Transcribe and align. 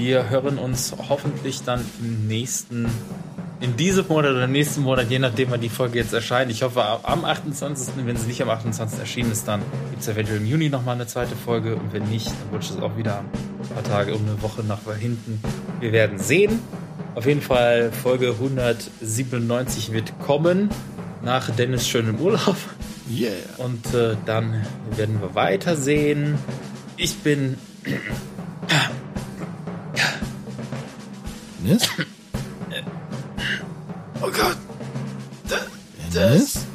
wir 0.00 0.30
hören 0.30 0.56
uns 0.58 0.94
hoffentlich 1.10 1.62
dann 1.62 1.84
im 2.00 2.26
nächsten, 2.26 2.88
in 3.60 3.76
diesem 3.76 4.08
Monat 4.08 4.30
oder 4.30 4.46
nächsten 4.46 4.80
Monat, 4.80 5.10
je 5.10 5.18
nachdem, 5.18 5.50
wann 5.50 5.60
die 5.60 5.68
Folge 5.68 5.98
jetzt 5.98 6.14
erscheint. 6.14 6.50
Ich 6.50 6.62
hoffe 6.62 6.82
am 6.82 7.26
28. 7.26 7.94
Wenn 8.06 8.16
sie 8.16 8.26
nicht 8.26 8.40
am 8.42 8.48
28. 8.48 8.98
erschienen 8.98 9.30
ist, 9.30 9.46
dann 9.46 9.60
gibt 9.90 10.00
es 10.00 10.08
eventuell 10.08 10.38
im 10.38 10.46
Juni 10.46 10.70
nochmal 10.70 10.94
eine 10.94 11.06
zweite 11.06 11.36
Folge. 11.36 11.76
Und 11.76 11.92
wenn 11.92 12.04
nicht, 12.04 12.28
dann 12.28 12.48
rutscht 12.50 12.70
es 12.70 12.80
auch 12.80 12.96
wieder 12.96 13.18
ein 13.18 13.68
paar 13.74 13.84
Tage 13.84 14.14
um 14.14 14.22
eine 14.26 14.40
Woche 14.40 14.64
nach 14.64 14.80
hinten. 14.98 15.42
Wir 15.80 15.92
werden 15.92 16.18
sehen. 16.18 16.60
Auf 17.14 17.26
jeden 17.26 17.42
Fall 17.42 17.92
Folge 17.92 18.30
197 18.30 19.92
wird 19.92 20.18
kommen 20.20 20.70
nach 21.22 21.50
Dennis 21.50 21.86
schönem 21.86 22.18
Urlaub. 22.20 22.56
Yeah. 23.10 23.32
Und 23.58 23.92
äh, 23.92 24.16
dann 24.24 24.64
werden 24.96 25.20
wir 25.20 25.34
weitersehen. 25.34 26.38
Ich 26.96 27.18
bin. 27.18 27.58
Dennis? 31.62 31.88
Oh 34.22 34.30
Gott. 34.30 34.56
Dennis? 36.14 36.66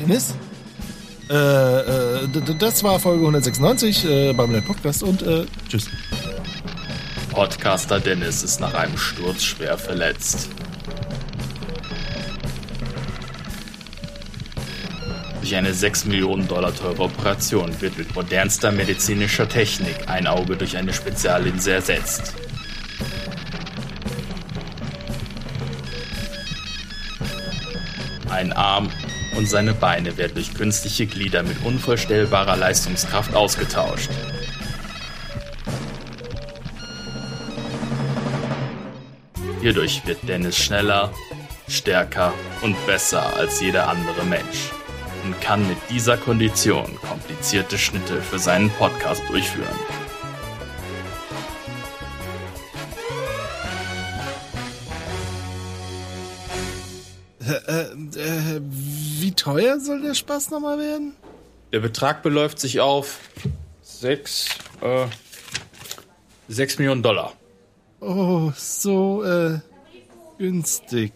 Dennis? 0.00 0.34
Äh, 1.30 1.34
äh, 1.34 2.28
das 2.58 2.82
war 2.82 2.98
Folge 2.98 3.20
196 3.20 4.04
äh, 4.04 4.32
beim 4.32 4.52
Net 4.52 4.66
Podcast 4.66 5.02
und 5.02 5.22
äh, 5.22 5.44
tschüss. 5.68 5.88
Podcaster 7.30 8.00
Dennis 8.00 8.42
ist 8.42 8.60
nach 8.60 8.74
einem 8.74 8.96
Sturz 8.98 9.42
schwer 9.42 9.78
verletzt. 9.78 10.48
Durch 15.40 15.56
eine 15.56 15.72
6 15.72 16.06
Millionen 16.06 16.48
Dollar 16.48 16.74
teure 16.74 17.02
Operation 17.02 17.80
wird 17.80 17.98
mit 17.98 18.14
modernster 18.14 18.72
medizinischer 18.72 19.48
Technik 19.48 20.08
ein 20.08 20.26
Auge 20.26 20.56
durch 20.56 20.76
eine 20.76 20.92
Speziallinse 20.92 21.72
ersetzt. 21.72 22.34
Ein 28.32 28.54
Arm 28.54 28.88
und 29.36 29.46
seine 29.46 29.74
Beine 29.74 30.16
werden 30.16 30.32
durch 30.34 30.54
künstliche 30.54 31.06
Glieder 31.06 31.42
mit 31.42 31.62
unvorstellbarer 31.64 32.56
Leistungskraft 32.56 33.34
ausgetauscht. 33.34 34.08
Hierdurch 39.60 40.00
wird 40.06 40.26
Dennis 40.26 40.56
schneller, 40.56 41.12
stärker 41.68 42.32
und 42.62 42.74
besser 42.86 43.36
als 43.36 43.60
jeder 43.60 43.88
andere 43.88 44.24
Mensch 44.24 44.70
und 45.24 45.38
kann 45.42 45.68
mit 45.68 45.78
dieser 45.90 46.16
Kondition 46.16 46.96
komplizierte 47.06 47.76
Schnitte 47.76 48.22
für 48.22 48.38
seinen 48.38 48.70
Podcast 48.70 49.22
durchführen. 49.28 50.01
Teuer 59.42 59.80
soll 59.80 60.02
der 60.02 60.14
Spaß 60.14 60.50
nochmal 60.50 60.78
werden? 60.78 61.14
Der 61.72 61.80
Betrag 61.80 62.22
beläuft 62.22 62.60
sich 62.60 62.80
auf 62.80 63.18
6, 63.82 64.48
äh, 64.82 65.06
6 66.48 66.78
Millionen 66.78 67.02
Dollar. 67.02 67.32
Oh, 68.00 68.52
so 68.56 69.24
äh, 69.24 69.58
günstig. 70.38 71.12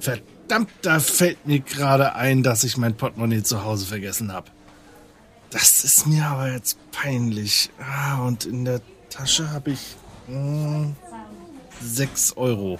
Verdammt, 0.00 0.70
da 0.80 1.00
fällt 1.00 1.46
mir 1.46 1.60
gerade 1.60 2.14
ein, 2.14 2.42
dass 2.42 2.64
ich 2.64 2.78
mein 2.78 2.96
Portemonnaie 2.96 3.42
zu 3.42 3.64
Hause 3.64 3.84
vergessen 3.84 4.32
habe. 4.32 4.50
Das 5.50 5.84
ist 5.84 6.06
mir 6.06 6.24
aber 6.24 6.50
jetzt 6.50 6.78
peinlich. 6.92 7.70
Ah, 7.78 8.24
und 8.26 8.46
in 8.46 8.64
der 8.64 8.80
Tasche 9.10 9.50
habe 9.50 9.72
ich 9.72 9.96
mh, 10.28 10.92
6 11.82 12.36
Euro. 12.38 12.78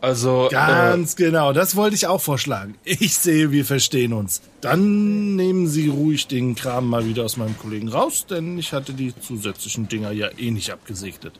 Also, 0.00 0.48
äh, 0.48 0.54
Ganz 0.54 1.14
genau, 1.16 1.52
das 1.52 1.76
wollte 1.76 1.94
ich 1.94 2.06
auch 2.06 2.20
vorschlagen. 2.20 2.74
Ich 2.84 3.16
sehe, 3.18 3.50
wir 3.50 3.64
verstehen 3.64 4.12
uns. 4.14 4.40
Dann 4.62 5.36
nehmen 5.36 5.66
Sie 5.68 5.88
ruhig 5.88 6.26
den 6.26 6.54
Kram 6.54 6.88
mal 6.88 7.04
wieder 7.06 7.24
aus 7.24 7.36
meinem 7.36 7.58
Kollegen 7.58 7.88
raus, 7.88 8.26
denn 8.28 8.58
ich 8.58 8.72
hatte 8.72 8.94
die 8.94 9.14
zusätzlichen 9.20 9.88
Dinger 9.88 10.10
ja 10.12 10.28
eh 10.38 10.50
nicht 10.50 10.70
abgesegnet. 10.72 11.34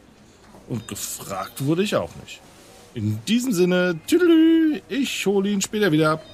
Und 0.68 0.86
gefragt 0.88 1.64
wurde 1.64 1.82
ich 1.82 1.96
auch 1.96 2.10
nicht. 2.22 2.40
In 2.94 3.18
diesem 3.26 3.52
Sinne, 3.52 3.98
tüdelü, 4.06 4.80
ich 4.88 5.24
hole 5.26 5.48
ihn 5.48 5.62
später 5.62 5.90
wieder 5.90 6.10
ab. 6.12 6.24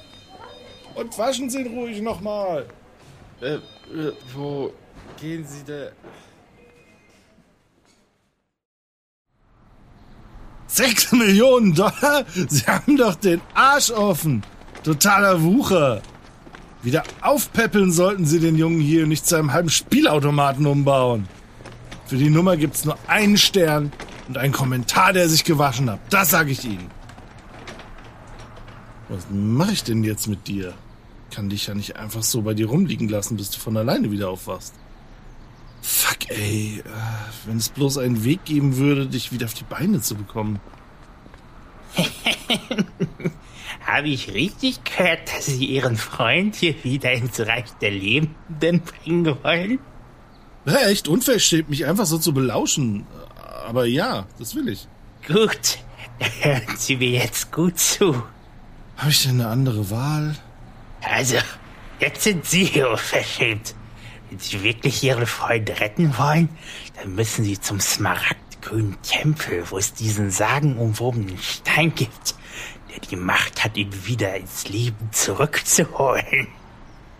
Und 0.94 1.16
waschen 1.18 1.48
Sie 1.48 1.60
ihn 1.60 1.68
ruhig 1.68 2.00
nochmal. 2.00 2.66
äh, 3.40 3.54
äh, 3.54 3.60
wo 4.34 4.72
gehen 5.20 5.46
Sie 5.46 5.62
denn? 5.64 5.90
Sechs 10.66 11.12
Millionen 11.12 11.74
Dollar? 11.74 12.24
Sie 12.48 12.64
haben 12.66 12.96
doch 12.96 13.14
den 13.14 13.40
Arsch 13.54 13.90
offen. 13.90 14.42
Totaler 14.82 15.42
Wucher. 15.42 16.02
Wieder 16.82 17.02
aufpäppeln 17.22 17.90
sollten 17.90 18.26
Sie 18.26 18.38
den 18.38 18.56
Jungen 18.56 18.80
hier 18.80 19.04
und 19.04 19.08
nicht 19.08 19.26
zu 19.26 19.36
einem 19.36 19.52
halben 19.52 19.70
Spielautomaten 19.70 20.66
umbauen. 20.66 21.28
Für 22.06 22.16
die 22.16 22.30
Nummer 22.30 22.56
gibt's 22.56 22.84
nur 22.84 22.96
einen 23.08 23.36
Stern 23.36 23.92
und 24.28 24.38
einen 24.38 24.52
Kommentar, 24.52 25.12
der 25.12 25.28
sich 25.28 25.44
gewaschen 25.44 25.90
hat. 25.90 26.00
Das 26.10 26.30
sage 26.30 26.52
ich 26.52 26.64
Ihnen. 26.64 26.90
Was 29.08 29.26
mache 29.30 29.72
ich 29.72 29.84
denn 29.84 30.04
jetzt 30.04 30.26
mit 30.28 30.46
dir? 30.46 30.74
Kann 31.32 31.48
dich 31.48 31.66
ja 31.66 31.74
nicht 31.74 31.96
einfach 31.96 32.22
so 32.22 32.42
bei 32.42 32.54
dir 32.54 32.68
rumliegen 32.68 33.08
lassen, 33.08 33.36
bis 33.36 33.50
du 33.50 33.58
von 33.58 33.76
alleine 33.76 34.10
wieder 34.10 34.28
aufwachst. 34.30 34.74
Fuck, 35.88 36.30
ey. 36.30 36.82
Äh, 36.84 37.46
Wenn 37.46 37.58
es 37.58 37.68
bloß 37.68 37.98
einen 37.98 38.24
Weg 38.24 38.44
geben 38.44 38.76
würde, 38.76 39.06
dich 39.06 39.30
wieder 39.30 39.46
auf 39.46 39.54
die 39.54 39.62
Beine 39.62 40.00
zu 40.00 40.16
bekommen. 40.16 40.58
Habe 43.86 44.08
ich 44.08 44.34
richtig 44.34 44.82
gehört, 44.82 45.32
dass 45.32 45.46
Sie 45.46 45.64
Ihren 45.64 45.96
Freund 45.96 46.56
hier 46.56 46.74
wieder 46.82 47.12
ins 47.12 47.38
Reich 47.38 47.70
der 47.80 47.92
Lebenden 47.92 48.80
bringen 48.80 49.36
wollen? 49.44 49.78
Ja, 50.64 50.88
echt 50.88 51.06
unverschämt, 51.06 51.70
mich 51.70 51.86
einfach 51.86 52.06
so 52.06 52.18
zu 52.18 52.34
belauschen. 52.34 53.06
Aber 53.68 53.86
ja, 53.86 54.26
das 54.40 54.56
will 54.56 54.68
ich. 54.68 54.88
Gut, 55.28 55.78
hören 56.42 56.76
Sie 56.76 56.96
mir 56.96 57.10
jetzt 57.10 57.52
gut 57.52 57.78
zu. 57.78 58.24
Habe 58.96 59.10
ich 59.10 59.22
denn 59.22 59.40
eine 59.40 59.48
andere 59.50 59.88
Wahl? 59.88 60.34
Also, 61.00 61.36
jetzt 62.00 62.22
sind 62.24 62.44
Sie 62.44 62.82
unverschämt. 62.82 63.76
Wenn 64.30 64.38
Sie 64.38 64.62
wirklich 64.62 65.02
Ihren 65.02 65.26
Freund 65.26 65.68
retten 65.80 66.16
wollen, 66.18 66.48
dann 66.96 67.14
müssen 67.14 67.44
Sie 67.44 67.60
zum 67.60 67.80
Smaragdgrünen 67.80 68.96
Tempel, 69.02 69.64
wo 69.70 69.78
es 69.78 69.94
diesen 69.94 70.30
sagenumwobenen 70.30 71.38
Stein 71.38 71.94
gibt, 71.94 72.34
der 72.90 73.00
die 73.08 73.16
Macht 73.16 73.64
hat, 73.64 73.76
ihn 73.76 73.92
wieder 74.06 74.36
ins 74.36 74.68
Leben 74.68 75.08
zurückzuholen. 75.12 76.48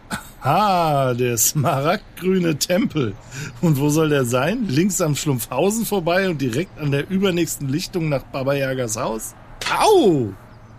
Ah, 0.42 1.12
der 1.14 1.36
smaragdgrüne 1.38 2.56
Tempel. 2.56 3.16
Und 3.62 3.80
wo 3.80 3.88
soll 3.88 4.10
der 4.10 4.24
sein? 4.24 4.68
Links 4.68 5.00
am 5.00 5.16
Schlumpfhausen 5.16 5.84
vorbei 5.84 6.28
und 6.28 6.40
direkt 6.40 6.78
an 6.78 6.92
der 6.92 7.10
übernächsten 7.10 7.68
Lichtung 7.68 8.08
nach 8.08 8.22
Baba 8.22 8.54
Yagas 8.54 8.96
Haus? 8.96 9.34
Au! 9.80 10.32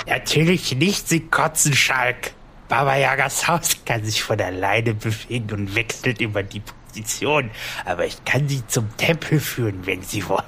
Natürlich 0.08 0.74
nicht, 0.78 1.10
Sie 1.10 1.20
Kotzenschalk. 1.20 2.37
Baba 2.70 2.96
Yagas 2.96 3.48
Haus 3.48 3.78
kann 3.86 4.04
sich 4.04 4.22
von 4.22 4.40
alleine 4.40 4.94
bewegen 4.94 5.52
und 5.52 5.76
wechselt 5.76 6.20
immer 6.22 6.44
die 6.44 6.62
Position. 6.62 7.50
Aber 7.86 8.06
ich 8.06 8.24
kann 8.26 8.48
Sie 8.50 8.66
zum 8.68 8.96
Tempel 8.98 9.40
führen, 9.40 9.86
wenn 9.86 10.02
Sie 10.02 10.28
wollen. 10.28 10.44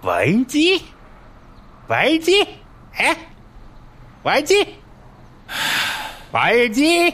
Wollen 0.00 0.48
Sie? 0.48 0.80
Wollen 1.88 2.22
Sie? 2.22 2.46
Hä? 2.92 3.12
Wollen 4.22 4.46
Sie? 4.46 4.66
Wollen 6.30 6.74
Sie? 6.74 7.12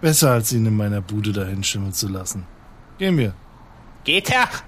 Besser 0.00 0.32
als 0.32 0.52
ihn 0.52 0.66
in 0.66 0.76
meiner 0.76 1.00
Bude 1.00 1.32
dahin 1.32 1.62
schimmeln 1.62 1.92
zu 1.92 2.08
lassen. 2.08 2.46
Gehen 2.98 3.16
wir. 3.16 3.34
Geht 4.04 4.30
doch. 4.30 4.62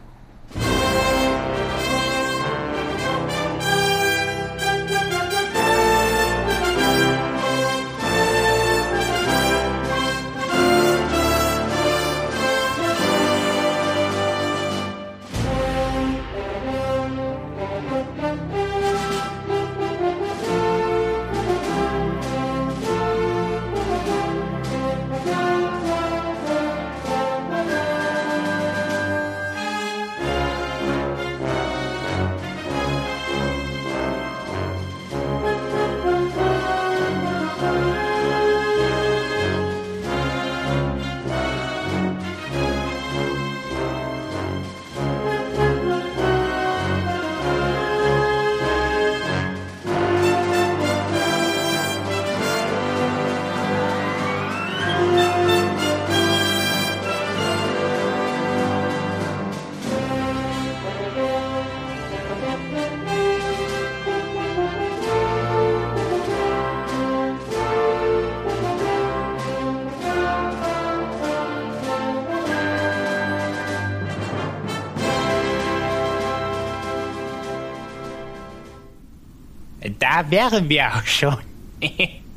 Wären 80.30 80.68
wir 80.68 80.94
auch 80.94 81.06
schon. 81.06 81.36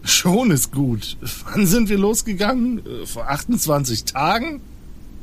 Schon 0.03 0.51
ist 0.51 0.71
gut. 0.71 1.17
Wann 1.45 1.65
sind 1.65 1.89
wir 1.89 1.97
losgegangen? 1.97 2.85
Äh, 2.85 3.05
Vor 3.05 3.29
28 3.29 4.05
Tagen? 4.05 4.61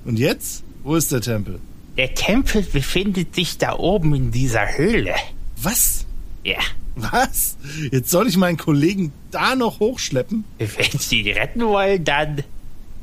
Und 0.05 0.19
jetzt? 0.19 0.63
Wo 0.83 0.97
ist 0.97 1.13
der 1.13 1.21
Tempel? 1.21 1.61
Der 1.97 2.15
Tempel 2.15 2.63
befindet 2.63 3.35
sich 3.35 3.59
da 3.59 3.77
oben 3.77 4.15
in 4.15 4.31
dieser 4.31 4.77
Höhle. 4.79 5.15
Was? 5.63 6.07
Ja, 6.45 6.59
Was? 6.97 7.57
Jetzt 7.93 8.11
soll 8.11 8.27
ich 8.29 8.37
meinen 8.39 8.57
Kollegen 8.57 9.13
da 9.31 9.55
noch 9.55 9.81
hochschleppen? 9.81 10.45
wenn 10.59 10.99
Sie 10.99 11.21
ihn 11.23 11.35
retten 11.37 11.61
wollen, 11.63 12.05
dann... 12.05 12.43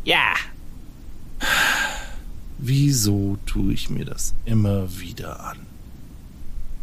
Ja, 0.04 0.34
Wieso 2.60 3.38
tue 3.46 3.74
ich 3.74 3.90
mir 3.90 4.06
das 4.06 4.34
immer 4.46 5.00
wieder 5.00 5.40
an? 5.42 5.58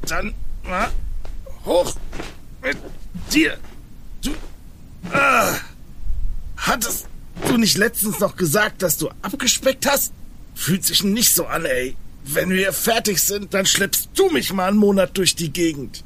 Dann 0.06 0.34
hoch 1.64 1.96
mit 2.64 2.76
dir. 3.32 3.58
Du. 4.22 4.32
Ah, 5.12 5.54
hattest 6.56 7.06
du 7.46 7.56
nicht 7.58 7.76
letztens 7.76 8.18
noch 8.18 8.36
gesagt, 8.36 8.82
dass 8.82 8.96
du 8.96 9.10
abgespeckt 9.22 9.86
hast? 9.86 10.12
Fühlt 10.54 10.84
sich 10.84 11.04
nicht 11.04 11.34
so 11.34 11.46
an, 11.46 11.66
ey. 11.66 11.96
Wenn 12.24 12.50
wir 12.50 12.72
fertig 12.72 13.22
sind, 13.22 13.52
dann 13.52 13.66
schleppst 13.66 14.08
du 14.14 14.30
mich 14.30 14.52
mal 14.52 14.68
einen 14.68 14.78
Monat 14.78 15.16
durch 15.18 15.36
die 15.36 15.52
Gegend. 15.52 16.02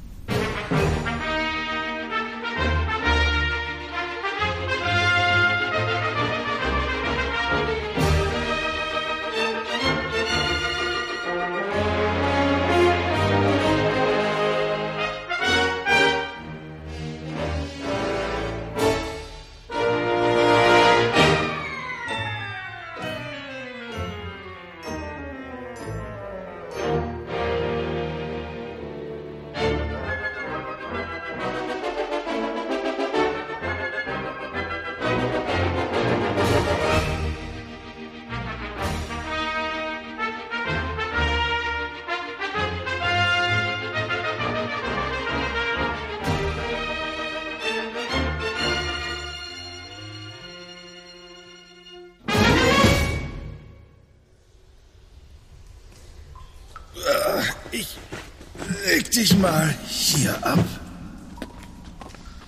Dich 59.29 59.39
mal 59.39 59.75
hier 59.87 60.35
ab. 60.45 60.65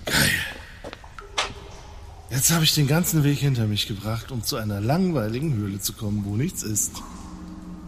Geil. 0.05 0.29
Jetzt 2.29 2.51
habe 2.51 2.63
ich 2.63 2.73
den 2.73 2.87
ganzen 2.87 3.23
Weg 3.23 3.39
hinter 3.39 3.67
mich 3.67 3.87
gebracht, 3.87 4.31
um 4.31 4.43
zu 4.43 4.55
einer 4.55 4.79
langweiligen 4.79 5.53
Höhle 5.53 5.79
zu 5.79 5.93
kommen, 5.93 6.23
wo 6.25 6.35
nichts 6.35 6.63
ist. 6.63 6.93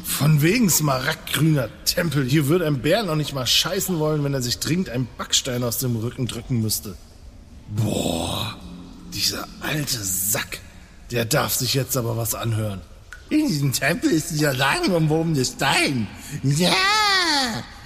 Von 0.04 0.42
wegen 0.42 0.70
smaragdgrüner 0.70 1.70
Tempel. 1.86 2.28
Hier 2.28 2.48
würde 2.48 2.68
ein 2.68 2.82
Bär 2.82 3.04
noch 3.04 3.16
nicht 3.16 3.34
mal 3.34 3.48
scheißen 3.48 3.98
wollen, 4.00 4.24
wenn 4.24 4.34
er 4.34 4.42
sich 4.42 4.60
dringend 4.60 4.90
einen 4.90 5.08
Backstein 5.18 5.64
aus 5.64 5.78
dem 5.78 5.96
Rücken 5.96 6.28
drücken 6.28 6.62
müsste. 6.62 6.96
Boah, 7.70 8.58
dieser 9.14 9.48
alte 9.62 10.04
Sack. 10.04 10.60
Der 11.10 11.26
darf 11.26 11.54
sich 11.54 11.74
jetzt 11.74 11.96
aber 11.96 12.18
was 12.18 12.36
anhören. 12.36 12.82
In 13.30 13.48
diesem 13.48 13.72
Tempel 13.72 14.12
ist 14.12 14.32
dieser 14.32 14.56
sagenumwobene 14.56 15.44
Stein. 15.46 16.08
Ja! 16.44 16.93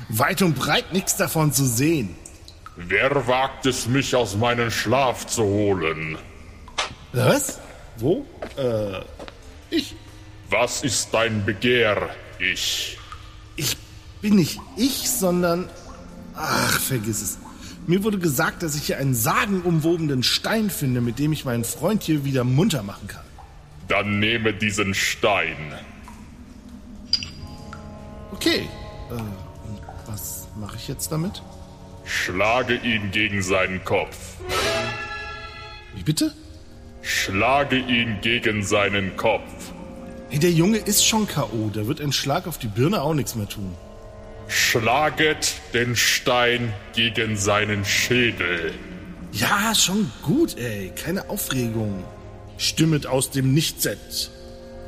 Weit 0.10 0.42
und 0.42 0.56
breit 0.56 0.94
nichts 0.94 1.18
davon 1.18 1.52
zu 1.52 1.66
sehen. 1.66 2.16
Wer 2.76 3.28
wagt 3.28 3.66
es, 3.66 3.88
mich 3.88 4.16
aus 4.16 4.36
meinem 4.36 4.72
Schlaf 4.72 5.26
zu 5.26 5.44
holen? 5.44 6.18
Was? 7.12 7.60
Wo? 7.98 8.26
Äh, 8.56 9.02
ich. 9.70 9.96
Was 10.50 10.84
ist 10.84 11.14
dein 11.14 11.46
Begehr, 11.46 12.10
ich? 12.40 12.98
Ich 13.56 13.76
bin 14.22 14.36
nicht 14.36 14.60
ich, 14.78 15.10
sondern. 15.10 15.70
Ach, 16.36 16.80
vergiss 16.80 17.22
es. 17.22 17.40
Mir 17.88 18.04
wurde 18.04 18.20
gesagt, 18.20 18.64
dass 18.64 18.76
ich 18.76 18.84
hier 18.88 18.98
einen 18.98 19.16
sagenumwobenen 19.16 20.22
Stein 20.22 20.70
finde, 20.70 21.02
mit 21.02 21.20
dem 21.20 21.34
ich 21.34 21.46
meinen 21.46 21.64
Freund 21.64 22.04
hier 22.04 22.24
wieder 22.26 22.44
munter 22.44 22.84
machen 22.84 23.08
kann. 23.08 23.24
Dann 23.88 24.20
nehme 24.20 24.54
diesen 24.54 24.94
Stein. 24.94 25.74
Okay. 28.32 28.70
Äh, 29.10 29.47
mache 30.60 30.78
ich 30.78 30.88
jetzt 30.88 31.12
damit? 31.12 31.42
Schlage 32.06 32.76
ihn 32.76 33.12
gegen 33.12 33.42
seinen 33.42 33.84
Kopf. 33.84 34.18
Wie 35.96 36.04
bitte? 36.04 36.34
Schlage 37.02 37.78
ihn 37.78 38.20
gegen 38.22 38.64
seinen 38.64 39.16
Kopf. 39.18 39.72
Hey, 40.30 40.40
der 40.40 40.52
Junge 40.52 40.78
ist 40.78 41.06
schon 41.06 41.28
K.O. 41.28 41.70
Da 41.74 41.88
wird 41.88 42.02
ein 42.02 42.12
Schlag 42.12 42.48
auf 42.48 42.58
die 42.58 42.68
Birne 42.68 43.02
auch 43.02 43.14
nichts 43.14 43.36
mehr 43.36 43.48
tun. 43.48 43.74
Schlaget 44.48 45.56
den 45.74 45.96
Stein 45.96 46.74
gegen 46.94 47.38
seinen 47.38 47.86
Schädel. 47.86 48.74
Ja, 49.32 49.76
schon 49.76 50.12
gut, 50.24 50.58
ey. 50.58 50.92
Keine 50.96 51.30
Aufregung. 51.30 52.04
Stimmet 52.58 53.06
aus 53.08 53.30
dem 53.32 53.54
Nichtset. 53.54 54.32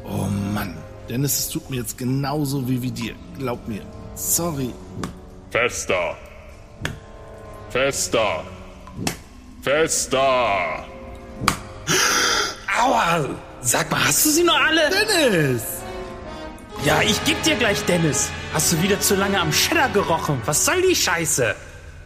Oh 0.03 0.27
Mann. 0.53 0.75
Dennis, 1.09 1.39
es 1.39 1.49
tut 1.49 1.69
mir 1.69 1.77
jetzt 1.77 1.97
genauso 1.97 2.67
wie 2.69 2.81
wie 2.81 2.91
dir. 2.91 3.15
Glaub 3.37 3.67
mir. 3.67 3.81
Sorry. 4.15 4.71
Fester. 5.51 6.15
Fester. 7.71 8.43
Fester. 9.63 10.85
Aua! 12.79 13.25
Sag 13.61 13.89
mal, 13.89 14.05
hast 14.05 14.25
du 14.25 14.29
sie 14.29 14.43
noch 14.43 14.59
alle? 14.59 14.89
Dennis! 14.89 15.63
Ja, 16.85 17.01
ich 17.01 17.23
geb 17.25 17.41
dir 17.43 17.55
gleich, 17.55 17.83
Dennis. 17.85 18.29
Hast 18.53 18.73
du 18.73 18.81
wieder 18.83 18.99
zu 18.99 19.15
lange 19.15 19.39
am 19.39 19.51
Cheddar 19.51 19.89
gerochen? 19.89 20.39
Was 20.45 20.65
soll 20.65 20.83
die 20.83 20.95
Scheiße? 20.95 21.55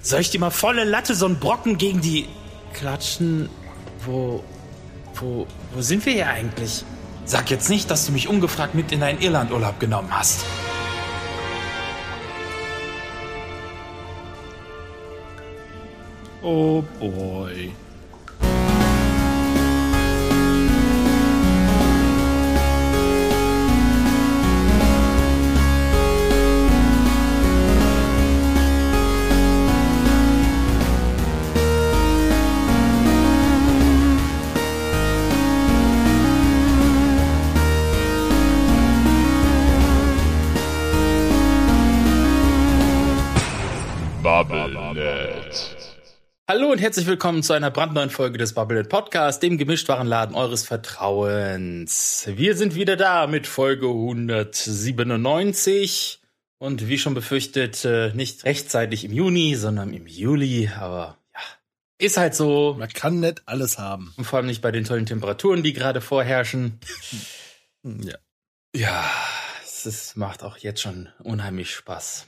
Soll 0.01 0.21
ich 0.21 0.31
dir 0.31 0.39
mal 0.39 0.49
volle 0.49 0.85
Latte 0.85 1.13
so 1.13 1.25
einen 1.25 1.37
Brocken 1.37 1.77
gegen 1.77 1.99
die 1.99 2.29
klatschen? 2.73 3.49
Wo, 4.05 4.41
wo, 5.15 5.47
wo 5.73 5.81
sind 5.81 6.05
wir 6.05 6.13
hier 6.13 6.27
eigentlich? 6.27 6.85
Sag 7.25 7.51
jetzt 7.51 7.69
nicht, 7.69 7.91
dass 7.91 8.05
du 8.05 8.13
mich 8.13 8.29
ungefragt 8.29 8.73
mit 8.73 8.93
in 8.93 9.01
deinen 9.01 9.21
Irlandurlaub 9.21 9.81
genommen 9.81 10.09
hast. 10.11 10.45
Oh 16.45 16.81
boy. 16.99 17.71
Bubblenet. 44.21 44.82
Hallo 46.45 46.73
und 46.73 46.79
herzlich 46.79 47.07
willkommen 47.07 47.41
zu 47.41 47.53
einer 47.53 47.71
brandneuen 47.71 48.09
Folge 48.09 48.37
des 48.37 48.53
Bubblenet 48.53 48.89
Podcast, 48.89 49.41
dem 49.41 49.57
Gemischtwarenladen 49.57 50.35
eures 50.35 50.65
Vertrauens. 50.65 52.25
Wir 52.27 52.57
sind 52.57 52.75
wieder 52.75 52.97
da 52.97 53.27
mit 53.27 53.47
Folge 53.47 53.87
197 53.87 56.21
und 56.57 56.89
wie 56.89 56.97
schon 56.97 57.13
befürchtet, 57.13 57.85
äh, 57.85 58.11
nicht 58.13 58.43
rechtzeitig 58.43 59.05
im 59.05 59.13
Juni, 59.13 59.55
sondern 59.55 59.93
im 59.93 60.05
Juli, 60.05 60.69
aber 60.77 61.17
ja, 61.33 61.39
ist 61.97 62.17
halt 62.17 62.35
so. 62.35 62.75
Man 62.77 62.89
kann 62.89 63.21
nicht 63.21 63.43
alles 63.45 63.79
haben. 63.79 64.13
Und 64.17 64.25
vor 64.25 64.35
allem 64.35 64.47
nicht 64.47 64.61
bei 64.61 64.73
den 64.73 64.83
tollen 64.83 65.05
Temperaturen, 65.05 65.63
die 65.63 65.71
gerade 65.71 66.01
vorherrschen. 66.01 66.77
Ja. 67.83 68.17
Ja, 68.75 69.09
es 69.63 70.17
macht 70.17 70.43
auch 70.43 70.57
jetzt 70.57 70.81
schon 70.81 71.07
unheimlich 71.19 71.73
Spaß. 71.73 72.25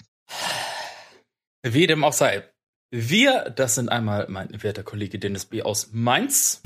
Wie 1.64 1.86
dem 1.86 2.06
auch 2.06 2.14
sei. 2.14 2.46
Wir, 2.92 3.50
das 3.56 3.76
sind 3.76 3.90
einmal 3.90 4.28
mein 4.30 4.62
werter 4.62 4.84
Kollege 4.84 5.18
Dennis 5.18 5.46
B. 5.46 5.64
aus 5.64 5.90
Mainz. 5.92 6.62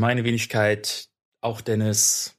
Meine 0.00 0.24
Wenigkeit, 0.24 1.08
auch 1.42 1.60
Dennis. 1.60 2.34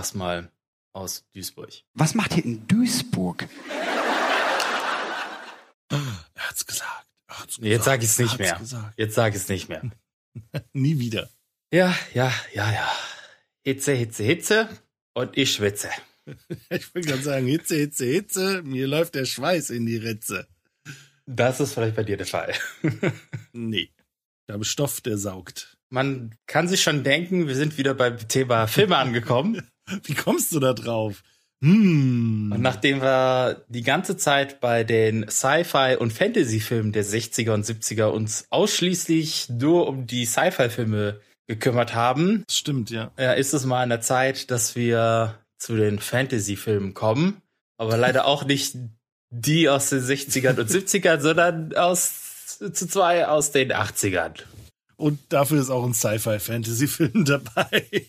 Sag's 0.00 0.14
mal 0.14 0.50
aus 0.94 1.26
Duisburg. 1.34 1.70
Was 1.92 2.14
macht 2.14 2.34
ihr 2.38 2.44
in 2.44 2.66
Duisburg? 2.66 3.46
Er 5.90 6.48
hat's 6.48 6.64
gesagt. 6.64 7.06
Er 7.28 7.38
hat's 7.40 7.58
Nee, 7.58 7.68
Jetzt 7.68 7.84
sag 7.84 8.02
ich's 8.02 8.18
Er 8.18 8.22
nicht 8.24 8.32
hat's 8.32 8.38
mehr. 8.40 8.58
Gesagt. 8.58 8.98
Jetzt 8.98 9.14
sag 9.14 9.34
ich's 9.34 9.48
nicht 9.50 9.68
mehr. 9.68 9.82
Nie 10.72 10.98
wieder. 10.98 11.28
Ja, 11.70 11.94
ja, 12.14 12.32
ja, 12.54 12.72
ja. 12.72 12.90
Hitze, 13.62 13.92
Hitze, 13.92 14.24
Hitze 14.24 14.68
und 15.14 15.36
ich 15.36 15.52
schwitze. 15.52 15.90
Ich 16.70 16.94
will 16.94 17.02
gerade 17.02 17.22
sagen, 17.22 17.46
Hitze, 17.46 17.76
Hitze, 17.76 18.04
Hitze, 18.06 18.62
mir 18.62 18.86
läuft 18.86 19.16
der 19.16 19.24
Schweiß 19.24 19.70
in 19.70 19.84
die 19.84 19.96
Ritze. 19.96 20.46
Das 21.26 21.60
ist 21.60 21.74
vielleicht 21.74 21.96
bei 21.96 22.04
dir 22.04 22.16
der 22.16 22.26
Fall. 22.26 22.54
Nee. 23.52 23.90
Ich 24.46 24.52
habe 24.52 24.64
Stoff, 24.64 25.00
der 25.00 25.18
saugt. 25.18 25.76
Man 25.90 26.36
kann 26.46 26.68
sich 26.68 26.82
schon 26.82 27.02
denken, 27.04 27.48
wir 27.48 27.56
sind 27.56 27.78
wieder 27.78 27.94
beim 27.94 28.16
Thema 28.28 28.66
Filme 28.66 28.96
angekommen. 28.96 29.69
Wie 30.04 30.14
kommst 30.14 30.52
du 30.52 30.60
da 30.60 30.72
drauf? 30.72 31.22
Hm. 31.62 32.52
Und 32.54 32.62
nachdem 32.62 33.02
wir 33.02 33.64
die 33.68 33.82
ganze 33.82 34.16
Zeit 34.16 34.60
bei 34.60 34.82
den 34.82 35.28
Sci-Fi 35.28 35.96
und 35.98 36.12
Fantasy-Filmen 36.12 36.92
der 36.92 37.04
60er 37.04 37.52
und 37.52 37.66
70er 37.66 38.06
uns 38.06 38.46
ausschließlich 38.48 39.50
nur 39.50 39.86
um 39.86 40.06
die 40.06 40.24
Sci-Fi-Filme 40.24 41.20
gekümmert 41.46 41.94
haben, 41.94 42.44
Das 42.46 42.56
stimmt, 42.56 42.90
ja. 42.90 43.10
ja, 43.18 43.32
ist 43.32 43.52
es 43.52 43.66
mal 43.66 43.82
an 43.82 43.90
der 43.90 44.00
Zeit, 44.00 44.50
dass 44.50 44.74
wir 44.74 45.38
zu 45.58 45.76
den 45.76 45.98
Fantasy-Filmen 45.98 46.94
kommen. 46.94 47.42
Aber 47.76 47.96
leider 47.96 48.26
auch 48.26 48.44
nicht 48.44 48.76
die 49.30 49.68
aus 49.68 49.90
den 49.90 50.00
60ern 50.00 50.58
und 50.58 50.70
70ern, 50.70 51.20
sondern 51.20 51.74
aus 51.74 52.58
zu 52.72 52.86
zwei 52.86 53.26
aus 53.26 53.52
den 53.52 53.72
80ern. 53.72 54.34
Und 54.96 55.18
dafür 55.30 55.60
ist 55.60 55.70
auch 55.70 55.84
ein 55.84 55.94
Sci-Fi-Fantasy-Film 55.94 57.24
dabei. 57.26 58.06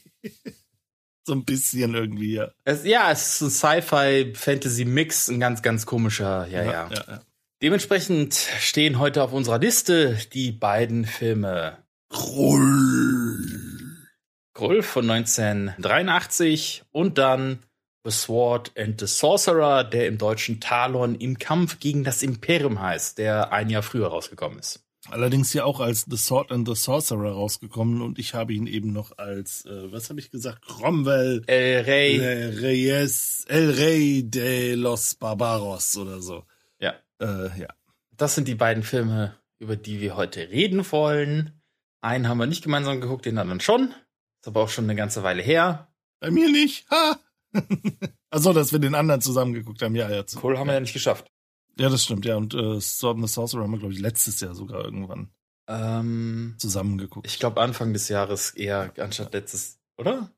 So 1.23 1.33
ein 1.33 1.45
bisschen 1.45 1.95
irgendwie, 1.95 2.35
ja. 2.35 2.51
Es, 2.63 2.85
ja, 2.85 3.11
es 3.11 3.41
ist 3.41 3.63
ein 3.63 3.81
Sci-Fi-Fantasy-Mix, 3.81 5.29
ein 5.29 5.39
ganz, 5.39 5.61
ganz 5.61 5.85
komischer, 5.85 6.47
ja, 6.47 6.63
ja. 6.63 6.89
ja, 6.91 7.03
ja. 7.07 7.21
Dementsprechend 7.61 8.33
stehen 8.33 8.97
heute 8.97 9.21
auf 9.21 9.33
unserer 9.33 9.59
Liste 9.59 10.17
die 10.33 10.51
beiden 10.51 11.05
Filme 11.05 11.77
Krull 14.53 14.81
von 14.81 15.09
1983 15.09 16.83
und 16.91 17.17
dann 17.17 17.59
The 18.03 18.11
Sword 18.11 18.71
and 18.77 18.99
the 18.99 19.05
Sorcerer, 19.05 19.83
der 19.83 20.07
im 20.07 20.17
deutschen 20.17 20.59
Talon 20.59 21.15
im 21.15 21.37
Kampf 21.37 21.79
gegen 21.79 22.03
das 22.03 22.23
Imperium 22.23 22.81
heißt, 22.81 23.19
der 23.19 23.53
ein 23.53 23.69
Jahr 23.69 23.83
früher 23.83 24.07
rausgekommen 24.07 24.57
ist. 24.57 24.83
Allerdings 25.09 25.53
ja 25.53 25.63
auch 25.63 25.79
als 25.79 26.05
The 26.07 26.17
Sword 26.17 26.51
and 26.51 26.67
the 26.67 26.75
Sorcerer 26.75 27.31
rausgekommen 27.31 28.01
und 28.01 28.19
ich 28.19 28.35
habe 28.35 28.53
ihn 28.53 28.67
eben 28.67 28.93
noch 28.93 29.17
als, 29.17 29.65
äh, 29.65 29.91
was 29.91 30.09
habe 30.09 30.19
ich 30.19 30.29
gesagt, 30.29 30.65
Cromwell 30.65 31.43
El 31.47 31.83
Rey. 31.83 32.17
Le 32.17 32.61
Reyes, 32.61 33.45
El 33.47 33.71
Rey 33.71 34.23
de 34.23 34.75
los 34.75 35.15
Barbaros 35.15 35.97
oder 35.97 36.21
so. 36.21 36.43
Ja. 36.79 36.93
Äh, 37.19 37.59
ja. 37.59 37.67
Das 38.15 38.35
sind 38.35 38.47
die 38.47 38.55
beiden 38.55 38.83
Filme, 38.83 39.35
über 39.57 39.75
die 39.75 40.01
wir 40.01 40.15
heute 40.15 40.49
reden 40.49 40.85
wollen. 40.91 41.59
Einen 42.01 42.27
haben 42.27 42.37
wir 42.37 42.45
nicht 42.45 42.63
gemeinsam 42.63 43.01
geguckt, 43.01 43.25
den 43.25 43.39
anderen 43.39 43.59
schon. 43.59 43.95
Ist 44.41 44.47
aber 44.47 44.61
auch 44.61 44.69
schon 44.69 44.85
eine 44.85 44.95
ganze 44.95 45.23
Weile 45.23 45.41
her. 45.41 45.91
Bei 46.19 46.29
mir 46.29 46.51
nicht. 46.51 46.87
Ha! 46.91 47.19
also, 48.29 48.53
dass 48.53 48.71
wir 48.71 48.79
den 48.79 48.93
anderen 48.95 49.21
zusammen 49.21 49.53
geguckt 49.53 49.81
haben, 49.81 49.95
ja, 49.95 50.09
ja. 50.09 50.23
Krull 50.23 50.57
haben 50.57 50.67
wir 50.67 50.73
ja 50.75 50.79
nicht 50.79 50.93
geschafft. 50.93 51.31
Ja, 51.79 51.89
das 51.89 52.03
stimmt, 52.03 52.25
ja. 52.25 52.35
Und 52.35 52.53
äh, 52.53 52.79
Sword 52.81 53.17
and 53.17 53.27
the 53.27 53.33
Sorcerer 53.33 53.63
haben 53.63 53.71
wir, 53.71 53.79
glaube 53.79 53.93
ich, 53.93 53.99
letztes 53.99 54.39
Jahr 54.41 54.55
sogar 54.55 54.83
irgendwann 54.83 55.29
Ähm, 55.67 56.55
zusammen 56.57 56.97
geguckt. 56.97 57.27
ich 57.27 57.39
glaube 57.39 57.61
Anfang 57.61 57.93
des 57.93 58.09
Jahres 58.09 58.51
eher 58.51 58.91
anstatt 58.97 59.33
letztes, 59.33 59.79
oder? 59.97 60.31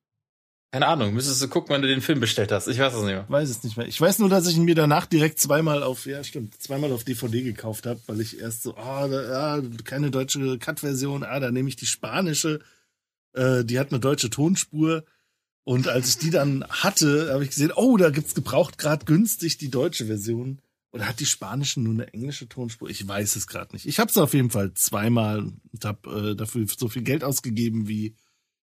Keine 0.72 0.88
Ahnung, 0.88 1.14
müsstest 1.14 1.40
du 1.44 1.48
gucken, 1.50 1.70
wenn 1.76 1.84
du 1.84 1.88
den 1.88 2.02
Film 2.02 2.20
bestellt 2.20 2.52
hast. 2.52 2.68
Ich 2.68 2.80
weiß 2.80 2.94
es 2.96 3.02
nicht 3.04 3.12
mehr. 3.12 3.26
weiß 3.30 3.48
es 3.48 3.64
nicht 3.64 3.78
mehr. 3.78 3.88
Ich 3.88 4.02
weiß 4.02 4.18
nur, 4.18 4.30
dass 4.30 4.48
ich 4.48 4.58
ihn 4.58 4.64
mir 4.64 4.74
danach 4.74 5.06
direkt 5.06 5.40
zweimal 5.40 5.84
auf, 5.84 6.08
ja 6.08 6.24
stimmt, 6.24 6.60
zweimal 6.60 6.92
auf 6.92 7.04
DVD 7.04 7.44
gekauft 7.44 7.86
habe, 7.86 8.00
weil 8.08 8.22
ich 8.22 8.40
erst 8.40 8.64
so, 8.64 8.76
ah, 8.76 9.08
da, 9.08 9.58
ah 9.58 9.62
keine 9.84 10.10
deutsche 10.10 10.58
Cut-Version, 10.58 11.24
ah, 11.24 11.40
da 11.40 11.52
nehme 11.52 11.70
ich 11.70 11.76
die 11.76 11.86
spanische, 11.86 12.60
äh, 13.34 13.64
die 13.64 13.78
hat 13.78 13.92
eine 13.92 14.00
deutsche 14.00 14.32
Tonspur. 14.32 15.04
Und 15.64 15.88
als 15.88 16.10
ich 16.10 16.18
die 16.18 16.32
dann 16.32 16.66
hatte, 16.68 17.30
habe 17.32 17.44
ich 17.44 17.52
gesehen, 17.52 17.72
oh, 17.76 17.96
da 17.98 18.10
gibt's 18.10 18.34
gebraucht 18.34 18.80
gerade 18.80 19.06
günstig 19.06 19.60
die 19.60 19.70
deutsche 19.70 20.08
Version. 20.08 20.60
Oder 20.94 21.08
hat 21.08 21.20
die 21.20 21.26
spanische 21.26 21.82
nur 21.82 21.94
eine 21.94 22.14
englische 22.14 22.48
Tonspur? 22.48 22.90
Ich 22.90 23.06
weiß 23.08 23.36
es 23.36 23.48
gerade 23.48 23.74
nicht. 23.74 23.88
Ich 23.88 24.00
habe 24.00 24.12
es 24.12 24.18
auf 24.18 24.34
jeden 24.34 24.52
Fall 24.52 24.74
zweimal 24.76 25.40
und 25.40 25.86
habe 25.86 26.32
äh, 26.32 26.36
dafür 26.36 26.66
so 26.68 26.88
viel 26.88 27.02
Geld 27.02 27.24
ausgegeben 27.24 27.88
wie 27.88 28.16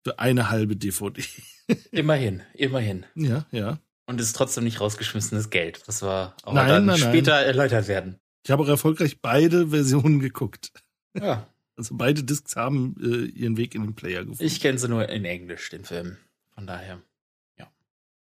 für 0.03 0.19
eine 0.19 0.51
halbe 0.51 0.77
DVD. 0.77 1.23
Immerhin, 1.93 2.43
immerhin. 2.55 3.05
ja, 3.15 3.47
ja. 3.51 3.79
Und 4.07 4.21
es 4.21 4.29
ist 4.29 4.37
trotzdem 4.37 4.65
nicht 4.65 4.81
rausgeschmissenes 4.81 5.51
Geld. 5.51 5.83
Das 5.87 6.01
war 6.01 6.35
auch 6.43 6.55
Nein, 6.55 6.69
dann 6.69 6.87
nein, 6.87 6.99
nein. 6.99 7.11
später 7.11 7.33
erläutert 7.35 7.89
werden. 7.89 8.19
Ich 8.43 8.51
habe 8.51 8.63
auch 8.63 8.69
erfolgreich 8.69 9.21
beide 9.21 9.69
Versionen 9.69 10.21
geguckt. 10.21 10.73
Ja. 11.17 11.47
Also 11.79 11.97
beide 11.97 12.25
Discs 12.25 12.57
haben 12.57 12.97
äh, 13.01 13.27
ihren 13.39 13.57
Weg 13.57 13.77
in 13.77 13.83
den 13.83 13.95
Player 13.95 14.23
gefunden. 14.25 14.43
Ich 14.43 14.59
kenne 14.59 14.81
sie 14.81 14.89
nur 14.89 15.09
in 15.09 15.25
Englisch, 15.25 15.71
den 15.71 15.85
Film. 15.85 16.17
Von 16.53 16.67
daher. 16.67 17.01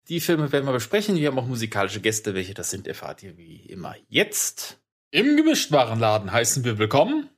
Die 0.09 0.21
Filme 0.21 0.53
werden 0.53 0.67
wir 0.67 0.73
besprechen. 0.73 1.17
Wir 1.17 1.29
haben 1.29 1.39
auch 1.39 1.47
musikalische 1.47 2.01
Gäste. 2.01 2.35
Welche 2.35 2.53
das 2.53 2.69
sind, 2.69 2.87
erfahrt 2.87 3.23
ihr 3.23 3.39
wie 3.39 3.57
immer 3.57 3.95
jetzt. 4.11 4.79
Im 5.11 5.37
Gemischtwarenladen 5.37 6.31
heißen 6.31 6.63
wir 6.63 6.77
willkommen. 6.77 7.31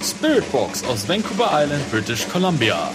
Spiritbox 0.00 0.84
aus 0.84 1.08
Vancouver 1.08 1.50
Island, 1.52 1.90
British 1.90 2.28
Columbia. 2.28 2.92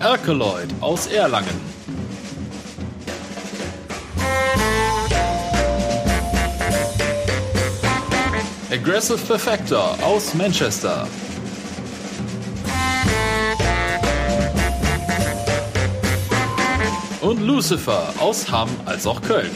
Alkaloid 0.00 0.70
aus 0.80 1.06
Erlangen. 1.08 1.73
Aggressive 8.74 9.18
Perfector 9.18 9.96
aus 10.02 10.34
Manchester. 10.34 11.06
Und 17.20 17.40
Lucifer 17.40 18.12
aus 18.18 18.50
Hamm 18.50 18.68
als 18.84 19.06
auch 19.06 19.22
Köln. 19.22 19.52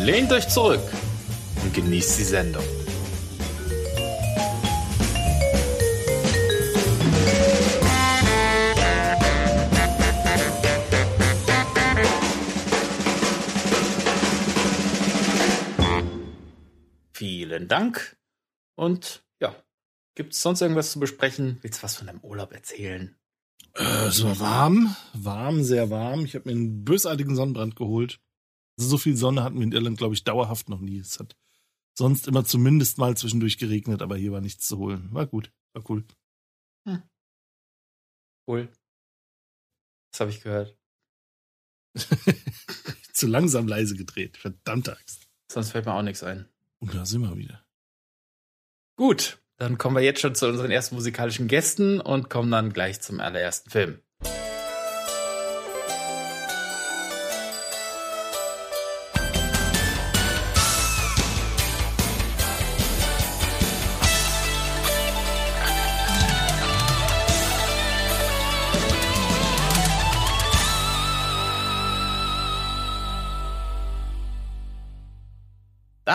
Lehnt 0.00 0.30
euch 0.32 0.46
zurück 0.48 0.82
und 1.64 1.72
genießt 1.72 2.18
die 2.18 2.24
Sendung. 2.24 2.77
Vielen 17.68 17.82
Dank. 17.82 18.16
Und 18.76 19.26
ja, 19.42 19.54
gibt 20.14 20.32
es 20.32 20.40
sonst 20.40 20.62
irgendwas 20.62 20.92
zu 20.92 21.00
besprechen? 21.00 21.58
Willst 21.60 21.80
du 21.80 21.82
was 21.82 21.96
von 21.96 22.06
deinem 22.06 22.20
Urlaub 22.20 22.52
erzählen? 22.52 23.14
Äh, 23.74 24.06
es 24.06 24.24
war 24.24 24.40
warm, 24.40 24.96
warm, 25.12 25.62
sehr 25.62 25.90
warm. 25.90 26.24
Ich 26.24 26.34
habe 26.34 26.48
mir 26.48 26.56
einen 26.56 26.84
bösartigen 26.86 27.36
Sonnenbrand 27.36 27.76
geholt. 27.76 28.20
Also 28.78 28.88
so 28.88 28.96
viel 28.96 29.18
Sonne 29.18 29.44
hatten 29.44 29.56
wir 29.56 29.64
in 29.64 29.72
Irland, 29.72 29.98
glaube 29.98 30.14
ich, 30.14 30.24
dauerhaft 30.24 30.70
noch 30.70 30.80
nie. 30.80 30.98
Es 30.98 31.20
hat 31.20 31.36
sonst 31.94 32.26
immer 32.26 32.42
zumindest 32.42 32.96
mal 32.96 33.18
zwischendurch 33.18 33.58
geregnet, 33.58 34.00
aber 34.00 34.16
hier 34.16 34.32
war 34.32 34.40
nichts 34.40 34.66
zu 34.66 34.78
holen. 34.78 35.12
War 35.12 35.26
gut, 35.26 35.52
war 35.74 35.84
cool. 35.90 36.06
Cool. 38.46 38.72
Das 40.10 40.20
habe 40.20 40.30
ich 40.30 40.40
gehört. 40.40 40.74
zu 43.12 43.26
langsam 43.26 43.68
leise 43.68 43.94
gedreht. 43.94 44.38
Verdammte 44.38 44.96
Axt. 44.96 45.28
Sonst 45.52 45.72
fällt 45.72 45.84
mir 45.84 45.92
auch 45.92 46.00
nichts 46.00 46.22
ein. 46.22 46.48
Und 46.80 46.94
da 46.94 47.04
sind 47.04 47.22
wir 47.22 47.36
wieder. 47.36 47.64
Gut, 48.96 49.42
dann 49.56 49.78
kommen 49.78 49.96
wir 49.96 50.02
jetzt 50.02 50.20
schon 50.20 50.34
zu 50.34 50.48
unseren 50.48 50.70
ersten 50.70 50.94
musikalischen 50.94 51.48
Gästen 51.48 52.00
und 52.00 52.30
kommen 52.30 52.50
dann 52.50 52.72
gleich 52.72 53.00
zum 53.00 53.20
allerersten 53.20 53.70
Film. 53.70 54.02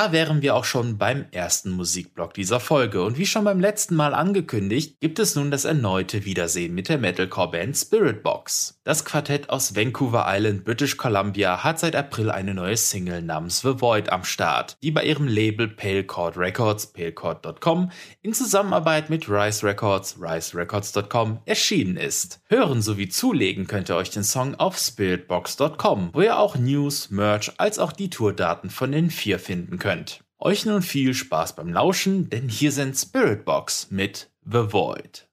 Da 0.03 0.11
wären 0.11 0.41
wir 0.41 0.55
auch 0.55 0.65
schon 0.65 0.97
beim 0.97 1.27
ersten 1.31 1.71
Musikblock 1.71 2.33
dieser 2.33 2.59
Folge 2.59 3.01
und 3.03 3.17
wie 3.17 3.25
schon 3.25 3.45
beim 3.45 3.61
letzten 3.61 3.95
Mal 3.95 4.13
angekündigt, 4.13 4.99
gibt 4.99 5.17
es 5.17 5.35
nun 5.35 5.49
das 5.49 5.63
erneute 5.63 6.25
Wiedersehen 6.25 6.75
mit 6.75 6.89
der 6.89 6.97
Metalcore-Band 6.97 7.77
Spiritbox. 7.77 8.81
Das 8.85 9.05
Quartett 9.05 9.49
aus 9.49 9.77
Vancouver 9.77 10.25
Island, 10.27 10.65
British 10.65 10.97
Columbia 10.97 11.63
hat 11.63 11.79
seit 11.79 11.95
April 11.95 12.29
eine 12.29 12.53
neue 12.53 12.75
Single 12.75 13.21
namens 13.21 13.61
The 13.61 13.79
Void 13.79 14.11
am 14.11 14.25
Start, 14.25 14.75
die 14.83 14.91
bei 14.91 15.05
ihrem 15.05 15.25
Label 15.25 15.69
Pale 15.69 16.03
Chord 16.03 16.35
Records, 16.35 16.87
palecord.com, 16.87 17.91
in 18.21 18.33
Zusammenarbeit 18.33 19.09
mit 19.09 19.29
Rise 19.29 19.65
Records, 19.65 20.17
riserecords.com 20.19 21.39
erschienen 21.45 21.95
ist. 21.95 22.41
Hören 22.49 22.81
sowie 22.81 23.07
zulegen 23.07 23.67
könnt 23.67 23.89
ihr 23.89 23.95
euch 23.95 24.09
den 24.09 24.25
Song 24.25 24.55
auf 24.55 24.77
spiritbox.com, 24.77 26.09
wo 26.11 26.19
ihr 26.19 26.37
auch 26.37 26.57
News, 26.57 27.09
Merch 27.09 27.53
als 27.59 27.79
auch 27.79 27.93
die 27.93 28.09
Tourdaten 28.09 28.69
von 28.69 28.91
den 28.91 29.09
vier 29.11 29.39
finden 29.39 29.79
könnt. 29.79 30.25
Euch 30.39 30.65
nun 30.65 30.81
viel 30.81 31.13
Spaß 31.13 31.55
beim 31.55 31.71
Lauschen, 31.71 32.29
denn 32.29 32.49
hier 32.49 32.73
sind 32.73 32.97
Spiritbox 32.97 33.91
mit 33.91 34.29
The 34.43 34.73
Void. 34.73 35.25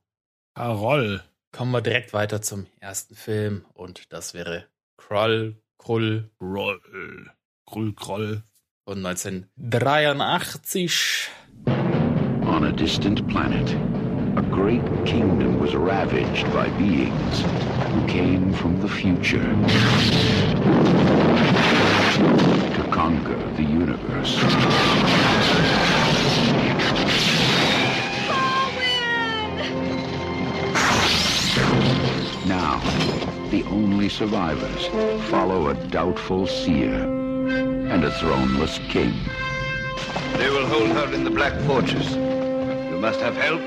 Carol. 0.55 1.23
Kommen 1.51 1.71
wir 1.71 1.81
direkt 1.81 2.13
weiter 2.13 2.43
zum 2.43 2.67
ersten 2.81 3.15
Film 3.15 3.65
und 3.73 4.13
das 4.13 4.35
wäre 4.35 4.67
Krull, 4.99 5.57
Krull 5.79 6.31
Roll. 6.41 7.31
Krull, 7.65 7.95
Kroll. 7.95 8.43
Von 8.87 9.03
1983. 9.03 11.31
On 12.47 12.65
a 12.65 12.73
distant 12.73 13.27
planet, 13.29 13.71
a 14.37 14.43
great 14.43 14.85
kingdom 15.07 15.59
was 15.59 15.75
ravaged 15.75 16.45
by 16.53 16.69
beings 16.77 17.41
who 17.93 18.07
came 18.07 18.53
from 18.53 18.79
the 18.83 18.89
future 18.89 19.41
to 22.75 22.83
conquer 22.91 23.39
the 23.57 23.63
universe. 23.63 24.37
Now, 32.47 32.79
the 33.51 33.65
only 33.71 34.11
survivors 34.11 34.89
follow 35.31 35.71
a 35.71 35.75
doubtful 35.89 36.47
seer 36.47 37.14
and 37.95 38.03
a 38.03 38.11
throneless 38.11 38.81
king. 38.89 39.15
They 40.37 40.51
will 40.51 40.67
hold 40.67 40.89
her 40.89 41.15
in 41.15 41.23
the 41.23 41.31
Black 41.31 41.53
Fortress. 41.61 42.11
You 42.11 42.99
must 42.99 43.21
have 43.21 43.37
help. 43.37 43.61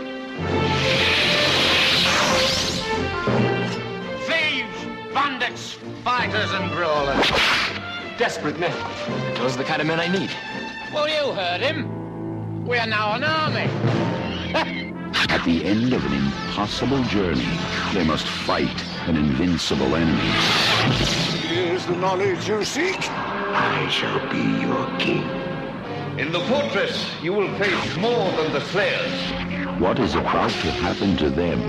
Thieves, 4.27 5.13
bandits, 5.13 5.77
fighters, 6.03 6.51
and 6.51 6.69
brawlers. 6.73 7.25
Desperate 8.17 8.59
men. 8.59 8.75
Those 9.35 9.55
are 9.55 9.59
the 9.59 9.63
kind 9.63 9.79
of 9.79 9.87
men 9.87 10.01
I 10.01 10.09
need. 10.09 10.31
Well, 10.93 11.07
you 11.07 11.31
heard 11.31 11.61
him. 11.61 12.65
We 12.67 12.77
are 12.79 12.87
now 12.87 13.13
an 13.15 13.23
army. 13.23 13.69
At 15.29 15.45
the 15.45 15.63
end 15.63 15.93
of 15.93 16.05
an 16.05 16.11
impossible 16.11 17.01
journey, 17.03 17.47
they 17.93 18.03
must 18.03 18.27
fight 18.27 18.83
an 19.07 19.15
invincible 19.15 19.95
enemy. 19.95 21.46
Here's 21.47 21.85
the 21.85 21.95
knowledge 21.95 22.45
you 22.49 22.65
seek. 22.65 23.09
I 23.09 23.87
shall 23.89 24.19
be 24.29 24.43
your 24.59 24.85
king. 24.99 25.23
In 26.19 26.33
the 26.33 26.41
fortress, 26.41 27.09
you 27.21 27.31
will 27.31 27.47
face 27.57 27.95
more 27.95 28.29
than 28.31 28.51
the 28.51 28.59
slayers. 28.59 29.79
What 29.79 29.97
is 29.97 30.15
about 30.15 30.51
to 30.51 30.71
happen 30.71 31.15
to 31.15 31.29
them 31.29 31.61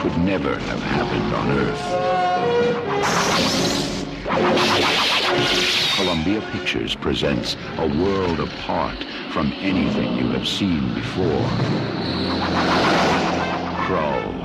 could 0.00 0.18
never 0.18 0.58
have 0.58 0.82
happened 0.82 1.34
on 1.34 1.50
Earth. 1.58 1.84
Columbia 5.96 6.42
Pictures 6.52 6.94
presents 6.94 7.56
a 7.78 7.86
world 7.86 8.38
apart 8.38 9.02
from 9.30 9.50
anything 9.54 10.18
you 10.18 10.28
have 10.32 10.46
seen 10.46 10.92
before. 10.92 11.48
Krull. 13.86 14.43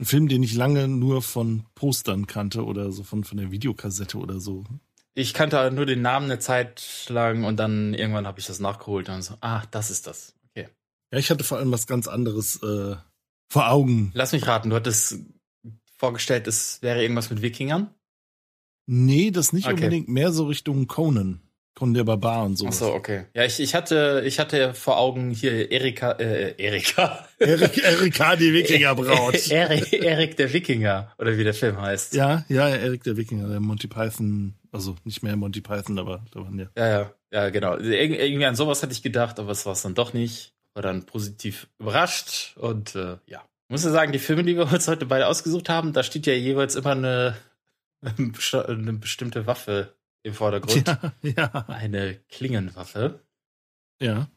Ein 0.00 0.06
Film, 0.06 0.28
den 0.28 0.42
ich 0.42 0.54
lange 0.54 0.88
nur 0.88 1.20
von 1.20 1.66
Postern 1.74 2.26
kannte 2.26 2.64
oder 2.64 2.90
so 2.90 3.02
von, 3.02 3.22
von 3.22 3.36
der 3.36 3.50
Videokassette 3.50 4.16
oder 4.16 4.40
so. 4.40 4.64
Ich 5.12 5.34
kannte 5.34 5.70
nur 5.70 5.84
den 5.84 6.00
Namen 6.00 6.24
eine 6.30 6.38
Zeit 6.38 7.04
lang 7.10 7.44
und 7.44 7.58
dann 7.58 7.92
irgendwann 7.92 8.26
habe 8.26 8.40
ich 8.40 8.46
das 8.46 8.60
nachgeholt 8.60 9.10
und 9.10 9.20
so, 9.20 9.34
ah, 9.42 9.62
das 9.70 9.90
ist 9.90 10.06
das. 10.06 10.34
Okay. 10.48 10.68
Ja, 11.12 11.18
ich 11.18 11.28
hatte 11.30 11.44
vor 11.44 11.58
allem 11.58 11.70
was 11.70 11.86
ganz 11.86 12.08
anderes 12.08 12.62
äh, 12.62 12.96
vor 13.52 13.68
Augen. 13.70 14.10
Lass 14.14 14.32
mich 14.32 14.46
raten, 14.46 14.70
du 14.70 14.76
hattest 14.76 15.18
vorgestellt, 15.98 16.46
es 16.46 16.80
wäre 16.80 17.02
irgendwas 17.02 17.28
mit 17.28 17.42
Wikingern? 17.42 17.92
Nee, 18.86 19.30
das 19.30 19.52
nicht 19.52 19.66
Okay. 19.66 19.74
unbedingt. 19.74 20.08
Mehr 20.08 20.32
so 20.32 20.46
Richtung 20.46 20.86
Conan. 20.86 21.42
Conan 21.80 21.94
der 21.94 22.04
Barbar 22.04 22.44
und 22.44 22.56
so. 22.56 22.66
Ach 22.68 22.72
so, 22.74 22.92
okay. 22.92 23.24
Ja, 23.32 23.44
ich, 23.44 23.58
ich 23.58 23.74
hatte, 23.74 24.22
ich 24.26 24.38
hatte 24.38 24.74
vor 24.74 24.98
Augen 24.98 25.30
hier 25.30 25.70
Erika, 25.70 26.12
äh, 26.12 26.54
Erika. 26.62 27.26
Erik, 27.38 27.82
Erika, 27.82 28.36
die 28.36 28.52
Wikingerbraut. 28.52 29.48
Erik, 29.50 29.90
Erik 29.94 30.36
der 30.36 30.52
Wikinger, 30.52 31.10
oder 31.16 31.38
wie 31.38 31.44
der 31.44 31.54
Film 31.54 31.80
heißt. 31.80 32.12
ja, 32.14 32.44
ja, 32.48 32.68
Erik 32.68 33.02
der 33.04 33.16
Wikinger, 33.16 33.48
der 33.48 33.60
Monty 33.60 33.88
Python, 33.88 34.56
also 34.70 34.94
nicht 35.04 35.22
mehr 35.22 35.36
Monty 35.36 35.62
Python, 35.62 35.98
aber 35.98 36.22
da 36.34 36.40
waren 36.40 36.58
ja. 36.58 36.66
Ja, 36.76 36.88
ja, 36.88 37.12
ja, 37.32 37.48
genau. 37.48 37.78
Irg 37.78 38.10
irgendwie 38.10 38.44
an 38.44 38.56
sowas 38.56 38.82
hatte 38.82 38.92
ich 38.92 39.02
gedacht, 39.02 39.38
aber 39.40 39.52
es 39.52 39.64
war 39.64 39.72
es 39.72 39.80
dann 39.80 39.94
doch 39.94 40.12
nicht. 40.12 40.52
War 40.74 40.82
dann 40.82 41.06
positiv 41.06 41.66
überrascht 41.78 42.58
und 42.58 42.94
äh, 42.94 43.16
ja. 43.24 43.42
Ich 43.68 43.72
muss 43.72 43.84
ja 43.84 43.90
sagen, 43.90 44.12
die 44.12 44.18
Filme, 44.18 44.44
die 44.44 44.56
wir 44.56 44.70
uns 44.70 44.86
heute 44.86 45.06
beide 45.06 45.28
ausgesucht 45.28 45.70
haben, 45.70 45.94
da 45.94 46.02
steht 46.02 46.26
ja 46.26 46.34
jeweils 46.34 46.74
immer 46.74 46.90
eine, 46.90 47.36
eine 48.02 48.92
bestimmte 48.92 49.46
Waffe 49.46 49.94
im 50.22 50.34
Vordergrund. 50.34 50.86
Ja, 50.86 51.12
ja, 51.22 51.64
Eine 51.68 52.20
Klingenwaffe. 52.28 53.20
ja. 54.00 54.28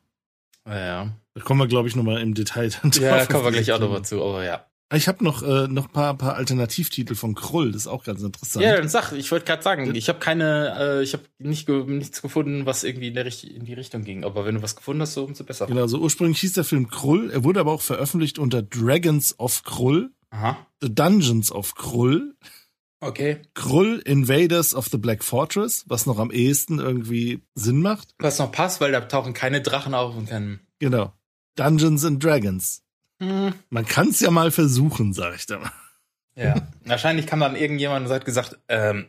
Ja. 0.65 1.11
Da 1.33 1.41
kommen 1.41 1.59
wir, 1.59 1.67
glaube 1.67 1.89
ich, 1.89 1.95
nochmal 1.95 2.21
im 2.21 2.35
Detail 2.35 2.69
dann 2.69 2.91
drauf. 2.91 3.01
Ja, 3.01 3.17
da 3.17 3.25
kommen 3.25 3.43
wir 3.43 3.51
gleich 3.51 3.71
auch 3.73 3.79
nochmal 3.79 4.05
zu, 4.05 4.23
aber 4.23 4.45
ja. 4.45 4.65
Ich 4.93 5.07
habe 5.07 5.23
noch 5.23 5.41
äh, 5.41 5.67
noch 5.67 5.91
paar 5.91 6.15
paar 6.15 6.35
Alternativtitel 6.35 7.15
von 7.15 7.33
Krull, 7.33 7.71
das 7.71 7.83
ist 7.83 7.87
auch 7.87 8.03
ganz 8.03 8.21
interessant. 8.21 8.63
Ja, 8.63 8.77
dann 8.77 8.87
sag, 8.87 9.11
ich 9.13 9.31
wollte 9.31 9.45
gerade 9.45 9.63
sagen, 9.63 9.95
ich 9.95 10.07
habe 10.07 10.19
keine, 10.19 10.77
äh, 10.79 11.03
ich 11.03 11.13
habe 11.13 11.23
nicht 11.39 11.65
ge 11.65 11.83
nichts 11.85 12.21
gefunden, 12.21 12.67
was 12.67 12.83
irgendwie 12.83 13.07
in, 13.07 13.15
der 13.15 13.25
in 13.25 13.65
die 13.65 13.73
Richtung 13.73 14.03
ging. 14.03 14.23
Aber 14.23 14.45
wenn 14.45 14.55
du 14.55 14.61
was 14.61 14.75
gefunden 14.75 15.01
hast, 15.01 15.15
so 15.15 15.23
umso 15.25 15.43
besser. 15.43 15.65
Genau, 15.65 15.87
so 15.87 15.97
ursprünglich 15.97 16.39
hieß 16.41 16.53
der 16.53 16.63
Film 16.63 16.89
Krull, 16.89 17.31
er 17.31 17.43
wurde 17.43 17.59
aber 17.59 17.71
auch 17.71 17.81
veröffentlicht 17.81 18.37
unter 18.37 18.61
Dragons 18.61 19.37
of 19.39 19.63
Krull, 19.63 20.11
Aha. 20.29 20.57
The 20.81 20.93
Dungeons 20.93 21.51
of 21.51 21.73
Krull, 21.73 22.35
Okay. 23.03 23.41
Krull 23.53 23.99
Invaders 24.05 24.73
of 24.73 24.87
the 24.87 24.97
Black 24.97 25.23
Fortress, 25.23 25.83
was 25.87 26.05
noch 26.05 26.19
am 26.19 26.31
ehesten 26.31 26.79
irgendwie 26.79 27.43
Sinn 27.55 27.81
macht. 27.81 28.15
Was 28.19 28.39
noch 28.39 28.51
passt, 28.51 28.79
weil 28.81 28.91
da 28.91 29.01
tauchen 29.01 29.33
keine 29.33 29.61
Drachen 29.61 29.93
auf 29.93 30.15
und 30.15 30.29
kein. 30.29 30.59
Genau. 30.79 31.13
Dungeons 31.55 32.05
and 32.05 32.23
Dragons. 32.23 32.81
Hm. 33.19 33.53
Man 33.69 33.85
kann 33.85 34.09
es 34.09 34.19
ja 34.21 34.31
mal 34.31 34.51
versuchen, 34.51 35.13
sag 35.13 35.35
ich 35.35 35.45
da 35.45 35.59
mal. 35.59 35.71
Ja. 36.35 36.67
Wahrscheinlich 36.85 37.27
kam 37.27 37.41
dann 37.41 37.55
irgendjemand 37.55 38.07
und 38.07 38.11
hat 38.11 38.25
gesagt, 38.25 38.57
ähm, 38.67 39.05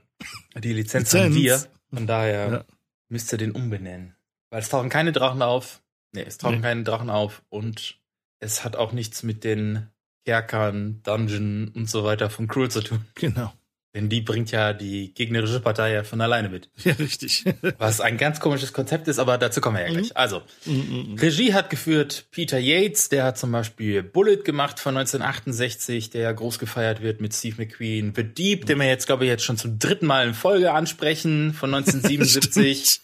die 0.56 0.72
Lizenz, 0.74 1.12
Lizenz. 1.12 1.24
haben 1.24 1.34
wir. 1.34 1.64
Von 1.92 2.06
daher 2.06 2.50
Ja. 2.50 2.64
müsst 3.08 3.32
ihr 3.32 3.38
den 3.38 3.52
umbenennen. 3.52 4.14
Weil 4.50 4.60
es 4.60 4.68
tauchen 4.68 4.90
keine 4.90 5.12
Drachen 5.12 5.40
auf. 5.42 5.80
Nee, 6.12 6.22
es 6.26 6.36
tauchen 6.38 6.56
Nee. 6.56 6.60
keine 6.62 6.82
Drachen 6.84 7.10
auf 7.10 7.42
und 7.48 7.98
es 8.40 8.62
hat 8.64 8.76
auch 8.76 8.92
nichts 8.92 9.22
mit 9.22 9.42
den 9.44 9.88
Kerkern, 10.26 11.00
Dungeon 11.02 11.68
und 11.74 11.88
so 11.88 12.04
weiter 12.04 12.28
von 12.30 12.46
Cruel 12.48 12.70
zu 12.70 12.82
tun. 12.82 13.04
Genau. 13.14 13.52
Denn 13.94 14.08
die 14.08 14.20
bringt 14.20 14.50
ja 14.50 14.72
die 14.72 15.14
gegnerische 15.14 15.60
Partei 15.60 15.92
ja 15.92 16.02
von 16.02 16.20
alleine 16.20 16.48
mit. 16.48 16.68
Ja, 16.82 16.94
richtig. 16.94 17.44
Was 17.78 18.00
ein 18.00 18.16
ganz 18.16 18.40
komisches 18.40 18.72
Konzept 18.72 19.06
ist, 19.06 19.20
aber 19.20 19.38
dazu 19.38 19.60
kommen 19.60 19.76
wir 19.76 19.86
ja 19.86 19.92
gleich. 19.92 20.16
Also, 20.16 20.42
Regie 20.66 21.54
hat 21.54 21.70
geführt 21.70 22.26
Peter 22.32 22.58
Yates, 22.58 23.08
der 23.08 23.22
hat 23.22 23.38
zum 23.38 23.52
Beispiel 23.52 24.02
Bullet 24.02 24.38
gemacht 24.38 24.80
von 24.80 24.96
1968, 24.96 26.10
der 26.10 26.34
groß 26.34 26.58
gefeiert 26.58 27.02
wird 27.02 27.20
mit 27.20 27.34
Steve 27.34 27.54
McQueen. 27.58 28.12
The 28.16 28.24
Deep, 28.24 28.66
den 28.66 28.80
wir 28.80 28.88
jetzt, 28.88 29.06
glaube 29.06 29.24
ich, 29.24 29.30
jetzt 29.30 29.44
schon 29.44 29.56
zum 29.56 29.78
dritten 29.78 30.06
Mal 30.06 30.26
in 30.26 30.34
Folge 30.34 30.72
ansprechen, 30.72 31.52
von 31.52 31.72
1977. 31.74 33.00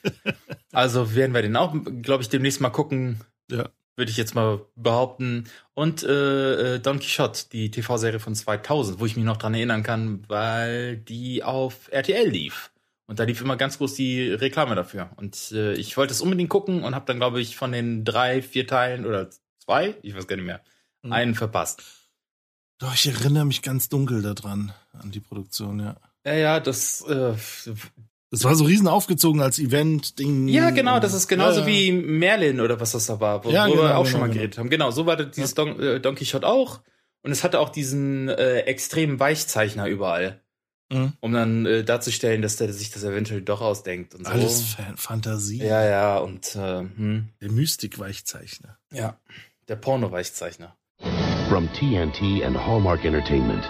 also 0.72 1.14
werden 1.14 1.35
wir 1.35 1.42
den 1.42 1.57
auch, 1.57 1.72
glaube 2.03 2.24
ich, 2.24 2.29
demnächst 2.29 2.61
mal 2.61 2.70
gucken. 2.70 3.20
Ja. 3.48 3.68
Würde 4.00 4.10
ich 4.10 4.16
jetzt 4.16 4.34
mal 4.34 4.62
behaupten. 4.76 5.44
Und 5.74 6.02
äh, 6.02 6.76
äh, 6.76 6.78
Don 6.80 7.00
Quixote, 7.00 7.50
die 7.52 7.70
TV-Serie 7.70 8.18
von 8.18 8.34
2000, 8.34 8.98
wo 8.98 9.04
ich 9.04 9.14
mich 9.14 9.26
noch 9.26 9.36
dran 9.36 9.52
erinnern 9.52 9.82
kann, 9.82 10.24
weil 10.26 10.96
die 10.96 11.44
auf 11.44 11.92
RTL 11.92 12.26
lief. 12.26 12.70
Und 13.06 13.18
da 13.18 13.24
lief 13.24 13.42
immer 13.42 13.58
ganz 13.58 13.76
groß 13.76 13.92
die 13.92 14.30
Reklame 14.32 14.74
dafür. 14.74 15.10
Und 15.16 15.52
äh, 15.52 15.74
ich 15.74 15.98
wollte 15.98 16.14
es 16.14 16.22
unbedingt 16.22 16.48
gucken 16.48 16.82
und 16.82 16.94
habe 16.94 17.04
dann, 17.04 17.18
glaube 17.18 17.42
ich, 17.42 17.56
von 17.56 17.72
den 17.72 18.06
drei, 18.06 18.40
vier 18.40 18.66
Teilen 18.66 19.04
oder 19.04 19.28
zwei, 19.62 19.96
ich 20.00 20.16
weiß 20.16 20.26
gar 20.26 20.36
nicht 20.36 20.46
mehr, 20.46 20.62
Mhm. 21.02 21.12
einen 21.12 21.34
verpasst. 21.34 21.82
Doch, 22.78 22.94
ich 22.94 23.06
erinnere 23.06 23.44
mich 23.44 23.60
ganz 23.60 23.90
dunkel 23.90 24.22
daran, 24.22 24.72
an 24.94 25.10
die 25.10 25.20
Produktion, 25.20 25.78
ja. 25.80 25.96
Ja, 26.24 26.34
ja, 26.34 26.60
das, 26.60 27.02
äh, 27.02 27.34
Das 28.31 28.45
war 28.45 28.55
so 28.55 28.64
riesen 28.64 28.87
aufgezogen 28.87 29.40
als 29.40 29.59
Event-Ding. 29.59 30.47
Ja, 30.49 30.71
genau, 30.71 31.01
das 31.01 31.14
ist 31.14 31.27
genauso 31.27 31.61
Ja, 31.61 31.66
ja. 31.66 31.73
wie 31.73 31.93
Merlin 31.93 32.61
oder 32.61 32.79
was 32.79 32.93
das 32.93 33.07
da 33.07 33.19
war, 33.21 33.45
wo, 33.45 33.51
Ja, 33.51 33.66
wo 33.66 33.71
wir 33.73 33.77
genau, 33.77 33.85
auch 33.87 33.90
genau, 33.99 34.05
schon 34.05 34.21
mal 34.21 34.27
genau. 34.27 34.35
geredet 34.38 34.59
haben. 34.59 34.71
Genau, 34.71 34.90
so 34.93 35.05
war 35.07 35.16
das, 35.16 35.33
dieses 35.33 35.55
Don, 35.55 35.81
äh, 35.81 36.01
Don 36.01 36.14
Quixote 36.14 36.47
auch. 36.47 36.81
Und 37.23 37.33
es 37.33 37.43
hatte 37.45 37.59
auch 37.61 37.69
diesen 37.71 38.29
äh, 38.29 38.61
extremen 38.61 39.19
Weichzeichner 39.21 39.87
überall. 39.88 40.40
Mhm. 40.93 41.12
Um 41.21 41.33
dann 41.33 41.66
äh, 41.66 41.85
darzustellen, 41.85 42.43
dass 42.43 42.57
der 42.57 42.73
sich 42.73 42.90
das 42.90 43.05
eventuell 43.05 43.43
doch 43.43 43.61
ausdenkt 43.61 44.14
und 44.14 44.25
so. 44.27 44.31
Alles 44.33 44.62
Fan 44.75 44.97
Fantasie. 44.97 45.59
Ja, 45.59 45.85
ja, 45.85 46.19
und 46.19 46.57
äh, 46.57 46.79
hm, 46.81 47.29
Der 47.40 47.51
Mystik-Weichzeichner. 47.51 48.77
ja, 48.93 49.16
der 49.69 49.77
Porno-Weichzeichner. 49.77 50.77
From 51.49 51.69
TNT 51.75 52.45
and 52.45 52.57
Hallmark 52.59 53.05
Entertainment, 53.05 53.62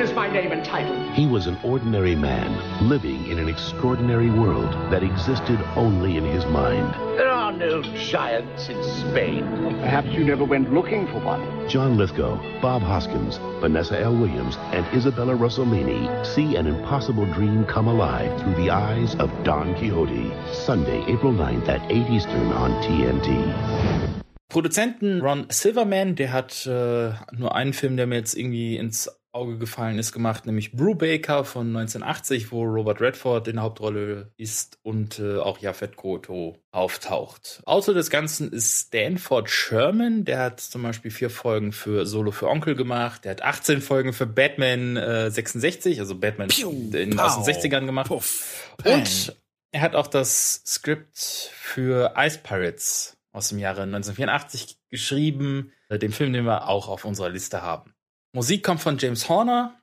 That 0.00 0.08
is 0.08 0.16
my 0.16 0.32
name 0.32 0.50
and 0.50 0.64
title. 0.64 0.96
he 1.12 1.26
was 1.26 1.46
an 1.46 1.58
ordinary 1.62 2.16
man 2.16 2.88
living 2.88 3.26
in 3.26 3.38
an 3.38 3.50
extraordinary 3.50 4.30
world 4.30 4.72
that 4.90 5.02
existed 5.02 5.60
only 5.76 6.16
in 6.16 6.24
his 6.24 6.46
mind. 6.46 6.94
There 7.18 7.28
are 7.28 7.52
no 7.52 7.82
giants 7.82 8.70
in 8.70 8.82
Spain. 8.82 9.44
Perhaps 9.82 10.08
you 10.12 10.24
never 10.24 10.42
went 10.42 10.72
looking 10.72 11.06
for 11.08 11.20
one. 11.20 11.68
John 11.68 11.98
Lithgow, 11.98 12.40
Bob 12.62 12.80
Hoskins, 12.80 13.36
Vanessa 13.60 14.00
L. 14.00 14.16
Williams, 14.16 14.56
and 14.72 14.86
Isabella 14.96 15.34
Rossellini 15.34 16.24
see 16.24 16.56
an 16.56 16.66
impossible 16.66 17.26
dream 17.34 17.66
come 17.66 17.86
alive 17.86 18.40
through 18.40 18.54
the 18.54 18.70
eyes 18.70 19.14
of 19.16 19.30
Don 19.44 19.74
Quixote. 19.74 20.32
Sunday, 20.54 21.04
April 21.12 21.34
9th 21.34 21.68
at 21.68 21.82
8 21.92 22.08
Eastern 22.08 22.50
on 22.52 22.70
TNT. 22.82 24.16
Produzenten 24.48 25.20
Ron 25.20 25.46
Silverman, 25.50 26.16
der 26.16 26.32
hat 26.32 26.66
äh, 26.66 27.12
nur 27.36 27.54
einen 27.54 27.74
Film, 27.74 27.98
der 27.98 28.06
mir 28.06 28.16
jetzt 28.16 28.34
irgendwie 28.34 28.78
ins 28.78 29.19
Auge 29.32 29.58
gefallen 29.58 29.98
ist, 29.98 30.12
gemacht, 30.12 30.46
nämlich 30.46 30.72
Brubaker 30.72 31.44
von 31.44 31.68
1980, 31.68 32.50
wo 32.50 32.64
Robert 32.64 33.00
Redford 33.00 33.46
in 33.46 33.56
der 33.56 33.64
Hauptrolle 33.64 34.32
ist 34.36 34.78
und 34.82 35.20
äh, 35.20 35.38
auch 35.38 35.58
Jafet 35.58 35.96
Koto 35.96 36.58
auftaucht. 36.72 37.62
Autor 37.64 37.94
des 37.94 38.10
Ganzen 38.10 38.52
ist 38.52 38.86
Stanford 38.86 39.48
Sherman, 39.48 40.24
der 40.24 40.40
hat 40.40 40.60
zum 40.60 40.82
Beispiel 40.82 41.12
vier 41.12 41.30
Folgen 41.30 41.72
für 41.72 42.06
Solo 42.06 42.32
für 42.32 42.48
Onkel 42.48 42.74
gemacht, 42.74 43.24
der 43.24 43.32
hat 43.32 43.42
18 43.42 43.82
Folgen 43.82 44.12
für 44.12 44.26
Batman 44.26 44.96
äh, 44.96 45.30
66, 45.30 46.00
also 46.00 46.16
Batman 46.16 46.48
in, 46.50 47.16
pow, 47.16 47.20
aus 47.20 47.44
den 47.44 47.54
60ern 47.54 47.86
gemacht. 47.86 48.08
Puff. 48.08 48.74
Und 48.84 49.36
er 49.72 49.80
hat 49.80 49.94
auch 49.94 50.08
das 50.08 50.62
Skript 50.66 51.18
für 51.18 52.14
Ice 52.16 52.40
Pirates 52.42 53.16
aus 53.32 53.50
dem 53.50 53.58
Jahre 53.58 53.82
1984 53.82 54.78
geschrieben, 54.88 55.72
äh, 55.88 55.98
dem 55.98 56.12
Film, 56.12 56.32
den 56.32 56.44
wir 56.44 56.68
auch 56.68 56.88
auf 56.88 57.04
unserer 57.04 57.28
Liste 57.28 57.62
haben. 57.62 57.89
Musik 58.32 58.62
kommt 58.62 58.80
von 58.80 58.98
James 58.98 59.28
Horner, 59.28 59.80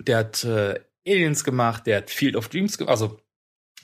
der 0.00 0.18
hat 0.18 0.44
äh, 0.44 0.80
Aliens 1.06 1.44
gemacht, 1.44 1.86
der 1.86 1.98
hat 1.98 2.10
Field 2.10 2.36
of 2.36 2.48
Dreams 2.48 2.78
gemacht, 2.78 2.90
also 2.90 3.20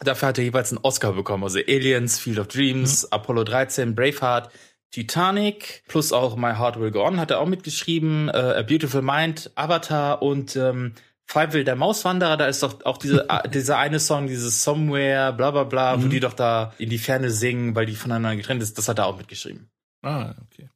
dafür 0.01 0.29
hat 0.29 0.39
er 0.39 0.45
jeweils 0.45 0.71
einen 0.71 0.81
Oscar 0.83 1.13
bekommen, 1.13 1.45
also 1.45 1.59
Aliens, 1.59 2.19
Field 2.19 2.39
of 2.39 2.49
Dreams, 2.49 3.11
Apollo 3.13 3.45
13, 3.45 3.95
Braveheart, 3.95 4.51
Titanic, 4.91 5.83
plus 5.89 6.13
auch 6.13 6.37
My 6.37 6.55
Heart 6.55 6.79
Will 6.79 6.93
Go 6.93 7.05
On 7.05 7.19
hat 7.19 7.31
er 7.31 7.41
auch 7.41 7.47
mitgeschrieben, 7.47 8.29
äh, 8.29 8.33
A 8.33 8.63
Beautiful 8.63 9.03
Mind, 9.03 9.51
Avatar 9.57 10.23
und 10.23 10.55
ähm, 10.57 10.95
Five 11.27 11.53
Will 11.53 11.65
der 11.65 11.75
Mauswanderer, 11.75 12.37
da 12.37 12.47
ist 12.47 12.63
doch 12.63 12.85
auch 12.85 12.99
diese, 12.99 13.27
dieser 13.53 13.79
eine 13.79 13.99
Song, 13.99 14.27
dieses 14.27 14.63
Somewhere, 14.63 15.33
bla 15.33 15.51
bla 15.51 15.65
bla, 15.65 16.03
wo 16.03 16.07
die 16.09 16.21
doch 16.21 16.35
da 16.35 16.75
in 16.79 16.91
die 16.91 16.99
Ferne 16.99 17.31
singen, 17.31 17.75
weil 17.75 17.87
die 17.87 17.97
voneinander 17.97 18.37
getrennt 18.37 18.63
ist, 18.63 18.79
das 18.79 18.89
hat 18.89 18.99
er 18.99 19.07
auch 19.07 19.17
mitgeschrieben. 19.17 19.71
Ah, 20.03 20.35
okay. 20.45 20.69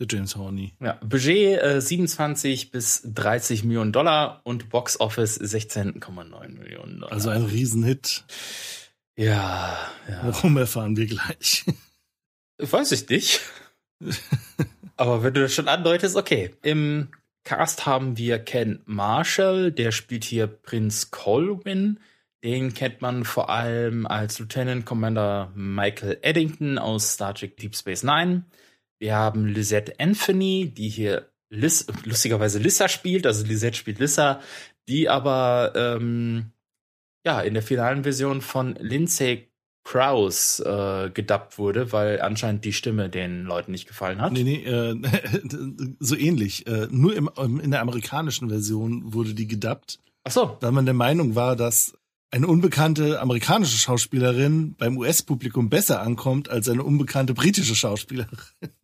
Der 0.00 0.06
James 0.08 0.34
Horny. 0.34 0.72
Ja, 0.80 0.98
Budget 1.04 1.62
äh, 1.62 1.80
27 1.80 2.70
bis 2.70 3.02
30 3.04 3.64
Millionen 3.64 3.92
Dollar 3.92 4.40
und 4.44 4.70
Box 4.70 4.98
Office 4.98 5.38
16,9 5.38 6.48
Millionen 6.58 7.00
Dollar. 7.00 7.12
Also 7.12 7.28
ein 7.28 7.44
Riesenhit. 7.44 8.24
ja, 9.16 9.76
ja. 10.08 10.20
Warum 10.22 10.56
erfahren 10.56 10.96
wir 10.96 11.06
gleich? 11.06 11.66
Weiß 12.58 12.92
ich 12.92 13.08
nicht. 13.10 13.40
Aber 14.96 15.22
wenn 15.22 15.34
du 15.34 15.42
das 15.42 15.54
schon 15.54 15.68
andeutest, 15.68 16.16
okay. 16.16 16.54
Im 16.62 17.08
Cast 17.44 17.84
haben 17.84 18.16
wir 18.16 18.38
Ken 18.38 18.80
Marshall, 18.86 19.70
der 19.70 19.92
spielt 19.92 20.24
hier 20.24 20.46
Prinz 20.46 21.10
Colwyn. 21.10 22.00
Den 22.42 22.72
kennt 22.72 23.02
man 23.02 23.24
vor 23.24 23.50
allem 23.50 24.06
als 24.06 24.38
Lieutenant 24.38 24.86
Commander 24.86 25.52
Michael 25.54 26.18
Eddington 26.22 26.78
aus 26.78 27.12
Star 27.12 27.34
Trek 27.34 27.58
Deep 27.58 27.76
Space 27.76 28.02
Nine. 28.02 28.44
Wir 29.00 29.16
haben 29.16 29.46
Lisette 29.46 29.94
Anthony, 29.98 30.72
die 30.72 30.88
hier 30.88 31.30
Liz, 31.48 31.86
lustigerweise 32.04 32.58
Lissa 32.58 32.88
spielt, 32.88 33.26
also 33.26 33.44
Lisette 33.44 33.76
spielt 33.76 33.98
Lissa, 33.98 34.40
die 34.88 35.08
aber 35.08 35.72
ähm, 35.74 36.52
ja 37.26 37.40
in 37.40 37.54
der 37.54 37.62
finalen 37.62 38.04
Version 38.04 38.40
von 38.40 38.76
Lindsay 38.78 39.48
Krause 39.82 40.62
äh, 40.64 41.10
gedubbt 41.10 41.58
wurde, 41.58 41.92
weil 41.92 42.20
anscheinend 42.20 42.64
die 42.64 42.74
Stimme 42.74 43.08
den 43.08 43.44
Leuten 43.44 43.72
nicht 43.72 43.88
gefallen 43.88 44.20
hat. 44.20 44.32
Nee, 44.32 44.44
nee, 44.44 44.62
äh, 44.62 44.94
so 45.98 46.14
ähnlich. 46.14 46.66
Äh, 46.66 46.86
nur 46.90 47.16
im, 47.16 47.30
im, 47.36 47.58
in 47.58 47.70
der 47.70 47.80
amerikanischen 47.80 48.50
Version 48.50 49.14
wurde 49.14 49.34
die 49.34 49.48
gedubbt, 49.48 49.98
Ach 50.24 50.30
so, 50.30 50.58
weil 50.60 50.72
man 50.72 50.84
der 50.84 50.94
Meinung 50.94 51.34
war, 51.34 51.56
dass 51.56 51.94
eine 52.30 52.46
unbekannte 52.46 53.20
amerikanische 53.20 53.78
Schauspielerin 53.78 54.74
beim 54.76 54.96
US-Publikum 54.98 55.68
besser 55.68 56.02
ankommt 56.02 56.48
als 56.48 56.68
eine 56.68 56.84
unbekannte 56.84 57.34
britische 57.34 57.74
Schauspielerin. 57.74 58.38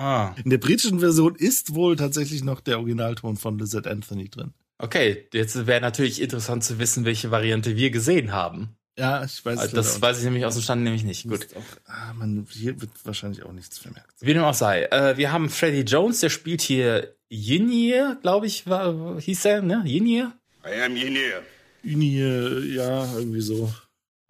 ah, 0.00 0.34
In 0.42 0.50
der 0.50 0.58
britischen 0.58 1.00
Version 1.00 1.34
ist 1.34 1.74
wohl 1.74 1.96
tatsächlich 1.96 2.42
noch 2.42 2.60
der 2.60 2.78
Originalton 2.78 3.36
von 3.36 3.58
Lizette 3.58 3.90
Anthony 3.90 4.28
drin. 4.28 4.52
okay. 4.78 5.28
Jetzt 5.32 5.66
wäre 5.66 5.80
natürlich 5.80 6.20
interessant 6.20 6.64
zu 6.64 6.78
wissen, 6.78 7.04
welche 7.04 7.30
Variante 7.30 7.76
wir 7.76 7.90
gesehen 7.90 8.32
haben. 8.32 8.76
Ja, 8.98 9.24
ich 9.24 9.44
weiß 9.44 9.54
es 9.54 9.60
Also 9.60 9.76
das 9.76 10.02
weiß 10.02 10.18
ich 10.18 10.24
nämlich 10.24 10.44
aus 10.44 10.54
dem 10.54 10.62
Stand 10.62 10.82
nämlich 10.82 11.04
nicht. 11.04 11.24
Gut. 11.28 11.40
nicht. 11.40 11.56
Auch, 11.56 11.62
ah, 11.86 12.12
man, 12.14 12.46
hier 12.50 12.80
wird 12.80 12.90
wahrscheinlich 13.04 13.44
auch 13.44 13.52
nichts 13.52 13.78
vermerkt. 13.78 14.12
Wie 14.20 14.34
dem 14.34 14.42
auch 14.42 14.54
sei. 14.54 14.84
Äh, 14.84 15.16
wir 15.16 15.32
haben 15.32 15.48
Freddie 15.48 15.90
Jones, 15.90 16.20
der 16.20 16.28
spielt 16.28 16.60
hier 16.60 17.14
Yinir, 17.30 18.18
glaube 18.20 18.46
ich, 18.46 18.66
war, 18.66 19.18
hieß 19.20 19.44
er, 19.44 19.62
ne? 19.62 19.82
Yinir? 19.86 20.32
I 20.66 20.82
am 20.82 20.96
Ynir. 20.96 21.42
Uni, 21.84 22.20
äh, 22.20 22.74
ja, 22.74 23.06
irgendwie 23.16 23.40
so. 23.40 23.72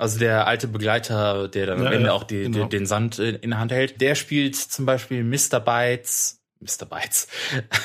Also 0.00 0.18
der 0.18 0.46
alte 0.46 0.66
Begleiter, 0.66 1.48
der 1.48 1.66
dann 1.66 1.80
am 1.80 1.84
Ja, 1.84 1.90
Ende 1.90 2.06
ja, 2.06 2.12
auch 2.14 2.24
die, 2.24 2.44
genau. 2.44 2.64
den 2.64 2.86
Sand 2.86 3.18
in, 3.18 3.50
der 3.50 3.58
Hand 3.58 3.70
hält. 3.70 4.00
Der 4.00 4.14
spielt 4.14 4.56
zum 4.56 4.86
Beispiel 4.86 5.22
Mr. 5.22 5.60
Bytes. 5.60 6.40
Mr. 6.58 6.86
Bytes. 6.86 7.28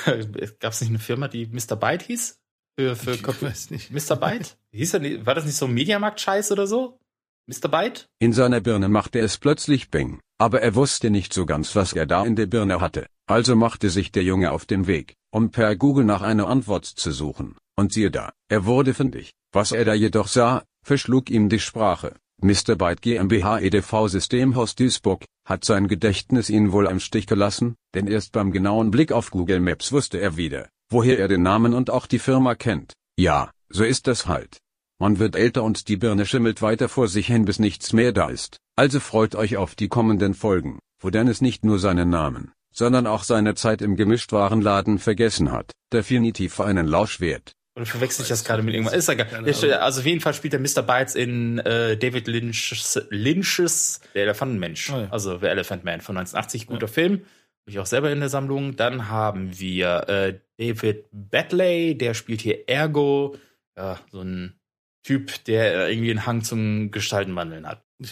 Gab 0.61 0.72
es 0.72 0.80
nicht 0.80 0.91
eine 0.91 0.99
Firma, 0.99 1.28
die 1.28 1.45
Mr. 1.47 1.76
Byte 1.76 2.03
hieß? 2.03 2.39
Für, 2.80 2.95
für 2.95 3.16
Ich 3.16 3.41
weiß 3.41 3.70
nicht. 3.72 3.91
Mr. 3.91 4.16
Byte? 4.16 4.57
Hieß 4.72 4.93
er 4.93 4.99
nicht, 5.01 5.26
war 5.26 5.36
das 5.36 5.43
nicht 5.43 5.57
so 5.57 5.66
ein 5.66 5.74
Mediamarkt-Scheiß 5.74 6.53
oder 6.53 6.68
so? 6.68 6.99
Mr. 7.47 7.68
Byte? 7.68 8.07
In 8.20 8.32
seiner 8.32 8.61
Birne 8.61 8.88
machte 8.88 9.20
es 9.20 9.38
plötzlich 9.38 9.91
Bing, 9.91 10.22
aber 10.38 10.61
er 10.61 10.74
wusste 10.74 11.09
nicht 11.09 11.34
so 11.34 11.45
ganz, 11.45 11.76
was 11.76 11.91
er 11.91 12.05
da 12.05 12.24
in 12.26 12.38
der 12.38 12.45
Birne 12.45 12.80
hatte. 12.80 13.07
Also 13.28 13.57
machte 13.57 13.89
sich 13.89 14.13
der 14.13 14.24
Junge 14.24 14.53
auf 14.53 14.66
den 14.66 14.88
Weg, 14.88 15.16
um 15.32 15.51
per 15.51 15.76
Google 15.76 16.05
nach 16.05 16.22
einer 16.22 16.47
Antwort 16.47 16.86
zu 16.86 17.11
suchen. 17.11 17.57
Und 17.76 17.91
siehe 17.91 18.09
da, 18.09 18.32
er 18.47 18.63
wurde 18.66 18.93
fündig. 18.93 19.32
Was 19.51 19.74
er 19.74 19.84
da 19.84 19.93
jedoch 19.93 20.28
sah, 20.28 20.63
verschlug 20.86 21.31
ihm 21.31 21.49
die 21.49 21.59
Sprache. 21.59 22.13
Mr. 22.41 22.75
Byte 22.75 23.01
GmbH 23.01 23.59
EDV 23.59 24.07
Systemhaus 24.07 24.75
Duisburg 24.75 25.25
hat 25.45 25.65
sein 25.65 25.88
Gedächtnis 25.88 26.49
ihn 26.49 26.71
wohl 26.71 26.88
am 26.88 26.99
Stich 26.99 27.25
gelassen, 27.25 27.75
denn 27.95 28.07
erst 28.07 28.33
beim 28.33 28.51
genauen 28.51 28.91
Blick 28.91 29.11
auf 29.11 29.31
Google 29.31 29.59
Maps 29.59 29.91
wusste 29.91 30.19
er 30.19 30.38
wieder, 30.38 30.69
woher 30.89 31.17
er 31.17 31.27
den 31.27 31.41
Namen 31.41 31.73
und 31.73 31.89
auch 31.89 32.05
die 32.05 32.19
Firma 32.19 32.53
kennt. 32.53 32.93
Ja, 33.17 33.49
so 33.69 33.83
ist 33.83 34.05
das 34.05 34.27
halt. 34.27 34.59
Man 34.99 35.17
wird 35.17 35.36
älter 35.36 35.63
und 35.63 35.88
die 35.88 35.97
Birne 35.97 36.25
schimmelt 36.25 36.61
weiter 36.61 36.88
vor 36.88 37.07
sich 37.07 37.27
hin, 37.27 37.45
bis 37.45 37.57
nichts 37.57 37.91
mehr 37.91 38.11
da 38.11 38.29
ist. 38.29 38.57
Also 38.75 38.99
freut 38.99 39.33
euch 39.33 39.57
auf 39.57 39.73
die 39.73 39.88
kommenden 39.88 40.36
Folgen, 40.36 40.77
wo 40.99 41.09
Dennis 41.09 41.41
nicht 41.41 41.65
nur 41.65 41.79
seinen 41.79 42.09
Namen, 42.09 42.51
sondern 42.71 43.07
auch 43.07 43.23
seine 43.23 43.55
Zeit 43.55 43.81
im 43.81 43.95
Gemischtwarenladen 43.95 44.99
vergessen 44.99 45.51
hat. 45.51 45.71
Definitiv 45.91 46.59
einen 46.59 46.86
Lausch 46.86 47.19
wert. 47.21 47.53
Oder 47.76 47.86
verwechsel 47.86 48.23
ich 48.23 48.30
das 48.30 48.43
gerade 48.45 48.63
mit 48.63 48.73
irgendwas? 48.73 48.93
Ist 48.93 49.07
ja 49.07 49.13
egal. 49.15 49.53
Steht- 49.53 49.73
Also 49.73 49.99
auf 49.99 50.05
jeden 50.05 50.21
Fall 50.21 50.34
spielt 50.34 50.53
der 50.53 50.59
Mr. 50.61 50.82
Bytes 50.82 51.15
in 51.15 51.59
äh, 51.59 51.97
David 51.97 52.28
Lynch's, 52.28 52.99
Lynch's 53.09 53.99
Der 54.13 54.23
Elefantenmensch. 54.23 54.89
Oh 54.91 54.99
ja. 54.99 55.07
Also 55.11 55.38
The 55.39 55.47
Elephant 55.47 55.84
Man 55.84 55.99
von 56.01 56.17
1980. 56.17 56.67
Guter 56.67 56.88
Film. 56.88 57.13
Habe 57.15 57.71
ich 57.71 57.80
auch 57.80 57.86
selber 57.86 58.11
in 58.11 58.19
der 58.21 58.30
Sammlung. 58.30 58.76
Dann 58.78 59.09
haben 59.09 59.59
wir 59.59 60.07
äh, 60.07 60.39
David 60.57 61.07
Batley, 61.11 61.97
der 61.97 62.13
spielt 62.13 62.39
hier 62.41 62.69
Ergo. 62.69 63.36
Ja, 63.78 63.99
so 64.09 64.21
ein 64.21 64.57
Typ, 65.03 65.43
der 65.45 65.89
irgendwie 65.89 66.11
einen 66.11 66.26
Hang 66.26 66.43
zum 66.43 66.91
Gestaltenwandeln 66.91 67.67
hat. 67.67 67.84
Do 67.99 68.07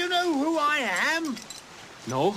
you 0.00 0.06
know 0.06 0.32
who 0.44 0.58
I 0.58 0.84
am? 1.16 1.34
No? 2.06 2.36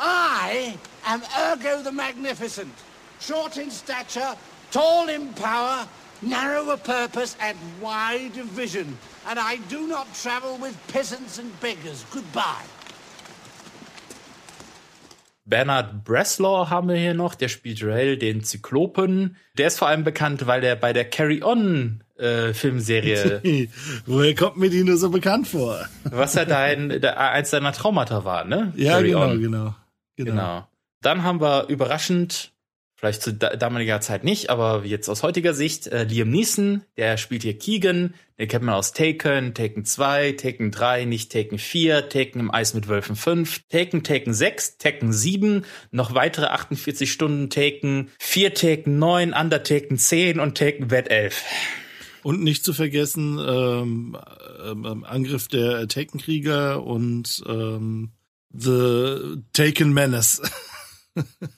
I 0.00 0.72
am 1.04 1.20
Ergo 1.38 1.82
the 1.84 1.92
Magnificent. 1.94 2.72
Short 3.20 3.56
in 3.58 3.70
stature, 3.70 4.36
tall 4.76 5.08
in 5.08 5.32
power, 5.34 5.86
narrow 6.20 6.70
of 6.72 6.82
purpose, 6.84 7.36
and 7.40 7.56
wide 7.80 8.36
of 8.38 8.46
vision. 8.48 8.86
And 9.28 9.38
I 9.38 9.58
do 9.68 9.86
not 9.86 10.06
travel 10.22 10.58
with 10.60 10.74
peasants 10.92 11.38
and 11.38 11.50
beggars. 11.60 12.04
Goodbye. 12.12 12.66
Bernard 15.46 16.04
Breslaw 16.04 16.68
haben 16.70 16.88
wir 16.88 16.96
hier 16.96 17.14
noch, 17.14 17.36
der 17.36 17.48
spielt 17.48 17.82
Rail, 17.82 18.16
den 18.18 18.42
Zyklopen. 18.42 19.36
Der 19.56 19.68
ist 19.68 19.78
vor 19.78 19.88
allem 19.88 20.02
bekannt, 20.04 20.46
weil 20.46 20.62
er 20.64 20.74
bei 20.76 20.92
der 20.92 21.04
Carry 21.08 21.42
On 21.42 22.02
äh, 22.18 22.52
Filmserie, 22.52 23.40
Woher 24.06 24.34
kommt 24.34 24.56
mir 24.56 24.70
die 24.70 24.82
nur 24.82 24.96
so 24.96 25.10
bekannt 25.10 25.46
vor? 25.48 25.86
was 26.04 26.34
ja 26.34 26.44
dein, 26.44 26.90
eins 27.04 27.50
deiner 27.50 27.72
Traumata 27.72 28.24
war, 28.24 28.44
ne? 28.44 28.72
Ja, 28.76 28.94
Carry 28.94 29.08
genau, 29.10 29.22
On. 29.22 29.40
genau, 29.40 29.74
genau. 30.16 30.30
Genau. 30.32 30.68
Dann 31.02 31.22
haben 31.22 31.40
wir 31.40 31.68
überraschend, 31.68 32.52
vielleicht 32.96 33.22
zu 33.22 33.32
da 33.32 33.54
damaliger 33.54 34.00
Zeit 34.00 34.24
nicht, 34.24 34.50
aber 34.50 34.84
jetzt 34.84 35.08
aus 35.08 35.22
heutiger 35.22 35.54
Sicht, 35.54 35.86
äh, 35.86 36.04
Liam 36.04 36.30
Neeson, 36.30 36.82
der 36.96 37.18
spielt 37.18 37.42
hier 37.42 37.56
Keegan, 37.56 38.14
den 38.38 38.48
kennt 38.48 38.64
man 38.64 38.74
aus 38.74 38.92
Taken, 38.92 39.54
Taken 39.54 39.84
2, 39.84 40.32
Taken 40.32 40.70
3, 40.70 41.04
nicht 41.04 41.30
Taken 41.30 41.58
4, 41.58 42.08
Taken 42.08 42.40
im 42.40 42.50
Eis 42.50 42.74
mit 42.74 42.88
Wölfen 42.88 43.14
5, 43.14 43.68
Taken, 43.68 44.02
Taken 44.02 44.32
6, 44.32 44.78
Taken 44.78 45.12
7, 45.12 45.64
noch 45.90 46.14
weitere 46.14 46.46
48 46.46 47.12
Stunden 47.12 47.50
Taken, 47.50 48.10
4 48.18 48.54
Taken 48.54 48.98
9, 48.98 49.32
Undertaken 49.34 49.98
10 49.98 50.40
und 50.40 50.56
Taken 50.56 50.88
Bad 50.88 51.10
11. 51.10 51.44
Und 52.22 52.42
nicht 52.42 52.64
zu 52.64 52.72
vergessen, 52.72 53.38
ähm, 53.38 54.16
ähm, 54.64 55.04
Angriff 55.04 55.46
der 55.46 55.86
Taken-Krieger 55.86 56.82
und 56.82 57.44
ähm, 57.46 58.10
The 58.52 59.36
Taken 59.52 59.92
Menace. 59.92 60.42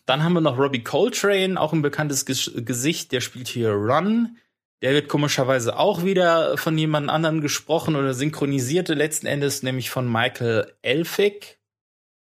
Dann 0.06 0.22
haben 0.22 0.34
wir 0.34 0.40
noch 0.40 0.59
Robbie 0.59 0.82
Coltrane, 0.82 1.61
auch 1.61 1.72
ein 1.72 1.82
bekanntes 1.82 2.26
Ges 2.26 2.50
Gesicht, 2.54 3.12
der 3.12 3.20
spielt 3.20 3.48
hier 3.48 3.70
Run. 3.70 4.38
Der 4.82 4.92
wird 4.92 5.09
komischerweise 5.09 5.76
auch 5.76 6.04
wieder 6.04 6.56
von 6.56 6.78
jemand 6.78 7.11
anderen 7.11 7.40
gesprochen 7.40 7.96
oder 7.96 8.14
synchronisierte 8.14 8.94
letzten 8.94 9.26
Endes, 9.26 9.62
nämlich 9.62 9.90
von 9.90 10.11
Michael 10.11 10.72
Elphick. 10.82 11.59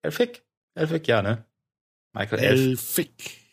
Elphick? 0.02 0.42
Elphick, 0.74 1.06
ja, 1.06 1.22
ne? 1.22 1.44
Michael 2.12 2.40
Elphick. 2.40 3.10
Elfick. 3.10 3.48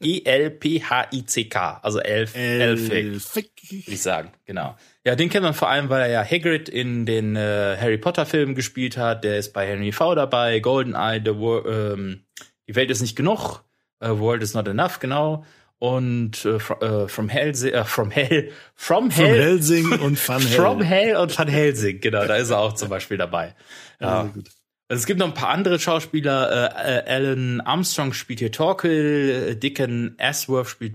E-L-P-H-I-C-K, 0.00 1.80
also 1.82 2.00
Elf, 2.00 2.36
Elphick, 2.36 2.92
Elfick. 2.92 3.50
würde 3.70 3.90
ich 3.92 4.02
sagen, 4.02 4.32
genau. 4.44 4.76
Ja, 5.06 5.14
den 5.14 5.30
kennt 5.30 5.44
man 5.44 5.54
vor 5.54 5.68
allem, 5.68 5.88
weil 5.88 6.02
er 6.02 6.08
ja 6.08 6.24
Hagrid 6.24 6.68
in 6.68 7.06
den 7.06 7.36
äh, 7.36 7.76
Harry 7.80 7.98
Potter 7.98 8.26
Filmen 8.26 8.54
gespielt 8.54 8.96
hat. 8.96 9.24
Der 9.24 9.38
ist 9.38 9.52
bei 9.52 9.66
Henry 9.66 9.92
V 9.92 10.14
dabei, 10.14 10.60
Goldeneye, 10.60 11.22
The 11.24 11.36
Wor 11.36 11.66
ähm, 11.66 12.24
Die 12.70 12.76
Welt 12.76 12.88
ist 12.88 13.00
nicht 13.00 13.16
genug, 13.16 13.64
äh, 13.98 14.10
World 14.10 14.44
is 14.44 14.54
not 14.54 14.68
enough, 14.68 15.00
genau. 15.00 15.44
Und 15.80 16.44
äh, 16.44 17.08
From 17.08 17.28
Hell, 17.28 17.48
äh, 17.48 17.84
From 17.84 18.12
Hell, 18.12 18.52
From 18.76 19.10
From 19.10 19.26
Hell, 19.26 19.40
Helsing 19.40 19.90
und 20.00 20.28
Van 20.28 20.40
Hell. 20.40 20.56
From 20.56 20.80
Hell 20.80 21.16
und 21.16 21.36
Van 21.36 21.48
Helsing, 21.48 22.00
genau, 22.00 22.24
da 22.26 22.36
ist 22.36 22.50
er 22.50 22.60
auch 22.60 22.74
zum 22.74 22.88
Beispiel 22.88 23.16
dabei. 23.16 23.56
Ja. 24.00 24.22
gut. 24.22 24.50
Also 24.88 25.00
es 25.00 25.06
gibt 25.06 25.18
noch 25.18 25.26
ein 25.26 25.34
paar 25.34 25.48
andere 25.48 25.80
Schauspieler. 25.80 26.70
Äh, 26.76 27.10
Alan 27.10 27.60
Armstrong 27.60 28.12
spielt 28.12 28.38
hier 28.38 28.52
Torkel, 28.52 29.56
Dickon 29.56 30.14
Asworth 30.18 30.68
spielt 30.68 30.94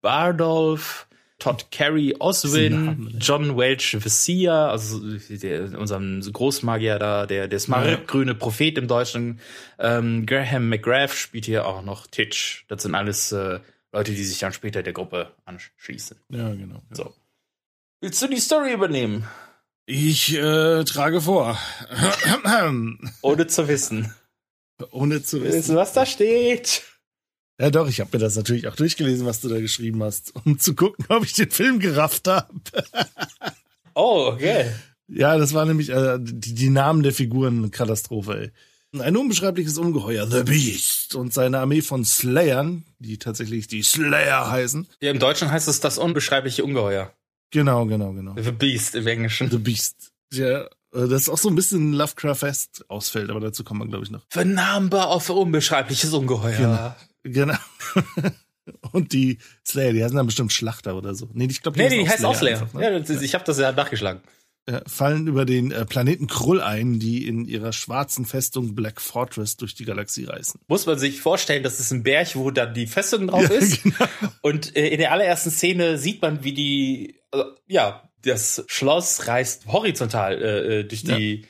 Bardolph, 0.00 1.07
Todd 1.38 1.70
Carey 1.70 2.16
Oswin, 2.18 3.10
ey. 3.12 3.18
John 3.20 3.56
Welch 3.56 3.96
Vessia, 4.00 4.70
also 4.70 5.00
der, 5.28 5.78
unserem 5.78 6.20
Großmagier 6.20 6.98
da, 6.98 7.26
der, 7.26 7.46
der 7.46 7.60
smaragdgrüne 7.60 8.34
Prophet 8.34 8.76
im 8.76 8.88
Deutschen. 8.88 9.40
Ähm, 9.78 10.26
Graham 10.26 10.68
McGrath 10.68 11.12
spielt 11.12 11.44
hier 11.44 11.66
auch 11.66 11.82
noch 11.82 12.08
Titch. 12.08 12.64
Das 12.66 12.82
sind 12.82 12.96
alles 12.96 13.30
äh, 13.30 13.60
Leute, 13.92 14.12
die 14.12 14.24
sich 14.24 14.38
dann 14.40 14.52
später 14.52 14.82
der 14.82 14.92
Gruppe 14.92 15.32
anschließen. 15.44 16.16
Ja, 16.30 16.52
genau. 16.54 16.82
So. 16.90 17.14
Willst 18.00 18.20
du 18.20 18.26
die 18.26 18.40
Story 18.40 18.72
übernehmen? 18.72 19.24
Ich 19.86 20.36
äh, 20.36 20.84
trage 20.84 21.20
vor. 21.20 21.58
Ohne 23.22 23.46
zu 23.46 23.68
wissen. 23.68 24.12
Ohne 24.90 25.22
zu 25.22 25.42
wissen. 25.42 25.58
Wissen, 25.58 25.76
was 25.76 25.92
da 25.92 26.04
steht. 26.04 26.82
Ja, 27.60 27.70
doch, 27.70 27.88
ich 27.88 28.00
habe 28.00 28.10
mir 28.12 28.20
das 28.20 28.36
natürlich 28.36 28.68
auch 28.68 28.76
durchgelesen, 28.76 29.26
was 29.26 29.40
du 29.40 29.48
da 29.48 29.60
geschrieben 29.60 30.02
hast, 30.02 30.34
um 30.44 30.58
zu 30.58 30.74
gucken, 30.74 31.04
ob 31.08 31.24
ich 31.24 31.32
den 31.32 31.50
Film 31.50 31.78
gerafft 31.78 32.28
habe. 32.28 32.48
Oh, 34.00 34.30
okay. 34.32 34.70
Ja, 35.08 35.36
das 35.38 35.54
war 35.54 35.64
nämlich 35.64 35.88
äh, 35.88 36.18
die, 36.20 36.54
die 36.54 36.70
Namen 36.70 37.02
der 37.02 37.12
Figuren 37.12 37.72
Katastrophe, 37.72 38.52
ey. 38.92 39.00
Ein 39.00 39.16
unbeschreibliches 39.16 39.76
Ungeheuer, 39.76 40.28
The 40.28 40.44
Beast, 40.44 41.16
und 41.16 41.34
seine 41.34 41.58
Armee 41.58 41.82
von 41.82 42.04
Slayern, 42.04 42.84
die 43.00 43.18
tatsächlich 43.18 43.66
die 43.66 43.82
Slayer 43.82 44.48
heißen. 44.48 44.86
Ja, 45.00 45.10
im 45.10 45.18
Deutschen 45.18 45.50
heißt 45.50 45.66
es 45.66 45.80
das 45.80 45.98
unbeschreibliche 45.98 46.62
Ungeheuer. 46.62 47.12
Genau, 47.50 47.86
genau, 47.86 48.12
genau. 48.12 48.36
The 48.40 48.52
Beast 48.52 48.94
im 48.94 49.08
Englischen. 49.08 49.50
The 49.50 49.58
Beast. 49.58 50.12
Ja, 50.32 50.60
äh, 50.62 50.68
das 50.92 51.22
ist 51.22 51.28
auch 51.28 51.38
so 51.38 51.48
ein 51.48 51.54
bisschen 51.54 51.92
Lovecraft-Fest 51.92 52.84
ausfällt, 52.88 53.30
aber 53.30 53.40
dazu 53.40 53.64
kommen 53.64 53.80
wir, 53.80 53.88
glaube 53.88 54.04
ich, 54.04 54.12
noch. 54.12 54.22
Vernahmbar 54.28 55.08
auf 55.08 55.28
unbeschreibliches 55.28 56.12
Ungeheuer. 56.12 56.96
Genau. 57.32 57.54
Und 58.92 59.12
die 59.12 59.38
Slayer, 59.66 59.92
die 59.92 60.04
heißen 60.04 60.16
dann 60.16 60.26
bestimmt 60.26 60.52
Schlachter 60.52 60.94
oder 60.96 61.14
so. 61.14 61.28
Nee, 61.32 61.46
ich 61.50 61.62
glaube, 61.62 61.78
Nee, 61.78 61.88
die 61.88 62.08
heißt 62.08 62.24
auch 62.24 62.34
Slayer. 62.36 62.60
einfach, 62.60 62.74
ne? 62.74 63.02
Ja, 63.06 63.20
ich 63.20 63.34
habe 63.34 63.44
das 63.44 63.58
ja 63.58 63.72
nachgeschlagen. 63.72 64.20
Ja, 64.68 64.82
fallen 64.86 65.26
über 65.26 65.46
den 65.46 65.70
äh, 65.72 65.86
Planeten 65.86 66.26
Krull 66.26 66.60
ein, 66.60 66.98
die 66.98 67.26
in 67.26 67.46
ihrer 67.46 67.72
schwarzen 67.72 68.26
Festung 68.26 68.74
Black 68.74 69.00
Fortress 69.00 69.56
durch 69.56 69.74
die 69.74 69.86
Galaxie 69.86 70.24
reisen. 70.24 70.60
Muss 70.68 70.84
man 70.84 70.98
sich 70.98 71.22
vorstellen, 71.22 71.62
das 71.62 71.80
ist 71.80 71.90
ein 71.90 72.02
Berg, 72.02 72.36
wo 72.36 72.50
dann 72.50 72.74
die 72.74 72.86
Festung 72.86 73.28
drauf 73.28 73.44
Ja, 73.44 73.48
ist. 73.56 73.82
genau. 73.82 73.94
Und 74.42 74.76
äh, 74.76 74.88
in 74.88 74.98
der 74.98 75.12
allerersten 75.12 75.50
Szene 75.50 75.96
sieht 75.96 76.20
man, 76.20 76.44
wie 76.44 76.52
die, 76.52 77.14
also, 77.30 77.46
ja, 77.66 78.10
das 78.22 78.62
Schloss 78.66 79.26
reist 79.26 79.64
horizontal 79.68 80.42
äh, 80.42 80.80
äh, 80.80 80.84
durch 80.84 81.02
die 81.04 81.34
äh, 81.42 81.46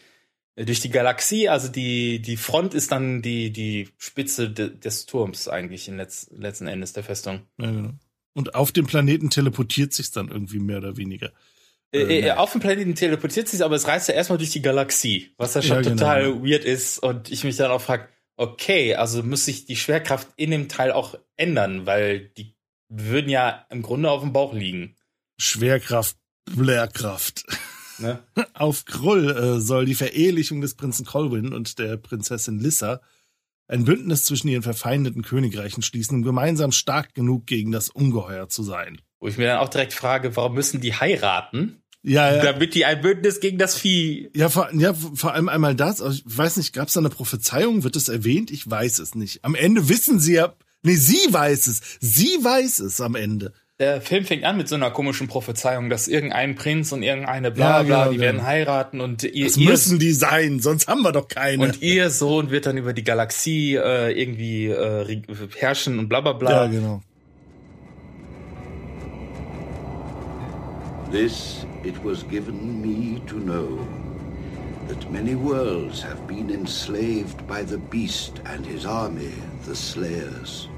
durch 0.64 0.80
die 0.80 0.90
Galaxie. 0.90 1.48
Also 1.48 1.68
die 1.68 2.20
die 2.20 2.36
Front 2.36 2.74
ist 2.74 2.92
dann 2.92 3.22
die 3.22 3.50
die 3.50 3.88
Spitze 3.98 4.50
de, 4.50 4.74
des 4.76 5.06
Turms 5.06 5.48
eigentlich 5.48 5.88
in 5.88 5.96
letz, 5.96 6.28
letzten 6.36 6.66
Endes 6.66 6.92
der 6.92 7.04
Festung. 7.04 7.42
Ja, 7.58 7.70
genau. 7.70 7.92
Und 8.34 8.54
auf 8.54 8.72
dem 8.72 8.86
Planeten 8.86 9.30
teleportiert 9.30 9.92
sich 9.92 10.10
dann 10.10 10.28
irgendwie 10.28 10.60
mehr 10.60 10.78
oder 10.78 10.96
weniger. 10.96 11.32
Äh, 11.92 12.02
Äh, 12.02 12.20
äh, 12.20 12.30
auf 12.32 12.52
dem 12.52 12.60
Planeten 12.60 12.94
teleportiert 12.94 13.48
sich, 13.48 13.64
aber 13.64 13.74
es 13.74 13.88
reist 13.88 14.08
ja 14.08 14.14
erstmal 14.14 14.38
durch 14.38 14.50
die 14.50 14.62
Galaxie, 14.62 15.32
was 15.38 15.54
ja 15.54 15.62
schon 15.62 15.76
Ja, 15.76 15.82
genau. 15.82 15.96
total 15.96 16.44
weird 16.44 16.64
ist. 16.64 16.98
Und 16.98 17.30
ich 17.30 17.44
mich 17.44 17.56
dann 17.56 17.70
auch 17.70 17.80
frage, 17.80 18.08
okay, 18.36 18.94
also 18.94 19.22
muss 19.22 19.44
sich 19.44 19.64
die 19.64 19.76
Schwerkraft 19.76 20.28
in 20.36 20.50
dem 20.50 20.68
Teil 20.68 20.92
auch 20.92 21.18
ändern, 21.36 21.86
weil 21.86 22.28
die 22.36 22.54
würden 22.88 23.28
ja 23.28 23.66
im 23.70 23.82
Grunde 23.82 24.10
auf 24.10 24.20
dem 24.22 24.32
Bauch 24.32 24.52
liegen. 24.52 24.96
Schwerkraft, 25.38 26.16
Blairkraft. 26.44 27.44
Ne? 27.98 28.18
Auf 28.54 28.84
Krull 28.84 29.30
äh, 29.30 29.60
soll 29.60 29.84
die 29.86 29.94
Verehelichung 29.94 30.60
des 30.60 30.74
Prinzen 30.74 31.04
Colwyn 31.04 31.52
und 31.52 31.78
der 31.78 31.96
Prinzessin 31.96 32.58
Lissa 32.58 33.00
ein 33.68 33.84
Bündnis 33.84 34.24
zwischen 34.24 34.48
ihren 34.48 34.62
verfeindeten 34.62 35.22
Königreichen 35.22 35.82
schließen, 35.82 36.16
um 36.16 36.22
gemeinsam 36.22 36.72
stark 36.72 37.14
genug 37.14 37.46
gegen 37.46 37.70
das 37.70 37.90
Ungeheuer 37.90 38.48
zu 38.48 38.62
sein. 38.62 39.00
Wo 39.20 39.28
ich 39.28 39.36
mir 39.36 39.46
dann 39.46 39.58
auch 39.58 39.68
direkt 39.68 39.92
frage, 39.92 40.36
warum 40.36 40.54
müssen 40.54 40.80
die 40.80 40.94
heiraten, 40.94 41.82
Ja, 42.02 42.34
ja. 42.36 42.42
damit 42.42 42.74
die 42.74 42.84
ein 42.86 43.00
Bündnis 43.02 43.40
gegen 43.40 43.58
das 43.58 43.76
Vieh. 43.76 44.30
Ja, 44.34 44.48
vor, 44.48 44.70
ja, 44.72 44.94
vor 44.94 45.34
allem 45.34 45.48
einmal 45.50 45.74
das. 45.74 46.00
Ich 46.00 46.22
weiß 46.24 46.56
nicht, 46.56 46.72
gab 46.72 46.88
es 46.88 46.94
da 46.94 47.00
eine 47.00 47.10
Prophezeiung? 47.10 47.82
Wird 47.84 47.96
es 47.96 48.08
erwähnt? 48.08 48.50
Ich 48.50 48.68
weiß 48.70 49.00
es 49.00 49.14
nicht. 49.14 49.44
Am 49.44 49.54
Ende 49.54 49.88
wissen 49.88 50.18
sie 50.18 50.34
ja. 50.34 50.54
Nee, 50.82 50.94
sie 50.94 51.20
weiß 51.30 51.66
es. 51.66 51.80
Sie 52.00 52.38
weiß 52.40 52.78
es 52.78 53.00
am 53.00 53.16
Ende. 53.16 53.52
Der 53.80 54.00
Film 54.00 54.24
fängt 54.24 54.42
an 54.42 54.56
mit 54.56 54.66
so 54.66 54.74
einer 54.74 54.90
komischen 54.90 55.28
Prophezeiung, 55.28 55.88
dass 55.88 56.08
irgendein 56.08 56.56
Prinz 56.56 56.90
und 56.90 57.04
irgendeine 57.04 57.52
bla 57.52 57.78
Ja, 57.78 57.82
bla, 57.84 57.98
genau, 58.06 58.10
die 58.10 58.16
genau. 58.16 58.26
werden 58.26 58.42
heiraten 58.44 59.00
und 59.00 59.22
ihr, 59.22 59.46
Das 59.46 59.56
ihr 59.56 59.70
müssen 59.70 60.00
die 60.00 60.10
sein, 60.12 60.58
sonst 60.58 60.88
haben 60.88 61.02
wir 61.02 61.12
doch 61.12 61.28
keine. 61.28 61.62
und 61.62 61.80
ihr 61.80 62.10
Sohn 62.10 62.50
wird 62.50 62.66
dann 62.66 62.76
über 62.76 62.92
die 62.92 63.04
Galaxie 63.04 63.76
äh, 63.76 64.10
irgendwie 64.20 64.66
äh, 64.66 65.22
herrschen 65.56 66.00
und 66.00 66.08
bla 66.08 66.20
bla 66.20 66.32
bla. 66.32 66.50
ja, 66.50 66.66
genau. 66.66 67.02
This 71.12 71.64
it 71.84 71.94
was 72.04 72.24
given 72.28 72.82
me 72.82 73.20
to 73.28 73.36
know 73.36 73.78
that 74.88 75.10
many 75.12 75.36
worlds 75.36 76.02
have 76.02 76.26
been 76.26 76.50
enslaved 76.50 77.46
by 77.46 77.62
the 77.64 77.78
beast 77.78 78.40
and 78.44 78.66
his 78.66 78.84
army, 78.84 79.32
the 79.66 79.76
Slayers. 79.76 80.68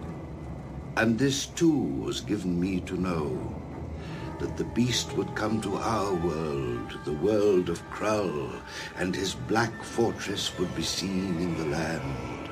And 1.01 1.19
this 1.19 1.47
too 1.47 2.05
was 2.05 2.21
given 2.21 2.61
me 2.61 2.81
to 2.81 2.95
know 2.95 3.57
that 4.39 4.59
the 4.59 4.65
beast 4.65 5.17
would 5.17 5.35
come 5.35 5.59
to 5.63 5.77
our 5.77 6.13
world, 6.13 6.99
the 7.07 7.15
world 7.15 7.71
of 7.71 7.83
Krull, 7.89 8.51
and 8.99 9.17
his 9.17 9.33
black 9.35 9.83
fortress 9.83 10.59
would 10.59 10.77
be 10.77 10.83
seen 10.83 11.41
in 11.41 11.57
the 11.57 11.65
land 11.65 12.51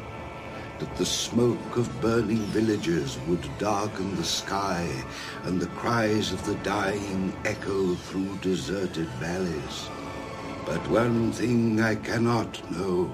that 0.79 0.97
the 0.97 1.05
smoke 1.05 1.77
of 1.77 2.01
burning 2.01 2.47
villages 2.57 3.19
would 3.27 3.47
darken 3.59 4.17
the 4.17 4.25
sky, 4.25 4.89
and 5.43 5.61
the 5.61 5.75
cries 5.77 6.33
of 6.33 6.43
the 6.47 6.55
dying 6.65 7.37
echo 7.45 7.95
through 7.97 8.35
deserted 8.39 9.09
valleys. 9.21 9.91
But 10.65 10.89
one 10.89 11.33
thing 11.33 11.83
I 11.83 11.97
cannot 11.97 12.71
know 12.71 13.09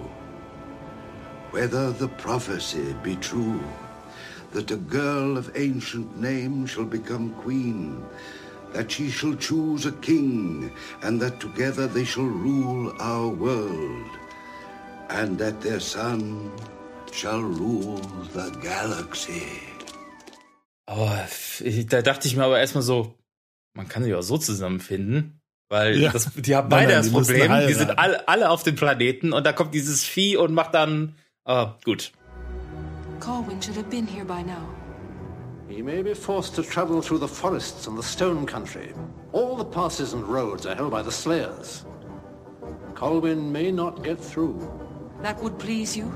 whether 1.50 1.90
the 1.90 2.08
prophecy 2.22 2.94
be 3.02 3.16
true 3.16 3.60
that 4.54 4.70
a 4.70 4.76
girl 4.76 5.36
of 5.36 5.50
ancient 5.56 6.18
name 6.20 6.66
shall 6.66 6.84
become 6.86 7.32
queen, 7.42 8.02
that 8.72 8.90
she 8.90 9.10
shall 9.10 9.36
choose 9.36 9.86
a 9.86 9.92
king, 10.00 10.70
and 11.02 11.20
that 11.20 11.38
together 11.40 11.86
they 11.92 12.04
shall 12.06 12.24
rule 12.24 12.92
our 13.00 13.28
world, 13.28 14.10
and 15.10 15.38
that 15.38 15.60
their 15.60 15.80
son 15.80 16.50
shall 17.12 17.40
rule 17.42 18.00
the 18.32 18.50
galaxy. 18.62 19.42
Ich- 21.60 21.86
da 21.86 22.02
dachte 22.02 22.28
ich 22.28 22.36
mir 22.36 22.44
aber 22.44 22.58
erstmal 22.58 22.82
so, 22.82 23.14
man 23.74 23.88
kann 23.88 24.02
sich 24.04 24.14
auch 24.14 24.22
so 24.22 24.38
zusammenfinden. 24.38 25.40
Weil 25.70 25.96
Ja. 25.98 26.12
das, 26.12 26.30
die 26.34 26.54
haben 26.54 26.68
Nein, 26.68 26.80
beide 26.80 26.86
nein, 26.88 26.96
das 26.98 27.06
die 27.06 27.12
mussten 27.12 27.38
Problem, 27.38 27.66
die 27.66 27.72
sind 27.72 27.98
alle, 27.98 28.28
alle 28.28 28.50
auf 28.50 28.62
dem 28.62 28.76
Planeten 28.76 29.32
und 29.32 29.44
da 29.46 29.52
kommt 29.52 29.72
dieses 29.74 30.04
Vieh 30.04 30.36
und 30.36 30.52
macht 30.52 30.74
dann. 30.74 31.14
Ah, 31.46 31.74
gut. 31.84 32.12
Colwyn 33.24 33.58
should 33.58 33.76
have 33.76 33.88
been 33.88 34.06
here 34.06 34.26
by 34.26 34.42
now. 34.42 34.68
He 35.66 35.80
may 35.80 36.02
be 36.02 36.12
forced 36.12 36.54
to 36.56 36.62
travel 36.62 37.00
through 37.00 37.20
the 37.20 37.26
forests 37.26 37.86
and 37.86 37.96
the 37.96 38.02
stone 38.02 38.44
country. 38.44 38.92
All 39.32 39.56
the 39.56 39.64
passes 39.64 40.12
and 40.12 40.22
roads 40.28 40.66
are 40.66 40.74
held 40.74 40.90
by 40.90 41.00
the 41.00 41.10
Slayers. 41.10 41.86
Colwyn 42.94 43.50
may 43.50 43.72
not 43.72 44.04
get 44.04 44.20
through. 44.20 44.70
That 45.22 45.42
would 45.42 45.58
please 45.58 45.96
you? 45.96 46.12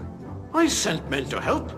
I 0.52 0.68
sent 0.68 1.08
men 1.08 1.24
to 1.30 1.40
help. 1.40 1.72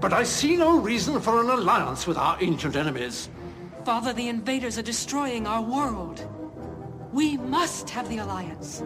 But 0.00 0.14
I 0.14 0.22
see 0.22 0.56
no 0.56 0.78
reason 0.78 1.20
for 1.20 1.42
an 1.42 1.50
alliance 1.50 2.06
with 2.06 2.16
our 2.16 2.38
ancient 2.40 2.76
enemies. 2.76 3.28
Father, 3.84 4.14
the 4.14 4.30
invaders 4.30 4.78
are 4.78 4.90
destroying 4.90 5.46
our 5.46 5.60
world. 5.60 6.26
We 7.12 7.36
must 7.36 7.90
have 7.90 8.08
the 8.08 8.18
alliance. 8.18 8.82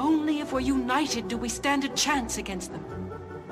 Only 0.00 0.40
if 0.40 0.52
we're 0.52 0.58
united 0.58 1.28
do 1.28 1.36
we 1.36 1.48
stand 1.48 1.84
a 1.84 1.88
chance 1.90 2.38
against 2.38 2.72
them. 2.72 2.99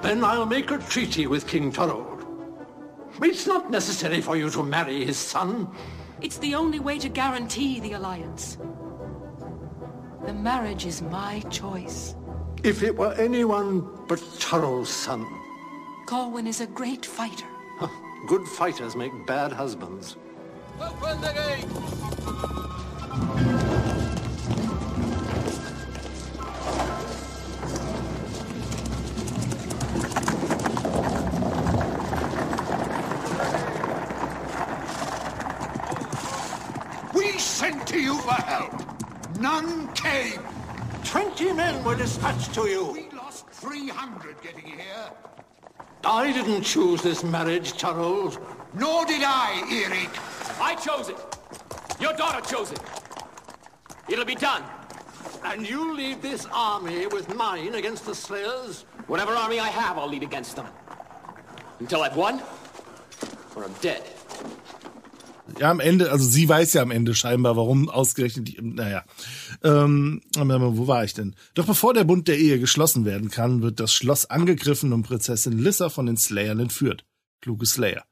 Then 0.02 0.24
I'll 0.24 0.46
make 0.46 0.70
a 0.70 0.78
treaty 0.78 1.26
with 1.26 1.46
King 1.46 1.72
Torald. 1.72 2.24
It's 3.20 3.46
not 3.46 3.70
necessary 3.70 4.20
for 4.20 4.36
you 4.36 4.48
to 4.50 4.62
marry 4.62 5.04
his 5.04 5.16
son. 5.16 5.68
It's 6.20 6.38
the 6.38 6.54
only 6.54 6.78
way 6.78 6.98
to 6.98 7.08
guarantee 7.08 7.80
the 7.80 7.94
alliance. 7.94 8.58
The 10.24 10.32
marriage 10.32 10.86
is 10.86 11.02
my 11.02 11.40
choice. 11.50 12.14
If 12.62 12.82
it 12.82 12.96
were 12.96 13.12
anyone 13.14 13.88
but 14.06 14.22
Torald's 14.38 14.90
son. 14.90 15.26
Colwyn 16.06 16.46
is 16.46 16.60
a 16.60 16.66
great 16.66 17.04
fighter. 17.04 17.46
Good 18.26 18.46
fighters 18.46 18.96
make 18.96 19.12
bad 19.26 19.52
husbands. 19.52 20.16
Open 20.80 21.20
the 21.20 21.32
gate! 21.32 21.66
Sent 37.58 37.88
to 37.88 37.98
you 37.98 38.16
for 38.18 38.34
help. 38.34 38.72
None 39.40 39.92
came. 39.92 40.40
Twenty 41.04 41.52
men 41.52 41.82
were 41.82 41.96
dispatched 41.96 42.54
to 42.54 42.68
you. 42.68 42.92
We 42.92 43.08
lost 43.10 43.48
300 43.50 44.40
getting 44.40 44.64
here. 44.64 45.10
I 46.04 46.32
didn't 46.32 46.62
choose 46.62 47.02
this 47.02 47.24
marriage, 47.24 47.76
Charles. 47.76 48.38
Nor 48.74 49.06
did 49.06 49.22
I, 49.24 49.66
Eric. 49.72 50.10
I 50.60 50.76
chose 50.76 51.08
it. 51.08 51.16
Your 52.00 52.12
daughter 52.12 52.40
chose 52.46 52.70
it. 52.70 52.80
It'll 54.08 54.24
be 54.24 54.36
done. 54.36 54.62
And 55.44 55.68
you'll 55.68 55.96
lead 55.96 56.22
this 56.22 56.46
army 56.52 57.08
with 57.08 57.34
mine 57.34 57.74
against 57.74 58.06
the 58.06 58.14
Slayers? 58.14 58.84
Whatever 59.08 59.32
army 59.32 59.58
I 59.58 59.66
have, 59.66 59.98
I'll 59.98 60.08
lead 60.08 60.22
against 60.22 60.54
them. 60.54 60.68
Until 61.80 62.02
I've 62.02 62.16
won, 62.16 62.40
or 63.56 63.64
I'm 63.64 63.74
dead. 63.80 64.04
Ja, 65.58 65.70
am 65.70 65.80
Ende, 65.80 66.12
also 66.12 66.28
sie 66.28 66.48
weiß 66.48 66.74
ja 66.74 66.82
am 66.82 66.90
Ende 66.90 67.14
scheinbar, 67.14 67.56
warum 67.56 67.88
ausgerechnet 67.88 68.48
die, 68.48 68.58
naja. 68.60 69.04
Ähm, 69.62 70.20
wo 70.36 70.86
war 70.86 71.04
ich 71.04 71.14
denn? 71.14 71.34
Doch 71.54 71.66
bevor 71.66 71.94
der 71.94 72.04
Bund 72.04 72.28
der 72.28 72.38
Ehe 72.38 72.60
geschlossen 72.60 73.04
werden 73.04 73.30
kann, 73.30 73.62
wird 73.62 73.80
das 73.80 73.92
Schloss 73.92 74.26
angegriffen 74.26 74.92
und 74.92 75.02
Prinzessin 75.02 75.58
Lissa 75.58 75.88
von 75.88 76.06
den 76.06 76.16
Slayern 76.16 76.60
entführt. 76.60 77.04
Kluge 77.40 77.66
Slayer. 77.66 78.04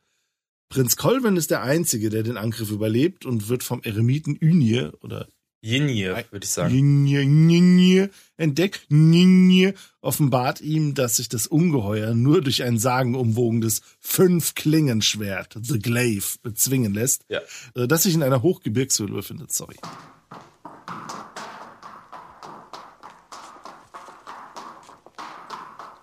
Prinz 0.69 0.97
Colwyn 0.97 1.37
ist 1.37 1.51
der 1.51 1.63
Einzige, 1.63 2.11
der 2.11 2.23
den 2.23 2.37
Angriff 2.37 2.71
überlebt 2.71 3.25
und 3.25 3.49
wird 3.49 3.63
vom 3.63 3.83
Eremiten 3.83 4.37
Ynir 4.41 4.95
oder 5.01 5.29
Jinje, 5.67 6.25
würde 6.31 6.45
ich 6.45 6.51
sagen. 6.51 6.73
Ynir, 6.75 7.23
Ynir 7.23 8.11
entdeckt. 8.37 8.87
Ynir 8.91 9.75
offenbart 10.01 10.61
ihm, 10.61 10.95
dass 10.95 11.17
sich 11.17 11.29
das 11.29 11.49
Ungeheuer 11.49 12.15
nur 12.15 12.41
durch 12.41 12.63
ein 12.63 12.79
sagenumwogenes 12.79 13.83
Fünf-Klingenschwert, 14.01 15.57
The 15.61 15.79
Glaive, 15.81 16.39
bezwingen 16.43 16.95
lässt, 16.95 17.25
Ja. 17.29 17.41
äh, 17.75 17.89
das 17.89 18.05
sich 18.05 18.15
in 18.15 18.23
einer 18.23 18.43
Hochgebirgshöhle 18.43 19.13
befindet. 19.13 19.53
Sorry. 19.53 19.77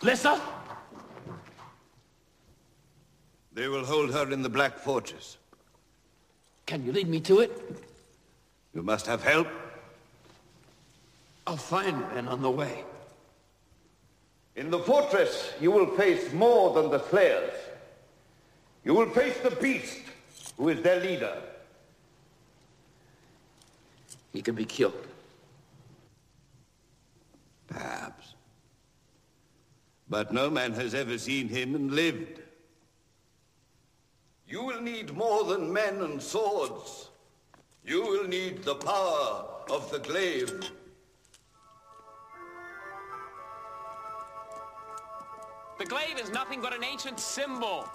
Lissa? 0.02 0.40
They 3.54 3.68
will 3.70 3.86
hold 3.86 4.12
her 4.12 4.30
in 4.32 4.44
the 4.44 4.50
Black 4.50 4.80
Fortress. 4.80 5.38
Can 6.66 6.86
you 6.86 6.92
lead 6.92 7.08
me 7.08 7.20
to 7.22 7.40
it? 7.42 7.52
You 8.74 8.82
must 8.82 9.06
have 9.06 9.24
help. 9.24 9.48
I'll 11.46 11.58
find 11.58 12.00
men 12.14 12.28
on 12.28 12.42
the 12.42 12.50
way. 12.50 12.84
In 14.56 14.70
the 14.70 14.80
fortress, 14.80 15.52
you 15.60 15.72
will 15.72 15.88
face 15.98 16.32
more 16.34 16.74
than 16.74 16.90
the 16.90 17.00
Slayers. 17.10 17.54
You 18.84 18.94
will 18.94 19.10
face 19.10 19.38
the 19.40 19.52
beast, 19.52 20.02
who 20.58 20.70
is 20.70 20.82
their 20.82 21.00
leader. 21.00 21.36
He 24.32 24.42
can 24.42 24.56
be 24.56 24.66
killed. 24.66 25.08
Perhaps. 27.68 28.34
But 30.10 30.32
no 30.32 30.50
man 30.50 30.74
has 30.74 30.94
ever 30.94 31.18
seen 31.18 31.48
him 31.48 31.76
and 31.76 31.92
lived. 31.92 32.40
You 34.48 34.64
will 34.64 34.82
need 34.82 35.16
more 35.16 35.44
than 35.44 35.74
men 35.74 36.02
and 36.02 36.22
swords. 36.22 37.10
You 37.86 38.02
will 38.02 38.28
need 38.28 38.64
the 38.64 38.76
power 38.76 39.46
of 39.70 39.92
the 39.92 40.00
glaive. 40.00 40.72
The 45.78 45.86
glaive 45.86 46.18
is 46.18 46.32
nothing 46.32 46.62
but 46.62 46.74
an 46.74 46.84
ancient 46.84 47.20
symbol. 47.20 47.90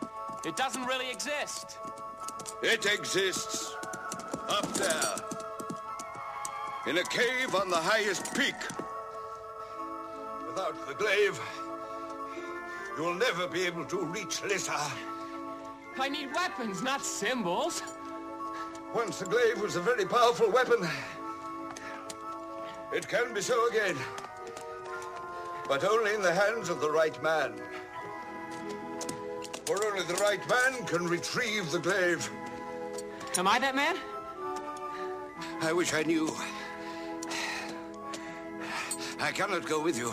It 0.45 0.57
doesn't 0.57 0.84
really 0.84 1.11
exist. 1.11 1.78
It 2.62 2.84
exists 2.84 3.74
up 4.49 4.66
there, 4.74 5.14
in 6.86 6.99
a 6.99 7.05
cave 7.05 7.55
on 7.55 7.70
the 7.70 7.76
highest 7.76 8.34
peak. 8.34 8.55
Without 10.47 10.86
the 10.86 10.95
glaive, 10.95 11.41
you 12.97 13.05
will 13.05 13.14
never 13.14 13.47
be 13.47 13.62
able 13.62 13.84
to 13.86 14.05
reach 14.05 14.43
Lissa. 14.43 14.91
I 15.99 16.09
need 16.09 16.34
weapons, 16.34 16.82
not 16.82 17.05
symbols. 17.05 17.82
Once 18.95 19.18
the 19.18 19.26
glaive 19.26 19.61
was 19.61 19.76
a 19.76 19.80
very 19.80 20.05
powerful 20.05 20.51
weapon. 20.51 20.89
It 22.93 23.07
can 23.07 23.34
be 23.34 23.41
so 23.41 23.68
again. 23.68 23.97
But 25.68 25.84
only 25.84 26.14
in 26.14 26.22
the 26.22 26.32
hands 26.32 26.70
of 26.70 26.80
the 26.80 26.91
right 26.91 27.22
man. 27.22 27.53
For 29.66 29.84
only 29.84 30.03
the 30.05 30.14
right 30.14 30.41
man 30.49 30.86
can 30.86 31.07
retrieve 31.07 31.70
the 31.70 31.78
glaive. 31.78 32.30
Am 33.36 33.47
I 33.47 33.59
that 33.59 33.74
man? 33.74 33.97
I 35.61 35.72
wish 35.72 35.93
I 35.93 36.03
knew. 36.03 36.34
I 39.20 39.30
cannot 39.32 39.66
go 39.66 39.82
with 39.82 39.99
you. 39.99 40.12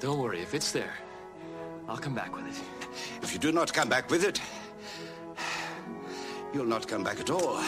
Don't 0.00 0.18
worry, 0.18 0.40
if 0.40 0.54
it's 0.54 0.72
there, 0.72 0.94
I'll 1.88 1.96
come 1.96 2.14
back 2.14 2.34
with 2.34 2.46
it. 2.46 2.60
If 3.22 3.32
you 3.32 3.38
do 3.38 3.52
not 3.52 3.72
come 3.72 3.88
back 3.88 4.10
with 4.10 4.24
it, 4.24 4.40
you'll 6.54 6.64
not 6.64 6.86
come 6.86 7.04
back 7.04 7.20
at 7.20 7.30
all. 7.30 7.60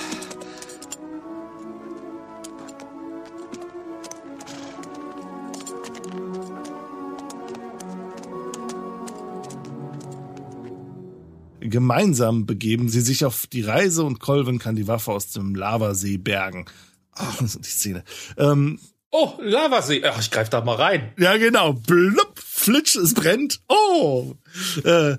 Gemeinsam 11.60 12.46
begeben 12.46 12.88
sie 12.88 13.00
sich 13.00 13.24
auf 13.24 13.46
die 13.46 13.62
Reise 13.62 14.02
und 14.02 14.18
Colwyn 14.18 14.58
kann 14.58 14.74
die 14.74 14.88
Waffe 14.88 15.12
aus 15.12 15.30
dem 15.30 15.54
Lavasee 15.54 16.16
bergen. 16.16 16.64
Ach, 17.12 17.36
die 17.38 17.46
Szene. 17.46 18.04
Ähm, 18.36 18.80
Oh, 19.12 19.34
Lavasee. 19.40 20.04
Ach, 20.04 20.20
ich 20.20 20.30
greif 20.30 20.50
da 20.50 20.60
mal 20.60 20.76
rein. 20.76 21.12
Ja, 21.18 21.36
genau. 21.36 21.72
Blub, 21.72 22.38
flitsch, 22.38 22.94
es 22.94 23.12
brennt. 23.12 23.60
Oh. 23.68 24.34
Äh, 24.84 25.16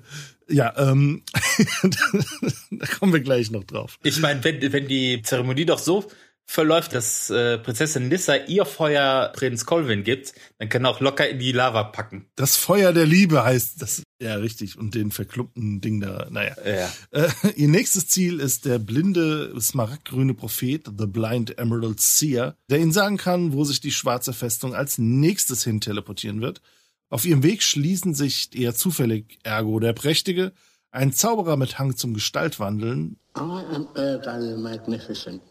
ja, 0.48 0.74
ähm, 0.76 1.22
da 2.70 2.86
kommen 2.86 3.12
wir 3.12 3.20
gleich 3.20 3.50
noch 3.50 3.64
drauf. 3.64 3.98
Ich 4.02 4.20
meine, 4.20 4.42
wenn, 4.44 4.72
wenn 4.72 4.88
die 4.88 5.22
Zeremonie 5.22 5.66
doch 5.66 5.78
so 5.78 6.08
verläuft, 6.44 6.94
dass 6.94 7.30
äh, 7.30 7.58
Prinzessin 7.58 8.10
Lissa 8.10 8.36
ihr 8.36 8.64
Feuer 8.64 9.32
Prinz 9.34 9.64
Colwyn 9.64 10.04
gibt, 10.04 10.34
dann 10.58 10.68
kann 10.68 10.84
er 10.84 10.90
auch 10.90 11.00
locker 11.00 11.28
in 11.28 11.38
die 11.38 11.52
Lava 11.52 11.84
packen. 11.84 12.26
Das 12.36 12.56
Feuer 12.56 12.92
der 12.92 13.06
Liebe 13.06 13.42
heißt 13.42 13.80
das. 13.80 14.02
Ja, 14.20 14.36
richtig. 14.36 14.76
Und 14.78 14.94
den 14.94 15.10
verklumpten 15.10 15.80
Ding 15.80 16.00
da, 16.00 16.28
naja. 16.30 16.54
Ja. 16.64 16.92
Äh, 17.10 17.30
ihr 17.56 17.68
nächstes 17.68 18.08
Ziel 18.08 18.38
ist 18.38 18.66
der 18.66 18.78
blinde, 18.78 19.54
smaragdgrüne 19.58 20.34
Prophet, 20.34 20.86
The 20.96 21.06
Blind 21.06 21.58
Emerald 21.58 22.00
Seer, 22.00 22.56
der 22.68 22.78
ihnen 22.78 22.92
sagen 22.92 23.16
kann, 23.16 23.52
wo 23.52 23.64
sich 23.64 23.80
die 23.80 23.90
schwarze 23.90 24.32
Festung 24.32 24.74
als 24.74 24.98
nächstes 24.98 25.64
hin 25.64 25.80
teleportieren 25.80 26.40
wird. 26.40 26.60
Auf 27.12 27.26
ihrem 27.26 27.42
Weg 27.42 27.62
schließen 27.62 28.14
sich 28.14 28.58
eher 28.58 28.74
zufällig 28.74 29.38
Ergo 29.42 29.78
der 29.80 29.92
Prächtige, 29.92 30.52
Ein 30.92 31.12
Zauberer 31.12 31.58
mit 31.58 31.78
Hang 31.78 31.94
zum 31.94 32.14
Gestaltwandeln, 32.14 33.18
I 33.36 33.40
am 33.40 33.86
Ergo 33.94 34.40
the 34.40 34.56
Magnificent. 34.56 35.42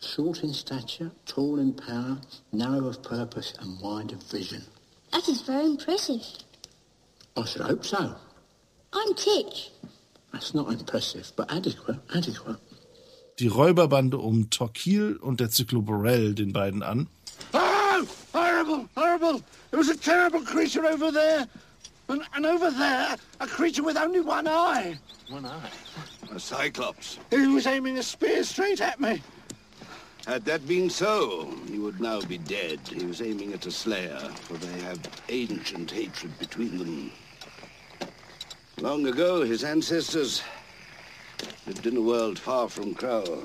Short 0.00 0.42
in 0.42 0.52
stature, 0.52 1.12
tall 1.26 1.60
in 1.60 1.76
power, 1.76 2.20
narrow 2.50 2.88
of 2.88 3.00
purpose, 3.02 3.54
and 3.60 3.80
wide 3.80 4.12
of 4.12 4.20
vision. 4.32 4.64
That 5.12 5.28
is 5.28 5.42
very 5.42 5.64
impressive. 5.64 6.22
I 7.36 7.44
should 7.46 7.62
hope 7.62 7.84
so. 7.84 8.16
I'm 8.92 9.14
Titch. 9.14 9.70
That's 10.32 10.54
not 10.54 10.72
impressive, 10.72 11.30
but 11.36 11.52
adequate, 11.52 12.00
adequate. 12.12 12.58
die 13.40 13.46
Räuberbande 13.46 14.18
um 14.18 14.50
Torquil 14.50 15.16
und 15.16 15.40
der 15.40 15.50
Zykloborell 15.50 16.34
den 16.34 16.52
beiden 16.52 16.82
an. 16.82 17.08
Horrible! 19.20 19.38
Horrible! 19.38 19.46
There 19.70 19.78
was 19.78 19.88
a 19.88 19.96
terrible 19.96 20.40
creature 20.40 20.86
over 20.86 21.10
there. 21.10 21.46
And, 22.08 22.22
and 22.34 22.46
over 22.46 22.70
there, 22.70 23.16
a 23.38 23.46
creature 23.46 23.82
with 23.82 23.96
only 23.96 24.20
one 24.20 24.48
eye. 24.48 24.98
One 25.28 25.46
eye? 25.46 25.70
A 26.34 26.40
cyclops. 26.40 27.18
He 27.30 27.46
was 27.46 27.66
aiming 27.66 27.98
a 27.98 28.02
spear 28.02 28.42
straight 28.42 28.80
at 28.80 28.98
me. 29.00 29.22
Had 30.26 30.44
that 30.46 30.66
been 30.66 30.90
so, 30.90 31.54
he 31.68 31.78
would 31.78 32.00
now 32.00 32.20
be 32.20 32.38
dead. 32.38 32.80
He 32.88 33.06
was 33.06 33.22
aiming 33.22 33.52
at 33.52 33.66
a 33.66 33.70
slayer, 33.70 34.18
for 34.42 34.54
they 34.54 34.80
have 34.80 35.00
ancient 35.28 35.90
hatred 35.90 36.36
between 36.38 36.78
them. 36.78 37.12
Long 38.80 39.06
ago, 39.06 39.42
his 39.42 39.64
ancestors 39.64 40.42
lived 41.66 41.86
in 41.86 41.96
a 41.96 42.02
world 42.02 42.38
far 42.38 42.68
from 42.68 42.94
Crow 42.94 43.44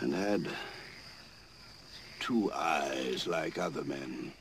and 0.00 0.14
had 0.14 0.48
two 2.22 2.52
eyes 2.52 3.26
like 3.26 3.58
other 3.58 3.82
men. 3.82 4.32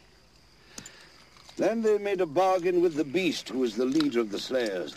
Then 1.58 1.82
they 1.82 1.98
made 1.98 2.22
a 2.22 2.28
bargain 2.28 2.80
with 2.80 2.94
the 2.94 3.04
beast, 3.04 3.50
who 3.50 3.60
was 3.60 3.76
the 3.76 3.86
leader 3.86 4.20
of 4.20 4.30
the 4.30 4.40
slayers. 4.40 4.96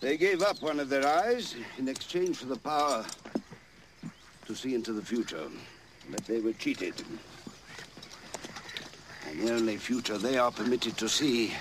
They 0.00 0.16
gave 0.16 0.40
up 0.40 0.62
one 0.62 0.80
of 0.80 0.88
their 0.88 1.06
eyes 1.06 1.54
in 1.76 1.88
exchange 1.88 2.38
for 2.38 2.46
the 2.46 2.56
power 2.56 3.04
to 4.46 4.54
see 4.54 4.74
into 4.74 4.94
the 4.94 5.02
future. 5.02 5.46
But 6.10 6.24
they 6.24 6.40
were 6.40 6.54
cheated. 6.54 6.94
And 9.28 9.40
the 9.40 9.52
only 9.52 9.76
future 9.76 10.16
they 10.16 10.38
are 10.38 10.50
permitted 10.50 10.96
to 10.96 11.10
see 11.10 11.52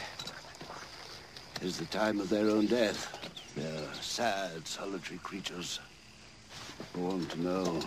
is 1.61 1.77
the 1.77 1.85
time 1.85 2.21
of 2.21 2.29
their 2.29 2.49
own 2.49 2.67
death. 2.67 3.11
They're 3.57 3.93
sad, 3.99 4.65
solitary 4.65 5.19
creatures 5.19 5.81
who 6.93 7.01
want 7.01 7.29
to 7.31 7.41
know 7.41 7.81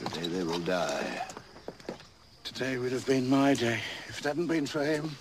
the 0.00 0.20
day 0.20 0.28
they 0.28 0.44
will 0.44 0.60
die. 0.60 1.22
Today 2.44 2.78
would 2.78 2.92
have 2.92 3.06
been 3.06 3.28
my 3.28 3.54
day 3.54 3.78
if 4.08 4.20
it 4.20 4.26
hadn't 4.26 4.48
been 4.48 4.66
for 4.66 4.82
him. 4.82 5.16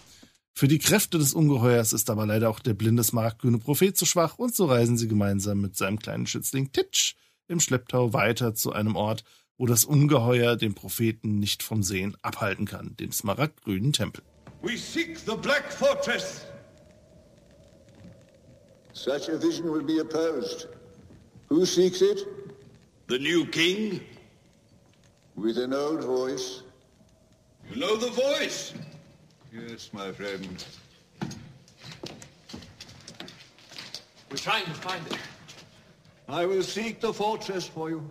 Für 0.54 0.68
die 0.68 0.80
Kräfte 0.80 1.18
des 1.18 1.34
Ungeheuers 1.34 1.94
ist 1.94 2.10
aber 2.10 2.26
leider 2.26 2.50
auch 2.50 2.60
der 2.60 2.74
blinde 2.74 3.04
smaragdgrüne 3.04 3.60
Prophet 3.60 3.96
zu 3.96 4.06
schwach 4.06 4.38
und 4.38 4.54
so 4.54 4.66
reisen 4.66 4.98
sie 4.98 5.08
gemeinsam 5.08 5.62
mit 5.62 5.78
seinem 5.78 6.00
kleinen 6.00 6.28
Schützling 6.28 6.74
Titch 6.74 7.16
im 7.48 7.62
Schlepptau 7.62 8.12
weiter 8.12 8.54
zu 8.56 8.74
einem 8.74 8.98
Ort, 8.98 9.24
wo 9.58 9.66
das 9.66 9.86
Ungeheuer 9.86 10.58
den 10.58 10.74
Propheten 10.74 11.40
nicht 11.40 11.64
vom 11.64 11.82
Sehen 11.82 12.18
abhalten 12.22 12.66
kann, 12.66 12.96
dem 12.98 13.12
smaragdgrünen 13.12 13.94
Tempel. 13.94 14.24
We 14.62 14.76
seek 14.78 15.18
the 15.18 15.36
Black 15.42 15.72
Fortress. 15.72 16.46
Such 18.94 19.30
a 19.30 19.42
vision 19.42 19.72
will 19.72 19.84
be 19.84 20.02
opposed. 20.02 20.68
Who 21.50 21.66
seeks 21.66 22.02
it? 22.02 22.28
The 23.08 23.18
new 23.18 23.46
king? 23.46 24.02
With 25.40 25.58
an 25.58 25.74
old 25.74 26.04
voice. 26.04 26.64
You 27.72 27.80
know 27.80 27.96
the 27.96 28.10
voice? 28.10 28.74
Yes, 29.54 29.90
my 29.94 30.12
friend. 30.12 30.66
We're 34.30 34.36
trying 34.36 34.66
to 34.66 34.74
find 34.74 35.06
it. 35.08 35.18
I 36.28 36.46
will 36.46 36.62
seek 36.62 37.00
the 37.00 37.14
fortress 37.14 37.66
for 37.66 37.90
you. 37.90 38.10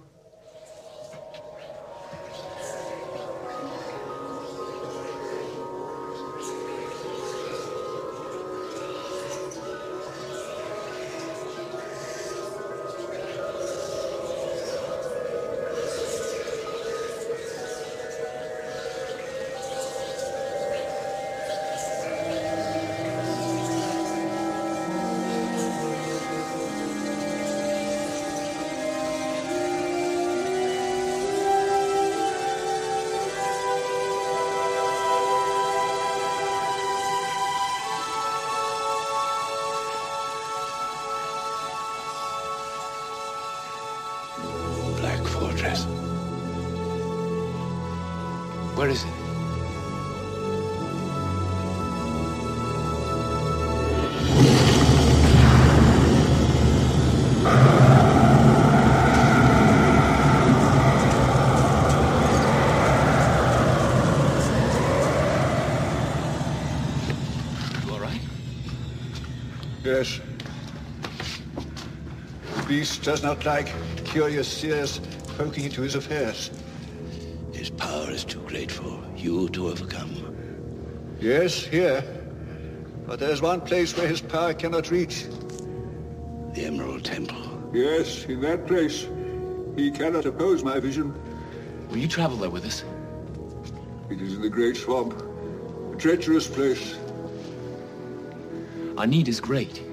Does 73.08 73.22
not 73.22 73.42
like 73.46 73.72
curious 74.04 74.46
seers 74.46 75.00
poking 75.38 75.64
into 75.64 75.80
his 75.80 75.94
affairs. 75.94 76.50
His 77.54 77.70
power 77.70 78.10
is 78.10 78.22
too 78.22 78.40
great 78.40 78.70
for 78.70 79.02
you 79.16 79.48
to 79.48 79.68
overcome. 79.68 80.12
Yes, 81.18 81.64
here. 81.64 82.04
But 83.06 83.18
there's 83.18 83.40
one 83.40 83.62
place 83.62 83.96
where 83.96 84.06
his 84.06 84.20
power 84.20 84.52
cannot 84.52 84.90
reach. 84.90 85.24
The 86.52 86.66
Emerald 86.66 87.02
Temple. 87.02 87.70
Yes, 87.72 88.26
in 88.26 88.42
that 88.42 88.66
place. 88.66 89.06
He 89.74 89.90
cannot 89.90 90.26
oppose 90.26 90.62
my 90.62 90.78
vision. 90.78 91.14
Will 91.88 91.96
you 91.96 92.08
travel 92.08 92.36
there 92.36 92.50
with 92.50 92.66
us? 92.66 92.84
It 94.10 94.20
is 94.20 94.34
in 94.34 94.42
the 94.42 94.50
great 94.50 94.76
swamp. 94.76 95.14
A 95.94 95.96
treacherous 95.96 96.46
place. 96.46 96.98
Our 98.98 99.06
need 99.06 99.28
is 99.28 99.40
great. 99.40 99.87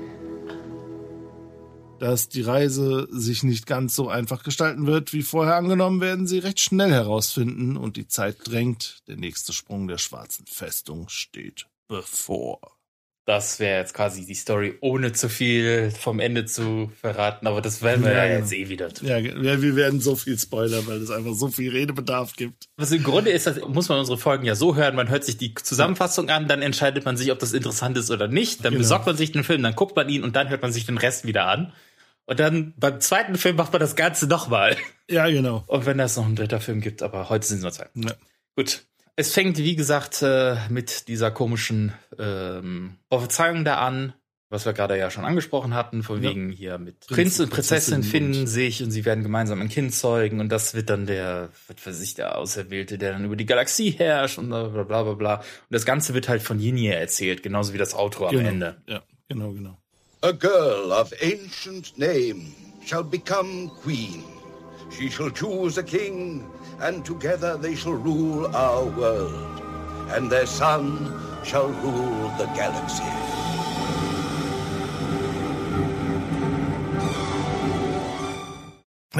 Dass 1.99 2.27
die 2.27 2.41
Reise 2.41 3.07
sich 3.09 3.43
nicht 3.43 3.67
ganz 3.67 3.95
so 3.95 4.09
einfach 4.09 4.43
gestalten 4.43 4.85
wird, 4.85 5.13
wie 5.13 5.21
vorher 5.21 5.55
angenommen, 5.55 6.01
werden 6.01 6.27
sie 6.27 6.39
recht 6.39 6.59
schnell 6.59 6.91
herausfinden 6.91 7.77
und 7.77 7.95
die 7.95 8.07
Zeit 8.07 8.37
drängt. 8.43 8.99
Der 9.07 9.15
nächste 9.15 9.53
Sprung 9.53 9.87
der 9.87 9.97
schwarzen 9.97 10.45
Festung 10.45 11.07
steht 11.09 11.67
bevor. 11.87 12.59
Das 13.27 13.59
wäre 13.59 13.79
jetzt 13.79 13.95
quasi 13.95 14.23
die 14.23 14.35
Story, 14.35 14.77
ohne 14.81 15.11
zu 15.11 15.29
viel 15.29 15.89
vom 15.89 16.19
Ende 16.19 16.45
zu 16.45 16.91
verraten, 17.01 17.47
aber 17.47 17.59
das 17.59 17.81
werden 17.81 18.03
wir 18.05 18.11
ja, 18.11 18.25
Ja, 18.25 18.37
jetzt 18.37 18.53
eh 18.53 18.69
wieder 18.69 18.93
tun. 18.93 19.07
Ja, 19.07 19.17
ja, 19.17 19.63
wir 19.63 19.75
werden 19.75 19.99
so 19.99 20.15
viel 20.15 20.37
spoilern, 20.37 20.85
weil 20.85 21.01
es 21.01 21.09
einfach 21.09 21.33
so 21.33 21.47
viel 21.47 21.71
Redebedarf 21.71 22.35
gibt. 22.35 22.65
Was 22.77 22.91
im 22.91 23.01
Grunde 23.01 23.31
ist, 23.31 23.47
das 23.47 23.59
muss 23.67 23.89
man 23.89 23.97
unsere 23.97 24.19
Folgen 24.19 24.45
ja 24.45 24.53
so 24.53 24.75
hören, 24.75 24.95
man 24.95 25.09
hört 25.09 25.23
sich 25.23 25.37
die 25.37 25.55
Zusammenfassung 25.55 26.29
an, 26.29 26.47
dann 26.47 26.61
entscheidet 26.61 27.05
man 27.05 27.17
sich, 27.17 27.31
ob 27.31 27.39
das 27.39 27.53
interessant 27.53 27.97
ist 27.97 28.11
oder 28.11 28.27
nicht, 28.27 28.63
dann 28.63 28.73
Genau. 28.73 28.83
besorgt 28.83 29.07
man 29.07 29.17
sich 29.17 29.31
den 29.31 29.43
Film, 29.43 29.63
dann 29.63 29.73
guckt 29.73 29.95
man 29.95 30.07
ihn 30.07 30.23
und 30.23 30.35
dann 30.35 30.49
hört 30.49 30.61
man 30.61 30.71
sich 30.71 30.85
den 30.85 30.99
Rest 30.99 31.25
wieder 31.25 31.47
an. 31.47 31.73
Und 32.27 32.39
dann 32.39 32.73
beim 32.77 32.99
zweiten 33.01 33.35
Film 33.37 33.55
macht 33.55 33.71
man 33.71 33.79
das 33.79 33.95
Ganze 33.95 34.27
nochmal. 34.27 34.75
Ja, 35.09 35.27
genau. 35.29 35.63
Und 35.67 35.85
wenn 35.85 35.99
es 35.99 36.17
noch 36.17 36.25
ein 36.25 36.35
dritter 36.35 36.59
Film 36.59 36.81
gibt, 36.81 37.03
aber 37.03 37.29
heute 37.29 37.45
sind 37.45 37.57
es 37.57 37.63
nur 37.63 37.71
zwei. 37.71 37.87
Ja. 37.93 38.13
Gut. 38.55 38.85
Es 39.15 39.31
fängt, 39.33 39.57
wie 39.57 39.75
gesagt, 39.75 40.21
äh, 40.23 40.57
mit 40.69 41.07
dieser 41.07 41.31
komischen 41.31 41.93
ähm, 42.19 42.95
Prophezeiung 43.09 43.63
da 43.63 43.77
an, 43.77 44.13
was 44.49 44.65
wir 44.65 44.73
gerade 44.73 44.97
ja 44.97 45.09
schon 45.09 45.23
angesprochen 45.23 45.73
hatten, 45.73 46.03
von 46.03 46.21
Ja. 46.21 46.29
wegen 46.31 46.49
hier 46.49 46.77
mit 46.77 47.07
Prinz 47.07 47.39
und 47.39 47.49
Prinzessin 47.49 48.01
Prinzessin 48.01 48.03
finden 48.03 48.39
und- 48.41 48.47
sich 48.47 48.83
und 48.83 48.91
sie 48.91 49.05
werden 49.05 49.23
gemeinsam 49.23 49.61
ein 49.61 49.69
Kind 49.69 49.93
zeugen 49.93 50.39
und 50.39 50.49
das 50.49 50.73
wird 50.73 50.89
dann 50.89 51.05
der, 51.05 51.49
was 51.67 51.79
für 51.81 51.93
sich 51.93 52.13
der 52.15 52.37
Auserwählte, 52.37 52.97
der 52.97 53.13
dann 53.13 53.23
über 53.25 53.35
die 53.35 53.45
Galaxie 53.45 53.91
herrscht 53.91 54.37
und 54.37 54.49
bla 54.49 54.67
bla 54.67 54.83
bla 55.03 55.13
bla. 55.13 55.35
Und 55.35 55.43
das 55.69 55.85
Ganze 55.85 56.13
wird 56.13 56.27
halt 56.27 56.41
von 56.41 56.59
Yin 56.59 56.77
erzählt, 56.77 57.41
genauso 57.43 57.73
wie 57.73 57.77
das 57.77 57.93
Outro 57.95 58.27
am 58.27 58.35
Genau. 58.35 58.49
Ende. 58.49 58.81
Ja, 58.87 59.01
genau, 59.29 59.51
genau. 59.53 59.77
A 60.25 60.33
girl 60.33 60.91
of 60.91 61.13
ancient 61.21 61.95
name 61.99 62.55
shall 62.83 63.03
become 63.03 63.69
queen. 63.83 64.23
She 64.89 65.07
shall 65.07 65.29
choose 65.29 65.77
a 65.77 65.83
king, 65.83 66.49
and 66.79 67.05
together 67.05 67.57
they 67.57 67.75
shall 67.75 67.93
rule 67.93 68.47
our 68.55 68.85
world. 68.85 69.61
And 70.09 70.31
their 70.31 70.47
son, 70.47 71.13
shall 71.43 71.67
rule 71.67 72.33
the 72.39 72.47
galaxy. 72.55 73.03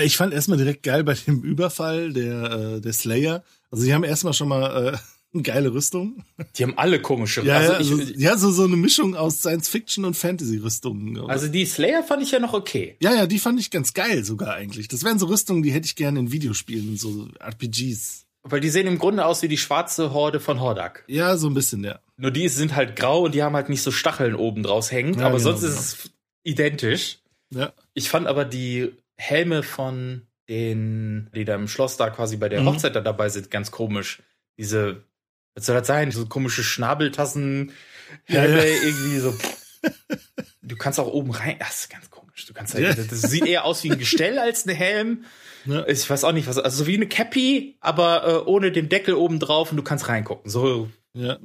Ich 0.01 0.17
fand 0.17 0.33
erstmal 0.33 0.57
direkt 0.57 0.81
geil 0.81 1.03
bei 1.03 1.13
dem 1.13 1.43
Überfall 1.43 2.13
der, 2.13 2.51
äh, 2.51 2.81
der 2.81 2.93
Slayer. 2.93 3.43
Also 3.69 3.83
sie 3.83 3.93
haben 3.93 4.03
erstmal 4.03 4.33
schon 4.33 4.47
mal 4.49 4.95
äh, 4.95 4.97
geile 5.43 5.73
Rüstung. 5.73 6.23
Die 6.55 6.63
haben 6.63 6.77
alle 6.77 7.01
komische. 7.01 7.43
Ja, 7.43 7.57
also, 7.57 7.71
ja, 7.71 7.77
also, 7.77 7.99
ich, 7.99 8.17
ja 8.17 8.37
so, 8.37 8.51
so 8.51 8.63
eine 8.63 8.75
Mischung 8.75 9.15
aus 9.15 9.39
Science-Fiction 9.39 10.05
und 10.05 10.15
Fantasy-Rüstungen. 10.15 11.29
also 11.29 11.47
die 11.47 11.65
Slayer 11.65 12.03
fand 12.03 12.23
ich 12.23 12.31
ja 12.31 12.39
noch 12.39 12.53
okay. 12.53 12.95
ja, 13.01 13.13
ja, 13.13 13.27
die 13.27 13.39
fand 13.39 13.59
ich 13.59 13.71
ganz 13.71 13.93
geil 13.93 14.23
sogar 14.23 14.53
eigentlich. 14.55 14.87
Das 14.87 15.03
wären 15.03 15.19
so 15.19 15.27
Rüstungen, 15.27 15.63
die 15.63 15.71
hätte 15.71 15.85
ich 15.85 15.95
gerne 15.95 16.19
in 16.19 16.31
Videospielen, 16.31 16.97
so 16.97 17.27
RPGs. 17.39 18.25
Weil 18.43 18.59
die 18.59 18.69
sehen 18.69 18.85
im 18.85 18.99
Grunde 18.99 19.25
aus 19.25 19.41
wie 19.41 19.47
die 19.47 19.57
schwarze 19.57 20.13
Horde 20.13 20.39
von 20.39 20.59
Hordak. 20.61 21.03
Ja, 21.07 21.35
so 21.35 21.47
ein 21.47 21.55
bisschen, 21.55 21.83
ja. 21.83 21.99
Nur 22.17 22.29
die 22.31 22.47
sind 22.47 22.75
halt 22.75 22.95
grau 22.95 23.23
und 23.25 23.33
die 23.33 23.41
haben 23.41 23.55
halt 23.55 23.69
nicht 23.69 23.81
so 23.81 23.89
Stacheln 23.91 24.35
oben 24.35 24.61
draus 24.61 24.91
hängen. 24.91 25.15
Ja, 25.15 25.25
aber 25.27 25.37
genau, 25.37 25.49
sonst 25.51 25.63
ist 25.63 25.79
es 25.79 26.11
identisch. 26.43 27.19
Ja. 27.51 27.73
Ich 27.95 28.09
fand 28.09 28.27
aber 28.27 28.45
die 28.45 28.91
Helme 29.17 29.63
von 29.63 30.21
den, 30.47 31.29
die 31.33 31.43
da 31.43 31.55
im 31.55 31.67
Schloss 31.67 31.97
da 31.97 32.09
quasi 32.11 32.37
bei 32.37 32.49
der 32.49 32.61
Mhm. 32.61 32.67
Hochzeit 32.67 32.95
da 32.95 33.01
dabei 33.01 33.29
sind, 33.29 33.49
ganz 33.49 33.71
komisch. 33.71 34.21
Diese, 34.59 35.03
was 35.55 35.65
soll 35.65 35.75
das 35.75 35.87
sein? 35.87 36.11
So 36.11 36.25
komische 36.27 36.63
Schnabeltassen, 36.63 37.71
Ja, 38.27 38.41
Helme, 38.41 38.57
ja. 38.67 38.73
irgendwie 38.83 39.17
so. 39.19 39.33
Du 40.61 40.75
kannst 40.75 40.99
auch 40.99 41.07
oben 41.07 41.31
rein. 41.31 41.55
Das 41.59 41.81
ist 41.81 41.89
ganz 41.89 42.09
komisch. 42.09 42.45
Du 42.45 42.53
kannst 42.53 42.73
halt, 42.73 42.83
Ja. 42.83 42.93
das 42.95 43.21
sieht 43.21 43.45
eher 43.45 43.65
aus 43.65 43.83
wie 43.83 43.91
ein 43.91 43.99
Gestell 43.99 44.37
als 44.39 44.65
ein 44.65 44.75
Helm. 44.75 45.23
Ja. 45.65 45.87
Ich 45.87 46.07
weiß 46.09 46.23
auch 46.23 46.31
nicht, 46.31 46.47
was. 46.47 46.57
Also 46.57 46.83
so 46.83 46.87
wie 46.87 46.95
eine 46.95 47.07
Cappy, 47.07 47.77
aber 47.79 48.27
äh, 48.27 48.49
ohne 48.49 48.71
den 48.71 48.89
Deckel 48.89 49.15
oben 49.15 49.39
drauf 49.39 49.71
und 49.71 49.77
du 49.77 49.83
kannst 49.83 50.07
reingucken. 50.07 50.49
So. 50.49 50.89
Ja. 51.13 51.37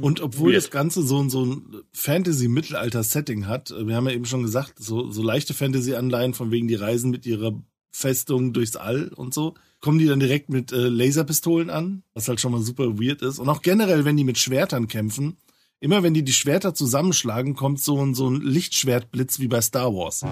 Und 0.00 0.20
obwohl 0.20 0.52
Weird. 0.52 0.64
das 0.64 0.70
Ganze 0.70 1.02
so, 1.02 1.22
ein- 1.22 1.28
so 1.30 1.44
ein 1.44 1.82
Fantasy-Mittelalter-Setting 1.92 3.46
hat, 3.46 3.70
äh, 3.70 3.86
wir 3.86 3.94
haben 3.96 4.06
ja 4.08 4.14
eben 4.14 4.24
schon 4.24 4.42
gesagt, 4.42 4.74
so, 4.78 5.10
so 5.10 5.22
leichte 5.22 5.54
Fantasy-Anleihen 5.54 6.34
von 6.34 6.50
wegen 6.50 6.68
die 6.68 6.74
Reisen 6.76 7.10
mit 7.10 7.26
ihrer 7.26 7.52
Festung 7.90 8.52
durchs 8.52 8.76
All 8.76 9.08
und 9.08 9.34
so, 9.34 9.54
kommen 9.80 9.98
die 9.98 10.06
dann 10.06 10.20
direkt 10.20 10.48
mit 10.48 10.72
äh, 10.72 10.88
Laserpistolen 10.88 11.70
an, 11.70 12.02
was 12.14 12.28
halt 12.28 12.40
schon 12.40 12.52
mal 12.52 12.62
super 12.62 12.98
weird 12.98 13.22
ist. 13.22 13.38
Und 13.38 13.48
auch 13.48 13.62
generell, 13.62 14.04
wenn 14.04 14.16
die 14.16 14.24
mit 14.24 14.38
Schwertern 14.38 14.88
kämpfen, 14.88 15.36
immer 15.80 16.02
wenn 16.02 16.14
die 16.14 16.24
die 16.24 16.32
Schwerter 16.32 16.74
zusammenschlagen, 16.74 17.54
kommt 17.54 17.80
so 17.80 18.04
ein, 18.04 18.14
so 18.14 18.28
ein 18.28 18.40
Lichtschwertblitz 18.40 19.38
wie 19.38 19.48
bei 19.48 19.60
Star 19.60 19.94
Wars. 19.94 20.24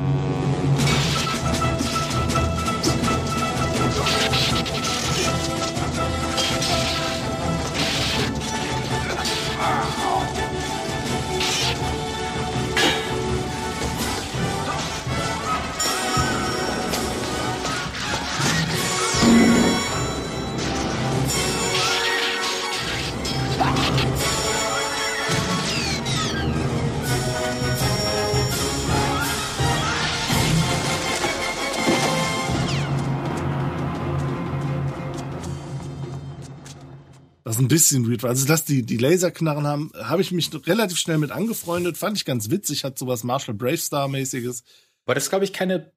Was 37.57 37.63
ein 37.63 37.69
bisschen 37.69 38.11
weird 38.11 38.23
war. 38.23 38.31
Also, 38.31 38.47
dass 38.47 38.65
die, 38.65 38.83
die 38.83 38.99
Laserknarren 38.99 39.67
haben, 39.67 39.91
habe 39.99 40.21
ich 40.21 40.31
mich 40.31 40.51
relativ 40.67 40.99
schnell 40.99 41.17
mit 41.17 41.31
angefreundet. 41.31 41.97
Fand 41.97 42.17
ich 42.19 42.27
ganz 42.27 42.51
witzig, 42.51 42.85
hat 42.85 42.99
sowas 42.99 43.25
Marshall 43.25 43.55
Bravestar-mäßiges. 43.55 44.63
Weil 45.07 45.15
das, 45.15 45.31
glaube 45.31 45.47
ich, 45.47 45.53
keine 45.55 45.91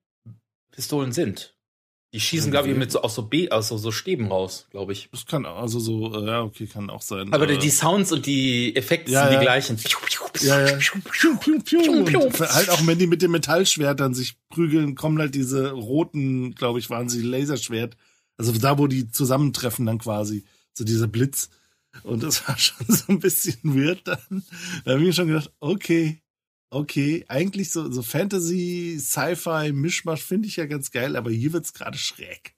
Pistolen 0.72 1.12
sind. 1.12 1.55
Die 2.14 2.20
schießen, 2.20 2.49
glaube 2.49 2.70
ich, 2.70 2.78
mit 2.78 2.91
so 2.91 3.01
aus 3.01 3.14
so 3.14 3.24
B, 3.24 3.51
aus 3.51 3.68
so, 3.68 3.78
so 3.78 3.91
Stäben 3.91 4.28
raus, 4.28 4.68
glaube 4.72 4.93
ich. 4.93 5.10
Das 5.12 5.26
kann 5.26 5.45
also 5.45 5.80
so, 5.80 6.16
äh, 6.16 6.28
ja, 6.28 6.41
okay, 6.41 6.66
kann 6.66 6.89
auch 6.89 7.03
sein. 7.03 7.32
Aber 7.34 7.47
Äh, 7.47 7.57
die 7.57 7.70
Sounds 7.70 8.12
und 8.12 8.26
die 8.26 8.76
Effekte 8.76 9.12
Ja, 9.12 9.26
sind 9.26 9.34
ja. 9.34 9.39
die 9.39 9.45
gleichen. 9.45 9.78
Ja, 10.41 10.66
ja. 10.66 10.74
Und 10.74 12.39
halt 12.39 12.70
auch, 12.70 12.88
wenn 12.88 12.97
die 12.97 13.05
mit 13.05 13.22
den 13.22 13.32
Metallschwertern 13.32 14.16
sich 14.16 14.38
prügeln, 14.49 14.95
kommen 14.95 15.20
halt 15.20 15.36
diese 15.36 15.72
roten, 15.72 16.55
glaube 16.55 16.80
ich, 16.80 16.89
waren 16.89 17.10
sie 17.10 17.22
Laserschwert. 17.22 17.95
Also 18.38 18.53
da, 18.53 18.80
wo 18.80 18.88
die 18.88 19.12
zusammentreffen 19.12 19.86
dann 19.86 19.99
quasi. 19.99 20.45
So 20.80 20.86
dieser 20.86 21.07
Blitz. 21.07 21.49
Und 22.03 22.23
das 22.23 22.47
war 22.47 22.57
schon 22.57 22.88
so 22.88 23.03
ein 23.09 23.19
bisschen 23.19 23.57
weird 23.63 24.07
dann. 24.07 24.45
Da 24.86 24.91
habe 24.91 25.01
ich 25.01 25.07
mir 25.07 25.13
schon 25.13 25.27
gedacht, 25.27 25.51
okay, 25.59 26.21
okay, 26.69 27.25
eigentlich 27.27 27.69
so, 27.71 27.91
so 27.91 28.01
Fantasy, 28.01 28.97
Sci-Fi, 28.97 29.73
Mischmasch 29.73 30.23
finde 30.23 30.47
ich 30.47 30.55
ja 30.55 30.67
ganz 30.67 30.91
geil, 30.91 31.17
aber 31.17 31.32
hier 31.32 31.51
wird's 31.51 31.73
gerade 31.73 31.97
schräg. 31.97 32.55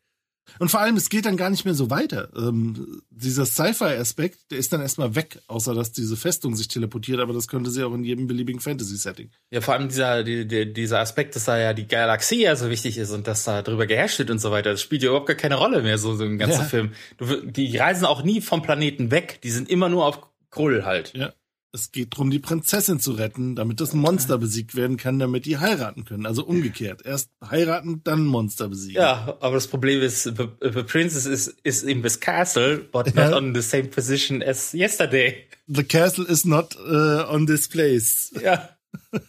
Und 0.60 0.70
vor 0.70 0.82
allem, 0.82 0.98
es 0.98 1.10
geht 1.10 1.26
dann 1.26 1.38
gar 1.38 1.50
nicht 1.50 1.66
mehr 1.66 1.74
so 1.74 1.90
weiter. 1.90 2.30
Ähm, 2.36 3.02
dieser 3.10 3.46
Sci-Fi-Aspekt, 3.46 4.52
der 4.52 4.58
ist 4.58 4.74
dann 4.74 4.82
erstmal 4.82 5.16
weg, 5.16 5.40
außer 5.48 5.74
dass 5.74 5.92
diese 5.92 6.18
Festung 6.18 6.56
sich 6.56 6.68
teleportiert, 6.68 7.20
aber 7.20 7.34
das 7.34 7.48
könnte 7.48 7.70
sie 7.70 7.84
auch 7.84 7.94
in 7.94 8.04
jedem 8.04 8.28
beliebigen 8.28 8.60
Fantasy-Setting. 8.60 9.30
Ja, 9.52 9.62
vor 9.62 9.76
allem 9.76 9.88
dieser, 9.90 10.24
die, 10.24 10.48
die, 10.48 10.74
dieser 10.74 11.00
Aspekt, 11.00 11.36
dass 11.36 11.46
da 11.46 11.58
ja 11.58 11.74
die 11.74 11.88
Galaxie 11.88 12.42
ja 12.42 12.56
so 12.56 12.70
wichtig 12.70 12.98
ist 12.98 13.12
und 13.12 13.28
dass 13.28 13.44
da 13.44 13.62
drüber 13.62 13.86
geherrscht 13.88 14.20
wird 14.20 14.30
und 14.30 14.40
so 14.40 14.52
weiter, 14.52 14.72
das 14.72 14.82
spielt 14.82 15.04
ja 15.04 15.10
überhaupt 15.10 15.28
gar 15.28 15.38
keine 15.38 15.56
Rolle 15.56 15.82
mehr, 15.82 15.98
so, 15.98 16.16
so 16.16 16.26
im 16.26 16.38
ganzen 16.38 16.62
Ja. 16.62 16.66
Film. 16.66 16.92
Du, 17.18 17.46
die 17.46 17.78
reisen 17.78 18.06
auch 18.06 18.24
nie 18.24 18.42
vom 18.42 18.62
Planeten 18.62 19.12
weg, 19.12 19.40
die 19.44 19.52
sind 19.52 19.70
immer 19.70 19.90
nur 19.90 20.06
auf 20.06 20.20
Krull 20.50 20.84
halt. 20.84 21.14
Ja. 21.16 21.34
Es 21.74 21.94
geht 21.94 22.18
drum, 22.18 22.30
die 22.32 22.40
Prinzessin 22.40 23.00
zu 23.00 23.14
retten, 23.14 23.56
damit 23.56 23.80
das 23.80 23.94
Monster 23.94 24.38
besiegt 24.38 24.76
werden 24.76 24.98
kann, 24.98 25.20
damit 25.20 25.46
die 25.46 25.58
heiraten 25.58 26.04
können. 26.04 26.26
Also 26.26 26.44
umgekehrt. 26.44 27.06
Erst 27.06 27.30
heiraten, 27.50 28.02
dann 28.04 28.26
Monster 28.26 28.68
besiegen. 28.68 29.02
Ja, 29.02 29.38
aber 29.40 29.56
das 29.56 29.68
Problem 29.68 30.02
ist, 30.02 30.24
the, 30.24 30.48
the 30.62 30.84
princess 30.84 31.26
is, 31.26 31.48
is 31.64 31.84
in 31.84 32.04
this 32.04 32.20
castle, 32.20 32.80
but 32.92 33.16
Ja. 33.16 33.30
not 33.30 33.34
on 33.42 33.56
the 33.56 33.62
same 33.62 33.86
position 33.86 34.44
as 34.44 34.74
yesterday. 34.74 35.46
The 35.68 35.86
castle 35.86 36.26
is 36.28 36.44
not 36.44 36.76
uh, 36.76 37.26
on 37.30 37.48
this 37.48 37.70
place. 37.70 38.34
Ja. 38.44 38.70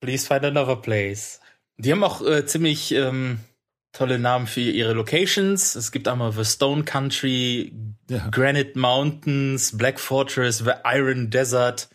Please 0.00 0.26
find 0.26 0.44
another 0.44 0.76
place. 0.76 1.38
Die 1.78 1.92
haben 1.92 2.02
auch 2.02 2.20
äh, 2.26 2.44
ziemlich 2.46 2.90
ähm, 2.92 3.38
tolle 3.94 4.18
Namen 4.18 4.46
für 4.46 4.60
ihre 4.60 4.92
Locations. 4.92 5.74
Es 5.74 5.90
gibt 5.90 6.06
einmal 6.08 6.32
The 6.32 6.44
Stone 6.44 6.84
Country, 6.84 7.72
Ja. 8.10 8.28
Granite 8.28 8.78
Mountains, 8.78 9.76
Black 9.76 9.98
Fortress, 9.98 10.58
The 10.58 10.72
Iron 10.84 11.30
Desert. 11.30 11.88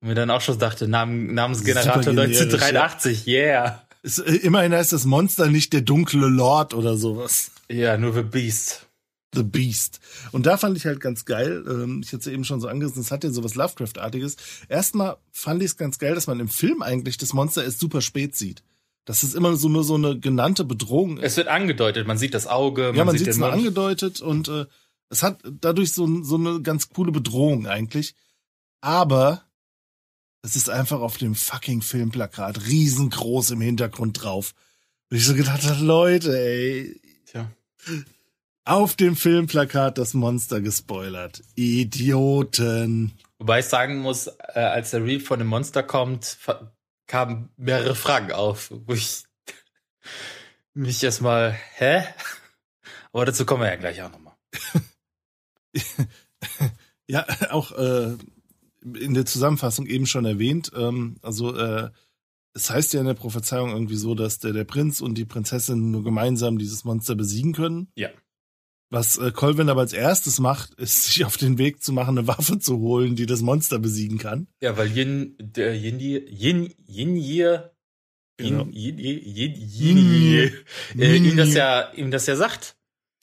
Und 0.00 0.08
mir 0.08 0.14
dann 0.14 0.30
auch 0.30 0.40
schon 0.40 0.58
dachte, 0.58 0.88
Namen, 0.88 1.32
Namensgenerator 1.34 2.02
Super 2.02 2.10
generisch, 2.26 2.40
1983, 2.40 3.26
yeah. 3.28 3.86
Es, 4.02 4.18
äh, 4.18 4.34
immerhin 4.36 4.74
heißt 4.74 4.92
das 4.92 5.04
Monster 5.04 5.46
nicht 5.46 5.72
der 5.72 5.82
dunkle 5.82 6.26
Lord 6.28 6.74
oder 6.74 6.96
sowas. 6.96 7.52
Ja, 7.70 7.96
nur 7.96 8.12
The 8.12 8.22
Beast. 8.22 8.86
The 9.34 9.42
Beast. 9.42 10.00
Und 10.32 10.46
da 10.46 10.56
fand 10.56 10.76
ich 10.76 10.86
halt 10.86 11.00
ganz 11.00 11.24
geil, 11.24 11.64
ähm, 11.66 12.00
ich 12.02 12.08
hatte 12.08 12.18
es 12.18 12.26
ja 12.26 12.32
eben 12.32 12.44
schon 12.44 12.60
so 12.60 12.68
angerissen, 12.68 13.00
es 13.00 13.10
hat 13.10 13.24
ja 13.24 13.30
sowas 13.30 13.54
Lovecraft-artiges. 13.54 14.36
Erstmal 14.68 15.16
fand 15.32 15.62
ich 15.62 15.72
es 15.72 15.76
ganz 15.76 15.98
geil, 15.98 16.14
dass 16.14 16.26
man 16.26 16.40
im 16.40 16.48
Film 16.48 16.82
eigentlich 16.82 17.16
das 17.16 17.32
Monster 17.32 17.64
erst 17.64 17.80
super 17.80 18.00
spät 18.00 18.36
sieht. 18.36 18.62
Dass 19.04 19.22
es 19.22 19.34
immer 19.34 19.54
so 19.56 19.68
nur 19.68 19.84
so 19.84 19.96
eine 19.96 20.18
genannte 20.18 20.64
Bedrohung 20.64 21.18
ist. 21.18 21.24
Es 21.24 21.36
wird 21.36 21.48
angedeutet, 21.48 22.06
man 22.06 22.16
sieht 22.16 22.32
das 22.32 22.46
Auge, 22.46 22.88
man, 22.88 22.96
ja, 22.96 23.04
man 23.04 23.18
sieht 23.18 23.28
es 23.28 23.36
Mund. 23.36 23.52
angedeutet 23.52 24.20
und 24.20 24.48
äh, 24.48 24.64
es 25.10 25.22
hat 25.22 25.40
dadurch 25.60 25.92
so, 25.92 26.22
so 26.22 26.36
eine 26.36 26.62
ganz 26.62 26.88
coole 26.88 27.12
Bedrohung 27.12 27.66
eigentlich. 27.66 28.14
Aber 28.80 29.44
es 30.42 30.56
ist 30.56 30.68
einfach 30.68 31.00
auf 31.00 31.16
dem 31.16 31.34
fucking 31.34 31.80
Filmplakat 31.82 32.66
riesengroß 32.66 33.52
im 33.52 33.60
Hintergrund 33.60 34.22
drauf. 34.22 34.54
Und 35.10 35.16
ich 35.16 35.24
so 35.24 35.34
gedacht 35.34 35.64
habe, 35.64 35.82
Leute, 35.82 36.38
ey. 36.38 37.00
Tja. 37.26 37.50
Auf 38.64 38.96
dem 38.96 39.16
Filmplakat 39.16 39.96
das 39.98 40.14
Monster 40.14 40.60
gespoilert. 40.60 41.42
Idioten. 41.54 43.12
Wobei 43.38 43.60
ich 43.60 43.66
sagen 43.66 44.00
muss, 44.00 44.26
äh, 44.26 44.60
als 44.60 44.90
der 44.90 45.04
Reef 45.04 45.26
von 45.26 45.38
dem 45.38 45.48
Monster 45.48 45.82
kommt, 45.82 46.38
kamen 47.06 47.50
mehrere 47.56 47.94
Fragen 47.94 48.32
auf, 48.32 48.70
wo 48.70 48.92
ich 48.92 49.24
mich 50.72 51.02
erstmal, 51.02 51.52
hä? 51.76 52.04
Aber 53.12 53.24
dazu 53.24 53.46
kommen 53.46 53.62
wir 53.62 53.68
ja 53.68 53.76
gleich 53.76 54.02
auch 54.02 54.10
nochmal. 54.10 54.36
Ja, 57.06 57.26
auch 57.50 57.72
äh, 57.72 58.16
in 58.82 59.14
der 59.14 59.26
Zusammenfassung 59.26 59.86
eben 59.86 60.06
schon 60.06 60.24
erwähnt. 60.24 60.72
Ähm, 60.74 61.16
also 61.22 61.54
äh, 61.54 61.90
es 62.54 62.70
heißt 62.70 62.94
ja 62.94 63.00
in 63.00 63.06
der 63.06 63.14
Prophezeiung 63.14 63.70
irgendwie 63.70 63.96
so, 63.96 64.14
dass 64.14 64.38
der, 64.38 64.52
der 64.52 64.64
Prinz 64.64 65.00
und 65.00 65.16
die 65.16 65.24
Prinzessin 65.24 65.90
nur 65.90 66.04
gemeinsam 66.04 66.58
dieses 66.58 66.84
Monster 66.84 67.14
besiegen 67.14 67.52
können. 67.52 67.88
Ja. 67.94 68.10
Was 68.94 69.18
äh, 69.18 69.32
Colvin 69.32 69.68
aber 69.68 69.80
als 69.80 69.92
erstes 69.92 70.38
macht, 70.38 70.74
ist 70.78 71.04
sich 71.04 71.24
auf 71.24 71.36
den 71.36 71.58
Weg 71.58 71.82
zu 71.82 71.92
machen, 71.92 72.16
eine 72.16 72.28
Waffe 72.28 72.58
zu 72.58 72.78
holen, 72.78 73.16
die 73.16 73.26
das 73.26 73.42
Monster 73.42 73.78
besiegen 73.78 74.18
kann. 74.18 74.46
Ja, 74.60 74.76
weil 74.76 74.96
Yin, 74.96 75.34
der 75.40 75.74
Yin, 75.74 75.98
Yin, 76.00 76.72
Yin, 76.86 77.16
Yin, 77.16 77.60
Genau. 78.36 78.64
Yin, 78.72 78.98
Yin, 78.98 79.20
Yin, 79.24 79.54
Yin, 79.54 79.98
Yin, 79.98 80.52
äh, 81.00 81.16
ihm 81.16 81.36
das 81.36 81.54
ja, 81.54 81.92
ihm 81.92 82.10
das 82.10 82.26
ja 82.26 82.36
sagt. 82.36 82.76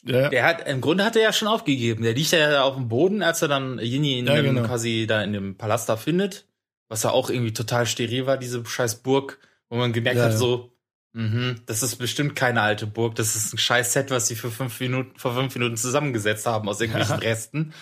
Ja. 0.04 0.30
Der 0.30 0.44
hat, 0.46 0.68
im 0.68 0.82
Grunde 0.82 1.06
hat 1.06 1.16
er 1.16 1.22
ja 1.22 1.34
schon 1.34 1.48
aufgegeben. 1.48 2.04
Der 2.04 2.14
liegt 2.14 2.32
ja 2.32 2.64
auf 2.64 2.76
dem 2.76 2.88
Boden, 2.88 3.22
als 3.22 3.42
er 3.42 3.48
dann 3.48 3.78
Yini 3.80 4.20
in 4.20 4.28
Ja, 4.28 4.36
dem, 4.36 4.56
genau. 4.56 4.68
quasi 4.68 5.06
da 5.08 5.22
in 5.24 5.34
dem 5.34 5.58
Palast 5.58 5.88
da 5.90 5.96
findet. 5.98 6.48
Was 6.90 7.04
ja 7.04 7.12
auch 7.12 7.30
irgendwie 7.30 7.54
total 7.54 7.86
steril 7.86 8.26
war, 8.26 8.38
diese 8.38 8.66
scheiß 8.66 9.04
Burg, 9.04 9.40
wo 9.70 9.78
man 9.78 9.94
gemerkt 9.94 10.18
Ja, 10.18 10.26
hat, 10.26 10.38
so, 10.38 10.71
mhm, 11.14 11.56
das 11.66 11.84
ist 11.84 11.96
bestimmt 11.98 12.36
keine 12.36 12.62
alte 12.62 12.88
Burg, 12.88 13.16
das 13.16 13.36
ist 13.36 13.54
ein 13.54 13.58
scheiß 13.58 13.94
Set, 13.94 14.12
was 14.12 14.28
sie 14.28 14.36
für 14.36 14.52
fünf 14.52 14.80
Minuten, 14.80 15.18
vor 15.18 15.34
fünf 15.36 15.54
Minuten 15.56 15.78
zusammengesetzt 15.78 16.46
haben 16.46 16.68
aus 16.70 16.80
irgendwelchen 16.82 17.22
Ja. 17.22 17.30
Resten. 17.30 17.74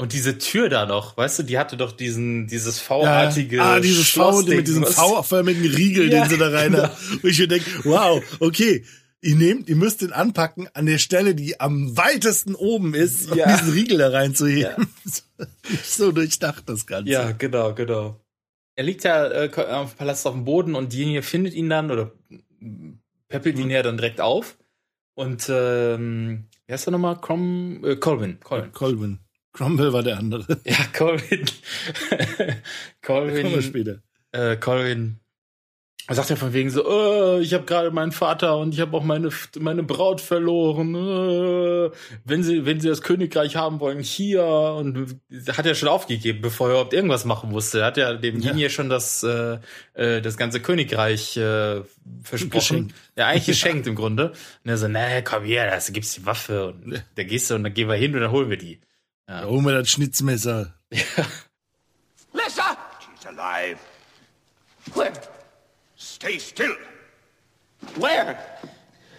Und 0.00 0.12
diese 0.12 0.38
Tür 0.38 0.68
da 0.68 0.86
noch, 0.86 1.16
weißt 1.16 1.40
du, 1.40 1.42
die 1.42 1.58
hatte 1.58 1.76
doch 1.76 1.90
diesen, 1.90 2.46
dieses 2.46 2.78
V-artige. 2.78 3.56
Ja. 3.56 3.74
Ah, 3.74 3.80
dieses 3.80 4.08
V 4.10 4.42
mit 4.42 4.68
diesem 4.68 4.86
V-förmigen 4.86 5.64
Riegel, 5.74 6.12
Ja, 6.12 6.20
den 6.22 6.30
sie 6.30 6.38
da 6.38 6.50
rein 6.50 6.70
genau. 6.70 6.84
haben. 6.84 6.94
Und 7.20 7.28
ich 7.28 7.38
mir 7.40 7.48
denke, 7.48 7.68
wow, 7.84 8.22
okay. 8.40 8.84
Ihr 9.20 9.34
nehmt, 9.34 9.68
ihr 9.68 9.74
müsst 9.74 10.00
den 10.02 10.12
anpacken 10.12 10.68
an 10.74 10.86
der 10.86 10.98
Stelle, 10.98 11.34
die 11.34 11.58
am 11.58 11.96
weitesten 11.96 12.54
oben 12.54 12.94
ist, 12.94 13.28
um 13.28 13.36
Ja. 13.36 13.56
diesen 13.56 13.72
Riegel 13.72 13.98
da 13.98 14.10
reinzuheben. 14.10 14.86
Nicht 15.68 15.84
so 15.92 16.12
durchdacht 16.12 16.68
das 16.68 16.86
Ganze. 16.86 17.10
Ja, 17.10 17.32
genau, 17.32 17.74
genau. 17.74 18.20
Er 18.76 18.84
liegt 18.84 19.02
ja 19.02 19.26
äh, 19.26 19.50
am 19.72 19.90
Palast 19.90 20.24
auf 20.24 20.34
dem 20.34 20.44
Boden 20.44 20.76
und 20.76 20.92
diejenige 20.92 21.22
findet 21.22 21.54
ihn 21.54 21.68
dann 21.68 21.90
oder 21.90 22.12
peppelt 23.28 23.58
ihn 23.58 23.70
ja 23.70 23.82
dann 23.82 23.96
direkt 23.96 24.20
auf. 24.20 24.58
Und 25.14 25.48
ähm, 25.48 26.44
wer 26.66 26.74
ist 26.76 26.86
er 26.86 26.92
nochmal? 26.92 27.20
Crom, 27.20 27.84
äh, 27.84 27.96
Colvin. 27.96 28.38
Colvin. 28.40 28.72
Colvin. 28.72 29.18
Cromwell 29.52 29.92
war 29.92 30.02
der 30.04 30.18
andere. 30.18 30.60
Ja, 30.64 30.76
Colvin. 30.96 31.44
Colvin. 33.02 33.42
Kommen 33.42 33.54
wir 33.54 33.62
später. 33.62 34.02
Äh, 34.30 34.56
Colvin. 34.56 35.18
Er 36.10 36.14
sagt 36.14 36.30
ja 36.30 36.36
von 36.36 36.54
wegen 36.54 36.70
so, 36.70 36.88
äh, 36.88 37.42
ich 37.42 37.52
habe 37.52 37.66
gerade 37.66 37.90
meinen 37.90 38.12
Vater 38.12 38.56
und 38.56 38.72
ich 38.72 38.80
habe 38.80 38.96
auch 38.96 39.04
meine 39.04 39.28
meine 39.58 39.82
Braut 39.82 40.22
verloren. 40.22 40.94
Äh, 40.94 41.90
wenn 42.24 42.42
sie 42.42 42.64
wenn 42.64 42.80
sie 42.80 42.88
das 42.88 43.02
Königreich 43.02 43.56
haben 43.56 43.78
wollen, 43.78 44.00
hier 44.00 44.42
und 44.42 45.16
hat 45.54 45.66
er 45.66 45.74
schon 45.74 45.90
aufgegeben, 45.90 46.40
bevor 46.40 46.68
er 46.68 46.70
überhaupt 46.72 46.94
irgendwas 46.94 47.26
machen 47.26 47.50
musste. 47.50 47.80
Er 47.80 47.86
hat 47.86 47.98
ja 47.98 48.14
dem 48.14 48.40
Ja. 48.40 48.52
Linie 48.52 48.70
schon 48.70 48.88
das 48.88 49.22
äh, 49.22 49.58
äh, 49.92 50.22
das 50.22 50.38
ganze 50.38 50.60
Königreich 50.60 51.36
äh, 51.36 51.82
versprochen. 52.22 52.50
Geschenkt. 52.58 52.94
Ja, 53.14 53.26
eigentlich 53.26 53.44
geschenkt 53.60 53.86
im 53.86 53.94
Grunde. 53.94 54.30
Und 54.64 54.70
er 54.70 54.78
so, 54.78 54.88
nee, 54.88 55.20
komm 55.22 55.44
hier, 55.44 55.66
da 55.66 55.78
gibt's 55.92 56.14
die 56.14 56.24
Waffe 56.24 56.68
und 56.68 57.04
da 57.16 57.22
gehst 57.22 57.50
du 57.50 57.54
und 57.56 57.64
dann 57.64 57.74
gehen 57.74 57.86
wir 57.86 57.96
hin 57.96 58.14
und 58.14 58.22
dann 58.22 58.30
holen 58.30 58.48
wir 58.48 58.56
die. 58.56 58.80
Da 59.26 59.44
holen 59.44 59.62
wir 59.66 59.72
das 59.74 59.90
Schnitzmesser. 59.90 60.74
Lissa! 60.90 62.78
She's 63.14 63.26
alive. 63.26 63.78
Where? 64.94 65.12
Stay 66.18 66.38
still. 66.38 66.74
Where? 67.94 68.44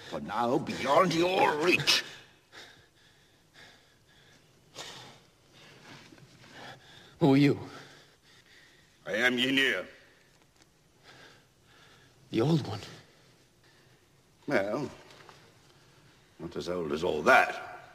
For 0.10 0.20
now, 0.20 0.58
beyond 0.58 1.14
your 1.14 1.56
reach. 1.56 2.04
Who 7.22 7.36
are 7.36 7.38
you? 7.38 7.58
I 9.08 9.14
am 9.14 9.38
Ynir. 9.38 9.86
The 12.32 12.42
old 12.42 12.68
one. 12.68 12.82
Well, 14.46 14.92
not 16.38 16.54
as 16.58 16.68
old 16.68 16.92
as 16.92 17.06
all 17.06 17.22
that. 17.22 17.88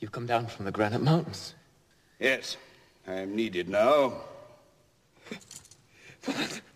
You've 0.00 0.10
come 0.10 0.26
down 0.26 0.48
from 0.48 0.64
the 0.64 0.72
Granite 0.72 1.02
Mountains. 1.02 1.54
Yes, 2.18 2.56
I 3.06 3.12
am 3.12 3.36
needed 3.36 3.68
now. 3.68 4.22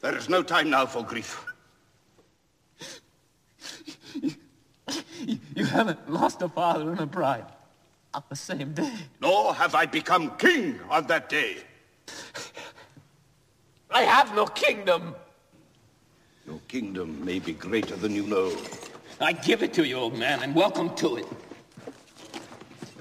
There 0.00 0.16
is 0.16 0.28
no 0.28 0.42
time 0.42 0.70
now 0.70 0.86
for 0.86 1.04
grief. 1.04 1.44
You 5.54 5.64
haven't 5.66 6.10
lost 6.10 6.40
a 6.42 6.48
father 6.48 6.90
and 6.90 7.00
a 7.00 7.06
bride 7.06 7.44
on 8.14 8.22
the 8.28 8.36
same 8.36 8.72
day. 8.72 8.92
Nor 9.20 9.54
have 9.54 9.74
I 9.74 9.86
become 9.86 10.36
king 10.38 10.80
on 10.88 11.06
that 11.08 11.28
day. 11.28 11.58
I 13.90 14.02
have 14.02 14.34
no 14.34 14.46
kingdom. 14.46 15.14
Your 16.46 16.60
kingdom 16.68 17.22
may 17.24 17.38
be 17.38 17.52
greater 17.52 17.96
than 17.96 18.14
you 18.14 18.26
know. 18.26 18.56
I 19.20 19.32
give 19.32 19.62
it 19.62 19.74
to 19.74 19.86
you, 19.86 19.96
old 19.96 20.16
man, 20.16 20.42
and 20.42 20.54
welcome 20.54 20.94
to 20.96 21.16
it. 21.16 21.26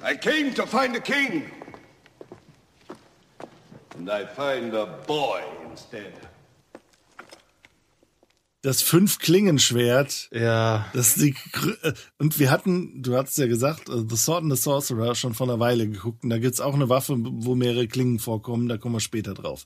I 0.04 0.16
came 0.16 0.54
to 0.56 0.66
find 0.66 0.96
a 0.96 1.00
king. 1.00 1.50
And 3.98 4.10
I 4.10 4.26
find 4.26 4.74
a 4.74 4.86
boy 5.08 5.42
instead. 5.70 6.14
Das 8.62 8.82
Fünf-Klingenschwert. 8.82 10.30
Ja. 10.34 10.86
Das 10.94 11.16
ist 11.16 11.22
die, 11.22 11.36
äh, 11.82 11.94
und 12.18 12.40
wir 12.40 12.52
hatten, 12.52 13.02
du 13.02 13.16
hattest 13.16 13.38
ja 13.38 13.48
gesagt, 13.48 13.88
äh, 13.88 14.04
The 14.08 14.18
Sword 14.18 14.44
and 14.44 14.56
the 14.56 14.62
Sorcerer 14.62 15.16
schon 15.16 15.34
vor 15.34 15.48
einer 15.48 15.60
Weile 15.60 15.88
geguckt. 15.88 16.24
Und 16.24 16.30
da 16.30 16.40
gibt's 16.40 16.60
auch 16.60 16.74
eine 16.74 16.90
Waffe, 16.90 17.16
wo 17.18 17.56
mehrere 17.56 17.88
Klingen 17.88 18.20
vorkommen. 18.20 18.68
Da 18.68 18.78
kommen 18.78 18.96
wir 18.96 19.00
später 19.00 19.34
drauf. 19.34 19.66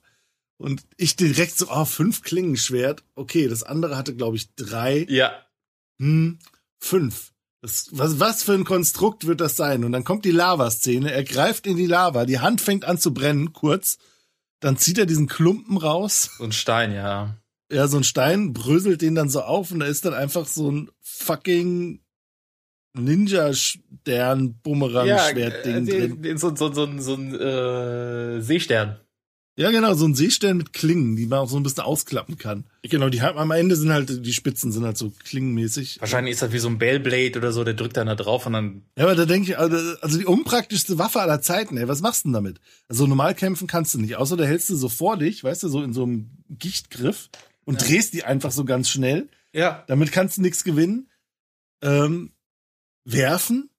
Und 0.58 0.84
ich 0.98 1.16
direkt 1.16 1.58
so, 1.58 1.70
ah, 1.70 1.86
fünf 1.86 2.22
Klingenschwert. 2.22 3.04
Okay, 3.16 3.48
das 3.48 3.64
andere 3.64 3.98
hatte, 3.98 4.16
glaube 4.16 4.38
ich, 4.38 4.54
drei. 4.56 5.08
Ja. 5.10 5.34
Hm, 6.00 6.38
fünf. 6.78 7.32
Das, 7.62 7.88
was, 7.92 8.20
was 8.20 8.44
für 8.44 8.54
ein 8.54 8.66
Konstrukt 8.66 9.26
wird 9.26 9.42
das 9.42 9.56
sein? 9.56 9.84
Und 9.84 9.92
dann 9.92 10.04
kommt 10.04 10.26
die 10.26 10.32
Lavaszene. 10.32 11.12
Er 11.12 11.24
greift 11.24 11.66
in 11.66 11.78
die 11.78 11.88
Lava. 11.88 12.26
Die 12.26 12.40
Hand 12.40 12.62
fängt 12.62 12.86
an 12.86 13.00
zu 13.00 13.14
brennen, 13.14 13.54
kurz. 13.54 13.98
Dann 14.64 14.78
zieht 14.78 14.98
er 14.98 15.06
diesen 15.06 15.28
Klumpen 15.28 15.76
raus. 15.76 16.32
So 16.38 16.46
ein 16.46 16.54
Stein, 16.54 16.94
ja. 16.94 17.36
Ja, 17.70 17.90
so 17.90 17.98
ein 17.98 18.06
Stein 18.06 18.54
bröselt 18.54 19.02
den 19.02 19.14
dann 19.14 19.28
so 19.28 19.42
auf 19.42 19.72
und 19.72 19.82
da 19.82 19.88
ist 19.88 20.06
dann 20.06 20.14
einfach 20.14 20.48
so 20.48 20.72
ein 20.72 20.90
fucking 21.02 22.00
Ninja-Stern-Bumerang-Schwert-Ding 22.94 25.88
äh, 25.88 26.08
drin. 26.08 26.38
So, 26.38 26.56
so, 26.56 26.72
so, 26.72 26.88
so 27.00 27.16
ein 27.16 27.36
äh, 27.36 28.40
Seestern. 28.42 29.02
Ja, 29.56 29.70
genau, 29.70 29.94
so 29.94 30.06
ein 30.06 30.16
Seestern 30.16 30.58
mit 30.58 30.74
Klingen, 30.74 31.16
die 31.16 31.28
man 31.28 31.40
auch 31.40 31.50
so 31.50 31.58
ein 31.58 31.64
bisschen 31.64 31.84
ausklappen 31.84 32.40
kann. 32.40 32.64
Genau, 32.82 33.10
die 33.10 33.22
haben, 33.22 33.38
am 33.38 33.52
Ende 33.52 33.76
sind 33.76 33.92
halt, 33.92 34.26
die 34.26 34.34
Spitzen 34.34 34.72
sind 34.72 34.84
halt 34.84 34.98
so 34.98 35.12
klingenmäßig. 35.24 35.98
Wahrscheinlich 36.00 36.34
ist 36.34 36.42
das 36.42 36.52
wie 36.54 36.60
so 36.60 36.70
ein 36.70 36.80
Bellblade 36.80 37.38
oder 37.38 37.52
so, 37.52 37.64
der 37.64 37.76
drückt 37.76 37.98
dann 37.98 38.08
da 38.08 38.16
drauf 38.16 38.48
und 38.48 38.54
dann. 38.54 38.82
Ja, 38.98 39.04
aber 39.04 39.16
da 39.16 39.26
denke 39.26 39.52
ich, 39.52 39.58
also 39.60 39.78
also 40.02 40.18
die 40.18 40.26
unpraktischste 40.26 40.98
Waffe 40.98 41.22
aller 41.22 41.42
Zeiten, 41.42 41.78
ey, 41.78 41.88
was 41.88 42.02
machst 42.02 42.24
du 42.24 42.30
denn 42.30 42.34
damit? 42.34 42.62
Also 42.90 43.06
normal 43.06 43.36
kämpfen 43.36 43.68
kannst 43.68 43.94
du 43.94 44.00
nicht, 44.00 44.16
außer 44.16 44.38
da 44.38 44.44
hältst 44.44 44.72
du 44.72 44.76
so 44.76 44.90
vor 44.90 45.18
dich, 45.18 45.44
weißt 45.44 45.62
du, 45.62 45.68
so 45.68 45.84
in 45.84 45.94
so 45.94 46.04
einem 46.04 46.32
Gichtgriff 46.50 47.30
und 47.64 47.88
drehst 47.88 48.14
die 48.14 48.24
einfach 48.24 48.52
so 48.52 48.66
ganz 48.66 48.90
schnell. 48.90 49.30
Ja. 49.54 49.84
Damit 49.88 50.12
kannst 50.12 50.38
du 50.38 50.42
nichts 50.42 50.64
gewinnen. 50.64 51.10
Ähm, 51.84 52.32
werfen? 53.06 53.70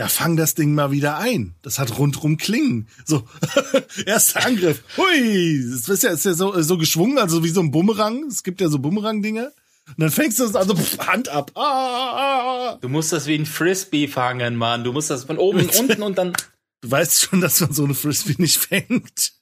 Ja, 0.00 0.08
fang 0.08 0.34
das 0.34 0.54
Ding 0.54 0.72
mal 0.72 0.92
wieder 0.92 1.18
ein. 1.18 1.54
Das 1.60 1.78
hat 1.78 1.98
rundrum 1.98 2.38
Klingen. 2.38 2.88
So, 3.04 3.28
erster 4.06 4.46
Angriff. 4.46 4.82
Hui, 4.96 5.62
das 5.70 5.90
ist 5.90 6.02
ja, 6.02 6.10
ist 6.12 6.24
ja 6.24 6.32
so, 6.32 6.58
so 6.62 6.78
geschwungen, 6.78 7.18
also 7.18 7.44
wie 7.44 7.50
so 7.50 7.60
ein 7.60 7.70
Bumerang. 7.70 8.24
Es 8.24 8.42
gibt 8.42 8.62
ja 8.62 8.68
so 8.68 8.78
Bumerang-Dinger. 8.78 9.52
Und 9.88 9.98
dann 9.98 10.10
fängst 10.10 10.38
du 10.38 10.44
das 10.44 10.56
also 10.56 10.74
pff, 10.74 10.98
Hand 11.00 11.28
ab. 11.28 11.50
Ah, 11.54 11.60
ah, 11.60 12.70
ah. 12.70 12.78
Du 12.80 12.88
musst 12.88 13.12
das 13.12 13.26
wie 13.26 13.34
ein 13.34 13.44
Frisbee 13.44 14.08
fangen, 14.08 14.56
Mann. 14.56 14.84
Du 14.84 14.94
musst 14.94 15.10
das 15.10 15.24
von 15.24 15.36
oben 15.36 15.60
und 15.68 15.76
unten 15.78 16.02
und 16.02 16.16
dann. 16.16 16.32
Du 16.80 16.90
weißt 16.90 17.20
schon, 17.20 17.42
dass 17.42 17.60
man 17.60 17.74
so 17.74 17.84
eine 17.84 17.92
Frisbee 17.92 18.36
nicht 18.38 18.56
fängt. 18.56 19.32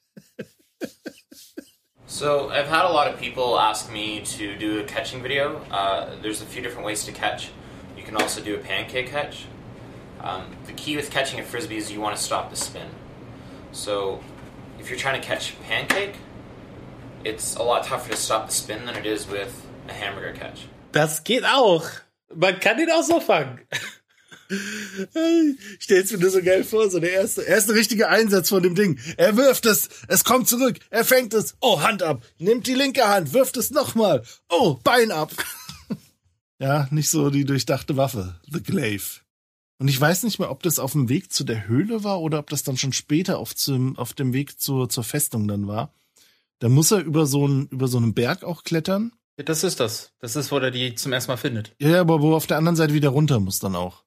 So 2.09 2.50
I've 2.50 2.68
had 2.68 2.84
a 2.84 2.92
lot 2.92 3.06
of 3.06 3.20
people 3.20 3.56
ask 3.61 3.92
me 3.92 4.24
to 4.24 4.59
do 4.59 4.80
a 4.80 4.82
catching 4.82 5.22
video. 5.22 5.61
Uh, 5.70 6.20
there's 6.20 6.42
a 6.42 6.46
few 6.46 6.62
different 6.62 6.84
ways 6.84 7.04
to 7.04 7.12
catch. 7.12 7.50
You 7.96 8.02
can 8.02 8.16
also 8.16 8.40
do 8.40 8.56
a 8.56 8.59
pancake 8.59 9.12
catch. 9.12 9.46
Um, 10.21 10.45
the 10.66 10.73
key 10.73 10.97
with 10.97 11.11
catching 11.11 11.41
a 11.41 11.45
frisbee 11.45 11.77
is 11.77 11.91
you 11.93 12.01
want 12.01 12.16
to 12.16 12.23
stop 12.23 12.51
the 12.51 12.57
spin. 12.57 12.89
So 13.73 14.21
if 14.79 14.91
you're 14.91 14.99
trying 14.99 15.21
to 15.21 15.27
catch 15.27 15.55
pancake, 15.69 16.16
it's 17.25 17.57
a 17.57 17.62
lot 17.62 17.85
tougher 17.85 18.11
to 18.11 18.16
stop 18.16 18.49
the 18.49 18.55
spin 18.55 18.85
than 18.87 18.97
it 18.97 19.07
is 19.07 19.29
with 19.29 19.53
a 19.89 19.93
hamburger 19.93 20.33
catch. 20.33 20.69
Das 20.93 21.23
geht 21.23 21.45
auch. 21.45 21.85
Man 22.35 22.59
kann 22.61 22.77
den 22.77 22.91
auch 22.91 23.03
so 23.03 23.21
fangen. 23.21 23.61
Ich 24.51 25.85
stell's 25.85 26.11
mir 26.11 26.19
nur 26.19 26.31
so 26.31 26.43
geil 26.43 26.64
vor, 26.64 26.91
so 26.91 27.01
der 27.01 27.12
erste, 27.12 27.43
erste 27.43 27.75
richtige 27.75 28.09
Einsatz 28.09 28.49
von 28.49 28.62
dem 28.62 28.75
Ding. 28.75 28.99
Er 29.19 29.37
wirft 29.37 29.66
es, 29.66 29.91
es 30.09 30.25
kommt 30.25 30.49
zurück, 30.49 30.79
er 30.89 31.05
fängt 31.05 31.35
es, 31.35 31.55
oh, 31.61 31.83
Hand 31.83 32.03
ab, 32.03 32.23
nimmt 32.39 32.66
die 32.66 32.75
linke 32.75 33.07
Hand, 33.07 33.35
wirft 33.35 33.59
es 33.59 33.71
nochmal, 33.71 34.23
oh, 34.49 34.79
Bein 34.83 35.12
ab. 35.12 35.33
ja, 36.59 36.89
nicht 36.91 37.11
so 37.11 37.29
die 37.29 37.45
durchdachte 37.45 37.99
Waffe, 37.99 38.41
The 38.51 38.62
Glaive. 38.62 39.21
Und 39.79 39.89
ich 39.89 40.01
weiß 40.01 40.24
nicht 40.24 40.39
mehr, 40.41 40.51
ob 40.51 40.62
das 40.62 40.79
auf 40.79 40.93
dem 40.93 41.09
Weg 41.09 41.33
zu 41.33 41.45
der 41.45 41.68
Höhle 41.68 42.03
war 42.03 42.20
oder 42.20 42.41
ob 42.41 42.51
das 42.51 42.64
dann 42.64 42.76
schon 42.76 42.93
später 42.93 43.39
auf, 43.39 43.55
zum, 43.55 43.97
auf 43.97 44.12
dem 44.12 44.33
Weg 44.33 44.61
zur, 44.61 44.89
zur 44.89 45.05
Festung 45.05 45.47
dann 45.47 45.68
war. 45.68 45.95
Da 46.59 46.68
muss 46.68 46.91
er 46.91 47.01
über 47.01 47.26
so, 47.26 47.45
einen, 47.45 47.68
über 47.68 47.87
so 47.87 47.99
einen 47.99 48.14
Berg 48.14 48.43
auch 48.43 48.64
klettern. 48.64 49.12
Das 49.37 49.62
ist 49.62 49.79
das. 49.79 50.12
Das 50.18 50.35
ist, 50.35 50.51
wo 50.51 50.59
er 50.59 50.72
die 50.72 50.97
zum 50.97 51.12
ersten 51.12 51.31
Mal 51.31 51.37
findet. 51.37 51.76
Ja, 51.79 51.91
ja, 51.91 52.01
aber 52.01 52.20
wo 52.20 52.33
er 52.33 52.37
auf 52.37 52.49
der 52.49 52.57
anderen 52.57 52.74
Seite 52.74 52.93
wieder 52.93 53.11
runter 53.11 53.39
muss 53.39 53.61
dann 53.61 53.76
auch. 53.76 54.03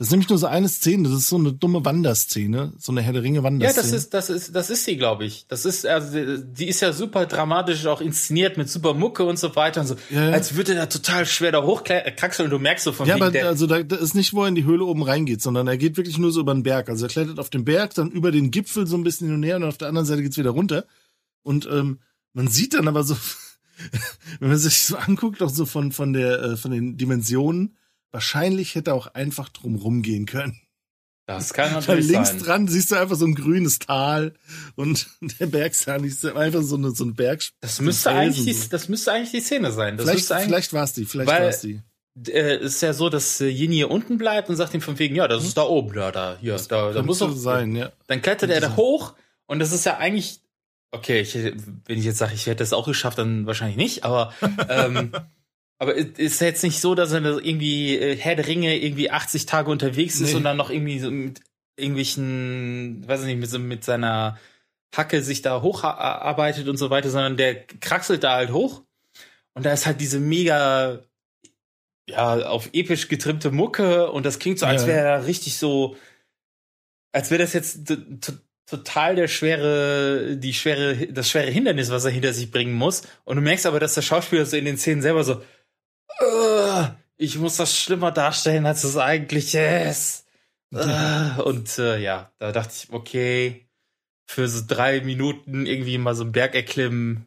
Das 0.00 0.06
ist 0.06 0.12
nämlich 0.12 0.30
nur 0.30 0.38
so 0.38 0.46
eine 0.46 0.66
Szene, 0.66 1.10
das 1.10 1.18
ist 1.18 1.28
so 1.28 1.36
eine 1.36 1.52
dumme 1.52 1.84
Wanderszene, 1.84 2.72
so 2.78 2.90
eine 2.90 3.02
Herr 3.02 3.12
der 3.12 3.22
Ringe 3.22 3.40
Ja, 3.40 3.42
Wanderszene. 3.42 3.82
das 3.82 3.92
ist, 3.92 4.14
das 4.14 4.30
ist, 4.30 4.56
das 4.56 4.70
ist 4.70 4.86
sie, 4.86 4.96
glaube 4.96 5.26
ich. 5.26 5.44
Das 5.46 5.66
ist, 5.66 5.84
also, 5.84 6.38
die 6.38 6.68
ist 6.68 6.80
ja 6.80 6.94
super 6.94 7.26
dramatisch 7.26 7.84
auch 7.84 8.00
inszeniert 8.00 8.56
mit 8.56 8.70
super 8.70 8.94
Mucke 8.94 9.24
und 9.24 9.38
so 9.38 9.54
weiter 9.56 9.82
und 9.82 9.88
so. 9.88 9.96
Ja, 10.08 10.28
ja. 10.28 10.32
Als 10.32 10.56
würde 10.56 10.74
er 10.74 10.88
total 10.88 11.26
schwer 11.26 11.52
da 11.52 11.62
hochkraxeln 11.62 12.46
und 12.46 12.50
du 12.50 12.58
merkst 12.58 12.84
so 12.84 12.92
von 12.92 13.06
ja, 13.08 13.16
aber 13.16 13.30
der, 13.30 13.46
also 13.48 13.66
da, 13.66 13.82
da 13.82 13.96
ist 13.96 14.14
nicht, 14.14 14.32
wo 14.32 14.40
er 14.40 14.48
in 14.48 14.54
die 14.54 14.64
Höhle 14.64 14.86
oben 14.86 15.02
reingeht, 15.02 15.42
sondern 15.42 15.68
er 15.68 15.76
geht 15.76 15.98
wirklich 15.98 16.16
nur 16.16 16.32
so 16.32 16.40
über 16.40 16.54
den 16.54 16.62
Berg. 16.62 16.88
Also 16.88 17.04
er 17.04 17.10
klettert 17.10 17.38
auf 17.38 17.50
den 17.50 17.66
Berg, 17.66 17.92
dann 17.92 18.10
über 18.10 18.30
den 18.32 18.50
Gipfel 18.50 18.86
so 18.86 18.96
ein 18.96 19.04
bisschen 19.04 19.26
hin 19.26 19.36
und 19.36 19.42
her 19.42 19.56
und 19.56 19.64
auf 19.64 19.76
der 19.76 19.88
anderen 19.88 20.06
Seite 20.06 20.22
geht's 20.22 20.38
wieder 20.38 20.52
runter. 20.52 20.86
Und 21.42 21.68
ähm, 21.70 21.98
man 22.32 22.48
sieht 22.48 22.72
dann 22.72 22.88
aber 22.88 23.02
so, 23.02 23.18
wenn 24.40 24.48
man 24.48 24.56
sich 24.56 24.82
so 24.82 24.96
anguckt, 24.96 25.42
auch 25.42 25.50
so 25.50 25.66
von 25.66 25.92
von 25.92 26.14
der 26.14 26.42
äh, 26.42 26.56
von 26.56 26.70
den 26.70 26.96
Dimensionen, 26.96 27.76
wahrscheinlich 28.12 28.74
hätte 28.74 28.90
er 28.90 28.94
auch 28.94 29.08
einfach 29.08 29.48
drum 29.48 29.76
rumgehen 29.76 30.26
können. 30.26 30.60
das 31.26 31.52
kann 31.52 31.72
natürlich 31.72 32.08
links 32.08 32.30
sein. 32.30 32.38
dran 32.38 32.68
siehst 32.68 32.90
du 32.90 32.96
einfach 32.96 33.16
so 33.16 33.26
ein 33.26 33.34
grünes 33.34 33.78
Tal 33.78 34.34
und 34.74 35.08
der 35.40 35.46
Berg 35.46 35.72
ist 35.72 35.88
einfach 35.88 36.62
so, 36.62 36.76
eine, 36.76 36.90
so 36.90 37.04
ein 37.04 37.14
Berg. 37.14 37.42
Das 37.60 37.80
müsste 37.80 38.10
eigentlich, 38.10 38.44
die, 38.44 38.68
das 38.68 38.88
müsste 38.88 39.12
eigentlich 39.12 39.30
die 39.30 39.40
Szene 39.40 39.72
sein. 39.72 39.96
Das 39.96 40.08
Vielleicht, 40.08 40.26
vielleicht 40.26 40.72
war 40.72 40.84
es 40.84 40.92
die, 40.92 41.04
vielleicht 41.04 41.30
war 41.30 41.40
es 41.42 41.60
die. 41.60 41.80
äh, 42.28 42.56
es 42.56 42.76
ist 42.76 42.80
ja 42.82 42.92
so, 42.92 43.08
dass 43.08 43.40
äh, 43.40 43.48
Yin 43.48 43.72
hier 43.72 43.90
unten 43.90 44.18
bleibt 44.18 44.48
und 44.48 44.56
sagt 44.56 44.74
ihm 44.74 44.80
von 44.80 44.98
wegen, 44.98 45.14
ja, 45.14 45.28
das 45.28 45.44
ist 45.44 45.56
da 45.56 45.62
oben, 45.62 45.94
da, 45.94 46.10
da, 46.10 46.36
hier, 46.40 46.56
da, 46.68 46.92
da 46.92 47.02
muss 47.02 47.18
doch 47.18 47.34
sein, 47.34 47.76
ja. 47.76 47.92
Dann 48.06 48.22
klettert 48.22 48.50
er 48.50 48.60
da 48.60 48.76
hoch 48.76 49.14
und 49.46 49.58
das 49.60 49.72
ist 49.72 49.84
ja 49.86 49.98
eigentlich, 49.98 50.40
okay, 50.90 51.20
ich, 51.20 51.34
wenn 51.34 51.98
ich 51.98 52.04
jetzt 52.04 52.18
sage, 52.18 52.34
ich 52.34 52.46
hätte 52.46 52.56
das 52.56 52.72
auch 52.72 52.86
geschafft, 52.86 53.18
dann 53.18 53.46
wahrscheinlich 53.46 53.76
nicht, 53.76 54.04
aber 54.04 54.34
ähm, 54.68 55.12
aber 55.80 55.96
es 55.96 56.18
ist 56.18 56.40
jetzt 56.40 56.62
nicht 56.62 56.80
so, 56.80 56.94
dass 56.94 57.10
er 57.12 57.22
irgendwie 57.24 57.96
äh, 57.96 58.14
Herr 58.16 58.36
der 58.36 58.46
Ringe 58.46 58.78
irgendwie 58.78 59.10
80 59.10 59.46
Tage 59.46 59.70
unterwegs 59.70 60.20
ist 60.20 60.30
Nee. 60.30 60.36
und 60.36 60.44
dann 60.44 60.56
noch 60.56 60.70
irgendwie 60.70 60.98
so 61.00 61.10
mit 61.10 61.40
irgendwelchen, 61.76 63.02
weiß 63.08 63.20
ich 63.22 63.26
nicht, 63.26 63.40
mit, 63.40 63.50
so, 63.50 63.58
mit 63.58 63.82
seiner 63.82 64.38
Hacke 64.94 65.22
sich 65.22 65.40
da 65.42 65.62
hocharbeitet 65.62 66.68
und 66.68 66.76
so 66.76 66.90
weiter, 66.90 67.10
sondern 67.10 67.36
der 67.36 67.64
kraxelt 67.64 68.22
da 68.24 68.34
halt 68.34 68.52
hoch 68.52 68.82
und 69.54 69.64
da 69.64 69.72
ist 69.72 69.86
halt 69.86 70.00
diese 70.00 70.20
mega 70.20 71.00
ja, 72.08 72.46
auf 72.46 72.68
episch 72.72 73.08
getrimmte 73.08 73.50
Mucke 73.50 74.10
und 74.10 74.26
das 74.26 74.38
klingt 74.38 74.58
so, 74.58 74.66
als 74.66 74.86
wäre 74.86 75.06
er 75.06 75.26
richtig 75.26 75.56
so, 75.56 75.96
als 77.12 77.30
wäre 77.30 77.42
das 77.42 77.52
jetzt 77.52 77.90
total 78.66 79.14
der 79.16 79.28
schwere, 79.28 80.36
die 80.36 80.52
schwere, 80.54 81.06
das 81.06 81.30
schwere 81.30 81.50
Hindernis, 81.50 81.90
was 81.90 82.04
er 82.04 82.10
hinter 82.10 82.32
sich 82.32 82.50
bringen 82.50 82.74
muss. 82.74 83.02
Und 83.24 83.36
du 83.36 83.42
merkst 83.42 83.66
aber, 83.66 83.80
dass 83.80 83.94
der 83.94 84.02
Schauspieler 84.02 84.44
so 84.46 84.56
in 84.56 84.64
den 84.64 84.76
Szenen 84.76 85.02
selber 85.02 85.24
so, 85.24 85.34
"Ugh, 85.36 85.42
ich 87.20 87.38
muss 87.38 87.56
das 87.56 87.76
schlimmer 87.78 88.12
darstellen, 88.12 88.66
als 88.66 88.84
es 88.84 88.96
eigentlich 88.96 89.54
ist. 89.54 90.26
Ugh." 90.72 91.38
Und 91.44 91.78
äh, 91.78 91.98
ja, 91.98 92.32
da 92.38 92.52
dachte 92.52 92.72
ich, 92.74 92.92
okay, 92.92 93.68
für 94.26 94.48
so 94.48 94.62
drei 94.66 95.00
Minuten 95.02 95.66
irgendwie 95.66 95.98
mal 95.98 96.14
so 96.14 96.22
einen 96.24 96.32
Berg 96.32 96.54
erklimmen, 96.54 97.26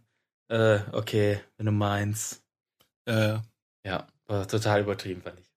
äh, 0.50 0.80
okay, 0.92 1.40
wenn 1.58 1.66
du 1.68 1.72
meinst. 1.72 2.44
Äh, 3.06 3.40
Ja, 3.86 4.08
war 4.28 4.48
total 4.48 4.82
übertrieben, 4.82 5.22
fand 5.22 5.40
ich. 5.40 5.53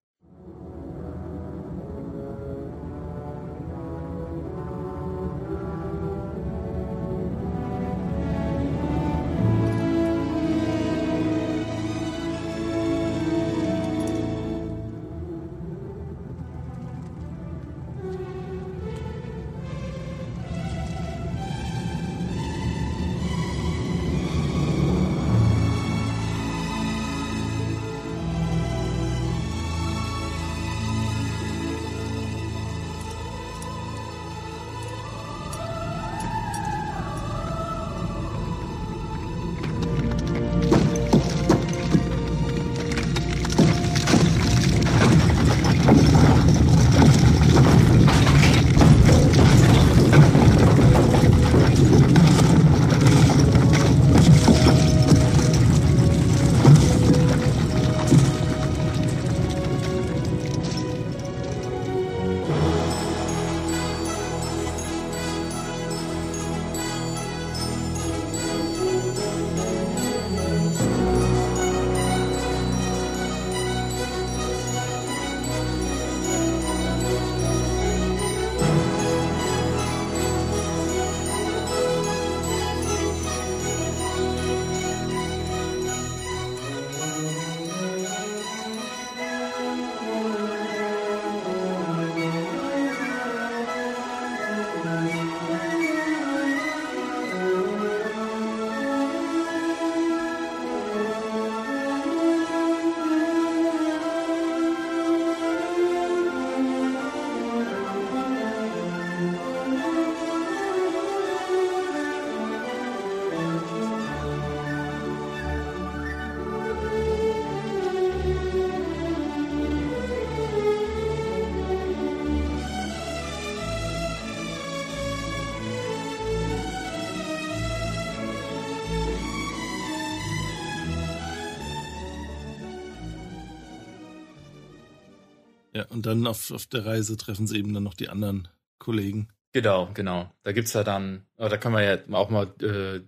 Und 136.07 136.22
dann 136.22 136.26
auf, 136.26 136.50
auf 136.50 136.66
der 136.66 136.86
Reise 136.86 137.16
treffen 137.16 137.46
sie 137.46 137.59
eben 137.59 137.74
dann 137.74 137.82
noch 137.82 137.94
die 137.94 138.09
anderen 138.09 138.48
Kollegen. 138.78 139.28
Genau, 139.52 139.88
genau. 139.94 140.30
Da 140.42 140.52
gibt's 140.52 140.72
ja 140.74 140.84
dann, 140.84 141.26
da 141.36 141.57
können 141.57 141.74
wir 141.74 141.82
ja 141.82 141.98
auch 142.12 142.30
mal 142.30 142.52
äh, 142.62 143.00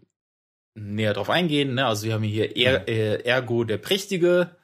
näher 0.74 1.14
drauf 1.14 1.30
eingehen. 1.30 1.74
Ne? 1.74 1.86
Also 1.86 2.07
wir 2.07 2.14
haben 2.14 2.22
hier 2.22 2.57
er, 2.57 2.88
äh, 2.88 3.22
Ergo 3.22 3.64
der 3.64 3.78
Prächtige, 3.78 4.57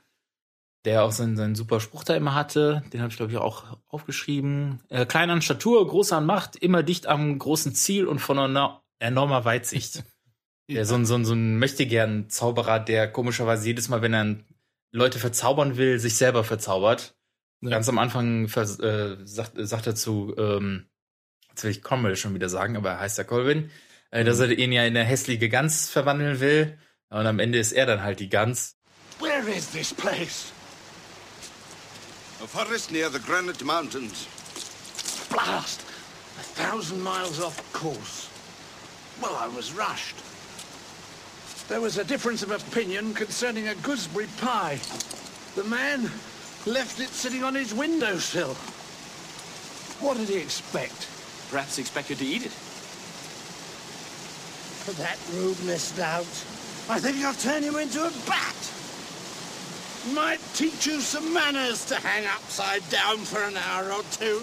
der 0.85 1.05
auch 1.05 1.13
seinen, 1.13 1.37
seinen 1.37 1.55
super 1.55 1.81
Spruch 1.81 2.05
da 2.05 2.15
immer 2.15 2.35
hatte. 2.35 2.83
Den 2.93 3.01
habe 3.01 3.11
ich, 3.11 3.17
glaube 3.17 3.33
ich, 3.33 3.39
auch 3.39 3.79
aufgeschrieben. 3.87 4.81
Äh, 4.89 5.07
klein 5.07 5.31
an 5.31 5.43
Statur, 5.43 5.87
groß 5.87 6.13
an 6.13 6.27
Macht, 6.27 6.57
immer 6.57 6.83
dicht 6.83 7.07
am 7.07 7.39
großen 7.39 7.75
Ziel 7.75 8.07
und 8.07 8.19
von 8.19 8.39
einer 8.39 8.83
enormer 8.99 9.45
Weitsicht. 9.45 10.05
Der 10.71 10.87
so 10.87 10.95
ein, 10.95 11.05
so 11.05 11.15
ein, 11.15 11.27
so 11.27 11.35
ein 11.35 11.59
möchtegern 11.59 12.31
Zauberer, 12.31 12.81
der 12.81 13.13
komischerweise 13.13 13.67
jedes 13.67 13.91
Mal, 13.91 14.01
wenn 14.01 14.15
er 14.15 14.37
Leute 14.93 15.19
verzaubern 15.19 15.77
will, 15.77 15.99
sich 15.99 16.17
selber 16.17 16.43
verzaubert. 16.43 17.14
Ganz 17.71 17.89
am 17.89 17.99
Anfang 17.99 18.49
vers 18.49 18.79
äh, 18.81 19.17
sagt, 19.25 19.53
sagt 19.57 19.87
er 19.87 19.95
zu, 19.95 20.35
ähm, 20.37 20.87
jetzt 21.49 21.65
will 21.65 21.71
ich 21.71 21.83
Cromwell 21.83 22.17
schon 22.17 22.35
wieder 22.35 22.49
sagen, 22.49 22.77
aber 22.77 22.91
er 22.91 23.01
heißt 23.01 23.17
ja 23.19 23.25
Colvin, 23.25 23.71
äh, 24.11 24.25
dass 24.25 24.41
er 24.41 24.51
ihn 24.51 24.73
ja 24.73 24.85
in 24.85 24.97
eine 24.97 25.05
hässliche 25.05 25.49
Gans 25.49 25.91
verwandeln 25.91 26.41
will. 26.41 26.79
Und 27.09 27.27
am 27.27 27.39
Ende 27.39 27.59
ist 27.59 27.73
er 27.73 27.87
dann 27.87 28.03
halt 28.03 28.21
die 28.21 28.29
Gans. 28.29 28.77
Where 29.21 29.49
is 29.49 29.71
this 29.71 29.95
place? 29.95 30.53
A 32.43 32.47
forest 32.47 32.91
near 32.91 33.11
the 33.11 33.21
Granite 33.21 33.65
Mountains. 33.65 34.27
Blast! 35.31 35.81
A 36.39 36.43
thousand 36.43 37.03
miles 37.03 37.41
off 37.41 37.57
course. 37.73 38.29
Well, 39.23 39.37
I 39.37 39.49
was 39.57 39.73
rushed. 39.73 40.17
There 41.69 41.81
was 41.81 41.97
a 41.97 42.05
difference 42.05 42.43
of 42.43 42.51
opinion 42.51 43.15
concerning 43.15 43.69
a 43.69 43.75
gooseberry 43.77 44.27
pie. 44.41 44.81
The 45.55 45.65
man 45.65 46.11
left 46.67 47.01
it 47.01 47.09
sitting 47.09 47.45
on 47.45 47.55
his 47.55 47.75
windowsill. 47.75 48.55
What 50.01 50.17
did 50.17 50.29
he 50.29 50.39
expect? 50.39 51.09
Perhaps 51.51 51.77
he 51.77 51.83
expected 51.83 52.19
to 52.19 52.27
eat 52.27 52.47
it. 52.47 52.53
For 54.83 54.93
that 54.93 55.19
rudeness, 55.33 55.95
Snout. 55.95 56.27
I 56.91 57.01
think 57.01 57.25
I'll 57.25 57.35
turn 57.35 57.63
you 57.63 57.79
into 57.79 58.05
a 58.05 58.11
bat. 58.27 58.55
Might 60.13 60.41
teach 60.55 60.87
you 60.87 61.01
some 61.01 61.33
manners 61.33 61.87
to 61.87 61.95
hang 61.95 62.27
upside 62.27 62.87
down 62.91 63.19
for 63.19 63.43
an 63.43 63.57
hour 63.57 63.93
or 63.93 64.03
two. 64.11 64.43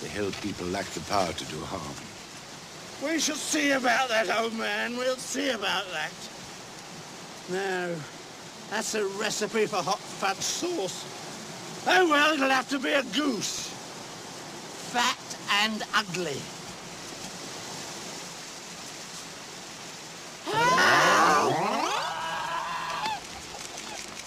The 0.00 0.08
Hell 0.08 0.30
People 0.40 0.66
lack 0.68 0.86
the 0.86 1.00
power 1.00 1.32
to 1.32 1.44
do 1.44 1.60
harm. 1.60 1.94
We 3.04 3.18
shall 3.18 3.36
see 3.36 3.72
about 3.72 4.08
that, 4.08 4.30
old 4.40 4.54
man. 4.54 4.96
We'll 4.96 5.16
see 5.16 5.50
about 5.50 5.84
that. 5.92 6.12
No, 7.50 7.94
that's 8.70 8.94
a 8.94 9.06
recipe 9.18 9.66
for 9.66 9.76
hot 9.76 9.98
fat 9.98 10.36
sauce. 10.36 11.04
Oh, 11.86 12.08
well, 12.10 12.34
it'll 12.34 12.50
have 12.50 12.68
to 12.70 12.78
be 12.78 12.92
a 12.92 13.02
goose. 13.02 13.68
Fat 14.92 15.36
and 15.64 15.82
ugly. 15.94 16.40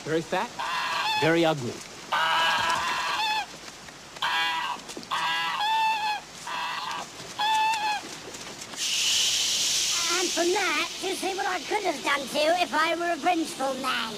Very 0.06 0.22
fat, 0.22 0.50
very 1.22 1.46
ugly. 1.46 1.74
From 10.30 10.52
that, 10.54 10.90
you 11.02 11.16
see 11.16 11.34
what 11.36 11.48
I 11.48 11.60
could 11.60 11.84
have 11.84 12.04
done 12.04 12.22
to 12.22 12.38
you 12.38 12.52
if 12.62 12.72
I 12.74 12.96
were 12.96 13.14
a 13.14 13.18
vengeful 13.18 13.74
man. 13.82 14.14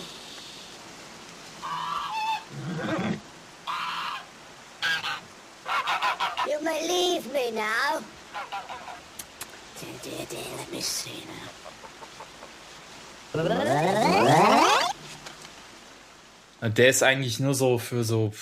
You 6.49 6.61
may 6.61 6.87
leave 6.87 7.31
me 7.31 7.51
now. 7.51 8.01
Dear, 9.79 9.95
dear, 10.03 10.25
dear, 10.29 10.57
let 10.57 10.71
me 10.71 10.81
see 10.81 11.23
now. 11.27 11.49
Der 16.61 16.89
ist 16.89 17.03
eigentlich 17.03 17.39
nur 17.39 17.55
so 17.55 17.77
für 17.77 18.03
so, 18.03 18.33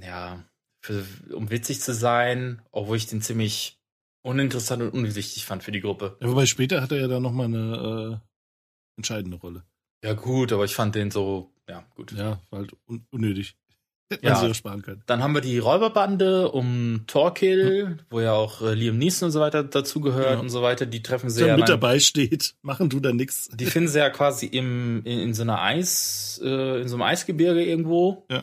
ja, 0.00 0.44
für, 0.80 1.04
um 1.34 1.50
witzig 1.50 1.80
zu 1.80 1.92
sein, 1.92 2.62
obwohl 2.70 2.96
ich 2.96 3.08
den 3.08 3.20
ziemlich 3.20 3.81
uninteressant 4.22 4.82
und 4.82 4.90
unwichtig 4.90 5.44
fand 5.46 5.62
für 5.62 5.72
die 5.72 5.80
Gruppe. 5.80 6.16
Ja, 6.20 6.28
wobei 6.28 6.46
später 6.46 6.80
hat 6.80 6.92
er 6.92 7.00
ja 7.00 7.08
dann 7.08 7.22
nochmal 7.22 7.46
eine 7.46 8.20
äh, 8.22 8.98
entscheidende 8.98 9.36
Rolle. 9.38 9.64
Ja, 10.04 10.14
gut, 10.14 10.52
aber 10.52 10.64
ich 10.64 10.74
fand 10.74 10.94
den 10.94 11.10
so, 11.10 11.50
ja, 11.68 11.84
gut. 11.94 12.12
Ja, 12.12 12.40
halt 12.50 12.74
un 12.86 13.06
unnötig. 13.10 13.56
Hätte 14.12 14.24
man 14.26 14.32
Ja. 14.34 14.40
sich 14.40 14.50
auch 14.50 14.54
sparen 14.54 14.82
können. 14.82 15.02
Dann 15.06 15.22
haben 15.22 15.32
wir 15.34 15.40
die 15.40 15.58
Räuberbande 15.58 16.50
um 16.50 17.04
Torkill, 17.06 17.98
wo 18.10 18.20
ja 18.20 18.32
auch 18.32 18.60
äh, 18.60 18.74
Liam 18.74 18.98
Neeson 18.98 19.26
und 19.26 19.32
so 19.32 19.40
weiter 19.40 19.64
dazugehört 19.64 20.34
Ja. 20.34 20.38
und 20.40 20.50
so 20.50 20.60
weiter. 20.62 20.84
Die 20.86 21.02
treffen 21.02 21.30
sie 21.30 21.40
Der 21.40 21.48
ja 21.48 21.56
mit 21.56 21.68
dabei 21.68 21.98
steht, 21.98 22.54
machen 22.62 22.90
du 22.90 23.00
da 23.00 23.12
nix. 23.12 23.48
Die 23.54 23.64
finden 23.66 23.88
sie 23.88 23.98
ja 24.00 24.10
quasi 24.10 24.46
im, 24.46 25.02
in, 25.04 25.18
in 25.20 25.34
so 25.34 25.42
einer 25.42 25.62
Eis, 25.62 26.40
äh, 26.44 26.82
in 26.82 26.88
so 26.88 26.96
einem 26.96 27.02
Eisgebirge 27.02 27.64
irgendwo. 27.64 28.26
Ja. 28.30 28.42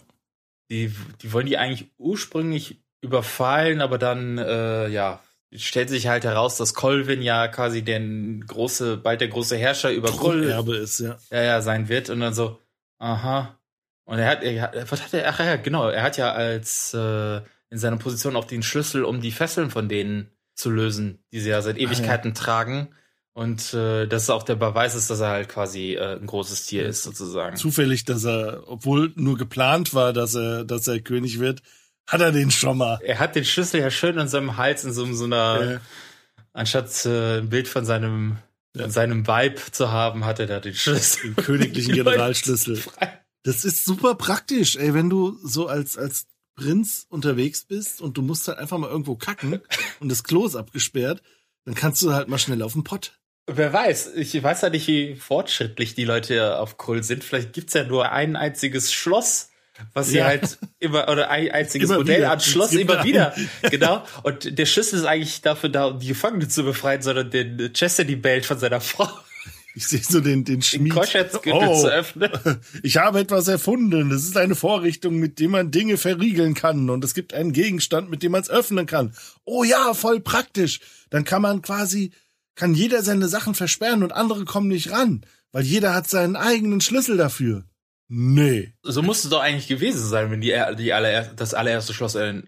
Die, 0.71 0.91
die 1.21 1.33
wollen 1.33 1.45
die 1.45 1.57
eigentlich 1.57 1.89
ursprünglich 1.97 2.81
überfallen, 3.01 3.81
aber 3.81 3.97
dann, 3.97 4.37
äh, 4.37 4.87
ja, 4.89 5.21
stellt 5.55 5.89
sich 5.89 6.07
halt 6.07 6.23
heraus, 6.25 6.57
dass 6.57 6.73
Colvin 6.73 7.21
ja 7.21 7.47
quasi 7.47 7.81
der 7.81 7.99
große, 7.99 8.97
bald 8.97 9.21
der 9.21 9.29
große 9.29 9.57
Herrscher 9.57 9.91
über 9.91 10.09
Erbe 10.43 10.75
ist, 10.77 10.99
ja. 10.99 11.17
ja, 11.31 11.41
ja, 11.41 11.61
sein 11.61 11.89
wird. 11.89 12.09
Und 12.09 12.19
dann 12.19 12.33
so, 12.33 12.59
aha. 12.99 13.57
Und 14.05 14.19
er 14.19 14.27
hat, 14.29 14.43
er, 14.43 14.61
hat- 14.61 14.91
was 14.91 15.01
hat 15.03 15.13
er, 15.13 15.29
ach 15.29 15.39
ja, 15.39 15.55
genau, 15.55 15.89
er 15.89 16.03
hat 16.03 16.17
ja 16.17 16.31
als, 16.31 16.93
äh, 16.93 17.37
in 17.71 17.77
seiner 17.77 17.97
Position 17.97 18.35
auch 18.35 18.45
den 18.45 18.63
Schlüssel, 18.63 19.03
um 19.03 19.21
die 19.21 19.31
Fesseln 19.31 19.69
von 19.69 19.87
denen 19.89 20.29
zu 20.55 20.69
lösen, 20.69 21.23
die 21.31 21.39
sie 21.39 21.49
ja 21.49 21.61
seit 21.61 21.77
Ewigkeiten 21.77 22.33
tragen. 22.33 22.89
Und 23.33 23.73
äh, 23.73 24.05
das 24.07 24.23
ist 24.23 24.29
auch 24.31 24.43
der 24.43 24.55
Beweis 24.55 24.95
ist, 24.95 25.09
dass 25.09 25.19
er 25.21 25.29
halt 25.29 25.47
quasi 25.49 25.93
äh, 25.93 26.17
ein 26.19 26.25
großes 26.25 26.65
Tier 26.65 26.85
ist, 26.85 27.03
sozusagen. 27.03 27.55
Zufällig, 27.55 28.03
dass 28.03 28.25
er, 28.25 28.63
obwohl 28.67 29.13
nur 29.15 29.37
geplant 29.37 29.93
war, 29.93 30.11
dass 30.11 30.35
er, 30.35 30.65
dass 30.65 30.87
er 30.87 30.99
König 30.99 31.39
wird, 31.39 31.61
hat 32.09 32.21
er 32.21 32.31
den 32.31 32.51
schon 32.51 32.77
mal. 32.77 32.99
Er 33.03 33.19
hat 33.19 33.35
den 33.35 33.45
Schlüssel 33.45 33.79
ja 33.81 33.89
schön 33.91 34.19
an 34.19 34.27
seinem 34.27 34.57
Hals 34.57 34.83
in 34.83 34.91
so, 34.93 35.05
so 35.13 35.23
einer, 35.25 35.71
Ja. 35.73 35.81
anstatt 36.53 37.05
äh, 37.05 37.37
ein 37.39 37.49
Bild 37.49 37.67
von 37.67 37.85
seinem, 37.85 38.37
von 38.75 38.91
seinem 38.91 39.25
Weib 39.27 39.59
zu 39.71 39.91
haben, 39.91 40.25
hat 40.25 40.39
er 40.39 40.47
da 40.47 40.59
den 40.59 40.73
Schlüssel. 40.75 41.33
Den 41.33 41.35
königlichen 41.43 41.93
Generalschlüssel. 41.95 42.81
Das 43.43 43.63
ist 43.63 43.85
super 43.85 44.15
praktisch, 44.15 44.75
ey, 44.75 44.93
wenn 44.93 45.09
du 45.09 45.37
so 45.43 45.67
als, 45.67 45.97
als 45.97 46.27
Prinz 46.55 47.05
unterwegs 47.09 47.63
bist 47.63 48.01
und 48.01 48.17
du 48.17 48.21
musst 48.21 48.47
halt 48.49 48.57
einfach 48.57 48.77
mal 48.77 48.89
irgendwo 48.89 49.15
kacken 49.15 49.61
und 50.01 50.09
das 50.09 50.23
Klo 50.23 50.45
ist 50.45 50.55
abgesperrt, 50.57 51.21
dann 51.65 51.73
kannst 51.75 52.01
du 52.01 52.11
halt 52.13 52.27
mal 52.27 52.37
schnell 52.39 52.61
auf 52.63 52.73
den 52.73 52.83
Pott. 52.83 53.13
Wer 53.51 53.71
weiß, 53.73 54.11
ich 54.15 54.43
weiß 54.43 54.61
ja 54.61 54.69
nicht, 54.69 54.87
wie 54.87 55.15
fortschrittlich 55.15 55.95
die 55.95 56.03
Leute 56.05 56.59
auf 56.59 56.77
Krull 56.77 57.01
sind. 57.03 57.23
Vielleicht 57.23 57.53
gibt's 57.53 57.73
ja 57.73 57.83
nur 57.83 58.11
ein 58.11 58.35
einziges 58.35 58.93
Schloss, 58.93 59.49
was 59.93 60.07
sie 60.09 60.17
Ja. 60.17 60.25
halt 60.25 60.57
immer, 60.79 61.07
oder 61.09 61.29
ein 61.29 61.49
einziges 61.51 61.89
Immer 61.89 61.99
Modell 61.99 62.19
wieder. 62.19 62.31
an 62.31 62.39
Schloss 62.39 62.73
immer 62.73 63.03
wieder. 63.03 63.33
einen. 63.35 63.49
Genau. 63.71 64.03
Und 64.23 64.57
der 64.57 64.65
Schlüssel 64.65 64.99
ist 64.99 65.05
eigentlich 65.05 65.41
dafür 65.41 65.69
da, 65.69 65.85
um 65.85 65.99
die 65.99 66.07
Gefangene 66.07 66.47
zu 66.47 66.63
befreien, 66.63 67.01
sondern 67.01 67.29
den 67.31 67.71
Chastity 67.73 68.15
Belt 68.15 68.45
von 68.45 68.57
seiner 68.59 68.81
Frau. 68.81 69.09
Ich 69.75 69.87
sehe 69.87 70.01
so 70.01 70.19
den, 70.19 70.43
den 70.43 70.61
Schmied. 70.63 70.93
Keuschheitsgürtel 70.93 71.75
zu 71.79 71.87
öffnen. 71.91 72.31
Ich 72.81 72.97
habe 72.97 73.19
etwas 73.19 73.47
erfunden. 73.47 74.09
Das 74.09 74.23
ist 74.23 74.35
eine 74.35 74.55
Vorrichtung, 74.55 75.17
mit 75.17 75.39
dem 75.39 75.51
man 75.51 75.69
Dinge 75.71 75.97
verriegeln 75.97 76.55
kann. 76.55 76.89
Und 76.89 77.03
es 77.03 77.13
gibt 77.13 77.33
einen 77.33 77.53
Gegenstand, 77.53 78.09
mit 78.09 78.23
dem 78.23 78.31
man 78.31 78.41
es 78.41 78.49
öffnen 78.49 78.87
kann. 78.87 79.13
Oh 79.45 79.63
ja, 79.63 79.93
voll 79.93 80.19
praktisch. 80.21 80.79
Dann 81.11 81.23
kann 81.23 81.43
man 81.43 81.61
quasi, 81.61 82.11
kann 82.55 82.73
jeder 82.73 83.03
seine 83.03 83.27
Sachen 83.29 83.53
versperren 83.53 84.01
und 84.03 84.11
andere 84.11 84.43
kommen 84.43 84.67
nicht 84.69 84.91
ran. 84.91 85.23
Weil 85.51 85.63
jeder 85.63 85.93
hat 85.93 86.09
seinen 86.09 86.35
eigenen 86.35 86.81
Schlüssel 86.81 87.15
dafür. 87.15 87.63
Nee. 88.09 88.73
So 88.81 89.01
musste 89.03 89.27
es 89.27 89.31
doch 89.31 89.39
eigentlich 89.41 89.67
gewesen 89.67 90.05
sein, 90.05 90.31
wenn 90.31 90.41
die, 90.41 90.59
die 90.77 90.93
allererste, 90.93 91.35
das 91.35 91.53
allererste 91.53 91.93
Schloss 91.93 92.15
äh, 92.15 92.41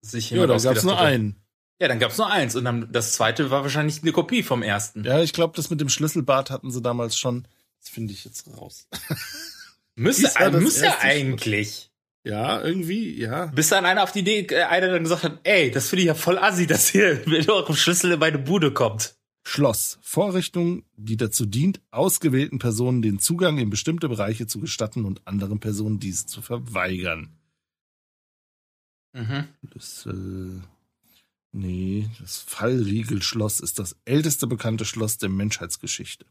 sich 0.00 0.30
Ja, 0.30 0.38
jemand 0.42 0.64
da 0.64 0.70
gab's 0.70 0.84
nur 0.84 0.96
hatte. 0.96 1.06
einen. 1.06 1.36
Ja, 1.80 1.88
dann 1.88 1.98
gab's 1.98 2.18
nur 2.18 2.30
eins. 2.30 2.56
Und 2.56 2.64
dann 2.64 2.88
das 2.92 3.12
zweite 3.12 3.50
war 3.50 3.62
wahrscheinlich 3.62 4.02
eine 4.02 4.12
Kopie 4.12 4.42
vom 4.42 4.62
ersten. 4.62 5.04
Ja, 5.04 5.20
ich 5.20 5.32
glaube, 5.32 5.54
das 5.56 5.70
mit 5.70 5.80
dem 5.80 5.88
Schlüsselbad 5.88 6.50
hatten 6.50 6.70
sie 6.70 6.80
damals 6.80 7.18
schon. 7.18 7.46
Das 7.80 7.90
finde 7.90 8.12
ich 8.12 8.24
jetzt 8.24 8.46
raus. 8.56 8.88
Müsste, 9.96 10.50
müsste 10.52 11.00
eigentlich. 11.00 11.90
Ja, 12.22 12.62
irgendwie, 12.62 13.18
ja. 13.20 13.46
Bis 13.46 13.68
dann 13.68 13.84
einer 13.84 14.04
auf 14.04 14.12
die 14.12 14.20
Idee, 14.20 14.46
äh, 14.50 14.62
einer 14.62 14.88
dann 14.88 15.02
gesagt 15.02 15.24
hat, 15.24 15.40
ey, 15.42 15.72
das 15.72 15.88
finde 15.88 16.02
ich 16.02 16.06
ja 16.06 16.14
voll 16.14 16.38
assi, 16.38 16.68
dass 16.68 16.86
hier 16.88 17.20
mit 17.26 17.48
eurem 17.48 17.74
Schlüssel 17.74 18.12
in 18.12 18.20
meine 18.20 18.38
Bude 18.38 18.72
kommt. 18.72 19.16
Schloss. 19.48 19.98
Vorrichtung, 20.02 20.84
die 20.96 21.16
dazu 21.16 21.46
dient, 21.46 21.80
ausgewählten 21.90 22.58
Personen 22.58 23.00
den 23.00 23.18
Zugang 23.18 23.56
in 23.56 23.70
bestimmte 23.70 24.10
Bereiche 24.10 24.46
zu 24.46 24.60
gestatten 24.60 25.06
und 25.06 25.26
anderen 25.26 25.58
Personen 25.58 25.98
dies 25.98 26.26
zu 26.26 26.42
verweigern. 26.42 27.34
Mhm. 29.14 29.48
Das, 29.62 30.04
äh, 30.04 30.60
nee, 31.52 32.10
das 32.20 32.38
Fallriegelschloss 32.40 33.60
ist 33.60 33.78
das 33.78 33.96
älteste 34.04 34.46
bekannte 34.46 34.84
Schloss 34.84 35.16
der 35.16 35.30
Menschheitsgeschichte. 35.30 36.26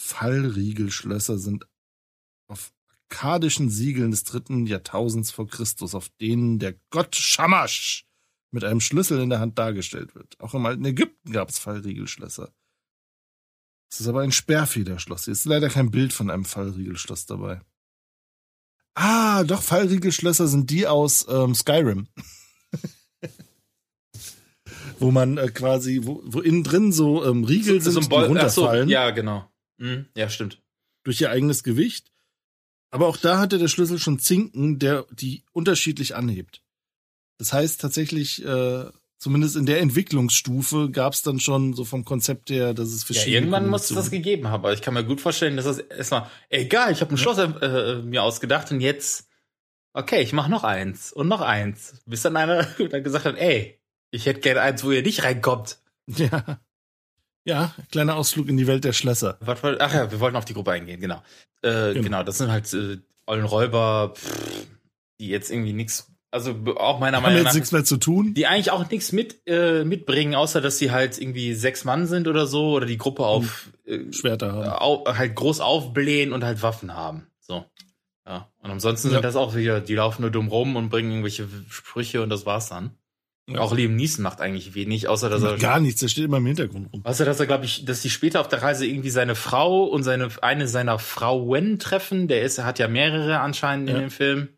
Fallriegelschlösser 0.00 1.38
sind 1.38 1.68
auf 2.48 2.72
akkadischen 2.88 3.68
Siegeln 3.68 4.12
des 4.12 4.24
dritten 4.24 4.66
Jahrtausends 4.66 5.30
vor 5.30 5.46
Christus, 5.46 5.94
auf 5.94 6.08
denen 6.20 6.58
der 6.58 6.74
Gott 6.88 7.16
Shamash 7.16 8.06
mit 8.50 8.64
einem 8.64 8.80
Schlüssel 8.80 9.20
in 9.20 9.30
der 9.30 9.40
Hand 9.40 9.58
dargestellt 9.58 10.14
wird. 10.14 10.38
Auch 10.40 10.54
im 10.54 10.66
alten 10.66 10.84
Ägypten 10.84 11.32
gab 11.32 11.48
es 11.48 11.58
Fallriegelschlösser. 11.58 12.52
Es 13.90 14.00
ist 14.00 14.08
aber 14.08 14.22
ein 14.22 14.32
Sperrfederschloss. 14.32 15.24
Hier 15.24 15.32
ist 15.32 15.44
leider 15.44 15.68
kein 15.68 15.90
Bild 15.90 16.12
von 16.12 16.30
einem 16.30 16.44
Fallriegelschloss 16.44 17.26
dabei. 17.26 17.60
Ah, 18.94 19.44
doch, 19.44 19.62
Fallriegelschlösser 19.62 20.48
sind 20.48 20.70
die 20.70 20.86
aus 20.86 21.26
ähm, 21.28 21.54
Skyrim. 21.54 22.08
wo 24.98 25.10
man 25.10 25.36
äh, 25.36 25.48
quasi, 25.48 26.00
wo, 26.04 26.22
wo 26.24 26.40
innen 26.40 26.64
drin 26.64 26.92
so 26.92 27.24
ähm, 27.24 27.44
Riegel 27.44 27.80
sind, 27.80 27.96
ein 27.96 28.08
die 28.08 28.16
ach 28.16 28.20
so, 28.20 28.26
runterfallen 28.26 28.88
ja, 28.88 29.10
genau. 29.10 29.50
Mhm, 29.78 30.06
ja, 30.16 30.28
stimmt. 30.28 30.62
durch 31.04 31.20
ihr 31.20 31.30
eigenes 31.30 31.62
Gewicht. 31.62 32.12
Aber 32.90 33.08
auch 33.08 33.16
da 33.16 33.38
hatte 33.38 33.58
der 33.58 33.68
Schlüssel 33.68 33.98
schon 33.98 34.18
Zinken, 34.18 34.78
der 34.78 35.06
die 35.10 35.44
unterschiedlich 35.52 36.14
anhebt. 36.14 36.62
Das 37.38 37.52
heißt 37.52 37.80
tatsächlich, 37.80 38.44
äh, 38.44 38.84
zumindest 39.18 39.56
in 39.56 39.66
der 39.66 39.80
Entwicklungsstufe 39.80 40.90
gab 40.90 41.12
es 41.12 41.22
dann 41.22 41.40
schon 41.40 41.74
so 41.74 41.84
vom 41.84 42.04
Konzept 42.04 42.50
her, 42.50 42.74
dass 42.74 42.88
es 42.88 43.02
Ja, 43.02 43.06
verschiedene 43.06 43.36
irgendwann 43.36 43.68
muss 43.68 43.90
es 43.90 43.96
das 43.96 44.10
gegeben 44.10 44.48
haben, 44.48 44.64
aber 44.64 44.72
ich 44.72 44.82
kann 44.82 44.94
mir 44.94 45.04
gut 45.04 45.20
vorstellen, 45.20 45.56
dass 45.56 45.66
das 45.66 45.78
erstmal, 45.78 46.30
egal, 46.48 46.92
ich 46.92 47.00
habe 47.00 47.14
ein 47.14 47.18
Schloss 47.18 47.38
äh, 47.38 48.02
mir 48.02 48.22
ausgedacht 48.22 48.70
und 48.72 48.80
jetzt, 48.80 49.28
okay, 49.92 50.22
ich 50.22 50.32
mache 50.32 50.50
noch 50.50 50.64
eins 50.64 51.12
und 51.12 51.28
noch 51.28 51.40
eins. 51.40 52.02
Bis 52.06 52.22
dann 52.22 52.36
einer 52.36 52.64
dann 52.90 53.02
gesagt 53.04 53.24
hat, 53.24 53.36
ey, 53.36 53.80
ich 54.10 54.26
hätte 54.26 54.40
gerne 54.40 54.60
eins, 54.60 54.84
wo 54.84 54.90
ihr 54.90 55.02
nicht 55.02 55.24
reinkommt. 55.24 55.78
Ja. 56.06 56.60
Ja, 57.44 57.72
kleiner 57.92 58.16
Ausflug 58.16 58.48
in 58.48 58.56
die 58.56 58.66
Welt 58.66 58.82
der 58.82 58.92
Schlösser. 58.92 59.38
Ach 59.40 59.94
ja, 59.94 60.10
wir 60.10 60.18
wollten 60.18 60.36
auf 60.36 60.44
die 60.44 60.54
Gruppe 60.54 60.72
eingehen, 60.72 61.00
genau. 61.00 61.22
Äh, 61.62 61.94
genau. 61.94 62.24
das 62.24 62.38
sind 62.38 62.50
halt 62.50 62.72
äh, 62.74 62.98
ollen 63.26 63.44
Räuber, 63.44 64.14
pff, 64.16 64.66
die 65.20 65.28
jetzt 65.28 65.50
irgendwie 65.52 65.72
nichts. 65.72 66.12
Also 66.36 66.54
auch 66.76 66.98
meiner 67.00 67.16
Haben 67.16 67.22
Meinung 67.24 67.38
jetzt 67.38 67.46
nach. 67.46 67.54
nichts 67.54 67.72
mehr 67.72 67.84
zu 67.84 67.96
tun. 67.96 68.34
Die 68.34 68.46
eigentlich 68.46 68.70
auch 68.70 68.88
nichts 68.90 69.10
mit, 69.12 69.40
äh, 69.46 69.84
mitbringen, 69.84 70.34
außer 70.34 70.60
dass 70.60 70.78
sie 70.78 70.90
halt 70.90 71.18
irgendwie 71.18 71.54
sechs 71.54 71.84
Mann 71.84 72.06
sind 72.06 72.28
oder 72.28 72.46
so 72.46 72.70
oder 72.72 72.84
die 72.86 72.98
Gruppe 72.98 73.24
auf 73.24 73.70
äh, 73.86 74.12
Schwerter 74.12 74.52
haben. 74.52 74.68
au, 74.68 75.04
halt 75.06 75.34
groß 75.34 75.60
aufblähen 75.60 76.32
und 76.32 76.44
halt 76.44 76.62
Waffen 76.62 76.94
haben. 76.94 77.26
So. 77.40 77.64
Ja. 78.26 78.50
Und 78.62 78.70
ansonsten 78.70 79.08
Ja. 79.08 79.14
sind 79.14 79.24
das 79.24 79.36
auch 79.36 79.54
wieder, 79.56 79.80
die 79.80 79.94
laufen 79.94 80.22
nur 80.22 80.30
dumm 80.30 80.48
rum 80.48 80.76
und 80.76 80.88
bringen 80.90 81.10
irgendwelche 81.10 81.48
Sprüche 81.70 82.22
und 82.22 82.28
das 82.28 82.44
war's 82.46 82.68
dann. 82.68 82.90
Ja. 83.48 83.60
Auch 83.60 83.72
Liam 83.72 83.94
Neeson 83.94 84.24
macht 84.24 84.40
eigentlich 84.40 84.74
wenig, 84.74 85.06
außer 85.06 85.30
dass 85.30 85.40
er 85.42 85.56
Gar 85.56 85.78
nichts, 85.78 86.00
der 86.00 86.08
steht 86.08 86.24
immer 86.24 86.38
im 86.38 86.46
Hintergrund 86.46 86.92
rum. 86.92 87.02
Außer 87.04 87.24
dass 87.24 87.38
er, 87.38 87.46
glaube 87.46 87.64
ich, 87.64 87.84
dass 87.84 88.02
sie 88.02 88.10
später 88.10 88.40
auf 88.40 88.48
der 88.48 88.60
Reise 88.60 88.84
irgendwie 88.86 89.10
seine 89.10 89.36
Frau 89.36 89.84
und 89.84 90.02
seine 90.02 90.28
eine 90.42 90.66
seiner 90.66 90.98
Frauen 90.98 91.78
treffen. 91.78 92.26
Der 92.26 92.42
ist, 92.42 92.58
er 92.58 92.64
hat 92.64 92.80
ja 92.80 92.88
mehrere 92.88 93.38
anscheinend 93.38 93.88
in 93.88 93.94
Ja. 93.94 94.00
dem 94.02 94.10
Film. 94.10 94.48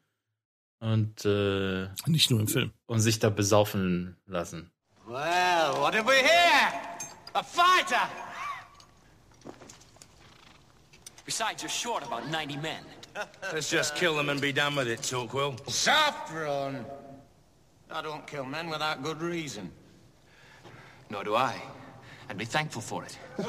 Und 0.80 1.24
äh, 1.24 1.88
Nicht 2.06 2.30
nur 2.30 2.40
im 2.40 2.48
Film. 2.48 2.72
und 2.86 3.00
sich 3.00 3.18
da 3.18 3.30
besaufen 3.30 4.16
lassen. 4.26 4.70
Well, 5.06 5.72
what 5.80 5.94
have 5.94 6.06
we 6.06 6.16
here? 6.16 6.72
A 7.34 7.42
fighter! 7.42 8.08
Besides, 11.24 11.62
you're 11.62 11.68
short 11.68 12.02
about 12.04 12.30
90 12.30 12.56
men. 12.62 12.82
Let's 13.52 13.70
just 13.70 13.94
kill 13.96 14.14
them 14.14 14.28
and 14.28 14.40
be 14.40 14.52
done 14.52 14.76
with 14.76 14.86
it, 14.86 15.00
Torquil. 15.02 15.56
Soft 15.68 16.32
run. 16.32 16.84
I 17.90 18.02
don't 18.02 18.26
kill 18.26 18.44
men 18.44 18.68
without 18.70 19.02
good 19.02 19.20
reason. 19.20 19.70
Nor 21.10 21.24
do 21.24 21.34
I. 21.34 21.54
And 22.28 22.38
be 22.38 22.44
thankful 22.44 22.82
for 22.82 23.04
it. 23.04 23.18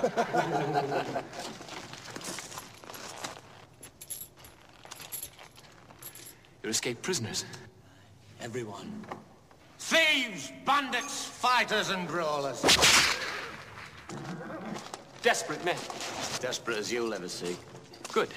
You're 6.63 6.71
escaped 6.71 7.01
prisoners. 7.01 7.45
Everyone. 8.41 9.05
Thieves, 9.77 10.51
bandits, 10.65 11.25
fighters, 11.25 11.89
and 11.89 12.07
brawlers. 12.07 12.61
Desperate 15.21 15.63
men. 15.63 15.75
As 15.75 16.39
desperate 16.39 16.77
as 16.77 16.91
you'll 16.91 17.13
ever 17.13 17.29
see. 17.29 17.55
Good. 18.11 18.29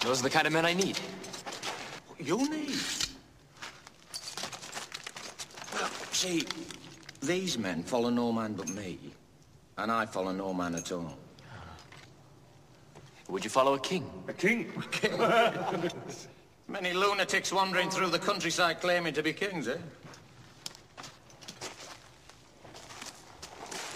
Those 0.00 0.20
are 0.20 0.24
the 0.24 0.30
kind 0.30 0.46
of 0.46 0.52
men 0.52 0.66
I 0.66 0.74
need. 0.74 0.98
You 2.18 2.48
need. 2.48 2.78
Well, 5.72 5.90
see, 6.12 6.46
these 7.22 7.58
men 7.58 7.82
follow 7.82 8.10
no 8.10 8.32
man 8.32 8.52
but 8.54 8.68
me, 8.68 8.98
and 9.78 9.90
I 9.90 10.06
follow 10.06 10.32
no 10.32 10.52
man 10.52 10.74
at 10.74 10.92
all. 10.92 11.16
Would 13.28 13.44
you 13.44 13.50
follow 13.50 13.74
a 13.74 13.80
king? 13.80 14.10
A 14.28 14.32
king? 14.32 14.70
A 14.82 14.88
king. 14.88 15.90
Many 16.68 16.92
lunatics 16.92 17.52
wandering 17.52 17.90
through 17.90 18.08
the 18.08 18.18
countryside 18.18 18.80
claiming 18.80 19.12
to 19.14 19.22
be 19.22 19.32
kings, 19.32 19.68
eh? 19.68 19.76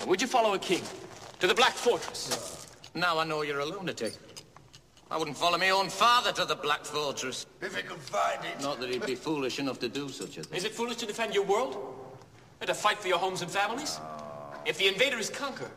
Would 0.07 0.21
you 0.21 0.27
follow 0.27 0.55
a 0.55 0.59
king? 0.59 0.83
To 1.41 1.47
the 1.47 1.55
Black 1.55 1.73
Fortress? 1.73 2.67
Now 2.95 3.19
I 3.19 3.25
know 3.25 3.43
you're 3.43 3.61
a 3.61 3.65
lunatic. 3.65 4.15
I 5.11 5.17
wouldn't 5.17 5.37
follow 5.37 5.57
my 5.57 5.71
own 5.71 5.89
father 5.89 6.33
to 6.33 6.45
the 6.45 6.55
Black 6.55 6.85
Fortress. 6.85 7.47
If 7.63 7.75
he 7.75 7.83
could 7.83 7.99
find 7.99 8.45
it. 8.45 8.63
Not 8.63 8.81
that 8.81 8.91
he'd 8.91 9.07
be 9.07 9.15
foolish 9.15 9.59
enough 9.59 9.79
to 9.81 9.89
do 9.89 10.09
such 10.09 10.37
a 10.37 10.43
thing. 10.43 10.57
Is 10.57 10.65
it 10.65 10.73
foolish 10.73 10.97
to 10.97 11.07
defend 11.07 11.35
your 11.35 11.45
world? 11.45 11.77
And 12.61 12.69
to 12.69 12.75
fight 12.75 12.99
for 12.99 13.09
your 13.09 13.19
homes 13.19 13.41
and 13.41 13.51
families? 13.51 13.99
If 14.67 14.77
the 14.79 14.89
invaders 14.89 15.31
conquer, 15.31 15.71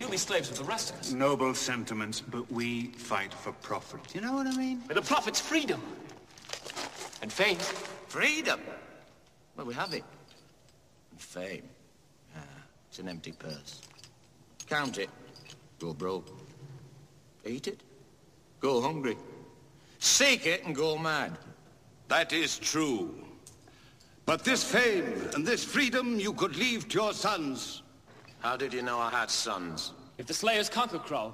you'll 0.00 0.10
be 0.10 0.16
slaves 0.16 0.50
of 0.50 0.58
the 0.58 0.64
rest 0.64 0.90
of 0.90 1.00
us. 1.00 1.12
Noble 1.12 1.54
sentiments, 1.54 2.20
but 2.20 2.50
we 2.50 2.86
fight 2.86 3.32
for 3.32 3.52
profit. 3.52 4.00
You 4.14 4.22
know 4.22 4.32
what 4.32 4.46
I 4.46 4.56
mean? 4.56 4.82
And 4.88 4.96
the 4.96 5.02
profit's 5.02 5.40
freedom. 5.40 5.80
And 7.22 7.30
fame. 7.32 7.58
Freedom? 8.08 8.60
Well, 9.56 9.66
we 9.66 9.74
have 9.74 9.92
it. 9.92 10.04
And 11.12 11.20
fame. 11.20 11.68
Ah, 12.34 12.40
it's 12.88 12.98
an 12.98 13.08
empty 13.08 13.32
purse. 13.32 13.82
Count 14.66 14.98
it. 14.98 15.10
Go 15.78 15.92
broke. 15.92 16.30
Eat 17.44 17.68
it. 17.68 17.80
Go 18.60 18.80
hungry. 18.80 19.16
Seek 19.98 20.46
it 20.46 20.64
and 20.64 20.74
go 20.74 20.96
mad. 20.96 21.36
That 22.08 22.32
is 22.32 22.58
true. 22.58 23.14
But 24.24 24.44
this 24.44 24.64
fame 24.64 25.30
and 25.34 25.46
this 25.46 25.64
freedom 25.64 26.18
you 26.18 26.32
could 26.32 26.56
leave 26.56 26.88
to 26.88 26.98
your 26.98 27.12
sons. 27.12 27.79
How 28.40 28.56
did 28.56 28.72
you 28.72 28.82
know 28.82 28.98
I 28.98 29.10
had 29.10 29.30
sons? 29.30 29.92
If 30.18 30.26
the 30.26 30.34
Slayers 30.34 30.68
conquer 30.68 30.98
Krull, 30.98 31.32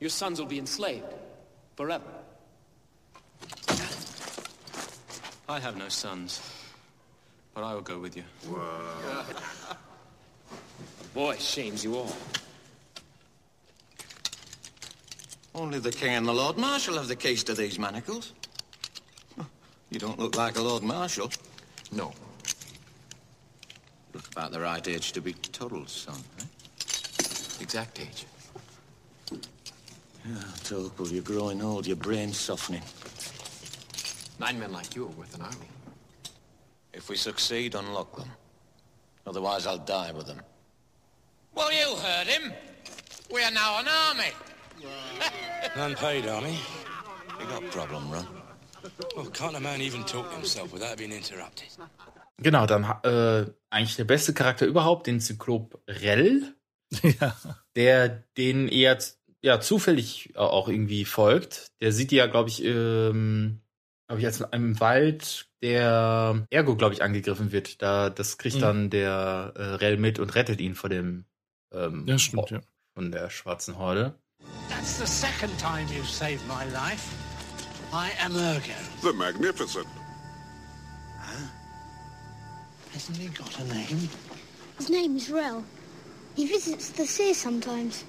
your 0.00 0.10
sons 0.10 0.38
will 0.38 0.46
be 0.46 0.58
enslaved. 0.58 1.06
Forever. 1.76 2.04
I 5.48 5.58
have 5.58 5.76
no 5.76 5.88
sons. 5.88 6.40
But 7.54 7.64
I 7.64 7.74
will 7.74 7.82
go 7.82 7.98
with 7.98 8.16
you. 8.16 8.24
Whoa. 8.46 9.24
A 11.00 11.04
boy, 11.14 11.36
shames 11.36 11.84
you 11.84 11.96
all. 11.96 12.14
Only 15.54 15.78
the 15.78 15.92
King 15.92 16.14
and 16.14 16.26
the 16.26 16.34
Lord 16.34 16.56
Marshal 16.58 16.96
have 16.96 17.08
the 17.08 17.16
keys 17.16 17.44
to 17.44 17.54
these 17.54 17.78
manacles. 17.78 18.32
You 19.90 20.00
don't 20.00 20.18
look 20.18 20.36
like 20.36 20.56
a 20.56 20.62
Lord 20.62 20.82
Marshal. 20.82 21.30
No. 21.92 22.12
Look 24.12 24.26
about 24.32 24.50
the 24.50 24.60
right 24.60 24.86
age 24.88 25.12
to 25.12 25.20
be 25.20 25.34
Tuttle's 25.34 25.92
son? 25.92 26.16
Exact 27.64 27.98
age. 27.98 28.26
Yeah, 29.32 30.34
Torquil, 30.64 31.10
you're 31.10 31.22
growing 31.22 31.62
old, 31.62 31.86
your 31.86 31.96
brain's 31.96 32.38
softening. 32.38 32.82
Nine 34.38 34.58
men 34.60 34.70
like 34.70 34.94
you 34.94 35.04
are 35.06 35.14
worth 35.18 35.34
an 35.34 35.40
army. 35.40 35.70
If 36.92 37.08
we 37.08 37.16
succeed, 37.16 37.74
unlock 37.74 38.14
them. 38.18 38.28
Otherwise, 39.26 39.66
I'll 39.66 39.78
die 39.78 40.12
with 40.12 40.26
them. 40.26 40.42
Well, 41.54 41.72
you 41.72 41.96
heard 41.96 42.26
him. 42.26 42.52
We 43.32 43.42
are 43.42 43.50
now 43.50 43.80
an 43.80 43.88
army. 43.88 44.32
Unpaid 45.74 46.26
army. 46.26 46.58
You 47.40 47.46
got 47.46 47.62
problem, 47.70 48.10
Ron. 48.10 48.26
Well, 49.16 49.30
can't 49.30 49.56
a 49.56 49.60
man 49.60 49.80
even 49.80 50.04
talk 50.04 50.28
to 50.28 50.36
himself 50.36 50.70
without 50.70 50.98
being 50.98 51.12
interrupted? 51.12 51.68
Genau, 52.42 52.66
dann 52.66 52.84
äh, 53.04 53.50
eigentlich 53.70 53.96
der 53.96 54.04
beste 54.04 54.34
Charakter 54.34 54.66
überhaupt, 54.66 55.06
den 55.06 55.20
Zyklop 55.20 55.80
Rell, 55.88 56.54
Ja. 57.20 57.36
der 57.76 58.08
den 58.36 58.68
eher 58.68 58.98
ja 59.42 59.60
zufällig 59.60 60.34
äh, 60.34 60.38
auch 60.38 60.68
irgendwie 60.68 61.04
folgt. 61.04 61.72
Der 61.80 61.92
sieht 61.92 62.10
die 62.10 62.16
ja, 62.16 62.26
glaube 62.26 62.48
ich, 62.48 62.64
ähm, 62.64 63.60
glaube 64.08 64.20
ich, 64.20 64.26
als 64.26 64.40
im 64.52 64.78
Wald 64.80 65.48
der 65.62 66.46
Ergo, 66.50 66.76
glaube 66.76 66.94
ich, 66.94 67.02
angegriffen 67.02 67.52
wird. 67.52 67.82
Da 67.82 68.10
das 68.10 68.38
kriegt 68.38 68.56
Mhm. 68.56 68.60
dann 68.60 68.90
der 68.90 69.52
äh, 69.56 69.62
Rell 69.62 69.96
mit 69.96 70.18
und 70.18 70.34
rettet 70.34 70.60
ihn 70.60 70.74
vor 70.74 70.90
dem 70.90 71.24
ähm, 71.72 72.04
Ja, 72.06 72.18
stimmt, 72.18 72.50
ja. 72.50 72.60
von 72.94 73.10
der 73.10 73.30
schwarzen 73.30 73.76
Horde. 73.78 74.14
That's 74.68 74.98
the 74.98 75.06
second 75.06 75.56
time 75.58 75.86
you've 75.90 76.06
saved 76.10 76.46
my 76.46 76.64
life. 76.72 77.02
I 77.92 78.10
am 78.24 78.34
Ergo. 78.36 78.72
The 79.02 79.12
Magnificent. 79.12 79.86
Hasn't 82.94 83.16
he 83.16 83.28
got 83.28 83.58
a 83.60 83.64
name? 83.64 84.08
His 84.78 84.88
name's 84.88 85.30
Rel. 85.30 85.64
He 86.34 86.46
visits 86.46 86.90
the 86.90 87.06
sea 87.06 87.32
sometimes. 87.32 88.04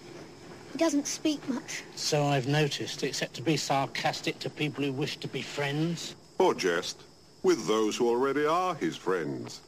He 0.72 0.78
doesn't 0.78 1.08
speak 1.08 1.48
much. 1.48 1.84
So 1.96 2.26
I've 2.26 2.48
noticed, 2.48 3.04
except 3.04 3.36
to 3.36 3.42
be 3.42 3.56
sarcastic 3.56 4.40
to 4.40 4.50
people 4.50 4.84
who 4.84 4.92
wish 4.92 5.18
to 5.18 5.28
be 5.28 5.42
friends. 5.42 6.16
Or 6.38 6.54
jest. 6.54 7.04
With 7.44 7.68
those 7.68 7.96
who 7.96 8.10
already 8.10 8.46
are 8.46 8.76
his 8.76 8.98
friends. 8.98 9.62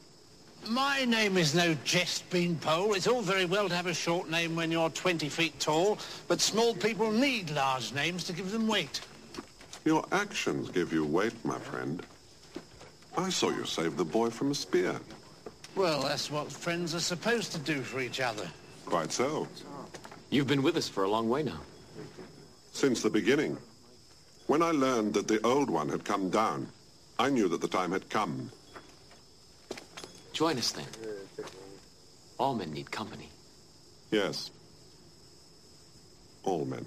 My 0.66 1.04
name 1.04 1.38
is 1.38 1.54
no 1.54 1.74
jest 1.84 2.28
beanpole. 2.30 2.94
It's 2.94 3.06
all 3.06 3.22
very 3.22 3.46
well 3.46 3.68
to 3.68 3.74
have 3.74 3.86
a 3.86 3.94
short 3.94 4.28
name 4.28 4.56
when 4.56 4.70
you're 4.72 4.90
20 4.90 5.28
feet 5.28 5.58
tall, 5.60 5.98
but 6.26 6.40
small 6.40 6.74
people 6.74 7.12
need 7.12 7.50
large 7.50 7.92
names 7.94 8.24
to 8.24 8.32
give 8.32 8.50
them 8.50 8.66
weight. 8.66 9.00
Your 9.84 10.04
actions 10.12 10.68
give 10.68 10.92
you 10.92 11.04
weight, 11.06 11.32
my 11.44 11.58
friend. 11.58 12.04
I 13.16 13.30
saw 13.30 13.50
you 13.50 13.64
save 13.64 13.96
the 13.96 14.04
boy 14.04 14.30
from 14.30 14.50
a 14.50 14.54
spear. 14.54 15.00
Well, 15.76 16.02
that's 16.02 16.30
what 16.30 16.50
friends 16.50 16.94
are 16.94 17.00
supposed 17.00 17.52
to 17.52 17.58
do 17.58 17.82
for 17.82 18.00
each 18.00 18.20
other. 18.20 18.48
Quite 18.84 19.12
so. 19.12 19.46
You've 20.30 20.46
been 20.46 20.62
with 20.62 20.76
us 20.76 20.88
for 20.88 21.04
a 21.04 21.08
long 21.08 21.28
way 21.28 21.42
now. 21.42 21.60
Since 22.72 23.02
the 23.02 23.10
beginning. 23.10 23.56
When 24.46 24.62
I 24.62 24.70
learned 24.70 25.14
that 25.14 25.28
the 25.28 25.44
old 25.46 25.70
one 25.70 25.88
had 25.88 26.04
come 26.04 26.30
down, 26.30 26.68
I 27.18 27.28
knew 27.30 27.48
that 27.48 27.60
the 27.60 27.68
time 27.68 27.92
had 27.92 28.08
come. 28.08 28.50
Join 30.32 30.56
us 30.56 30.72
then. 30.72 30.86
All 32.38 32.54
men 32.54 32.72
need 32.72 32.90
company. 32.90 33.28
Yes. 34.10 34.50
All 36.44 36.64
men. 36.64 36.86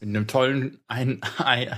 In 0.00 0.16
einem 0.16 0.26
tollen 0.26 0.80
ein, 0.88 1.20
ein, 1.38 1.68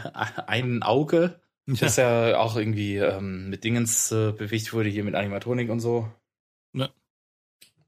einen 0.47 0.83
Auge, 0.83 1.41
das 1.67 1.97
ja 1.97 2.39
auch 2.39 2.57
irgendwie 2.57 2.97
ähm, 2.97 3.51
mit 3.51 3.65
Dingens 3.65 4.13
äh, 4.13 4.33
bewegt 4.33 4.73
wurde, 4.73 4.89
hier 4.89 5.05
mit 5.05 5.15
Animatronik 5.15 5.69
und 5.69 5.81
so. 5.81 6.09
Ja. 6.73 6.89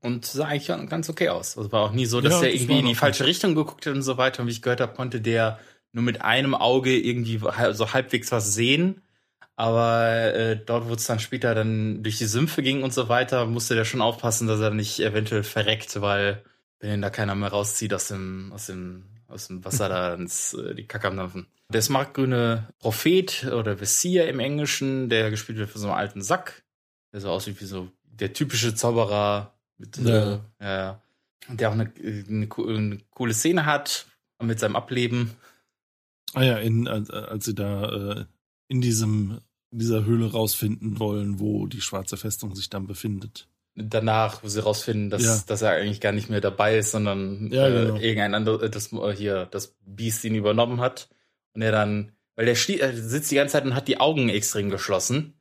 Und 0.00 0.24
sah 0.24 0.46
eigentlich 0.46 0.66
ganz 0.88 1.08
okay 1.08 1.28
aus. 1.28 1.56
Also 1.56 1.72
war 1.72 1.82
auch 1.82 1.92
nie 1.92 2.06
so, 2.06 2.20
dass 2.20 2.34
Ja, 2.34 2.40
der 2.40 2.52
das 2.52 2.60
irgendwie 2.60 2.80
in 2.80 2.86
die 2.86 2.94
falsche 2.94 3.24
Richtung 3.26 3.54
geguckt 3.54 3.86
hat 3.86 3.94
und 3.94 4.02
so 4.02 4.16
weiter. 4.16 4.42
Und 4.42 4.48
wie 4.48 4.52
ich 4.52 4.62
gehört 4.62 4.80
habe, 4.80 4.94
konnte 4.94 5.20
der 5.20 5.58
nur 5.92 6.04
mit 6.04 6.22
einem 6.22 6.54
Auge 6.54 6.96
irgendwie 6.96 7.40
so 7.72 7.92
halbwegs 7.92 8.30
was 8.32 8.54
sehen. 8.54 9.02
Aber 9.56 10.34
äh, 10.34 10.56
dort, 10.64 10.88
wo 10.88 10.94
es 10.94 11.06
dann 11.06 11.18
später 11.18 11.52
dann 11.52 12.04
durch 12.04 12.18
die 12.18 12.26
Sümpfe 12.26 12.62
ging 12.62 12.84
und 12.84 12.94
so 12.94 13.08
weiter, 13.08 13.44
musste 13.46 13.74
der 13.74 13.84
schon 13.84 14.02
aufpassen, 14.02 14.46
dass 14.46 14.60
er 14.60 14.70
nicht 14.70 15.00
eventuell 15.00 15.42
verreckt, 15.42 16.00
weil 16.00 16.44
wenn 16.78 16.94
ihn 16.94 17.02
da 17.02 17.10
keiner 17.10 17.34
mehr 17.34 17.48
rauszieht 17.48 17.92
aus 17.92 18.06
dem, 18.06 18.52
aus 18.52 18.66
dem, 18.66 19.04
aus 19.28 19.46
dem 19.48 19.64
Wasser 19.64 19.88
da 19.88 20.14
ins 20.14 20.54
äh, 20.54 20.74
die 20.74 20.86
Kacke 20.86 21.08
am 21.08 21.16
Dampfen. 21.16 21.46
Der 21.72 21.82
smartgrüne 21.82 22.68
Prophet 22.78 23.44
oder 23.52 23.78
Vessier 23.80 24.28
im 24.28 24.40
Englischen, 24.40 25.08
der 25.08 25.30
gespielt 25.30 25.58
wird 25.58 25.70
von 25.70 25.80
so 25.80 25.88
einem 25.88 25.98
alten 25.98 26.22
Sack, 26.22 26.64
der 27.12 27.20
so 27.20 27.30
aussieht 27.30 27.60
wie 27.60 27.66
so 27.66 27.90
der 28.02 28.32
typische 28.32 28.74
Zauberer 28.74 29.54
mit, 29.76 29.96
Ja. 29.98 30.44
äh, 30.58 30.64
ja, 30.66 31.02
der 31.48 31.68
auch 31.68 31.74
eine, 31.74 31.92
eine, 32.02 32.48
eine 32.56 32.98
coole 33.10 33.34
Szene 33.34 33.66
hat 33.66 34.06
mit 34.42 34.58
seinem 34.58 34.76
Ableben. 34.76 35.32
Ah 36.34 36.42
ja, 36.42 36.56
in, 36.58 36.88
als, 36.88 37.10
als 37.10 37.44
sie 37.44 37.54
da 37.54 37.88
äh, 38.20 38.24
in 38.68 38.80
diesem 38.80 39.40
in 39.70 39.80
dieser 39.80 40.06
Höhle 40.06 40.30
rausfinden 40.32 40.98
wollen, 40.98 41.40
wo 41.40 41.66
die 41.66 41.82
schwarze 41.82 42.16
Festung 42.16 42.54
sich 42.54 42.70
dann 42.70 42.86
befindet. 42.86 43.47
Danach, 43.78 44.42
wo 44.42 44.48
sie 44.48 44.62
rausfinden, 44.62 45.10
dass, 45.10 45.22
Ja. 45.22 45.40
dass 45.46 45.62
er 45.62 45.70
eigentlich 45.72 46.00
gar 46.00 46.12
nicht 46.12 46.30
mehr 46.30 46.40
dabei 46.40 46.78
ist, 46.78 46.90
sondern 46.90 47.50
Ja, 47.52 47.68
äh, 47.68 47.70
genau. 47.72 47.96
irgendein 47.96 48.34
anderes, 48.34 48.70
das 48.70 48.92
äh, 48.92 49.12
hier, 49.14 49.46
das 49.50 49.76
Biest 49.86 50.24
ihn 50.24 50.34
übernommen 50.34 50.80
hat. 50.80 51.08
Und 51.54 51.62
er 51.62 51.72
dann, 51.72 52.12
weil 52.36 52.46
der 52.46 52.54
er 52.54 52.96
sitzt 52.96 53.30
die 53.30 53.36
ganze 53.36 53.52
Zeit 53.52 53.64
und 53.64 53.74
hat 53.74 53.88
die 53.88 54.00
Augen 54.00 54.28
extrem 54.28 54.70
geschlossen. 54.70 55.34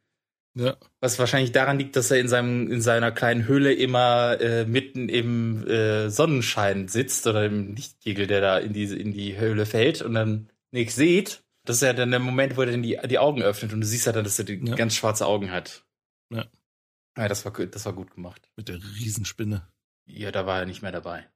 Ja. 0.56 0.76
Was 1.02 1.20
wahrscheinlich 1.20 1.52
daran 1.52 1.78
liegt, 1.78 1.96
dass 1.96 2.10
er 2.10 2.20
in 2.20 2.28
seinem, 2.28 2.72
in 2.72 2.82
seiner 2.82 3.12
kleinen 3.12 3.48
Höhle 3.48 3.74
immer 3.74 4.42
äh, 4.42 4.66
mitten 4.66 5.08
im 5.08 5.68
äh, 5.68 6.10
Sonnenschein 6.10 6.88
sitzt 6.88 7.28
oder 7.28 7.46
im 7.46 7.76
Lichtkegel, 7.76 8.26
der 8.26 8.42
da 8.42 8.58
in 8.58 8.74
die, 8.74 8.86
in 8.86 9.14
die 9.14 9.38
Höhle 9.38 9.68
fällt 9.68 10.02
und 10.02 10.16
dann 10.16 10.50
nichts 10.72 10.96
sieht. 10.96 11.44
Das 11.64 11.76
ist 11.76 11.82
ja 11.84 11.94
dann 11.94 12.10
der 12.10 12.20
Moment, 12.20 12.58
wo 12.58 12.62
er 12.62 12.72
dann 12.72 12.82
die, 12.82 12.98
die 13.08 13.20
Augen 13.20 13.44
öffnet 13.44 13.72
und 13.74 13.82
du 13.82 13.86
siehst 13.86 14.08
ja 14.08 14.14
dann, 14.14 14.24
dass 14.24 14.40
er 14.40 14.46
die 14.46 14.58
ganz 14.60 14.96
schwarze 14.96 15.28
Augen 15.28 15.52
hat. 15.52 15.84
Ja. 16.34 16.46
Ja, 17.18 17.28
das 17.28 17.44
war, 17.46 17.52
gut- 17.54 17.74
das 17.76 17.86
war 17.86 17.94
gut 17.94 18.12
gemacht. 18.14 18.50
Mit 18.56 18.70
der 18.70 18.76
Riesenspinne. 18.82 19.68
Ja, 20.06 20.32
da 20.32 20.46
war 20.46 20.60
er 20.60 20.66
nicht 20.66 20.82
mehr 20.82 20.92
dabei. 20.92 21.28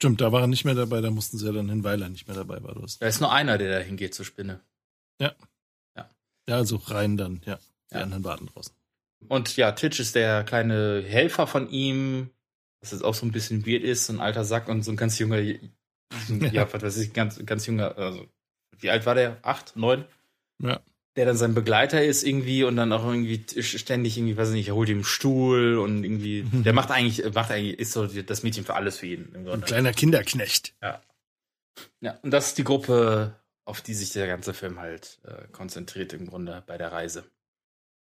Stimmt, 0.00 0.20
da 0.20 0.32
war 0.32 0.40
er 0.42 0.46
nicht 0.48 0.64
mehr 0.64 0.74
dabei, 0.74 1.00
da 1.00 1.10
mussten 1.10 1.38
sie 1.38 1.46
ja 1.46 1.52
dann 1.52 1.68
hin, 1.68 1.84
weil 1.84 2.02
er 2.02 2.08
nicht 2.08 2.26
mehr 2.26 2.36
dabei 2.36 2.62
war. 2.62 2.74
Du 2.74 2.82
hast- 2.82 3.00
Da 3.00 3.06
ist 3.06 3.20
nur 3.20 3.32
einer, 3.32 3.56
der 3.58 3.78
da 3.78 3.84
hingeht 3.84 4.14
zur 4.14 4.24
Spinne. 4.24 4.60
Ja. 5.20 5.32
Ja. 5.96 6.10
Ja, 6.48 6.56
also 6.56 6.76
rein 6.76 7.16
dann, 7.16 7.40
ja. 7.46 7.58
Die 7.90 7.94
Ja. 7.96 8.02
anderen 8.02 8.24
warten 8.24 8.46
draußen. 8.46 8.74
Und 9.28 9.56
ja, 9.56 9.70
Titch 9.72 10.00
ist 10.00 10.16
der 10.16 10.42
kleine 10.42 11.02
Helfer 11.06 11.46
von 11.46 11.70
ihm, 11.70 12.30
was 12.80 12.90
jetzt 12.90 13.04
auch 13.04 13.14
so 13.14 13.24
ein 13.24 13.30
bisschen 13.32 13.64
weird 13.64 13.84
ist, 13.84 14.06
so 14.06 14.12
ein 14.12 14.20
alter 14.20 14.44
Sack 14.44 14.68
und 14.68 14.82
so 14.82 14.90
ein 14.90 14.96
ganz 14.96 15.16
junger, 15.20 15.38
ja, 16.52 16.72
was 16.72 16.82
weiß 16.82 16.96
ich, 16.98 17.12
ganz, 17.12 17.44
ganz 17.46 17.66
junger, 17.66 17.96
also, 17.96 18.26
wie 18.78 18.90
alt 18.90 19.06
war 19.06 19.14
der? 19.14 19.38
Acht, 19.42 19.76
neun? 19.76 20.04
Ja. 20.60 20.80
Der 21.16 21.26
dann 21.26 21.36
sein 21.36 21.54
Begleiter 21.54 22.02
ist 22.02 22.22
irgendwie 22.22 22.64
und 22.64 22.76
dann 22.76 22.90
auch 22.92 23.04
irgendwie 23.04 23.44
ständig 23.62 24.16
irgendwie, 24.16 24.36
weiß 24.36 24.48
ich 24.48 24.54
nicht, 24.54 24.68
er 24.68 24.74
holt 24.74 24.88
ihm 24.88 24.98
einen 24.98 25.04
Stuhl 25.04 25.76
und 25.76 26.04
irgendwie, 26.04 26.42
der 26.50 26.72
macht 26.72 26.90
eigentlich, 26.90 27.22
macht 27.34 27.50
eigentlich, 27.50 27.78
ist 27.78 27.92
so 27.92 28.06
das 28.06 28.42
Mädchen 28.42 28.64
für 28.64 28.74
alles 28.74 28.98
für. 28.98 29.06
Im 29.08 29.46
Ein 29.46 29.60
kleiner 29.60 29.92
Kinderknecht. 29.92 30.74
Ja. 30.82 31.02
Ja, 32.00 32.18
und 32.22 32.30
das 32.30 32.48
ist 32.48 32.58
die 32.58 32.64
Gruppe, 32.64 33.34
auf 33.64 33.80
die 33.80 33.94
sich 33.94 34.12
der 34.12 34.26
ganze 34.26 34.54
Film 34.54 34.80
halt 34.80 35.20
äh, 35.24 35.46
konzentriert 35.52 36.12
im 36.12 36.26
Grunde 36.26 36.62
bei 36.66 36.78
der 36.78 36.92
Reise. 36.92 37.24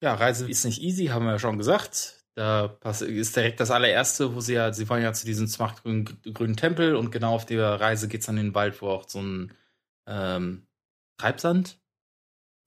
Ja, 0.01 0.15
Reise 0.15 0.49
ist 0.49 0.65
nicht 0.65 0.81
easy, 0.81 1.07
haben 1.07 1.25
wir 1.25 1.33
ja 1.33 1.39
schon 1.39 1.57
gesagt. 1.57 2.25
Da 2.35 2.77
ist 2.81 3.35
direkt 3.35 3.59
das 3.59 3.69
allererste, 3.69 4.33
wo 4.33 4.41
sie 4.41 4.53
ja, 4.53 4.73
sie 4.73 4.89
wollen 4.89 5.03
ja 5.03 5.13
zu 5.13 5.25
diesem 5.25 5.47
smartgrünen 5.47 6.19
grünen 6.33 6.57
Tempel 6.57 6.95
und 6.95 7.11
genau 7.11 7.35
auf 7.35 7.45
der 7.45 7.79
Reise 7.79 8.07
geht's 8.07 8.25
dann 8.25 8.37
in 8.37 8.47
den 8.47 8.55
Wald, 8.55 8.81
wo 8.81 8.89
auch 8.89 9.07
so 9.07 9.21
ein 9.21 9.53
ähm, 10.07 10.65
Treibsand 11.17 11.79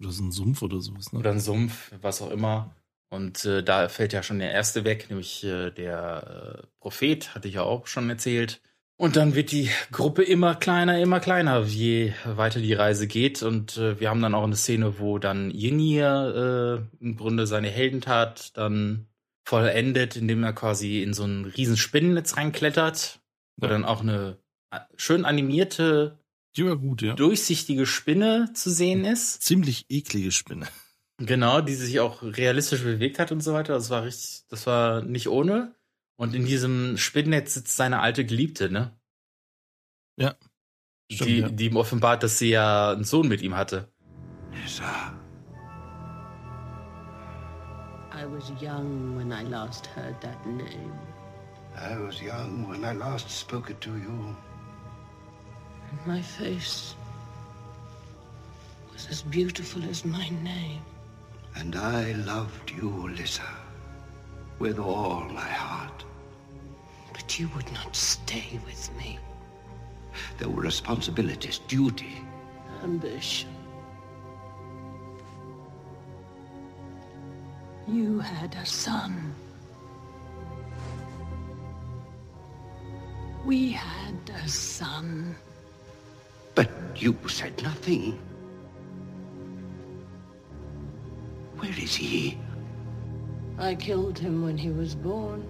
Oder 0.00 0.10
so 0.10 0.24
ein 0.24 0.32
Sumpf 0.32 0.62
oder 0.62 0.80
sowas, 0.80 1.12
ne? 1.12 1.18
oder 1.18 1.30
ein 1.30 1.40
Sumpf, 1.40 1.92
was 2.00 2.20
auch 2.20 2.30
immer. 2.30 2.74
Und 3.08 3.44
äh, 3.44 3.62
da 3.62 3.88
fällt 3.88 4.12
ja 4.12 4.22
schon 4.22 4.40
der 4.40 4.52
erste 4.52 4.84
weg, 4.84 5.06
nämlich 5.08 5.44
äh, 5.44 5.70
der 5.70 6.62
äh, 6.62 6.66
Prophet, 6.80 7.34
hatte 7.34 7.48
ich 7.48 7.54
ja 7.54 7.62
auch 7.62 7.86
schon 7.86 8.10
erzählt. 8.10 8.60
Und 8.98 9.16
dann 9.16 9.34
wird 9.34 9.52
die 9.52 9.68
Gruppe 9.92 10.22
immer 10.22 10.54
kleiner, 10.54 10.98
immer 10.98 11.20
kleiner, 11.20 11.62
je 11.62 12.14
weiter 12.24 12.60
die 12.60 12.72
Reise 12.72 13.06
geht. 13.06 13.42
Und 13.42 13.76
äh, 13.76 14.00
wir 14.00 14.08
haben 14.08 14.22
dann 14.22 14.34
auch 14.34 14.44
eine 14.44 14.56
Szene, 14.56 14.98
wo 14.98 15.18
dann 15.18 15.50
Ynir 15.50 16.88
äh, 17.00 17.04
im 17.04 17.16
Grunde 17.16 17.46
seine 17.46 17.68
Heldentat 17.68 18.56
dann 18.56 19.06
vollendet, 19.44 20.16
indem 20.16 20.42
er 20.42 20.54
quasi 20.54 21.02
in 21.02 21.12
so 21.14 21.24
ein 21.24 21.44
riesen 21.44 21.76
Spinnennetz 21.76 22.36
reinklettert, 22.36 23.20
wo 23.56 23.66
dann 23.66 23.84
auch 23.84 24.00
eine 24.00 24.38
äh, 24.70 24.80
schön 24.96 25.24
animierte, 25.26 26.18
Die 26.56 26.64
war 26.64 26.76
gut, 26.76 27.02
ja. 27.02 27.14
durchsichtige 27.14 27.84
Spinne 27.86 28.52
zu 28.54 28.70
sehen 28.70 29.04
ist. 29.04 29.42
Ziemlich 29.42 29.86
eklige 29.90 30.32
Spinne. 30.32 30.66
Genau, 31.18 31.60
die 31.60 31.74
sich 31.74 32.00
auch 32.00 32.22
realistisch 32.22 32.82
bewegt 32.82 33.18
hat 33.18 33.32
und 33.32 33.40
so 33.40 33.52
weiter. 33.52 33.74
Das 33.74 33.90
war 33.90 34.04
richtig, 34.04 34.44
das 34.48 34.66
war 34.66 35.02
nicht 35.02 35.28
ohne. 35.28 35.74
Und 36.16 36.34
in 36.34 36.46
diesem 36.46 36.96
Spinnennetz 36.96 37.54
sitzt 37.54 37.76
seine 37.76 38.00
alte 38.00 38.24
Geliebte, 38.24 38.70
ne? 38.70 38.98
Ja. 40.18 40.34
Stimmt, 41.12 41.30
die, 41.30 41.38
ja. 41.38 41.48
die 41.48 41.66
ihm 41.66 41.76
offenbart, 41.76 42.22
dass 42.22 42.38
sie 42.38 42.50
ja 42.50 42.92
einen 42.92 43.04
Sohn 43.04 43.28
mit 43.28 43.42
ihm 43.42 43.54
hatte. 43.54 43.92
I 48.12 48.24
was 48.24 48.50
young 48.60 49.16
when 49.16 49.30
I 49.30 49.42
last 49.42 49.86
heard 49.94 50.18
that 50.22 50.44
name. 50.46 50.98
I 51.76 51.96
was 51.98 52.20
young 52.20 52.66
when 52.68 52.82
I 52.82 52.96
last 52.96 53.30
spoke 53.30 53.70
it 53.70 53.80
to 53.82 53.90
you. 53.90 54.34
And 55.90 56.06
my 56.06 56.22
face 56.22 56.94
was 58.92 59.08
as 59.10 59.22
beautiful 59.22 59.82
as 59.84 60.04
my 60.04 60.28
name. 60.42 60.82
And 61.54 61.76
I 61.76 62.12
loved 62.12 62.70
you, 62.70 63.08
Lissa, 63.16 63.48
with 64.58 64.78
all 64.78 65.24
my 65.24 65.48
heart. 65.48 66.04
But 67.12 67.38
you 67.38 67.48
would 67.54 67.70
not 67.72 67.96
stay 67.96 68.60
with 68.66 68.94
me. 68.96 69.18
There 70.38 70.48
were 70.48 70.62
responsibilities, 70.62 71.60
duty. 71.66 72.22
Ambition. 72.82 73.50
You 77.88 78.18
had 78.18 78.54
a 78.54 78.66
son. 78.66 79.34
We 83.44 83.70
had 83.70 84.18
a 84.44 84.48
son. 84.48 85.36
But 86.56 86.70
you 86.96 87.16
said 87.28 87.62
nothing. 87.62 88.18
Where 91.58 91.70
is 91.78 91.94
he? 91.94 92.38
I 93.58 93.74
killed 93.74 94.18
him 94.18 94.42
when 94.42 94.56
he 94.56 94.70
was 94.70 94.94
born. 94.94 95.46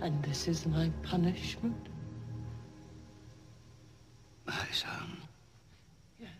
And 0.00 0.20
this 0.24 0.48
is 0.48 0.66
my 0.66 0.90
punishment. 1.04 1.88
My 4.44 4.66
son. 4.72 5.18
Yes. 6.18 6.30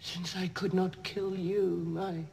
Since 0.00 0.36
I 0.36 0.48
could 0.48 0.74
not 0.74 1.02
kill 1.04 1.36
you, 1.36 1.84
my 1.86 2.24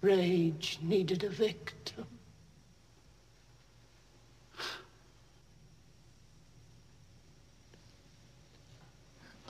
rage 0.00 0.80
needed 0.82 1.22
a 1.22 1.28
victim. 1.28 2.06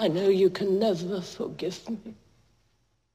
I 0.02 0.08
know 0.08 0.28
you 0.28 0.50
can 0.50 0.78
never 0.78 1.22
forgive 1.22 1.78
me. 1.88 2.14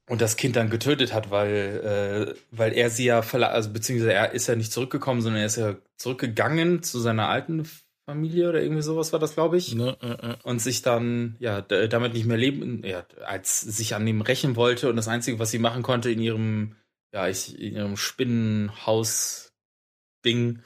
Und 0.09 0.21
das 0.21 0.37
Kind 0.37 0.55
dann 0.55 0.69
getötet 0.69 1.13
hat, 1.13 1.31
weil, 1.31 2.31
äh, 2.31 2.33
weil 2.51 2.71
er 2.73 2.89
sie 2.89 3.03
ja 3.05 3.21
verla 3.21 3.47
also 3.47 3.73
beziehungsweise 3.73 4.13
er 4.13 4.31
ist 4.31 4.47
ja 4.47 4.55
nicht 4.55 4.71
zurückgekommen, 4.71 5.19
sondern 5.21 5.41
er 5.41 5.47
ist 5.47 5.57
ja 5.57 5.75
zurückgegangen 5.97 6.81
zu 6.81 6.99
seiner 6.99 7.27
alten 7.27 7.67
Familie 8.05 8.47
oder 8.47 8.61
irgendwie 8.61 8.83
sowas 8.83 9.11
war 9.11 9.19
das, 9.19 9.33
glaube 9.33 9.57
ich. 9.57 9.75
Ne, 9.75 9.97
äh, 10.01 10.31
äh. 10.31 10.37
Und 10.43 10.61
sich 10.61 10.81
dann, 10.81 11.35
ja, 11.39 11.59
damit 11.59 12.13
nicht 12.13 12.25
mehr 12.25 12.37
leben, 12.37 12.85
ja, 12.85 13.05
als 13.25 13.59
sich 13.59 13.95
an 13.95 14.07
ihm 14.07 14.21
rächen 14.21 14.55
wollte 14.55 14.89
und 14.89 14.95
das 14.95 15.09
Einzige, 15.09 15.39
was 15.39 15.51
sie 15.51 15.59
machen 15.59 15.83
konnte 15.83 16.09
in 16.09 16.21
ihrem, 16.21 16.77
ja, 17.11 17.27
ich, 17.27 17.59
in 17.59 17.75
ihrem 17.75 17.97
Spinnenhaus-Ding, 17.97 20.61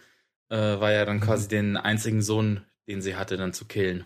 äh, 0.50 0.56
war 0.56 0.92
ja 0.92 1.04
dann 1.04 1.20
quasi 1.20 1.48
den 1.48 1.78
einzigen 1.78 2.22
Sohn, 2.22 2.64
den 2.88 3.02
sie 3.02 3.16
hatte, 3.16 3.38
dann 3.38 3.54
zu 3.54 3.66
killen. 3.66 4.06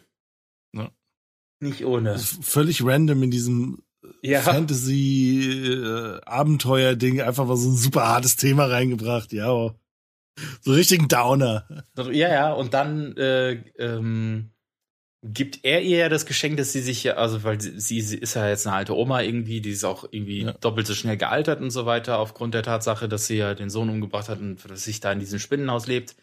Ja. 1.61 1.67
Nicht 1.67 1.85
ohne. 1.85 2.17
Völlig 2.19 2.85
random 2.85 3.23
in 3.23 3.31
diesem 3.31 3.81
Ja. 4.21 4.41
Fantasy-Abenteuer-Ding 4.41 7.21
einfach 7.21 7.45
mal 7.45 7.57
so 7.57 7.69
ein 7.69 7.77
super 7.77 8.07
hartes 8.07 8.35
Thema 8.35 8.65
reingebracht. 8.65 9.31
Ja, 9.33 9.51
oh. 9.51 9.73
so 10.61 10.73
richtig 10.73 11.07
Downer. 11.07 11.67
Ja, 11.97 12.29
ja, 12.29 12.53
und 12.53 12.73
dann 12.73 13.15
äh, 13.17 13.63
ähm, 13.79 14.51
gibt 15.23 15.61
er 15.63 15.81
ihr 15.81 15.97
ja 15.97 16.09
das 16.09 16.27
Geschenk, 16.27 16.57
dass 16.57 16.71
sie 16.71 16.81
sich 16.81 17.03
ja, 17.03 17.13
also 17.13 17.43
weil 17.43 17.59
sie, 17.59 17.79
sie 17.79 18.17
ist 18.17 18.35
ja 18.35 18.47
jetzt 18.47 18.67
eine 18.67 18.75
alte 18.75 18.95
Oma 18.95 19.21
irgendwie, 19.21 19.61
die 19.61 19.71
ist 19.71 19.83
auch 19.83 20.05
irgendwie 20.09 20.51
doppelt 20.59 20.85
so 20.85 20.93
schnell 20.93 21.17
gealtert 21.17 21.61
und 21.61 21.71
so 21.71 21.87
weiter, 21.87 22.19
aufgrund 22.19 22.53
der 22.53 22.61
Tatsache, 22.63 23.09
dass 23.09 23.25
sie 23.25 23.37
ja 23.37 23.55
den 23.55 23.71
Sohn 23.71 23.89
umgebracht 23.89 24.29
hat 24.29 24.39
und 24.39 24.69
dass 24.69 24.83
sich 24.83 24.99
da 24.99 25.11
in 25.11 25.19
diesem 25.19 25.39
Spinnenhaus 25.39 25.87
lebt. 25.87 26.15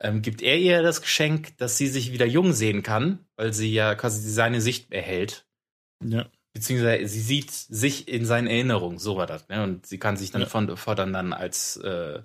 Ähm, 0.00 0.20
gibt 0.22 0.42
er 0.42 0.58
ihr 0.58 0.82
das 0.82 1.00
Geschenk, 1.02 1.56
dass 1.58 1.78
sie 1.78 1.86
sich 1.86 2.12
wieder 2.12 2.26
jung 2.26 2.52
sehen 2.52 2.82
kann, 2.82 3.26
weil 3.36 3.52
sie 3.52 3.72
ja 3.72 3.94
quasi 3.94 4.30
seine 4.30 4.60
Sicht 4.60 4.92
erhält. 4.92 5.46
Ja. 6.04 6.26
beziehungsweise 6.52 7.06
sie 7.08 7.20
sieht 7.20 7.50
sich 7.50 8.08
in 8.08 8.24
seinen 8.26 8.46
Erinnerungen, 8.46 8.98
so 8.98 9.16
war 9.16 9.26
das, 9.26 9.48
ne? 9.48 9.62
Und 9.62 9.86
sie 9.86 9.98
kann 9.98 10.16
sich 10.16 10.30
dann 10.30 10.42
Ja. 10.42 10.46
von 10.48 10.76
fordern 10.76 11.12
dann 11.12 11.32
als 11.32 11.76
äh, 11.78 12.20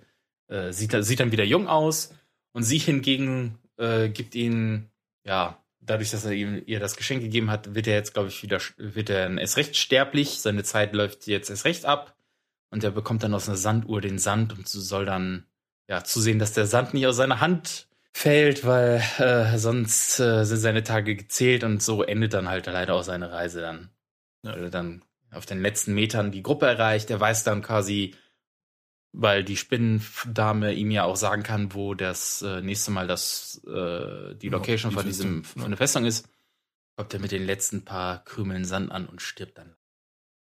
äh, 0.50 0.72
sieht, 0.74 0.92
sieht 1.04 1.20
dann 1.22 1.32
wieder 1.32 1.44
jung 1.46 1.68
aus 1.68 2.14
und 2.54 2.64
sie 2.64 2.78
hingegen 2.78 3.58
äh, 3.78 4.10
gibt 4.10 4.36
ihn, 4.36 4.90
ja, 5.26 5.58
dadurch, 5.82 6.12
dass 6.12 6.26
er 6.26 6.34
ihm, 6.34 6.62
ihr 6.66 6.80
das 6.80 6.96
Geschenk 6.96 7.22
gegeben 7.22 7.50
hat, 7.50 7.74
wird 7.76 7.88
er 7.88 7.96
jetzt, 7.96 8.14
glaube 8.14 8.30
ich, 8.30 8.44
wieder, 8.44 8.60
wird 8.78 9.10
er 9.10 9.30
erst 9.38 9.58
recht 9.58 9.76
sterblich. 9.76 10.40
Seine 10.40 10.64
Zeit 10.64 10.94
läuft 10.94 11.28
jetzt 11.28 11.50
erst 11.50 11.66
recht 11.66 11.86
ab. 11.86 12.16
Und 12.70 12.84
er 12.84 12.92
bekommt 12.92 13.24
dann 13.24 13.34
aus 13.34 13.48
einer 13.50 13.58
Sanduhr 13.58 14.00
den 14.00 14.20
Sand 14.20 14.54
und 14.58 14.68
soll 14.68 15.06
dann, 15.06 15.46
ja, 15.92 16.06
zusehen, 16.06 16.40
dass 16.40 16.54
der 16.54 16.68
Sand 16.68 16.94
nicht 16.94 17.06
aus 17.06 17.18
seiner 17.18 17.42
Hand 17.42 17.90
fällt, 18.14 18.66
weil 18.66 19.04
äh, 19.18 19.58
sonst 19.58 20.22
äh, 20.22 20.46
sind 20.46 20.60
seine 20.60 20.84
Tage 20.84 21.18
gezählt 21.18 21.66
und 21.66 21.84
so 21.84 22.02
endet 22.02 22.34
dann 22.34 22.48
halt 22.48 22.66
leider 22.66 22.96
auch 22.96 23.04
seine 23.04 23.30
Reise 23.30 23.60
dann. 23.60 23.90
Weil 24.42 24.64
er 24.64 24.70
dann 24.70 25.04
auf 25.32 25.46
den 25.46 25.62
letzten 25.62 25.94
Metern 25.94 26.32
die 26.32 26.44
Gruppe 26.44 26.66
erreicht. 26.66 27.10
Er 27.10 27.20
weiß 27.20 27.44
dann 27.44 27.62
quasi, 27.62 28.16
weil 29.12 29.44
die 29.44 29.58
Spinnendame 29.58 30.74
ihm 30.74 30.92
ja 30.92 31.04
auch 31.04 31.18
sagen 31.18 31.44
kann, 31.44 31.74
wo 31.74 31.94
das 31.94 32.42
äh, 32.42 32.62
nächste 32.62 32.92
Mal 32.92 33.08
das 33.08 33.62
äh, 33.68 34.34
die 34.36 34.48
Ja, 34.48 34.52
Location 34.54 34.92
die 34.92 34.96
von 34.96 35.06
diesem 35.06 35.44
Festung, 35.44 35.62
von 35.62 35.72
der 35.72 35.78
Festung 35.78 36.06
ist, 36.06 36.30
kommt 36.96 37.14
er 37.14 37.20
mit 37.20 37.34
den 37.34 37.46
letzten 37.46 37.84
paar 37.84 38.24
Krümeln 38.24 38.64
Sand 38.64 38.94
an 38.94 39.08
und 39.08 39.22
stirbt 39.22 39.58
dann. 39.58 39.76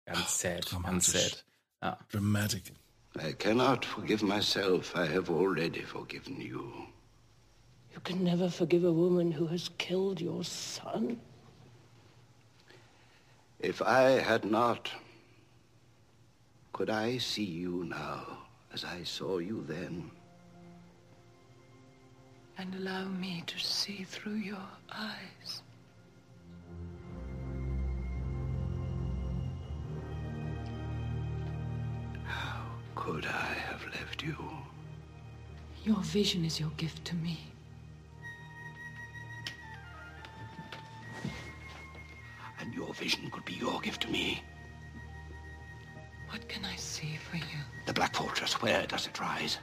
Ganz 0.06 0.40
sad, 0.40 0.76
ganz 0.84 1.12
sad. 1.12 1.46
Ja. 1.84 2.00
Dramatic. 2.12 2.74
I 3.18 3.32
cannot 3.32 3.86
forgive 3.86 4.22
myself. 4.22 4.96
I 4.96 5.06
have 5.06 5.30
already 5.30 5.82
forgiven 5.82 6.40
you. 6.40 6.72
You 7.94 8.00
can 8.02 8.24
never 8.24 8.50
forgive 8.50 8.84
a 8.84 8.92
woman 8.92 9.32
who 9.32 9.48
has 9.48 9.70
killed 9.78 10.20
your 10.20 10.44
son. 10.44 11.20
If 13.60 13.82
I 13.82 14.20
had 14.20 14.44
not, 14.44 14.92
could 16.74 16.90
I 16.90 17.18
see 17.18 17.46
you 17.46 17.86
now 17.86 18.40
as 18.74 18.84
I 18.84 19.04
saw 19.04 19.38
you 19.38 19.64
then? 19.66 20.12
And 22.58 22.76
allow 22.76 23.06
me 23.06 23.44
to 23.48 23.58
see 23.58 24.04
through 24.04 24.36
your 24.36 24.68
eyes. 24.92 25.62
Could 33.06 33.28
I 33.28 33.54
have 33.70 33.86
left 33.94 34.24
you? 34.24 34.36
Your 35.84 35.98
vision 35.98 36.44
is 36.44 36.60
your 36.60 36.72
gift 36.72 37.06
to 37.06 37.16
me. 37.16 37.40
And 42.60 42.74
your 42.74 42.92
vision 42.96 43.30
could 43.30 43.46
be 43.46 43.54
your 43.54 43.80
gift 43.82 44.02
to 44.02 44.08
me. 44.10 44.42
What 46.30 46.50
can 46.50 46.66
I 46.66 46.76
see 46.78 47.20
for 47.30 47.38
you? 47.38 47.62
The 47.86 47.94
Black 47.94 48.16
Fortress, 48.16 48.60
where 48.64 48.88
does 48.88 49.06
it 49.06 49.20
rise? 49.20 49.60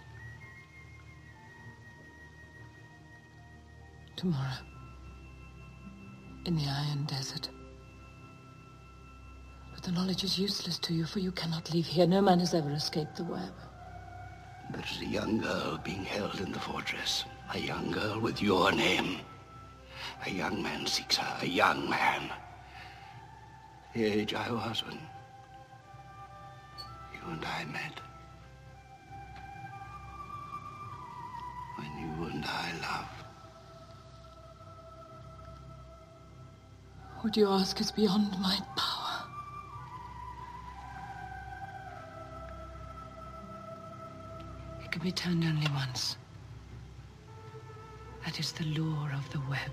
Tomorrow. 4.15 4.63
In 6.47 6.55
the 6.55 6.69
Iron 6.69 7.07
Desert. 7.07 7.51
But 9.83 9.95
the 9.95 10.01
knowledge 10.01 10.23
is 10.23 10.39
useless 10.39 10.79
to 10.79 10.95
you, 10.95 11.05
for 11.05 11.19
you 11.19 11.33
cannot 11.33 11.73
leave 11.75 11.87
here. 11.87 12.07
No 12.07 12.21
man 12.21 12.39
has 12.39 12.55
ever 12.55 12.71
escaped 12.71 13.17
the 13.17 13.25
web. 13.25 13.53
There 14.71 14.85
is 14.89 15.01
a 15.01 15.07
young 15.07 15.39
girl 15.39 15.77
being 15.83 16.05
held 16.05 16.41
in 16.41 16.53
the 16.53 16.61
fortress. 16.61 17.25
A 17.53 17.59
young 17.59 17.91
girl 17.91 18.21
with 18.21 18.41
your 18.41 18.71
name. 18.71 19.19
A 20.25 20.31
young 20.31 20.63
man 20.63 20.87
seeks 20.87 21.17
her. 21.17 21.37
A 21.45 21.49
young 21.49 21.91
man. 21.91 22.31
The 23.95 24.05
age 24.05 24.35
I 24.35 24.53
was 24.53 24.85
when 24.87 24.99
you 27.15 27.33
and 27.33 27.45
I 27.45 27.65
met. 27.65 28.01
When 31.77 31.99
you 31.99 32.25
and 32.29 32.45
I 32.45 32.73
loved. 32.83 33.25
What 37.23 37.37
you 37.37 37.49
ask 37.49 37.81
is 37.81 37.91
beyond 37.91 38.39
my 38.39 38.61
power. 38.77 39.02
Can 44.93 45.03
be 45.03 45.11
turned 45.11 45.43
only 45.43 45.67
once. 45.73 46.19
That 48.27 48.39
is 48.39 48.53
the 48.53 48.65
lure 48.65 49.11
of 49.15 49.33
the 49.33 49.41
web. 49.49 49.73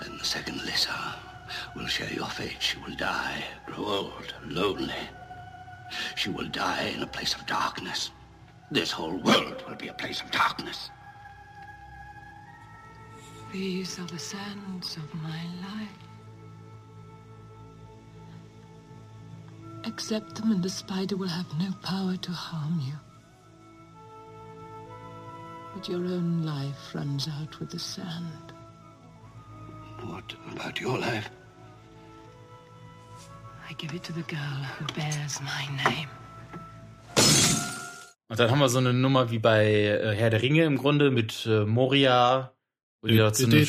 Then 0.00 0.16
the 0.16 0.24
second 0.24 0.64
Lissa 0.64 1.16
will 1.74 1.88
share 1.88 2.12
your 2.12 2.28
fate. 2.28 2.56
She 2.60 2.78
will 2.78 2.94
die, 2.94 3.44
grow 3.66 3.84
old, 3.84 4.34
lonely. 4.46 5.02
She 6.14 6.30
will 6.30 6.46
die 6.48 6.92
in 6.94 7.02
a 7.02 7.06
place 7.06 7.34
of 7.34 7.44
darkness. 7.46 8.12
This 8.70 8.92
whole 8.92 9.16
world 9.16 9.64
will 9.68 9.74
be 9.74 9.88
a 9.88 9.94
place 9.94 10.20
of 10.20 10.30
darkness. 10.30 10.90
These 13.52 13.98
are 13.98 14.06
the 14.06 14.20
sands 14.20 14.96
of 14.96 15.12
my 15.14 15.42
life. 15.62 16.09
Accept 19.84 20.34
them, 20.36 20.52
and 20.52 20.62
the 20.62 20.68
spider 20.68 21.16
will 21.16 21.28
have 21.28 21.46
no 21.58 21.72
power 21.82 22.16
to 22.16 22.32
harm 22.32 22.80
you. 22.84 22.94
But 25.74 25.88
your 25.88 26.04
own 26.04 26.42
life 26.42 26.94
runs 26.94 27.28
out 27.28 27.58
with 27.60 27.70
the 27.70 27.78
sand. 27.78 28.52
What 30.02 30.34
about 30.52 30.80
your 30.80 30.98
life? 30.98 31.30
I 33.68 33.72
give 33.74 33.94
it 33.94 34.02
to 34.04 34.12
the 34.12 34.22
girl 34.22 34.60
who 34.78 34.84
bears 34.94 35.40
my 35.40 35.66
name. 35.84 36.08
Und 38.28 38.38
dann 38.38 38.50
haben 38.50 38.60
wir 38.60 38.68
so 38.68 38.78
eine 38.78 38.92
Nummer 38.92 39.30
wie 39.30 39.40
bei 39.40 39.66
äh, 39.66 40.14
Herr 40.14 40.30
der 40.30 40.42
Ringe 40.42 40.64
im 40.64 40.76
Grunde 40.76 41.10
mit 41.10 41.46
äh, 41.46 41.64
Moria, 41.64 42.52
da 43.02 43.32
zu 43.32 43.46
einem 43.46 43.66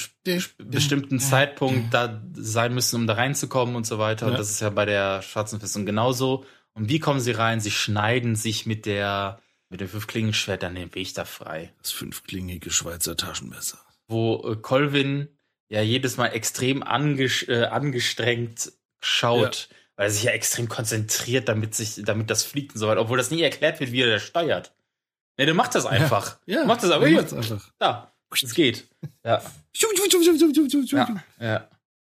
bestimmten 0.58 1.20
Zeitpunkt 1.20 1.94
da 1.94 2.22
sein 2.34 2.74
müssen, 2.74 2.98
um 2.98 3.08
da 3.08 3.14
reinzukommen 3.14 3.76
und 3.76 3.86
so 3.88 3.98
weiter. 3.98 4.26
Und 4.28 4.34
Ja. 4.34 4.38
das 4.38 4.50
ist 4.50 4.60
ja 4.62 4.70
bei 4.70 4.86
der 4.86 5.22
Schwarzen 5.22 5.60
Festung 5.60 5.86
genauso. 5.86 6.46
Und 6.74 6.90
wie 6.90 7.00
kommen 7.00 7.20
sie 7.20 7.32
rein? 7.32 7.60
Sie 7.60 7.72
schneiden 7.72 8.36
sich 8.36 8.66
mit 8.66 8.86
der 8.86 9.40
mit 9.70 9.80
dem 9.80 9.88
Fünfklingenschwert 9.88 10.64
dann 10.64 10.76
den 10.76 10.94
Weg 10.96 11.14
da 11.14 11.24
frei. 11.24 11.72
Das 11.82 11.92
fünfklingige 11.92 12.72
Schweizer 12.72 13.16
Taschenmesser. 13.16 13.80
Wo 14.10 14.52
äh, 14.52 14.58
Colvin 14.58 15.30
ja 15.70 15.82
jedes 15.82 16.18
Mal 16.18 16.28
extrem 16.28 16.84
anges 16.84 17.48
äh, 17.48 17.64
angestrengt 17.66 18.74
schaut, 19.00 19.70
weil 19.96 20.08
er 20.08 20.12
sich 20.12 20.24
ja 20.24 20.32
extrem 20.32 20.68
konzentriert, 20.68 21.48
damit 21.48 21.74
sich, 21.74 22.02
damit 22.04 22.30
das 22.30 22.44
fliegt 22.44 22.74
und 22.74 22.80
so 22.80 22.88
weiter, 22.90 23.00
obwohl 23.00 23.18
das 23.18 23.32
nie 23.32 23.42
erklärt 23.42 23.80
wird, 23.80 23.94
wie 23.94 24.02
er 24.02 24.12
das 24.12 24.24
steuert. 24.24 24.74
Ne, 25.38 25.46
der 25.46 25.56
macht 25.56 25.74
das 25.74 25.86
einfach. 25.86 26.38
Ja, 26.46 26.66
macht 26.66 26.84
das 26.84 26.92
aber 26.92 27.10
macht's 27.10 27.34
einfach. 27.34 27.72
Da, 27.80 28.11
es 28.34 28.54
geht. 28.54 28.88
Ja. 29.26 29.42
Ja, 30.92 31.08
ja. 31.40 31.68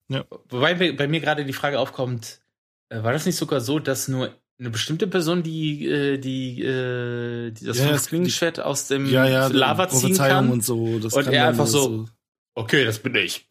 Ja. 0.08 0.24
Wobei 0.48 0.74
bei, 0.74 0.92
bei 0.92 1.06
mir 1.08 1.20
gerade 1.20 1.44
die 1.44 1.52
Frage 1.52 1.78
aufkommt, 1.78 2.40
äh, 2.88 3.02
war 3.02 3.12
das 3.12 3.26
nicht 3.26 3.36
sogar 3.36 3.60
so, 3.60 3.78
dass 3.78 4.08
nur 4.08 4.34
eine 4.58 4.70
bestimmte 4.70 5.06
Person 5.06 5.42
die, 5.44 5.86
äh, 5.86 6.18
die, 6.18 6.60
äh, 6.62 7.50
die 7.52 7.64
das 7.64 7.78
Ja, 7.78 7.86
Fünfklingenschwert 7.88 8.58
aus 8.60 8.88
dem 8.88 9.06
Ja, 9.06 9.24
ja, 9.26 9.46
Lava 9.46 9.88
ziehen 9.88 10.16
kann? 10.16 10.50
und 10.50 10.64
so, 10.64 10.98
das 10.98 11.14
und 11.14 11.24
kann 11.24 11.32
er 11.32 11.48
einfach 11.48 11.66
so, 11.66 11.80
so- 11.82 12.08
okay, 12.56 12.84
das 12.84 12.98
bin 12.98 13.14
ich. 13.14 13.46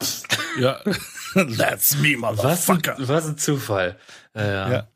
Ja, 0.59 0.81
that's 1.57 1.95
me, 1.97 2.15
Was 2.19 2.39
ein, 2.39 2.43
motherfucker. 2.43 2.95
was 2.99 3.25
ein 3.27 3.37
Zufall. 3.37 3.97
Äh, 4.35 4.51
Ja. 4.51 4.87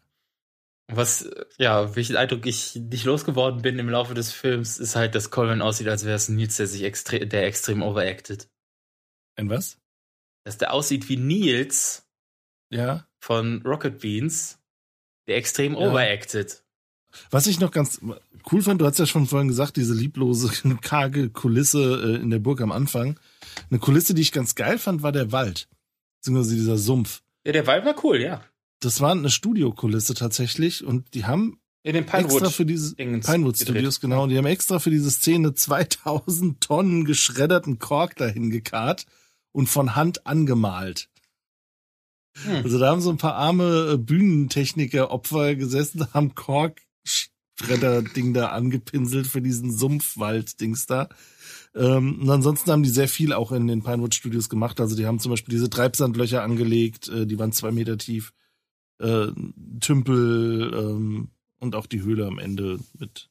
Was, 0.91 1.30
ja, 1.57 1.95
welchen 1.95 2.18
Eindruck 2.18 2.45
ich 2.45 2.76
nicht 2.76 3.05
losgeworden 3.05 3.61
bin 3.61 3.80
im 3.80 3.89
Laufe 3.89 4.14
des 4.14 4.31
Films, 4.34 4.80
ist 4.80 4.95
halt, 4.95 5.15
dass 5.15 5.31
Colin 5.31 5.61
aussieht, 5.61 5.88
als 5.88 6.03
wäre 6.03 6.15
es 6.15 6.27
Nils, 6.30 6.57
der 6.57 6.68
sich 6.68 6.84
extre 6.84 7.26
der 7.26 7.45
extrem 7.47 7.81
overacted. 7.81 8.49
Ein 9.35 9.49
was? 9.49 9.77
Dass 10.45 10.57
der 10.57 10.73
aussieht 10.73 11.07
wie 11.07 11.18
Nils 11.18 12.05
Ja. 12.69 13.07
von 13.22 13.61
Rocket 13.65 13.99
Beans, 14.01 14.60
der 15.27 15.38
extrem 15.38 15.73
Ja. 15.73 15.80
overacted. 15.80 16.64
Was 17.31 17.47
ich 17.47 17.60
noch 17.60 17.72
ganz 17.72 18.01
cool 18.51 18.61
fand, 18.61 18.81
du 18.81 18.85
hast 18.85 18.97
ja 18.99 19.05
schon 19.05 19.27
vorhin 19.27 19.47
gesagt, 19.47 19.77
diese 19.77 19.93
lieblose, 19.93 20.49
karge 20.81 21.30
Kulisse 21.30 22.01
äh, 22.03 22.22
in 22.22 22.30
der 22.30 22.39
Burg 22.39 22.60
am 22.60 22.72
Anfang. 22.72 23.19
Eine 23.69 23.80
Kulisse, 23.80 24.14
die 24.14 24.22
ich 24.23 24.31
ganz 24.31 24.53
geil 24.55 24.77
fand, 24.80 25.01
war 25.01 25.11
der 25.14 25.31
Wald. 25.31 25.69
Beziehungsweise 26.19 26.55
dieser 26.55 26.77
Sumpf. 26.77 27.22
Ja, 27.45 27.51
der 27.53 27.68
Wald 27.68 27.85
war 27.85 27.95
cool, 28.03 28.19
ja. 28.22 28.43
Das 28.84 29.01
war 29.01 29.11
eine 29.11 29.30
Studiokulisse 29.30 30.14
tatsächlich 30.14 30.84
und 30.84 31.14
die 31.14 31.26
haben 31.26 31.60
In 31.84 31.93
den 31.93 32.03
extra 32.03 32.19
Pinewood. 32.19 32.51
für 32.51 32.65
diese 32.65 32.95
Dingens 32.95 33.26
Pinewood 33.26 33.57
gedreht. 33.57 33.76
Studios, 33.76 33.99
genau, 33.99 34.23
und 34.23 34.30
die 34.30 34.38
haben 34.38 34.45
extra 34.45 34.80
für 34.80 34.89
diese 34.89 35.11
Szene 35.11 35.53
2000 35.53 36.60
Tonnen 36.61 37.05
geschredderten 37.05 37.80
Kork 37.80 38.15
dahin 38.15 38.49
gekarrt 38.49 39.05
und 39.51 39.68
von 39.68 39.95
Hand 39.95 40.27
angemalt. 40.27 41.10
Hm. 42.43 42.64
Also 42.64 42.80
da 42.80 42.89
haben 42.89 43.01
so 43.01 43.11
ein 43.11 43.18
paar 43.18 43.35
arme 43.35 43.93
äh, 43.93 43.97
Bühnentechniker 43.97 45.11
Opfer 45.11 45.55
gesessen, 45.55 46.07
haben 46.14 46.35
Kork 46.35 46.81
Schredder-Ding 47.05 48.34
da 48.34 48.47
angepinselt 48.47 49.27
für 49.27 49.41
diesen 49.41 49.72
Sumpfwald-Dings 49.72 50.88
da. 50.88 51.10
Ähm, 51.76 52.22
und 52.22 52.30
ansonsten 52.30 52.72
haben 52.72 52.84
die 52.84 52.89
sehr 52.89 53.07
viel 53.07 53.34
auch 53.34 53.51
in 53.51 53.68
den 53.68 53.84
Pinewood 53.84 54.15
Studios 54.15 54.49
gemacht. 54.49 54.80
Also 54.80 54.95
die 54.95 55.05
haben 55.05 55.19
zum 55.19 55.31
Beispiel 55.31 55.53
diese 55.53 55.69
Treibsandlöcher 55.69 56.41
angelegt, 56.41 57.10
äh, 57.10 57.26
die 57.26 57.38
waren 57.39 57.51
zwei 57.51 57.72
Meter 57.72 57.97
tief. 57.97 58.34
Äh, 59.03 59.31
Tümpel 59.81 60.71
ähm, 60.73 61.30
und 61.59 61.75
auch 61.75 61.85
die 61.88 62.01
Höhle 62.01 62.25
am 62.25 62.39
Ende 62.39 62.80
mit 62.97 63.30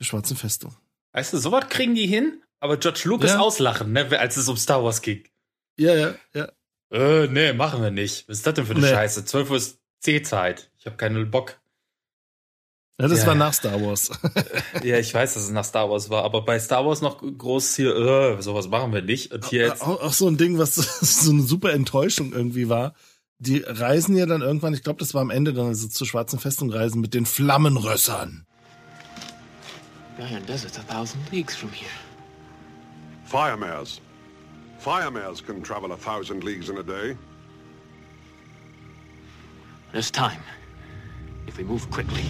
der 0.00 0.04
schwarzen 0.04 0.36
Festung. 0.36 0.74
Weißt 1.12 1.32
du, 1.32 1.38
sowas 1.38 1.64
kriegen 1.68 1.94
die 1.94 2.06
hin, 2.06 2.42
aber 2.60 2.76
George 2.76 3.02
Lucas 3.04 3.32
Ja. 3.32 3.38
auslachen, 3.40 3.92
ne, 3.92 4.18
als 4.18 4.36
es 4.36 4.48
um 4.48 4.56
Star 4.56 4.82
Wars 4.84 5.02
ging. 5.02 5.24
Ja, 5.76 5.94
ja, 5.94 6.14
ja. 6.34 6.48
Äh, 6.90 7.26
nee, 7.28 7.52
machen 7.52 7.82
wir 7.82 7.90
nicht. 7.90 8.28
Was 8.28 8.38
ist 8.38 8.46
das 8.46 8.54
denn 8.54 8.66
für 8.66 8.72
eine 8.72 8.82
Nee. 8.82 8.90
Scheiße? 8.92 9.24
12 9.24 9.50
Uhr 9.50 9.56
ist 9.56 9.78
C-Zeit. 10.00 10.70
Ich 10.78 10.86
habe 10.86 10.96
keinen 10.96 11.30
Bock. 11.30 11.60
Ja, 13.00 13.08
das 13.08 13.20
Ja, 13.22 13.26
war 13.28 13.34
nach 13.34 13.52
Star 13.54 13.80
Wars. 13.80 14.10
Ja, 14.84 14.98
ich 14.98 15.12
weiß, 15.12 15.34
dass 15.34 15.42
es 15.44 15.50
nach 15.50 15.64
Star 15.64 15.90
Wars 15.90 16.10
war, 16.10 16.22
aber 16.22 16.44
bei 16.44 16.60
Star 16.60 16.86
Wars 16.86 17.00
noch 17.00 17.20
groß 17.22 17.74
hier, 17.74 17.96
äh, 17.96 18.42
sowas 18.42 18.68
machen 18.68 18.92
wir 18.92 19.02
nicht. 19.02 19.32
Und 19.32 19.46
hier 19.46 19.66
jetzt, 19.66 19.82
auch, 19.82 20.00
auch 20.00 20.12
so 20.12 20.28
ein 20.28 20.36
Ding, 20.36 20.58
was 20.58 20.74
so 21.24 21.30
eine 21.32 21.42
super 21.42 21.72
Enttäuschung 21.72 22.32
irgendwie 22.32 22.68
war. 22.68 22.94
Die 23.44 23.62
reisen 23.66 24.16
ja 24.16 24.24
dann 24.24 24.40
irgendwann, 24.40 24.72
ich 24.72 24.82
glaube, 24.82 25.00
das 25.00 25.12
war 25.12 25.20
am 25.20 25.28
Ende 25.28 25.52
dann, 25.52 25.66
also 25.66 25.86
zur 25.86 26.06
schwarzen 26.06 26.38
Festung 26.38 26.72
reisen 26.72 27.02
mit 27.02 27.12
den 27.12 27.26
Flammenrössern. 27.26 28.46
Iron 30.18 30.46
Desert's 30.46 30.78
a 30.78 30.82
thousand 30.82 31.20
leagues 31.30 31.54
from 31.54 31.70
here. 31.70 31.90
Firemares. 33.26 34.00
Firemares 34.78 35.44
can 35.44 35.62
travel 35.62 35.92
a 35.92 35.96
thousand 35.96 36.42
leagues 36.42 36.70
in 36.70 36.78
a 36.78 36.82
day. 36.82 37.16
There's 39.92 40.10
time. 40.10 40.40
If 41.46 41.58
we 41.58 41.64
move 41.64 41.90
quickly. 41.90 42.24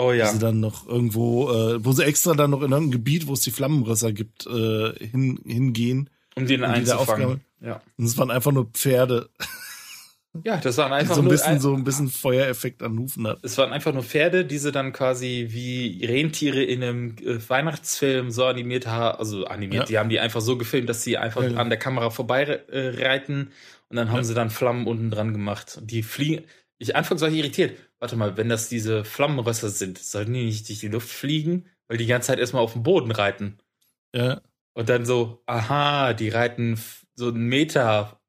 Oh 0.00 0.08
Wo 0.08 0.12
ja. 0.12 0.26
sie 0.26 0.38
dann 0.38 0.60
noch 0.60 0.86
irgendwo, 0.88 1.50
äh, 1.50 1.84
wo 1.84 1.92
sie 1.92 2.04
extra 2.04 2.34
dann 2.34 2.50
noch 2.50 2.58
in 2.62 2.70
irgendeinem 2.72 2.90
Gebiet, 2.90 3.26
wo 3.26 3.32
es 3.34 3.40
die 3.40 3.50
Flammenrösser 3.50 4.12
gibt, 4.12 4.46
äh, 4.46 4.92
hin, 4.98 5.40
hingehen. 5.46 6.10
Um 6.36 6.46
den 6.46 6.62
um 6.64 6.70
einzufangen. 6.70 7.40
Ja. 7.60 7.80
Und 7.98 8.04
es 8.04 8.16
waren 8.18 8.30
einfach 8.30 8.52
nur 8.52 8.66
Pferde. 8.72 9.28
Ja, 10.44 10.58
das 10.58 10.76
waren 10.78 10.92
einfach 10.92 11.14
so 11.16 11.20
ein 11.20 11.24
nur 11.24 11.32
bisschen, 11.32 11.54
ein- 11.54 11.60
so 11.60 11.74
ein 11.74 11.82
bisschen 11.84 12.08
Feuereffekt 12.08 12.82
an 12.82 12.98
Hufen 12.98 13.26
hat. 13.26 13.38
Es 13.42 13.58
waren 13.58 13.72
einfach 13.72 13.92
nur 13.92 14.04
Pferde, 14.04 14.44
die 14.44 14.58
sie 14.58 14.70
dann 14.72 14.92
quasi 14.92 15.48
wie 15.50 16.04
Rentiere 16.04 16.62
in 16.62 16.82
einem 16.82 17.16
äh, 17.18 17.38
Weihnachtsfilm 17.48 18.30
so 18.30 18.44
animiert 18.44 18.86
haben, 18.86 19.18
also 19.18 19.44
animiert, 19.46 19.82
Ja. 19.82 19.86
die 19.86 19.98
haben 19.98 20.08
die 20.08 20.20
einfach 20.20 20.40
so 20.40 20.56
gefilmt, 20.56 20.88
dass 20.88 21.02
sie 21.02 21.18
einfach 21.18 21.42
Ja, 21.42 21.56
an 21.58 21.68
der 21.68 21.78
Kamera 21.78 22.10
vorbei 22.10 22.42
äh, 22.44 22.88
reiten 23.04 23.50
und 23.88 23.96
dann 23.96 24.10
haben 24.10 24.18
Ja. 24.18 24.24
sie 24.24 24.34
dann 24.34 24.50
Flammen 24.50 24.86
unten 24.86 25.10
dran 25.10 25.32
gemacht. 25.32 25.80
Die 25.82 26.02
fliegen. 26.04 26.44
Ich 26.78 26.94
anfangs 26.96 27.20
war 27.22 27.28
ich 27.28 27.36
irritiert. 27.36 27.76
Warte 28.00 28.16
mal, 28.16 28.36
wenn 28.36 28.48
das 28.48 28.68
diese 28.68 29.04
Flammenrösser 29.04 29.68
sind, 29.68 29.98
sollten 29.98 30.32
die 30.32 30.44
nicht 30.46 30.68
durch 30.68 30.80
die 30.80 30.88
Luft 30.88 31.08
fliegen, 31.10 31.66
weil 31.86 31.98
die 31.98 32.06
ganze 32.06 32.28
Zeit 32.28 32.38
erstmal 32.38 32.62
auf 32.62 32.72
dem 32.72 32.82
Boden 32.82 33.10
reiten. 33.12 33.58
Ja. 34.14 34.40
Und 34.72 34.88
dann 34.88 35.04
so, 35.04 35.42
aha, 35.46 36.14
die 36.14 36.30
reiten 36.30 36.80
so 37.14 37.28
einen 37.28 37.46
Meter 37.46 38.20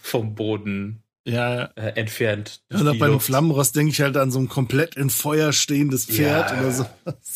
vom 0.00 0.34
Boden 0.34 1.02
Ja, 1.26 1.56
ja. 1.58 1.64
äh, 1.76 1.88
entfernt. 2.00 2.62
Ja, 2.72 2.80
und 2.80 2.88
auch 2.88 2.92
die 2.92 2.98
bei 2.98 3.06
dem 3.06 3.12
Luft. 3.14 3.26
Flammenrost 3.26 3.76
denke 3.76 3.92
ich 3.92 4.00
halt 4.00 4.16
an 4.16 4.30
so 4.30 4.38
ein 4.38 4.48
komplett 4.48 4.96
in 4.96 5.10
Feuer 5.10 5.52
stehendes 5.52 6.06
Pferd 6.06 6.50
Ja, 6.50 6.60
oder 6.60 6.72
so. 6.72 6.86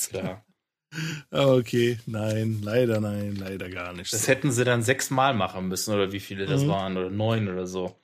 Klar. 0.09 0.47
Aber 1.31 1.57
okay, 1.57 1.99
nein, 2.07 2.61
leider 2.63 3.01
nein, 3.01 3.37
leider 3.37 3.69
gar 3.69 3.93
nicht. 3.93 4.13
Das 4.13 4.29
hätten 4.29 4.51
sie 4.53 4.65
dann 4.65 4.83
sechsmal 4.83 5.35
machen 5.35 5.69
müssen, 5.69 5.93
oder 5.95 6.13
wie 6.13 6.21
viele 6.21 6.47
das 6.47 6.63
Mhm. 6.63 6.69
waren, 6.69 6.97
oder 6.97 7.11
neun 7.11 7.49
oder 7.49 7.67
so. 7.67 7.99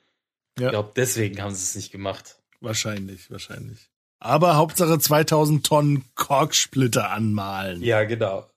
Ja. 0.59 0.65
Ich 0.67 0.71
glaube, 0.71 0.91
deswegen 0.95 1.41
haben 1.41 1.55
sie 1.55 1.63
es 1.63 1.75
nicht 1.75 1.91
gemacht. 1.91 2.38
Wahrscheinlich, 2.61 3.31
wahrscheinlich. 3.31 3.89
Aber 4.19 4.57
Hauptsache 4.57 4.99
2000 4.99 5.65
Tonnen 5.65 6.03
Korksplitter 6.15 7.09
anmalen. 7.11 7.81
Ja, 7.81 8.03
genau. 8.03 8.49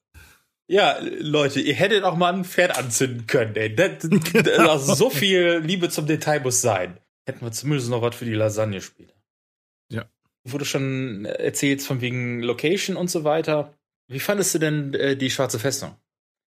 Ja, 0.69 0.99
Leute, 1.01 1.61
ihr 1.61 1.75
hättet 1.75 2.03
auch 2.05 2.17
mal 2.17 2.33
ein 2.33 2.45
Pferd 2.45 2.77
anzünden 2.77 3.27
können, 3.27 3.55
ey. 3.57 3.75
Das, 3.75 3.99
das, 4.01 4.59
also 4.59 4.95
so 4.95 5.11
viel 5.11 5.61
Liebe 5.65 5.89
zum 5.91 6.07
Detail 6.07 6.41
muss 6.41 6.61
sein. 6.61 6.97
Hätten 7.27 7.45
wir 7.45 7.53
zumindest 7.53 7.91
noch 7.91 8.03
was 8.03 8.17
für 8.17 8.25
die 8.25 8.35
Lasagne 8.35 8.81
später. 8.81 9.15
Ja. 9.91 10.07
Wurde 10.45 10.65
schon 10.65 11.25
erzählt 11.27 11.83
von 11.83 12.01
wegen 12.01 12.43
Location 12.43 12.97
und 12.97 13.11
so 13.11 13.23
weiter. 13.23 13.75
Wie 14.09 14.19
fandest 14.19 14.55
du 14.55 14.59
denn 14.59 14.95
äh, 14.95 15.17
die 15.17 15.31
Schwarze 15.31 15.59
Festung? 15.59 15.95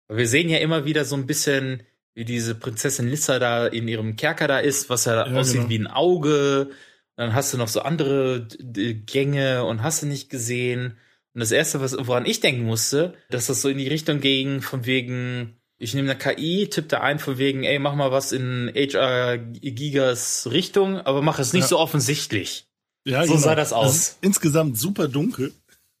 Wir 0.09 0.27
sehen 0.27 0.49
ja 0.49 0.57
immer 0.57 0.85
wieder 0.85 1.05
so 1.05 1.15
ein 1.15 1.27
bisschen, 1.27 1.83
wie 2.13 2.25
diese 2.25 2.55
Prinzessin 2.55 3.07
Lissa 3.07 3.39
da 3.39 3.67
in 3.67 3.87
ihrem 3.87 4.15
Kerker 4.15 4.47
da 4.47 4.59
ist, 4.59 4.89
was 4.89 5.05
ja, 5.05 5.27
Ja, 5.27 5.39
aussieht 5.39 5.57
genau. 5.57 5.69
wie 5.69 5.79
ein 5.79 5.87
Auge. 5.87 6.71
Dann 7.17 7.33
hast 7.33 7.51
du 7.53 7.57
noch 7.57 7.67
so 7.67 7.81
andere 7.81 8.47
d- 8.47 8.93
Gänge 8.93 9.65
und 9.65 9.83
hast 9.83 10.01
du 10.03 10.05
nicht 10.05 10.29
gesehen. 10.29 10.97
Und 11.33 11.39
das 11.41 11.51
erste, 11.51 11.81
was, 11.81 11.95
woran 11.99 12.25
ich 12.25 12.39
denken 12.39 12.63
musste, 12.63 13.13
dass 13.29 13.47
das 13.47 13.61
so 13.61 13.69
in 13.69 13.77
die 13.77 13.87
Richtung 13.87 14.21
ging, 14.21 14.61
von 14.61 14.85
wegen, 14.85 15.57
ich 15.77 15.93
nehme 15.93 16.09
eine 16.11 16.17
KI, 16.17 16.67
tippe 16.69 16.87
da 16.87 17.01
ein, 17.01 17.19
von 17.19 17.37
wegen, 17.37 17.63
ey, 17.63 17.77
mach 17.79 17.95
mal 17.95 18.11
was 18.11 18.31
in 18.31 18.71
HR 18.73 19.37
Gigas 19.37 20.47
Richtung, 20.51 20.99
aber 21.01 21.21
mach 21.21 21.39
es 21.39 21.53
nicht 21.53 21.63
Ja. 21.63 21.67
so 21.67 21.79
offensichtlich. 21.79 22.67
Ja, 23.05 23.23
so 23.25 23.33
genau. 23.33 23.43
sah 23.45 23.55
das 23.55 23.73
aus. 23.73 23.95
ist 23.95 24.17
insgesamt 24.21 24.77
super 24.77 25.07
dunkel. 25.07 25.53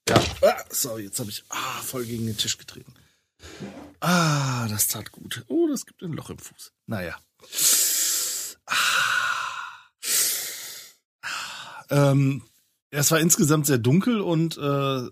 Ja. 0.09 0.15
Ah, 0.41 0.63
sorry, 0.69 1.03
jetzt 1.03 1.19
habe 1.19 1.29
ich 1.29 1.43
ah, 1.49 1.81
voll 1.83 2.05
gegen 2.05 2.25
den 2.25 2.37
Tisch 2.37 2.57
getreten. 2.57 2.93
Ah, 3.99 4.67
das 4.69 4.87
tat 4.87 5.11
gut. 5.11 5.43
Oh, 5.47 5.67
das 5.69 5.85
gibt 5.85 6.01
ein 6.03 6.13
Loch 6.13 6.29
im 6.29 6.37
Fuß. 6.37 6.71
Naja. 6.85 7.15
Ähm, 11.89 12.41
es 12.89 13.11
war 13.11 13.19
insgesamt 13.19 13.65
sehr 13.65 13.77
dunkel 13.77 14.21
und 14.21 14.57
äh, 14.57 15.09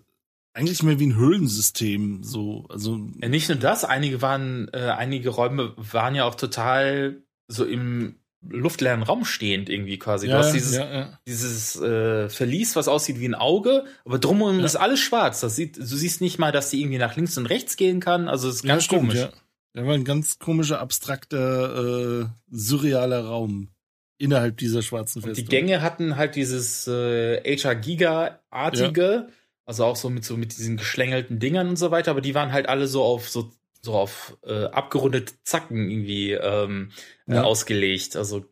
eigentlich 0.54 0.82
mehr 0.82 0.98
wie 0.98 1.06
ein 1.06 1.16
Höhlensystem. 1.16 2.22
So, 2.22 2.66
also 2.70 2.98
Ja, 3.20 3.28
nicht 3.28 3.48
nur 3.48 3.58
das, 3.58 3.84
einige 3.84 4.22
waren, 4.22 4.68
äh, 4.72 4.94
einige 4.96 5.28
Räume 5.30 5.74
waren 5.76 6.14
ja 6.14 6.24
auch 6.24 6.34
total 6.34 7.22
so 7.48 7.64
im 7.64 8.16
luftleeren 8.48 9.02
Raum 9.02 9.24
stehend 9.24 9.68
irgendwie 9.68 9.98
quasi. 9.98 10.28
Ja, 10.28 10.38
du 10.38 10.44
hast 10.44 10.52
dieses, 10.52 10.76
ja, 10.76 10.92
ja. 10.92 11.18
dieses 11.26 11.76
äh, 11.76 12.28
Verlies, 12.28 12.76
was 12.76 12.88
aussieht 12.88 13.20
wie 13.20 13.26
ein 13.26 13.34
Auge, 13.34 13.84
aber 14.04 14.18
drumherum 14.18 14.60
ist 14.60 14.76
alles 14.76 15.00
schwarz. 15.00 15.40
Das 15.40 15.56
sieht, 15.56 15.76
du 15.76 15.84
siehst 15.84 16.20
nicht 16.20 16.38
mal, 16.38 16.52
dass 16.52 16.70
die 16.70 16.80
irgendwie 16.80 16.98
nach 16.98 17.16
links 17.16 17.36
und 17.36 17.46
rechts 17.46 17.76
gehen 17.76 18.00
kann. 18.00 18.28
Also 18.28 18.48
es 18.48 18.56
ist 18.56 18.62
ganz 18.64 18.84
stimmt, 18.84 19.02
komisch. 19.02 19.28
Ja. 19.74 19.86
War 19.86 19.94
ein 19.94 20.04
ganz 20.04 20.38
komischer, 20.38 20.80
abstrakter, 20.80 22.22
äh, 22.22 22.26
surrealer 22.50 23.26
Raum 23.26 23.68
innerhalb 24.18 24.56
dieser 24.56 24.82
schwarzen 24.82 25.22
Und 25.22 25.36
die 25.36 25.42
Festung. 25.42 25.48
Gänge 25.50 25.82
hatten 25.82 26.16
halt 26.16 26.36
dieses 26.36 26.86
äh, 26.88 27.40
HR 27.56 27.74
Giga-artige, 27.74 29.28
also 29.64 29.84
auch 29.84 29.96
so 29.96 30.10
mit 30.10 30.24
so 30.24 30.36
mit 30.36 30.56
diesen 30.56 30.76
geschlängelten 30.76 31.38
Dingern 31.38 31.68
und 31.68 31.76
so 31.76 31.90
weiter, 31.90 32.10
aber 32.12 32.20
die 32.20 32.34
waren 32.34 32.52
halt 32.52 32.68
alle 32.68 32.86
so 32.86 33.02
auf 33.02 33.28
so 33.28 33.50
so 33.82 33.94
auf 33.94 34.36
äh, 34.44 34.64
abgerundete 34.64 35.34
Zacken 35.44 35.90
irgendwie 35.90 36.32
ähm, 36.32 36.90
äh, 37.28 37.34
Ja. 37.34 37.44
ausgelegt. 37.44 38.16
Also 38.16 38.44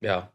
ja, 0.00 0.32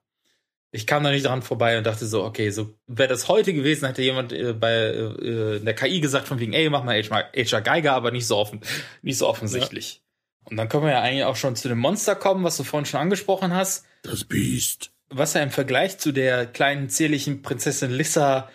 ich 0.72 0.88
kam 0.88 1.04
da 1.04 1.12
nicht 1.12 1.26
dran 1.26 1.42
vorbei 1.42 1.78
und 1.78 1.86
dachte 1.86 2.06
so, 2.06 2.24
okay, 2.24 2.52
so 2.52 2.74
wäre 2.88 3.10
das 3.10 3.28
heute 3.28 3.54
gewesen, 3.54 3.86
hätte 3.86 4.02
jemand 4.02 4.32
äh, 4.34 4.54
bei 4.54 4.74
äh, 4.74 5.58
in 5.58 5.66
der 5.66 5.74
KI 5.74 6.00
gesagt 6.00 6.28
von 6.28 6.40
wegen, 6.40 6.54
ey, 6.54 6.70
mach 6.70 6.84
mal 6.84 7.02
HR 7.02 7.62
Geiger, 7.62 7.94
aber 7.94 8.12
nicht 8.12 8.28
so 8.28 8.38
offen, 8.38 8.62
nicht 9.02 9.18
so 9.18 9.28
offensichtlich. 9.28 10.02
Und 10.46 10.58
dann 10.58 10.70
können 10.70 10.84
wir 10.84 10.92
ja 10.92 11.02
eigentlich 11.02 11.24
auch 11.24 11.36
schon 11.36 11.56
zu 11.56 11.68
dem 11.68 11.80
Monster 11.80 12.16
kommen, 12.16 12.44
was 12.44 12.58
du 12.58 12.64
vorhin 12.64 12.86
schon 12.86 13.00
angesprochen 13.00 13.54
hast. 13.54 13.86
Das 14.04 14.24
Biest. 14.24 14.92
Was 15.10 15.34
ja 15.34 15.42
im 15.42 15.52
Vergleich 15.52 15.98
zu 15.98 16.12
der 16.12 16.46
kleinen, 16.46 16.90
zierlichen 16.90 17.42
Prinzessin 17.42 17.92
Lissa. 17.92 18.50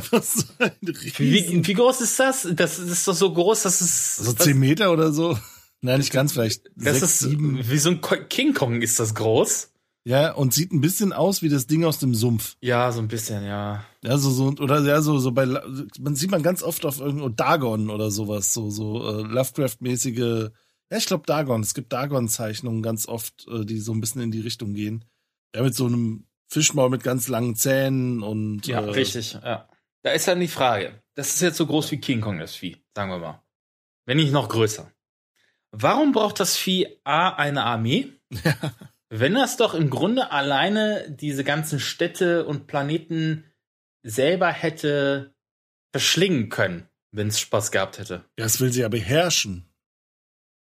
wie, 1.17 1.65
wie 1.65 1.73
groß 1.73 2.01
ist 2.01 2.19
das? 2.19 2.47
Das 2.53 2.79
ist 2.79 3.07
doch 3.07 3.13
so 3.13 3.33
groß, 3.33 3.63
dass 3.63 3.81
es. 3.81 4.17
So 4.17 4.33
10 4.33 4.57
Meter 4.59 4.91
oder 4.91 5.11
so? 5.11 5.37
Nein, 5.81 5.99
nicht 5.99 6.11
ganz, 6.11 6.33
vielleicht 6.33 6.65
Das 6.75 6.99
sechs, 6.99 7.03
ist 7.03 7.19
sieben. 7.19 7.59
wie 7.63 7.77
so 7.77 7.91
ein 7.91 8.01
King 8.27 8.53
Kong 8.53 8.81
ist 8.81 8.99
das 8.99 9.15
groß. 9.15 9.69
Ja, 10.05 10.31
und 10.31 10.53
sieht 10.53 10.71
ein 10.71 10.81
bisschen 10.81 11.13
aus 11.13 11.41
wie 11.41 11.49
das 11.49 11.67
Ding 11.67 11.85
aus 11.85 11.99
dem 11.99 12.15
Sumpf. 12.15 12.55
Ja, 12.61 12.91
so 12.91 12.99
ein 12.99 13.07
bisschen, 13.07 13.45
ja. 13.45 13.85
Ja, 14.03 14.17
so, 14.17 14.31
so, 14.31 14.47
oder 14.47 14.81
ja, 14.81 15.01
so, 15.01 15.19
so 15.19 15.31
bei, 15.31 15.45
man 15.45 16.15
sieht 16.15 16.31
man 16.31 16.41
ganz 16.41 16.63
oft 16.63 16.85
auf 16.85 16.99
irgendwo 16.99 17.29
Dagon 17.29 17.89
oder 17.89 18.09
sowas, 18.09 18.53
so, 18.53 18.69
so, 18.69 19.07
äh, 19.07 19.21
Lovecraft-mäßige, 19.23 20.49
ja, 20.91 20.97
ich 20.97 21.05
glaube 21.05 21.25
Dagon, 21.25 21.61
es 21.61 21.73
gibt 21.73 21.93
Dagon-Zeichnungen 21.93 22.81
ganz 22.81 23.07
oft, 23.07 23.47
äh, 23.47 23.65
die 23.65 23.79
so 23.79 23.93
ein 23.93 24.01
bisschen 24.01 24.21
in 24.21 24.31
die 24.31 24.41
Richtung 24.41 24.73
gehen. 24.73 25.05
Ja, 25.55 25.63
mit 25.63 25.75
so 25.75 25.85
einem 25.85 26.27
Fischmaul 26.47 26.89
mit 26.89 27.03
ganz 27.03 27.27
langen 27.27 27.55
Zähnen 27.55 28.23
und, 28.23 28.65
Ja, 28.67 28.81
äh, 28.81 28.89
richtig, 28.89 29.33
ja. 29.33 29.67
Da 30.01 30.11
ist 30.11 30.27
dann 30.27 30.39
die 30.39 30.47
Frage. 30.47 31.03
Das 31.15 31.33
ist 31.35 31.41
jetzt 31.41 31.57
so 31.57 31.67
groß 31.67 31.91
wie 31.91 31.99
King 31.99 32.21
Kong, 32.21 32.39
das 32.39 32.55
Vieh, 32.55 32.77
sagen 32.95 33.11
wir 33.11 33.19
mal. 33.19 33.43
Wenn 34.05 34.17
nicht 34.17 34.31
noch 34.31 34.49
größer. 34.49 34.91
Warum 35.71 36.13
braucht 36.13 36.39
das 36.39 36.57
Vieh 36.57 36.99
A 37.03 37.29
eine 37.29 37.63
Armee? 37.63 38.13
Wenn 39.09 39.33
das 39.33 39.57
doch 39.57 39.73
im 39.73 39.89
Grunde 39.89 40.31
alleine 40.31 41.09
diese 41.09 41.43
ganzen 41.43 41.79
Städte 41.79 42.45
und 42.45 42.67
Planeten 42.67 43.43
selber 44.03 44.51
hätte 44.51 45.33
verschlingen 45.91 46.49
können, 46.49 46.87
wenn 47.11 47.27
es 47.27 47.39
Spaß 47.39 47.71
gehabt 47.71 47.97
hätte. 47.97 48.25
Ja, 48.37 48.45
das 48.45 48.61
will 48.61 48.71
sie 48.71 48.81
ja 48.81 48.87
beherrschen. 48.87 49.68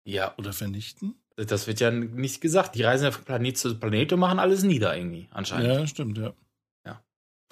Ja. 0.04 0.34
Oder 0.38 0.52
vernichten? 0.52 1.14
Das 1.36 1.66
wird 1.66 1.80
ja 1.80 1.90
nicht 1.90 2.40
gesagt. 2.40 2.74
Die 2.74 2.82
reisen 2.82 3.04
ja 3.04 3.10
von 3.10 3.24
Planet 3.24 3.56
zu 3.56 3.78
Planet 3.78 4.12
und 4.12 4.20
machen 4.20 4.38
alles 4.38 4.62
nieder 4.62 4.96
irgendwie, 4.96 5.28
anscheinend. 5.30 5.66
Ja, 5.66 5.86
stimmt, 5.86 6.18
ja. 6.18 6.34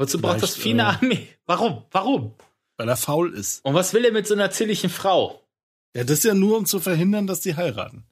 Wozu 0.01 0.18
braucht 0.18 0.43
das 0.43 0.55
Vielleicht, 0.55 0.62
Vieh 0.62 0.70
eine 0.70 0.82
äh, 0.82 0.85
Armee? 0.86 1.28
Warum? 1.44 1.85
Warum? 1.90 2.35
Weil 2.78 2.89
er 2.89 2.97
faul 2.97 3.35
ist. 3.35 3.62
Und 3.66 3.74
was 3.74 3.93
will 3.93 4.02
er 4.06 4.12
mit 4.12 4.27
so 4.27 4.32
einer 4.32 4.51
zierlichen 4.51 4.89
Frau? 4.89 5.47
Ja, 5.94 6.05
das 6.05 6.18
ist 6.18 6.24
ja 6.24 6.32
nur, 6.32 6.56
um 6.56 6.64
zu 6.64 6.81
verhindern, 6.81 7.27
dass 7.27 7.40
die 7.40 7.55
heiraten. 7.55 8.06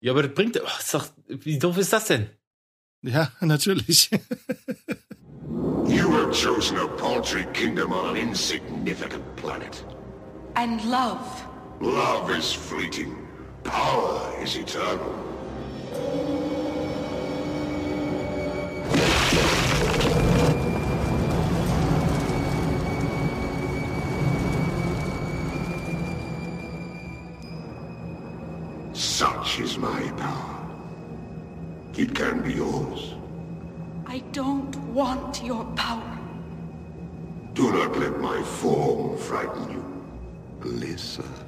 Ja, 0.00 0.10
aber 0.10 0.24
das 0.24 0.34
bringt. 0.34 0.60
Oh, 0.60 0.66
ist 0.80 0.92
doch, 0.92 1.06
wie 1.28 1.60
doof 1.60 1.78
ist 1.78 1.92
das 1.92 2.06
denn? 2.06 2.28
Ja, 3.02 3.30
natürlich. 3.40 4.10
You 5.86 6.10
have 6.10 6.32
chosen 6.32 6.76
a 6.76 6.88
paltry 6.96 7.46
kingdom 7.52 7.92
on 7.92 8.10
an 8.10 8.16
insignificant 8.16 9.36
planet. 9.36 9.84
And 10.56 10.84
love. 10.86 11.20
Love 11.80 12.36
is 12.36 12.52
fleeting. 12.52 13.27
Power 13.64 14.34
is 14.42 14.56
eternal. 14.56 15.14
Such 28.92 29.60
is 29.60 29.78
my 29.78 30.02
power. 30.16 30.54
It 31.96 32.14
can 32.14 32.42
be 32.42 32.54
yours. 32.54 33.14
I 34.06 34.20
don't 34.32 34.76
want 34.94 35.42
your 35.42 35.64
power. 35.74 36.18
Do 37.54 37.72
not 37.72 37.98
let 37.98 38.20
my 38.20 38.40
form 38.42 39.18
frighten 39.18 39.70
you. 39.72 39.84
Alyssa. 40.60 41.47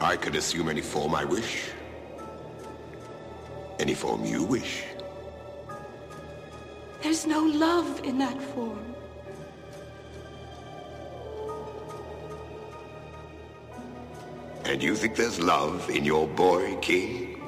I 0.00 0.16
could 0.16 0.36
assume 0.36 0.68
any 0.68 0.82
form 0.82 1.14
I 1.14 1.24
wish. 1.24 1.70
Any 3.78 3.94
form 3.94 4.24
you 4.24 4.42
wish. 4.44 4.84
There's 7.02 7.26
no 7.26 7.42
love 7.42 8.02
in 8.04 8.18
that 8.18 8.40
form. 8.40 8.94
And 14.64 14.82
you 14.82 14.94
think 14.96 15.14
there's 15.14 15.40
love 15.40 15.88
in 15.88 16.04
your 16.04 16.26
boy, 16.26 16.76
King? 16.82 17.40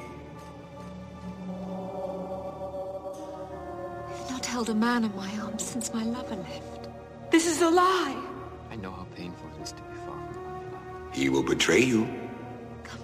I've 4.07 4.31
not 4.31 4.45
held 4.45 4.69
a 4.69 4.75
man 4.75 5.03
in 5.03 5.15
my 5.15 5.29
arms 5.39 5.63
since 5.63 5.93
my 5.93 6.03
lover 6.03 6.35
left. 6.35 6.87
This 7.29 7.45
is 7.45 7.61
a 7.61 7.69
lie. 7.69 8.23
I 8.71 8.75
know 8.77 8.91
how 8.91 9.05
painful 9.15 9.49
it 9.57 9.63
is 9.63 9.71
to 9.73 9.81
be 9.83 9.95
far 10.05 10.17
from 10.25 10.33
the 10.33 10.39
one 10.39 10.61
you 10.61 10.71
love. 10.71 11.15
He 11.15 11.29
will 11.29 11.43
betray 11.43 11.81
you. 11.81 12.28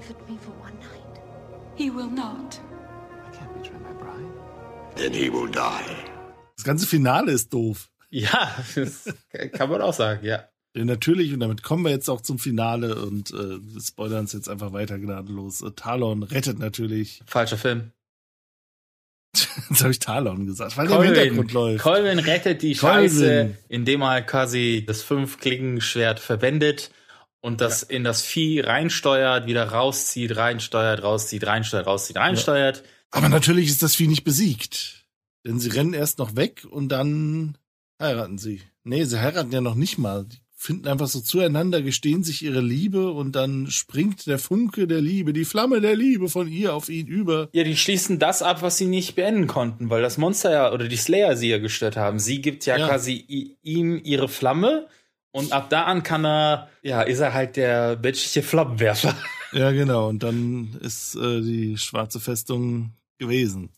Comfort 0.05 0.29
me 0.29 0.37
for 0.37 0.51
one 0.61 0.77
night. 0.79 1.21
He 1.75 1.89
will 1.89 2.09
not. 2.09 2.59
I 3.25 3.35
can't 3.35 3.53
betray 3.57 3.77
my 3.79 3.93
bride. 3.93 4.31
Then 4.95 5.13
he 5.13 5.29
will 5.31 5.47
die. 5.47 5.83
Das 6.57 6.63
ganze 6.63 6.85
Finale 6.85 7.31
ist 7.31 7.51
doof. 7.51 7.89
Ja, 8.09 8.55
das 8.75 9.13
kann 9.53 9.69
man 9.69 9.81
auch 9.81 9.93
sagen, 9.93 10.23
ja. 10.25 10.43
Ja, 10.75 10.85
natürlich, 10.85 11.33
und 11.33 11.39
damit 11.39 11.63
kommen 11.63 11.83
wir 11.85 11.91
jetzt 11.91 12.09
auch 12.09 12.21
zum 12.21 12.37
Finale 12.37 12.95
und 12.95 13.31
äh, 13.31 13.57
wir 13.59 13.81
spoilern 13.81 14.25
es 14.25 14.33
jetzt 14.33 14.49
einfach 14.49 14.73
weiter 14.73 14.99
gnadenlos. 14.99 15.61
Äh, 15.61 15.71
Talon 15.71 16.23
rettet 16.23 16.59
natürlich. 16.59 17.23
Falscher 17.25 17.57
Film. 17.57 17.91
Jetzt 19.69 19.81
habe 19.81 19.91
ich 19.91 19.99
Talon 19.99 20.45
gesagt, 20.45 20.77
weil 20.77 20.87
der 20.87 20.97
im 20.97 21.03
Hintergrund 21.03 21.51
Colvin, 21.51 21.71
läuft. 21.71 21.83
Colvin 21.83 22.19
rettet 22.19 22.61
die 22.61 22.73
Colvin. 22.75 23.09
Scheiße, 23.09 23.57
indem 23.67 24.01
er 24.01 24.21
quasi 24.21 24.85
das 24.87 25.01
Fünf-Klingen-Schwert 25.01 26.21
verwendet 26.21 26.91
und 27.45 27.61
das 27.61 27.83
in 27.83 28.03
das 28.03 28.23
Vieh 28.23 28.59
reinsteuert, 28.61 29.45
wieder 29.45 29.65
rauszieht, 29.69 30.35
reinsteuert, 30.35 31.03
rauszieht, 31.03 31.45
reinsteuert, 31.45 31.85
rauszieht, 31.85 32.17
reinsteuert. 32.17 32.83
Aber 33.11 33.29
natürlich 33.29 33.67
ist 33.67 33.83
das 33.83 33.95
Vieh 33.95 34.07
nicht 34.07 34.23
besiegt. 34.23 35.05
Denn 35.45 35.59
sie 35.59 35.69
rennen 35.69 35.93
erst 35.93 36.17
noch 36.17 36.35
weg 36.35 36.65
und 36.69 36.89
dann 36.89 37.57
heiraten 38.01 38.39
sie. 38.39 38.61
Nee, 38.83 39.03
sie 39.03 39.21
heiraten 39.21 39.51
ja 39.51 39.61
noch 39.61 39.75
nicht 39.75 39.99
mal. 39.99 40.25
Die 40.25 40.37
finden 40.57 40.87
einfach 40.87 41.07
so 41.07 41.21
zueinander, 41.21 41.83
gestehen 41.83 42.23
sich 42.23 42.41
ihre 42.41 42.61
Liebe 42.61 43.11
und 43.11 43.35
dann 43.35 43.67
springt 43.69 44.25
der 44.25 44.39
Funke 44.39 44.87
der 44.87 45.01
Liebe, 45.01 45.31
die 45.31 45.45
Flamme 45.45 45.81
der 45.81 45.95
Liebe 45.95 46.29
von 46.29 46.47
ihr 46.47 46.73
auf 46.73 46.89
ihn 46.89 47.05
über. 47.05 47.49
Ja, 47.53 47.63
die 47.63 47.77
schließen 47.77 48.17
das 48.17 48.41
ab, 48.41 48.63
was 48.63 48.77
sie 48.77 48.87
nicht 48.87 49.13
beenden 49.15 49.45
konnten, 49.45 49.91
weil 49.91 50.01
das 50.01 50.17
Monster 50.17 50.51
ja 50.51 50.73
oder 50.73 50.87
die 50.87 50.95
Slayer 50.97 51.37
sie 51.37 51.49
ja 51.49 51.59
gestört 51.59 51.95
haben. 51.95 52.17
Sie 52.17 52.41
gibt 52.41 52.65
ja, 52.65 52.77
Ja. 52.77 52.87
quasi 52.87 53.55
ihm 53.61 54.01
ihre 54.03 54.27
Flamme 54.27 54.87
und 55.35 55.51
ab 55.51 55.69
da 55.69 55.83
an 55.83 56.01
kann 56.01 56.25
er, 56.25 56.69
ja, 56.81 57.01
ist 57.01 57.19
er 57.19 57.33
halt 57.33 57.57
der 57.57 57.99
menschliche 58.01 58.41
Flammenwerfer. 58.43 59.15
Ja, 59.51 59.71
genau. 59.71 60.09
Und 60.09 60.21
dann 60.21 60.75
ist 60.81 61.15
äh, 61.15 61.39
die 61.41 61.77
schwarze 61.77 62.19
Festung 62.19 62.91
gewesen. 63.19 63.69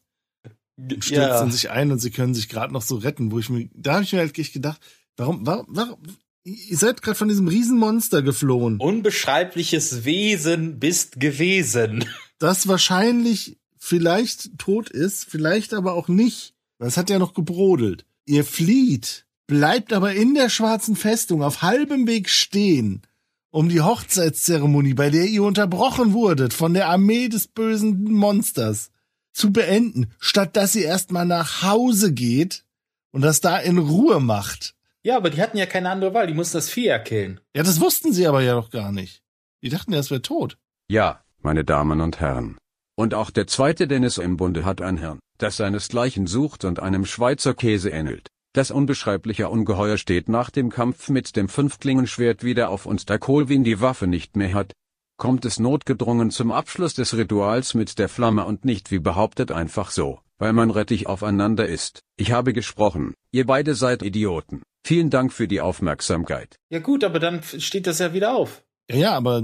Und 0.75 1.03
stürzen 1.03 1.11
Ja. 1.21 1.51
sich 1.51 1.69
ein 1.69 1.91
und 1.91 1.99
sie 1.99 2.09
können 2.09 2.33
sich 2.33 2.49
gerade 2.49 2.73
noch 2.73 2.81
so 2.81 2.95
retten, 2.95 3.31
wo 3.31 3.37
ich 3.37 3.49
mir, 3.51 3.69
da 3.75 3.95
habe 3.95 4.03
ich 4.03 4.11
mir 4.11 4.19
halt 4.19 4.39
echt 4.39 4.53
gedacht, 4.53 4.81
warum, 5.17 5.45
warum, 5.45 5.67
warum, 5.69 5.99
ihr 6.43 6.77
seid 6.77 7.03
gerade 7.03 7.17
von 7.17 7.27
diesem 7.27 7.47
Riesenmonster 7.47 8.23
geflohen. 8.23 8.79
Unbeschreibliches 8.79 10.03
Wesen 10.03 10.79
bist 10.79 11.19
gewesen. 11.19 12.05
Das 12.39 12.67
wahrscheinlich 12.67 13.57
vielleicht 13.77 14.57
tot 14.57 14.89
ist, 14.89 15.25
vielleicht 15.25 15.75
aber 15.75 15.93
auch 15.93 16.07
nicht. 16.07 16.55
Das 16.79 16.97
hat 16.97 17.11
ja 17.11 17.19
noch 17.19 17.35
gebrodelt. 17.35 18.05
Ihr 18.25 18.45
flieht, 18.45 19.26
bleibt 19.47 19.93
aber 19.93 20.13
in 20.13 20.35
der 20.35 20.49
schwarzen 20.49 20.95
Festung 20.95 21.41
auf 21.41 21.61
halbem 21.61 22.05
Weg 22.05 22.29
stehen, 22.29 23.01
um 23.49 23.69
die 23.69 23.81
Hochzeitszeremonie, 23.81 24.93
bei 24.93 25.09
der 25.09 25.25
ihr 25.25 25.43
unterbrochen 25.43 26.13
wurdet 26.13 26.53
von 26.53 26.73
der 26.73 26.89
Armee 26.89 27.29
des 27.29 27.47
bösen 27.47 28.03
Monsters, 28.11 28.91
zu 29.33 29.51
beenden, 29.51 30.11
statt 30.19 30.55
dass 30.55 30.75
ihr 30.75 30.85
erstmal 30.85 31.25
nach 31.25 31.63
Hause 31.63 32.13
geht 32.13 32.65
und 33.11 33.21
das 33.21 33.39
da 33.39 33.57
in 33.57 33.77
Ruhe 33.77 34.19
macht. 34.19 34.75
Ja, 35.03 35.15
aber 35.15 35.29
die 35.29 35.41
hatten 35.41 35.57
ja 35.57 35.65
keine 35.65 35.89
andere 35.89 36.13
Wahl, 36.13 36.27
die 36.27 36.33
mussten 36.33 36.57
das 36.57 36.69
Vieh 36.69 36.87
ja 36.87 36.99
killen. 36.99 37.39
Ja, 37.55 37.63
das 37.63 37.79
wussten 37.79 38.11
sie 38.11 38.27
aber 38.27 38.41
ja 38.41 38.55
noch 38.55 38.69
gar 38.69 38.91
nicht. 38.91 39.21
Die 39.63 39.69
dachten, 39.69 39.93
ja, 39.93 39.99
es 39.99 40.11
wäre 40.11 40.21
tot. 40.21 40.57
Ja, 40.89 41.23
meine 41.41 41.63
Damen 41.63 42.01
und 42.01 42.19
Herren. 42.19 42.57
Und 42.95 43.13
auch 43.13 43.29
der 43.29 43.47
zweite 43.47 43.87
Dennis 43.87 44.17
im 44.17 44.37
Bunde 44.37 44.65
hat 44.65 44.81
ein 44.81 44.97
Hirn, 44.97 45.19
das 45.37 45.57
seinesgleichen 45.57 46.27
sucht 46.27 46.65
und 46.65 46.79
einem 46.79 47.05
Schweizer 47.05 47.53
Käse 47.53 47.89
ähnelt. 47.89 48.27
Das 48.57 48.71
unbeschreibliche 48.71 49.49
Ungeheuer 49.49 49.99
steht 49.99 50.29
nach 50.29 50.49
dem 50.49 50.71
Kampf 50.71 51.09
mit 51.09 51.35
dem 51.35 51.47
Fünfklingenschwert 51.47 52.43
wieder 52.43 52.71
auf 52.71 52.87
und 52.87 53.07
da 53.07 53.19
Colvin 53.19 53.63
die 53.63 53.81
Waffe 53.81 54.07
nicht 54.07 54.35
mehr 54.35 54.51
hat, 54.55 54.73
kommt 55.15 55.45
es 55.45 55.59
notgedrungen 55.59 56.31
zum 56.31 56.51
Abschluss 56.51 56.95
des 56.95 57.15
Rituals 57.15 57.75
mit 57.75 57.99
der 57.99 58.09
Flamme 58.09 58.45
und 58.45 58.65
nicht 58.65 58.89
wie 58.89 58.97
behauptet 58.97 59.51
einfach 59.51 59.91
so, 59.91 60.21
weil 60.39 60.53
man 60.53 60.71
rettig 60.71 61.05
aufeinander 61.05 61.67
ist. 61.67 62.01
Ich 62.15 62.31
habe 62.31 62.51
gesprochen, 62.51 63.13
ihr 63.31 63.45
beide 63.45 63.75
seid 63.75 64.01
Idioten. 64.01 64.63
Vielen 64.83 65.11
Dank 65.11 65.33
für 65.33 65.47
die 65.47 65.61
Aufmerksamkeit. 65.61 66.55
Ja 66.71 66.79
gut, 66.79 67.03
aber 67.03 67.19
dann 67.19 67.43
steht 67.43 67.85
das 67.85 67.99
ja 67.99 68.11
wieder 68.11 68.35
auf. 68.35 68.63
Ja, 68.89 68.97
ja, 68.97 69.11
aber, 69.11 69.43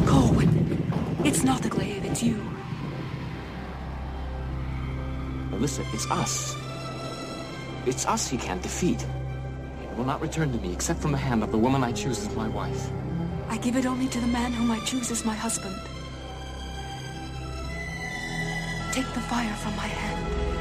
Colwyn, 0.06 1.22
it's 1.24 1.42
not 1.44 1.62
the 1.62 1.68
glaive, 1.68 2.04
it's 2.04 2.22
you. 2.22 2.42
Alyssa, 5.50 5.84
it's 5.92 6.10
us. 6.10 6.56
It's 7.86 8.06
us 8.06 8.28
he 8.28 8.38
can't 8.38 8.62
defeat. 8.62 9.06
It 9.82 9.96
will 9.96 10.04
not 10.04 10.20
return 10.20 10.52
to 10.52 10.58
me 10.58 10.72
except 10.72 11.00
from 11.00 11.12
the 11.12 11.18
hand 11.18 11.42
of 11.42 11.50
the 11.52 11.58
woman 11.58 11.84
I 11.84 11.92
choose 11.92 12.26
as 12.26 12.34
my 12.34 12.48
wife. 12.48 12.90
I 13.48 13.58
give 13.58 13.76
it 13.76 13.86
only 13.86 14.08
to 14.08 14.20
the 14.20 14.26
man 14.26 14.52
whom 14.52 14.70
I 14.70 14.80
choose 14.80 15.10
as 15.10 15.24
my 15.24 15.34
husband. 15.34 15.76
Take 18.92 19.06
the 19.12 19.20
fire 19.20 19.54
from 19.54 19.76
my 19.76 19.86
hand. 19.86 20.53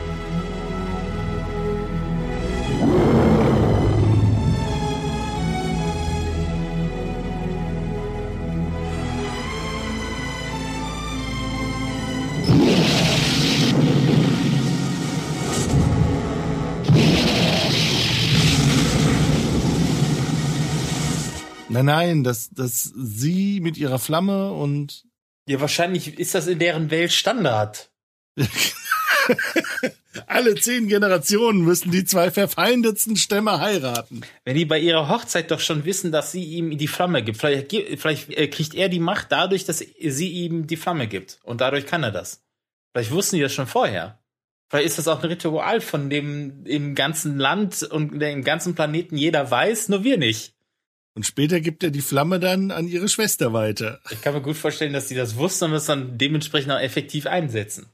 Nein, 21.73 21.85
nein, 21.85 22.23
dass, 22.23 22.51
dass 22.51 22.83
sie 22.95 23.59
mit 23.59 23.77
ihrer 23.77 23.97
Flamme 23.97 24.53
und 24.53 25.05
Ja, 25.47 25.59
wahrscheinlich 25.59 26.19
ist 26.19 26.35
das 26.35 26.45
in 26.47 26.59
deren 26.59 26.91
Welt 26.91 27.11
Standard. 27.11 27.91
Alle 30.27 30.53
zehn 30.55 30.87
Generationen 30.87 31.63
müssen 31.63 31.89
die 31.91 32.05
zwei 32.05 32.29
verfeindetsten 32.29 33.15
Stämme 33.15 33.59
heiraten. 33.59 34.21
Wenn 34.45 34.55
die 34.55 34.65
bei 34.65 34.79
ihrer 34.79 35.09
Hochzeit 35.09 35.49
doch 35.49 35.59
schon 35.59 35.85
wissen, 35.85 36.11
dass 36.11 36.31
sie 36.31 36.43
ihm 36.43 36.77
die 36.77 36.87
Flamme 36.87 37.23
gibt, 37.23 37.39
vielleicht, 37.39 37.71
vielleicht 37.99 38.29
äh, 38.29 38.47
kriegt 38.47 38.75
er 38.75 38.89
die 38.89 38.99
Macht 38.99 39.31
dadurch, 39.31 39.65
dass 39.65 39.79
sie 39.79 40.29
ihm 40.29 40.67
die 40.67 40.77
Flamme 40.77 41.07
gibt. 41.07 41.39
Und 41.43 41.61
dadurch 41.61 41.87
kann 41.87 42.03
er 42.03 42.11
das. 42.11 42.43
Vielleicht 42.91 43.11
wussten 43.11 43.37
die 43.37 43.41
das 43.41 43.53
schon 43.53 43.65
vorher. 43.65 44.19
Vielleicht 44.69 44.87
ist 44.87 44.99
das 44.99 45.07
auch 45.07 45.23
ein 45.23 45.29
Ritual, 45.29 45.81
von 45.81 46.11
dem 46.11 46.65
im 46.65 46.93
ganzen 46.93 47.39
Land 47.39 47.81
und 47.83 48.21
im 48.21 48.43
ganzen 48.43 48.75
Planeten 48.75 49.17
jeder 49.17 49.49
weiß, 49.49 49.89
nur 49.89 50.03
wir 50.03 50.17
nicht. 50.19 50.53
Und 51.15 51.25
später 51.25 51.59
gibt 51.59 51.83
er 51.83 51.91
die 51.91 52.01
Flamme 52.01 52.39
dann 52.39 52.71
an 52.71 52.87
ihre 52.87 53.07
Schwester 53.07 53.53
weiter. 53.53 53.99
Ich 54.09 54.21
kann 54.21 54.33
mir 54.33 54.41
gut 54.41 54.57
vorstellen, 54.57 54.93
dass 54.93 55.07
die 55.07 55.15
das 55.15 55.37
wussten 55.37 55.65
und 55.65 55.71
das 55.73 55.85
dann 55.85 56.17
dementsprechend 56.17 56.71
auch 56.71 56.79
effektiv 56.79 57.27
einsetzen. 57.27 57.87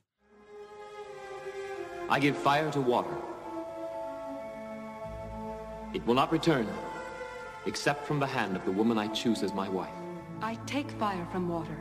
I 2.10 2.20
give 2.20 2.36
fire 2.36 2.72
to 2.72 2.80
water. 2.80 3.18
It 5.94 6.06
will 6.08 6.16
not 6.16 6.32
return, 6.32 6.66
except 7.66 8.08
from 8.08 8.20
the 8.20 8.26
hand 8.26 8.56
of 8.56 8.64
the 8.66 8.72
woman 8.72 8.98
I 8.98 9.08
choose 9.14 9.44
as 9.44 9.54
my 9.54 9.68
wife. 9.68 9.91
I 10.41 10.56
take 10.66 10.90
fire 10.98 11.28
from 11.32 11.50
water. 11.50 11.76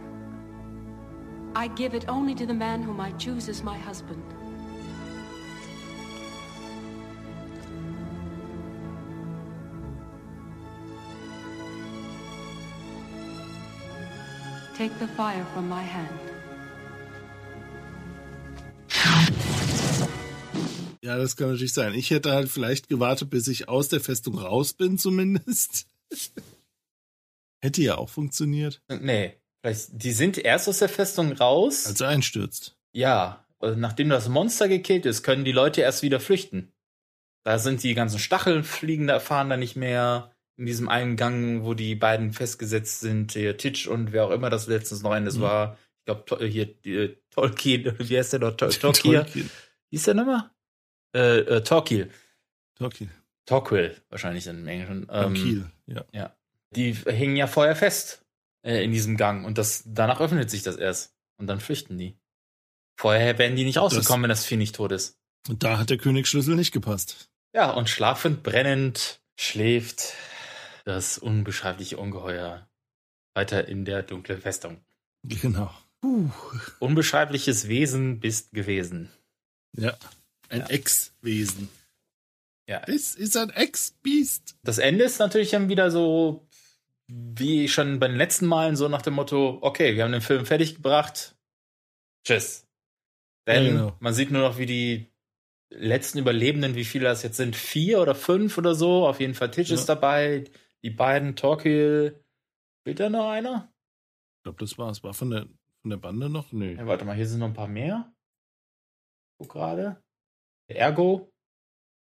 I 1.55 1.69
give 1.69 1.94
it 1.94 2.09
only 2.09 2.35
to 2.35 2.47
the 2.47 2.55
man 2.55 2.82
whom 2.82 3.01
I 3.01 3.12
choose 3.12 3.48
as 3.48 3.62
my 3.62 3.78
husband. 3.78 4.23
Take 14.78 14.94
the 15.00 15.09
fire 15.16 15.44
from 15.55 15.68
my 15.68 15.82
hand. 15.82 16.09
Ja, 21.02 21.18
das 21.18 21.34
kann 21.34 21.48
natürlich 21.48 21.72
sein. 21.72 21.94
Ich 21.94 22.10
hätte 22.10 22.30
halt 22.30 22.48
vielleicht 22.48 22.88
gewartet, 22.88 23.28
bis 23.28 23.48
ich 23.48 23.68
aus 23.68 23.88
der 23.88 23.98
Festung 23.98 24.38
raus 24.38 24.74
bin, 24.74 24.96
zumindest. 24.96 25.88
hätte 27.60 27.82
ja 27.82 27.96
auch 27.96 28.09
funktioniert. 28.09 28.80
Nee, 28.88 29.40
vielleicht, 29.60 30.00
die 30.00 30.12
sind 30.12 30.38
erst 30.38 30.68
aus 30.68 30.78
der 30.78 30.88
Festung 30.88 31.32
raus. 31.32 31.88
Als 31.88 32.00
er 32.00 32.10
einstürzt. 32.10 32.76
Ja, 32.92 33.44
nachdem 33.60 34.10
das 34.10 34.28
Monster 34.28 34.68
gekillt 34.68 35.06
ist, 35.06 35.24
können 35.24 35.44
die 35.44 35.50
Leute 35.50 35.80
erst 35.80 36.02
wieder 36.02 36.20
flüchten. 36.20 36.72
Da 37.44 37.59
sind 37.59 37.82
die 37.82 37.94
ganzen 37.94 38.20
Stacheln 38.20 38.62
fliegen, 38.62 39.09
da 39.09 39.18
fahren 39.18 39.50
da 39.50 39.56
nicht 39.56 39.74
mehr. 39.74 40.36
In 40.59 40.66
diesem 40.66 40.89
einen 40.89 41.16
Gang, 41.16 41.64
wo 41.64 41.72
die 41.72 41.94
beiden 41.94 42.32
festgesetzt 42.32 43.01
sind, 43.01 43.32
hier 43.32 43.56
Titch 43.56 43.86
und 43.86 44.12
wer 44.12 44.26
auch 44.26 44.30
immer 44.30 44.51
das 44.51 44.66
letztens 44.66 45.02
noch 45.02 45.12
eines 45.12 45.36
Mhm. 45.36 45.40
war. 45.43 45.78
Ich 46.01 46.05
glaube, 46.05 46.47
hier 46.47 46.68
äh, 46.85 47.16
Tolkien, 47.30 47.94
wie 47.98 48.18
heißt 48.18 48.32
der 48.35 48.40
noch? 48.40 48.51
Tol 48.56 48.70
Tolkien. 48.70 49.51
Wie 49.90 49.97
ist 49.97 50.06
der 50.06 50.14
nochmal? 50.14 50.51
Äh, 51.14 51.39
äh, 51.39 51.62
Torquil. 51.62 52.10
Torquil. 52.74 53.09
Torquil, 53.47 53.97
wahrscheinlich 54.10 54.47
im 54.47 54.66
Englischen. 54.66 55.06
Ähm, 55.10 55.35
Kiel, 55.35 55.70
ja. 55.86 56.05
ja. 56.12 56.36
Die 56.74 56.93
hängen 56.93 57.36
ja 57.36 57.47
vorher 57.47 57.74
fest 57.76 58.24
äh, 58.62 58.85
in 58.85 58.93
diesem 58.93 59.16
Gang 59.16 59.47
und 59.47 59.56
das 59.56 59.85
danach 59.86 60.20
öffnet 60.20 60.51
sich 60.51 60.62
das 60.62 60.76
erst. 60.76 61.14
Und 61.39 61.47
dann 61.47 61.60
flüchten 61.60 61.97
die. 61.97 62.18
Vorher 62.98 63.39
wären 63.39 63.55
die 63.55 63.64
nicht 63.64 63.78
rausgekommen, 63.78 64.24
wenn 64.24 64.28
das 64.28 64.44
Vieh 64.44 64.56
nicht 64.56 64.74
tot 64.74 64.90
ist. 64.90 65.16
Und 65.48 65.62
da 65.62 65.78
hat 65.78 65.89
der 65.89 65.98
Königsschlüssel 65.98 66.56
nicht 66.56 66.72
gepasst. 66.72 67.30
Ja, 67.55 67.70
und 67.70 67.89
schlafend, 67.89 68.43
brennend 68.43 69.20
schläft 69.39 70.14
das 70.89 71.19
unbeschreibliche 71.19 71.98
Ungeheuer 71.98 72.66
weiter 73.35 73.69
in 73.69 73.85
der 73.85 74.02
dunklen 74.02 74.40
Festung. 74.40 74.81
Genau. 75.23 75.70
Puh. 76.01 76.31
Unbeschreibliches 76.78 77.69
Wesen 77.69 78.20
bist 78.20 78.52
gewesen. 78.52 79.10
Ja. 79.77 79.97
Ein 80.48 80.62
Ex-Wesen. 80.62 81.69
Ja. 82.66 82.81
Das 82.86 83.15
ist 83.15 83.36
ein 83.36 83.51
Ex-Biest. 83.51 84.56
Das 84.62 84.78
Ende 84.78 85.05
ist 85.05 85.19
natürlich 85.19 85.51
dann 85.51 85.69
wieder 85.69 85.90
so, 85.90 86.47
wie 87.06 87.69
schon 87.69 87.98
bei 87.98 88.09
den 88.09 88.16
letzten 88.16 88.47
Malen, 88.47 88.77
so 88.77 88.89
nach 88.89 89.02
dem 89.02 89.15
Motto, 89.15 89.59
okay, 89.60 89.94
wir 89.94 90.05
haben 90.05 90.12
den 90.12 90.20
Film 90.23 90.47
fertiggebracht. 90.47 91.35
Tschüss. 92.24 92.66
Denn 93.47 93.65
Ja, 93.65 93.70
genau. 93.73 93.97
man 94.01 94.15
sieht 94.15 94.31
nur 94.31 94.43
noch, 94.43 94.56
wie 94.59 94.66
die 94.66 95.06
letzten 95.70 96.19
Überlebenden, 96.19 96.74
wie 96.77 96.85
viele 96.85 97.05
das 97.05 97.23
jetzt 97.23 97.36
sind, 97.36 97.56
vier 97.56 98.01
oder 98.01 98.15
fünf 98.15 98.56
oder 98.56 98.74
so. 98.74 99.06
Auf 99.06 99.20
jeden 99.20 99.35
Fall 99.35 99.51
Titch 99.51 99.69
Ja. 99.70 99.74
ist 99.74 99.86
dabei. 99.86 100.44
Die 100.84 100.90
beiden, 100.90 101.36
Torquil. 101.36 102.24
Fehlt 102.84 103.00
da 103.00 103.10
noch 103.10 103.30
einer? 103.30 103.72
Ich 104.38 104.42
glaube, 104.44 104.59
das 104.59 104.78
war's. 104.78 105.02
War 105.02 105.12
von 105.14 105.30
der, 105.30 105.46
von 105.82 105.90
der 105.90 105.96
Bande 105.96 106.28
noch? 106.30 106.52
Nee. 106.52 106.74
Ja, 106.74 106.86
warte 106.86 107.05
mal, 107.05 107.16
hier 107.16 107.26
sind 107.26 107.40
noch 107.40 107.48
ein 107.48 107.55
paar 107.55 107.68
mehr. 107.68 108.12
Guck 109.38 109.50
gerade. 109.52 110.02
Der 110.68 110.78
Ergo 110.78 111.32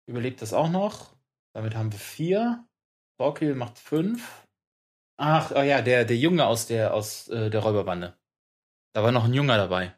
überlebt 0.08 0.42
das 0.42 0.54
auch 0.54 0.70
noch. 0.70 1.16
Damit 1.54 1.76
haben 1.76 1.92
wir 1.92 2.00
vier. 2.00 2.68
Torquil 3.20 3.56
macht 3.56 3.80
fünf. 3.80 4.48
Ach, 5.20 5.52
oh 5.56 5.62
ja, 5.62 5.82
der, 5.82 6.06
der 6.06 6.18
Junge 6.18 6.46
aus 6.46 6.68
der, 6.68 6.94
aus 6.94 7.28
äh, 7.30 7.50
der 7.50 7.62
Räuberbande. 7.62 8.16
Da 8.94 9.04
war 9.04 9.12
noch 9.12 9.26
ein 9.26 9.34
Junger 9.34 9.58
dabei, 9.58 9.98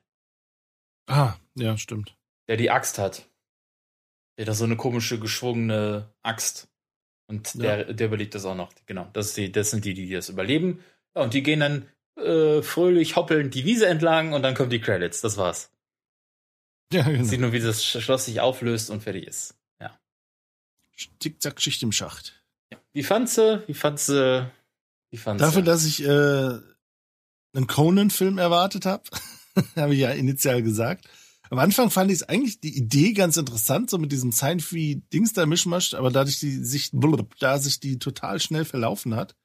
Ah, 1.07 1.35
ja, 1.55 1.77
stimmt. 1.77 2.17
der 2.47 2.55
die 2.57 2.71
Axt 2.71 2.97
hat. 2.97 3.29
Der 4.37 4.43
hat 4.45 4.49
da 4.49 4.53
so 4.53 4.63
eine 4.63 4.77
komische, 4.77 5.19
geschwungene 5.19 6.13
Axt. 6.21 6.68
Und 7.29 7.53
Ja. 7.55 7.77
der, 7.77 7.93
der 7.93 8.07
überlebt 8.07 8.35
das 8.35 8.43
auch 8.43 8.55
noch. 8.55 8.71
Genau, 8.87 9.07
das, 9.13 9.33
die, 9.35 9.51
das 9.51 9.69
sind 9.69 9.85
die, 9.85 9.93
die 9.93 10.09
das 10.09 10.29
überleben. 10.29 10.83
Ja, 11.15 11.21
und 11.21 11.33
die 11.33 11.43
gehen 11.43 11.59
dann 11.61 11.87
äh, 12.17 12.61
fröhlich 12.61 13.15
hoppelnd 13.15 13.53
die 13.53 13.63
Wiese 13.65 13.87
entlang 13.87 14.33
und 14.33 14.41
dann 14.41 14.55
kommen 14.55 14.69
die 14.71 14.81
Credits. 14.81 15.21
Das 15.21 15.37
war's. 15.37 15.71
Ja, 16.91 17.03
genau. 17.03 17.23
Sieht 17.23 17.39
nur, 17.39 17.51
wie 17.51 17.59
das 17.59 17.85
Schloss 17.85 18.25
sich 18.25 18.41
auflöst 18.41 18.89
und 18.89 19.03
fertig 19.03 19.27
ist. 19.27 19.53
Ja. 19.79 19.99
Zickzack, 21.19 21.61
Schicht 21.61 21.83
im 21.83 21.91
Schacht. 21.91 22.43
Wie 22.93 23.03
fandst 23.03 23.37
du? 23.37 23.63
Wie 23.67 23.75
fandst 23.75 24.09
du? 24.09 24.51
Wie 25.11 25.17
fandst 25.17 25.45
Dafür, 25.45 25.61
dass 25.61 25.85
ich 25.85 26.03
äh, 26.03 26.07
einen 26.07 27.67
Conan-Film 27.67 28.39
erwartet 28.39 28.87
habe, 28.87 29.03
habe 29.75 29.93
ich 29.93 29.99
ja 29.99 30.09
initial 30.09 30.63
gesagt. 30.63 31.07
Am 31.49 31.59
Anfang 31.59 31.89
fand 31.89 32.11
ich 32.11 32.29
eigentlich 32.29 32.59
die 32.59 32.77
Idee 32.77 33.13
ganz 33.13 33.37
interessant, 33.37 33.89
so 33.89 33.97
mit 33.97 34.11
diesem 34.11 34.31
Sci-Fi-Dings 34.31 35.33
da 35.33 35.45
Mischmasch, 35.45 35.95
aber 35.95 36.11
dadurch 36.11 36.39
die 36.39 36.63
sich, 36.63 36.91
blub, 36.91 37.35
da 37.39 37.57
sich 37.57 37.79
die 37.79 37.97
total 37.97 38.39
schnell 38.39 38.65
verlaufen 38.65 39.15
hat, 39.15 39.35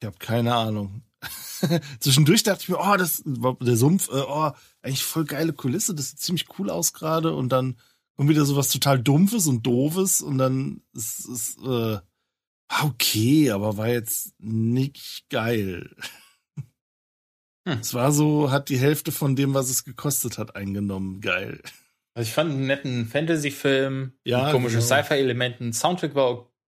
ich 0.00 0.06
habe 0.06 0.18
keine 0.18 0.54
Ahnung. 0.54 1.02
Zwischendurch 2.00 2.42
dachte 2.42 2.62
ich 2.62 2.68
mir, 2.70 2.78
oh, 2.80 2.96
das 2.96 3.22
war 3.24 3.56
der 3.60 3.76
Sumpf, 3.76 4.08
äh, 4.08 4.24
oh, 4.26 4.50
eigentlich 4.82 5.04
voll 5.04 5.24
geile 5.24 5.52
Kulisse, 5.52 5.94
das 5.94 6.10
sieht 6.10 6.20
ziemlich 6.20 6.46
cool 6.58 6.70
aus 6.70 6.92
gerade 6.92 7.34
und 7.34 7.50
dann 7.50 7.76
kommt 8.16 8.30
wieder 8.30 8.44
sowas 8.44 8.68
total 8.68 9.00
Dumpfes 9.00 9.46
und 9.46 9.64
Doofes 9.64 10.22
und 10.22 10.38
dann 10.38 10.82
ist 10.92 11.26
es 11.28 11.56
äh, 11.58 11.98
war 12.72 12.84
okay, 12.84 13.50
aber 13.50 13.76
war 13.76 13.88
jetzt 13.88 14.34
nicht 14.38 15.24
geil. 15.28 15.94
Hm. 17.66 17.78
Es 17.80 17.94
war 17.94 18.12
so, 18.12 18.50
hat 18.50 18.68
die 18.68 18.78
Hälfte 18.78 19.12
von 19.12 19.36
dem, 19.36 19.54
was 19.54 19.70
es 19.70 19.84
gekostet 19.84 20.38
hat, 20.38 20.56
eingenommen. 20.56 21.20
Geil. 21.20 21.60
Also 22.14 22.28
ich 22.28 22.34
fand 22.34 22.50
einen 22.50 22.66
netten 22.66 23.06
Fantasy-Film, 23.06 24.12
Ja, 24.24 24.44
mit 24.44 24.52
komischen 24.52 24.80
genau. 24.80 24.86
Sci-Fi-Elementen. 25.02 25.72
Soundtrack 25.72 26.14
war 26.14 26.30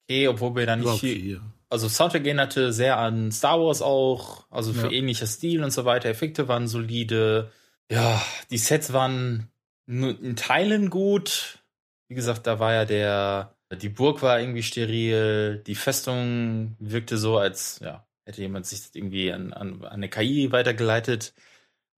okay, 0.07 0.28
obwohl 0.28 0.56
wir 0.56 0.66
da 0.66 0.76
nicht 0.76 0.99
viel. 0.99 1.16
okay, 1.18 1.32
ja. 1.34 1.40
Also 1.70 1.88
Soundtrack 1.88 2.26
erinnerte 2.26 2.74
sehr 2.74 2.98
an 2.98 3.32
Star 3.32 3.60
Wars 3.60 3.82
auch, 3.84 4.48
also 4.49 4.74
für 4.74 4.88
Ja. 4.88 4.91
ähnlicher 4.94 5.28
Stil 5.28 5.64
und 5.64 5.72
so 5.72 5.86
weiter. 5.86 6.10
Effekte 6.10 6.48
waren 6.48 6.68
solide. 6.68 7.52
Ja, 7.91 8.22
die 8.49 8.57
Sets 8.57 8.91
waren 8.91 9.49
nur 9.86 10.20
in 10.20 10.36
Teilen 10.36 10.90
gut. 10.90 11.60
Wie 12.07 12.16
gesagt, 12.16 12.48
da 12.48 12.60
war 12.60 12.74
ja 12.74 12.86
der, 12.86 13.56
die 13.82 13.90
Burg 13.90 14.24
war 14.24 14.40
irgendwie 14.40 14.64
steril, 14.64 15.61
die 15.66 15.76
Festung 15.76 16.76
wirkte 16.80 17.18
so, 17.20 17.38
als 17.38 17.80
ja, 17.84 18.03
hätte 18.30 18.41
jemand 18.41 18.65
sich 18.65 18.80
das 18.81 18.95
irgendwie 18.95 19.34
an, 19.34 19.51
an, 19.53 19.84
an 19.84 19.89
eine 19.91 20.10
KI 20.10 20.51
weitergeleitet. 20.51 21.34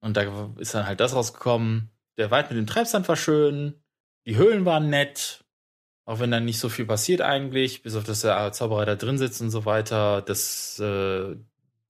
Und 0.02 0.18
da 0.18 0.52
ist 0.58 0.74
dann 0.74 0.88
halt 0.88 1.00
das 1.00 1.14
rausgekommen. 1.14 1.92
Der 2.18 2.32
Wald 2.32 2.50
mit 2.50 2.58
dem 2.58 2.68
Treibsand 2.68 3.08
war 3.08 3.16
schön, 3.16 3.76
die 4.26 4.36
Höhlen 4.36 4.66
waren 4.66 4.90
nett, 4.90 5.44
auch 6.06 6.20
wenn 6.20 6.32
da 6.32 6.40
nicht 6.40 6.60
so 6.60 6.70
viel 6.70 6.86
passiert 6.86 7.22
eigentlich, 7.22 7.84
bis 7.84 7.96
auf 7.96 8.04
dass 8.04 8.22
der 8.22 8.52
Zauberer 8.52 8.86
da 8.86 8.96
drin 8.96 9.18
sitzt 9.18 9.42
und 9.42 9.52
so 9.52 9.66
weiter. 9.66 10.22
Das, 10.22 10.80
äh, 10.80 11.36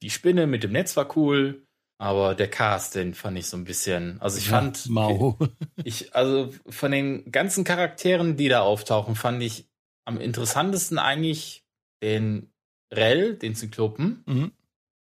die 0.01 0.09
Spinne 0.09 0.47
mit 0.47 0.63
dem 0.63 0.71
Netz 0.71 0.97
war 0.97 1.15
cool, 1.17 1.65
aber 1.97 2.35
der 2.35 2.49
Cast, 2.49 2.95
den 2.95 3.13
fand 3.13 3.37
ich 3.37 3.47
so 3.47 3.57
ein 3.57 3.63
bisschen. 3.63 4.19
Also 4.21 4.37
ich 4.37 4.45
Ja, 4.47 4.51
fand. 4.51 4.89
mau. 4.89 5.37
Ich, 5.83 6.15
also 6.15 6.53
von 6.69 6.91
den 6.91 7.31
ganzen 7.31 7.63
Charakteren, 7.63 8.37
die 8.37 8.49
da 8.49 8.61
auftauchen, 8.61 9.15
fand 9.15 9.41
ich 9.43 9.69
am 10.05 10.19
interessantesten 10.19 10.99
eigentlich 10.99 11.63
den 12.03 12.50
Rell, 12.93 13.35
den 13.37 13.55
Zyklopen, 13.55 14.23
Mhm. 14.27 14.51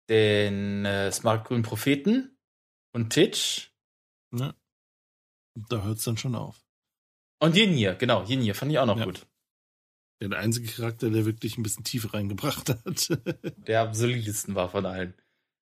den 0.09 0.85
äh, 0.85 1.11
smartgrünen 1.11 1.63
Propheten 1.63 2.37
und 2.93 3.11
Titch 3.11 3.69
Ne? 4.33 4.55
Da 5.69 5.83
hört's 5.83 6.03
dann 6.05 6.17
schon 6.17 6.35
auf. 6.35 6.63
und 7.39 7.55
Yenir, 7.55 7.95
genau, 7.95 8.23
Yenir 8.23 8.55
fand 8.55 8.71
ich 8.71 8.79
auch 8.79 8.85
noch 8.85 8.97
Ja. 8.97 9.05
gut. 9.05 9.25
Der 10.21 10.37
einzige 10.37 10.71
Charakter, 10.71 11.09
der 11.09 11.25
wirklich 11.25 11.57
ein 11.57 11.63
bisschen 11.63 11.83
Tiefe 11.83 12.13
reingebracht 12.13 12.69
hat. 12.69 13.09
Der 13.67 13.81
am 13.81 13.93
solidesten 13.95 14.53
war 14.53 14.69
von 14.69 14.85
allen. 14.85 15.15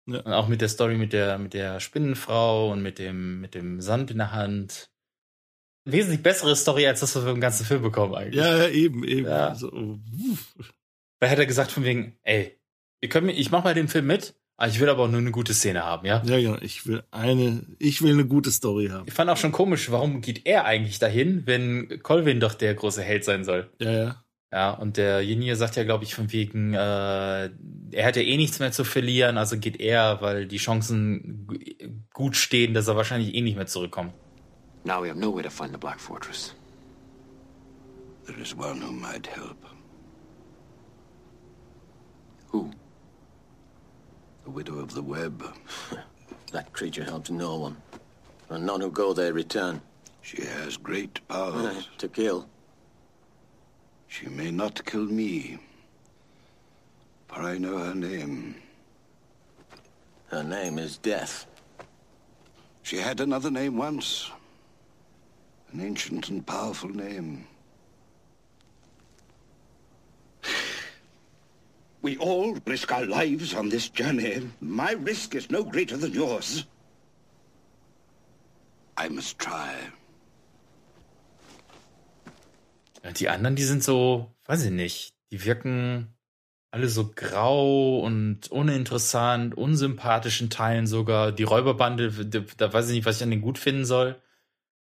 Ja. 0.06 0.18
Und 0.22 0.32
auch 0.32 0.48
mit 0.48 0.60
der 0.60 0.68
Story 0.68 0.97
mit 0.97 1.12
der, 1.12 1.39
mit 1.39 1.55
der 1.55 1.78
Spinnenfrau 1.78 2.72
und 2.72 2.82
mit 2.82 2.98
dem, 2.98 3.40
mit 3.40 3.55
dem 3.55 3.80
Sand 3.80 4.10
in 4.10 4.18
der 4.18 4.32
Hand. 4.32 4.90
wesentlich 5.85 6.22
bessere 6.24 6.56
Story, 6.56 6.86
als 6.89 7.01
das, 7.01 7.14
was 7.14 7.24
wir 7.24 7.30
im 7.32 7.40
ganzen 7.40 7.64
Film 7.66 7.82
bekommen 7.82 8.14
eigentlich. 8.16 8.35
Ja, 8.44 8.59
ja, 8.64 8.68
eben, 8.68 9.05
eben. 9.05 9.26
Ja. 9.28 9.55
So, 9.55 9.70
uff. 9.72 10.74
Weil 11.20 11.31
hätte 11.31 11.43
er 11.43 11.47
gesagt 11.47 11.70
von 11.73 11.85
wegen, 11.85 12.16
ey, 12.23 12.57
ihr 13.01 13.09
könnt 13.09 13.27
mir, 13.27 13.32
ich 13.32 13.51
mach 13.51 13.65
mal 13.65 13.74
den 13.74 13.89
Film 13.89 14.07
mit, 14.07 14.35
aber 14.57 14.69
ich 14.70 14.81
will 14.81 14.89
aber 14.89 15.05
auch 15.05 15.09
nur 15.09 15.20
eine 15.20 15.31
gute 15.31 15.55
Szene 15.55 15.85
haben, 15.85 16.07
ja? 16.07 16.23
ja, 16.24 16.39
genau. 16.39 16.57
Ich 16.61 16.86
will 16.86 17.03
eine, 17.11 17.62
ich 17.78 18.03
will 18.03 18.12
eine 18.12 18.27
gute 18.27 18.51
Story 18.51 18.89
haben. 18.89 19.05
Ich 19.07 19.15
fand 19.15 19.31
auch 19.31 19.36
schon 19.36 19.53
komisch, 19.53 19.90
warum 19.90 20.20
geht 20.20 20.47
er 20.47 20.65
eigentlich 20.65 20.99
dahin, 20.99 21.43
wenn 21.47 22.01
Colvin 22.03 22.40
doch 22.40 22.55
der 22.55 22.74
große 22.74 23.03
Held 23.03 23.24
sein 23.24 23.45
soll? 23.45 23.70
Ja, 23.81 23.90
ja. 23.93 24.24
Ja, 24.51 24.70
und 24.70 24.97
der 24.97 25.20
Jinir 25.20 25.57
sagt 25.57 25.77
ja, 25.77 25.85
glaube 25.85 26.05
ich, 26.05 26.15
von 26.15 26.32
wegen, 26.32 26.73
äh, 26.73 26.78
er 26.78 27.51
hat 28.07 28.16
ja 28.16 28.23
eh 28.23 28.36
nichts 28.39 28.61
mehr 28.61 28.73
zu 28.73 28.82
verlieren, 28.82 29.36
also 29.36 29.59
geht 29.59 29.78
er, 29.78 30.23
weil 30.23 30.47
die 30.47 30.57
Chancen 30.57 31.47
gu- 31.47 31.59
gut 32.15 32.35
stehen, 32.35 32.73
dass 32.73 32.89
er 32.89 32.97
wahrscheinlich 32.97 33.35
eh 33.35 33.43
nicht 33.43 33.57
mehr 33.57 33.66
zurückkommt. 33.66 34.15
Now 34.85 35.03
we 35.05 35.11
have 35.11 35.19
no 35.20 35.35
way 35.35 35.43
to 35.43 35.51
find 35.51 35.70
the 35.73 35.77
Black 35.78 36.01
Fortress. 36.01 36.55
There 38.27 38.40
is 38.40 38.55
one 38.57 38.81
who 38.81 38.90
might 38.90 39.27
help. 39.27 39.59
Who? 42.50 42.70
The 44.44 44.50
widow 44.50 44.78
of 44.78 44.94
the 44.94 45.02
web. 45.02 45.44
That 46.50 46.72
creature 46.72 47.04
helps 47.04 47.30
no 47.30 47.56
one. 47.56 47.76
And 48.48 48.64
none 48.64 48.80
who 48.80 48.90
go 48.90 49.12
there 49.12 49.34
return. 49.34 49.82
She 50.22 50.42
has 50.42 50.78
great 50.78 51.26
powers. 51.28 51.88
to 51.98 52.08
kill. 52.08 52.48
She 54.06 54.28
may 54.28 54.50
not 54.50 54.84
kill 54.86 55.04
me, 55.04 55.58
for 57.26 57.42
I 57.42 57.58
know 57.58 57.76
her 57.76 57.94
name. 57.94 58.54
Her 60.28 60.42
name 60.42 60.78
is 60.78 60.96
Death. 60.96 61.44
She 62.82 62.96
had 62.96 63.20
another 63.20 63.50
name 63.50 63.76
once. 63.76 64.30
An 65.72 65.80
ancient 65.80 66.30
and 66.30 66.46
powerful 66.46 66.88
name. 66.88 67.46
We 72.02 72.16
all 72.18 72.56
risk 72.66 72.92
our 72.92 73.06
lives 73.06 73.54
on 73.54 73.70
this 73.70 73.90
journey. 73.90 74.50
My 74.60 74.92
risk 74.92 75.34
is 75.34 75.50
no 75.50 75.64
greater 75.64 75.96
than 75.96 76.12
yours. 76.12 76.66
I 78.96 79.08
must 79.08 79.38
try. 79.38 79.74
Die 83.18 83.28
anderen, 83.28 83.56
die 83.56 83.64
sind 83.64 83.82
so, 83.82 84.30
weiß 84.46 84.64
ich 84.64 84.70
nicht, 84.70 85.14
die 85.30 85.44
wirken 85.44 86.08
alle 86.70 86.88
so 86.88 87.10
grau 87.14 88.00
und 88.00 88.48
uninteressant, 88.50 89.56
unsympathisch 89.56 90.40
in 90.40 90.50
Teilen 90.50 90.86
sogar. 90.86 91.32
Die 91.32 91.44
Räuberbande, 91.44 92.10
da 92.56 92.72
weiß 92.72 92.88
ich 92.88 92.94
nicht, 92.94 93.06
was 93.06 93.16
ich 93.16 93.22
an 93.22 93.30
denen 93.30 93.42
gut 93.42 93.58
finden 93.58 93.84
soll. 93.84 94.20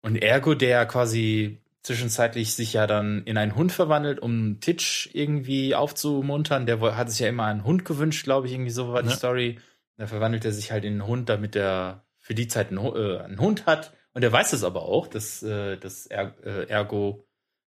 Und 0.02 0.16
Ergo, 0.16 0.54
der 0.54 0.86
quasi 0.86 1.60
zwischenzeitlich 1.84 2.54
sich 2.54 2.74
ja 2.74 2.88
dann 2.88 3.24
in 3.26 3.38
einen 3.38 3.56
Hund 3.56 3.72
verwandelt, 3.72 4.20
um 4.20 4.60
Titch 4.62 5.10
irgendwie 5.14 5.76
aufzumuntern. 5.76 6.66
Der 6.66 6.80
hat 6.98 7.12
sich 7.12 7.20
ja 7.20 7.28
immer 7.28 7.46
einen 7.46 7.66
Hund 7.66 7.86
gewünscht, 7.86 8.24
glaube 8.24 8.48
ich, 8.48 8.54
irgendwie 8.54 8.72
so 8.72 8.92
war 8.92 9.04
die 9.04 9.10
Ja. 9.10 9.16
Story. 9.16 9.60
Da 9.98 10.08
verwandelt 10.08 10.46
er 10.46 10.54
sich 10.54 10.72
halt 10.72 10.86
in 10.86 10.94
einen 10.94 11.08
Hund, 11.08 11.30
damit 11.30 11.56
er 11.56 12.06
für 12.20 12.34
die 12.34 12.48
Zeit 12.48 12.70
einen, 12.72 12.80
äh, 12.80 13.20
einen 13.20 13.40
Hund 13.40 13.66
hat. 13.66 13.94
Und 14.14 14.24
er 14.24 14.32
weiß 14.32 14.54
es 14.54 14.64
aber 14.64 14.84
auch, 14.84 15.08
dass, 15.08 15.44
äh, 15.44 15.78
dass 15.78 16.06
er, 16.08 16.34
äh, 16.44 16.68
Ergo 16.70 17.28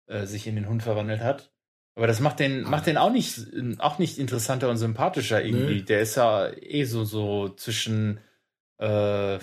äh, 0.07 0.25
sich 0.25 0.45
in 0.45 0.55
den 0.55 0.67
Hund 0.67 0.83
verwandelt 0.83 1.21
hat. 1.21 1.51
Aber 1.95 2.07
das 2.07 2.19
macht 2.19 2.39
den, 2.39 2.63
macht 2.63 2.87
den 2.87 2.97
auch 2.97 3.11
nicht, 3.11 3.47
auch 3.79 3.97
nicht 3.99 4.17
interessanter 4.17 4.69
und 4.69 4.77
sympathischer 4.77 5.43
irgendwie. 5.43 5.75
Nee. 5.75 5.81
Der 5.81 6.01
ist 6.01 6.15
ja 6.15 6.49
eh 6.49 6.83
so, 6.85 7.03
so 7.03 7.49
zwischen 7.49 8.19
äh, 8.77 9.39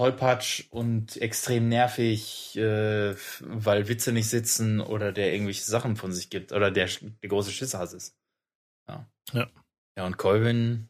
tollpatsch 0.00 0.64
und 0.70 1.20
extrem 1.20 1.68
nervig, 1.68 2.56
äh, 2.56 3.14
weil 3.40 3.86
Witze 3.86 4.12
nicht 4.12 4.30
sitzen 4.30 4.80
oder 4.80 5.12
der 5.12 5.30
irgendwelche 5.34 5.60
Sachen 5.60 5.94
von 5.96 6.10
sich 6.10 6.30
gibt 6.30 6.52
oder 6.52 6.70
der, 6.70 6.88
der 7.22 7.28
große 7.28 7.50
Schisshass 7.50 7.92
ist. 7.92 8.16
Ja. 8.88 9.06
Ja. 9.34 9.50
Ja, 9.98 10.06
und 10.06 10.16
Colvin, 10.16 10.88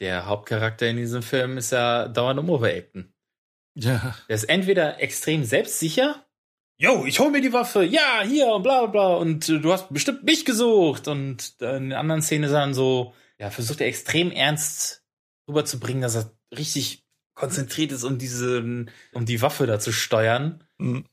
der 0.00 0.26
Hauptcharakter 0.26 0.88
in 0.88 0.96
diesem 0.96 1.24
Film, 1.24 1.58
ist 1.58 1.72
ja 1.72 2.06
dauernd 2.06 2.38
um 2.38 2.50
Overacten. 2.50 3.12
Ja. 3.74 4.16
Der 4.28 4.36
ist 4.36 4.44
entweder 4.44 5.02
extrem 5.02 5.42
selbstsicher, 5.42 6.24
yo, 6.78 7.04
ich 7.04 7.18
hol 7.18 7.32
mir 7.32 7.40
die 7.40 7.52
Waffe, 7.52 7.82
ja, 7.82 8.22
hier 8.24 8.46
und 8.46 8.62
bla 8.62 8.86
bla 8.86 8.90
bla 8.92 9.16
und 9.16 9.48
äh, 9.48 9.58
du 9.58 9.72
hast 9.72 9.92
bestimmt 9.92 10.22
mich 10.22 10.44
gesucht 10.44 11.08
und 11.08 11.56
äh, 11.60 11.78
in 11.78 11.88
der 11.88 11.98
anderen 11.98 12.22
Szene 12.22 12.46
ist 12.46 12.52
er 12.52 12.60
dann 12.60 12.74
so, 12.74 13.12
ja, 13.40 13.50
versucht 13.50 13.80
er 13.80 13.88
extrem 13.88 14.30
ernst 14.30 15.04
rüberzubringen, 15.48 16.02
dass 16.02 16.14
er 16.14 16.30
richtig 16.56 17.01
konzentriert 17.34 17.92
ist, 17.92 18.04
um 18.04 18.18
diese, 18.18 18.86
um 19.12 19.26
die 19.26 19.42
Waffe 19.42 19.66
da 19.66 19.78
zu 19.78 19.92
steuern. 19.92 20.64
Mhm. 20.78 21.04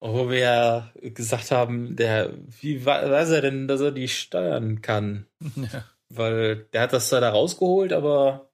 Obwohl 0.00 0.30
wir 0.30 0.38
ja 0.38 0.92
gesagt 1.00 1.50
haben, 1.50 1.96
der, 1.96 2.34
wie 2.60 2.84
weiß 2.84 3.30
er 3.30 3.40
denn, 3.40 3.68
dass 3.68 3.80
er 3.80 3.92
die 3.92 4.08
steuern 4.08 4.82
kann? 4.82 5.26
Ja. 5.56 5.84
Weil 6.10 6.68
der 6.72 6.82
hat 6.82 6.92
das 6.92 7.08
zwar 7.08 7.22
da 7.22 7.30
rausgeholt, 7.30 7.92
aber 7.92 8.50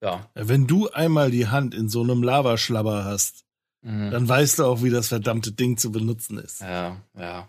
ja. 0.00 0.30
Wenn 0.34 0.66
du 0.66 0.88
einmal 0.88 1.30
die 1.30 1.48
Hand 1.48 1.74
in 1.74 1.88
so 1.88 2.02
einem 2.02 2.22
Lavaschlabber 2.22 3.04
hast, 3.04 3.44
Mhm. 3.82 4.10
dann 4.10 4.28
weißt 4.28 4.58
du 4.58 4.64
auch, 4.64 4.82
wie 4.82 4.90
das 4.90 5.08
verdammte 5.08 5.52
Ding 5.52 5.76
zu 5.76 5.92
benutzen 5.92 6.38
ist. 6.38 6.60
Ja, 6.60 7.00
ja. 7.16 7.48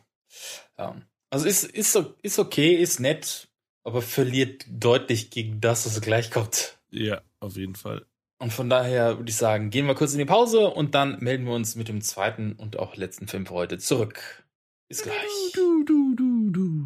ja. 0.77 1.01
Also 1.29 1.47
ist, 1.47 1.63
ist, 1.63 1.95
ist 2.21 2.39
okay, 2.39 2.75
ist 2.75 2.99
nett, 2.99 3.49
aber 3.83 4.01
verliert 4.01 4.65
deutlich 4.69 5.31
gegen 5.31 5.61
das, 5.61 5.85
was 5.85 6.01
gleich 6.01 6.31
kommt. 6.31 6.79
Ja, 6.91 7.21
auf 7.39 7.55
jeden 7.55 7.75
Fall. 7.75 8.05
Und 8.39 8.53
von 8.53 8.69
daher 8.69 9.17
würde 9.17 9.29
ich 9.29 9.35
sagen, 9.35 9.69
gehen 9.69 9.85
wir 9.85 9.95
kurz 9.95 10.13
in 10.13 10.19
die 10.19 10.25
Pause 10.25 10.69
und 10.69 10.95
dann 10.95 11.17
melden 11.19 11.45
wir 11.45 11.53
uns 11.53 11.75
mit 11.75 11.89
dem 11.89 12.01
zweiten 12.01 12.53
und 12.53 12.79
auch 12.79 12.95
letzten 12.95 13.27
Film 13.27 13.45
für 13.45 13.53
heute 13.53 13.77
zurück. 13.77 14.43
Bis 14.87 15.03
gleich. 15.03 15.17
Du, 15.53 15.83
du, 15.83 16.15
du, 16.15 16.49
du. 16.49 16.85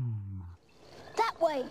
That 1.16 1.40
way. 1.40 1.64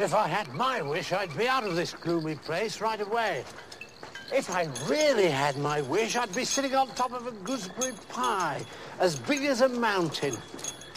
If 0.00 0.14
I 0.14 0.26
had 0.26 0.52
my 0.54 0.80
wish, 0.82 1.12
I'd 1.12 1.36
be 1.36 1.48
out 1.48 1.64
of 1.64 1.76
this 1.76 1.94
gloomy 1.94 2.34
place 2.34 2.80
right 2.80 3.00
away. 3.00 3.44
If 4.32 4.48
I 4.50 4.66
really 4.88 5.28
had 5.28 5.58
my 5.58 5.82
wish, 5.82 6.16
I'd 6.16 6.34
be 6.34 6.46
sitting 6.46 6.74
on 6.74 6.88
top 6.96 7.12
of 7.12 7.26
a 7.26 7.30
gooseberry 7.44 7.92
pie, 8.08 8.62
as 8.98 9.16
big 9.16 9.44
as 9.44 9.60
a 9.60 9.68
mountain. 9.68 10.34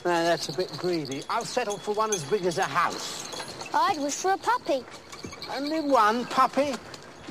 Now, 0.05 0.23
that's 0.23 0.47
a 0.47 0.53
bit 0.53 0.71
greedy. 0.77 1.23
I'll 1.29 1.45
settle 1.45 1.77
for 1.77 1.93
one 1.93 2.13
as 2.13 2.23
big 2.23 2.45
as 2.45 2.57
a 2.57 2.63
house. 2.63 3.27
I'd 3.73 3.99
wish 3.99 4.15
for 4.15 4.31
a 4.31 4.37
puppy. 4.37 4.83
Only 5.55 5.81
one 5.81 6.25
puppy? 6.25 6.73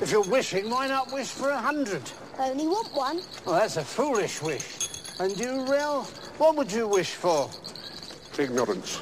If 0.01 0.11
you're 0.11 0.23
wishing, 0.29 0.69
why 0.69 0.87
not 0.87 1.11
wish 1.11 1.27
for 1.29 1.49
a 1.49 1.57
hundred? 1.57 2.01
I 2.39 2.51
only 2.51 2.67
want 2.67 2.93
one. 2.93 3.21
Well, 3.45 3.55
that's 3.55 3.77
a 3.77 3.83
foolish 3.83 4.41
wish. 4.41 4.77
And 5.19 5.37
you, 5.39 5.65
Rill, 5.65 6.03
what 6.37 6.55
would 6.55 6.71
you 6.71 6.87
wish 6.87 7.15
for? 7.15 7.49
Ignorance. 8.37 9.01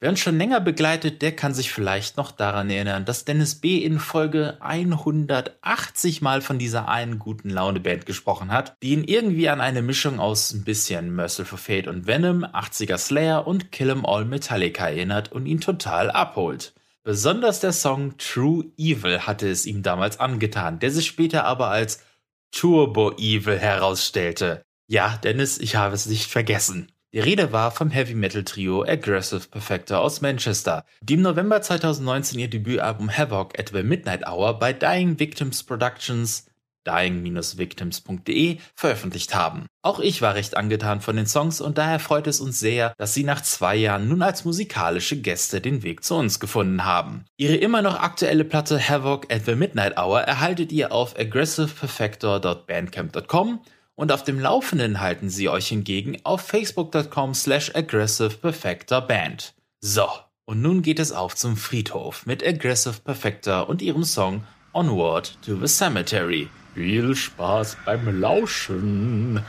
Wer 0.00 0.10
uns 0.10 0.20
schon 0.20 0.38
länger 0.38 0.60
begleitet, 0.60 1.22
der 1.22 1.34
kann 1.34 1.54
sich 1.54 1.72
vielleicht 1.72 2.16
noch 2.16 2.30
daran 2.30 2.70
erinnern, 2.70 3.04
dass 3.04 3.24
Dennis 3.24 3.56
B. 3.56 3.78
in 3.78 3.98
Folge 3.98 4.56
180 4.60 6.22
Mal 6.22 6.40
von 6.40 6.60
dieser 6.60 6.88
einen 6.88 7.18
guten 7.18 7.50
Laune-Band 7.50 8.06
gesprochen 8.06 8.52
hat, 8.52 8.76
die 8.80 8.90
ihn 8.90 9.02
irgendwie 9.02 9.48
an 9.48 9.60
eine 9.60 9.82
Mischung 9.82 10.20
aus 10.20 10.52
ein 10.52 10.62
bisschen 10.62 11.16
Merciful 11.16 11.58
Fate 11.58 11.88
und 11.88 12.06
Venom, 12.06 12.44
80er 12.44 12.96
Slayer 12.96 13.44
und 13.44 13.72
Kill 13.72 13.90
'em 13.90 14.06
All 14.06 14.24
Metallica 14.24 14.86
erinnert 14.86 15.32
und 15.32 15.46
ihn 15.46 15.60
total 15.60 16.12
abholt. 16.12 16.74
Besonders 17.02 17.58
der 17.58 17.72
Song 17.72 18.16
True 18.18 18.66
Evil 18.76 19.26
hatte 19.26 19.50
es 19.50 19.66
ihm 19.66 19.82
damals 19.82 20.20
angetan, 20.20 20.78
der 20.78 20.92
sich 20.92 21.06
später 21.06 21.44
aber 21.44 21.70
als 21.70 22.04
Turbo 22.52 23.16
Evil 23.18 23.58
herausstellte. 23.58 24.62
Ja, 24.86 25.16
Dennis, 25.16 25.58
ich 25.58 25.74
habe 25.74 25.96
es 25.96 26.06
nicht 26.06 26.30
vergessen. 26.30 26.92
Die 27.14 27.20
Rede 27.20 27.52
war 27.52 27.70
vom 27.70 27.88
Heavy 27.88 28.14
Metal 28.14 28.44
Trio 28.44 28.82
Aggressive 28.82 29.48
Perfector 29.48 29.98
aus 29.98 30.20
Manchester, 30.20 30.84
die 31.00 31.14
im 31.14 31.22
November 31.22 31.62
2019 31.62 32.38
ihr 32.38 32.50
Debütalbum 32.50 33.10
Havoc 33.10 33.58
at 33.58 33.70
the 33.72 33.82
Midnight 33.82 34.26
Hour 34.26 34.58
bei 34.58 34.74
Dying 34.74 35.18
Victims 35.18 35.62
Productions 35.62 36.44
dying-victims.de 36.86 38.58
veröffentlicht 38.74 39.34
haben. 39.34 39.66
Auch 39.82 40.00
ich 40.00 40.22
war 40.22 40.34
recht 40.34 40.56
angetan 40.56 41.00
von 41.00 41.16
den 41.16 41.26
Songs 41.26 41.60
und 41.60 41.78
daher 41.78 41.98
freut 41.98 42.26
es 42.26 42.40
uns 42.40 42.60
sehr, 42.60 42.94
dass 42.98 43.14
sie 43.14 43.24
nach 43.24 43.40
zwei 43.42 43.74
Jahren 43.76 44.08
nun 44.08 44.22
als 44.22 44.44
musikalische 44.44 45.20
Gäste 45.20 45.60
den 45.60 45.82
Weg 45.82 46.04
zu 46.04 46.14
uns 46.14 46.40
gefunden 46.40 46.84
haben. 46.84 47.24
Ihre 47.36 47.56
immer 47.56 47.82
noch 47.82 48.00
aktuelle 48.00 48.44
Platte 48.44 48.80
Havoc 48.80 49.32
at 49.32 49.44
the 49.46 49.54
Midnight 49.54 49.98
Hour 49.98 50.22
erhaltet 50.22 50.72
ihr 50.72 50.92
auf 50.92 51.18
aggressiveperfector.bandcamp.com 51.18 53.60
und 53.98 54.12
auf 54.12 54.22
dem 54.22 54.38
Laufenden 54.38 55.00
halten 55.00 55.28
sie 55.28 55.48
euch 55.48 55.66
hingegen 55.68 56.18
auf 56.22 56.42
facebook.com 56.42 57.34
slash 57.34 57.74
aggressiveperfectorband. 57.74 59.54
So, 59.80 60.06
und 60.44 60.62
nun 60.62 60.82
geht 60.82 61.00
es 61.00 61.10
auf 61.10 61.34
zum 61.34 61.56
Friedhof 61.56 62.24
mit 62.24 62.46
Aggressive 62.46 63.00
Perfector 63.04 63.68
und 63.68 63.82
ihrem 63.82 64.04
Song 64.04 64.44
Onward 64.72 65.36
to 65.44 65.56
the 65.56 65.66
Cemetery. 65.66 66.48
Viel 66.74 67.16
Spaß 67.16 67.76
beim 67.84 68.20
Lauschen. 68.20 69.42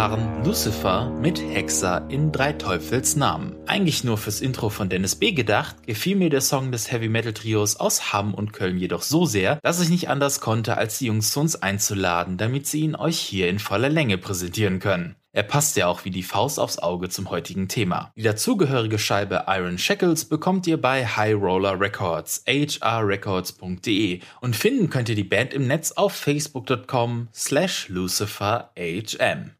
Waren 0.00 0.42
Lucifer 0.46 1.10
mit 1.20 1.38
Hexer 1.38 2.06
in 2.08 2.32
Drei 2.32 2.54
Teufels 2.54 3.16
Namen. 3.16 3.54
Eigentlich 3.66 4.02
nur 4.02 4.16
fürs 4.16 4.40
Intro 4.40 4.70
von 4.70 4.88
Dennis 4.88 5.14
B. 5.14 5.32
gedacht, 5.32 5.86
gefiel 5.86 6.16
mir 6.16 6.30
der 6.30 6.40
Song 6.40 6.72
des 6.72 6.90
Heavy 6.90 7.10
Metal 7.10 7.34
Trios 7.34 7.76
aus 7.76 8.10
Hamm 8.10 8.32
und 8.32 8.54
Köln 8.54 8.78
jedoch 8.78 9.02
so 9.02 9.26
sehr, 9.26 9.60
dass 9.62 9.78
ich 9.78 9.90
nicht 9.90 10.08
anders 10.08 10.40
konnte, 10.40 10.78
als 10.78 10.96
die 10.96 11.08
Jungs 11.08 11.32
zu 11.32 11.40
uns 11.40 11.54
einzuladen, 11.54 12.38
damit 12.38 12.66
sie 12.66 12.80
ihn 12.80 12.96
euch 12.96 13.18
hier 13.18 13.50
in 13.50 13.58
voller 13.58 13.90
Länge 13.90 14.16
präsentieren 14.16 14.78
können. 14.78 15.16
Er 15.32 15.42
passt 15.42 15.76
ja 15.76 15.86
auch 15.86 16.06
wie 16.06 16.10
die 16.10 16.22
Faust 16.22 16.58
aufs 16.58 16.78
Auge 16.78 17.10
zum 17.10 17.28
heutigen 17.28 17.68
Thema. 17.68 18.10
Die 18.16 18.22
dazugehörige 18.22 18.98
Scheibe 18.98 19.44
Iron 19.48 19.76
Shackles 19.76 20.24
bekommt 20.24 20.66
ihr 20.66 20.80
bei 20.80 21.04
High 21.04 21.34
Roller 21.34 21.78
Records, 21.78 22.42
hrrecords.de 22.46 24.20
und 24.40 24.56
finden 24.56 24.88
könnt 24.88 25.10
ihr 25.10 25.14
die 25.14 25.24
Band 25.24 25.52
im 25.52 25.66
Netz 25.66 25.92
auf 25.92 26.14
facebook.com 26.14 27.28
slash 27.34 27.90
luciferhm. 27.90 29.50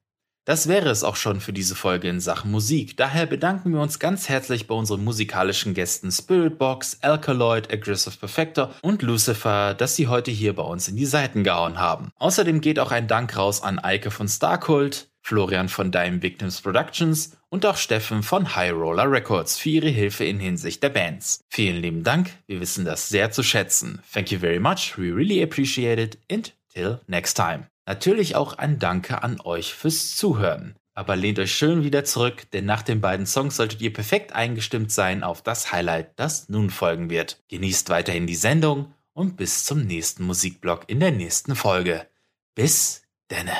Das 0.51 0.67
wäre 0.67 0.89
es 0.89 1.05
auch 1.05 1.15
schon 1.15 1.41
für 1.41 1.53
diese 1.53 1.77
Folge 1.77 2.09
in 2.09 2.19
Sachen 2.19 2.51
Musik. 2.51 2.97
Daher 2.97 3.27
bedanken 3.27 3.73
wir 3.73 3.81
uns 3.81 4.01
ganz 4.01 4.29
herzlich 4.29 4.67
bei 4.67 4.75
unseren 4.75 5.05
musikalischen 5.05 5.75
Gästen 5.75 6.11
Spiritbox, 6.11 6.99
Alkaloid, 7.03 7.73
Aggressive 7.73 8.17
Perfector 8.17 8.75
und 8.83 9.03
Lucifer, 9.03 9.75
dass 9.75 9.95
sie 9.95 10.09
heute 10.09 10.33
hier 10.33 10.57
bei 10.57 10.65
uns 10.65 10.89
in 10.89 10.97
die 10.97 11.07
Seiten 11.07 11.45
gehauen 11.45 11.79
haben. 11.79 12.11
Außerdem 12.19 12.61
geht 12.61 12.81
auch 12.81 12.91
ein 12.91 13.07
Dank 13.07 13.37
raus 13.37 13.63
an 13.63 13.79
Eike 13.79 14.11
von 14.11 14.27
Starcult, 14.27 15.09
Florian 15.23 15.69
von 15.69 15.93
Dime 15.93 16.21
Victims 16.21 16.61
Productions 16.61 17.37
und 17.49 17.65
auch 17.65 17.77
Steffen 17.77 18.25
von 18.25 18.57
High 18.57 18.73
Roller 18.73 19.09
Records 19.09 19.57
für 19.57 19.69
ihre 19.69 19.91
Hilfe 19.91 20.25
in 20.25 20.41
Hinsicht 20.41 20.83
der 20.83 20.89
Bands. 20.89 21.45
Vielen 21.49 21.81
lieben 21.81 22.03
Dank, 22.03 22.33
wir 22.49 22.61
wissen 22.61 22.85
das 22.85 23.09
sehr 23.09 23.31
zu 23.31 23.45
schätzen. 23.45 24.03
Thank 24.13 24.33
you 24.33 24.41
very 24.41 24.59
much, 24.59 24.99
we 24.99 25.15
really 25.15 25.45
appreciate 25.45 26.03
it 26.03 26.19
and 26.29 26.53
till 26.75 26.99
next 27.07 27.37
time. 27.37 27.67
Natürlich 27.91 28.37
auch 28.37 28.53
ein 28.53 28.79
Danke 28.79 29.25
an 29.25 29.41
euch 29.41 29.75
fürs 29.75 30.15
Zuhören. 30.15 30.77
Aber 30.95 31.17
lehnt 31.17 31.41
euch 31.41 31.53
schön 31.53 31.83
wieder 31.83 32.05
zurück, 32.05 32.49
denn 32.53 32.65
nach 32.65 32.83
den 32.83 33.01
beiden 33.01 33.27
Songs 33.27 33.57
solltet 33.57 33.83
ihr 33.83 33.93
perfekt 33.93 34.33
eingestimmt 34.33 34.93
sein 34.93 35.25
auf 35.25 35.43
das 35.43 35.73
Highlight, 35.73 36.13
das 36.15 36.49
nun 36.49 36.71
folgen 36.71 37.11
wird. 37.11 37.43
Genießt 37.49 37.89
weiterhin 37.89 38.29
die 38.29 38.37
Sendung 38.37 38.95
und 39.13 39.37
bis 39.37 39.65
zum 39.65 39.81
nächsten 39.81 40.23
Musikblock 40.23 40.85
in 40.87 41.01
der 41.01 41.11
nächsten 41.11 41.57
Folge. 41.57 42.07
Bis 42.55 43.03
denne. 43.29 43.57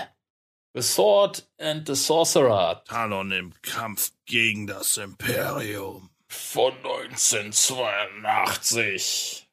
The 0.75 0.83
Sword 0.83 1.51
and 1.59 1.89
the 1.89 1.97
Sorcerer. 1.97 2.85
Talon 2.85 3.33
im 3.33 3.53
Kampf 3.63 4.13
gegen 4.27 4.69
das 4.69 4.97
Imperium. 4.97 6.11
Von 6.29 6.75
1982. 6.85 9.49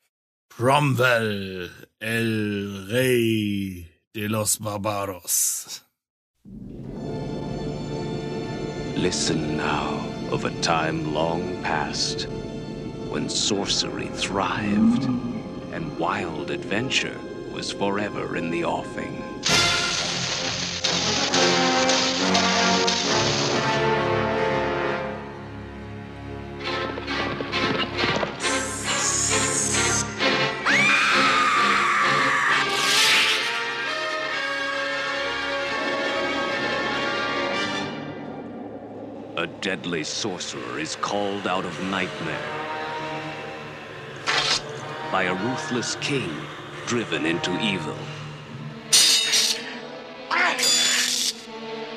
Cromwell, 0.49 1.72
El 1.99 2.86
Rey 2.91 3.97
de 4.18 4.27
los 4.27 4.57
Barbaros. 4.57 5.81
Listen 8.95 9.56
now 9.56 10.10
of 10.31 10.44
a 10.44 10.49
time 10.61 11.14
long 11.14 11.61
past 11.61 12.27
when 13.11 13.30
sorcery 13.30 14.07
thrived 14.07 15.03
and 15.72 15.99
wild 15.99 16.49
adventure 16.49 17.15
was 17.53 17.72
forever 17.72 18.38
in 18.38 18.49
the 18.49 18.65
offing. 18.65 19.22
Deadly 39.68 40.02
sorcerer 40.02 40.80
is 40.80 40.95
called 40.95 41.45
out 41.45 41.65
of 41.65 41.84
nightmare 41.89 42.49
by 45.11 45.23
a 45.23 45.34
ruthless 45.44 45.98
king 45.98 46.31
driven 46.85 47.26
into 47.26 47.52
evil. 47.60 47.98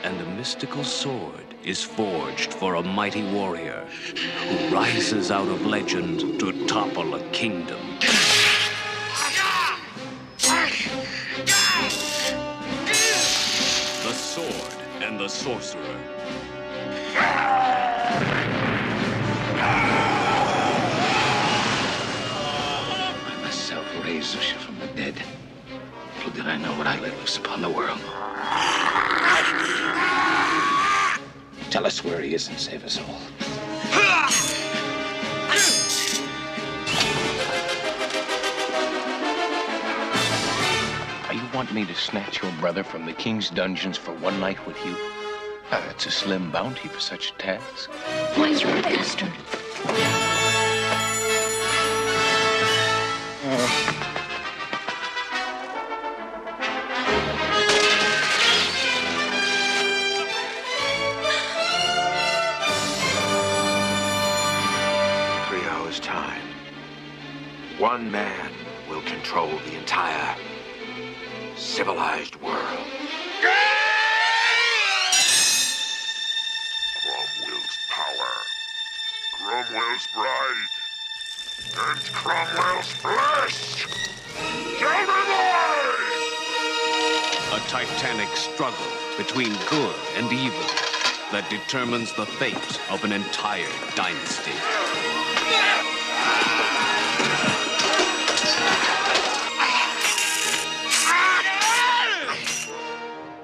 And 0.02 0.20
a 0.20 0.26
mystical 0.34 0.82
sword 0.82 1.54
is 1.62 1.80
forged 1.80 2.52
for 2.54 2.74
a 2.74 2.82
mighty 2.82 3.22
warrior 3.32 3.86
who 4.48 4.74
rises 4.74 5.30
out 5.30 5.46
of 5.46 5.64
legend 5.64 6.40
to 6.40 6.66
topple 6.66 7.14
a 7.14 7.22
kingdom. 7.30 7.78
The 14.02 14.12
sword 14.12 14.82
and 15.00 15.20
the 15.20 15.28
sorcerer. 15.28 16.19
I 17.16 18.52
myself 23.42 23.86
raised 24.04 24.36
Zusha 24.36 24.56
from 24.56 24.78
the 24.78 24.86
dead. 24.88 25.14
Little 26.16 26.32
did 26.32 26.46
I 26.46 26.56
know 26.56 26.72
what 26.76 26.86
I 26.86 27.00
let 27.00 27.16
loose 27.18 27.36
upon 27.38 27.62
the 27.62 27.70
world. 27.70 28.00
Tell 31.70 31.86
us 31.86 32.04
where 32.04 32.20
he 32.20 32.34
is 32.34 32.48
and 32.48 32.58
save 32.58 32.84
us 32.84 32.98
all. 32.98 33.20
You 41.32 41.56
want 41.56 41.72
me 41.72 41.84
to 41.84 41.94
snatch 41.94 42.42
your 42.42 42.52
brother 42.60 42.84
from 42.84 43.06
the 43.06 43.12
king's 43.12 43.50
dungeons 43.50 43.96
for 43.96 44.12
one 44.14 44.38
night 44.40 44.64
with 44.66 44.76
you? 44.86 45.19
Ah, 45.72 45.80
that's 45.86 46.04
a 46.06 46.10
slim 46.10 46.50
bounty 46.50 46.88
for 46.88 46.98
such 46.98 47.30
a 47.30 47.34
task. 47.34 47.90
Miserable 48.36 48.82
bastard. 48.82 49.32
Three 65.46 65.68
hours' 65.68 66.00
time. 66.00 66.42
One 67.78 68.10
man 68.10 68.50
will 68.88 69.02
control 69.02 69.50
the 69.66 69.78
entire 69.78 70.36
civilized 71.54 72.34
world. 72.42 72.99
Cromwell's 79.50 80.06
bride, 80.14 80.74
and 81.76 82.00
Cromwell's 82.12 82.92
flesh. 82.92 83.84
Tell 84.78 85.00
me 85.00 85.06
why! 85.08 85.96
A 87.54 87.58
titanic 87.68 88.28
struggle 88.36 88.86
between 89.18 89.52
good 89.68 89.96
and 90.14 90.32
evil 90.32 90.70
that 91.32 91.50
determines 91.50 92.14
the 92.14 92.26
fate 92.26 92.80
of 92.92 93.02
an 93.02 93.10
entire 93.10 93.66
dynasty. 93.96 94.52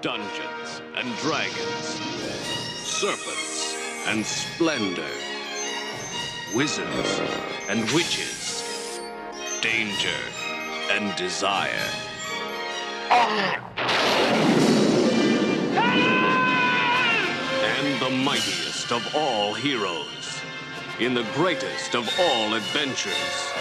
Dungeons 0.03 0.83
and 0.95 1.16
dragons, 1.16 2.01
serpents 2.85 3.74
and 4.07 4.24
splendor, 4.24 5.11
wizards 6.57 7.20
and 7.69 7.83
witches, 7.93 8.99
danger 9.61 10.19
and 10.91 11.15
desire. 11.15 11.87
And 17.77 18.01
the 18.01 18.09
mightiest 18.24 18.91
of 18.91 19.03
all 19.15 19.53
heroes 19.53 20.41
in 20.99 21.12
the 21.12 21.27
greatest 21.35 21.95
of 21.95 22.09
all 22.19 22.55
adventures. 22.55 23.53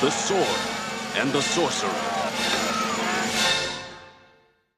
The 0.00 0.10
Sword 0.10 0.60
and 1.16 1.32
the 1.32 1.42
Sorcerer. 1.42 1.90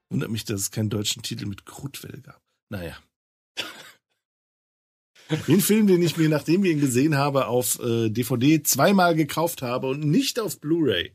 Wundert 0.09 0.31
mich, 0.31 0.45
dass 0.45 0.61
es 0.61 0.71
keinen 0.71 0.89
deutschen 0.89 1.21
Titel 1.21 1.45
mit 1.45 1.67
Krutwell 1.67 2.21
gab. 2.21 2.41
Naja. 2.69 2.97
Den 5.47 5.61
Film, 5.61 5.87
den 5.87 6.01
ich 6.01 6.17
mir, 6.17 6.29
nachdem 6.29 6.63
wir 6.63 6.71
ihn 6.71 6.79
gesehen 6.79 7.17
habe, 7.17 7.47
auf 7.47 7.79
äh, 7.79 8.09
DVD 8.09 8.63
zweimal 8.63 9.15
gekauft 9.15 9.61
habe 9.61 9.87
und 9.87 10.03
nicht 10.03 10.39
auf 10.39 10.59
Blu-ray. 10.59 11.13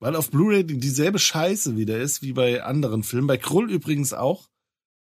Weil 0.00 0.16
auf 0.16 0.30
Blu-ray 0.30 0.64
dieselbe 0.64 1.18
Scheiße 1.18 1.76
wieder 1.76 1.98
ist 1.98 2.22
wie 2.22 2.32
bei 2.32 2.62
anderen 2.62 3.02
Filmen. 3.02 3.26
Bei 3.26 3.36
Krull 3.38 3.70
übrigens 3.70 4.12
auch. 4.12 4.48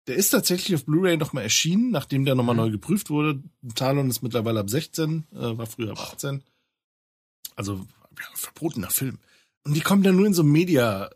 Der 0.06 0.16
ist 0.16 0.30
tatsächlich 0.30 0.74
auf 0.74 0.86
Blu-ray 0.86 1.18
nochmal 1.18 1.42
erschienen, 1.42 1.90
nachdem 1.90 2.24
der 2.24 2.34
nochmal 2.34 2.56
neu 2.56 2.70
geprüft 2.70 3.10
wurde. 3.10 3.42
Talon 3.74 4.08
ist 4.08 4.22
mittlerweile 4.22 4.60
ab 4.60 4.70
16, 4.70 5.26
äh, 5.32 5.58
war 5.58 5.66
früher 5.66 5.90
ab 5.90 6.00
18. 6.00 6.42
Also, 7.56 7.86
ja, 8.18 8.26
verbotener 8.34 8.90
Film. 8.90 9.18
Und 9.64 9.76
die 9.76 9.80
kommen 9.80 10.02
dann 10.02 10.16
nur 10.16 10.26
in 10.26 10.32
so 10.32 10.44
Media 10.44 11.10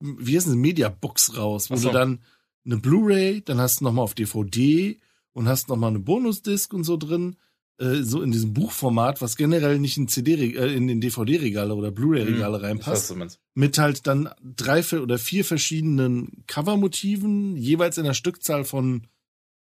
wie 0.00 0.36
heißt 0.36 0.46
das, 0.46 0.54
Mediabooks 0.54 1.36
raus, 1.36 1.70
wo 1.70 1.76
so. 1.76 1.88
du 1.88 1.94
dann 1.94 2.20
eine 2.64 2.78
Blu-ray, 2.78 3.42
dann 3.42 3.60
hast 3.60 3.80
du 3.80 3.84
nochmal 3.84 4.04
auf 4.04 4.14
DVD 4.14 4.98
und 5.36 5.48
hast 5.48 5.68
nochmal 5.68 5.90
eine 5.90 5.98
Bonusdisk 5.98 6.72
und 6.72 6.84
so 6.84 6.96
drin, 6.96 7.36
äh, 7.78 7.96
so 7.96 8.22
in 8.22 8.32
diesem 8.32 8.54
Buchformat, 8.54 9.20
was 9.20 9.36
generell 9.36 9.78
nicht 9.78 9.98
in 9.98 10.08
CD, 10.08 10.32
äh, 10.56 10.74
in 10.74 10.86
den 10.86 11.02
DVD-Regale 11.02 11.74
oder 11.74 11.90
Blu-ray-Regale 11.90 12.56
Hm, 12.56 12.62
weiß, 12.62 12.70
reinpasst. 12.70 13.38
Mit 13.54 13.76
halt 13.76 14.06
dann 14.06 14.30
drei 14.42 14.82
oder 14.98 15.18
vier 15.18 15.44
verschiedenen 15.44 16.42
Covermotiven, 16.46 17.54
jeweils 17.54 17.98
in 17.98 18.06
einer 18.06 18.14
Stückzahl 18.14 18.64
von 18.64 19.08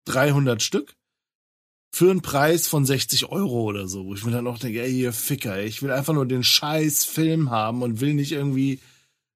300 0.05 0.63
Stück. 0.63 0.95
Für 1.91 2.13
einen 2.13 2.23
Preis 2.23 2.69
von 2.69 2.87
60 2.87 3.27
Euro 3.31 3.63
oder 3.63 3.89
so, 3.89 4.05
wo 4.05 4.15
ich 4.15 4.25
mir 4.25 4.31
dann 4.31 4.47
auch 4.47 4.59
denke, 4.61 4.81
ey, 4.81 4.97
ihr 4.97 5.13
Ficker, 5.13 5.61
ich 5.61 5.83
will 5.83 5.91
einfach 5.91 6.15
nur 6.15 6.27
den 6.27 6.45
scheiß 6.45 7.05
Film 7.05 7.51
haben 7.51 7.83
und 7.83 8.01
will 8.01 8.15
nicht 8.15 8.31
irgendwie 8.31 8.79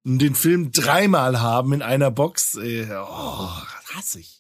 den 0.04 0.36
Film 0.36 0.70
dreimal 0.70 1.40
haben 1.40 1.72
in 1.72 1.82
einer 1.82 2.12
Box. 2.12 2.54
Ey, 2.54 2.86
oh, 2.92 3.50
hasse 3.92 4.20
ich. 4.20 4.37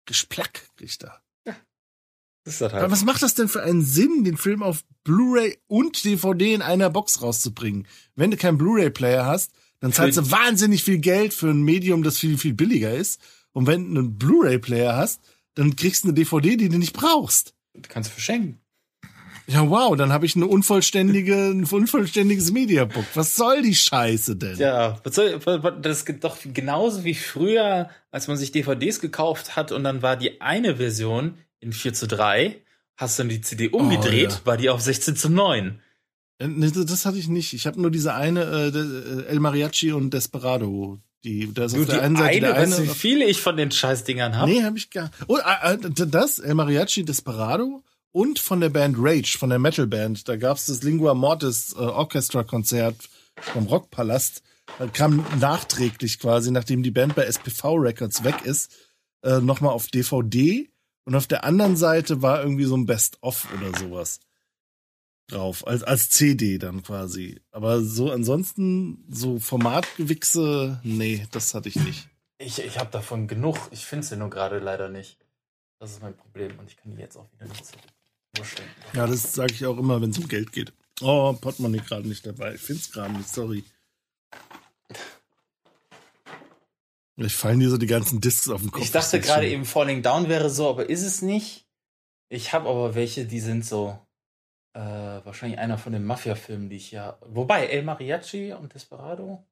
Ja. 0.00 0.06
Gesplack 0.06 0.52
krieg 0.76 0.88
ich 0.88 0.98
da. 0.98 1.20
Das 2.44 2.54
ist 2.54 2.60
das 2.62 2.72
Aber 2.72 2.82
halt. 2.82 2.90
was 2.90 3.04
macht 3.04 3.22
das 3.22 3.34
denn 3.34 3.48
für 3.48 3.62
einen 3.62 3.84
Sinn, 3.84 4.24
den 4.24 4.38
Film 4.38 4.62
auf 4.62 4.82
Blu-ray 5.04 5.58
und 5.66 6.02
DVD 6.04 6.54
in 6.54 6.62
einer 6.62 6.88
Box 6.88 7.20
rauszubringen? 7.20 7.86
Wenn 8.14 8.30
du 8.30 8.36
keinen 8.36 8.56
Blu-ray-Player 8.56 9.26
hast, 9.26 9.52
dann 9.80 9.92
zahlst 9.92 10.18
du 10.18 10.30
wahnsinnig 10.30 10.82
viel 10.82 10.98
Geld 10.98 11.34
für 11.34 11.48
ein 11.50 11.62
Medium, 11.62 12.02
das 12.02 12.18
viel, 12.18 12.38
viel 12.38 12.54
billiger 12.54 12.94
ist. 12.94 13.20
Und 13.52 13.66
wenn 13.66 13.94
du 13.94 14.00
einen 14.00 14.18
Blu-ray-Player 14.18 14.96
hast, 14.96 15.20
dann 15.54 15.76
kriegst 15.76 16.04
du 16.04 16.08
eine 16.08 16.14
DVD, 16.14 16.56
die 16.56 16.68
du 16.68 16.78
nicht 16.78 16.94
brauchst. 16.94 17.54
Du 17.74 17.88
kannst 17.88 18.10
verschenken. 18.10 18.59
Ja, 19.52 19.68
wow, 19.68 19.96
dann 19.96 20.12
habe 20.12 20.26
ich 20.26 20.36
eine 20.36 20.46
unvollständige, 20.46 21.34
ein 21.50 21.64
unvollständiges 21.64 22.52
Mediabook. 22.52 23.04
Was 23.14 23.34
soll 23.36 23.62
die 23.62 23.74
Scheiße 23.74 24.36
denn? 24.36 24.56
Ja, 24.58 24.98
was 25.02 25.14
soll, 25.14 25.38
das 25.82 26.02
ist 26.02 26.24
doch 26.24 26.36
genauso 26.54 27.04
wie 27.04 27.14
früher, 27.14 27.90
als 28.10 28.28
man 28.28 28.36
sich 28.36 28.52
DVDs 28.52 29.00
gekauft 29.00 29.56
hat 29.56 29.72
und 29.72 29.82
dann 29.84 30.02
war 30.02 30.16
die 30.16 30.40
eine 30.40 30.76
Version 30.76 31.34
in 31.60 31.72
4 31.72 31.92
zu 31.94 32.06
3, 32.06 32.56
hast 32.96 33.18
dann 33.18 33.28
die 33.28 33.40
CD 33.40 33.68
umgedreht, 33.68 34.28
Oh, 34.30 34.34
ja. 34.34 34.46
war 34.46 34.56
die 34.56 34.70
auf 34.70 34.80
16 34.80 35.16
zu 35.16 35.28
9. 35.30 35.80
Äh, 36.38 36.46
nee, 36.48 36.70
Das 36.72 37.04
hatte 37.04 37.18
ich 37.18 37.28
nicht. 37.28 37.52
Ich 37.52 37.66
habe 37.66 37.80
nur 37.80 37.90
diese 37.90 38.14
eine 38.14 38.42
äh, 38.44 38.68
äh, 38.68 39.26
El 39.26 39.40
Mariachi 39.40 39.92
und 39.92 40.14
Desperado. 40.14 40.98
Die, 41.24 41.52
da 41.52 41.64
ist 41.66 41.74
Du, 41.76 41.80
auf 41.80 41.86
die 41.86 41.92
der 41.92 42.02
einen 42.02 42.16
Seite 42.16 42.30
eine, 42.46 42.54
der 42.54 42.56
weißt 42.56 42.78
du, 42.78 42.82
eine. 42.82 42.90
wie 42.90 42.94
viele 42.94 43.24
ich 43.26 43.42
von 43.42 43.56
den 43.56 43.70
Scheißdingern 43.70 44.36
habe? 44.36 44.50
Nee, 44.50 44.62
habe 44.62 44.78
ich 44.78 44.90
gar. 44.90 45.10
Oh, 45.28 45.36
äh, 45.36 45.74
äh, 45.74 45.78
das, 46.06 46.38
El 46.38 46.54
Mariachi 46.54 47.04
Desperado 47.04 47.82
und 48.12 48.38
von 48.38 48.60
der 48.60 48.70
Band 48.70 48.96
Rage, 48.98 49.36
von 49.38 49.50
der 49.50 49.58
Metalband. 49.58 50.28
Da 50.28 50.36
gab's 50.36 50.66
das 50.66 50.82
Lingua 50.82 51.14
Mortis 51.14 51.74
äh, 51.74 51.78
Orchestra-Konzert 51.78 53.08
vom 53.36 53.66
Rockpalast. 53.66 54.42
Das 54.78 54.92
kam 54.92 55.24
nachträglich 55.38 56.18
quasi, 56.18 56.50
nachdem 56.50 56.82
die 56.82 56.90
Band 56.90 57.14
bei 57.14 57.24
SPV 57.24 57.74
Records 57.74 58.24
weg 58.24 58.44
ist, 58.44 58.72
äh, 59.22 59.40
nochmal 59.40 59.72
auf 59.72 59.88
DVD. 59.88 60.68
Und 61.04 61.14
auf 61.14 61.26
der 61.26 61.44
anderen 61.44 61.76
Seite 61.76 62.22
war 62.22 62.42
irgendwie 62.42 62.64
so 62.64 62.76
ein 62.76 62.86
Best-of 62.86 63.48
oder 63.54 63.76
sowas 63.78 64.20
drauf, 65.30 65.66
als, 65.66 65.82
als 65.82 66.10
CD 66.10 66.58
dann 66.58 66.82
quasi. 66.82 67.40
Aber 67.52 67.82
so 67.82 68.10
ansonsten, 68.10 69.04
so 69.08 69.38
Formatgewichse, 69.38 70.80
nee, 70.82 71.26
das 71.30 71.54
hatte 71.54 71.68
ich 71.68 71.76
nicht. 71.76 72.08
Ich, 72.38 72.58
ich 72.58 72.78
habe 72.78 72.90
davon 72.90 73.28
genug. 73.28 73.56
Ich 73.70 73.84
finde 73.84 74.06
sie 74.06 74.16
nur 74.16 74.30
gerade 74.30 74.58
leider 74.58 74.88
nicht. 74.88 75.18
Das 75.78 75.92
ist 75.92 76.02
mein 76.02 76.16
Problem 76.16 76.58
und 76.58 76.68
ich 76.68 76.76
kann 76.76 76.94
die 76.94 77.00
jetzt 77.00 77.16
auch 77.16 77.30
wieder 77.32 77.46
nicht 77.46 77.64
zurückstellen. 77.64 77.99
Ja, 78.94 79.06
das 79.06 79.32
sage 79.32 79.52
ich 79.54 79.66
auch 79.66 79.78
immer, 79.78 80.00
wenn 80.00 80.10
es 80.10 80.18
um 80.18 80.28
Geld 80.28 80.52
geht. 80.52 80.72
Oh, 81.00 81.32
Portemonnaie 81.32 81.80
gerade 81.80 82.06
nicht 82.06 82.26
dabei. 82.26 82.54
Ich 82.54 82.60
find's 82.60 82.90
gerade 82.90 83.12
nicht, 83.14 83.28
sorry. 83.28 83.64
Ich 87.16 87.34
fallen 87.34 87.60
dir 87.60 87.70
so 87.70 87.76
die 87.76 87.86
ganzen 87.86 88.20
Discs 88.20 88.48
auf 88.48 88.62
den 88.62 88.70
Kopf. 88.70 88.82
Ich 88.82 88.92
dachte 88.92 89.20
gerade 89.20 89.48
eben 89.48 89.64
Falling 89.64 90.02
Down 90.02 90.28
wäre 90.28 90.48
so, 90.48 90.68
aber 90.68 90.88
ist 90.88 91.02
es 91.02 91.20
nicht. 91.20 91.66
Ich 92.28 92.52
habe 92.52 92.68
aber 92.68 92.94
welche, 92.94 93.26
die 93.26 93.40
sind 93.40 93.64
so 93.66 93.98
äh, 94.72 94.80
wahrscheinlich 94.80 95.58
einer 95.58 95.78
von 95.78 95.92
den 95.92 96.04
Mafia-Filmen, 96.04 96.70
die 96.70 96.76
ich 96.76 96.92
ja. 96.92 97.18
Wobei, 97.26 97.66
El 97.66 97.82
Mariachi 97.82 98.52
und 98.52 98.72
Desperado? 98.72 99.44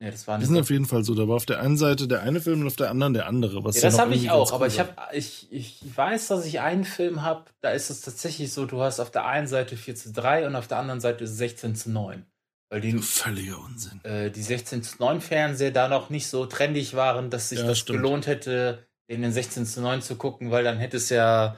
Nee, 0.00 0.12
das 0.12 0.28
waren 0.28 0.38
Die 0.40 0.46
sind 0.46 0.56
auf 0.58 0.70
jeden 0.70 0.84
Fall 0.86 1.02
so. 1.02 1.14
Da 1.14 1.26
war 1.26 1.34
auf 1.36 1.46
der 1.46 1.60
einen 1.60 1.76
Seite 1.76 2.06
der 2.06 2.22
eine 2.22 2.40
Film 2.40 2.60
und 2.60 2.66
auf 2.68 2.76
der 2.76 2.90
anderen 2.90 3.14
der 3.14 3.26
andere. 3.26 3.64
Was 3.64 3.76
Ja, 3.76 3.82
ja 3.82 3.88
das 3.90 3.98
habe 3.98 4.14
ich 4.14 4.30
auch, 4.30 4.52
aber 4.52 4.68
ich 4.68 4.78
war. 4.78 4.86
habe 4.96 5.16
ich, 5.16 5.48
ich 5.50 5.80
weiß, 5.94 6.28
dass 6.28 6.44
ich 6.46 6.60
einen 6.60 6.84
Film 6.84 7.22
habe, 7.22 7.46
da 7.62 7.70
ist 7.70 7.90
es 7.90 8.00
tatsächlich 8.02 8.52
so, 8.52 8.64
du 8.64 8.80
hast 8.80 9.00
auf 9.00 9.10
der 9.10 9.26
einen 9.26 9.48
Seite 9.48 9.76
4 9.76 9.96
zu 9.96 10.12
3 10.12 10.46
und 10.46 10.54
auf 10.54 10.68
der 10.68 10.78
anderen 10.78 11.00
Seite 11.00 11.26
16 11.26 11.74
zu 11.74 11.90
9. 11.90 12.24
Weil 12.70 12.80
die, 12.80 12.96
Völliger 12.98 13.58
Unsinn. 13.58 14.04
äh, 14.04 14.30
die 14.30 14.42
16 14.42 14.82
zu 14.84 14.96
9 14.98 15.20
Fernseher 15.20 15.70
da 15.72 15.88
noch 15.88 16.10
nicht 16.10 16.28
so 16.28 16.46
trendig 16.46 16.94
waren, 16.94 17.28
dass 17.30 17.48
sich 17.48 17.58
Ja, 17.58 17.66
das 17.66 17.78
stimmt. 17.78 17.98
gelohnt 17.98 18.26
hätte, 18.28 18.86
in 19.08 19.22
den 19.22 19.32
16 19.32 19.66
zu 19.66 19.80
9 19.80 20.00
zu 20.02 20.14
gucken, 20.16 20.50
weil 20.52 20.62
dann 20.62 20.78
hätte 20.78 20.98
es 20.98 21.08
ja 21.08 21.56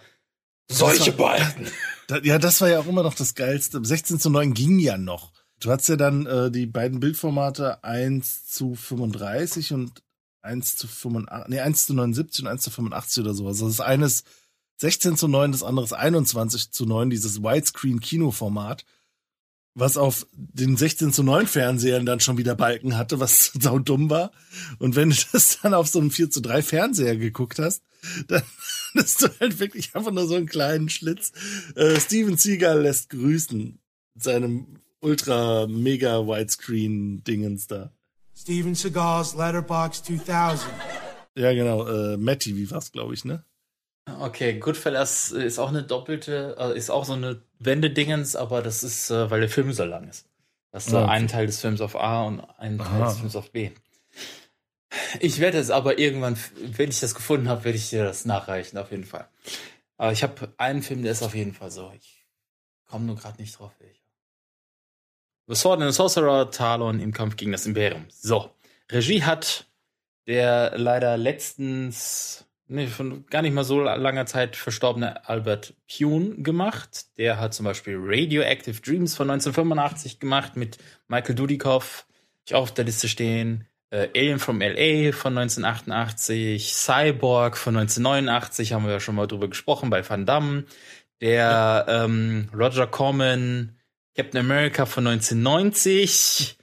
solche 0.71 1.19
war- 1.19 1.37
Balken. 1.37 1.67
Ja, 2.25 2.39
das 2.39 2.61
war 2.61 2.69
ja 2.69 2.81
auch 2.81 2.87
immer 2.87 3.05
noch 3.05 3.15
das 3.15 3.37
Geilste. 3.37 3.79
16 3.85 4.19
zu 4.19 4.31
9 4.31 4.53
ging 4.53 4.81
ja 4.81 4.97
noch. 4.99 5.31
Du 5.61 5.71
hattest 5.71 5.91
ja 5.91 5.97
dann 5.97 6.27
äh, 6.27 6.51
die 6.51 6.67
beiden 6.67 7.01
Bildformate 7.01 7.85
1 7.85 8.47
zu 8.47 8.75
35 8.75 9.75
und 9.75 10.03
1 10.43 10.77
zu 10.77 10.89
85, 10.89 11.51
nee, 11.51 11.61
1 11.61 11.87
zu 11.87 11.95
79 11.95 12.45
und 12.45 12.51
1 12.51 12.63
zu 12.63 12.71
85 12.71 13.23
oder 13.23 13.35
sowas. 13.35 13.59
Das 13.59 13.81
eine 13.81 14.07
ist 14.07 14.27
16 14.79 15.17
zu 15.17 15.29
9, 15.29 15.53
das 15.53 15.63
andere 15.63 15.85
ist 15.85 15.93
21 15.93 16.71
zu 16.73 16.87
9, 16.87 17.11
dieses 17.11 17.43
Widescreen-Kinoformat, 17.43 18.87
was 19.75 19.99
auf 19.99 20.27
den 20.33 20.79
16 20.79 21.13
zu 21.13 21.23
9 21.23 21.47
Fernsehern 21.47 22.07
dann 22.07 22.21
schon 22.21 22.39
wieder 22.39 22.55
Balken 22.55 22.97
hatte, 22.97 23.21
was 23.21 23.53
sau 23.61 23.79
dumm 23.79 24.09
war. 24.09 24.33
Und 24.79 24.97
wenn 24.97 25.11
du 25.11 25.17
das 25.33 25.59
dann 25.61 25.75
auf 25.75 25.89
so 25.89 25.99
einem 25.99 26.11
4 26.11 26.31
zu 26.31 26.41
3 26.41 26.63
Fernseher 26.63 27.19
geguckt 27.19 27.59
hast, 27.59 27.83
dann 28.29 28.43
hattest 28.95 29.21
du 29.21 29.29
halt 29.41 29.61
wirklich 29.61 29.95
einfach 29.95 30.13
nur 30.13 30.27
so 30.27 30.37
einen 30.37 30.47
kleinen 30.47 30.89
Schlitz. 30.89 31.33
Äh, 31.75 32.01
Steven 32.01 32.39
Seagal 32.39 32.81
lässt 32.81 33.11
grüßen 33.11 33.79
seinem 34.15 34.79
ultra 35.01 35.67
mega 35.67 36.19
Widescreen 36.27 37.23
Dingens 37.25 37.67
da. 37.67 37.91
Steven 38.37 38.75
Seagal's 38.75 39.35
Letterbox 39.35 40.03
2000. 40.05 40.71
Ja, 41.37 41.53
genau, 41.53 41.87
äh, 41.87 42.17
Matty, 42.17 42.57
wie 42.57 42.71
war's, 42.71 42.91
glaube 42.93 43.15
ich, 43.15 43.25
ne? 43.25 43.45
Okay, 44.19 44.59
Goodfellas 44.59 45.31
ist 45.31 45.59
auch 45.59 45.69
eine 45.69 45.83
doppelte, 45.85 46.57
äh, 46.59 46.77
ist 46.77 46.91
auch 46.91 47.05
so 47.05 47.13
eine 47.13 47.43
Wendedingens, 47.59 48.35
aber 48.35 48.63
das 48.63 48.83
ist, 48.83 49.11
äh, 49.11 49.31
weil 49.31 49.41
der 49.41 49.49
Film 49.49 49.73
so 49.73 49.85
lang 49.85 50.09
ist. 50.09 50.27
Das 50.73 50.87
ist 50.87 50.95
Ah, 50.95 50.99
so 50.99 51.05
okay. 51.05 51.11
einen 51.13 51.29
Teil 51.29 51.47
des 51.47 51.61
Films 51.61 51.81
auf 51.81 51.97
A 51.97 52.25
und 52.27 52.41
einen 52.59 52.79
Teil 52.79 52.87
Aha. 53.03 53.09
des 53.09 53.19
Films 53.19 53.37
auf 53.37 53.51
B. 53.53 53.71
Ich 55.21 55.39
werde 55.39 55.59
es 55.59 55.71
aber 55.71 55.99
irgendwann, 55.99 56.37
wenn 56.57 56.91
ich 56.91 57.01
das 57.01 57.15
gefunden 57.15 57.49
habe, 57.49 57.65
werde 57.65 57.79
ich 57.79 57.91
dir 57.91 58.05
das 58.05 58.25
nachreichen, 58.25 58.77
auf 58.79 58.91
jeden 58.91 59.05
Fall. 59.05 59.29
Aber 59.99 60.13
ich 60.13 60.23
habe 60.23 60.53
einen 60.57 60.83
Film, 60.83 61.03
der 61.03 61.13
ist 61.13 61.23
auf 61.23 61.35
jeden 61.35 61.53
Fall 61.55 61.71
so. 61.71 61.93
Ich 61.97 62.27
komme 62.87 63.05
nur 63.07 63.17
gerade 63.17 63.41
nicht 63.41 63.59
drauf, 63.59 63.73
welcher. 63.79 64.00
The 65.51 65.57
Sword 65.57 65.83
and 65.83 65.93
the 65.93 65.97
Sorcerer, 65.97 66.49
Talon 66.53 67.01
im 67.01 67.13
Kampf 67.13 67.35
gegen 67.35 67.51
das 67.51 67.67
Imperium. 67.67 68.05
So. 68.09 68.51
Regie 68.89 69.25
hat 69.25 69.67
der 70.29 70.79
leider 70.79 71.17
letztens, 71.17 72.47
nee, 72.69 72.87
von 72.87 73.27
gar 73.27 73.43
nicht 73.43 73.53
mal 73.53 73.65
so 73.65 73.81
langer 73.81 74.27
Zeit 74.27 74.55
verstorbene 74.55 75.29
Albert 75.29 75.75
Pune 75.89 76.37
gemacht. 76.37 77.07
Der 77.19 77.41
hat 77.41 77.53
zum 77.53 77.65
Beispiel 77.65 77.97
Radioactive 77.99 78.81
Dreams 78.81 79.17
von 79.17 79.29
1985 79.29 80.21
gemacht 80.21 80.55
mit 80.55 80.79
Michael 81.09 81.35
Dudikoff, 81.35 82.07
ich 82.47 82.55
auch 82.55 82.63
auf 82.63 82.75
der 82.75 82.85
Liste 82.85 83.09
stehen. 83.09 83.67
Äh, 83.91 84.09
Alien 84.15 84.39
from 84.39 84.61
LA 84.61 85.11
von 85.11 85.37
1988, 85.37 86.73
Cyborg 86.77 87.57
von 87.57 87.77
1989, 87.77 88.73
haben 88.73 88.85
wir 88.85 88.93
ja 88.93 89.01
schon 89.01 89.17
mal 89.17 89.27
drüber 89.27 89.49
gesprochen 89.49 89.91
bei 89.91 90.09
Van 90.09 90.27
Damme. 90.27 90.65
Der 91.21 91.87
ähm, 91.89 92.49
Roger 92.55 92.87
Corman, 92.87 93.80
Captain 94.21 94.41
America 94.41 94.85
von 94.85 95.07
1990. 95.07 96.59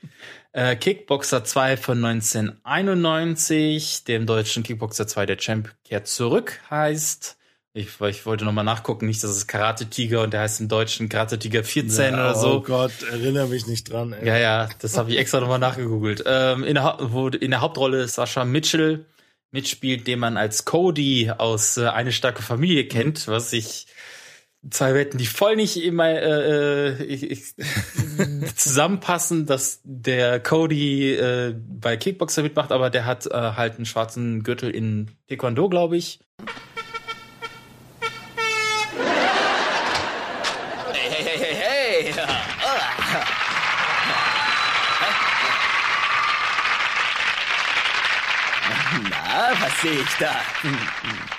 Äh, 0.52 0.76
Kickboxer 0.76 1.44
2 1.44 1.76
von 1.78 2.06
1991, 2.06 4.04
dem 4.04 4.28
deutschen 4.28 4.62
Kickboxer 4.62 5.08
2 5.08 5.26
der 5.26 5.38
Champ 5.38 5.74
kehrt 5.84 6.08
zurück 6.08 6.60
heißt. 6.70 7.36
Ich, 7.74 8.00
ich 8.00 8.28
wollte 8.28 8.46
nochmal 8.46 8.64
nachgucken, 8.64 9.08
nicht, 9.08 9.24
dass 9.24 9.32
es 9.32 9.48
Karate 9.48 9.88
Tiger 9.88 10.22
und 10.22 10.34
der 10.34 10.42
heißt 10.42 10.62
im 10.62 10.68
Deutschen 10.68 11.10
Karate 11.10 11.40
Tiger 11.40 11.64
14 11.64 12.14
Ja, 12.14 12.30
oder 12.30 12.36
so. 12.36 12.54
Oh 12.58 12.62
Gott, 12.62 12.92
erinnere 13.10 13.48
mich 13.48 13.66
nicht 13.66 13.92
dran. 13.92 14.14
Ey. 14.14 14.28
Ja, 14.28 14.38
ja, 14.38 14.70
das 14.78 14.96
habe 14.96 15.10
ich 15.10 15.18
extra 15.18 15.40
nochmal 15.40 15.58
nachgegoogelt. 15.58 16.24
Ähm, 16.28 16.64
in, 16.64 16.76
der, 16.76 16.98
wo 17.00 17.28
in 17.30 17.50
der 17.50 17.62
Hauptrolle 17.62 18.08
Sascha 18.08 18.46
Mitchell 18.46 19.08
mitspielt, 19.50 20.06
den 20.06 20.20
man 20.20 20.38
als 20.38 20.66
Cody 20.66 21.32
aus 21.36 21.78
äh, 21.78 21.88
Eine 21.88 22.12
starke 22.12 22.44
Familie 22.44 22.88
kennt, 22.88 23.28
was 23.28 23.52
ich 23.52 23.88
zwei 24.70 24.94
Wetten, 24.94 25.18
die 25.18 25.26
voll 25.26 25.56
nicht 25.56 25.84
immer 25.84 26.10
äh, 26.10 26.90
äh, 26.90 27.04
ich, 27.04 27.30
ich, 27.30 27.56
zusammenpassen, 28.56 29.46
dass 29.46 29.82
der 29.84 30.40
Cody 30.40 31.14
äh, 31.14 31.56
bei 31.56 31.98
Kickboxer 31.98 32.44
mitmacht, 32.44 32.72
aber 32.72 32.90
der 32.90 33.06
hat 33.06 33.26
äh, 33.28 33.34
halt 33.34 33.76
einen 33.76 33.86
schwarzen 33.86 34.44
Gürtel 34.44 34.72
in 34.72 35.12
Taekwondo, 35.30 35.70
glaube 35.70 35.98
ich. 35.98 36.20
Hey, 40.94 41.10
hey, 41.10 41.38
hey, 41.40 41.56
hey, 41.56 42.14
hey. 42.14 42.28
was 49.60 49.82
sehe 49.82 50.02
ich 50.02 50.18
da? 50.20 51.37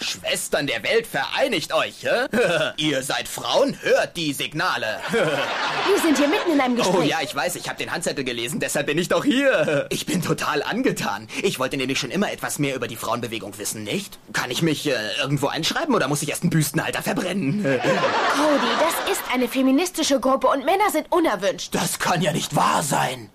Schwestern 0.00 0.66
der 0.66 0.82
Welt, 0.82 1.06
vereinigt 1.06 1.74
euch, 1.74 2.02
hä? 2.02 2.26
Ihr 2.76 3.02
seid 3.02 3.28
Frauen, 3.28 3.76
hört 3.82 4.16
die 4.16 4.32
Signale. 4.32 5.00
Wir 5.12 6.00
sind 6.02 6.16
hier 6.16 6.28
mitten 6.28 6.52
in 6.52 6.60
einem 6.60 6.76
Gespräch. 6.76 6.96
Oh 6.98 7.02
ja, 7.02 7.18
ich 7.22 7.34
weiß, 7.34 7.56
ich 7.56 7.68
habe 7.68 7.78
den 7.78 7.92
Handzettel 7.92 8.24
gelesen, 8.24 8.60
deshalb 8.60 8.86
bin 8.86 8.98
ich 8.98 9.08
doch 9.08 9.24
hier. 9.24 9.88
Ich 10.00 10.06
bin 10.06 10.22
total 10.22 10.62
angetan. 10.62 11.26
Ich 11.42 11.58
wollte 11.58 11.76
nämlich 11.76 11.98
schon 11.98 12.10
immer 12.10 12.32
etwas 12.32 12.58
mehr 12.58 12.74
über 12.76 12.86
die 12.86 12.96
Frauenbewegung 12.96 13.58
wissen, 13.58 13.82
nicht? 13.82 14.18
Kann 14.32 14.50
ich 14.50 14.62
mich 14.62 14.86
äh, 14.86 14.94
irgendwo 15.20 15.48
einschreiben 15.48 15.94
oder 15.94 16.08
muss 16.08 16.22
ich 16.22 16.28
erst 16.28 16.42
einen 16.42 16.50
Büstenhalter 16.50 17.02
verbrennen? 17.02 17.62
Cody, 17.62 18.72
das 18.78 19.12
ist 19.12 19.22
eine 19.32 19.48
feministische 19.48 20.20
Gruppe 20.20 20.48
und 20.48 20.64
Männer 20.64 20.90
sind 20.90 21.10
unerwünscht. 21.10 21.74
Das 21.74 21.98
kann 21.98 22.22
ja 22.22 22.32
nicht 22.32 22.54
wahr 22.56 22.82
sein. 22.82 23.30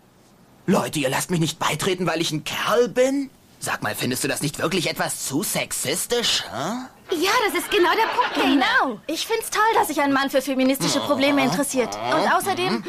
Leute, 0.65 0.99
ihr 0.99 1.09
lasst 1.09 1.29
mich 1.29 1.39
nicht 1.39 1.59
beitreten, 1.59 2.07
weil 2.07 2.21
ich 2.21 2.31
ein 2.31 2.43
Kerl 2.43 2.87
bin? 2.89 3.29
Sag 3.65 3.81
mal, 3.81 3.95
findest 3.95 4.23
du 4.23 4.27
das 4.27 4.43
nicht 4.43 4.59
wirklich 4.59 4.87
etwas 4.87 5.25
zu 5.25 5.41
sexistisch? 5.41 6.43
Hä? 6.43 7.15
Ja, 7.15 7.31
das 7.47 7.59
ist 7.63 7.71
genau 7.71 7.89
der 7.95 8.07
Punkt, 8.15 8.37
Dana. 8.37 8.65
Genau. 8.83 9.01
Ich 9.07 9.25
find's 9.25 9.49
toll, 9.49 9.63
dass 9.73 9.87
sich 9.87 9.99
ein 9.99 10.13
Mann 10.13 10.29
für 10.29 10.39
feministische 10.39 10.99
Probleme 10.99 11.43
interessiert. 11.43 11.95
Und 11.95 12.31
außerdem 12.31 12.83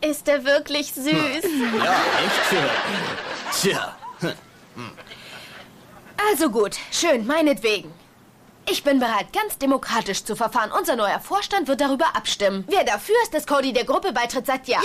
ist 0.00 0.26
er 0.26 0.44
wirklich 0.44 0.92
süß. 0.92 1.04
Ja, 1.04 1.94
echt? 2.24 3.62
Tja. 3.62 3.96
Also 6.32 6.50
gut, 6.50 6.74
schön, 6.90 7.24
meinetwegen. 7.24 7.94
Ich 8.70 8.84
bin 8.84 8.98
bereit, 8.98 9.32
ganz 9.32 9.56
demokratisch 9.56 10.24
zu 10.24 10.36
verfahren. 10.36 10.70
Unser 10.78 10.94
neuer 10.94 11.20
Vorstand 11.20 11.68
wird 11.68 11.80
darüber 11.80 12.14
abstimmen. 12.14 12.64
Wer 12.68 12.84
dafür 12.84 13.14
ist, 13.22 13.32
dass 13.32 13.46
Cody 13.46 13.72
der 13.72 13.84
Gruppe 13.84 14.12
beitritt, 14.12 14.44
sagt 14.44 14.68
ja. 14.68 14.78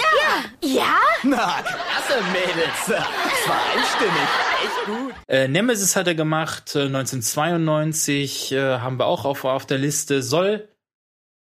Ja? 0.61 0.69
Ja? 0.69 0.97
Na, 1.23 1.61
klasse, 1.61 2.23
Mädels. 2.31 2.85
Das 2.87 3.47
war 3.47 3.59
einstimmig. 3.75 4.29
Echt 4.63 4.85
gut. 4.85 5.13
Äh, 5.27 5.47
Nemesis 5.49 5.97
hat 5.97 6.07
er 6.07 6.15
gemacht, 6.15 6.75
äh, 6.75 6.83
1992 6.83 8.53
äh, 8.53 8.79
haben 8.79 8.99
wir 8.99 9.05
auch 9.05 9.25
auf, 9.25 9.43
auf 9.43 9.65
der 9.65 9.79
Liste. 9.79 10.23
Soll 10.23 10.69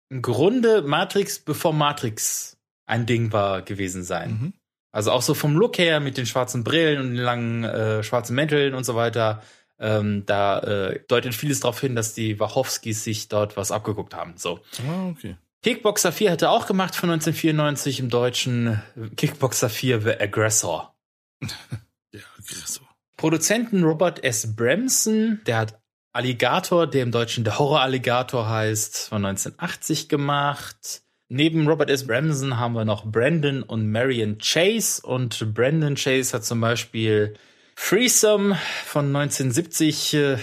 im 0.08 0.22
Grunde 0.22 0.82
Matrix, 0.82 1.40
bevor 1.40 1.72
Matrix 1.72 2.56
ein 2.86 3.06
Ding 3.06 3.32
war, 3.32 3.62
gewesen 3.62 4.04
sein. 4.04 4.52
Also 4.92 5.12
auch 5.12 5.22
so 5.22 5.34
vom 5.34 5.56
Look 5.56 5.78
her 5.78 6.00
mit 6.00 6.16
den 6.16 6.26
schwarzen 6.26 6.64
Brillen 6.64 7.00
und 7.00 7.10
den 7.10 7.16
langen 7.16 7.64
äh, 7.64 8.02
schwarzen 8.02 8.34
Mänteln 8.34 8.74
und 8.74 8.84
so 8.84 8.94
weiter. 8.94 9.42
Ähm, 9.80 10.24
da 10.26 10.60
äh, 10.60 11.00
deutet 11.08 11.34
vieles 11.34 11.60
darauf 11.60 11.80
hin, 11.80 11.96
dass 11.96 12.12
die 12.12 12.38
Wachowskis 12.38 13.02
sich 13.02 13.28
dort 13.28 13.56
was 13.56 13.72
abgeguckt 13.72 14.14
haben. 14.14 14.34
So. 14.36 14.60
Ah, 14.86 15.08
okay. 15.08 15.36
Kickboxer 15.62 16.12
4 16.12 16.32
hat 16.32 16.42
er 16.42 16.50
auch 16.50 16.66
gemacht 16.66 16.94
von 16.94 17.10
1994 17.10 18.00
im 18.00 18.10
Deutschen. 18.10 18.82
Kickboxer 19.16 19.68
4 19.68 20.00
The 20.02 20.20
Aggressor. 20.20 20.94
Der 22.12 22.22
Aggressor. 22.38 22.86
Produzenten 23.16 23.84
Robert 23.84 24.24
S. 24.24 24.56
Bremson, 24.56 25.42
der 25.46 25.58
hat 25.58 25.78
Alligator, 26.12 26.86
der 26.86 27.02
im 27.02 27.12
Deutschen 27.12 27.44
der 27.44 27.58
Horror-Alligator 27.58 28.48
heißt, 28.48 29.10
von 29.10 29.24
1980 29.24 30.08
gemacht. 30.08 31.02
Neben 31.28 31.68
Robert 31.68 31.90
S. 31.90 32.06
Bremson 32.06 32.58
haben 32.58 32.72
wir 32.72 32.84
noch 32.84 33.04
Brandon 33.04 33.62
und 33.62 33.92
Marion 33.92 34.38
Chase. 34.38 35.06
Und 35.06 35.54
Brandon 35.54 35.94
Chase 35.94 36.32
hat 36.32 36.44
zum 36.44 36.60
Beispiel 36.60 37.34
Threesome 37.82 38.56
von 38.84 39.06
1970 39.06 40.14
äh, 40.14 40.36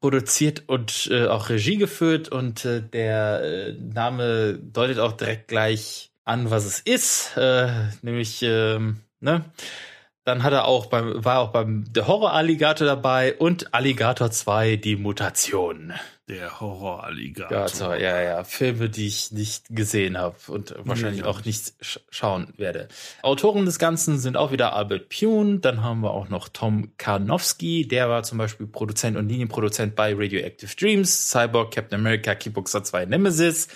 produziert 0.00 0.68
und 0.68 1.08
äh, 1.10 1.26
auch 1.26 1.48
Regie 1.48 1.76
geführt. 1.76 2.28
Und 2.28 2.64
äh, 2.64 2.80
der 2.80 3.42
äh, 3.42 3.72
Name 3.72 4.54
deutet 4.54 4.98
auch 4.98 5.12
direkt 5.12 5.48
gleich 5.48 6.12
an, 6.24 6.50
was 6.50 6.64
es 6.64 6.80
ist. 6.80 7.36
Äh, 7.36 7.70
nämlich, 8.02 8.42
ähm, 8.42 9.00
ne? 9.20 9.44
Dann 10.28 10.42
hat 10.42 10.52
er 10.52 10.66
auch 10.66 10.86
beim, 10.86 11.24
war 11.24 11.38
auch 11.38 11.52
beim 11.52 11.90
der 11.90 12.06
Horror-Alligator 12.06 12.86
dabei 12.86 13.34
und 13.34 13.72
Alligator 13.72 14.30
2, 14.30 14.76
die 14.76 14.96
Mutation. 14.96 15.94
Der 16.28 16.60
Horror-Alligator. 16.60 17.56
Alligator, 17.56 17.96
ja, 17.96 18.20
ja. 18.20 18.44
Filme, 18.44 18.90
die 18.90 19.06
ich 19.06 19.32
nicht 19.32 19.64
gesehen 19.70 20.18
habe 20.18 20.36
und 20.48 20.74
wahrscheinlich 20.80 21.22
Nee, 21.22 21.26
auch 21.26 21.46
nicht 21.46 21.72
sch 21.80 22.00
schauen 22.10 22.52
werde. 22.58 22.88
Autoren 23.22 23.64
des 23.64 23.78
Ganzen 23.78 24.18
sind 24.18 24.36
auch 24.36 24.52
wieder 24.52 24.74
Albert 24.74 25.08
Pune. 25.08 25.60
Dann 25.60 25.82
haben 25.82 26.02
wir 26.02 26.10
auch 26.10 26.28
noch 26.28 26.50
Tom 26.50 26.92
Karnowski. 26.98 27.88
Der 27.88 28.10
war 28.10 28.22
zum 28.22 28.36
Beispiel 28.36 28.66
Produzent 28.66 29.16
und 29.16 29.30
Linienproduzent 29.30 29.96
bei 29.96 30.12
Radioactive 30.12 30.76
Dreams, 30.76 31.30
Cyborg, 31.30 31.72
Captain 31.72 31.98
America, 31.98 32.34
Kickboxer 32.34 32.84
2, 32.84 33.06
Nemesis. 33.06 33.68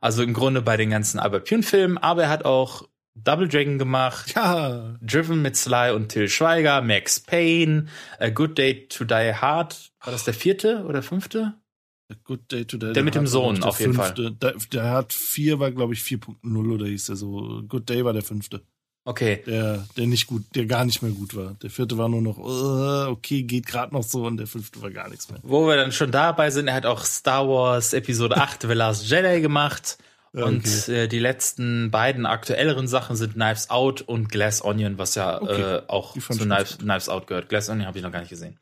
Also 0.00 0.22
im 0.22 0.32
Grunde 0.32 0.62
bei 0.62 0.78
den 0.78 0.88
ganzen 0.88 1.18
Albert 1.18 1.46
Pune-Filmen. 1.46 1.98
Aber 1.98 2.22
er 2.22 2.28
hat 2.30 2.46
auch 2.46 2.88
Double 3.24 3.48
Dragon 3.48 3.78
gemacht. 3.78 4.34
Ja. 4.34 4.96
Driven 5.00 5.42
mit 5.42 5.56
Sly 5.56 5.92
und 5.92 6.08
Till 6.08 6.28
Schweiger, 6.28 6.80
Max 6.82 7.20
Payne, 7.20 7.86
A 8.18 8.28
Good 8.28 8.58
Day 8.58 8.86
to 8.88 9.04
Die 9.04 9.34
Hard. 9.34 9.90
War 10.04 10.12
das 10.12 10.24
der 10.24 10.34
vierte 10.34 10.84
oder 10.84 11.02
fünfte? 11.02 11.54
A 12.10 12.14
Good 12.24 12.50
Day 12.50 12.64
to 12.64 12.78
Die 12.78 12.92
Der 12.92 13.02
mit 13.02 13.14
dem 13.14 13.22
Hard 13.22 13.30
Sohn, 13.30 13.54
der 13.56 13.66
auf 13.66 13.80
jeden 13.80 13.94
Fall. 13.94 14.14
fünfte. 14.14 14.32
Der, 14.32 14.54
der 14.72 14.90
hat 14.90 15.12
vier, 15.12 15.58
war 15.58 15.70
glaube 15.70 15.94
ich 15.94 16.00
4.0 16.00 16.72
oder 16.72 16.86
hieß 16.86 17.06
der 17.06 17.16
so. 17.16 17.62
Good 17.68 17.88
Day 17.88 18.04
war 18.04 18.12
der 18.12 18.22
fünfte. 18.22 18.62
Okay. 19.04 19.42
Der, 19.46 19.86
der 19.96 20.06
nicht 20.06 20.26
gut, 20.26 20.44
der 20.54 20.66
gar 20.66 20.84
nicht 20.84 21.00
mehr 21.00 21.12
gut 21.12 21.34
war. 21.34 21.54
Der 21.62 21.70
vierte 21.70 21.96
war 21.96 22.10
nur 22.10 22.20
noch, 22.20 22.36
äh, 22.38 23.10
okay, 23.10 23.42
geht 23.42 23.66
gerade 23.66 23.94
noch 23.94 24.02
so 24.02 24.26
und 24.26 24.36
der 24.36 24.46
fünfte 24.46 24.82
war 24.82 24.90
gar 24.90 25.08
nichts 25.08 25.30
mehr. 25.30 25.40
Wo 25.42 25.66
wir 25.66 25.76
dann 25.76 25.92
schon 25.92 26.10
dabei 26.10 26.50
sind, 26.50 26.68
er 26.68 26.74
hat 26.74 26.84
auch 26.84 27.04
Star 27.06 27.48
Wars 27.48 27.94
Episode 27.94 28.36
8 28.36 28.62
The 28.62 28.68
Last 28.74 29.08
Jedi 29.10 29.40
gemacht. 29.40 29.96
Und 30.32 30.66
okay. 30.66 31.04
äh, 31.04 31.08
die 31.08 31.18
letzten 31.18 31.90
beiden 31.90 32.26
aktuelleren 32.26 32.86
Sachen 32.88 33.16
sind 33.16 33.34
Knives 33.34 33.70
Out 33.70 34.02
und 34.02 34.28
Glass 34.28 34.62
Onion, 34.64 34.98
was 34.98 35.14
ja 35.14 35.40
Okay. 35.40 35.60
äh, 35.76 35.82
auch 35.88 36.12
zu 36.14 36.20
Knives, 36.44 36.78
Knives 36.78 37.08
Out 37.08 37.26
gehört. 37.26 37.48
Glass 37.48 37.68
Onion 37.70 37.86
habe 37.86 37.98
ich 37.98 38.04
noch 38.04 38.12
gar 38.12 38.20
nicht 38.20 38.28
gesehen. 38.30 38.58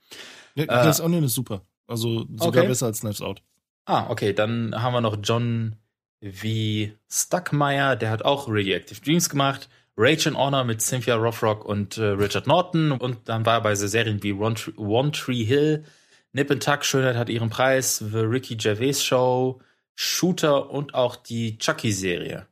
Ja, 0.54 0.62
Äh, 0.64 0.66
Glass 0.66 1.00
Onion 1.00 1.24
ist 1.24 1.34
super. 1.34 1.62
Also 1.88 2.26
sogar 2.36 2.48
okay. 2.62 2.68
besser 2.68 2.86
als 2.86 3.00
Knives 3.00 3.20
Out. 3.20 3.42
Ah, 3.84 4.08
okay, 4.10 4.32
dann 4.32 4.74
haben 4.80 4.92
wir 4.94 5.00
noch 5.00 5.16
John 5.22 5.76
V. 6.22 6.90
Stuckmeyer, 7.08 7.96
der 7.96 8.10
hat 8.10 8.24
auch 8.24 8.48
Radioactive 8.48 9.00
Dreams 9.00 9.28
gemacht. 9.28 9.68
Rage 9.98 10.28
and 10.28 10.36
Honor 10.36 10.64
mit 10.64 10.82
Cynthia 10.82 11.14
Rothrock 11.16 11.64
und 11.64 11.96
äh, 11.96 12.04
Richard 12.04 12.46
Norton. 12.46 12.92
Und 12.92 13.28
dann 13.28 13.46
war 13.46 13.54
er 13.58 13.60
bei 13.62 13.74
so 13.74 13.86
Serien 13.86 14.22
wie 14.22 14.32
One, 14.34 14.54
Tree- 14.54 14.76
One 14.76 15.10
Tree 15.10 15.44
Hill, 15.44 15.84
Nip 16.32 16.50
and 16.50 16.62
Tuck, 16.62 16.84
Schönheit 16.84 17.16
hat 17.16 17.28
ihren 17.30 17.48
Preis, 17.48 17.98
The 17.98 18.18
Ricky 18.18 18.56
Gervais 18.56 19.02
Show, 19.02 19.60
Shooter 19.96 20.70
und 20.70 20.94
auch 20.94 21.16
die 21.16 21.58
Chucky-Serie. 21.58 22.46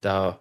Da 0.00 0.40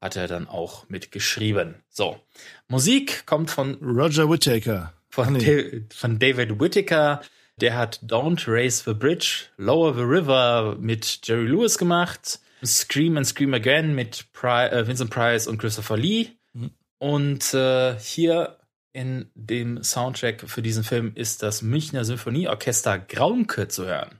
hat 0.00 0.16
er 0.16 0.26
dann 0.26 0.48
auch 0.48 0.88
mitgeschrieben. 0.88 1.76
So, 1.88 2.20
Musik 2.68 3.24
kommt 3.24 3.50
von 3.50 3.74
Roger 3.76 4.28
Whittaker. 4.28 4.92
von, 5.08 5.32
Nee. 5.34 5.80
Da 5.88 5.94
von 5.94 6.18
David 6.18 6.60
Whittaker. 6.60 7.22
Der 7.60 7.76
hat 7.76 8.00
Don't 8.04 8.50
Raise 8.50 8.82
the 8.84 8.94
Bridge, 8.94 9.44
Lower 9.56 9.94
the 9.94 10.02
River 10.02 10.76
mit 10.80 11.20
Jerry 11.22 11.46
Lewis 11.46 11.78
gemacht, 11.78 12.40
Scream 12.64 13.16
and 13.16 13.26
Scream 13.26 13.54
Again 13.54 13.94
mit 13.94 14.32
Pri 14.32 14.66
äh, 14.68 14.86
Vincent 14.86 15.10
Price 15.10 15.46
und 15.46 15.58
Christopher 15.58 15.96
Lee. 15.96 16.30
Mhm. 16.54 16.70
Und 16.98 17.54
äh, 17.54 17.96
hier 17.98 18.58
in 18.92 19.30
dem 19.34 19.82
Soundtrack 19.82 20.48
für 20.48 20.62
diesen 20.62 20.82
Film 20.82 21.12
ist 21.14 21.42
das 21.42 21.62
Münchner 21.62 22.04
Symphonieorchester 22.04 22.98
Graunke 22.98 23.68
zu 23.68 23.86
hören. 23.86 24.18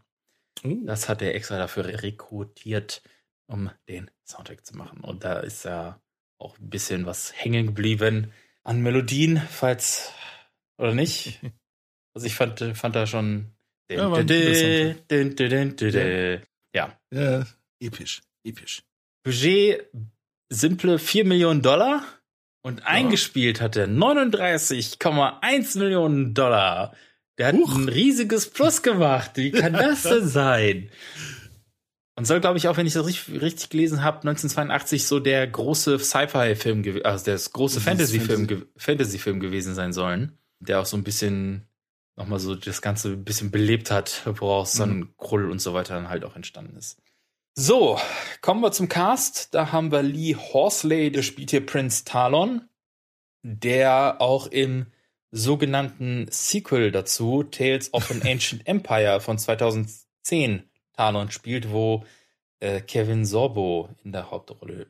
Das 0.86 1.08
hat 1.08 1.22
er 1.22 1.34
extra 1.34 1.58
dafür 1.58 1.86
rekrutiert, 1.86 3.02
um 3.46 3.70
den 3.88 4.10
Soundtrack 4.24 4.64
zu 4.64 4.76
machen. 4.76 5.00
Und 5.00 5.24
da 5.24 5.40
ist 5.40 5.64
ja 5.64 6.00
auch 6.38 6.58
ein 6.58 6.70
bisschen 6.70 7.06
was 7.06 7.32
hängen 7.34 7.66
geblieben 7.66 8.32
an 8.64 8.80
Melodien, 8.82 9.40
falls 9.50 10.12
oder 10.78 10.94
nicht. 10.94 11.40
Also 12.14 12.26
ich 12.26 12.34
fand, 12.34 12.60
fand 12.74 12.94
da 12.94 13.06
schon. 13.06 13.54
Ja, 13.90 14.06
Ja. 16.74 16.94
Ja, 17.10 17.46
episch, 17.80 18.20
episch. 18.44 18.82
Budget 19.24 19.86
simple 20.50 20.98
4 20.98 21.24
Millionen 21.24 21.62
Dollar 21.62 22.04
und 22.62 22.86
eingespielt 22.86 23.62
hat 23.62 23.76
er 23.76 23.88
39,1 23.88 25.78
Millionen 25.78 26.34
Dollar. 26.34 26.94
Der 27.38 27.48
hat 27.48 27.54
ein 27.54 27.88
riesiges 27.88 28.50
Plus 28.50 28.82
gemacht. 28.82 29.32
Wie 29.34 29.50
kann 29.50 29.72
das 29.72 30.02
denn 30.02 30.28
sein? 30.28 30.90
Und 32.14 32.26
soll, 32.26 32.40
glaube 32.40 32.58
ich, 32.58 32.68
auch 32.68 32.76
wenn 32.76 32.86
ich 32.86 32.92
das 32.92 33.06
richtig, 33.06 33.40
richtig 33.40 33.70
gelesen 33.70 34.02
habe, 34.02 34.18
1982 34.18 35.06
so 35.06 35.18
der 35.18 35.46
große 35.46 35.98
Sci-Fi-Film, 35.98 37.00
also 37.04 37.24
das 37.24 37.52
große 37.52 37.80
Fantasy-Film 37.80 38.46
Fantasy. 38.48 38.66
Fantasy-Film 38.76 39.40
gewesen 39.40 39.74
sein 39.74 39.92
sollen, 39.94 40.36
der 40.60 40.80
auch 40.80 40.86
so 40.86 40.96
ein 40.96 41.04
bisschen 41.04 41.66
nochmal 42.16 42.38
so 42.38 42.54
das 42.54 42.82
Ganze 42.82 43.08
ein 43.12 43.24
bisschen 43.24 43.50
belebt 43.50 43.90
hat, 43.90 44.22
woraus 44.26 44.74
dann 44.74 44.98
Mhm. 44.98 45.14
Krull 45.16 45.50
und 45.50 45.60
so 45.62 45.72
weiter 45.72 45.94
dann 45.94 46.10
halt 46.10 46.24
auch 46.24 46.36
entstanden 46.36 46.76
ist. 46.76 46.98
So, 47.54 47.98
kommen 48.42 48.60
wir 48.60 48.72
zum 48.72 48.88
Cast. 48.90 49.54
Da 49.54 49.72
haben 49.72 49.90
wir 49.90 50.02
Lee 50.02 50.36
Horsley, 50.36 51.10
der 51.10 51.22
spielt 51.22 51.50
hier 51.50 51.64
Prince 51.64 52.04
Talon, 52.04 52.68
der 53.42 54.20
auch 54.20 54.46
im 54.46 54.86
sogenannten 55.32 56.26
Sequel 56.30 56.92
dazu, 56.92 57.42
Tales 57.42 57.92
of 57.92 58.10
an 58.10 58.22
Ancient 58.24 58.62
Empire 58.68 59.20
von 59.20 59.38
2010 59.38 60.62
Talon 60.92 61.30
spielt, 61.30 61.72
wo 61.72 62.04
äh, 62.60 62.80
Kevin 62.80 63.24
Sorbo 63.24 63.88
in 64.04 64.12
der 64.12 64.30
Hauptrolle 64.30 64.86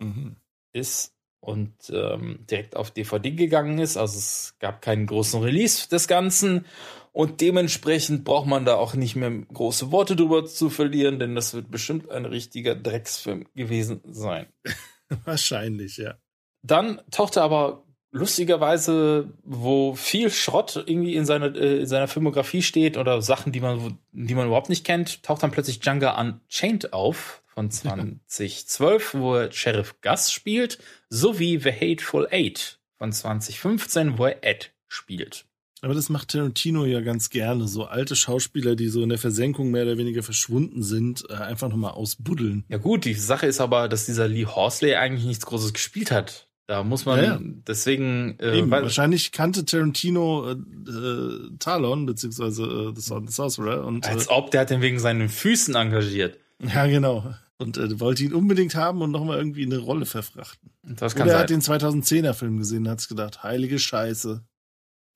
Mhm. 0.00 0.36
ist. 0.72 1.12
und 1.40 1.74
ähm, 1.90 2.40
direkt 2.50 2.74
auf 2.74 2.90
DVD 2.90 3.30
gegangen 3.30 3.78
ist. 3.78 3.96
Also 3.98 4.18
es 4.18 4.56
gab 4.60 4.80
keinen 4.82 5.06
großen 5.06 5.42
Release 5.42 5.88
des 5.88 6.08
Ganzen. 6.08 6.64
Und 7.12 7.40
dementsprechend 7.42 8.24
braucht 8.24 8.46
man 8.48 8.64
da 8.64 8.74
auch 8.76 8.94
nicht 8.94 9.14
mehr 9.14 9.30
große 9.30 9.92
Worte 9.92 10.16
drüber 10.16 10.46
zu 10.46 10.68
verlieren, 10.70 11.18
denn 11.20 11.34
das 11.36 11.54
wird 11.54 11.70
bestimmt 11.70 12.10
ein 12.10 12.24
richtiger 12.24 12.74
Drecksfilm 12.74 13.46
gewesen 13.54 14.00
sein. 14.10 14.46
Wahrscheinlich, 15.24 15.98
ja. 15.98 16.14
Dann 16.62 17.00
tauchte 17.10 17.42
aber 17.42 17.83
lustigerweise, 18.14 19.28
wo 19.42 19.94
viel 19.94 20.30
Schrott 20.30 20.82
irgendwie 20.86 21.16
in 21.16 21.26
seiner, 21.26 21.54
äh, 21.54 21.80
in 21.80 21.86
seiner 21.86 22.08
Filmografie 22.08 22.62
steht 22.62 22.96
oder 22.96 23.20
Sachen, 23.20 23.52
die 23.52 23.60
man, 23.60 23.98
die 24.12 24.34
man 24.34 24.46
überhaupt 24.46 24.68
nicht 24.68 24.84
kennt, 24.84 25.22
taucht 25.24 25.42
dann 25.42 25.50
plötzlich 25.50 25.80
Django 25.80 26.08
Unchained 26.18 26.92
auf 26.92 27.42
von 27.46 27.70
2012, 27.70 29.14
wo 29.14 29.34
er 29.34 29.52
Sheriff 29.52 30.00
Gus 30.00 30.30
spielt, 30.30 30.78
sowie 31.08 31.58
The 31.58 31.72
Hateful 31.72 32.28
Eight 32.30 32.78
von 32.98 33.12
2015, 33.12 34.16
wo 34.16 34.26
er 34.26 34.44
Ed 34.44 34.72
spielt. 34.86 35.44
Aber 35.82 35.92
das 35.92 36.08
macht 36.08 36.28
Tarantino 36.28 36.86
ja 36.86 37.00
ganz 37.00 37.28
gerne. 37.28 37.68
So 37.68 37.84
alte 37.84 38.16
Schauspieler, 38.16 38.74
die 38.74 38.88
so 38.88 39.02
in 39.02 39.10
der 39.10 39.18
Versenkung 39.18 39.70
mehr 39.70 39.82
oder 39.82 39.98
weniger 39.98 40.22
verschwunden 40.22 40.82
sind, 40.82 41.24
äh, 41.28 41.34
einfach 41.34 41.68
nochmal 41.68 41.92
ausbuddeln. 41.92 42.64
Ja 42.68 42.78
gut, 42.78 43.04
die 43.04 43.12
Sache 43.12 43.46
ist 43.46 43.60
aber, 43.60 43.88
dass 43.88 44.06
dieser 44.06 44.26
Lee 44.26 44.46
Horsley 44.46 44.94
eigentlich 44.94 45.26
nichts 45.26 45.44
Großes 45.44 45.74
gespielt 45.74 46.10
hat. 46.10 46.43
Da 46.66 46.82
muss 46.82 47.04
man 47.04 47.18
Ja, 47.18 47.24
ja. 47.24 47.40
deswegen 47.66 48.38
äh, 48.38 48.58
Eben, 48.58 48.70
wahrscheinlich 48.70 49.32
kannte 49.32 49.66
Tarantino 49.66 50.50
äh, 50.50 50.52
äh, 50.90 51.50
Talon, 51.58 52.06
beziehungsweise 52.06 52.62
äh, 52.62 52.92
The 52.94 53.02
Sword 53.02 53.22
and 53.22 53.32
Sorcerer. 53.32 53.84
Und, 53.84 54.06
als 54.06 54.26
äh, 54.26 54.30
ob 54.30 54.50
der 54.50 54.62
hat 54.62 54.70
den 54.70 54.80
wegen 54.80 54.98
seinen 54.98 55.28
Füßen 55.28 55.74
engagiert. 55.74 56.38
Ja, 56.62 56.86
genau. 56.86 57.34
Und 57.58 57.76
äh, 57.76 58.00
wollte 58.00 58.24
ihn 58.24 58.32
unbedingt 58.32 58.74
haben 58.74 59.02
und 59.02 59.10
nochmal 59.10 59.38
irgendwie 59.38 59.66
eine 59.66 59.78
Rolle 59.78 60.06
verfrachten. 60.06 60.70
Das 60.82 61.14
kann 61.14 61.26
Oder 61.26 61.34
er 61.36 61.40
hat 61.40 61.50
den 61.50 61.60
2010er 61.60 62.32
Film 62.32 62.58
gesehen 62.58 62.86
und 62.86 62.90
hat 62.90 63.06
gedacht, 63.08 63.42
heilige 63.42 63.78
Scheiße, 63.78 64.42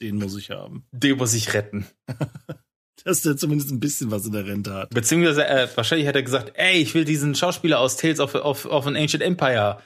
den 0.02 0.16
muss 0.16 0.36
ich 0.36 0.50
haben. 0.50 0.84
Den 0.92 1.16
muss 1.16 1.34
ich 1.34 1.54
retten. 1.54 1.86
Dass 3.04 3.22
der 3.22 3.36
zumindest 3.36 3.70
ein 3.70 3.80
bisschen 3.80 4.10
was 4.10 4.26
in 4.26 4.32
der 4.32 4.46
Rente 4.46 4.74
hat. 4.74 4.90
Beziehungsweise 4.90 5.46
äh, 5.46 5.68
wahrscheinlich 5.74 6.06
hat 6.06 6.16
er 6.16 6.22
gesagt, 6.22 6.52
ey, 6.54 6.78
ich 6.78 6.94
will 6.94 7.04
diesen 7.04 7.34
Schauspieler 7.34 7.80
aus 7.80 7.96
Tales 7.96 8.20
of, 8.20 8.34
of, 8.34 8.66
of 8.66 8.86
an 8.86 8.96
Ancient 8.96 9.22
Empire. 9.22 9.78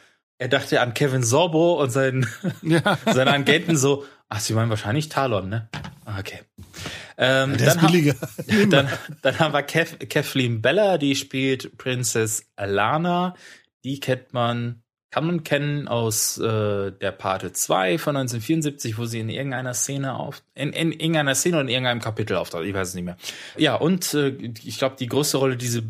Er 0.42 0.48
dachte 0.48 0.80
an 0.80 0.92
Kevin 0.92 1.22
Sorbo 1.22 1.80
und 1.80 1.90
seinen, 1.90 2.26
seine 3.06 3.32
Agenten 3.32 3.76
so, 3.76 4.04
ach, 4.28 4.40
sie 4.40 4.54
meinen 4.54 4.70
wahrscheinlich 4.70 5.08
Talon, 5.08 5.48
ne? 5.48 5.68
Ah, 6.04 6.18
Okay. 6.18 6.40
Ähm, 7.16 7.56
Der 7.56 7.68
ist 7.68 7.76
dann, 7.76 7.86
billiger. 7.86 8.14
ha 8.20 8.66
dann, 8.70 8.88
dann 9.22 9.38
haben 9.38 9.54
wir 9.54 9.62
Kev 9.62 9.98
Kathleen 10.08 10.60
Bella, 10.60 10.98
die 10.98 11.14
spielt 11.14 11.78
Princess 11.78 12.46
Alana. 12.56 13.36
Die 13.84 14.00
kennt 14.00 14.32
man, 14.32 14.82
kann 15.12 15.26
man 15.26 15.44
kennen 15.44 15.86
aus 15.86 16.38
äh, 16.38 16.90
der 16.90 17.12
Parte 17.12 17.52
2 17.52 17.98
von 17.98 18.16
1974, 18.16 18.98
wo 18.98 19.04
sie 19.04 19.20
in 19.20 19.28
irgendeiner 19.28 19.74
Szene 19.74 20.18
auf, 20.18 20.42
in, 20.56 20.72
in 20.72 20.90
irgendeiner 20.90 21.36
Szene 21.36 21.58
oder 21.58 21.62
in 21.62 21.68
irgendeinem 21.68 22.00
Kapitel 22.00 22.36
auftaucht, 22.36 22.64
ich 22.64 22.74
weiß 22.74 22.88
es 22.88 22.94
nicht 22.94 23.04
mehr. 23.04 23.16
Ja, 23.56 23.76
und 23.76 24.12
äh, 24.14 24.30
ich 24.64 24.78
glaube, 24.78 24.96
die 24.98 25.06
größte 25.06 25.36
Rolle, 25.36 25.56
die 25.56 25.68
sie 25.68 25.82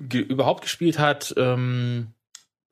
ge 0.00 0.22
überhaupt 0.22 0.62
gespielt 0.62 0.98
hat, 0.98 1.34
ähm, 1.36 2.08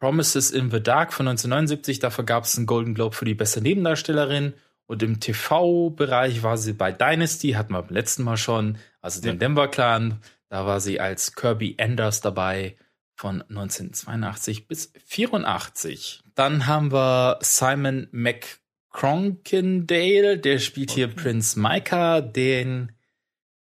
Promises 0.05 0.51
in 0.51 0.71
the 0.71 0.83
Dark 0.83 1.15
von 1.15 1.27
1979, 1.29 1.99
dafür 1.99 2.25
gab 2.25 2.45
es 2.45 2.59
einen 2.59 2.67
Golden 2.67 2.95
Globe 2.95 3.17
für 3.17 3.25
die 3.25 3.33
beste 3.33 3.63
Nebendarstellerin. 3.63 4.53
Und 4.85 5.03
im 5.03 5.19
TV-Bereich 5.19 6.43
war 6.43 6.59
sie 6.59 6.75
bei 6.75 6.93
Dynasty, 6.93 7.53
hatten 7.53 7.73
wir 7.73 7.81
beim 7.81 7.95
letzten 7.95 8.23
Mal 8.23 8.37
schon, 8.37 8.77
also 9.01 9.23
dem 9.23 9.39
Denver 9.39 9.69
Clan. 9.69 10.21
Da 10.51 10.67
war 10.67 10.81
sie 10.81 11.01
als 11.01 11.35
Kirby 11.35 11.77
Anders 11.81 12.21
dabei 12.21 12.77
von 13.15 13.41
1982 13.49 14.69
bis 14.69 14.93
84. 15.07 16.23
Dann 16.35 16.67
haben 16.67 16.93
wir 16.93 17.39
Simon 17.41 18.09
McCronkindale, 18.13 20.37
der 20.37 20.59
spielt 20.59 20.91
hier 20.91 21.09
Prince 21.09 21.59
Micah, 21.59 22.21
den 22.21 22.93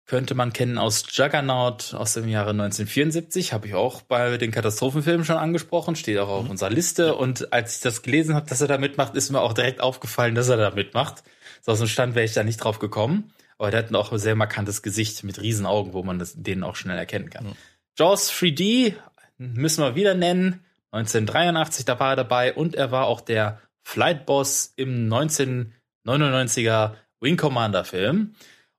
könnte 0.06 0.34
man 0.34 0.52
kennen 0.52 0.78
aus 0.78 1.04
Juggernaut 1.10 1.94
aus 1.94 2.14
dem 2.14 2.28
Jahre 2.28 2.50
1974. 2.50 3.52
Habe 3.52 3.68
ich 3.68 3.74
auch 3.74 4.02
bei 4.02 4.36
den 4.36 4.50
Katastrophenfilmen 4.50 5.24
schon 5.24 5.36
angesprochen, 5.36 5.96
steht 5.96 6.18
auch 6.18 6.28
auf 6.28 6.50
unserer 6.50 6.70
Liste. 6.70 7.14
Und 7.14 7.52
als 7.52 7.76
ich 7.76 7.82
das 7.82 8.02
gelesen 8.02 8.34
habe, 8.34 8.48
dass 8.48 8.60
er 8.60 8.68
da 8.68 8.78
mitmacht, 8.78 9.14
ist 9.14 9.30
mir 9.30 9.40
auch 9.40 9.52
direkt 9.52 9.80
aufgefallen, 9.80 10.34
dass 10.34 10.48
er 10.48 10.56
da 10.56 10.70
mitmacht. 10.70 11.22
So 11.60 11.72
aus 11.72 11.78
dem 11.78 11.88
Stand 11.88 12.14
wäre 12.14 12.24
ich 12.24 12.34
da 12.34 12.42
nicht 12.42 12.58
drauf 12.58 12.78
gekommen. 12.78 13.32
Aber 13.58 13.70
der 13.70 13.84
hat 13.84 13.94
auch 13.94 14.10
ein 14.12 14.18
sehr 14.18 14.34
markantes 14.34 14.82
Gesicht 14.82 15.22
mit 15.22 15.40
Riesenaugen, 15.40 15.92
wo 15.92 16.02
man 16.02 16.18
das, 16.18 16.34
den 16.34 16.64
auch 16.64 16.74
schnell 16.74 16.98
erkennen 16.98 17.30
kann. 17.30 17.54
Jaws 17.96 18.32
3D 18.32 18.94
müssen 19.38 19.84
wir 19.84 19.94
wieder 19.94 20.14
nennen. 20.14 20.64
1983 20.90 21.85
da 21.85 22.01
war 22.01 22.10
er 22.10 22.16
dabei 22.16 22.54
und 22.54 22.74
er 22.74 22.90
war 22.90 23.06
auch 23.06 23.20
der 23.20 23.60
Flight 23.82 24.27
Boss 24.27 24.72
im 24.77 25.09
1999er 25.09 26.94
Wing 27.20 27.36
Commander 27.36 27.85
Film. 27.85 28.35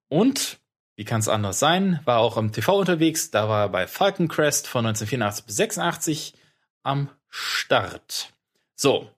Und 0.10 0.60
wie 0.96 1.06
kann 1.06 1.20
es 1.20 1.28
anders 1.28 1.60
sein? 1.60 2.00
War 2.06 2.20
auch 2.20 2.38
im 2.38 2.52
TV 2.52 2.78
unterwegs. 2.78 3.32
Da 3.32 3.50
war 3.50 3.66
er 3.66 3.70
bei 3.70 3.88
Falcon 3.88 4.28
Crest 4.28 4.68
von 4.68 4.86
1984 4.86 5.46
bis 5.46 5.56
86 5.56 6.34
am 6.84 7.10
Start. 7.30 8.32
So, 8.76 9.10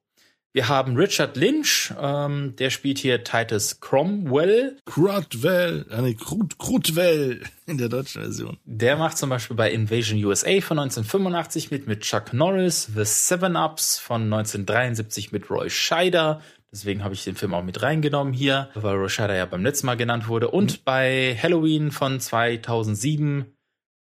wir 0.56 0.70
haben 0.70 0.96
Richard 0.96 1.36
Lynch, 1.36 1.94
ähm, 2.00 2.56
der 2.56 2.70
spielt 2.70 2.98
hier 2.98 3.26
Titus 3.26 3.82
Cromwell. 3.82 4.78
Crudwell, 4.86 5.86
äh, 5.92 6.02
nee, 6.02 6.14
Crud, 6.14 6.58
Crudwell 6.58 7.42
in 7.66 7.78
der 7.78 7.90
deutschen 7.90 8.22
Version. 8.22 8.58
Der 8.64 8.96
macht 8.96 9.18
zum 9.18 9.30
Beispiel 9.30 9.58
bei 9.58 9.70
Invasion 9.70 10.24
USA 10.24 10.62
von 10.62 10.80
1985 10.80 11.72
mit, 11.72 11.88
mit 11.88 12.04
Chuck 12.04 12.32
Norris, 12.32 12.90
The 12.96 13.04
Seven 13.04 13.58
Ups 13.58 14.00
von 14.00 14.24
1973 14.24 15.34
mit 15.34 15.50
Roy 15.50 15.70
Scheider. 15.70 16.42
Deswegen 16.76 17.06
habe 17.06 17.14
ich 17.14 17.24
den 17.24 17.36
Film 17.38 17.54
auch 17.54 17.64
mit 17.64 17.82
reingenommen 17.82 18.34
hier, 18.34 18.70
weil 18.76 19.08
Scheider 19.08 19.34
ja 19.34 19.46
beim 19.46 19.64
letzten 19.64 19.86
Mal 19.86 19.96
genannt 19.96 20.28
wurde. 20.28 20.50
Und 20.52 20.84
bei 20.84 21.38
Halloween 21.42 21.90
von 21.92 22.20
2007 22.20 23.46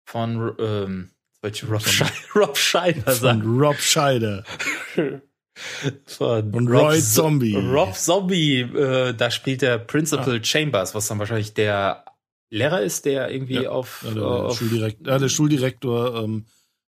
von 0.05 0.51
ähm, 0.59 1.09
wollte 1.41 1.67
Rob, 1.67 1.81
Schei 1.81 2.11
Rob 2.35 2.57
Scheider 2.57 3.01
Von 3.03 3.13
sagen. 3.13 3.59
Rob 3.59 3.77
Scheider. 3.77 4.43
Von 6.05 6.53
Und 6.53 6.67
Rob 6.67 6.83
Roy 6.89 6.99
Zo- 7.01 7.21
Zombie. 7.23 7.55
Rob 7.55 7.93
Zombie, 7.95 8.61
äh, 8.61 9.13
da 9.13 9.29
spielt 9.31 9.61
der 9.61 9.77
Principal 9.77 10.43
Chambers, 10.43 10.95
was 10.95 11.07
dann 11.07 11.19
wahrscheinlich 11.19 11.53
der 11.53 12.05
Lehrer 12.49 12.81
ist, 12.81 13.05
der 13.05 13.29
irgendwie 13.31 13.67
auf, 13.67 14.03
Ja, 14.07 14.13
der, 14.13 14.23
auf 14.25 14.57
Schuldirekt, 14.57 15.05
ja, 15.07 15.17
der 15.17 15.29
Schuldirektor, 15.29 16.23
ähm, 16.23 16.45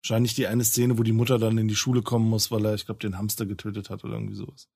wahrscheinlich 0.03 0.35
die 0.35 0.47
eine 0.49 0.65
Szene, 0.65 0.99
wo 0.99 1.03
die 1.03 1.13
Mutter 1.13 1.39
dann 1.39 1.59
in 1.59 1.69
die 1.69 1.77
Schule 1.77 2.03
kommen 2.03 2.29
muss, 2.29 2.51
weil 2.51 2.65
er, 2.67 2.75
ich 2.75 2.87
glaube, 2.87 3.01
den 3.01 3.19
Hamster 3.19 3.47
getötet 3.47 3.89
hat 3.91 4.05
oder 4.05 4.15
irgendwie 4.15 4.35
sowas. 4.37 4.69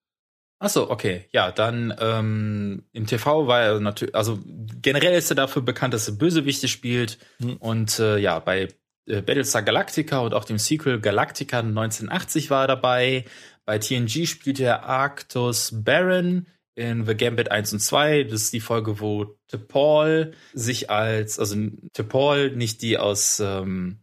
Ach 0.62 0.68
so, 0.68 0.90
okay. 0.90 1.24
Ja, 1.32 1.50
dann 1.52 1.94
ähm, 1.98 2.84
im 2.92 3.06
TV 3.06 3.46
war 3.46 3.62
er 3.62 3.80
natürlich, 3.80 4.14
also 4.14 4.38
generell 4.82 5.16
ist 5.16 5.30
er 5.30 5.34
dafür 5.34 5.62
bekannt, 5.62 5.94
dass 5.94 6.06
er 6.06 6.14
Bösewichte 6.14 6.68
spielt. 6.68 7.18
Und 7.60 7.98
äh, 7.98 8.18
ja, 8.18 8.38
bei 8.40 8.68
äh, 9.06 9.22
Battlestar 9.22 9.62
Galactica 9.62 10.18
und 10.18 10.34
auch 10.34 10.44
dem 10.44 10.58
Sequel 10.58 11.00
Galactica 11.00 11.60
1980 11.60 12.50
war 12.50 12.64
er 12.64 12.68
dabei. 12.68 13.24
Bei 13.64 13.78
TNG 13.78 14.26
spielt 14.26 14.60
er 14.60 14.84
Arctus 14.84 15.70
Baron 15.72 16.46
in 16.74 17.06
The 17.06 17.14
Gambit 17.14 17.50
1 17.50 17.72
und 17.72 17.80
2. 17.80 18.24
Das 18.24 18.42
ist 18.42 18.52
die 18.52 18.60
Folge, 18.60 19.00
wo 19.00 19.34
T'Pol 19.50 20.32
sich 20.52 20.90
als, 20.90 21.38
also 21.38 21.56
T'Pol, 21.56 22.50
nicht 22.54 22.82
die 22.82 22.98
aus 22.98 23.40
ähm, 23.40 23.99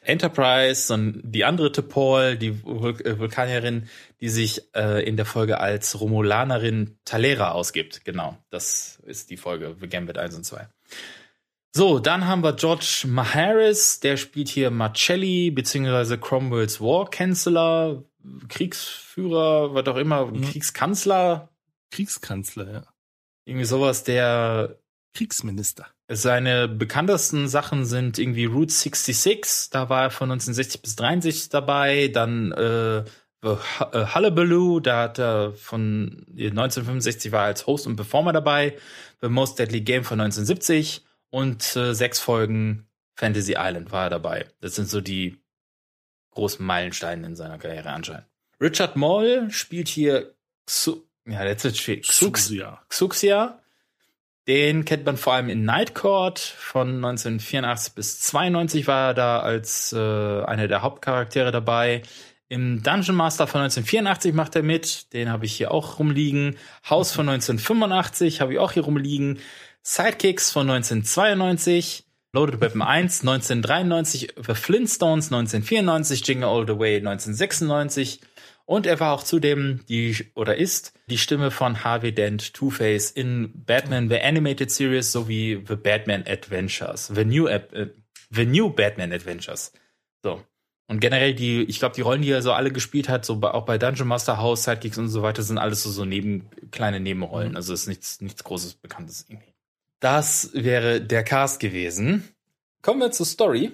Enterprise, 0.00 0.86
sondern 0.86 1.22
die 1.30 1.44
andere 1.44 1.68
T'Pol, 1.68 2.36
die 2.36 2.62
Vul 2.64 2.98
äh, 3.04 3.18
Vulkanierin, 3.18 3.88
die 4.20 4.30
sich 4.30 4.62
äh, 4.74 5.06
in 5.06 5.16
der 5.16 5.26
Folge 5.26 5.60
als 5.60 6.00
Romulanerin 6.00 6.98
Talera 7.04 7.52
ausgibt. 7.52 8.04
Genau, 8.04 8.38
das 8.48 8.98
ist 9.04 9.30
die 9.30 9.36
Folge 9.36 9.76
Gambit 9.88 10.16
1 10.18 10.36
und 10.36 10.44
2. 10.44 10.68
So, 11.72 12.00
dann 12.00 12.26
haben 12.26 12.42
wir 12.42 12.54
George 12.54 13.04
Maharis, 13.06 14.00
der 14.00 14.16
spielt 14.16 14.48
hier 14.48 14.70
Marcelli, 14.70 15.50
beziehungsweise 15.50 16.18
Cromwells 16.18 16.80
War 16.80 17.08
Canceller, 17.08 18.02
Kriegsführer, 18.48 19.74
was 19.74 19.86
auch 19.86 19.96
immer, 19.96 20.32
Kriegskanzler. 20.32 21.48
Kriegskanzler, 21.90 22.72
ja. 22.72 22.82
Irgendwie 23.44 23.66
sowas, 23.66 24.02
der 24.02 24.78
Kriegsminister. 25.14 25.86
Seine 26.12 26.66
bekanntesten 26.66 27.46
Sachen 27.48 27.84
sind 27.84 28.18
irgendwie 28.18 28.44
Route 28.44 28.72
66, 28.72 29.70
da 29.70 29.88
war 29.88 30.02
er 30.04 30.10
von 30.10 30.30
1960 30.30 30.82
bis 30.82 30.96
63 30.96 31.50
dabei, 31.50 32.08
dann 32.08 32.50
äh, 32.52 32.98
äh, 32.98 33.04
Hullabaloo, 33.42 34.80
da 34.80 35.02
hat 35.02 35.18
er 35.18 35.52
von 35.52 36.26
1965 36.28 37.30
war 37.32 37.42
er 37.42 37.46
als 37.46 37.66
Host 37.66 37.86
und 37.86 37.96
Performer 37.96 38.32
dabei, 38.32 38.76
The 39.20 39.28
Most 39.28 39.58
Deadly 39.58 39.82
Game 39.82 40.04
von 40.04 40.20
1970 40.20 41.04
und 41.30 41.76
äh, 41.76 41.94
sechs 41.94 42.18
Folgen 42.18 42.88
Fantasy 43.14 43.54
Island 43.56 43.92
war 43.92 44.04
er 44.04 44.10
dabei. 44.10 44.46
Das 44.60 44.74
sind 44.74 44.88
so 44.88 45.00
die 45.00 45.40
großen 46.30 46.64
Meilensteine 46.64 47.26
in 47.26 47.36
seiner 47.36 47.58
Karriere 47.58 47.90
anscheinend. 47.90 48.26
Richard 48.60 48.96
Moll 48.96 49.50
spielt 49.50 49.88
hier 49.88 50.34
Xu 50.66 51.02
ja, 51.26 51.54
Xuxia. 51.54 52.82
Xuxia. 52.88 53.60
Den 54.50 54.84
kennt 54.84 55.06
man 55.06 55.16
vor 55.16 55.34
allem 55.34 55.48
in 55.48 55.64
Night 55.64 55.94
Court. 55.94 56.40
Von 56.40 56.96
1984 56.96 57.94
bis 57.94 58.20
92 58.22 58.88
war 58.88 59.10
er 59.10 59.14
da 59.14 59.38
als 59.38 59.92
äh, 59.92 59.96
einer 59.96 60.66
der 60.66 60.82
Hauptcharaktere 60.82 61.52
dabei. 61.52 62.02
Im 62.48 62.82
Dungeon 62.82 63.14
Master 63.14 63.46
von 63.46 63.60
1984 63.60 64.34
macht 64.34 64.56
er 64.56 64.64
mit. 64.64 65.12
Den 65.12 65.30
habe 65.30 65.44
ich 65.46 65.52
hier 65.52 65.70
auch 65.70 66.00
rumliegen. 66.00 66.56
House 66.88 67.12
von 67.12 67.28
1985 67.28 68.40
habe 68.40 68.54
ich 68.54 68.58
auch 68.58 68.72
hier 68.72 68.82
rumliegen. 68.82 69.38
Sidekicks 69.84 70.50
von 70.50 70.68
1992. 70.68 72.02
Loaded 72.32 72.60
Weapon 72.60 72.82
1 72.82 73.20
1993. 73.20 74.34
The 74.34 74.54
Flintstones 74.54 75.26
1994. 75.26 76.26
Jingle 76.26 76.48
All 76.48 76.66
the 76.66 76.76
Way 76.76 76.96
1996. 76.96 78.18
Und 78.70 78.86
er 78.86 79.00
war 79.00 79.14
auch 79.14 79.24
zudem 79.24 79.80
die, 79.88 80.30
oder 80.36 80.56
ist 80.56 80.92
die 81.08 81.18
Stimme 81.18 81.50
von 81.50 81.82
Harvey 81.82 82.14
Dent, 82.14 82.54
Two-Face 82.54 83.10
in 83.10 83.50
Batman 83.66 84.08
The 84.08 84.20
Animated 84.20 84.70
Series 84.70 85.10
sowie 85.10 85.64
The 85.66 85.74
Batman 85.74 86.22
Adventures. 86.28 87.08
The 87.12 87.24
New, 87.24 87.48
äh, 87.48 87.88
The 88.30 88.46
New 88.46 88.70
Batman 88.70 89.12
Adventures. 89.12 89.72
So. 90.22 90.44
Und 90.86 91.00
generell 91.00 91.34
die, 91.34 91.64
ich 91.64 91.80
glaube, 91.80 91.96
die 91.96 92.02
Rollen, 92.02 92.22
die 92.22 92.30
er 92.30 92.42
so 92.42 92.52
alle 92.52 92.70
gespielt 92.70 93.08
hat, 93.08 93.24
so 93.24 93.40
bei, 93.40 93.50
auch 93.50 93.64
bei 93.64 93.76
Dungeon 93.76 94.06
Master 94.06 94.38
House, 94.38 94.62
Sidekicks 94.62 94.98
und 94.98 95.08
so 95.08 95.22
weiter, 95.22 95.42
sind 95.42 95.58
alles 95.58 95.82
so, 95.82 95.90
so 95.90 96.04
neben, 96.04 96.48
kleine 96.70 97.00
Nebenrollen. 97.00 97.56
Also 97.56 97.74
ist 97.74 97.88
nichts, 97.88 98.20
nichts 98.20 98.44
Großes 98.44 98.74
Bekanntes 98.74 99.26
irgendwie. 99.28 99.52
Das 99.98 100.50
wäre 100.54 101.00
der 101.00 101.24
Cast 101.24 101.58
gewesen. 101.58 102.22
Kommen 102.82 103.00
wir 103.00 103.10
zur 103.10 103.26
Story. 103.26 103.72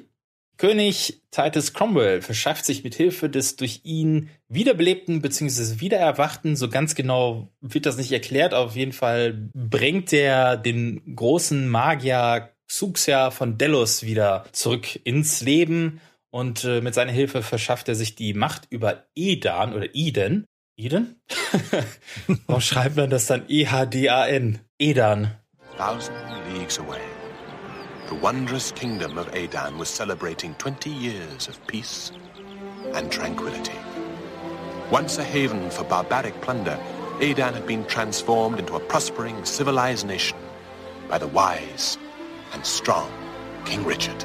König 0.57 1.21
Titus 1.31 1.75
Cromwell 1.75 2.23
verschafft 2.23 2.65
sich 2.65 2.83
mit 2.83 2.95
Hilfe 2.95 3.29
des 3.29 3.57
durch 3.57 3.81
ihn 3.85 4.31
wiederbelebten 4.49 5.21
bzw. 5.21 5.81
wiedererwachten, 5.81 6.57
so 6.57 6.69
ganz 6.69 6.95
genau 6.95 7.49
wird 7.61 7.87
das 7.87 7.99
nicht 7.99 8.13
erklärt, 8.13 8.55
auf 8.55 8.75
jeden 8.75 8.93
Fall 8.93 9.49
bringt 9.53 10.13
er 10.13 10.57
den 10.57 11.15
großen 11.15 11.69
Magier 11.69 12.51
Xuxia 12.69 13.31
von 13.31 13.59
Delos 13.59 14.03
wieder 14.03 14.45
zurück 14.53 14.99
ins 15.05 15.41
Leben 15.41 16.01
und 16.31 16.65
äh, 16.65 16.81
mit 16.81 16.95
seiner 16.95 17.13
Hilfe 17.13 17.43
verschafft 17.43 17.89
er 17.89 17.95
sich 17.95 18.15
die 18.15 18.35
Macht 18.35 18.67
über 18.71 19.05
Edan 19.15 19.73
oder 19.73 19.95
Eden. 19.95 20.45
Eden? 20.77 21.21
Warum 22.47 22.61
schreibt 22.61 22.97
man 22.97 23.09
das 23.09 23.27
dann 23.27 23.45
E-H-D-A-N? 23.49 24.59
Edan. 24.79 25.35
Thousand 25.79 26.17
leagues 26.53 26.79
away, 26.79 27.01
the 28.09 28.15
wondrous 28.15 28.73
kingdom 28.73 29.19
of 29.19 29.29
Adan 29.35 29.79
was 29.79 29.89
celebrating 29.89 30.55
20 30.55 30.91
years 30.91 31.49
of 31.49 31.65
peace 31.67 32.13
and 32.95 33.11
tranquility. 33.11 33.79
Once 34.91 35.19
a 35.19 35.25
haven 35.25 35.71
for 35.71 35.85
barbaric 35.85 36.41
plunder, 36.41 36.79
Adan 37.21 37.55
had 37.55 37.67
been 37.67 37.85
transformed 37.87 38.61
into 38.61 38.77
a 38.77 38.81
prospering, 38.81 39.45
civilized 39.45 40.07
nation 40.07 40.39
by 41.09 41.19
the 41.19 41.27
wise 41.27 41.99
and 42.53 42.65
strong 42.65 43.11
King 43.65 43.85
Richard. 43.85 44.25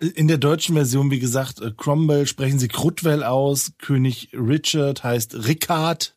In 0.00 0.26
der 0.26 0.38
deutschen 0.38 0.74
Version, 0.74 1.12
wie 1.12 1.20
gesagt, 1.20 1.60
äh, 1.60 1.70
Cromwell 1.76 2.26
sprechen 2.26 2.58
sie 2.58 2.66
Krutwell 2.66 3.22
aus, 3.22 3.72
König 3.78 4.30
Richard 4.32 5.04
heißt 5.04 5.46
Rickard. 5.46 6.16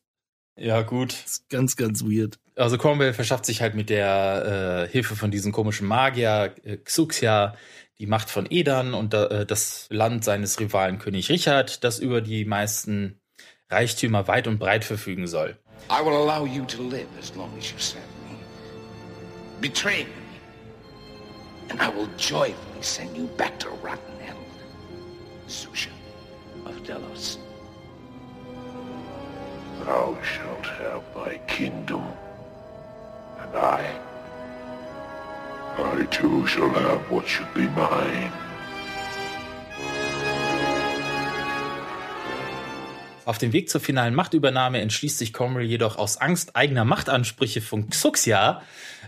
Ja, 0.57 0.81
gut. 0.81 1.15
ganz, 1.49 1.75
ganz 1.75 2.03
weird. 2.03 2.39
Also 2.57 2.77
Cromwell 2.77 3.13
verschafft 3.13 3.45
sich 3.45 3.61
halt 3.61 3.75
mit 3.75 3.89
der 3.89 4.85
äh, 4.87 4.91
Hilfe 4.91 5.15
von 5.15 5.29
diesem 5.29 5.51
komischen 5.51 5.87
Magier 5.87 6.55
äh, 6.63 6.77
Xuxia 6.77 7.55
die 7.99 8.07
Macht 8.07 8.29
von 8.29 8.45
Edan 8.49 8.93
und 8.93 9.13
äh, 9.13 9.45
das 9.45 9.87
Land 9.89 10.23
seines 10.23 10.59
Rivalen 10.59 10.99
König 10.99 11.29
Richard, 11.29 11.83
das 11.83 11.99
über 11.99 12.21
die 12.21 12.45
meisten 12.45 13.19
Reichtümer 13.69 14.27
weit 14.27 14.47
und 14.47 14.59
breit 14.59 14.83
verfügen 14.83 15.27
soll. 15.27 15.57
I 15.89 16.03
will 16.03 16.13
allow 16.13 16.45
you 16.45 16.65
to 16.65 16.81
live 16.83 17.07
as 17.19 17.35
long 17.35 17.51
as 17.57 17.71
you 17.71 17.77
serve 17.77 18.03
me. 18.29 18.37
Betray 19.61 20.03
me, 20.03 21.69
and 21.69 21.81
I 21.81 21.87
will 21.95 22.09
joyfully 22.17 22.81
send 22.81 23.15
you 23.15 23.27
back 23.37 23.57
to 23.59 23.69
rotten 23.83 24.19
hell. 24.19 24.35
Susha 25.47 25.89
of 26.65 26.81
Delos. 26.83 27.39
Thou 29.83 30.17
shalt 30.23 30.65
have 30.65 31.03
thy 31.13 31.37
kingdom, 31.47 32.03
and 33.55 33.63
I, 33.63 33.83
I 35.77 36.05
too 36.05 36.45
shall 36.47 36.69
have 36.69 37.09
what 37.09 37.27
should 37.27 37.51
be 37.53 37.67
mine. 37.69 38.31
Auf 43.25 43.39
dem 43.39 43.53
Weg 43.53 43.69
zur 43.69 43.81
finalen 43.81 44.13
Machtübernahme 44.13 44.79
entschließt 44.81 45.17
sich 45.17 45.33
Cromwell 45.33 45.65
jedoch 45.65 45.97
aus 45.97 46.17
Angst 46.17 46.55
eigener 46.55 46.85
Machtansprüche 46.85 47.59
von 47.59 47.89
Xuxia, 47.89 48.61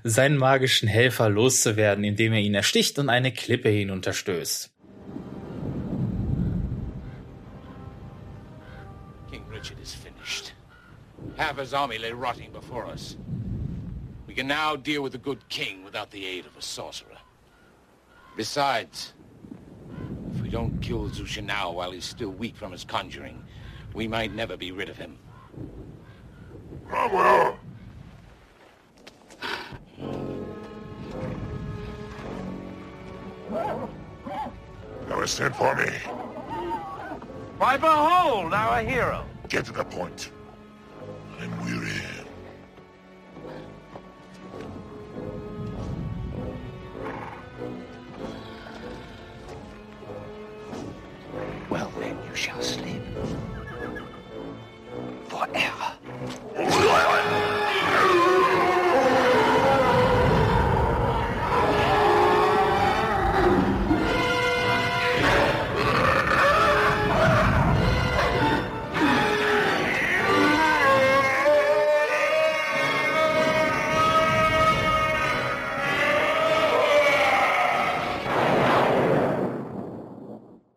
seinen 0.03 0.37
magischen 0.37 0.87
Helfer 0.87 1.29
loszuwerden, 1.29 2.03
indem 2.03 2.33
er 2.33 2.39
ihn 2.39 2.55
ersticht 2.55 2.97
und 2.97 3.09
eine 3.09 3.31
Klippe 3.31 3.69
hinunterstößt. 3.69 4.73
King 9.29 9.43
Richard 9.51 9.79
is 9.83 9.93
finished. 9.93 10.55
Half 11.37 11.59
his 11.59 11.73
army 11.75 11.97
lay 11.97 12.11
rotting 12.11 12.51
before 12.51 12.87
us. 12.87 13.17
We 14.37 14.41
can 14.41 14.49
now 14.49 14.75
deal 14.75 15.01
with 15.01 15.13
the 15.13 15.17
good 15.17 15.49
king 15.49 15.83
without 15.83 16.11
the 16.11 16.23
aid 16.23 16.45
of 16.45 16.55
a 16.55 16.61
sorcerer. 16.61 17.17
Besides, 18.35 19.13
if 20.31 20.41
we 20.41 20.49
don't 20.49 20.79
kill 20.79 21.09
Zusha 21.09 21.43
now 21.43 21.71
while 21.71 21.89
he's 21.89 22.05
still 22.05 22.29
weak 22.29 22.55
from 22.55 22.71
his 22.71 22.83
conjuring, 22.83 23.43
we 23.95 24.07
might 24.07 24.35
never 24.35 24.55
be 24.55 24.71
rid 24.71 24.89
of 24.89 24.95
him. 24.95 25.17
Cromwell! 26.87 27.57
Thou 35.07 35.19
hast 35.19 35.33
sent 35.33 35.55
for 35.55 35.75
me. 35.77 35.89
Why, 37.57 37.75
behold, 37.75 38.53
our 38.53 38.83
hero. 38.83 39.25
Get 39.49 39.65
to 39.65 39.71
the 39.71 39.83
point. 39.83 40.29
I'm 41.39 41.65
weary. 41.65 42.16
Shall 52.37 52.61
sleep. 52.61 53.01
Forever. 55.27 55.76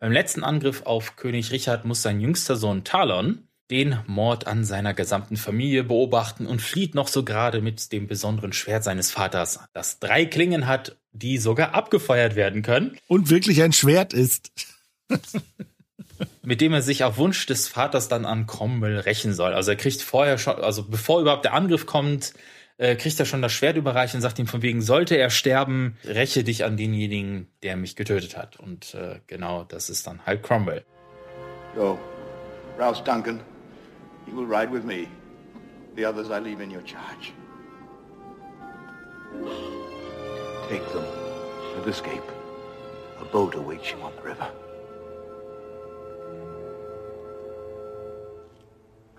Beim 0.01 0.12
letzten 0.12 0.45
Angriff 0.45 0.83
auf 0.87 1.17
König 1.17 1.53
Richard 1.53 1.85
muss 1.85 2.01
sein 2.01 2.20
jüngster 2.20 2.57
Sohn 2.57 2.85
Talon 2.85 3.47
den 3.70 3.99
Mord 4.07 4.47
an 4.47 4.65
seiner 4.65 4.95
gesamten 4.95 5.37
Familie 5.37 5.85
beobachten 5.85 6.47
und 6.47 6.62
flieht 6.62 6.95
noch 6.95 7.07
so 7.07 7.23
gerade 7.23 7.61
mit 7.61 7.93
dem 7.93 8.09
besonderen 8.09 8.55
Schwert 8.55 8.83
seines 8.83 9.11
Vaters, 9.11 9.61
das 9.75 10.01
drei 10.01 10.25
Klingen 10.25 10.67
hat, 10.67 10.97
die 11.12 11.37
sogar 11.37 11.75
abgefeuert 11.75 12.35
werden 12.35 12.62
können. 12.62 12.97
Und 13.09 13.29
wirklich 13.29 13.62
ein 13.62 13.75
Schwert 13.75 14.15
ist. 14.15 14.51
mit 16.43 16.62
dem 16.62 16.73
er 16.73 16.83
sich 16.83 17.05
auf 17.05 17.19
Wunsch 17.19 17.45
des 17.45 17.69
Vaters 17.69 18.09
dann 18.09 18.25
an 18.25 18.47
Cromwell 18.47 19.01
rächen 19.01 19.35
soll. 19.35 19.53
Also 19.53 19.73
er 19.73 19.77
kriegt 19.77 20.01
vorher 20.01 20.39
schon, 20.39 20.57
also 20.57 20.85
bevor 20.85 21.20
überhaupt 21.20 21.45
der 21.45 21.53
Angriff 21.53 21.85
kommt, 21.85 22.33
äh, 22.81 22.97
kriegt 22.97 23.20
er 23.20 23.26
schon 23.26 23.42
das 23.42 23.52
Schwert 23.52 23.76
überreicht 23.76 24.15
und 24.15 24.23
sagt 24.23 24.39
ihm 24.39 24.47
von 24.47 24.62
wegen, 24.62 24.81
sollte 24.81 25.15
er 25.17 25.28
sterben, 25.28 25.99
räche 26.02 26.42
dich 26.44 26.65
an 26.65 26.78
denjenigen, 26.78 27.47
der 27.62 27.76
mich 27.76 27.94
getötet 27.94 28.39
hat. 28.39 28.59
Und 28.59 28.94
äh, 28.94 29.20
genau, 29.26 29.65
das 29.65 29.91
ist 29.91 30.07
dann 30.07 30.25
halt 30.25 30.42
Cromwell. 30.42 30.83
Go. 31.75 31.99
Rouse 32.78 33.05
Duncan. 33.05 33.41
You 34.26 34.34
will 34.34 34.47
ride 34.47 34.73
with 34.73 34.84
me. 34.84 35.07
The 35.94 36.07
others 36.07 36.28
I 36.31 36.41
leave 36.42 36.62
in 36.62 36.70
your 36.70 36.83
charge. 36.83 37.33
Take 40.70 40.86
them 40.92 41.05
and 41.76 41.86
escape. 41.86 42.23
A 43.20 43.25
boat 43.26 43.55
awaits 43.55 43.91
you 43.91 43.99
on 44.02 44.12
the 44.17 44.23
river. 44.23 44.49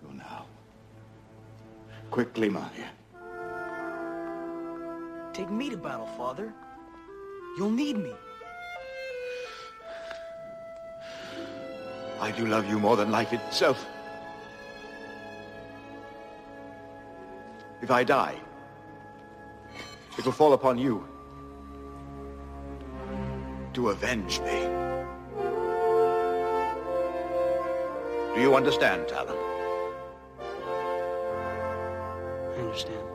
Go 0.02 0.12
now. 0.14 0.46
Quickly, 2.10 2.50
Maria. 2.50 2.90
Take 5.34 5.50
me 5.50 5.70
to 5.70 5.78
battle, 5.78 6.08
Father. 6.18 6.54
You'll 7.58 7.72
need 7.72 7.98
me. 7.98 8.14
I 12.20 12.32
do 12.32 12.46
love 12.46 12.70
you 12.70 12.80
more 12.80 12.96
than 12.98 13.12
life 13.12 13.34
itself. 13.34 13.86
If 17.82 17.90
I 17.90 18.04
die, 18.04 18.36
it 20.18 20.26
will 20.26 20.32
fall 20.32 20.54
upon 20.54 20.78
you 20.78 21.08
to 23.74 23.90
avenge 23.90 24.40
me. 24.42 24.60
Do 28.36 28.42
you 28.42 28.56
understand, 28.56 29.08
Talon? 29.08 29.38
I 32.50 32.60
understand. 32.60 33.11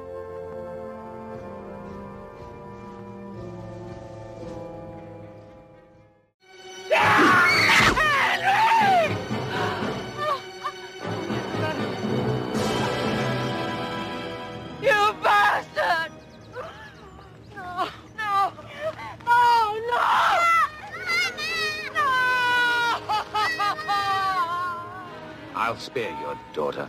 I'll 25.76 25.82
spare 25.82 26.10
your 26.22 26.38
daughter 26.54 26.88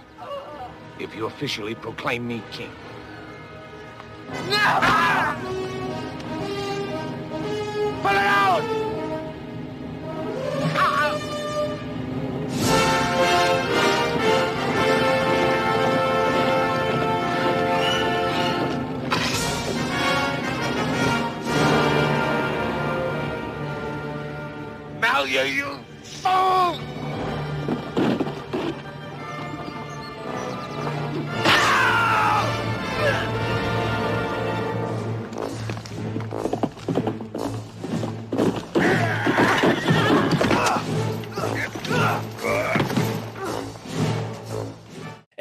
if 0.98 1.14
you 1.14 1.26
officially 1.26 1.76
proclaim 1.76 2.26
me 2.26 2.42
king. 2.54 2.72
Pull 4.30 4.38
it 4.38 4.58
out! 8.16 8.64
Malia, 25.02 25.44
you 25.44 25.77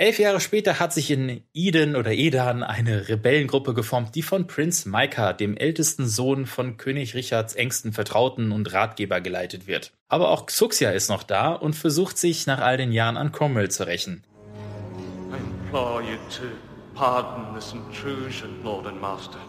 Elf 0.07 0.21
Jahre 0.21 0.39
später 0.39 0.79
hat 0.79 0.93
sich 0.93 1.11
in 1.11 1.43
Eden 1.53 1.97
oder 1.97 2.13
Edan 2.13 2.63
eine 2.63 3.09
Rebellengruppe 3.09 3.75
geformt, 3.75 4.15
die 4.15 4.23
von 4.23 4.47
Prinz 4.47 4.87
Micah, 4.87 5.33
dem 5.33 5.57
ältesten 5.57 6.07
Sohn 6.07 6.47
von 6.47 6.77
König 6.77 7.17
Richards 7.17 7.57
engsten 7.57 7.93
Vertrauten 7.93 8.53
und 8.53 8.73
Ratgeber, 8.73 9.21
geleitet 9.21 9.67
wird. 9.67 9.91
Aber 10.09 10.31
auch 10.31 10.47
Xuxia 10.47 10.91
ist 10.91 11.11
noch 11.11 11.25
da 11.25 11.55
und 11.55 11.75
versucht 11.75 12.19
sich 12.19 12.47
nach 12.47 12.61
all 12.61 12.77
den 12.77 12.93
Jahren 12.93 13.17
an 13.17 13.33
Cromwell 13.33 13.69
zu 13.69 13.85
rächen. 13.85 14.23
I 15.33 15.39
implore 15.65 16.01
you 16.03 16.19
to 16.31 16.45
pardon 16.95 17.53
this 17.57 17.73
intrusion, 17.73 18.63
Lord 18.63 18.87
and 18.87 19.01
Master. 19.01 19.41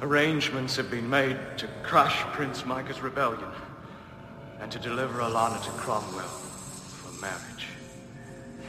Arrangements 0.00 0.76
have 0.76 0.90
been 0.90 1.08
made 1.08 1.38
to 1.56 1.68
crush 1.82 2.16
Prince 2.32 2.66
Micah's 2.66 3.00
rebellion 3.00 3.48
and 4.60 4.70
to 4.70 4.78
deliver 4.78 5.20
Alana 5.20 5.62
to 5.64 5.70
Cromwell 5.70 6.26
for 6.26 7.12
marriage. 7.20 7.68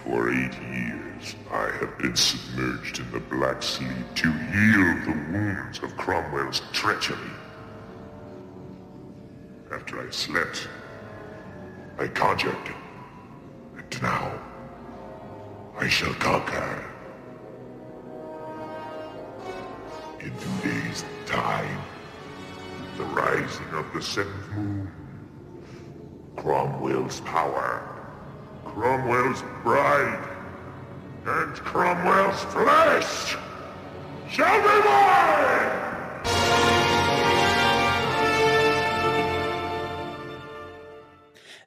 For 0.04 0.30
eight 0.30 0.54
years, 0.72 1.36
I 1.52 1.72
have 1.80 1.98
been 1.98 2.16
submerged 2.16 3.00
in 3.00 3.12
the 3.12 3.20
Black 3.20 3.64
Sea 3.64 3.88
to 4.16 4.32
heal 4.32 4.96
the 5.04 5.20
wounds 5.32 5.80
of 5.80 5.98
Cromwell's 5.98 6.62
treachery. 6.72 7.18
After 9.74 10.08
I 10.08 10.12
slept, 10.12 10.68
I 11.98 12.08
conjured, 12.08 12.56
and 13.78 14.02
now 14.02 14.40
I 15.78 15.88
shall 15.90 16.14
conquer. 16.14 16.86
In 20.20 20.32
two 20.40 20.70
days' 20.70 21.04
time, 21.26 21.82
the 22.98 23.04
rising 23.04 23.68
of 23.74 23.86
the 23.94 24.02
seventh 24.02 24.50
moon, 24.56 24.92
Cromwell's 26.36 27.22
power, 27.22 27.82
Cromwell's 28.66 29.44
bride, 29.64 30.28
and 31.26 31.54
Cromwell's 31.56 32.44
flesh 32.46 33.38
shall 34.30 34.62
be 34.62 34.88
mine! 34.88 35.46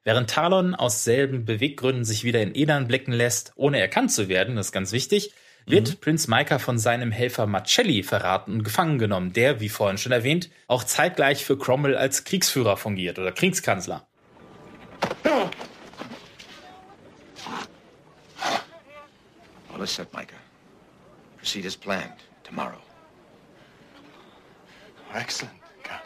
Während 0.05 0.31
Talon 0.31 0.75
aus 0.75 1.05
selben 1.05 1.45
Beweggründen 1.45 2.05
sich 2.05 2.25
wieder 2.25 2.41
in 2.41 2.55
Edan 2.55 2.89
blicken 2.89 3.13
lässt, 3.13 3.53
ohne 3.57 3.79
erkannt 3.79 4.11
zu 4.11 4.29
werden, 4.29 4.57
das 4.57 4.67
ist 4.67 4.73
ganz 4.73 4.93
wichtig, 4.93 5.35
wird 5.67 6.01
Prinz 6.01 6.29
Micah 6.29 6.59
von 6.59 6.79
seinem 6.79 7.11
Helfer 7.11 7.47
Marcelli 7.47 8.03
verraten 8.03 8.53
und 8.53 8.65
gefangen 8.65 8.99
genommen, 8.99 9.33
der, 9.33 9.61
wie 9.61 9.69
vorhin 9.69 9.99
schon 9.99 10.13
erwähnt, 10.13 10.51
auch 10.67 10.85
zeitgleich 10.85 11.45
für 11.45 11.59
Cromwell 11.59 11.97
als 11.97 12.25
Kriegsführer 12.25 12.77
fungiert 12.77 13.19
oder 13.19 13.33
Kriegskanzler. 13.33 14.07
All 19.79 19.85
is 19.85 19.95
set, 19.95 20.13
Micah. 20.13 20.35
Proceed 21.37 21.67
as 21.67 21.77
planned 21.77 22.19
tomorrow. 22.43 22.81
Excellent, 25.15 25.55
Count. 25.85 26.03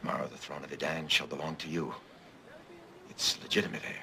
Tomorrow, 0.00 0.26
the 0.28 0.38
throne 0.38 0.64
of 0.64 0.72
Edan 0.72 1.08
shall 1.08 1.26
belong 1.26 1.56
to 1.56 1.68
you. 1.68 1.94
It's 3.10 3.38
legitimate 3.42 3.82
heir. 3.84 4.02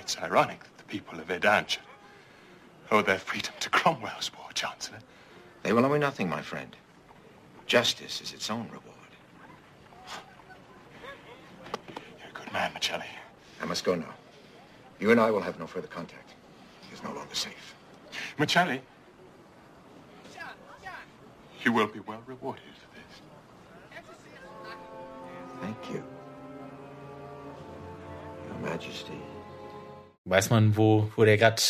It's 0.00 0.18
ironic 0.18 0.60
that 0.64 0.78
the 0.78 0.84
people 0.84 1.20
of 1.20 1.28
Edan 1.28 1.68
should 1.68 1.82
owe 2.92 3.02
their 3.02 3.18
freedom 3.18 3.54
to 3.58 3.70
Cromwell's 3.70 4.30
war, 4.36 4.46
Chancellor. 4.54 4.98
They 5.62 5.72
will 5.72 5.84
owe 5.84 5.88
me 5.88 5.98
nothing, 5.98 6.28
my 6.28 6.42
friend. 6.42 6.76
Justice 7.66 8.20
is 8.20 8.32
its 8.32 8.50
own 8.50 8.66
reward. 8.66 8.86
You're 11.88 12.28
a 12.28 12.34
good 12.34 12.52
man, 12.52 12.70
Macelli. 12.72 13.06
I 13.62 13.64
must 13.64 13.84
go 13.84 13.94
now. 13.94 14.14
You 15.00 15.10
and 15.10 15.20
I 15.20 15.30
will 15.30 15.40
have 15.40 15.58
no 15.58 15.66
further 15.66 15.88
contact. 15.88 16.34
It 16.90 16.94
is 16.94 17.02
no 17.02 17.12
longer 17.12 17.34
safe. 17.34 17.74
Macelli, 18.38 18.80
you 21.64 21.72
will 21.72 21.86
be 21.86 22.00
well 22.00 22.22
rewarded 22.26 22.62
for 22.80 22.88
this. 22.94 23.22
Thank 25.60 25.90
you. 25.90 26.02
Your 28.48 28.70
Majesty. 28.70 29.20
Weiß 30.24 30.50
man, 30.50 30.76
wo, 30.76 31.10
wo 31.16 31.24
der 31.24 31.36
gerade, 31.36 31.62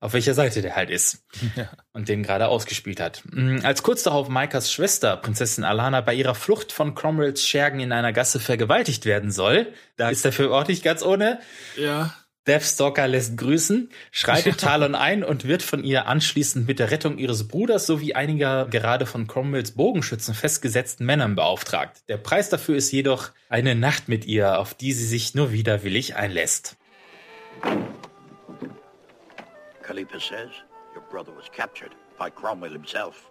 auf 0.00 0.12
welcher 0.12 0.34
Seite 0.34 0.62
der 0.62 0.76
halt 0.76 0.90
ist 0.90 1.24
und 1.92 2.08
den 2.08 2.22
gerade 2.22 2.48
ausgespielt 2.48 3.00
hat. 3.00 3.22
Mm, 3.30 3.58
Als 3.64 3.82
kurz 3.82 4.02
darauf 4.02 4.28
Micahs 4.28 4.72
Schwester, 4.72 5.16
Prinzessin 5.16 5.64
Alana, 5.64 6.00
bei 6.00 6.14
ihrer 6.14 6.34
Flucht 6.34 6.72
von 6.72 6.94
Cromwells 6.94 7.44
Schergen 7.44 7.80
in 7.80 7.92
einer 7.92 8.12
Gasse 8.12 8.40
vergewaltigt 8.40 9.04
werden 9.04 9.30
soll, 9.30 9.72
da 9.96 10.10
ist 10.10 10.24
dafür 10.24 10.52
auch 10.52 10.68
nicht 10.68 10.84
ganz 10.84 11.02
ohne. 11.02 11.40
Ja. 11.76 12.14
Deathstalker 12.46 13.06
lässt 13.06 13.36
grüßen, 13.36 13.90
schreitet 14.10 14.58
Talon 14.58 14.94
ein 14.94 15.22
und 15.22 15.46
wird 15.46 15.62
von 15.62 15.84
ihr 15.84 16.06
anschließend 16.06 16.66
mit 16.66 16.78
der 16.78 16.90
Rettung 16.90 17.18
ihres 17.18 17.46
Bruders 17.46 17.86
sowie 17.86 18.14
einiger 18.14 18.66
gerade 18.66 19.04
von 19.04 19.26
Cromwells 19.26 19.72
Bogenschützen 19.72 20.32
festgesetzten 20.32 21.04
Männern 21.04 21.34
beauftragt. 21.34 22.08
Der 22.08 22.16
Preis 22.16 22.48
dafür 22.48 22.76
ist 22.76 22.90
jedoch 22.90 23.32
eine 23.50 23.74
Nacht 23.74 24.08
mit 24.08 24.24
ihr, 24.24 24.58
auf 24.58 24.72
die 24.72 24.94
sie 24.94 25.06
sich 25.06 25.34
nur 25.34 25.52
widerwillig 25.52 26.16
einlässt. 26.16 26.78
Khalifa 29.88 30.20
says 30.20 30.50
your 30.92 31.02
brother 31.08 31.32
was 31.32 31.48
captured 31.50 31.94
by 32.18 32.28
Cromwell 32.28 32.70
himself. 32.70 33.30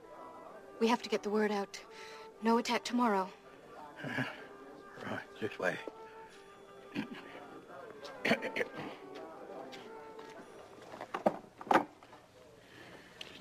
We 0.80 0.88
have 0.88 1.03
to 1.03 1.10
get 1.10 1.22
the 1.22 1.30
word 1.30 1.52
out. 1.52 1.80
No 2.42 2.58
attack 2.58 2.84
tomorrow. 2.84 3.30
Right, 5.06 5.22
this 5.40 5.60
way. 5.60 5.77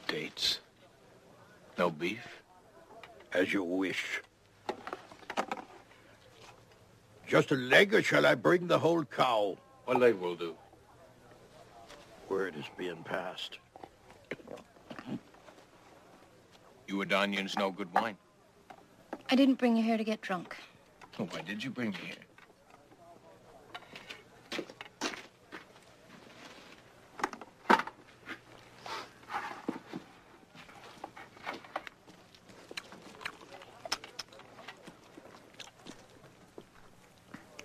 Dates. 0.07 0.61
No 1.79 1.91
beef? 1.91 2.43
As 3.33 3.55
you 3.55 3.65
wish. 3.65 4.21
Just 7.27 7.51
a 7.51 7.57
leg, 7.57 7.95
or 7.95 8.03
shall 8.03 8.27
I 8.27 8.35
bring 8.35 8.67
the 8.67 8.79
whole 8.79 9.05
cow? 9.05 9.57
One 9.87 9.99
leg 10.01 10.17
will 10.17 10.37
do. 10.37 10.55
Word 12.29 12.57
is 12.57 12.65
being 12.77 13.03
passed. 13.05 13.59
You 16.89 16.97
Adonians 16.97 17.57
know 17.59 17.71
good 17.71 17.93
wine. 17.95 18.17
I 19.31 19.35
didn't 19.37 19.57
bring 19.57 19.77
you 19.77 19.83
here 19.83 19.97
to 19.97 20.05
get 20.05 20.21
drunk. 20.21 20.57
Well, 21.19 21.29
why 21.31 21.41
did 21.41 21.63
you 21.63 21.71
bring 21.71 21.91
me 21.91 21.99
here? 22.03 22.17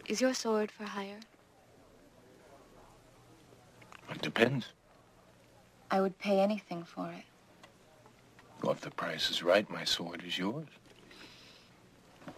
Is 0.07 0.19
your 0.19 0.33
sword 0.33 0.71
for 0.71 0.83
hire? 0.83 1.19
Depends. 4.33 4.67
I 5.89 5.99
would 5.99 6.17
pay 6.17 6.39
anything 6.39 6.83
for 6.83 7.11
it. 7.11 7.25
Well, 8.61 8.71
if 8.71 8.81
the 8.81 8.91
price 8.91 9.29
is 9.29 9.43
right, 9.43 9.69
my 9.69 9.83
sword 9.83 10.23
is 10.25 10.37
yours. 10.37 10.67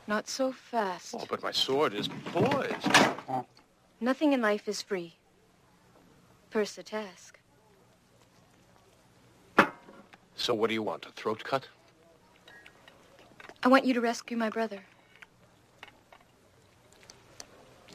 Not 0.08 0.28
so 0.28 0.52
fast. 0.52 1.16
Oh, 1.18 1.26
but 1.30 1.44
my 1.44 1.52
sword 1.52 1.94
is 1.94 2.08
poised. 2.08 2.88
Nothing 4.02 4.34
in 4.34 4.42
life 4.42 4.68
is 4.68 4.82
free. 4.82 5.14
First 6.50 6.76
the 6.78 6.84
task. 6.84 7.40
So 10.36 10.54
what 10.54 10.70
do 10.70 10.74
you 10.74 10.84
want, 10.84 11.06
a 11.06 11.12
throat 11.12 11.44
cut? 11.44 11.68
I 13.62 13.68
want 13.68 13.86
you 13.86 13.94
to 13.94 14.02
rescue 14.02 14.36
my 14.36 14.50
brother. 14.50 14.80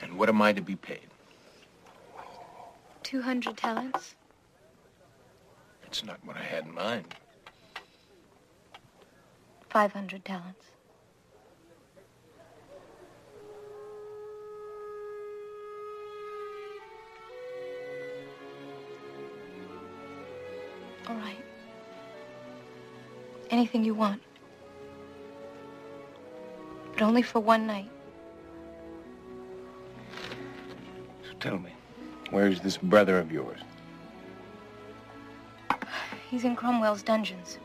And 0.00 0.16
what 0.16 0.28
am 0.28 0.40
I 0.40 0.52
to 0.52 0.62
be 0.62 0.76
paid? 0.76 1.07
200 3.08 3.56
talents? 3.56 4.14
It's 5.86 6.04
not 6.04 6.22
what 6.26 6.36
I 6.36 6.42
had 6.42 6.66
in 6.66 6.74
mind. 6.74 7.06
500 9.70 10.22
talents. 10.26 10.66
All 21.08 21.16
right. 21.16 21.42
Anything 23.48 23.84
you 23.86 23.94
want. 23.94 24.20
But 26.92 27.00
only 27.00 27.22
for 27.22 27.40
one 27.40 27.66
night. 27.66 27.90
So 31.22 31.32
tell 31.40 31.58
me, 31.58 31.72
where's 32.30 32.60
this 32.60 32.76
brother 32.76 33.18
of 33.18 33.32
yours? 33.32 33.60
He's 36.30 36.44
in 36.44 36.56
Cromwell's 36.56 37.02
dungeons. 37.02 37.58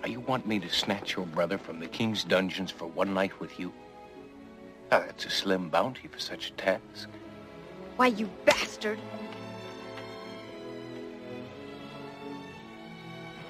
Now, 0.00 0.08
you 0.08 0.20
want 0.20 0.46
me 0.46 0.58
to 0.60 0.68
snatch 0.68 1.16
your 1.16 1.26
brother 1.26 1.58
from 1.58 1.78
the 1.80 1.86
king's 1.86 2.24
dungeons 2.24 2.70
for 2.70 2.86
one 2.86 3.14
night 3.14 3.38
with 3.40 3.58
you? 3.58 3.72
Now, 4.90 5.00
that's 5.00 5.26
a 5.26 5.30
slim 5.30 5.68
bounty 5.68 6.08
for 6.08 6.18
such 6.18 6.50
a 6.50 6.52
task. 6.52 7.08
Why, 7.96 8.08
you 8.08 8.28
bastard! 8.44 8.98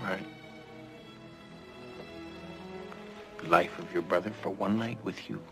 All 0.03 0.11
right. 0.11 0.27
The 3.43 3.49
life 3.49 3.79
of 3.79 3.93
your 3.93 4.03
brother 4.03 4.31
for 4.43 4.51
one 4.51 4.79
night 4.79 4.99
with 5.05 5.29
you. 5.29 5.43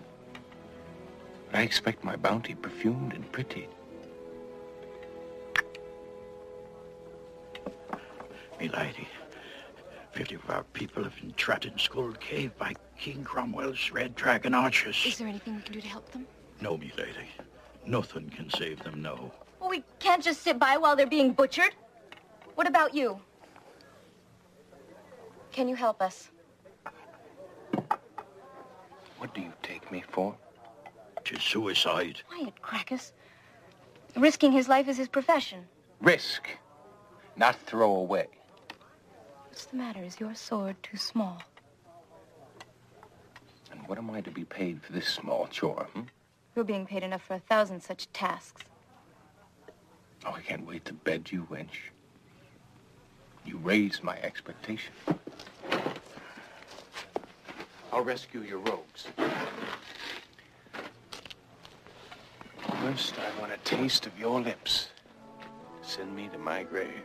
I 1.52 1.62
expect 1.62 2.04
my 2.04 2.16
bounty 2.16 2.54
perfumed 2.54 3.12
and 3.12 3.30
pretty. 3.32 3.68
Milady, 8.62 9.08
fifty 10.12 10.36
of 10.36 10.48
our 10.48 10.62
people 10.72 11.02
have 11.02 11.16
been 11.16 11.34
trapped 11.34 11.64
in 11.64 11.76
Skull 11.76 12.12
Cave 12.20 12.56
by 12.56 12.72
King 12.96 13.24
Cromwell's 13.24 13.90
Red 13.90 14.14
Dragon 14.14 14.54
archers. 14.54 15.02
Is 15.04 15.18
there 15.18 15.26
anything 15.26 15.56
we 15.56 15.62
can 15.62 15.72
do 15.72 15.80
to 15.80 15.88
help 15.88 16.08
them? 16.12 16.24
No, 16.60 16.76
milady. 16.76 17.28
Nothing 17.84 18.30
can 18.30 18.48
save 18.50 18.78
them, 18.84 19.02
no. 19.02 19.32
Well, 19.58 19.68
we 19.68 19.82
can't 19.98 20.22
just 20.22 20.42
sit 20.42 20.60
by 20.60 20.76
while 20.76 20.94
they're 20.94 21.08
being 21.08 21.32
butchered. 21.32 21.74
What 22.54 22.68
about 22.68 22.94
you? 22.94 23.20
Can 25.50 25.68
you 25.68 25.74
help 25.74 26.00
us? 26.00 26.30
What 29.18 29.34
do 29.34 29.40
you 29.40 29.52
take 29.64 29.90
me 29.90 30.04
for? 30.08 30.36
Tis 31.24 31.42
suicide. 31.42 32.20
Quiet, 32.28 32.54
Crackus. 32.62 33.10
Risking 34.16 34.52
his 34.52 34.68
life 34.68 34.86
is 34.86 34.98
his 34.98 35.08
profession. 35.08 35.64
Risk, 36.00 36.46
not 37.36 37.56
throw 37.66 37.96
away. 37.96 38.28
What's 39.52 39.66
the 39.66 39.76
matter? 39.76 40.02
Is 40.02 40.18
your 40.18 40.34
sword 40.34 40.76
too 40.82 40.96
small? 40.96 41.42
And 43.70 43.86
what 43.86 43.98
am 43.98 44.10
I 44.10 44.22
to 44.22 44.30
be 44.30 44.44
paid 44.44 44.80
for 44.82 44.94
this 44.94 45.06
small 45.06 45.46
chore? 45.50 45.88
Hmm? 45.92 46.04
You're 46.56 46.64
being 46.64 46.86
paid 46.86 47.02
enough 47.02 47.20
for 47.20 47.34
a 47.34 47.38
thousand 47.38 47.82
such 47.82 48.10
tasks. 48.14 48.64
Oh, 50.24 50.32
I 50.32 50.40
can't 50.40 50.66
wait 50.66 50.86
to 50.86 50.94
bed 50.94 51.30
you, 51.30 51.46
wench. 51.50 51.90
You 53.44 53.58
raise 53.58 54.02
my 54.02 54.16
expectation. 54.22 54.94
I'll 57.92 58.00
rescue 58.00 58.40
your 58.40 58.60
rogues. 58.60 59.06
First, 62.80 63.16
I 63.18 63.38
want 63.38 63.52
a 63.52 63.58
taste 63.64 64.06
of 64.06 64.18
your 64.18 64.40
lips. 64.40 64.88
Send 65.82 66.16
me 66.16 66.30
to 66.32 66.38
my 66.38 66.62
grave. 66.62 67.02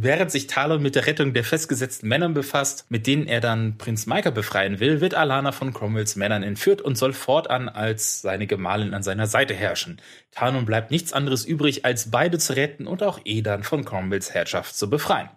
Während 0.00 0.30
sich 0.30 0.46
Talon 0.46 0.80
mit 0.80 0.94
der 0.94 1.08
Rettung 1.08 1.32
der 1.32 1.42
festgesetzten 1.42 2.08
Männern 2.08 2.32
befasst, 2.32 2.86
mit 2.88 3.08
denen 3.08 3.26
er 3.26 3.40
dann 3.40 3.78
Prinz 3.78 4.06
Micah 4.06 4.30
befreien 4.30 4.78
will, 4.78 5.00
wird 5.00 5.14
Alana 5.14 5.50
von 5.50 5.72
Cromwells 5.72 6.14
Männern 6.14 6.44
entführt 6.44 6.80
und 6.80 6.96
soll 6.96 7.12
fortan 7.12 7.68
als 7.68 8.22
seine 8.22 8.46
Gemahlin 8.46 8.94
an 8.94 9.02
seiner 9.02 9.26
Seite 9.26 9.54
herrschen. 9.54 10.00
Talon 10.30 10.66
bleibt 10.66 10.92
nichts 10.92 11.12
anderes 11.12 11.44
übrig, 11.44 11.84
als 11.84 12.12
beide 12.12 12.38
zu 12.38 12.54
retten 12.54 12.86
und 12.86 13.02
auch 13.02 13.18
Edan 13.24 13.64
von 13.64 13.84
Cromwells 13.84 14.32
Herrschaft 14.32 14.76
zu 14.76 14.88
befreien. 14.88 15.30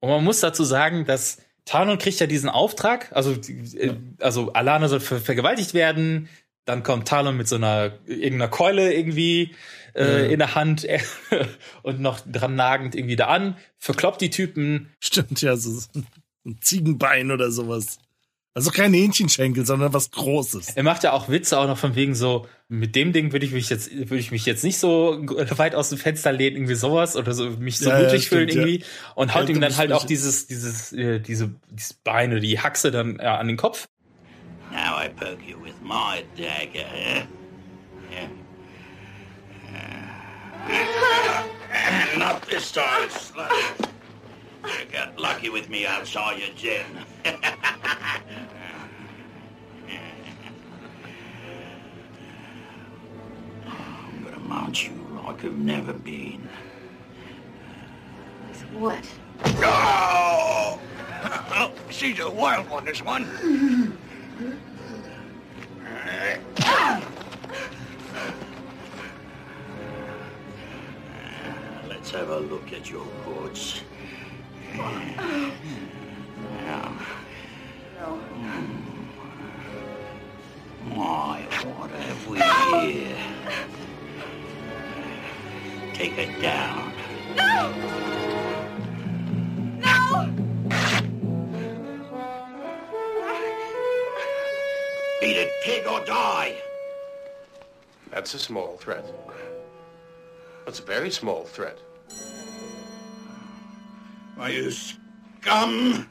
Und 0.00 0.10
man 0.10 0.22
muss 0.22 0.40
dazu 0.40 0.64
sagen, 0.64 1.06
dass 1.06 1.38
Talon 1.64 1.96
kriegt 1.96 2.20
ja 2.20 2.26
diesen 2.26 2.50
Auftrag, 2.50 3.10
also, 3.12 3.32
äh, 3.32 3.94
also 4.20 4.52
Alana 4.52 4.88
soll 4.88 5.00
ver 5.00 5.20
vergewaltigt 5.20 5.72
werden, 5.72 6.28
dann 6.64 6.82
kommt 6.82 7.08
Talon 7.08 7.36
mit 7.36 7.48
so 7.48 7.56
einer 7.56 7.92
irgendeiner 8.06 8.48
Keule 8.48 8.92
irgendwie 8.94 9.54
äh, 9.94 10.26
Ja. 10.26 10.30
in 10.32 10.38
der 10.38 10.54
Hand 10.54 10.86
und 11.82 12.00
noch 12.00 12.20
dran 12.20 12.54
nagend 12.54 12.94
irgendwie 12.94 13.16
da 13.16 13.26
an, 13.26 13.56
verkloppt 13.78 14.20
die 14.20 14.30
Typen. 14.30 14.88
Stimmt, 15.00 15.42
ja, 15.42 15.56
so 15.56 15.80
ein 16.44 16.58
Ziegenbein 16.60 17.30
oder 17.30 17.50
sowas. 17.50 17.98
Also 18.54 18.70
kein 18.70 18.92
Hähnchenschenkel, 18.92 19.64
sondern 19.64 19.94
was 19.94 20.10
Großes. 20.10 20.76
Er 20.76 20.82
macht 20.82 21.04
ja 21.04 21.12
auch 21.14 21.30
Witze 21.30 21.58
auch 21.58 21.66
noch 21.66 21.78
von 21.78 21.94
wegen 21.94 22.14
so, 22.14 22.46
mit 22.68 22.94
dem 22.96 23.14
Ding 23.14 23.32
würde 23.32 23.46
ich 23.46 23.52
mich 23.52 23.70
jetzt, 23.70 23.90
würde 23.90 24.18
ich 24.18 24.30
mich 24.30 24.44
jetzt 24.44 24.62
nicht 24.62 24.78
so 24.78 25.18
weit 25.56 25.74
aus 25.74 25.88
dem 25.88 25.96
Fenster 25.96 26.32
lehnen, 26.32 26.56
irgendwie 26.56 26.74
sowas 26.74 27.16
oder 27.16 27.32
so, 27.32 27.48
mich 27.48 27.78
so 27.78 27.88
Ja, 27.88 27.98
ja, 27.98 28.04
mutig 28.04 28.28
fühlen 28.28 28.50
stimmt, 28.50 28.62
ja. 28.62 28.68
irgendwie 28.68 28.84
und 29.14 29.34
haut 29.34 29.48
Ja, 29.48 29.54
ihm 29.54 29.60
dann 29.62 29.76
halt 29.78 29.92
auch 29.92 30.04
dieses, 30.04 30.48
dieses, 30.48 30.92
äh, 30.92 31.18
diese, 31.20 31.54
dieses 31.70 31.94
Bein 31.94 32.30
oder 32.32 32.40
die 32.40 32.60
Haxe 32.60 32.90
dann 32.90 33.18
äh, 33.18 33.22
an 33.22 33.46
den 33.48 33.56
Kopf. 33.56 33.86
Now 34.72 34.96
I 34.96 35.08
poke 35.08 35.46
you 35.46 35.58
with 35.58 35.80
my 35.82 36.24
dagger. 36.34 36.86
eh? 36.92 37.26
Yeah. 38.10 38.28
Yeah. 41.72 42.08
Not 42.18 42.42
this 42.42 42.70
time, 42.72 43.08
slut. 43.08 43.90
You 44.64 44.84
got 44.92 45.18
lucky 45.18 45.48
with 45.48 45.68
me, 45.68 45.86
I 45.86 46.04
saw 46.04 46.30
you, 46.32 46.46
Jen. 46.54 46.84
I'm 53.66 54.24
gonna 54.24 54.38
mount 54.40 54.84
you 54.86 54.92
like 55.26 55.42
you've 55.42 55.58
never 55.58 55.92
been. 55.92 56.48
What? 58.74 59.04
Oh! 59.44 60.80
oh 61.24 61.72
she's 61.90 62.20
a 62.20 62.30
wild 62.30 62.68
one, 62.70 62.84
this 62.84 63.02
one. 63.02 63.98
Let's 71.88 72.10
have 72.12 72.30
a 72.30 72.38
look 72.38 72.72
at 72.72 72.88
your 72.90 73.06
goods. 73.24 73.82
Now. 74.74 75.02
My, 80.88 81.42
what 81.64 81.90
have 81.90 82.26
we 82.26 82.38
here? 82.90 83.16
Take 85.94 86.18
it 86.18 86.40
down. 86.40 86.92
No! 87.36 87.70
No! 87.70 88.51
Beat 95.22 95.36
it, 95.36 95.52
pig, 95.62 95.86
or 95.86 96.04
die. 96.04 96.56
That's 98.10 98.34
a 98.34 98.40
small 98.40 98.76
threat. 98.76 99.04
That's 100.64 100.80
a 100.80 100.82
very 100.82 101.12
small 101.12 101.44
threat. 101.44 101.78
Why, 104.34 104.48
you 104.48 104.72
scum! 104.72 106.08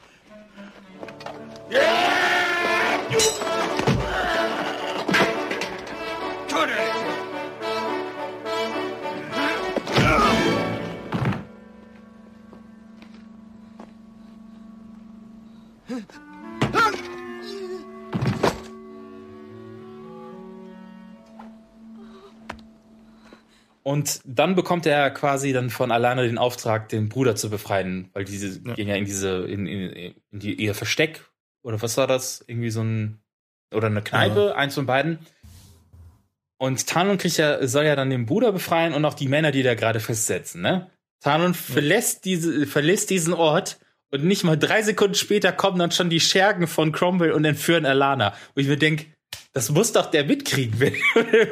Yeah! 1.68 3.04
Cut 6.48 6.70
it! 15.90 16.31
Und 23.82 24.20
dann 24.24 24.54
bekommt 24.54 24.86
er 24.86 25.10
quasi 25.10 25.52
dann 25.52 25.70
von 25.70 25.90
Alana 25.90 26.22
den 26.22 26.38
Auftrag, 26.38 26.88
den 26.88 27.08
Bruder 27.08 27.34
zu 27.34 27.50
befreien, 27.50 28.10
weil 28.12 28.24
diese 28.24 28.60
gehen 28.60 28.88
ja 28.88 28.94
in 28.94 29.04
diese, 29.04 29.44
in, 29.44 29.66
in, 29.66 30.14
in 30.30 30.38
die, 30.38 30.54
ihr 30.54 30.74
Versteck, 30.74 31.24
oder 31.62 31.82
was 31.82 31.96
war 31.96 32.06
das? 32.06 32.44
Irgendwie 32.46 32.70
so 32.70 32.82
ein, 32.82 33.20
oder 33.74 33.88
eine 33.88 34.02
Kneipe, 34.02 34.56
eins 34.56 34.74
von 34.74 34.86
beiden. 34.86 35.18
Und 36.58 36.86
Talon 36.86 37.18
kriegt 37.18 37.38
ja, 37.38 37.66
soll 37.66 37.84
ja 37.84 37.96
dann 37.96 38.10
den 38.10 38.26
Bruder 38.26 38.52
befreien 38.52 38.94
und 38.94 39.04
auch 39.04 39.14
die 39.14 39.26
Männer, 39.26 39.50
die 39.50 39.64
da 39.64 39.74
gerade 39.74 39.98
festsetzen, 39.98 40.62
ne? 40.62 40.90
Talon 41.20 41.54
verlässt 41.54 42.24
diese, 42.24 42.66
verlässt 42.66 43.10
diesen 43.10 43.32
Ort 43.32 43.78
und 44.10 44.24
nicht 44.24 44.44
mal 44.44 44.58
drei 44.58 44.82
Sekunden 44.82 45.14
später 45.14 45.52
kommen 45.52 45.78
dann 45.78 45.90
schon 45.90 46.10
die 46.10 46.20
Schergen 46.20 46.66
von 46.66 46.92
Cromwell 46.92 47.32
und 47.32 47.44
entführen 47.44 47.86
Alana. 47.86 48.34
Wo 48.54 48.60
ich 48.60 48.66
mir 48.66 48.76
denke, 48.76 49.06
das 49.52 49.70
muss 49.70 49.92
doch 49.92 50.06
der 50.10 50.24
mitkriegen, 50.24 50.78
wenn 50.80 50.94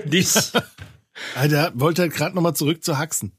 nicht. 0.09 0.52
Alter, 1.34 1.73
wollte 1.74 2.02
halt 2.02 2.15
gerade 2.15 2.34
nochmal 2.34 2.55
zurück 2.55 2.82
zu 2.84 2.99
Haxen. 2.99 3.32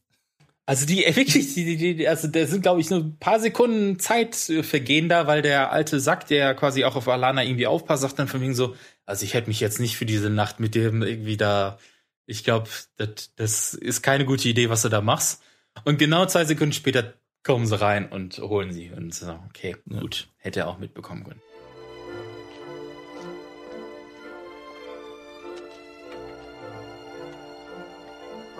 Also 0.66 0.85
die 0.85 1.00
wirklich, 1.16 1.53
die, 1.53 1.77
die, 1.77 1.95
die, 1.95 2.08
also 2.08 2.27
da 2.27 2.45
sind, 2.45 2.61
glaube 2.61 2.82
ich, 2.82 2.90
nur 2.90 3.00
ein 3.00 3.18
paar 3.18 3.40
Sekunden 3.40 4.00
Zeit 4.00 4.50
äh, 4.50 4.64
vergehen 4.64 5.10
da, 5.10 5.27
weil 5.27 5.42
der 5.42 5.72
alte 5.72 6.00
Sack, 6.00 6.27
der 6.27 6.53
quasi 6.56 6.85
auch 6.85 6.95
auf 6.95 7.08
Alana 7.08 7.43
irgendwie 7.43 7.68
aufpasst, 7.68 8.03
sagt 8.03 8.19
dann 8.19 8.27
von 8.27 8.42
wegen 8.42 8.56
so, 8.56 8.76
also 9.06 9.26
ich 9.26 9.34
hätte 9.34 9.50
mich 9.50 9.60
jetzt 9.60 9.80
nicht 9.80 9.98
für 9.98 10.06
diese 10.06 10.30
Nacht 10.30 10.60
mit 10.60 10.76
dem 10.76 11.01
irgendwie 11.01 11.38
da, 11.38 11.77
ich 12.26 12.43
glaube, 12.43 12.69
das, 12.98 13.32
das 13.35 13.74
ist 13.74 14.01
keine 14.01 14.26
gute 14.26 14.48
Idee, 14.48 14.69
was 14.69 14.84
du 14.84 14.90
da 14.90 15.01
machst. 15.01 15.42
Und 15.84 16.00
genau 16.00 16.26
zwei 16.26 16.45
Sekunden 16.45 16.74
später 16.74 17.14
kommen 17.43 17.66
sie 17.66 17.80
rein 17.80 18.10
und 18.10 18.38
holen 18.38 18.72
sie. 18.72 18.92
Und 18.92 19.14
so, 19.14 19.40
okay, 19.50 19.76
gut, 19.90 20.27
hätte 20.38 20.61
er 20.61 20.68
auch 20.68 20.77
mitbekommen 20.77 21.24
können. 21.24 21.42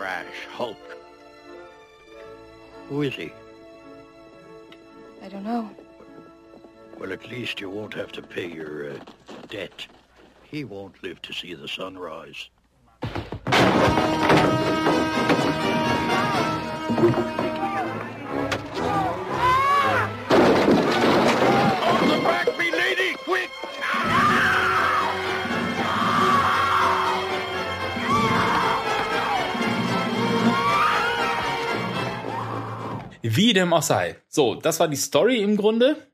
Rash 0.01 0.47
Hulk. 0.49 0.97
Who 2.89 3.03
is 3.03 3.13
he? 3.13 3.31
I 5.23 5.30
don't 5.30 5.43
know. 5.43 5.69
Well, 6.97 7.13
at 7.13 7.30
least 7.30 7.61
you 7.61 7.69
won't 7.69 7.93
have 7.93 8.11
to 8.13 8.23
pay 8.23 8.51
your 8.51 8.93
uh, 8.93 8.99
debt. 9.49 9.85
He 10.41 10.63
won't 10.63 11.03
live 11.03 11.21
to 11.21 11.33
see 11.33 11.53
the 11.53 11.67
sunrise. 11.67 12.49
Wie 33.24 33.53
dem 33.53 33.74
auch 33.74 33.83
sei. 33.83 34.17
So, 34.27 34.56
das 34.56 34.80
war 34.80 34.88
die 34.88 34.95
Story 34.98 35.38
im 35.41 35.58
Grunde. 35.58 36.08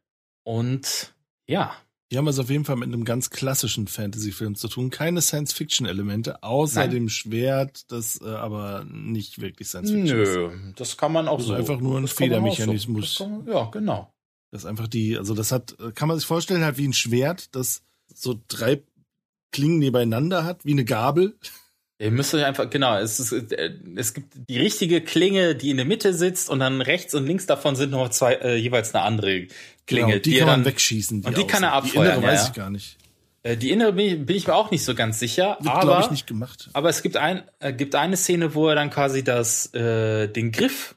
Und 0.43 1.13
ja. 1.47 1.73
Die 2.11 2.17
haben 2.17 2.27
es 2.29 2.39
auf 2.39 2.49
jeden 2.49 2.63
Fall 2.63 2.77
mit 2.77 2.87
einem 2.87 3.03
ganz 3.03 3.29
klassischen 3.29 3.87
Fantasy-Film 3.87 4.55
zu 4.55 4.69
tun. 4.69 4.89
Keine 4.89 5.21
Science-Fiction-Elemente, 5.21 6.41
außer 6.41 6.79
Nein. 6.81 6.91
dem 6.91 7.09
Schwert, 7.09 7.91
das 7.91 8.21
äh, 8.21 8.29
aber 8.29 8.85
nicht 8.85 9.41
wirklich 9.41 9.67
Science-Fiction 9.67 10.17
Nö, 10.17 10.51
das 10.77 10.95
kann 10.95 11.11
man 11.11 11.27
auch 11.27 11.35
Das 11.37 11.43
ist 11.43 11.47
so. 11.49 11.53
einfach 11.55 11.79
nur 11.81 11.97
ein 11.97 12.03
Das 12.03 12.11
so. 12.11 12.17
Federmechanismus. 12.17 13.17
Kann 13.17 13.39
man- 13.43 13.47
Ja, 13.47 13.65
genau. 13.65 14.13
Das 14.51 14.61
ist 14.61 14.65
einfach 14.67 14.87
die, 14.87 15.17
also 15.17 15.33
das 15.33 15.51
hat, 15.51 15.75
kann 15.95 16.07
man 16.07 16.17
sich 16.17 16.25
vorstellen, 16.25 16.63
halt 16.63 16.77
wie 16.77 16.87
ein 16.87 16.93
Schwert, 16.93 17.53
das 17.53 17.83
so 18.13 18.39
drei 18.47 18.81
Klingen 19.51 19.79
nebeneinander 19.79 20.45
hat, 20.45 20.63
wie 20.63 20.71
eine 20.71 20.85
Gabel. 20.85 21.37
Ihr 21.99 22.11
müsst 22.11 22.33
euch 22.35 22.45
einfach, 22.45 22.69
genau, 22.69 22.95
es, 22.97 23.19
ist, 23.19 23.31
äh, 23.53 23.73
es 23.95 24.13
gibt 24.13 24.33
die 24.49 24.59
richtige 24.59 25.01
Klinge, 25.01 25.55
die 25.55 25.71
in 25.71 25.77
der 25.77 25.85
Mitte 25.85 26.13
sitzt 26.13 26.49
und 26.49 26.59
dann 26.59 26.81
rechts 26.81 27.15
und 27.15 27.25
links 27.25 27.47
davon 27.47 27.75
sind 27.75 27.89
noch 27.89 28.09
zwei, 28.09 28.35
äh, 28.35 28.55
jeweils 28.55 28.93
eine 28.93 29.03
andere 29.03 29.47
Klinge. 29.87 30.07
Genau, 30.11 30.19
die 30.19 30.33
ihr 30.33 30.39
kann 30.39 30.47
man 30.47 30.59
dann- 30.59 30.65
wegschießen. 30.71 31.23
und 31.25 31.37
die 31.37 31.47
kann 31.47 31.63
er 31.63 31.75
außen. 31.75 31.89
abfeuern. 31.89 32.05
Die 32.05 32.17
innere 32.17 32.21
ja, 32.25 32.31
weiß 32.39 32.47
ich 32.49 32.53
gar 32.53 32.69
nicht. 32.69 32.97
Äh, 33.43 33.57
Die 33.57 33.71
innere 33.71 33.93
bin 33.93 34.27
ich, 34.29 34.45
mir 34.47 34.53
auch 34.55 34.69
nicht 34.69 34.83
so 34.83 34.93
ganz 34.93 35.19
sicher, 35.19 35.57
Wird, 35.59 35.73
aber 35.73 35.99
ich, 36.01 36.11
nicht 36.11 36.27
gemacht. 36.27 36.69
Aber 36.73 36.89
es 36.89 37.01
gibt 37.01 37.17
ein, 37.17 37.43
äh, 37.59 37.73
gibt 37.73 37.95
eine 37.95 38.15
Szene, 38.17 38.53
wo 38.53 38.67
er 38.67 38.75
dann 38.75 38.89
quasi 38.91 39.23
das, 39.23 39.73
äh, 39.73 40.27
den 40.27 40.51
Griff 40.51 40.95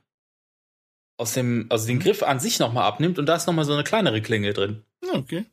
aus 1.16 1.32
dem, 1.34 1.66
also 1.70 1.84
Mhm. 1.84 1.88
den 1.88 2.00
Griff 2.00 2.22
an 2.22 2.40
sich 2.40 2.58
nochmal 2.58 2.84
abnimmt 2.84 3.18
und 3.18 3.24
da 3.26 3.36
ist 3.36 3.46
nochmal 3.46 3.64
so 3.64 3.72
eine 3.72 3.84
kleinere 3.84 4.20
Klinge 4.20 4.52
drin. 4.52 4.82
Okay. 5.12 5.44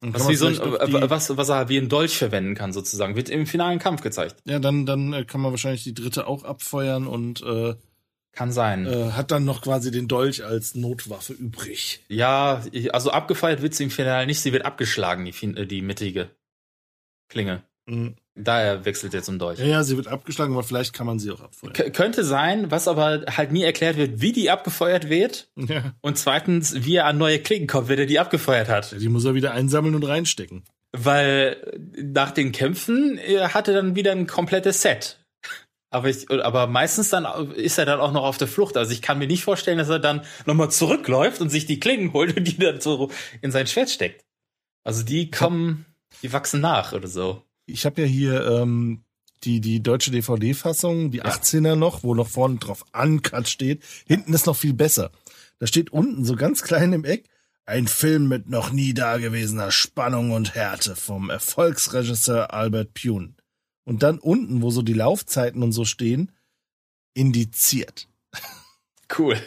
Kann 0.00 0.28
wie 0.28 0.36
so 0.36 0.46
ein, 0.46 0.54
äh, 0.54 0.86
die- 0.86 1.10
was, 1.10 1.36
was 1.36 1.48
er 1.48 1.68
wie 1.68 1.78
ein 1.78 1.88
Dolch 1.88 2.16
verwenden 2.18 2.54
kann, 2.54 2.72
sozusagen. 2.72 3.16
Wird 3.16 3.28
im 3.30 3.46
finalen 3.46 3.78
Kampf 3.80 4.00
gezeigt. 4.02 4.36
Ja, 4.44 4.58
dann, 4.60 4.86
dann 4.86 5.12
äh, 5.12 5.24
kann 5.24 5.40
man 5.40 5.50
wahrscheinlich 5.50 5.82
die 5.84 5.94
dritte 5.94 6.26
auch 6.28 6.44
abfeuern 6.44 7.06
und 7.08 7.42
äh, 7.42 7.74
kann 8.32 8.52
sein. 8.52 8.86
Äh, 8.86 9.10
hat 9.12 9.32
dann 9.32 9.44
noch 9.44 9.60
quasi 9.62 9.90
den 9.90 10.06
Dolch 10.06 10.44
als 10.44 10.76
Notwaffe 10.76 11.32
übrig. 11.32 12.00
Ja, 12.08 12.62
also 12.92 13.10
abgefeiert 13.10 13.60
wird 13.62 13.74
sie 13.74 13.84
im 13.84 13.90
Finale 13.90 14.26
nicht, 14.26 14.38
sie 14.40 14.52
wird 14.52 14.64
abgeschlagen, 14.64 15.24
die, 15.24 15.46
äh, 15.46 15.66
die 15.66 15.82
mittige 15.82 16.30
Klinge. 17.28 17.62
Mhm. 17.86 18.14
Daher 18.40 18.84
wechselt 18.84 19.14
er 19.14 19.22
zum 19.22 19.38
Dolch. 19.38 19.58
Ja, 19.58 19.66
ja, 19.66 19.82
sie 19.82 19.96
wird 19.96 20.06
abgeschlagen, 20.06 20.52
aber 20.52 20.62
vielleicht 20.62 20.92
kann 20.92 21.06
man 21.06 21.18
sie 21.18 21.30
auch 21.32 21.40
abfeuern. 21.40 21.72
K 21.72 21.90
könnte 21.90 22.24
sein, 22.24 22.70
was 22.70 22.86
aber 22.86 23.24
halt 23.36 23.50
nie 23.50 23.64
erklärt 23.64 23.96
wird, 23.96 24.20
wie 24.20 24.32
die 24.32 24.50
abgefeuert 24.50 25.08
wird. 25.08 25.48
Ja. 25.56 25.92
Und 26.00 26.18
zweitens, 26.18 26.84
wie 26.84 26.96
er 26.96 27.06
an 27.06 27.18
neue 27.18 27.40
Klingen 27.40 27.66
kommt, 27.66 27.88
wenn 27.88 27.98
er 27.98 28.06
die 28.06 28.20
abgefeuert 28.20 28.68
hat. 28.68 28.94
Die 28.98 29.08
muss 29.08 29.24
er 29.24 29.34
wieder 29.34 29.52
einsammeln 29.52 29.96
und 29.96 30.04
reinstecken. 30.04 30.64
Weil 30.92 31.78
nach 32.00 32.30
den 32.30 32.52
Kämpfen 32.52 33.18
äh, 33.18 33.48
hatte 33.48 33.74
dann 33.74 33.96
wieder 33.96 34.12
ein 34.12 34.26
komplettes 34.26 34.82
Set. 34.82 35.18
Aber, 35.90 36.08
ich, 36.08 36.30
aber 36.30 36.66
meistens 36.66 37.08
dann 37.08 37.50
ist 37.52 37.78
er 37.78 37.86
dann 37.86 38.00
auch 38.00 38.12
noch 38.12 38.22
auf 38.22 38.38
der 38.38 38.48
Flucht. 38.48 38.76
Also 38.76 38.92
ich 38.92 39.02
kann 39.02 39.18
mir 39.18 39.26
nicht 39.26 39.42
vorstellen, 39.42 39.78
dass 39.78 39.88
er 39.88 39.98
dann 39.98 40.22
nochmal 40.46 40.70
zurückläuft 40.70 41.40
und 41.40 41.48
sich 41.48 41.66
die 41.66 41.80
Klingen 41.80 42.12
holt 42.12 42.36
und 42.36 42.44
die 42.44 42.58
dann 42.58 42.80
so 42.80 43.10
in 43.40 43.50
sein 43.50 43.66
Schwert 43.66 43.90
steckt. 43.90 44.24
Also 44.84 45.02
die 45.02 45.30
kommen, 45.30 45.86
die 46.22 46.32
wachsen 46.32 46.60
nach 46.60 46.92
oder 46.92 47.08
so. 47.08 47.42
Ich 47.68 47.86
habe 47.86 48.02
ja 48.02 48.06
hier 48.06 48.46
ähm, 48.46 49.04
die, 49.44 49.60
die 49.60 49.82
deutsche 49.82 50.10
DVD-Fassung, 50.10 51.10
die 51.10 51.22
18er 51.22 51.76
noch, 51.76 52.02
wo 52.02 52.14
noch 52.14 52.28
vorne 52.28 52.56
drauf 52.56 52.84
Uncut 52.92 53.48
steht. 53.48 53.84
Hinten 54.06 54.32
ist 54.34 54.46
noch 54.46 54.56
viel 54.56 54.74
besser. 54.74 55.12
Da 55.58 55.66
steht 55.66 55.90
unten 55.90 56.24
so 56.24 56.34
ganz 56.34 56.62
klein 56.62 56.92
im 56.92 57.04
Eck, 57.04 57.28
ein 57.66 57.86
Film 57.86 58.28
mit 58.28 58.48
noch 58.48 58.72
nie 58.72 58.94
dagewesener 58.94 59.70
Spannung 59.70 60.30
und 60.30 60.54
Härte 60.54 60.96
vom 60.96 61.30
Erfolgsregisseur 61.30 62.52
Albert 62.52 62.94
Pune. 62.94 63.34
Und 63.84 64.02
dann 64.02 64.18
unten, 64.18 64.62
wo 64.62 64.70
so 64.70 64.82
die 64.82 64.94
Laufzeiten 64.94 65.62
und 65.62 65.72
so 65.72 65.84
stehen, 65.84 66.32
indiziert. 67.14 68.08
Cool. 69.16 69.40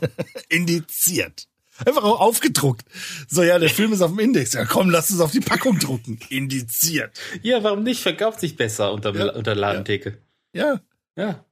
indiziert. 0.48 1.48
Einfach 1.86 2.02
auch 2.04 2.20
aufgedruckt. 2.20 2.84
So, 3.28 3.42
ja, 3.42 3.58
der 3.58 3.70
Film 3.70 3.92
ist 3.92 4.00
auf 4.02 4.10
dem 4.10 4.18
Index. 4.18 4.52
Ja, 4.54 4.64
komm, 4.64 4.90
lass 4.90 5.10
es 5.10 5.20
auf 5.20 5.32
die 5.32 5.40
Packung 5.40 5.78
drucken. 5.78 6.18
Indiziert. 6.28 7.18
Ja, 7.42 7.62
warum 7.62 7.82
nicht? 7.82 8.00
Verkauft 8.02 8.40
sich 8.40 8.56
besser 8.56 8.92
unter, 8.92 9.14
Ja. 9.14 9.32
unter 9.32 9.54
Ladentheke. 9.54 10.18
Ja. 10.52 10.80
Ja. 11.16 11.44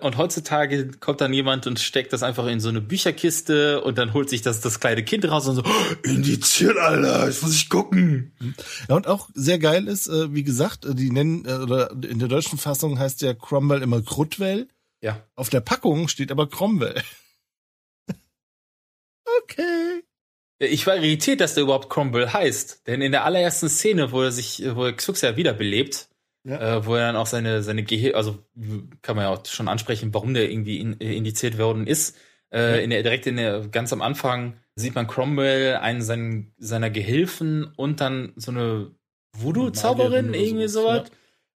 Und 0.00 0.16
heutzutage 0.16 0.92
kommt 1.00 1.20
dann 1.20 1.32
jemand 1.32 1.66
und 1.66 1.80
steckt 1.80 2.12
das 2.12 2.22
einfach 2.22 2.46
in 2.46 2.60
so 2.60 2.68
eine 2.68 2.80
Bücherkiste 2.80 3.80
und 3.82 3.98
dann 3.98 4.14
holt 4.14 4.30
sich 4.30 4.42
das, 4.42 4.60
das 4.60 4.78
kleine 4.78 5.02
Kind 5.02 5.28
raus 5.28 5.48
und 5.48 5.56
so, 5.56 5.62
"Oh, 5.64 5.94
indiziert, 6.04 6.76
Alter, 6.76 7.26
jetzt 7.26 7.42
muss 7.42 7.54
ich 7.56 7.68
gucken. 7.68 8.32
Ja, 8.88 8.94
und 8.94 9.08
auch 9.08 9.28
sehr 9.34 9.58
geil 9.58 9.88
ist, 9.88 10.06
äh, 10.06 10.32
wie 10.32 10.44
gesagt, 10.44 10.84
äh, 10.84 10.94
die 10.94 11.10
nennen, 11.10 11.44
äh, 11.46 11.54
oder 11.54 11.90
in 12.08 12.20
der 12.20 12.28
deutschen 12.28 12.58
Fassung 12.58 12.98
heißt 13.00 13.22
ja 13.22 13.34
Cromwell 13.34 13.82
immer 13.82 14.00
Krutwell. 14.00 14.68
Ja. 15.00 15.20
Auf 15.34 15.48
der 15.50 15.60
Packung 15.60 16.06
steht 16.06 16.30
aber 16.30 16.48
Cromwell. 16.48 17.02
Okay. 19.50 20.02
Ich 20.60 20.86
war 20.86 20.96
irritiert, 20.96 21.40
dass 21.40 21.54
der 21.54 21.62
überhaupt 21.62 21.88
Cromwell 21.88 22.28
heißt. 22.32 22.86
Denn 22.88 23.00
in 23.00 23.12
der 23.12 23.24
allerersten 23.24 23.68
Szene, 23.68 24.10
wo 24.10 24.22
er 24.22 24.32
sich, 24.32 24.62
wo 24.74 24.86
er 24.86 24.92
Xuxia 24.92 25.36
wiederbelebt, 25.36 26.08
Ja. 26.44 26.78
äh, 26.78 26.86
wo 26.86 26.94
er 26.96 27.06
dann 27.06 27.16
auch 27.16 27.26
seine, 27.26 27.62
seine 27.62 27.84
Gehirn, 27.84 28.14
also 28.16 28.38
kann 29.02 29.14
man 29.16 29.24
ja 29.26 29.30
auch 29.30 29.46
schon 29.46 29.68
ansprechen, 29.68 30.12
warum 30.12 30.34
der 30.34 30.50
irgendwie 30.50 30.78
in, 30.80 31.00
äh, 31.00 31.14
indiziert 31.14 31.58
worden 31.58 31.86
ist. 31.86 32.16
Äh, 32.52 32.76
Ja. 32.76 32.76
in 32.78 32.90
der, 32.90 33.02
direkt 33.02 33.26
in 33.26 33.36
der, 33.36 33.68
ganz 33.68 33.92
am 33.92 34.02
Anfang 34.02 34.58
sieht 34.74 34.94
man 34.94 35.06
Cromwell, 35.06 35.76
einen 35.76 36.02
seinen, 36.02 36.54
seiner 36.58 36.90
Gehilfen 36.90 37.64
und 37.76 38.00
dann 38.00 38.32
so 38.36 38.50
eine 38.50 38.90
Voodoo-Zauberin, 39.36 40.34
irgendwie 40.34 40.68
sowas, 40.68 41.08
sowas. 41.08 41.10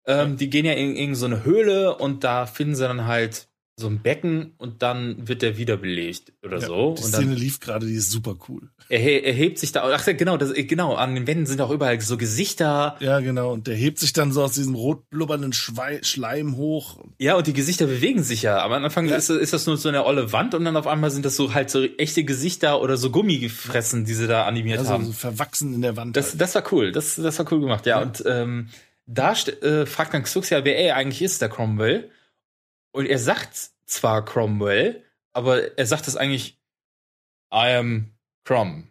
Ähm, 0.06 0.36
die 0.36 0.50
gehen 0.50 0.64
ja 0.66 0.72
in, 0.72 0.94
in 0.96 1.14
so 1.14 1.26
eine 1.26 1.44
Höhle 1.44 1.96
und 1.96 2.24
da 2.24 2.46
finden 2.46 2.74
sie 2.74 2.86
dann 2.86 3.06
halt 3.06 3.48
so 3.82 3.88
ein 3.88 4.00
Becken 4.00 4.54
und 4.56 4.82
dann 4.82 5.28
wird 5.28 5.42
der 5.42 5.58
wiederbelebt 5.58 6.32
oder 6.42 6.58
Ja, 6.58 6.66
so. 6.66 6.94
Die 6.96 7.04
und 7.04 7.12
dann 7.12 7.20
Szene 7.22 7.34
lief 7.34 7.60
gerade, 7.60 7.86
die 7.86 7.94
ist 7.94 8.10
super 8.10 8.36
cool. 8.48 8.70
er, 8.88 9.00
er 9.24 9.32
hebt 9.32 9.58
sich 9.58 9.72
da, 9.72 9.82
ach 9.84 10.04
genau, 10.16 10.36
das, 10.38 10.52
genau, 10.54 10.94
an 10.94 11.14
den 11.14 11.26
Wänden 11.26 11.44
sind 11.46 11.60
auch 11.60 11.70
überall 11.70 12.00
so 12.00 12.16
Gesichter. 12.16 12.96
Ja, 13.00 13.20
genau. 13.20 13.52
Und 13.52 13.66
der 13.66 13.74
hebt 13.74 13.98
sich 13.98 14.12
dann 14.12 14.32
so 14.32 14.42
aus 14.42 14.52
diesem 14.52 14.74
rot 14.74 15.08
blubbernden 15.10 15.52
Schwei 15.52 16.00
Schleim 16.02 16.56
hoch. 16.56 16.98
Ja, 17.18 17.34
und 17.36 17.46
die 17.46 17.52
Gesichter 17.52 17.86
bewegen 17.86 18.22
sich 18.22 18.42
ja. 18.42 18.58
Aber 18.58 18.76
am 18.76 18.84
Anfang 18.84 19.08
ist, 19.08 19.28
ist 19.28 19.52
das 19.52 19.66
nur 19.66 19.76
so 19.76 19.88
eine 19.88 20.04
olle 20.06 20.32
Wand 20.32 20.54
und 20.54 20.64
dann 20.64 20.76
auf 20.76 20.86
einmal 20.86 21.10
sind 21.10 21.24
das 21.26 21.36
so 21.36 21.52
halt 21.54 21.68
so 21.70 21.84
echte 21.84 22.24
Gesichter 22.24 22.80
oder 22.80 22.96
so 22.96 23.10
Gummigefressen, 23.10 24.04
die 24.04 24.14
sie 24.14 24.26
da 24.26 24.44
animiert 24.44 24.78
Ja, 24.78 24.84
so, 24.84 24.90
haben. 24.90 25.04
so 25.04 25.12
verwachsen 25.12 25.74
in 25.74 25.82
der 25.82 25.96
Wand. 25.96 26.16
Das, 26.16 26.36
das 26.36 26.54
war 26.54 26.64
cool. 26.72 26.92
Das, 26.92 27.16
das 27.16 27.38
war 27.38 27.52
cool 27.52 27.60
gemacht, 27.60 27.86
ja. 27.86 28.00
Und 28.00 28.22
ähm, 28.26 28.68
da 29.06 29.32
äh, 29.32 29.84
fragt 29.86 30.14
dann 30.14 30.22
Xuxia, 30.22 30.64
wer 30.64 30.76
er 30.78 30.96
eigentlich 30.96 31.22
ist, 31.22 31.42
der 31.42 31.48
Cromwell. 31.48 32.10
Und 32.92 33.06
er 33.06 33.18
sagt 33.18 33.70
zwar 33.86 34.24
Cromwell, 34.24 35.02
aber 35.32 35.76
er 35.78 35.86
sagt 35.86 36.08
es 36.08 36.16
eigentlich 36.16 36.58
I 37.52 37.74
am 37.76 38.12
Crom. 38.44 38.88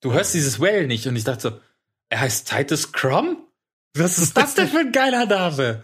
Du 0.00 0.12
hörst 0.12 0.34
dieses 0.34 0.60
Well 0.60 0.86
nicht 0.86 1.06
und 1.06 1.16
ich 1.16 1.24
dachte 1.24 1.40
so, 1.40 1.60
er 2.10 2.20
heißt 2.20 2.48
Titus 2.50 2.92
Crom? 2.92 3.38
Was 3.96 4.18
ist 4.18 4.36
das 4.36 4.54
denn 4.54 4.68
für 4.68 4.80
ein 4.80 4.92
geiler 4.92 5.24
Name? 5.26 5.82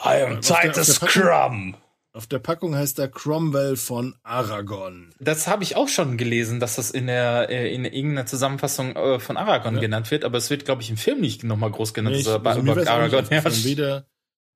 I 0.00 0.22
am 0.22 0.40
Titus 0.40 1.00
Crom. 1.00 1.76
Auf 2.12 2.28
der 2.28 2.38
Packung 2.38 2.76
heißt 2.76 3.00
er 3.00 3.08
Cromwell 3.08 3.76
von 3.76 4.14
Aragon. 4.22 5.12
Das 5.18 5.48
habe 5.48 5.64
ich 5.64 5.74
auch 5.74 5.88
schon 5.88 6.16
gelesen, 6.16 6.60
dass 6.60 6.76
das 6.76 6.92
in 6.92 7.08
der 7.08 7.48
äh, 7.50 7.74
in 7.74 7.84
irgendeiner 7.84 8.26
Zusammenfassung 8.26 8.94
äh, 8.94 9.18
von 9.18 9.36
Aragon 9.36 9.80
genannt 9.80 10.12
wird, 10.12 10.22
aber 10.24 10.38
es 10.38 10.48
wird, 10.48 10.64
glaube 10.64 10.82
ich, 10.82 10.90
im 10.90 10.96
Film 10.96 11.20
nicht 11.20 11.42
nochmal 11.42 11.72
groß 11.72 11.92
genannt, 11.92 12.14
Nee, 12.14 12.20
ich- 12.22 12.26
bei 12.38 12.50
also 12.50 12.60
über 12.60 12.88
Aragon 12.88 13.26
herrscht. 13.26 13.64
Weder, 13.64 14.06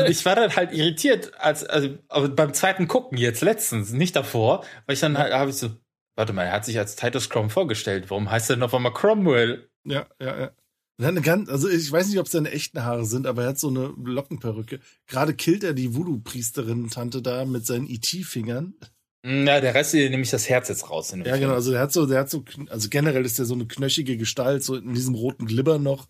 Und 0.00 0.10
ich 0.10 0.24
war 0.24 0.36
dann 0.36 0.54
halt 0.54 0.72
irritiert, 0.72 1.32
als 1.38 1.64
also 1.64 1.96
beim 2.08 2.54
zweiten 2.54 2.86
Gucken 2.88 3.18
jetzt 3.18 3.42
letztens, 3.42 3.92
nicht 3.92 4.14
davor, 4.14 4.64
weil 4.86 4.94
ich 4.94 5.00
dann 5.00 5.18
halt 5.18 5.32
habe 5.32 5.50
ich 5.50 5.56
so, 5.56 5.70
warte 6.16 6.32
mal, 6.32 6.44
er 6.44 6.52
hat 6.52 6.64
sich 6.64 6.78
als 6.78 6.94
Titus 6.96 7.28
Crom 7.30 7.50
vorgestellt. 7.50 8.10
Warum 8.10 8.30
heißt 8.30 8.50
er 8.50 8.56
denn 8.56 8.62
auf 8.62 8.74
einmal 8.74 8.92
Cromwell? 8.94 9.68
Ja, 9.84 10.06
ja, 10.20 10.40
ja. 10.40 10.50
Und 10.98 11.04
hat 11.04 11.12
eine 11.12 11.20
ganz, 11.20 11.48
also 11.48 11.68
ich 11.68 11.90
weiß 11.90 12.08
nicht, 12.08 12.18
ob 12.18 12.26
es 12.26 12.32
seine 12.32 12.50
echten 12.50 12.84
Haare 12.84 13.04
sind, 13.04 13.26
aber 13.26 13.42
er 13.42 13.50
hat 13.50 13.58
so 13.58 13.68
eine 13.68 13.92
Lockenperücke. 14.04 14.80
Gerade 15.06 15.34
killt 15.34 15.62
er 15.62 15.72
die 15.72 15.94
Voodoo-Priesterin-Tante 15.94 17.22
da 17.22 17.44
mit 17.44 17.64
seinen 17.64 17.88
IT-Fingern. 17.88 18.74
Na, 19.22 19.60
der 19.60 19.74
Rest 19.74 19.94
nehme 19.94 20.22
ich 20.22 20.30
das 20.30 20.48
Herz 20.48 20.68
jetzt 20.68 20.90
raus. 20.90 21.14
Ja, 21.24 21.36
genau. 21.36 21.54
Also 21.54 21.72
der 21.72 21.80
hat 21.80 21.92
so, 21.92 22.06
der 22.06 22.20
hat 22.20 22.30
so, 22.30 22.44
also 22.70 22.88
generell 22.88 23.24
ist 23.24 23.38
der 23.38 23.46
so 23.46 23.54
eine 23.54 23.66
knöchige 23.66 24.16
Gestalt, 24.16 24.62
so 24.62 24.76
in 24.76 24.94
diesem 24.94 25.14
roten 25.14 25.46
Glibber 25.46 25.78
noch 25.78 26.06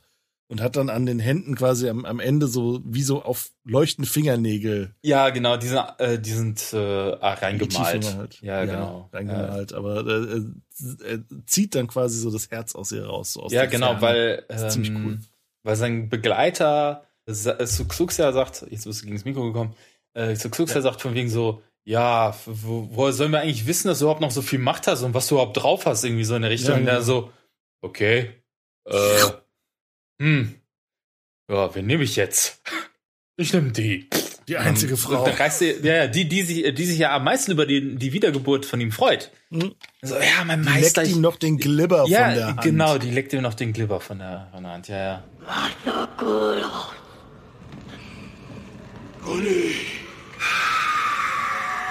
und 0.49 0.63
hat 0.63 0.77
dann 0.77 0.89
an 0.89 1.07
den 1.07 1.19
Händen 1.19 1.55
quasi 1.55 1.89
am, 1.89 2.05
am 2.05 2.21
Ende 2.21 2.49
so 2.49 2.81
wie 2.85 3.03
so 3.03 3.23
auf 3.23 3.51
leuchtende 3.65 4.09
Fingernägel. 4.09 4.95
Ja, 5.03 5.29
genau, 5.31 5.57
die 5.57 5.69
sind, 5.69 5.81
äh, 5.99 6.19
die 6.19 6.33
sind 6.33 6.73
äh, 6.73 6.77
ah, 6.77 7.35
reingemalt. 7.35 8.17
Halt. 8.17 8.41
Ja, 8.41 8.65
genau. 8.65 9.11
Reingemalt. 9.13 9.75
Aber 9.75 10.07
äh, 10.07 10.41
er, 11.03 11.11
er 11.11 11.19
zieht 11.47 11.75
dann 11.75 11.87
quasi 11.87 12.19
so 12.19 12.31
das 12.31 12.51
Herz 12.51 12.75
aus 12.75 12.93
ihr 12.93 13.07
raus. 13.07 13.35
So 13.35 13.43
aus 13.43 13.53
ja, 13.53 13.67
genau, 13.67 13.99
Ferne. 13.99 14.03
weil, 14.03 14.45
Das 14.49 14.63
ist 14.63 14.73
ziemlich 14.73 14.91
ähm, 14.91 15.07
cool. 15.07 15.19
weil 15.65 15.77
sein 15.77 16.09
Begleiter 16.09 17.05
äh, 17.27 17.33
Suxuxia 17.33 18.33
sagt, 18.33 18.67
jetzt 18.71 18.85
bist 18.85 19.03
du 19.03 19.05
gegen 19.05 19.17
das 19.17 19.27
Mikro 19.27 19.45
gekommen, 19.45 19.75
äh, 20.15 20.35
Suxuxia 20.35 20.81
sagt 20.81 21.03
von 21.03 21.15
wegen 21.15 21.29
so, 21.29 21.63
ja, 21.89 22.35
wo, 22.45 22.87
woher 22.93 23.15
sollen 23.15 23.33
wir 23.33 23.41
eigentlich 23.41 23.67
wissen, 23.67 23.89
dass 23.89 24.01
du 24.01 24.05
überhaupt 24.05 24.21
noch 24.21 24.31
so 24.31 24.43
viel 24.43 24.59
Macht 24.59 24.87
hast 24.87 25.03
und 25.03 25.15
was 25.15 25.27
du 25.27 25.37
überhaupt 25.37 25.57
drauf 25.57 25.87
hast, 25.87 26.05
irgendwie 26.05 26.25
so 26.25 26.37
in 26.37 26.43
der 26.43 26.51
Richtung. 26.51 26.85
Ja, 26.85 26.93
genau. 26.97 27.01
so, 27.01 27.33
okay, 27.81 28.31
äh, 28.85 29.25
hm, 30.21 30.55
ja, 31.51 31.75
wen 31.75 31.87
nehme 31.87 32.05
ich 32.05 32.17
jetzt? 32.17 32.61
Ich 33.39 33.55
nehme 33.55 33.73
die. 33.73 34.07
Die 34.49 34.59
einzige 34.59 34.95
Und 34.95 34.99
Frau. 34.99 35.25
die, 35.25 35.65
ja, 35.87 35.95
ja, 35.95 36.07
die, 36.07 36.29
die 36.29 36.43
sich, 36.43 36.75
die 36.75 36.85
sich 36.85 36.99
ja 36.99 37.15
am 37.15 37.25
meisten 37.25 37.53
über 37.53 37.65
die, 37.65 37.97
die 37.97 38.13
Wiedergeburt 38.13 38.67
von 38.67 38.81
ihm 38.81 38.93
freut. 38.93 39.31
Mhm. 39.49 39.75
So, 40.03 40.15
ja, 40.17 40.45
mein 40.45 40.63
Die 40.63 40.69
Meister. 40.69 41.03
leckt 41.03 41.15
ihm 41.15 41.21
noch 41.23 41.37
den 41.37 41.57
Glibber 41.57 42.05
ja, 42.09 42.27
von 42.27 42.35
der 42.35 42.47
Hand. 42.49 42.61
genau, 42.63 42.99
die 42.99 43.11
leckt 43.11 43.33
ihm 43.33 43.43
noch 43.43 43.55
den 43.55 43.73
Glibber 43.73 44.01
von 44.01 44.19
der, 44.19 44.49
von 44.53 44.63
der 44.63 44.73
Hand, 44.73 44.89
ja, 44.89 44.97
ja. 44.99 45.25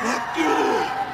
Abdul! 0.06 1.07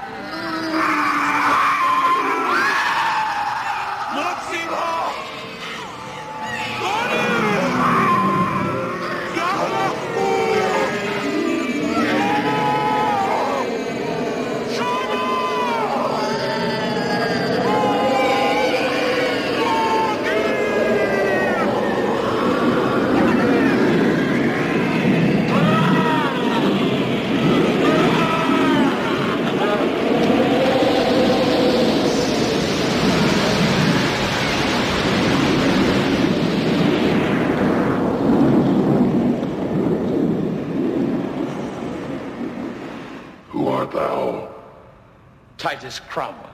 Titus 45.64 46.02
Cromwell, 46.10 46.54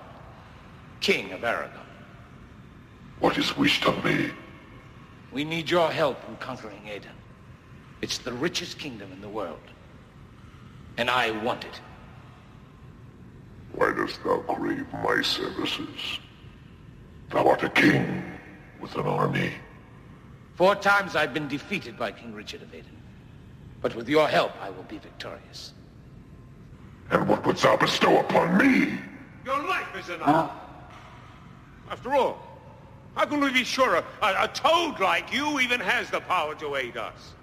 King 0.99 1.31
of 1.31 1.43
Aragon. 1.43 1.81
What 3.19 3.39
is 3.39 3.57
wished 3.57 3.87
of 3.87 4.05
me? 4.05 4.29
We 5.31 5.43
need 5.43 5.67
your 5.67 5.89
help 5.89 6.19
in 6.29 6.35
conquering 6.35 6.87
Aden. 6.87 7.09
It's 8.03 8.19
the 8.19 8.31
richest 8.31 8.77
kingdom 8.77 9.11
in 9.11 9.19
the 9.19 9.27
world. 9.27 9.67
And 10.97 11.09
I 11.09 11.31
want 11.31 11.65
it. 11.65 11.81
Why 13.73 13.91
dost 13.93 14.23
thou 14.23 14.41
crave 14.41 14.85
my 14.93 15.23
services? 15.23 16.19
Thou 17.31 17.47
art 17.47 17.63
a 17.63 17.69
king 17.69 18.23
with 18.79 18.93
an 18.93 19.07
army. 19.07 19.53
Four 20.53 20.75
times 20.75 21.15
I've 21.15 21.33
been 21.33 21.47
defeated 21.47 21.97
by 21.97 22.11
King 22.11 22.35
Richard 22.35 22.61
of 22.61 22.71
Aden. 22.75 23.01
But 23.81 23.95
with 23.95 24.07
your 24.07 24.27
help, 24.27 24.51
I 24.61 24.69
will 24.69 24.83
be 24.83 24.99
victorious. 24.99 25.73
And 27.11 27.27
what 27.27 27.45
wouldst 27.45 27.63
thou 27.63 27.75
bestow 27.75 28.19
upon 28.19 28.57
me? 28.57 28.97
Your 29.43 29.61
life 29.67 29.87
is 29.97 30.09
enough. 30.09 30.27
Ah. 30.27 30.55
After 31.89 32.13
all, 32.13 32.37
how 33.15 33.25
can 33.25 33.39
we 33.39 33.51
be 33.51 33.63
sure 33.63 33.95
a, 33.95 34.03
a, 34.21 34.43
a 34.43 34.47
toad 34.49 34.99
like 34.99 35.33
you 35.33 35.59
even 35.59 35.79
has 35.79 36.09
the 36.09 36.19
power 36.21 36.53
to 36.55 36.75
aid 36.75 36.97
us? 36.97 37.33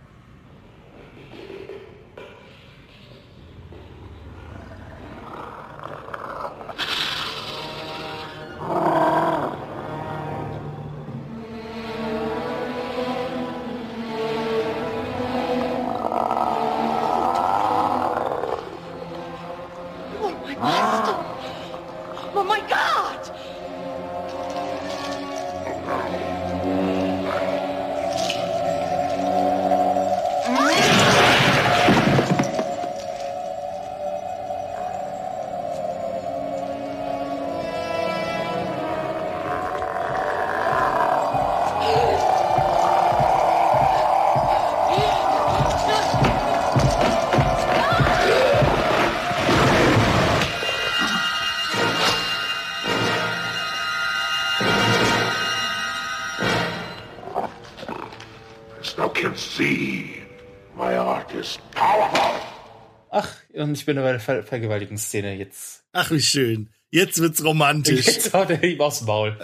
Ich 63.77 63.87
bin 63.87 63.97
bei 63.97 64.11
der 64.13 64.21
Ver 64.21 64.43
Vergewaltigungsszene 64.43 65.35
jetzt. 65.37 65.85
Ach, 65.93 66.11
wie 66.11 66.21
schön. 66.21 66.71
Jetzt 66.91 67.19
wird's 67.21 67.45
romantisch. 67.45 68.07
Jetzt 68.07 68.33
haut 68.33 68.51
er 68.51 68.63
ihm 68.65 68.81
aufs 68.81 69.03
Maul. 69.03 69.37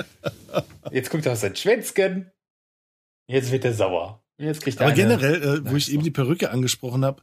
Jetzt 0.91 1.11
guckt 1.11 1.27
er 1.27 1.33
auf 1.33 1.39
sein 1.39 1.55
Schwänzchen. 1.57 2.31
Jetzt 3.29 3.51
wird 3.53 3.65
er 3.65 3.75
sauer. 3.75 4.23
Jetzt 4.39 4.63
kriegt 4.63 4.79
er 4.79 4.87
Aber 4.87 4.93
eine- 4.93 5.03
generell, 5.03 5.43
äh, 5.43 5.71
wo 5.71 5.77
ich 5.77 5.93
eben 5.93 6.03
die 6.03 6.11
Perücke 6.11 6.51
angesprochen 6.51 7.05
habe, 7.05 7.23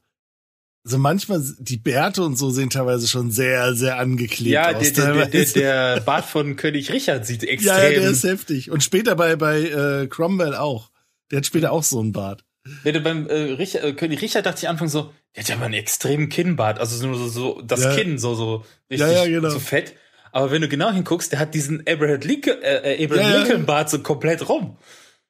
also 0.86 0.98
manchmal, 0.98 1.44
die 1.60 1.78
Bärte 1.78 2.24
und 2.24 2.38
so 2.38 2.50
sehen 2.52 2.70
teilweise 2.70 3.08
schon 3.08 3.32
sehr, 3.32 3.74
sehr 3.76 3.98
angeklebt 3.98 4.52
Ja, 4.52 4.76
aus. 4.76 4.94
der, 4.94 5.14
der, 5.14 5.26
der, 5.28 5.46
der, 5.46 5.96
der 5.96 6.02
Bart 6.02 6.26
von 6.26 6.56
König 6.56 6.92
Richard 6.94 7.26
sieht 7.26 7.44
extrem. 7.44 7.68
ja, 7.76 7.84
ja, 7.90 8.00
der 8.00 8.10
ist 8.12 8.24
heftig. 8.24 8.72
Und 8.72 8.82
später 8.84 9.16
bei, 9.16 9.36
bei 9.36 9.62
äh, 9.62 10.08
Cromwell 10.08 10.56
auch. 10.56 10.92
Der 11.32 11.38
hat 11.38 11.46
später 11.46 11.72
auch 11.72 11.84
so 11.84 12.00
einen 12.00 12.12
Bart. 12.14 12.46
Du 12.84 13.00
beim 13.02 13.28
äh, 13.28 13.34
Richard, 13.54 13.84
äh, 13.84 13.94
König 13.94 14.22
Richard 14.22 14.46
dachte 14.46 14.60
ich 14.64 14.70
anfangs 14.70 14.92
so, 14.92 15.14
der 15.36 15.44
hat 15.44 15.50
ja 15.50 15.56
mal 15.58 15.66
einen 15.66 15.76
extremen 15.76 16.30
Kinnbart, 16.30 16.80
also 16.80 17.06
nur 17.06 17.18
so, 17.18 17.28
so 17.28 17.62
das 17.62 17.84
Ja. 17.84 17.96
Kinn 17.96 18.18
so 18.18 18.36
so 18.36 18.66
richtig 18.90 19.08
Ja, 19.08 19.24
ja, 19.24 19.28
genau. 19.28 19.50
so 19.50 19.60
fett. 19.60 19.94
Aber 20.32 20.52
wenn 20.52 20.62
du 20.62 20.68
genau 20.68 20.92
hinguckst, 20.92 21.32
der 21.32 21.40
hat 21.40 21.54
diesen 21.56 21.84
Abraham 21.88 22.20
Lincoln, 22.22 22.62
äh, 22.62 22.96
äh, 22.96 23.06
Abraham. 23.06 23.34
Lincoln 23.44 23.66
Bart 23.66 23.90
so 23.90 24.00
komplett 24.00 24.48
rum. 24.48 24.78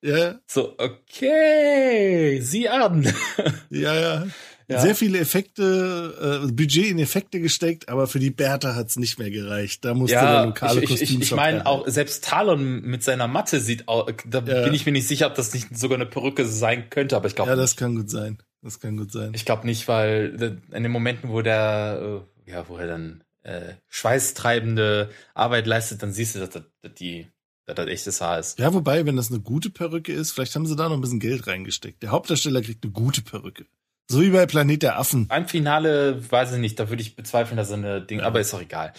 Ja. 0.02 0.40
So, 0.48 0.76
okay, 0.78 2.40
sieh 2.42 2.70
an. 2.70 3.04
Ja, 3.70 3.96
ja. 3.96 4.28
Ja. 4.72 4.82
Sehr 4.82 4.94
viele 4.94 5.18
Effekte, 5.18 6.44
äh, 6.48 6.52
Budget 6.52 6.86
in 6.92 7.00
Effekte 7.00 7.40
gesteckt, 7.40 7.90
aber 7.90 8.06
für 8.06 8.20
die 8.20 8.30
Bärte 8.30 8.76
hat's 8.76 8.98
nicht 8.98 9.18
mehr 9.18 9.32
gereicht. 9.32 9.84
Da 9.84 9.96
musste 9.96 10.14
der 10.16 10.24
Ja, 10.24 10.44
lokale 10.44 10.84
ich, 10.84 10.92
ich, 10.92 11.02
ich, 11.02 11.20
ich 11.22 11.32
meine 11.32 11.66
auch 11.66 11.88
selbst 11.88 12.24
Talon 12.24 12.82
mit 12.84 13.04
seiner 13.04 13.28
Matte 13.28 13.62
sieht 13.62 13.88
auch, 13.88 14.08
da 14.28 14.44
Ja. 14.46 14.64
bin 14.66 14.76
ich 14.76 14.86
mir 14.86 14.92
nicht 14.92 15.08
sicher, 15.08 15.26
ob 15.26 15.34
das 15.34 15.56
nicht 15.56 15.76
sogar 15.76 15.96
eine 15.98 16.06
Perücke 16.06 16.46
sein 16.46 16.92
könnte, 16.92 17.16
aber 17.16 17.28
ich 17.28 17.36
glaube 17.36 17.50
Ja, 17.50 17.56
das 17.56 17.76
kann 17.78 17.96
gut 17.96 18.12
sein. 18.12 18.38
Das 18.62 18.80
kann 18.80 18.98
gut 18.98 19.12
sein. 19.12 19.32
Ich 19.34 19.46
glaube 19.46 19.66
nicht, 19.66 19.88
weil 19.88 20.62
in 20.72 20.84
den 20.84 20.92
Momenten, 20.92 21.30
wo 21.30 21.42
der, 21.42 22.24
äh, 22.46 22.52
ja, 22.52 22.68
wo 22.68 22.78
er 22.78 22.88
dann 22.88 23.24
äh, 23.44 23.74
schweißtreibende 23.88 25.10
Arbeit 25.34 25.66
leistet, 25.66 26.04
dann 26.04 26.12
siehst 26.12 26.36
du, 26.36 26.40
dass 26.40 26.50
das, 26.50 26.64
dass 26.82 26.94
die, 26.94 27.28
dass 27.66 27.76
das 27.76 27.88
echtes 27.88 28.22
Haar 28.22 28.40
ist. 28.40 28.60
Ja, 28.60 28.74
wobei, 28.74 29.06
wenn 29.06 29.16
das 29.16 29.32
eine 29.32 29.40
gute 29.40 29.70
Perücke 29.70 30.12
ist, 30.12 30.32
vielleicht 30.32 30.56
haben 30.56 30.66
sie 30.66 30.76
da 30.76 30.90
noch 30.90 30.96
ein 30.96 31.02
bisschen 31.02 31.20
Geld 31.20 31.48
reingesteckt. 31.48 32.04
Der 32.04 32.12
Hauptdarsteller 32.12 32.62
kriegt 32.62 32.84
eine 32.84 32.92
gute 32.92 33.22
Perücke. 33.22 33.66
So 34.12 34.22
wie 34.22 34.32
bei 34.32 34.48
Planet 34.48 34.82
der 34.82 35.00
Affen. 35.00 35.28
Beim 35.28 35.48
Finale 35.48 36.20
weiß 36.32 36.54
ich 36.54 36.60
nicht, 36.60 36.80
da 36.80 36.90
würde 36.90 37.04
ich 37.04 37.16
bezweifeln, 37.16 37.58
dass 37.58 37.70
er 37.70 37.78
eine 37.78 38.02
Ding, 38.02 38.22
aber 38.22 38.40
ist 38.40 38.52
doch 38.52 38.62
egal. 38.62 38.92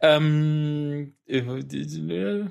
Ähm, 0.00 1.14
äh, 1.26 1.38
äh, 1.38 2.46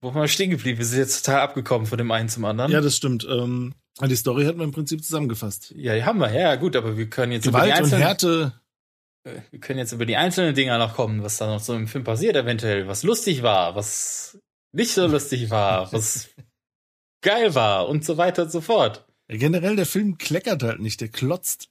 wo 0.00 0.08
waren 0.08 0.22
wir 0.22 0.28
stehen 0.28 0.50
geblieben? 0.50 0.78
Wir 0.78 0.84
sind 0.84 0.98
jetzt 0.98 1.24
total 1.24 1.40
abgekommen 1.40 1.86
von 1.86 1.96
dem 1.96 2.10
einen 2.10 2.28
zum 2.28 2.44
anderen. 2.44 2.72
Ja, 2.72 2.80
das 2.80 2.96
stimmt. 2.96 3.24
Ähm, 3.30 3.72
die 4.02 4.16
Story 4.16 4.44
hat 4.44 4.56
man 4.56 4.66
im 4.68 4.72
Prinzip 4.72 5.04
zusammengefasst. 5.04 5.72
Ja, 5.76 5.94
die 5.94 6.04
haben 6.04 6.18
wir, 6.18 6.32
ja, 6.32 6.56
gut, 6.56 6.74
aber 6.76 6.96
wir 6.96 7.08
können 7.08 7.32
jetzt 7.32 7.44
Gewalt 7.44 7.66
über 7.66 7.72
die 7.76 7.78
und 7.78 7.84
einzelnen, 7.84 8.02
Härte. 8.02 8.52
äh, 9.24 9.40
wir 9.50 9.60
können 9.60 9.78
jetzt 9.78 9.92
über 9.92 10.06
die 10.06 10.16
einzelnen 10.16 10.54
Dinger 10.54 10.78
noch 10.78 10.94
kommen, 10.94 11.22
was 11.22 11.36
da 11.36 11.46
noch 11.46 11.60
so 11.60 11.74
im 11.74 11.86
Film 11.88 12.04
passiert, 12.04 12.36
eventuell, 12.36 12.88
was 12.88 13.02
lustig 13.04 13.42
war, 13.42 13.74
was 13.76 14.38
nicht 14.72 14.92
so 14.92 15.06
lustig 15.06 15.50
war, 15.50 15.92
was 15.92 16.28
geil 17.22 17.54
war 17.54 17.88
und 17.88 18.04
so 18.04 18.16
weiter 18.16 18.42
und 18.44 18.50
so 18.52 18.60
fort. 18.60 19.06
Ja, 19.30 19.36
generell, 19.38 19.76
der 19.76 19.86
Film 19.86 20.18
kleckert 20.18 20.62
halt 20.62 20.80
nicht, 20.80 21.00
der 21.00 21.08
klotzt. 21.08 21.68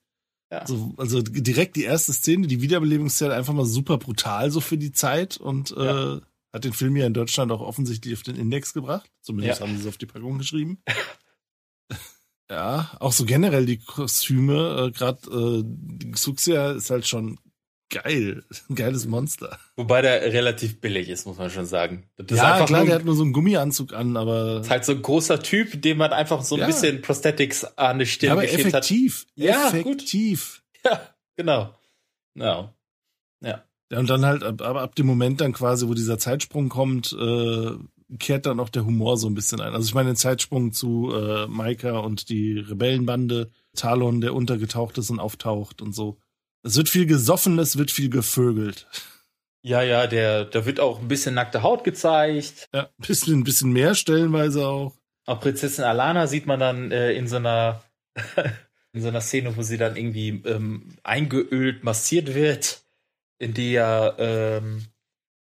Ja. 0.52 0.66
So, 0.66 0.94
also 0.98 1.22
direkt 1.22 1.76
die 1.76 1.84
erste 1.84 2.14
Szene, 2.14 2.48
die 2.48 2.62
Wiederbelebungszelle 2.62 3.34
einfach 3.34 3.54
mal 3.54 3.66
super 3.66 3.98
brutal 3.98 4.50
so 4.52 4.62
für 4.62 4.78
die 4.78 4.92
Zeit 4.92 5.38
und 5.38 5.72
Ja. 5.72 6.16
äh, 6.16 6.22
hat 6.54 6.64
den 6.64 6.74
Film 6.74 6.96
ja 6.96 7.08
in 7.08 7.14
Deutschland 7.16 7.52
auch 7.52 7.62
offensichtlich 7.62 8.14
auf 8.14 8.22
den 8.22 8.36
Index 8.36 8.74
gebracht. 8.74 9.10
Zumindest 9.22 9.60
Ja. 9.60 9.66
haben 9.68 9.76
sie 9.76 9.82
es 9.82 9.88
auf 9.88 9.98
die 9.98 10.06
Packung 10.06 10.38
geschrieben. 10.38 10.78
ja, 12.54 12.92
auch 13.00 13.12
so 13.12 13.26
generell 13.26 13.66
die 13.66 13.80
Kostüme, 13.80 14.88
äh, 14.88 14.92
gerade 14.92 15.64
äh, 15.64 16.12
Xuxia 16.12 16.72
ist 16.74 16.90
halt 16.90 17.08
schon 17.08 17.40
geil. 17.90 18.44
Ein 18.70 18.76
geiles 18.76 19.06
Monster. 19.08 19.58
Wobei 19.76 20.02
der 20.02 20.22
relativ 20.34 20.80
billig 20.82 21.10
ist, 21.10 21.26
muss 21.26 21.38
man 21.38 21.50
schon 21.50 21.66
sagen. 21.66 22.10
Das 22.18 22.38
ja, 22.38 22.66
klar, 22.66 22.80
nur, 22.80 22.86
der 22.88 22.96
hat 22.96 23.06
nur 23.06 23.16
so 23.16 23.24
einen 23.24 23.34
Gummianzug 23.34 23.94
an, 23.94 24.18
aber 24.18 24.62
ist 24.62 24.70
halt 24.70 24.86
so 24.86 24.92
ein 24.94 25.02
großer 25.02 25.40
Typ, 25.42 25.82
dem 25.82 25.98
man 25.98 26.12
einfach 26.14 26.44
so 26.44 26.56
ein 26.56 26.62
Ja. 26.62 26.68
bisschen 26.68 27.02
Prosthetics 27.02 27.64
an 27.78 28.00
die 28.00 28.06
Stirn 28.06 28.32
aber 28.34 28.42
geklebt 28.42 28.68
effektiv. 28.68 29.22
hat. 29.22 29.28
Ja, 29.36 29.68
effektiv. 29.70 30.64
gut. 30.84 30.92
Ja, 30.92 31.02
genau. 31.36 31.76
Ja. 32.36 32.74
Ja. 33.42 33.64
Ja, 33.92 34.00
und 34.00 34.10
dann 34.10 34.26
halt, 34.26 34.44
ab, 34.44 34.62
aber 34.62 34.82
ab 34.82 34.96
dem 34.96 35.06
Moment 35.06 35.40
dann 35.40 35.54
quasi, 35.54 35.88
wo 35.88 35.94
dieser 35.94 36.18
Zeitsprung 36.18 36.70
kommt, 36.70 37.14
äh, 37.14 37.72
kehrt 38.20 38.46
dann 38.46 38.60
auch 38.60 38.70
der 38.70 38.86
Humor 38.86 39.18
so 39.18 39.28
ein 39.28 39.36
bisschen 39.36 39.62
ein. 39.62 39.74
Also 39.74 39.88
ich 39.88 39.94
meine 39.94 40.10
den 40.12 40.16
Zeitsprung 40.16 40.72
zu 40.72 41.12
äh, 41.14 41.48
Maika 41.48 42.00
und 42.00 42.30
die 42.30 42.60
Rebellenbande, 42.60 43.52
Talon, 43.76 44.22
der 44.22 44.34
untergetaucht 44.34 44.98
ist 44.98 45.10
und 45.10 45.20
auftaucht 45.20 45.82
und 45.82 45.94
so. 45.94 46.18
Es 46.64 46.78
wird 46.78 46.90
viel 46.90 47.06
gesoffen, 47.06 47.60
es 47.60 47.78
wird 47.78 47.92
viel 47.92 48.10
gevögelt. 48.10 48.88
Ja, 49.62 49.82
ja, 49.82 50.08
der, 50.08 50.46
da 50.46 50.66
wird 50.66 50.80
auch 50.80 51.00
ein 51.00 51.08
bisschen 51.08 51.36
nackte 51.36 51.64
Haut 51.64 51.84
gezeigt. 51.84 52.70
Ja, 52.74 52.84
ein 52.84 53.08
bisschen, 53.08 53.40
ein 53.40 53.44
bisschen 53.44 53.72
mehr 53.72 53.96
stellenweise 53.96 54.68
auch. 54.68 54.94
Auch 55.26 55.40
Prinzessin 55.40 55.86
Alana 55.86 56.28
sieht 56.28 56.46
man 56.46 56.60
dann 56.60 56.92
äh, 56.92 57.14
in 57.14 57.28
so 57.28 57.38
einer 57.38 57.82
in 58.94 59.02
so 59.02 59.08
einer 59.08 59.22
Szene, 59.22 59.56
wo 59.58 59.62
sie 59.62 59.78
dann 59.78 59.96
irgendwie 59.96 60.42
ähm, 60.46 60.98
eingeölt 61.04 61.84
massiert 61.84 62.36
wird, 62.36 62.84
in 63.40 63.54
die 63.54 63.72
ja 63.72 64.18
ähm, 64.20 64.86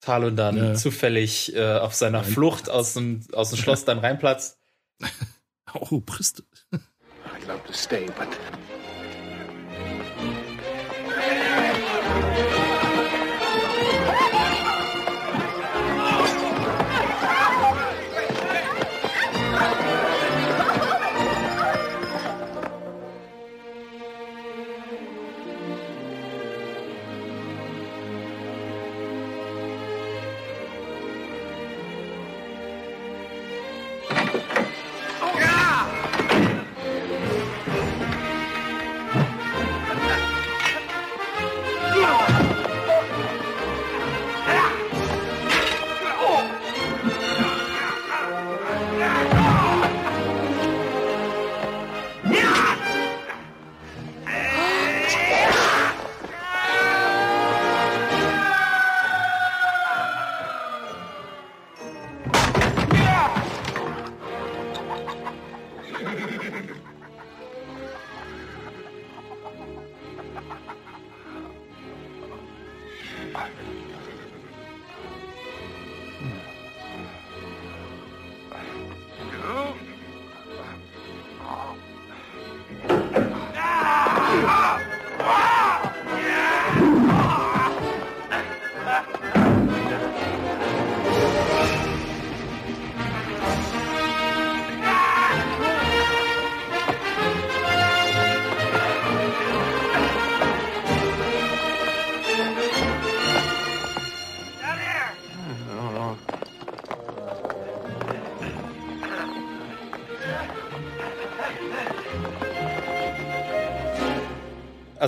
Talon 0.02 0.36
dann 0.36 0.58
Ja. 0.58 0.74
zufällig 0.76 1.56
äh, 1.56 1.78
auf 1.78 1.94
seiner 1.94 2.20
Rein- 2.20 2.32
Flucht 2.32 2.70
aus 2.70 2.94
dem, 2.94 3.22
aus 3.34 3.50
dem 3.50 3.60
Schloss 3.60 3.86
dann 3.86 4.00
reinplatzt. 4.00 4.58
Oh, 5.92 6.00
Brüste. 6.00 6.42
I'd 6.74 7.48
love 7.48 7.62
to 7.68 7.74
stay, 7.74 8.08
but 8.18 8.28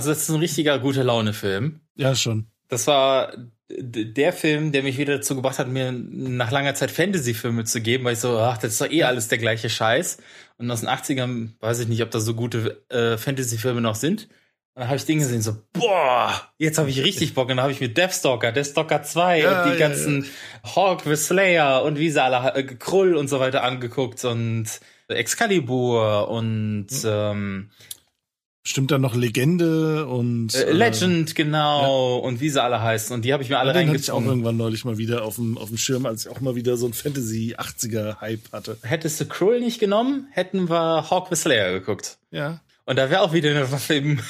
Also 0.02 0.10
das 0.10 0.22
ist 0.22 0.30
ein 0.30 0.40
richtiger 0.40 0.80
gute 0.80 1.04
Laune-Film. 1.04 1.78
Ja, 1.94 2.16
schon. 2.16 2.48
Das 2.66 2.88
war 2.88 3.32
der 3.68 4.32
Film, 4.32 4.72
der 4.72 4.82
mich 4.82 4.98
wieder 4.98 5.18
dazu 5.18 5.36
gebracht 5.36 5.60
hat, 5.60 5.68
mir 5.68 5.92
nach 5.92 6.50
langer 6.50 6.74
Zeit 6.74 6.90
Fantasy-Filme 6.90 7.62
zu 7.62 7.80
geben, 7.80 8.02
weil 8.02 8.14
ich 8.14 8.18
so, 8.18 8.36
ach, 8.36 8.58
das 8.58 8.72
ist 8.72 8.80
doch 8.80 8.90
eh 8.90 9.04
alles 9.04 9.28
der 9.28 9.38
gleiche 9.38 9.70
Scheiß. 9.70 10.18
Und 10.58 10.68
aus 10.72 10.80
den 10.80 10.88
80ern 10.88 11.50
weiß 11.60 11.78
ich 11.78 11.86
nicht, 11.86 12.02
ob 12.02 12.10
das 12.10 12.24
so 12.24 12.34
gute 12.34 12.82
äh, 12.88 13.16
Fantasy-Filme 13.16 13.80
noch 13.80 13.94
sind. 13.94 14.24
Und 14.74 14.80
dann 14.80 14.88
habe 14.88 14.96
ich 14.96 15.04
Dinge 15.04 15.20
gesehen, 15.20 15.40
so, 15.40 15.54
boah, 15.72 16.32
jetzt 16.58 16.78
habe 16.78 16.90
ich 16.90 17.04
richtig 17.04 17.34
Bock. 17.34 17.44
Und 17.44 17.58
dann 17.58 17.62
habe 17.62 17.72
ich 17.72 17.80
mir 17.80 17.88
Deathstalker, 17.88 18.50
Deathstalker 18.50 19.04
2 19.04 19.38
Ja, 19.38 19.62
und 19.62 19.68
die 19.70 19.78
ja, 19.78 19.88
ganzen 19.88 20.26
Hawk 20.64 21.02
the 21.04 21.14
Slayer 21.14 21.84
und 21.84 21.96
wie 21.96 22.10
sie 22.10 22.20
alle, 22.20 22.56
äh, 22.56 22.64
Krull 22.64 23.14
und 23.14 23.28
so 23.28 23.38
weiter 23.38 23.62
angeguckt 23.62 24.24
und 24.24 24.66
Excalibur 25.06 26.28
und 26.28 26.88
ähm, 27.04 27.70
Stimmt 28.64 28.92
da 28.92 28.98
noch 28.98 29.16
Legende 29.16 30.06
und 30.06 30.54
äh, 30.54 30.70
Legend, 30.70 31.34
genau, 31.34 32.18
und 32.18 32.40
wie 32.40 32.48
sie 32.48 32.62
alle 32.62 32.80
heißen. 32.80 33.12
Und 33.12 33.24
die 33.24 33.32
habe 33.32 33.42
ich 33.42 33.48
mir 33.48 33.58
alle 33.58 33.70
Ja, 33.72 33.80
den 33.80 33.88
hatte 33.88 33.98
ich 33.98 34.10
auch 34.10 34.14
reingezogen. 34.18 34.28
irgendwann 34.28 34.56
neulich 34.56 34.84
mal 34.84 34.98
wieder 34.98 35.24
auf 35.24 35.34
dem, 35.34 35.58
auf 35.58 35.68
dem 35.68 35.78
Schirm, 35.78 36.06
als 36.06 36.26
ich 36.26 36.30
auch 36.32 36.40
mal 36.40 36.54
wieder 36.54 36.76
so 36.76 36.86
ein 36.86 36.92
Fantasy 36.92 37.56
80er 37.58 38.20
Hype 38.20 38.52
hatte. 38.52 38.78
Hättest 38.82 39.20
du 39.20 39.26
Krull 39.26 39.58
nicht 39.58 39.80
genommen, 39.80 40.28
hätten 40.30 40.70
wir 40.70 41.10
Hawk 41.10 41.26
the 41.30 41.34
Slayer 41.34 41.72
geguckt. 41.72 42.18
Ja. 42.30 42.60
Und 42.84 42.96
da 42.96 43.10
wäre 43.10 43.22
auch 43.22 43.32
wieder 43.32 43.50
eine 43.50 43.70
Waffe 43.72 43.94
im, 43.94 44.20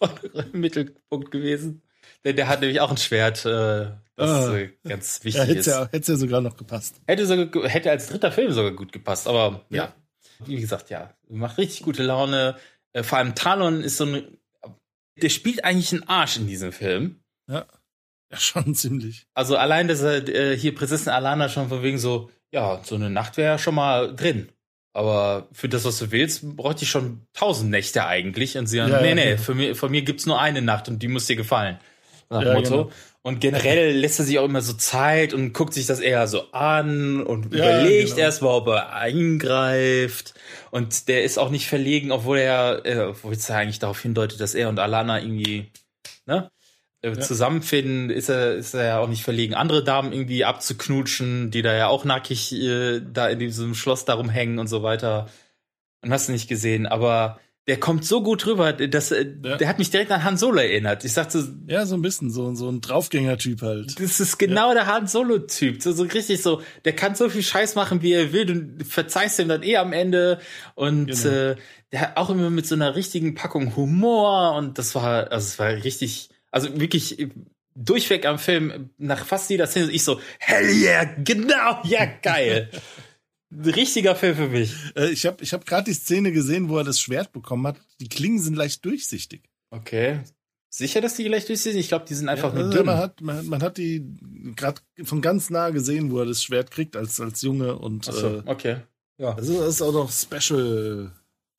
im 0.52 0.60
Mittelpunkt 0.60 1.30
gewesen. 1.32 1.82
Denn 2.24 2.36
der 2.36 2.48
hat 2.48 2.60
nämlich 2.60 2.80
auch 2.80 2.90
ein 2.90 2.96
Schwert, 2.96 3.44
äh, 3.46 3.86
das 4.16 4.30
Ah. 4.46 4.56
äh, 4.56 4.70
ganz 4.88 5.18
Ja, 5.18 5.24
wichtig 5.24 5.42
hätte 5.42 5.58
ist. 5.58 5.66
ja, 5.66 5.88
hätte 5.90 6.12
ja 6.12 6.18
sogar 6.18 6.40
noch 6.40 6.56
gepasst. 6.56 6.96
Hätte, 7.06 7.26
sogar, 7.26 7.68
hätte 7.68 7.90
als 7.90 8.06
dritter 8.06 8.30
Film 8.32 8.52
sogar 8.52 8.72
gut 8.72 8.92
gepasst, 8.92 9.26
aber 9.26 9.62
ja. 9.70 9.92
Wie 10.44 10.60
gesagt, 10.60 10.90
ja, 10.90 11.14
macht 11.30 11.56
richtig 11.58 11.82
gute 11.82 12.02
Laune. 12.02 12.56
Äh, 12.96 13.02
Vor 13.02 13.18
allem 13.18 13.34
Talon 13.34 13.82
ist 13.82 13.98
so 13.98 14.04
ein, 14.06 14.38
der 15.20 15.28
spielt 15.28 15.64
eigentlich 15.64 15.92
einen 15.92 16.08
Arsch 16.08 16.36
in 16.38 16.46
diesem 16.46 16.72
Film. 16.72 17.20
Ja. 17.50 17.66
Ja, 18.32 18.38
schon 18.38 18.74
ziemlich. 18.74 19.26
Also 19.34 19.56
allein, 19.56 19.86
dass 19.88 20.00
er 20.00 20.26
äh, 20.28 20.56
hier 20.56 20.74
Prinzessin 20.74 21.12
Alana 21.12 21.48
schon 21.48 21.68
von 21.68 21.82
wegen 21.82 21.98
so, 21.98 22.30
ja, 22.52 22.80
so 22.82 22.94
eine 22.94 23.10
Nacht 23.10 23.36
wäre 23.36 23.52
ja 23.52 23.58
schon 23.58 23.74
mal 23.74 24.14
drin. 24.16 24.48
Aber 24.94 25.48
für 25.52 25.68
das, 25.68 25.84
was 25.84 25.98
du 25.98 26.10
willst, 26.10 26.56
bräuchte 26.56 26.84
ich 26.84 26.90
schon 26.90 27.20
tausend 27.34 27.70
Nächte 27.70 28.06
eigentlich. 28.06 28.56
Und 28.56 28.66
sie 28.66 28.78
dann, 28.78 28.90
Ja, 28.90 29.02
nee, 29.02 29.10
ja, 29.10 29.14
nee, 29.14 29.30
ja. 29.32 29.36
für 29.36 29.54
mir, 29.54 29.76
von 29.76 29.90
mir 29.90 30.00
gibt's 30.02 30.24
nur 30.24 30.40
eine 30.40 30.62
Nacht 30.62 30.88
und 30.88 31.02
die 31.02 31.08
muss 31.08 31.26
dir 31.26 31.36
gefallen. 31.36 31.78
Nach 32.30 32.42
Ja, 32.42 32.54
Motto. 32.54 32.84
genau. 32.84 32.90
Und 33.22 33.40
generell 33.40 33.94
lässt 33.98 34.20
er 34.20 34.24
sich 34.24 34.38
auch 34.38 34.44
immer 34.44 34.62
so 34.62 34.72
Zeit 34.72 35.34
und 35.34 35.52
guckt 35.52 35.74
sich 35.74 35.86
das 35.86 36.00
eher 36.00 36.26
so 36.28 36.50
an 36.52 37.22
und 37.22 37.46
überlegt 37.46 38.10
genau. 38.10 38.20
erst 38.20 38.40
mal, 38.40 38.48
ob 38.50 38.68
er 38.68 38.92
eingreift. 38.94 40.34
Und 40.76 41.08
der 41.08 41.24
ist 41.24 41.38
auch 41.38 41.48
nicht 41.48 41.68
verlegen, 41.68 42.12
obwohl 42.12 42.36
er, 42.36 42.84
äh, 42.84 42.98
obwohl 42.98 43.32
es 43.32 43.48
ja 43.48 43.56
eigentlich 43.56 43.78
darauf 43.78 43.98
hindeutet, 43.98 44.40
dass 44.40 44.54
er 44.54 44.68
und 44.68 44.78
Alana 44.78 45.22
irgendwie, 45.22 45.72
ne? 46.26 46.50
äh, 47.00 47.12
Ja. 47.12 47.18
Zusammenfinden 47.18 48.10
ist 48.10 48.28
er, 48.28 48.56
ist 48.56 48.74
er 48.74 48.84
ja 48.84 48.98
auch 48.98 49.08
nicht 49.08 49.22
verlegen, 49.22 49.54
andere 49.54 49.82
Damen 49.82 50.12
irgendwie 50.12 50.44
abzuknutschen, 50.44 51.50
die 51.50 51.62
da 51.62 51.74
ja 51.74 51.86
auch 51.86 52.04
nackig 52.04 52.52
äh, 52.52 53.00
da 53.00 53.26
in 53.30 53.38
diesem 53.38 53.74
Schloss 53.74 54.04
darum 54.04 54.28
hängen 54.28 54.58
und 54.58 54.66
so 54.66 54.82
weiter. 54.82 55.30
Und 56.02 56.12
hast 56.12 56.28
du 56.28 56.32
nicht 56.32 56.46
gesehen, 56.46 56.84
aber 56.84 57.40
der 57.68 57.80
kommt 57.80 58.04
so 58.04 58.22
gut 58.22 58.46
rüber, 58.46 58.72
dass 58.72 59.10
äh, 59.10 59.26
der 59.26 59.68
hat 59.68 59.78
mich 59.78 59.90
direkt 59.90 60.12
an 60.12 60.22
Han 60.22 60.36
Solo 60.36 60.60
erinnert. 60.60 61.04
Ich 61.04 61.12
sagte, 61.12 61.44
Ja, 61.66 61.84
so 61.84 61.96
ein 61.96 62.02
bisschen, 62.02 62.30
so, 62.30 62.54
so 62.54 62.68
ein 62.70 62.80
Draufgänger-Typ 62.80 63.60
halt. 63.62 63.98
das 64.00 64.20
ist 64.20 64.38
genau 64.38 64.72
der 64.72 64.86
Han 64.86 65.08
Solo-Typ. 65.08 65.82
So, 65.82 65.92
so 65.92 66.04
richtig 66.04 66.42
so, 66.42 66.62
der 66.84 66.94
kann 66.94 67.14
so 67.16 67.28
viel 67.28 67.42
Scheiß 67.42 67.74
machen, 67.74 68.02
wie 68.02 68.12
er 68.12 68.32
will. 68.32 68.46
Du 68.46 68.84
verzeihst 68.84 69.38
ihm 69.40 69.48
dann 69.48 69.62
eh 69.64 69.78
am 69.78 69.92
Ende. 69.92 70.38
Und 70.76 71.06
Genau. 71.06 71.28
äh, 71.34 71.56
der 71.92 72.00
hat 72.00 72.16
auch 72.16 72.30
immer 72.30 72.50
mit 72.50 72.66
so 72.66 72.74
einer 72.76 72.94
richtigen 72.94 73.34
Packung 73.34 73.74
Humor. 73.74 74.54
Und 74.56 74.78
das 74.78 74.94
war, 74.94 75.32
also 75.32 75.44
es 75.46 75.58
war 75.58 75.68
richtig, 75.70 76.30
also 76.52 76.68
wirklich 76.80 77.28
durchweg 77.74 78.26
am 78.26 78.38
Film, 78.38 78.90
nach 78.96 79.26
fast 79.26 79.50
jeder 79.50 79.66
Szene, 79.66 79.90
ich 79.90 80.02
so, 80.04 80.20
hell 80.38 80.64
yeah, 80.70 81.04
genau, 81.22 81.80
ja, 81.84 82.06
geil. 82.22 82.70
Richtiger 83.52 84.16
Film 84.16 84.36
für 84.36 84.48
mich. 84.48 84.74
Äh, 84.96 85.10
ich 85.10 85.24
habe 85.26 85.42
ich 85.42 85.52
hab 85.52 85.66
gerade 85.66 85.84
die 85.84 85.94
Szene 85.94 86.32
gesehen, 86.32 86.68
wo 86.68 86.78
er 86.78 86.84
das 86.84 87.00
Schwert 87.00 87.32
bekommen 87.32 87.66
hat. 87.66 87.76
Die 88.00 88.08
Klingen 88.08 88.38
sind 88.40 88.54
leicht 88.56 88.84
durchsichtig. 88.84 89.42
Okay. 89.70 90.20
Sicher, 90.68 91.00
dass 91.00 91.14
die 91.14 91.24
gleich 91.24 91.46
durch 91.46 91.60
sind? 91.62 91.76
Ich 91.76 91.88
glaube, 91.88 92.04
die 92.06 92.14
sind 92.14 92.28
einfach 92.28 92.52
Ja, 92.52 92.58
nur 92.58 92.64
also 92.66 92.76
dünn. 92.78 92.86
man, 92.86 92.96
hat, 92.98 93.20
man, 93.20 93.46
man 93.46 93.62
hat 93.62 93.78
die 93.78 94.04
gerade 94.56 94.80
von 95.04 95.22
ganz 95.22 95.48
nah 95.48 95.70
gesehen, 95.70 96.10
wo 96.10 96.18
er 96.18 96.26
das 96.26 96.42
Schwert 96.42 96.70
kriegt 96.70 96.96
als, 96.96 97.20
als 97.20 97.40
Junge. 97.42 97.76
Und 97.78 98.08
Ach 98.08 98.12
so, 98.12 98.26
äh, 98.38 98.42
okay. 98.46 98.76
Ja. 99.18 99.34
Also 99.34 99.60
das 99.60 99.76
ist 99.76 99.82
auch 99.82 99.92
noch 99.92 100.10
Special. 100.10 101.12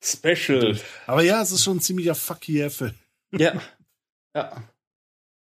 Special. 0.04 0.78
Aber 1.06 1.22
ja, 1.24 1.42
es 1.42 1.50
ist 1.50 1.64
schon 1.64 1.78
ein 1.78 1.80
ziemlicher 1.80 2.14
Fuck 2.14 2.48
yeah 2.48 2.70
Film. 2.70 2.94
Ja. 3.32 3.60
Ja. 4.36 4.62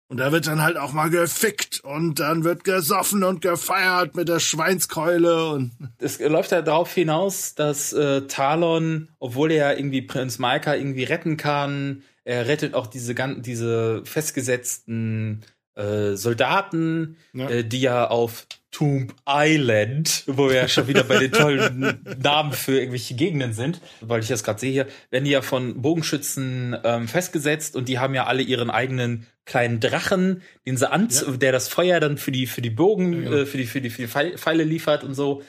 Und 0.09 0.17
da 0.17 0.31
wird 0.31 0.47
dann 0.47 0.61
halt 0.63 0.75
auch 0.75 0.91
mal 0.91 1.09
gefickt 1.11 1.81
und 1.83 2.19
dann 2.19 2.43
wird 2.43 2.63
gesoffen 2.63 3.23
und 3.23 3.41
gefeiert 3.41 4.15
mit 4.15 4.27
der 4.27 4.39
Schweinskeule 4.39 5.51
und 5.51 5.71
es 5.99 6.19
läuft 6.19 6.51
ja 6.51 6.61
darauf 6.63 6.91
hinaus, 6.93 7.53
dass 7.55 7.93
äh, 7.93 8.21
Talon, 8.23 9.09
obwohl 9.19 9.51
er 9.51 9.77
irgendwie 9.77 10.01
Prinz 10.01 10.39
Maika 10.39 10.73
irgendwie 10.75 11.03
retten 11.03 11.37
kann, 11.37 12.01
er 12.23 12.47
rettet 12.47 12.73
auch 12.73 12.87
diese 12.87 13.13
gan- 13.13 13.43
diese 13.43 14.01
festgesetzten 14.03 15.41
äh, 15.75 16.15
Soldaten, 16.15 17.15
Äh, 17.35 17.63
die 17.63 17.81
ja 17.81 18.07
auf 18.09 18.47
Tomb 18.71 19.13
Island, 19.27 20.23
wo 20.27 20.49
wir 20.49 20.55
ja 20.55 20.67
schon 20.67 20.87
wieder 20.87 21.03
bei 21.03 21.19
den 21.19 21.31
tollen 21.31 21.99
Namen 22.21 22.51
für 22.53 22.77
irgendwelche 22.79 23.15
Gegenden 23.15 23.53
sind, 23.53 23.79
weil 24.01 24.21
ich 24.21 24.27
das 24.27 24.43
gerade 24.43 24.59
sehe 24.59 24.71
hier, 24.71 24.87
werden 25.11 25.25
die 25.25 25.31
ja 25.31 25.41
von 25.41 25.81
Bogenschützen 25.81 26.75
ähm, 26.83 27.07
festgesetzt 27.07 27.75
und 27.75 27.87
die 27.89 27.99
haben 27.99 28.13
ja 28.13 28.25
alle 28.25 28.41
ihren 28.41 28.69
eigenen 28.69 29.25
kleinen 29.49 29.79
Drachen, 29.79 30.41
den 30.65 30.77
sie 30.77 30.89
an, 30.89 31.09
der 31.41 31.51
das 31.51 31.67
Feuer 31.67 31.99
dann 31.99 32.17
für 32.17 32.31
die 32.31 32.45
für 32.47 32.61
die 32.61 32.69
Bogen, 32.69 33.11
Ja, 33.13 33.19
genau. 33.29 33.35
äh, 33.37 33.45
für 33.45 33.57
die 33.57 33.65
für 33.65 33.81
die 33.81 33.89
für 33.89 34.03
die 34.03 34.07
Pfeil- 34.07 34.37
Pfeile 34.37 34.63
liefert 34.63 35.03
und 35.03 35.15
so. 35.15 35.41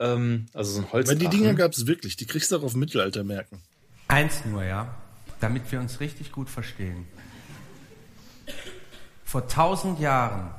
Ähm, 0.00 0.46
also 0.54 0.72
so 0.72 0.80
ein 0.82 0.92
Holz. 0.92 1.08
Weil 1.08 1.16
die 1.16 1.28
Dinger 1.28 1.54
gab's 1.54 1.86
wirklich, 1.86 2.16
die 2.16 2.26
kriegst 2.26 2.52
du 2.52 2.56
auch 2.56 2.62
auf 2.62 2.74
Mittelalter 2.74 3.24
merken. 3.24 3.60
Eins 4.06 4.44
nur, 4.44 4.62
ja, 4.64 4.94
damit 5.40 5.70
wir 5.72 5.80
uns 5.80 5.98
richtig 6.00 6.30
gut 6.32 6.48
verstehen. 6.48 7.06
Vor 9.24 9.46
tausend 9.48 9.98
Jahren 10.00 10.52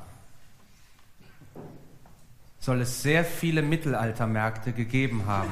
soll 2.60 2.82
es 2.82 3.02
sehr 3.02 3.24
viele 3.24 3.62
Mittelaltermärkte 3.62 4.74
gegeben 4.74 5.26
haben. 5.26 5.50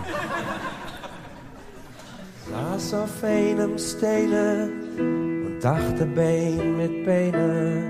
Saß 2.50 2.93
auf 2.93 3.24
einem 3.24 3.77
Steine 3.80 4.69
und 5.00 5.37
dachte 5.61 6.06
Bein 6.06 6.77
mit 6.77 7.06
Beine. 7.06 7.84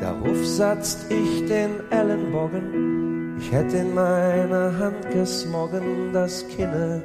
Darauf 0.00 0.44
satzt 0.44 1.10
ich 1.10 1.46
den 1.46 1.80
Ellenbogen, 1.90 3.36
ich 3.38 3.50
hätt 3.50 3.72
in 3.72 3.94
meiner 3.94 4.78
Hand 4.78 5.10
gesmoggen 5.10 6.12
das 6.12 6.46
Kinne 6.48 7.02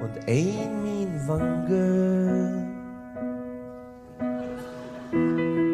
und 0.00 0.28
ein 0.28 0.82
min 0.82 1.08
Wange. 1.26 2.66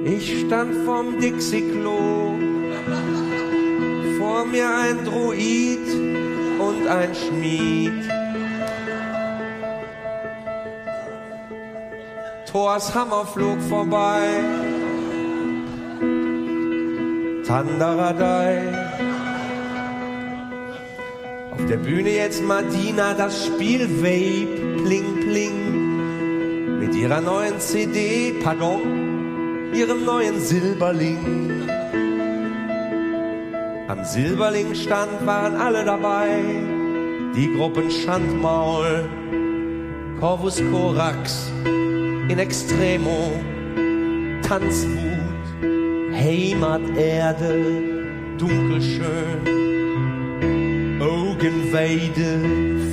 Ich 0.05 0.41
stand 0.41 0.75
vom 0.85 1.19
Dixie-Klo, 1.19 2.35
vor 4.19 4.45
mir 4.45 4.69
ein 4.69 5.05
Druid 5.05 5.89
und 6.59 6.87
ein 6.87 7.15
Schmied. 7.15 8.22
Thors 12.53 12.95
Hammer 12.95 13.25
flog 13.25 13.59
vorbei. 13.63 14.29
Tandaradei. 17.47 18.61
Auf 21.51 21.65
der 21.67 21.79
Bühne 21.79 22.11
jetzt 22.11 22.45
Madina, 22.45 23.15
das 23.15 23.47
Spiel 23.47 23.89
Vape, 24.03 24.83
pling 24.85 25.21
pling. 25.23 26.79
Mit 26.79 26.95
ihrer 26.95 27.23
neuen 27.23 27.59
CD, 27.59 28.35
pardon, 28.45 29.73
ihrem 29.73 30.05
neuen 30.05 30.39
Silberling. 30.39 31.69
Am 33.89 34.05
Silberling-Stand 34.05 35.25
waren 35.25 35.57
alle 35.57 35.87
dabei. 35.87 36.29
Die 37.35 37.51
Gruppen 37.57 37.91
Schandmaul, 37.91 39.09
Corvus 40.21 40.63
Corax, 40.71 41.51
in 42.29 42.39
Extremo, 42.39 43.33
Tanzwut, 44.43 45.47
Heimaterde, 46.13 47.65
dunkelschön, 48.39 49.41
Augenweide, 51.01 52.41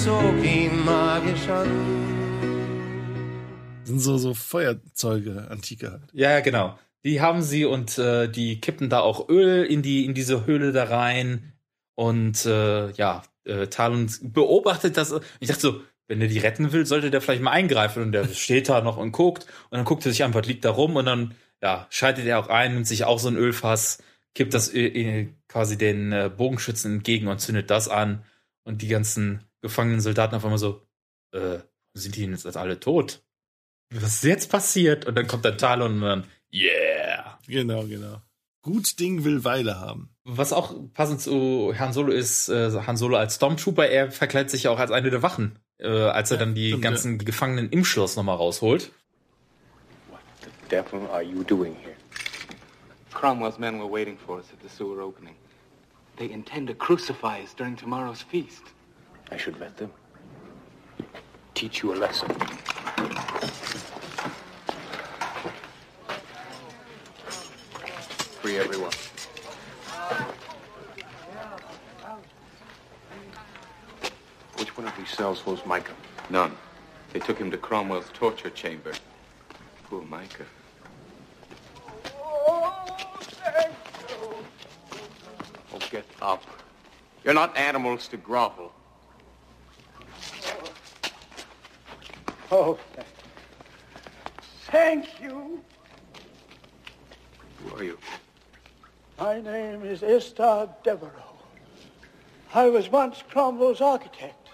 zog 0.04 0.44
ihn 0.44 0.84
magisch 0.84 1.48
an. 1.48 1.68
Das 3.80 3.88
sind 3.88 4.00
so, 4.00 4.18
so 4.18 4.34
Feuerzeuge, 4.34 5.46
Antike 5.48 5.92
halt. 5.92 6.02
Ja, 6.12 6.40
genau. 6.40 6.76
Die 7.04 7.20
haben 7.20 7.42
sie 7.42 7.64
und 7.64 7.98
äh, 7.98 8.28
die 8.28 8.60
kippen 8.60 8.88
da 8.88 9.00
auch 9.00 9.28
Öl 9.28 9.64
in 9.64 9.82
die 9.82 10.04
in 10.04 10.14
diese 10.14 10.46
Höhle 10.46 10.72
da 10.72 10.84
rein 10.84 11.52
und 11.94 12.44
äh, 12.46 12.90
ja, 12.92 13.22
äh, 13.44 13.68
Talon 13.68 14.10
beobachtet 14.22 14.96
das. 14.96 15.14
Ich 15.40 15.48
dachte 15.48 15.60
so, 15.60 15.80
wenn 16.08 16.20
er 16.20 16.28
die 16.28 16.38
retten 16.38 16.72
will, 16.72 16.84
sollte 16.84 17.10
der 17.10 17.20
vielleicht 17.20 17.42
mal 17.42 17.52
eingreifen 17.52 18.02
und 18.02 18.12
der 18.12 18.26
steht 18.34 18.68
da 18.68 18.80
noch 18.80 18.96
und 18.96 19.12
guckt 19.12 19.46
und 19.70 19.78
dann 19.78 19.84
guckt 19.84 20.04
er 20.04 20.12
sich 20.12 20.24
einfach, 20.24 20.44
liegt 20.44 20.64
da 20.64 20.70
rum 20.70 20.96
und 20.96 21.06
dann 21.06 21.34
ja, 21.62 21.86
schaltet 21.90 22.26
er 22.26 22.40
auch 22.40 22.48
ein, 22.48 22.74
nimmt 22.74 22.88
sich 22.88 23.04
auch 23.04 23.20
so 23.20 23.28
ein 23.28 23.36
Ölfass, 23.36 24.02
kippt 24.34 24.52
das 24.54 24.72
äh, 24.74 24.86
äh, 24.86 25.28
quasi 25.48 25.78
den 25.78 26.10
äh, 26.10 26.30
Bogenschützen 26.34 26.94
entgegen 26.94 27.28
und 27.28 27.40
zündet 27.40 27.70
das 27.70 27.88
an. 27.88 28.24
Und 28.64 28.80
die 28.82 28.88
ganzen 28.88 29.42
gefangenen 29.62 30.00
Soldaten 30.00 30.34
auf 30.34 30.44
einmal 30.44 30.58
so, 30.58 30.82
äh, 31.32 31.58
sind 31.94 32.16
die 32.16 32.22
denn 32.22 32.32
jetzt 32.32 32.56
alle 32.56 32.78
tot? 32.78 33.22
Was 33.90 34.14
ist 34.14 34.24
jetzt 34.24 34.50
passiert? 34.50 35.06
Und 35.06 35.14
dann 35.14 35.26
kommt 35.26 35.44
der 35.44 35.56
Talon 35.56 35.94
und 35.94 36.00
dann, 36.02 36.24
yeah. 36.52 37.38
Genau, 37.46 37.84
genau. 37.84 38.20
Gut 38.62 38.98
Ding 39.00 39.24
will 39.24 39.44
Weile 39.44 39.80
haben. 39.80 40.10
Was 40.24 40.52
auch 40.52 40.74
passend 40.94 41.20
zu 41.20 41.74
Han 41.78 41.92
Solo 41.92 42.12
ist, 42.12 42.48
äh, 42.48 42.70
Han 42.86 42.96
Solo 42.96 43.16
als 43.16 43.36
Stormtrooper, 43.36 43.88
er 43.88 44.10
verkleidet 44.10 44.50
sich 44.50 44.64
ja 44.64 44.70
auch 44.70 44.78
als 44.78 44.90
eine 44.90 45.10
der 45.10 45.22
Wachen, 45.22 45.58
äh, 45.78 45.88
als 45.88 46.30
er 46.30 46.36
dann 46.36 46.54
die 46.54 46.68
stimmt, 46.68 46.82
ganzen 46.82 47.18
Gefangenen 47.18 47.70
im 47.70 47.84
Schloss 47.84 48.16
nochmal 48.16 48.36
rausholt. 48.36 48.92
devil 50.72 51.06
are 51.12 51.22
you 51.22 51.44
doing 51.44 51.76
here? 51.76 51.94
Cromwell's 53.12 53.58
men 53.58 53.78
were 53.78 53.86
waiting 53.86 54.16
for 54.16 54.38
us 54.38 54.46
at 54.52 54.60
the 54.62 54.70
sewer 54.70 55.02
opening. 55.02 55.34
They 56.16 56.30
intend 56.30 56.68
to 56.68 56.74
crucify 56.74 57.42
us 57.42 57.52
during 57.52 57.76
tomorrow's 57.76 58.22
feast. 58.22 58.62
I 59.32 59.36
should 59.38 59.58
let 59.58 59.74
them 59.78 59.90
teach 61.54 61.82
you 61.82 61.94
a 61.94 61.96
lesson. 61.96 62.28
Free 68.42 68.58
everyone. 68.58 68.92
Which 74.58 74.76
one 74.76 74.86
of 74.86 74.94
these 74.98 75.08
cells 75.08 75.40
holds 75.40 75.64
Micah? 75.64 75.94
None. 76.28 76.54
They 77.14 77.18
took 77.18 77.38
him 77.38 77.50
to 77.52 77.56
Cromwell's 77.56 78.10
torture 78.12 78.50
chamber. 78.50 78.92
Poor 79.84 80.02
Micah. 80.02 80.44
Oh, 82.14 82.84
get 85.90 86.04
up. 86.20 86.44
You're 87.24 87.32
not 87.32 87.56
animals 87.56 88.08
to 88.08 88.18
grovel. 88.18 88.74
Oh, 92.54 92.78
thank 94.66 95.22
you. 95.22 95.58
Who 97.64 97.76
are 97.76 97.82
you? 97.82 97.98
My 99.18 99.40
name 99.40 99.82
is 99.86 100.02
Istar 100.02 100.68
Devereux. 100.84 101.08
I 102.52 102.68
was 102.68 102.90
once 102.90 103.22
Cromwell's 103.30 103.80
architect. 103.80 104.50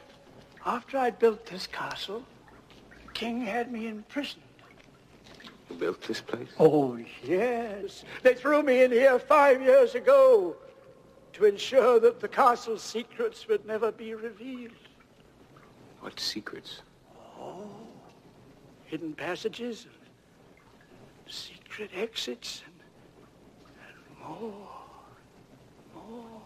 After 0.64 0.96
I 0.96 1.10
built 1.10 1.44
this 1.46 1.66
castle, 1.66 2.22
the 3.04 3.12
king 3.14 3.40
had 3.40 3.72
me 3.72 3.88
imprisoned. 3.88 4.44
You 5.68 5.74
built 5.74 6.00
this 6.02 6.20
place? 6.20 6.50
Oh, 6.60 6.96
yes. 7.24 8.04
They 8.22 8.34
threw 8.34 8.62
me 8.62 8.84
in 8.84 8.92
here 8.92 9.18
five 9.18 9.60
years 9.60 9.96
ago 9.96 10.54
to 11.32 11.46
ensure 11.46 11.98
that 11.98 12.20
the 12.20 12.28
castle's 12.28 12.84
secrets 12.84 13.48
would 13.48 13.66
never 13.66 13.90
be 13.90 14.14
revealed. 14.14 14.70
What 15.98 16.20
secrets? 16.20 16.82
Oh, 17.40 17.87
hidden 18.90 19.14
passages, 19.14 19.86
and 19.86 21.32
secret 21.32 21.90
exits, 21.94 22.62
and, 22.66 22.82
and 23.86 23.96
more, 24.18 24.68
more. 25.94 26.42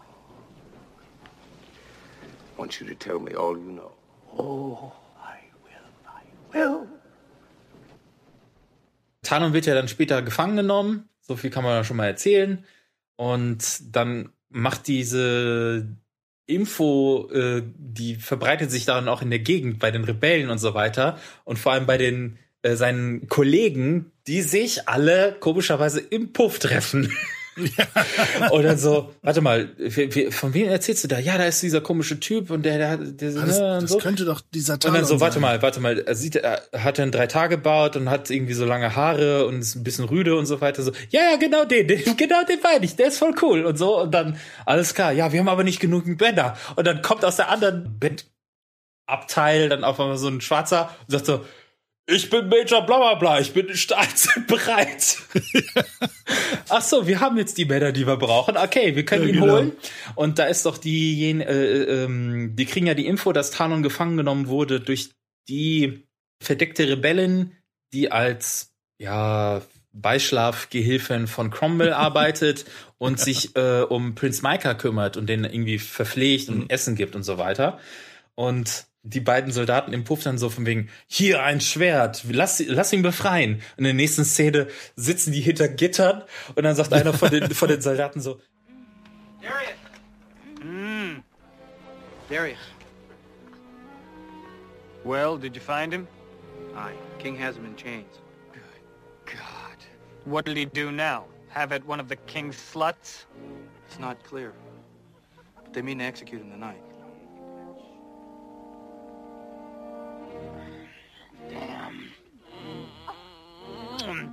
I 2.55 2.59
want 2.59 2.79
you 2.79 2.87
to 2.87 2.95
tell 2.95 3.19
me 3.19 3.33
all 3.33 3.57
you 3.57 3.71
know. 3.71 3.91
Oh, 4.37 4.91
I 5.21 5.39
will, 5.63 5.89
I 6.07 6.23
will. 6.53 6.87
Talon 9.23 9.53
wird 9.53 9.65
ja 9.65 9.73
dann 9.73 9.87
später 9.87 10.21
gefangen 10.21 10.57
genommen. 10.57 11.09
So 11.21 11.35
viel 11.35 11.49
kann 11.49 11.63
man 11.63 11.73
ja 11.73 11.83
schon 11.83 11.97
mal 11.97 12.07
erzählen. 12.07 12.65
Und 13.15 13.95
dann 13.95 14.33
macht 14.49 14.87
diese 14.87 15.87
Info, 16.45 17.29
äh, 17.31 17.63
die 17.77 18.15
verbreitet 18.15 18.71
sich 18.71 18.85
dann 18.85 19.07
auch 19.07 19.21
in 19.21 19.29
der 19.29 19.39
Gegend 19.39 19.79
bei 19.79 19.91
den 19.91 20.03
Rebellen 20.03 20.49
und 20.49 20.57
so 20.57 20.73
weiter. 20.73 21.17
Und 21.45 21.57
vor 21.57 21.71
allem 21.71 21.85
bei 21.85 21.97
den 21.97 22.37
äh, 22.61 22.75
seinen 22.75 23.27
Kollegen, 23.27 24.11
die 24.27 24.41
sich 24.41 24.87
alle 24.87 25.35
komischerweise 25.39 25.99
im 25.99 26.33
Puff 26.33 26.59
treffen. 26.59 27.11
und 28.51 28.63
dann 28.63 28.77
so, 28.77 29.13
warte 29.21 29.41
mal, 29.41 29.69
von 30.31 30.53
wem 30.53 30.67
erzählst 30.69 31.03
du 31.03 31.07
da? 31.07 31.19
Ja, 31.19 31.37
da 31.37 31.45
ist 31.45 31.61
dieser 31.61 31.81
komische 31.81 32.19
Typ 32.19 32.49
und 32.49 32.63
der, 32.63 32.77
der 32.77 32.89
hat, 32.89 32.99
der, 33.21 33.29
Ah, 33.29 33.45
das, 33.45 33.59
ne, 33.59 33.73
und 33.75 33.83
das 33.83 33.91
so. 33.91 33.97
könnte 33.99 34.25
doch 34.25 34.41
dieser 34.53 34.73
Und 34.73 34.83
Talon 34.83 34.95
dann 34.97 35.05
so, 35.05 35.19
warte 35.19 35.33
sein. 35.35 35.41
mal, 35.41 35.61
warte 35.61 35.79
mal, 35.79 35.99
er 35.99 36.15
sieht, 36.15 36.35
er 36.37 36.61
hat 36.77 36.99
einen 36.99 37.11
3-Tage-Bart 37.11 37.95
und 37.95 38.09
hat 38.09 38.29
irgendwie 38.29 38.53
so 38.53 38.65
lange 38.65 38.95
Haare 38.95 39.45
und 39.45 39.59
ist 39.59 39.75
ein 39.75 39.83
bisschen 39.83 40.05
rüde 40.05 40.35
und 40.35 40.45
so 40.45 40.61
weiter. 40.61 40.81
So, 40.83 40.91
ja, 41.09 41.21
ja, 41.31 41.37
genau 41.37 41.65
den, 41.65 41.87
den 41.87 42.03
genau 42.17 42.43
den 42.43 42.59
meine 42.61 42.85
ich, 42.85 42.95
der 42.95 43.07
ist 43.07 43.17
voll 43.19 43.35
cool 43.41 43.65
und 43.65 43.77
so. 43.77 44.01
Und 44.01 44.11
dann, 44.11 44.37
alles 44.65 44.93
klar, 44.93 45.11
ja, 45.11 45.31
wir 45.31 45.39
haben 45.39 45.49
aber 45.49 45.63
nicht 45.63 45.79
genügend 45.79 46.17
Bänder. 46.17 46.57
Und 46.75 46.87
dann 46.87 47.01
kommt 47.01 47.23
aus 47.25 47.35
der 47.35 47.49
anderen 47.49 47.99
Bettabteil 49.07 49.69
dann 49.69 49.83
auf 49.83 49.99
einmal 49.99 50.17
so 50.17 50.27
ein 50.27 50.41
Schwarzer 50.41 50.89
und 51.07 51.11
sagt 51.11 51.25
so, 51.25 51.45
ich 52.05 52.29
bin 52.29 52.49
Major 52.49 52.85
bla 52.85 52.97
bla 52.97 53.15
bla, 53.15 53.39
ich 53.39 53.53
bin 53.53 53.67
bereit. 54.47 55.17
Ach 56.69 56.81
so, 56.81 57.07
wir 57.07 57.19
haben 57.19 57.37
jetzt 57.37 57.57
die 57.57 57.65
Bänder, 57.65 57.91
die 57.91 58.05
wir 58.05 58.17
brauchen. 58.17 58.57
Okay, 58.57 58.95
wir 58.95 59.05
können 59.05 59.23
Ja, 59.23 59.29
ihn 59.29 59.39
genau. 59.41 59.53
holen. 59.53 59.71
Und 60.15 60.39
da 60.39 60.45
ist 60.45 60.65
doch 60.65 60.77
die, 60.77 61.31
äh, 61.31 61.43
äh, 61.43 62.03
ähm, 62.03 62.55
die 62.55 62.65
kriegen 62.65 62.87
ja 62.87 62.93
die 62.93 63.05
Info, 63.05 63.31
dass 63.31 63.51
Talon 63.51 63.83
gefangen 63.83 64.17
genommen 64.17 64.47
wurde 64.47 64.79
durch 64.79 65.11
die 65.47 66.07
verdeckte 66.41 66.87
Rebellin, 66.87 67.51
die 67.93 68.11
als 68.11 68.73
ja 68.99 69.61
Beischlafgehilfin 69.93 71.27
von 71.27 71.51
Cromwell 71.51 71.93
arbeitet 71.93 72.65
und 72.97 73.19
sich 73.19 73.55
äh, 73.55 73.81
um 73.81 74.15
Prinz 74.15 74.41
Micah 74.41 74.73
kümmert 74.73 75.17
und 75.17 75.27
den 75.27 75.43
irgendwie 75.43 75.79
verpflegt 75.79 76.49
und 76.49 76.69
Essen 76.69 76.95
gibt 76.95 77.15
und 77.15 77.23
so 77.23 77.37
weiter. 77.37 77.79
Und 78.35 78.87
die 79.03 79.19
beiden 79.19 79.51
Soldaten 79.51 79.91
im 79.91 80.05
Puff 80.05 80.23
dann 80.23 80.37
so 80.37 80.49
von 80.49 80.65
wegen, 80.65 80.89
hier 81.07 81.43
ein 81.43 81.59
Schwert, 81.59 82.23
lass, 82.29 82.63
lass 82.65 82.93
ihn 82.93 83.01
befreien. 83.01 83.55
Und 83.55 83.79
in 83.79 83.83
der 83.83 83.93
nächsten 83.93 84.23
Szene 84.23 84.67
sitzen 84.95 85.33
die 85.33 85.41
hinter 85.41 85.67
Gittern 85.67 86.23
und 86.55 86.63
dann 86.63 86.75
sagt 86.75 86.93
einer 86.93 87.13
von 87.13 87.29
den, 87.29 87.53
von 87.53 87.67
den 87.67 87.81
Soldaten 87.81 88.21
so, 88.21 88.39
Darius! 89.41 89.73
Mmm. 90.63 91.23
Darius. 92.29 92.57
Well, 95.03 95.37
did 95.37 95.53
you 95.53 95.61
find 95.61 95.91
him? 95.91 96.07
Aye. 96.75 96.93
King 97.19 97.35
has 97.35 97.57
him 97.57 97.65
in 97.65 97.75
chains. 97.75 98.21
God. 99.25 99.77
What'll 100.25 100.55
he 100.55 100.63
do 100.65 100.91
now? 100.91 101.25
Have 101.49 101.73
at 101.73 101.85
one 101.85 101.99
of 101.99 102.07
the 102.07 102.15
king's 102.15 102.55
sluts? 102.55 103.25
It's 103.85 103.99
not 103.99 104.23
clear. 104.23 104.53
But 105.61 105.73
they 105.73 105.81
mean 105.81 105.99
to 105.99 106.05
execute 106.05 106.41
him 106.41 106.49
tonight. 106.51 106.81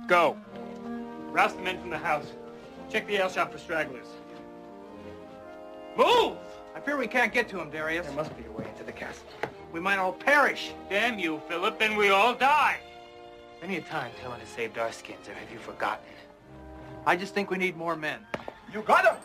Go. 0.07 0.37
Rouse 1.31 1.53
the 1.53 1.61
men 1.61 1.79
from 1.79 1.89
the 1.89 1.97
house. 1.97 2.25
Check 2.89 3.07
the 3.07 3.15
ale 3.15 3.29
shop 3.29 3.51
for 3.51 3.57
stragglers. 3.57 4.07
Move! 5.95 6.37
I 6.75 6.79
fear 6.79 6.97
we 6.97 7.07
can't 7.07 7.33
get 7.33 7.47
to 7.49 7.59
him, 7.59 7.69
Darius. 7.69 8.05
There 8.05 8.15
must 8.15 8.35
be 8.37 8.43
a 8.45 8.51
way 8.51 8.65
into 8.67 8.83
the 8.83 8.91
castle. 8.91 9.27
We 9.71 9.79
might 9.79 9.97
all 9.97 10.13
perish. 10.13 10.73
Damn 10.89 11.19
you, 11.19 11.41
Philip, 11.47 11.79
then 11.79 11.95
we 11.95 12.09
all 12.09 12.33
die. 12.33 12.77
Many 13.61 13.77
a 13.77 13.81
time 13.81 14.11
Talon 14.21 14.39
has 14.39 14.49
saved 14.49 14.77
our 14.77 14.91
skins, 14.91 15.27
or 15.27 15.33
have 15.33 15.51
you 15.51 15.59
forgotten? 15.59 16.05
I 17.05 17.15
just 17.15 17.33
think 17.33 17.49
we 17.49 17.57
need 17.57 17.77
more 17.77 17.95
men. 17.95 18.19
You 18.73 18.81
got 18.81 19.05
him! 19.05 19.15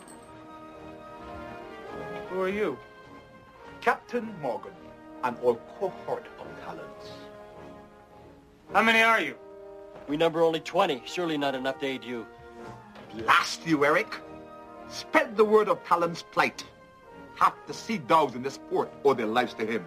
Who 2.28 2.40
are 2.40 2.48
you? 2.48 2.78
Captain 3.80 4.34
Morgan, 4.40 4.72
an 5.24 5.36
old 5.42 5.60
cohort 5.78 6.26
of 6.38 6.64
Talons. 6.64 6.82
How 8.72 8.82
many 8.82 9.02
are 9.02 9.20
you? 9.20 9.36
We 10.08 10.16
number 10.16 10.42
only 10.42 10.60
20. 10.60 11.02
Surely 11.04 11.36
not 11.36 11.54
enough 11.54 11.80
to 11.80 11.86
aid 11.86 12.04
you. 12.04 12.26
Blast 13.14 13.66
you, 13.66 13.84
Eric! 13.84 14.14
Spread 14.88 15.36
the 15.36 15.44
word 15.44 15.68
of 15.68 15.82
Talon's 15.84 16.22
plight. 16.22 16.64
Half 17.34 17.54
the 17.66 17.74
sea 17.74 17.98
dogs 17.98 18.34
in 18.34 18.42
this 18.42 18.58
port 18.70 18.92
owe 19.04 19.14
their 19.14 19.26
lives 19.26 19.54
to 19.54 19.66
him. 19.66 19.84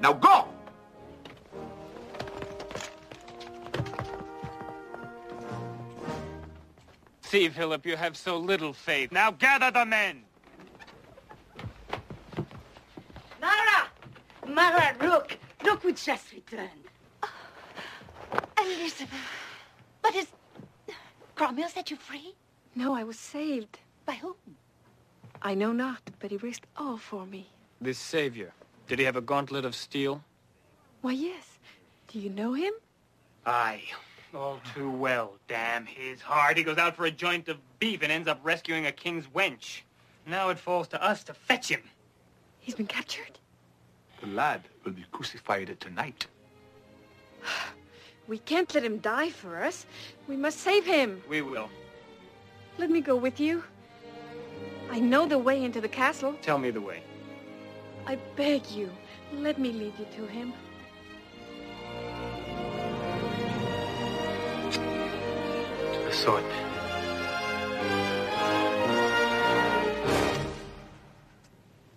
Now 0.00 0.12
go! 0.12 0.48
See, 7.22 7.48
Philip, 7.48 7.86
you 7.86 7.96
have 7.96 8.16
so 8.16 8.36
little 8.36 8.72
faith. 8.72 9.10
Now 9.10 9.30
gather 9.30 9.70
the 9.70 9.86
men! 9.86 10.22
Mara! 13.40 13.88
Mara, 14.46 14.94
look! 15.00 15.38
Look 15.64 15.82
who 15.82 15.92
just 15.92 16.32
returned. 16.32 16.81
Elizabeth. 18.66 19.14
But 20.02 20.14
is... 20.14 20.26
Cromwell 21.34 21.68
set 21.68 21.90
you 21.90 21.96
free? 21.96 22.34
No, 22.74 22.94
I 22.94 23.04
was 23.04 23.18
saved. 23.18 23.78
By 24.06 24.14
whom? 24.14 24.34
I 25.40 25.54
know 25.54 25.72
not, 25.72 26.02
but 26.20 26.30
he 26.30 26.36
risked 26.36 26.66
all 26.76 26.96
for 26.96 27.26
me. 27.26 27.48
This 27.80 27.98
savior, 27.98 28.52
did 28.86 28.98
he 28.98 29.04
have 29.04 29.16
a 29.16 29.20
gauntlet 29.20 29.64
of 29.64 29.74
steel? 29.74 30.22
Why, 31.00 31.12
yes. 31.12 31.58
Do 32.08 32.18
you 32.18 32.30
know 32.30 32.52
him? 32.52 32.72
Aye. 33.44 33.82
All 34.34 34.60
too 34.74 34.90
well. 34.90 35.34
Damn 35.48 35.84
his 35.84 36.20
heart. 36.20 36.56
He 36.56 36.62
goes 36.62 36.78
out 36.78 36.96
for 36.96 37.06
a 37.06 37.10
joint 37.10 37.48
of 37.48 37.58
beef 37.78 38.02
and 38.02 38.12
ends 38.12 38.28
up 38.28 38.40
rescuing 38.42 38.86
a 38.86 38.92
king's 38.92 39.26
wench. 39.26 39.82
Now 40.26 40.50
it 40.50 40.58
falls 40.58 40.88
to 40.88 41.02
us 41.02 41.24
to 41.24 41.34
fetch 41.34 41.68
him. 41.68 41.82
He's 42.60 42.74
been 42.74 42.86
captured? 42.86 43.38
The 44.20 44.28
lad 44.28 44.62
will 44.84 44.92
be 44.92 45.04
crucified 45.10 45.76
tonight. 45.80 46.26
We 48.32 48.38
can't 48.38 48.74
let 48.74 48.82
him 48.82 48.96
die 48.96 49.28
for 49.28 49.62
us. 49.62 49.84
We 50.26 50.38
must 50.38 50.60
save 50.60 50.86
him. 50.86 51.22
We 51.28 51.42
will. 51.42 51.68
Let 52.78 52.88
me 52.88 53.02
go 53.02 53.14
with 53.14 53.38
you. 53.38 53.62
I 54.90 55.00
know 55.00 55.26
the 55.28 55.36
way 55.36 55.62
into 55.62 55.82
the 55.82 55.88
castle. 55.88 56.34
Tell 56.40 56.56
me 56.56 56.70
the 56.70 56.80
way. 56.80 57.02
I 58.06 58.16
beg 58.34 58.70
you, 58.70 58.88
let 59.34 59.58
me 59.58 59.70
lead 59.72 59.92
you 59.98 60.06
to 60.16 60.26
him. 60.26 60.54
To 65.92 66.00
the 66.02 66.12
sword. 66.12 66.44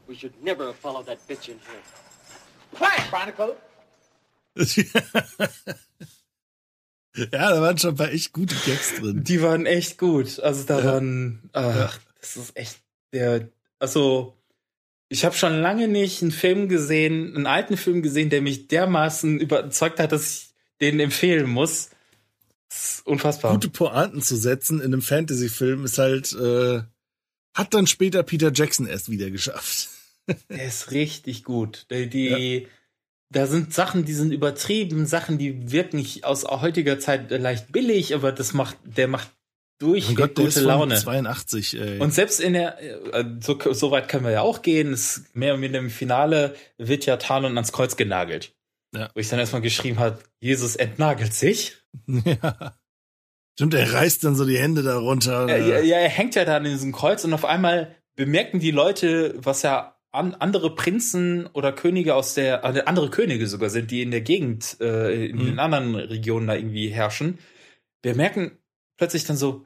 We 0.06 0.16
should 0.16 0.34
never 0.44 0.66
have 0.66 0.76
followed 0.76 1.06
that 1.06 1.26
bitch 1.30 1.48
in 1.48 1.60
here. 1.60 1.84
Quiet, 2.74 3.04
Chronicle! 3.10 3.56
Ja, 7.16 7.28
da 7.32 7.62
waren 7.62 7.78
schon 7.78 7.92
ein 7.92 7.96
paar 7.98 8.12
echt 8.12 8.34
gute 8.34 8.56
Gags 8.66 8.96
drin. 8.96 9.24
Die 9.24 9.42
waren 9.42 9.66
echt 9.66 9.98
gut. 9.98 10.40
Also 10.40 10.64
da 10.66 10.80
Ja. 10.80 10.86
waren, 10.86 11.50
ach, 11.54 11.98
das 12.22 12.38
ist 12.38 12.58
echt 12.58 12.80
der, 13.14 13.50
also 13.80 14.36
ich 15.08 15.24
habe 15.24 15.36
schon 15.36 15.62
lange 15.62 15.88
nicht 15.88 16.22
einen 16.22 16.32
Film 16.32 16.68
gesehen, 16.68 17.36
einen 17.36 17.46
alten 17.48 17.78
Film 17.78 18.02
gesehen, 18.02 18.30
der 18.30 18.42
mich 18.42 18.68
dermaßen 18.68 19.40
überzeugt 19.40 20.00
hat, 20.00 20.12
dass 20.12 20.34
ich 20.34 20.50
den 20.82 21.00
empfehlen 21.00 21.50
muss. 21.50 21.90
Das 22.70 22.96
ist 22.96 23.08
unfassbar. 23.08 23.54
Gute 23.54 23.70
Pointen 23.70 24.22
zu 24.22 24.36
setzen 24.36 24.80
in 24.80 24.88
einem 24.88 25.02
Fantasy-Film 25.02 25.86
ist 25.86 25.98
halt, 26.00 26.34
äh, 26.34 26.82
hat 27.54 27.74
dann 27.74 27.88
später 27.88 28.24
Peter 28.24 28.52
Jackson 28.54 28.88
erst 28.88 29.10
wieder 29.10 29.30
geschafft. 29.30 29.90
Der 30.50 30.66
ist 30.66 30.92
richtig 30.92 31.44
gut. 31.44 31.86
Die, 31.92 32.10
die 32.10 32.68
da 33.30 33.48
sind 33.48 33.74
Sachen, 33.74 34.06
die 34.06 34.14
sind 34.14 34.32
übertrieben, 34.32 35.06
Sachen, 35.06 35.38
die 35.38 35.72
wirken 35.72 36.06
aus 36.24 36.46
heutiger 36.46 37.00
Zeit 37.00 37.32
leicht 37.32 37.72
billig, 37.72 38.14
aber 38.14 38.32
das 38.32 38.54
macht, 38.54 38.78
der 38.84 39.08
macht 39.08 39.32
durch 39.78 40.08
Mein 40.08 40.16
Gott, 40.16 40.36
gute 40.36 40.62
Laune. 40.62 40.96
82, 40.96 41.80
ey. 41.80 42.00
Und 42.00 42.14
selbst 42.14 42.40
in 42.40 42.54
der, 42.54 42.82
äh, 43.14 43.26
so, 43.42 43.60
so 43.74 43.92
weit 43.92 44.08
können 44.08 44.24
wir 44.24 44.32
ja 44.32 44.42
auch 44.42 44.62
gehen, 44.62 44.94
es, 44.94 45.26
mehr 45.34 45.54
oder 45.54 45.64
weniger 45.64 45.80
im 45.80 45.90
Finale 45.90 46.56
wird 46.78 47.06
ja 47.06 47.18
Talon 47.18 47.56
ans 47.58 47.72
Kreuz 47.72 47.98
genagelt. 47.98 48.54
Ja. 48.96 49.10
Wo 49.14 49.20
ich 49.20 49.28
dann 49.28 49.40
erstmal 49.40 49.62
geschrieben 49.62 50.00
hat, 50.00 50.20
Jesus 50.40 50.76
entnagelt 50.78 51.34
sich. 51.34 51.78
ja. 52.08 52.76
Stimmt, 53.58 53.74
er 53.74 53.94
reißt 53.94 54.24
dann 54.24 54.36
so 54.36 54.46
die 54.46 54.58
Hände 54.58 54.84
darunter. 54.84 55.48
Ja, 55.48 55.58
ja, 55.58 55.80
ja, 55.80 55.98
er 55.98 56.10
hängt 56.10 56.36
ja 56.36 56.46
da 56.46 56.58
an 56.58 56.66
diesem 56.66 56.92
Kreuz 56.92 57.24
und 57.24 57.34
auf 57.34 57.46
einmal 57.46 57.96
bemerken 58.16 58.60
die 58.60 58.72
Leute, 58.72 59.34
was 59.38 59.62
ja 59.62 59.95
an, 60.16 60.34
andere 60.36 60.74
Prinzen 60.76 61.48
oder 61.54 61.72
Könige 61.72 62.16
aus 62.16 62.34
der, 62.34 62.64
äh, 62.64 62.84
andere 62.86 63.10
Könige 63.10 63.48
sogar 63.48 63.70
sind, 63.70 63.92
die 63.92 64.02
in 64.02 64.12
der 64.12 64.22
Gegend, 64.22 64.78
äh, 64.82 65.26
in 65.28 65.38
Mhm. 65.38 65.46
den 65.46 65.60
anderen 65.60 65.96
Regionen 65.96 66.48
da 66.48 66.56
irgendwie 66.56 66.90
herrschen, 66.90 67.40
bemerken 68.02 68.58
plötzlich 68.98 69.26
dann 69.26 69.38
so, 69.38 69.66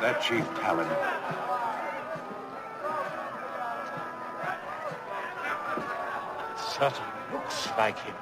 That 0.00 0.20
Chief 0.20 0.44
Talon. 0.60 0.86
It 6.50 6.58
certainly 6.58 7.10
looks 7.32 7.68
like 7.76 7.98
him. 8.00 8.14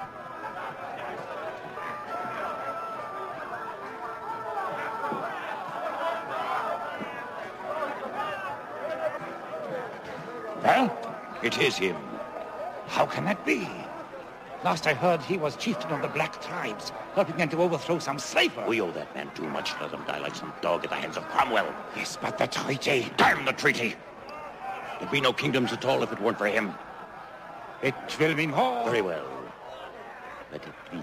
Well, 10.63 10.95
it 11.43 11.57
is 11.57 11.75
him. 11.77 11.97
How 12.87 13.05
can 13.05 13.25
that 13.25 13.45
be? 13.45 13.67
Last 14.63 14.85
I 14.85 14.93
heard, 14.93 15.21
he 15.21 15.37
was 15.37 15.55
chieftain 15.55 15.91
of 15.91 16.01
the 16.03 16.07
Black 16.07 16.39
Tribes, 16.39 16.91
helping 17.15 17.37
them 17.37 17.49
to 17.49 17.57
overthrow 17.57 17.97
some 17.97 18.19
slaver. 18.19 18.63
We 18.67 18.79
owe 18.79 18.91
that 18.91 19.13
man 19.15 19.31
too 19.33 19.47
much 19.49 19.73
to 19.73 19.81
let 19.81 19.91
him 19.91 20.03
die 20.05 20.19
like 20.19 20.35
some 20.35 20.53
dog 20.61 20.83
at 20.83 20.91
the 20.91 20.95
hands 20.97 21.17
of 21.17 21.27
Cromwell. 21.29 21.73
Yes, 21.95 22.17
but 22.21 22.37
the 22.37 22.45
treaty. 22.45 23.11
Damn 23.17 23.43
the 23.45 23.53
treaty! 23.53 23.95
There'd 24.99 25.11
be 25.11 25.19
no 25.19 25.33
kingdoms 25.33 25.73
at 25.73 25.83
all 25.83 26.03
if 26.03 26.11
it 26.11 26.21
weren't 26.21 26.37
for 26.37 26.45
him. 26.45 26.75
It 27.81 27.95
will 28.19 28.35
mean 28.35 28.51
war. 28.51 28.85
Very 28.85 29.01
well. 29.01 29.25
Let 30.51 30.61
it 30.63 30.73
be. 30.91 30.99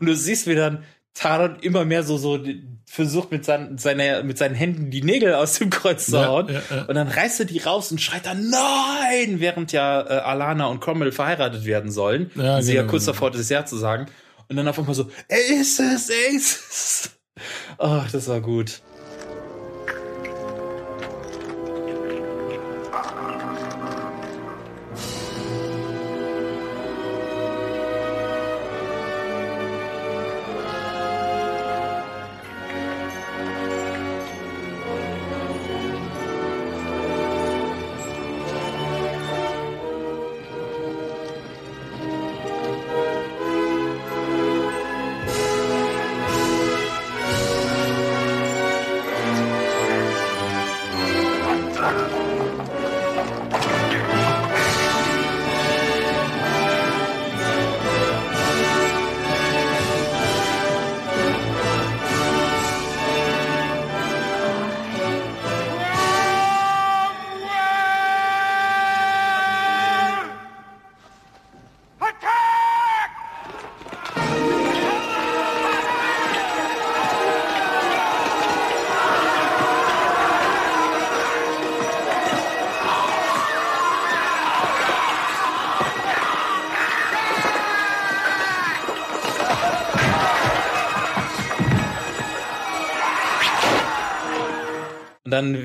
Und 0.00 0.08
du 0.08 0.16
siehst, 0.16 0.46
wie 0.46 0.54
dann 0.54 0.84
Talon 1.14 1.56
immer 1.60 1.84
mehr 1.84 2.02
so, 2.02 2.16
so 2.16 2.38
versucht 2.94 3.32
mit, 3.32 3.44
seinen, 3.44 3.76
seiner, 3.76 4.22
mit 4.22 4.38
seinen 4.38 4.54
Händen 4.54 4.90
die 4.90 5.02
Nägel 5.02 5.34
aus 5.34 5.58
dem 5.58 5.68
Kreuz 5.70 6.06
zu 6.06 6.16
Ja, 6.16 6.26
hauen. 6.26 6.48
ja, 6.48 6.62
ja. 6.70 6.82
Und 6.84 6.94
dann 6.94 7.08
reißt 7.08 7.40
er 7.40 7.46
die 7.46 7.58
raus 7.58 7.90
und 7.90 8.00
schreit 8.00 8.24
dann 8.26 8.48
Nein! 8.50 9.40
Während 9.40 9.72
ja 9.72 10.00
äh, 10.00 10.20
Alana 10.20 10.66
und 10.66 10.80
Cromwell 10.80 11.10
verheiratet 11.12 11.64
werden 11.64 11.90
sollen. 11.90 12.30
Ja, 12.36 12.62
sie 12.62 12.74
ja 12.74 12.82
genau, 12.82 12.90
kurz 12.92 13.04
genau. 13.04 13.14
davor 13.14 13.30
das 13.32 13.48
Ja 13.48 13.66
zu 13.66 13.76
sagen. 13.76 14.06
Und 14.48 14.56
dann 14.56 14.68
auf 14.68 14.78
einmal 14.78 14.94
so, 14.94 15.10
er 15.28 15.44
ist 15.60 15.80
es, 15.80 16.08
er 16.08 16.36
ist 16.36 16.58
es. 16.70 17.10
Ach, 17.78 18.10
das 18.12 18.28
war 18.28 18.40
gut. 18.40 18.80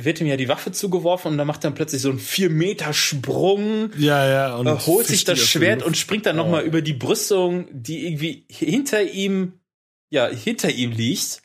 Wird 0.06 0.22
ihm 0.22 0.28
ja 0.28 0.38
die 0.38 0.48
Waffe 0.50 0.72
zugeworfen 0.72 1.32
und 1.32 1.38
dann 1.38 1.48
macht 1.48 1.62
er 1.64 1.70
dann 1.70 1.76
plötzlich 1.76 2.02
so 2.02 2.10
einen 2.10 2.20
4 2.20 2.50
Meter 2.50 2.94
Sprung. 2.94 3.92
Ja, 3.98 4.28
ja. 4.28 4.56
Und 4.56 4.68
äh, 4.68 4.76
holt 4.76 5.08
sich 5.08 5.24
das 5.24 5.40
Schwert 5.40 5.84
und 5.84 5.98
springt 5.98 6.26
dann 6.26 6.40
Oh. 6.40 6.44
nochmal 6.44 6.64
über 6.64 6.82
die 6.82 6.94
Brüstung, 6.94 7.68
die 7.72 8.06
irgendwie 8.08 8.46
hinter 8.50 9.02
ihm, 9.04 9.60
ja, 10.10 10.28
hinter 10.28 10.70
ihm 10.70 10.92
liegt. 10.92 11.42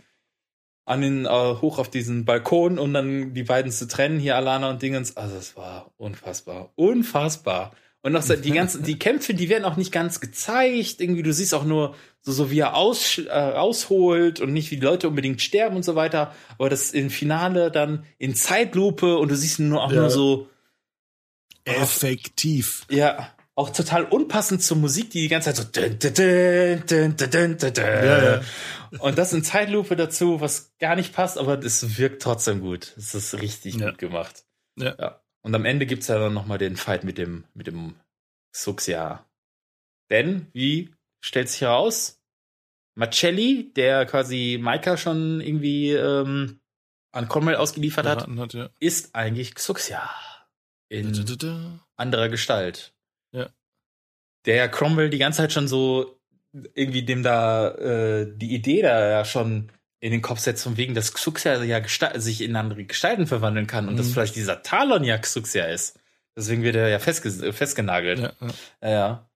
An 0.86 1.00
den, 1.00 1.24
äh, 1.24 1.28
hoch 1.28 1.78
auf 1.78 1.88
diesen 1.88 2.26
Balkon 2.26 2.78
und 2.78 2.92
dann 2.92 3.32
die 3.32 3.42
beiden 3.44 3.72
zu 3.72 3.88
trennen, 3.88 4.18
hier 4.20 4.36
Alana 4.36 4.68
und 4.68 4.82
Dingens. 4.82 5.16
Also 5.16 5.36
es 5.36 5.56
war 5.56 5.90
unfassbar. 5.96 6.72
Unfassbar. 6.74 7.72
Und 8.04 8.12
noch 8.12 8.22
so 8.22 8.36
die 8.36 8.50
ganzen, 8.52 8.84
die 8.84 8.98
Kämpfe, 8.98 9.34
die 9.34 9.48
werden 9.48 9.64
auch 9.64 9.76
nicht 9.76 9.90
ganz 9.90 10.20
gezeigt. 10.20 11.00
Irgendwie, 11.00 11.22
du 11.22 11.32
siehst 11.32 11.54
auch 11.54 11.64
nur 11.64 11.96
so, 12.20 12.32
so 12.32 12.50
wie 12.50 12.60
er 12.60 12.76
aus, 12.76 13.18
äh, 13.18 13.28
ausholt 13.30 14.40
und 14.40 14.52
nicht 14.52 14.70
wie 14.70 14.76
die 14.76 14.84
Leute 14.84 15.08
unbedingt 15.08 15.40
sterben 15.42 15.74
und 15.74 15.84
so 15.84 15.94
weiter. 15.96 16.34
Aber 16.58 16.68
das 16.70 16.92
im 16.92 17.10
Finale 17.10 17.70
dann 17.72 18.04
in 18.18 18.34
Zeitlupe 18.34 19.16
und 19.18 19.30
du 19.30 19.36
siehst 19.36 19.58
nur 19.58 19.82
auch 19.82 19.90
Ja. 19.90 20.02
nur 20.02 20.10
so, 20.10 20.48
Effektiv. 21.64 22.84
ja, 22.90 23.32
auch 23.54 23.70
total 23.70 24.04
unpassend 24.04 24.62
zur 24.62 24.76
Musik, 24.76 25.10
die 25.10 25.22
die 25.22 25.28
ganze 25.28 25.54
Zeit 25.54 25.56
so 25.56 25.64
dün, 25.64 25.98
dün, 26.86 27.16
dün. 27.16 27.56
Ja, 27.76 28.34
ja. 28.36 28.40
und 28.98 29.16
das 29.16 29.32
in 29.32 29.42
Zeitlupe 29.44 29.96
dazu, 29.96 30.40
was 30.42 30.72
gar 30.78 30.94
nicht 30.96 31.14
passt, 31.14 31.38
aber 31.38 31.58
es 31.64 31.96
wirkt 31.96 32.20
trotzdem 32.22 32.60
gut. 32.60 32.92
Es 32.98 33.14
ist 33.14 33.40
richtig 33.40 33.78
gut 33.78 33.96
gemacht. 33.98 34.44
Ja. 34.76 35.20
Und 35.44 35.54
am 35.54 35.66
Ende 35.66 35.84
gibt's 35.84 36.08
ja 36.08 36.18
dann 36.18 36.32
nochmal 36.32 36.58
den 36.58 36.76
Fight 36.76 37.04
mit 37.04 37.18
dem, 37.18 37.44
mit 37.52 37.66
dem 37.66 37.96
Xuxia. 38.52 39.26
Denn, 40.10 40.46
wie 40.52 40.94
stellt 41.20 41.50
sich 41.50 41.60
heraus, 41.60 42.22
Marcelli, 42.96 43.72
der 43.74 44.06
quasi 44.06 44.58
Maika 44.60 44.96
schon 44.96 45.40
irgendwie 45.40 45.92
ähm, 45.92 46.60
an 47.12 47.28
Cromwell 47.28 47.56
ausgeliefert 47.56 48.06
hat, 48.06 48.26
hat, 48.26 48.54
ja. 48.54 48.70
ist 48.80 49.14
eigentlich 49.14 49.54
Xuxia. 49.54 50.08
In 50.88 51.12
anderer 51.96 52.28
Gestalt. 52.28 52.94
Ja. 53.32 53.50
Der 54.46 54.56
ja 54.56 54.68
Cromwell 54.68 55.10
die 55.10 55.18
ganze 55.18 55.38
Zeit 55.38 55.52
schon 55.52 55.68
so 55.68 56.20
irgendwie 56.74 57.04
dem 57.04 57.22
da 57.22 57.74
äh, 57.74 58.32
die 58.36 58.54
Idee 58.54 58.82
da 58.82 59.08
ja 59.08 59.24
schon 59.24 59.72
in 60.04 60.10
den 60.10 60.20
Kopf 60.20 60.38
setzt, 60.40 60.62
von 60.62 60.76
wegen, 60.76 60.92
dass 60.94 61.14
Xuxia 61.14 61.62
ja 61.62 61.80
sich 62.16 62.42
in 62.42 62.56
andere 62.56 62.84
Gestalten 62.84 63.26
verwandeln 63.26 63.66
kann 63.66 63.88
und 63.88 63.96
dass 63.96 64.08
Mhm. 64.08 64.12
vielleicht 64.12 64.36
dieser 64.36 64.62
Talon 64.62 65.02
ja 65.02 65.16
Xuxia 65.16 65.64
ist. 65.64 65.98
Deswegen 66.36 66.62
wird 66.62 66.76
er 66.76 66.88
ja 66.90 66.98
festge 66.98 67.54
festgenagelt. 67.54 68.18
Ja, 68.20 68.32
ja. 68.82 68.90
ja. 68.90 69.26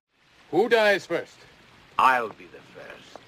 Who 0.51 0.69
dies 0.69 1.07
first? 1.07 1.37
I'll 1.97 2.29
be 2.29 2.43
the 2.51 2.59
first. 2.75 3.19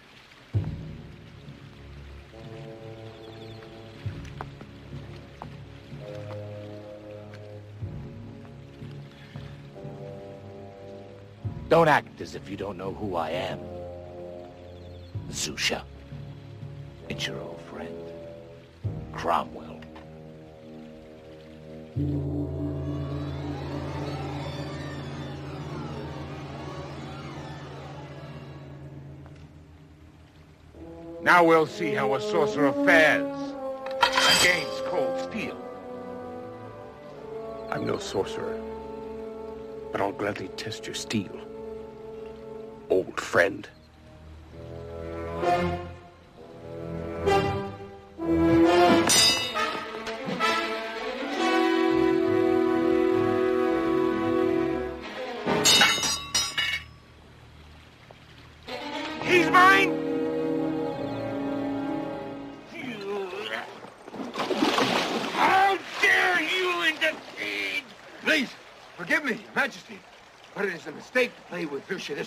Don't 11.69 11.87
act 11.87 12.19
as 12.21 12.35
if 12.35 12.49
you 12.49 12.57
don't 12.57 12.77
know 12.77 12.91
who 12.91 13.15
I 13.15 13.29
am. 13.31 13.59
Zusha. 15.31 15.83
It's 17.11 17.27
your 17.27 17.41
old 17.41 17.59
friend, 17.69 17.93
Cromwell. 19.11 19.81
Now 31.21 31.43
we'll 31.43 31.67
see 31.67 31.93
how 31.93 32.15
a 32.15 32.21
sorcerer 32.21 32.71
fares 32.85 33.53
against 34.39 34.85
cold 34.85 35.19
steel. 35.29 35.57
I'm 37.69 37.85
no 37.85 37.97
sorcerer, 37.97 38.57
but 39.91 39.99
I'll 39.99 40.13
gladly 40.13 40.47
test 40.55 40.85
your 40.85 40.95
steel. 40.95 41.37
Old 42.89 43.19
friend. 43.19 43.67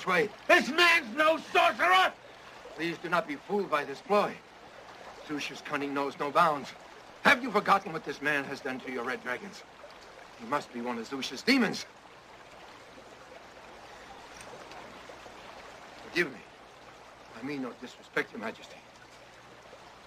This 0.04 0.06
way. 0.06 0.28
This 0.48 0.68
man's 0.70 1.16
no 1.16 1.38
sorcerer! 1.52 2.12
Please 2.76 2.96
do 3.02 3.08
not 3.08 3.26
be 3.26 3.36
fooled 3.36 3.70
by 3.70 3.84
this 3.84 4.00
ploy. 4.00 4.32
Zusha's 5.28 5.62
cunning 5.62 5.94
knows 5.94 6.18
no 6.18 6.30
bounds. 6.30 6.70
Have 7.22 7.42
you 7.42 7.50
forgotten 7.50 7.92
what 7.92 8.04
this 8.04 8.20
man 8.20 8.44
has 8.44 8.60
done 8.60 8.80
to 8.80 8.92
your 8.92 9.04
red 9.04 9.22
dragons? 9.22 9.62
He 10.40 10.46
must 10.46 10.72
be 10.72 10.80
one 10.80 10.98
of 10.98 11.08
Zusha's 11.08 11.42
demons. 11.42 11.86
Forgive 16.08 16.30
me. 16.32 16.38
I 17.40 17.46
mean 17.46 17.62
no 17.62 17.70
disrespect, 17.80 18.32
Your 18.32 18.40
Majesty. 18.40 18.76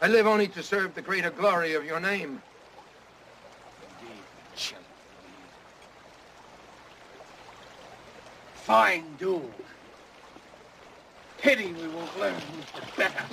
I 0.02 0.08
live 0.08 0.28
only 0.28 0.48
to 0.50 0.62
serve 0.62 0.94
the 0.94 1.02
greater 1.02 1.32
glory 1.32 1.74
of 1.74 1.84
your 1.84 2.00
name. 2.00 2.42
Indeed, 4.02 4.24
shall 4.56 4.80
Fine 8.54 9.06
duel. 9.18 9.50
Pity 11.48 11.74
we 11.76 11.88
won't 11.88 12.20
learn 12.20 12.36
the 12.76 12.82
better. 12.98 13.26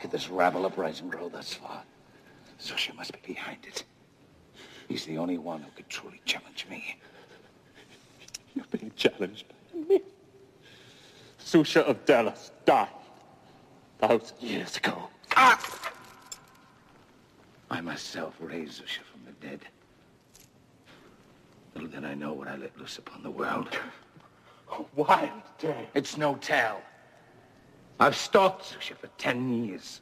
Could 0.00 0.10
this 0.10 0.28
rabble 0.28 0.66
uprising 0.66 1.08
grow 1.08 1.28
thus 1.28 1.54
far? 1.54 1.82
Zusha 2.60 2.94
must 2.94 3.12
be 3.12 3.34
behind 3.34 3.58
it. 3.66 3.84
He's 4.88 5.04
the 5.04 5.18
only 5.18 5.38
one 5.38 5.62
who 5.62 5.70
could 5.76 5.88
truly 5.88 6.20
challenge 6.24 6.66
me. 6.68 6.96
You're 8.54 8.64
being 8.70 8.92
challenged 8.96 9.44
by 9.48 9.80
me. 9.88 10.00
Susha 11.38 11.82
of 11.82 12.04
Dallas 12.04 12.50
died 12.64 12.88
thousand 14.00 14.40
years 14.40 14.76
ago. 14.76 15.08
Ah! 15.36 15.92
I 17.70 17.80
myself 17.80 18.34
raised 18.40 18.82
Zusha 18.82 19.02
from 19.02 19.20
the 19.26 19.46
dead. 19.46 19.60
Little 21.74 21.90
did 21.90 22.04
I 22.04 22.14
know 22.14 22.32
what 22.32 22.48
I 22.48 22.56
let 22.56 22.76
loose 22.78 22.98
upon 22.98 23.22
the 23.22 23.30
world. 23.30 23.68
A 24.72 24.82
Wild 24.96 25.42
day. 25.58 25.88
It's 25.94 26.16
no 26.16 26.36
tell. 26.36 26.80
I've 28.00 28.16
stalked 28.16 28.62
Zusha 28.72 28.96
for 28.96 29.08
ten 29.18 29.62
years, 29.66 30.00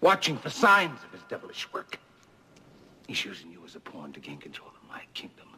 watching 0.00 0.38
for 0.38 0.48
signs 0.48 1.02
of 1.02 1.10
his 1.10 1.22
devilish 1.28 1.70
work. 1.72 1.98
He's 3.08 3.24
using 3.24 3.50
you 3.50 3.60
as 3.66 3.74
a 3.74 3.80
pawn 3.80 4.12
to 4.12 4.20
gain 4.20 4.38
control 4.38 4.68
of 4.68 4.88
my 4.88 5.02
kingdom. 5.12 5.48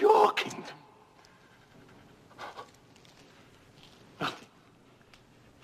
Your 0.00 0.32
kingdom. 0.32 0.74
Nothing 4.20 4.48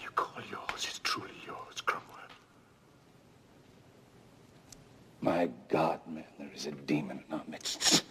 you 0.01 0.11
call 0.11 0.41
yours 0.49 0.87
is 0.87 1.01
truly 1.01 1.35
yours, 1.45 1.81
Cromwell. 1.81 2.07
My 5.21 5.51
God, 5.69 5.99
man, 6.07 6.25
there 6.39 6.51
is 6.55 6.67
a 6.67 6.73
demon 6.73 7.25
in 7.29 7.35
our 7.35 7.43
midst. 7.49 8.05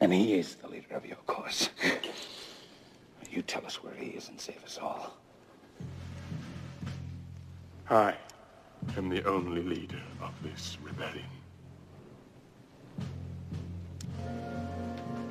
And 0.00 0.10
he 0.12 0.38
is 0.38 0.54
the 0.54 0.68
leader 0.68 0.94
of 0.94 1.04
your 1.04 1.18
cause. 1.26 1.68
You 3.30 3.42
tell 3.42 3.66
us 3.66 3.82
where 3.82 3.94
he 3.94 4.06
is 4.12 4.30
and 4.30 4.40
save 4.40 4.64
us 4.64 4.78
all. 4.80 5.18
I 7.88 8.14
am 8.96 9.08
the 9.08 9.24
only 9.24 9.62
leader 9.62 10.02
of 10.20 10.32
this 10.42 10.76
rebellion. 10.82 11.24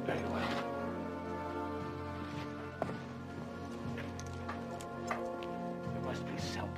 Very 0.06 0.22
well. 0.32 0.42
There 5.10 6.02
must 6.06 6.26
be 6.26 6.38
someone. 6.38 6.72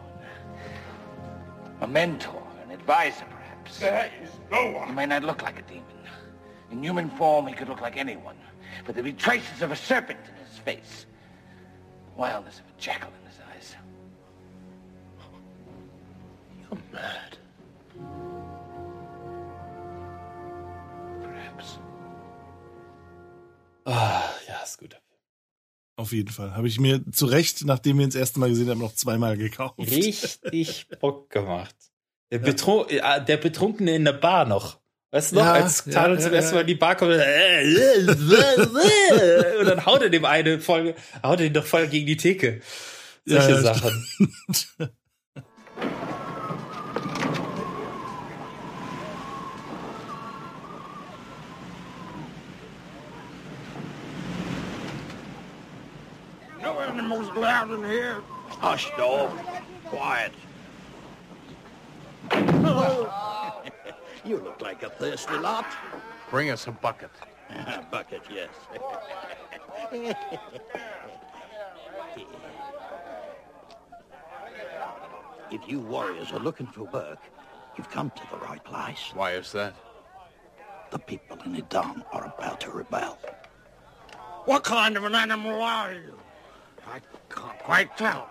A 1.82 1.88
mentor, 1.88 2.42
an 2.64 2.72
advisor, 2.72 3.26
perhaps. 3.26 3.78
There 3.78 4.12
is 4.24 4.32
no 4.50 4.72
one. 4.72 4.88
He 4.88 4.94
may 4.96 5.06
not 5.06 5.24
look 5.24 5.44
like 5.44 5.60
a 5.60 5.62
demon. 5.62 5.84
In 6.72 6.82
human 6.82 7.12
form, 7.12 7.46
he 7.46 7.54
could 7.54 7.70
look 7.70 7.82
like 7.82 7.98
anyone. 7.98 8.38
But 8.84 8.96
there'd 8.96 9.06
be 9.06 9.14
traces 9.14 9.62
of 9.62 9.72
a 9.72 9.76
serpent 9.76 10.22
in 10.28 10.44
his 10.44 10.58
face. 10.58 11.06
the 12.16 12.20
Wildness 12.20 12.62
of 12.62 12.66
a 12.66 12.82
jackal 12.82 13.12
in 13.22 13.27
You're 16.70 16.80
mad. 16.92 17.38
Perhaps. 21.24 21.80
Ah, 23.86 24.24
ja, 24.48 24.62
ist 24.64 24.78
gut. 24.78 24.98
Auf 25.96 26.12
jeden 26.12 26.32
Fall. 26.32 26.56
Habe 26.56 26.68
ich 26.68 26.80
mir 26.80 27.02
zu 27.12 27.26
Recht, 27.26 27.66
nachdem 27.66 27.98
wir 27.98 28.06
ihn 28.06 28.10
das 28.10 28.20
erste 28.20 28.40
Mal 28.40 28.50
gesehen 28.50 28.70
haben, 28.70 28.80
noch 28.80 28.94
zweimal 28.94 29.36
gekauft. 29.38 29.80
Richtig 29.80 30.88
Bock 31.00 31.30
gemacht. 31.30 31.76
Der, 32.32 32.40
Betrun 32.40 32.88
äh, 32.90 33.24
der 33.24 33.38
Betrunkene 33.38 33.96
in 33.96 34.06
der 34.06 34.14
Bar 34.14 34.46
noch. 34.46 34.80
Weißt 35.12 35.32
du 35.32 35.38
noch, 35.38 35.46
Ja, 35.46 35.54
als 35.54 35.86
ja, 35.86 35.94
Talon 35.94 36.18
ja, 36.18 36.24
zum 36.24 36.34
ersten 36.34 36.50
ja. 36.50 36.56
Mal 36.56 36.62
in 36.62 36.68
die 36.68 36.76
Bar 36.76 36.96
kommt 36.98 37.14
äh, 37.14 37.62
äh, 37.64 39.58
und 39.60 39.66
dann 39.66 39.86
haut 39.86 40.02
er 40.02 40.10
dem 40.10 40.26
eine 40.26 40.60
voll, 40.60 40.94
haut 41.24 41.40
er 41.40 41.46
ihn 41.46 41.54
doch 41.54 41.66
voll 41.66 41.88
gegen 41.88 42.06
die 42.06 42.18
Theke. 42.18 42.60
Solche 43.26 43.52
Ja, 43.52 43.56
ja, 43.56 43.62
Sachen. 43.62 44.06
Allowed 57.38 57.72
in 57.72 57.84
here. 57.84 58.22
Hush, 58.50 58.90
dog. 58.98 59.30
Quiet. 59.86 60.34
you 64.26 64.38
look 64.38 64.62
like 64.62 64.84
a 64.84 64.90
thirsty 64.90 65.38
lot. 65.38 65.66
Bring 66.30 66.50
us 66.50 66.68
a 66.68 66.72
bucket. 66.72 67.12
A 67.50 67.86
bucket, 67.90 68.22
yes. 68.30 68.50
if 75.52 75.62
you 75.68 75.80
warriors 75.80 76.32
are 76.32 76.40
looking 76.40 76.68
for 76.68 76.84
work, 76.86 77.20
you've 77.78 77.90
come 77.90 78.10
to 78.12 78.24
the 78.32 78.38
right 78.38 78.64
place. 78.64 79.12
Why 79.14 79.34
is 79.34 79.52
that? 79.52 79.76
The 80.90 81.00
people 81.00 81.38
in 81.46 81.56
Idan 81.56 82.04
are 82.12 82.34
about 82.38 82.60
to 82.62 82.72
rebel. 82.72 83.18
What 84.46 84.64
kind 84.64 84.98
of 84.98 85.04
an 85.04 85.14
animal 85.14 85.62
are 85.62 85.94
you? 85.94 86.18
I 86.92 87.00
can't 87.30 87.60
quite 87.60 87.98
tell. 87.98 88.30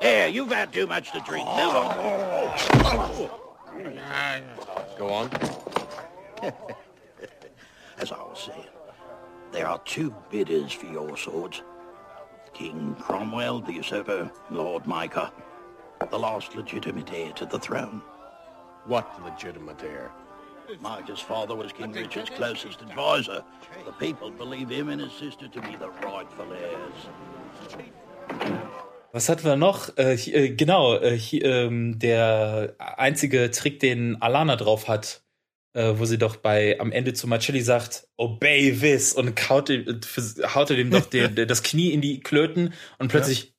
Here, 0.00 0.28
you've 0.28 0.50
had 0.50 0.72
too 0.72 0.86
much 0.86 1.12
to 1.12 1.20
drink. 1.20 1.46
Go 4.98 5.12
on. 5.12 5.30
As 7.98 8.12
I 8.12 8.18
was 8.18 8.44
saying, 8.46 8.66
there 9.52 9.66
are 9.66 9.80
two 9.84 10.14
bidders 10.30 10.72
for 10.72 10.86
your 10.86 11.16
swords. 11.16 11.62
King 12.52 12.94
Cromwell, 13.00 13.60
the 13.60 13.72
usurper, 13.72 14.30
Lord 14.50 14.86
Micah, 14.86 15.32
the 16.10 16.18
last 16.18 16.54
legitimate 16.54 17.12
heir 17.12 17.32
to 17.32 17.46
the 17.46 17.58
throne. 17.58 18.02
What 18.84 19.22
legitimate 19.24 19.82
heir? 19.82 20.12
Micah's 20.80 21.20
father 21.20 21.54
was 21.54 21.72
King 21.72 21.92
Richard's 21.92 22.30
closest 22.30 22.82
advisor. 22.82 23.42
The 23.84 23.92
people 23.92 24.30
believe 24.30 24.68
him 24.68 24.88
and 24.88 25.00
his 25.00 25.12
sister 25.12 25.48
to 25.48 25.60
be 25.62 25.76
the 25.76 25.90
rightful 25.90 26.52
heirs. 26.52 27.08
Was 29.12 29.28
hatten 29.28 29.44
wir 29.44 29.56
noch? 29.56 29.96
Äh, 29.96 30.16
hi- 30.16 30.32
äh, 30.34 30.50
genau, 30.54 30.96
äh, 30.98 31.18
hi- 31.18 31.40
ähm, 31.40 31.98
der 31.98 32.74
einzige 32.78 33.50
Trick, 33.50 33.80
den 33.80 34.20
Alana 34.20 34.56
drauf 34.56 34.88
hat, 34.88 35.24
äh, 35.72 35.94
wo 35.96 36.04
sie 36.04 36.18
doch 36.18 36.36
bei 36.36 36.78
am 36.80 36.92
Ende 36.92 37.14
zu 37.14 37.26
Marcelli 37.26 37.62
sagt, 37.62 38.08
obey 38.16 38.76
this 38.78 39.14
und 39.14 39.28
äh, 39.28 39.34
haut 39.48 39.68
dem 40.70 40.90
doch 40.90 41.06
den, 41.06 41.34
der- 41.34 41.46
das 41.46 41.62
Knie 41.62 41.90
in 41.92 42.02
die 42.02 42.20
Klöten 42.20 42.74
und 42.98 43.08
plötzlich 43.08 43.54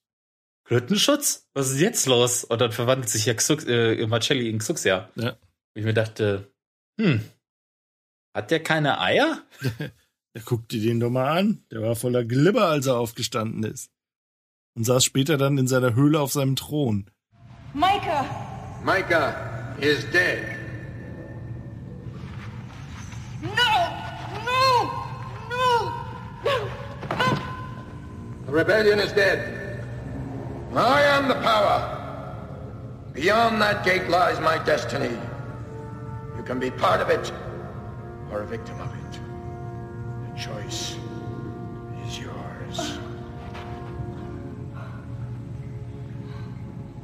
Klötenschutz? 0.66 1.48
Was 1.54 1.72
ist 1.72 1.80
jetzt 1.80 2.06
los? 2.08 2.44
Und 2.44 2.60
dann 2.62 2.72
verwandelt 2.72 3.10
sich 3.10 3.26
ja 3.26 3.34
Xux, 3.34 3.64
äh, 3.66 4.06
Marcelli 4.06 4.50
in 4.50 4.60
Xuxia. 4.60 5.10
Ja. 5.16 5.30
Und 5.32 5.38
ich 5.76 5.86
mir 5.86 5.94
dachte, 5.94 6.52
hm, 7.00 7.22
hat 8.36 8.52
der 8.52 8.62
keine 8.62 9.00
Eier? 9.00 9.42
Ja, 10.36 10.44
guck 10.46 10.70
dir 10.70 10.80
den 10.82 11.00
doch 11.00 11.10
mal 11.10 11.36
an. 11.36 11.66
Der 11.72 11.82
war 11.82 11.96
voller 11.96 12.24
Glibber, 12.24 12.66
als 12.68 12.86
er 12.86 13.00
aufgestanden 13.00 13.64
ist. 13.64 13.90
Und 14.78 14.84
saß 14.84 15.04
später 15.04 15.38
dann 15.38 15.58
in 15.58 15.66
seiner 15.66 15.96
Höhle 15.96 16.20
auf 16.20 16.32
seinem 16.32 16.56
Thron. 16.56 17.10
Micah! 17.74 18.26
Micah 18.84 19.34
is 19.80 20.06
dead. 20.12 20.56
No! 23.42 23.54
No! 24.46 24.92
No! 25.50 26.70
The 28.46 28.52
rebellion 28.52 29.00
is 29.00 29.12
dead. 29.14 29.82
I 30.76 31.02
am 31.02 31.28
the 31.28 31.42
power. 31.42 31.96
Beyond 33.16 33.60
that 33.60 33.84
gate 33.84 34.08
lies 34.10 34.40
my 34.40 34.60
destiny. 34.64 35.18
You 36.38 36.44
can 36.44 36.60
be 36.60 36.70
part 36.70 37.02
of 37.02 37.10
it 37.10 37.34
or 38.32 38.42
a 38.42 38.46
victim 38.46 38.80
of 38.80 38.94
it. 38.94 39.20
The 40.30 40.40
choice 40.40 40.98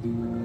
I 0.05 0.42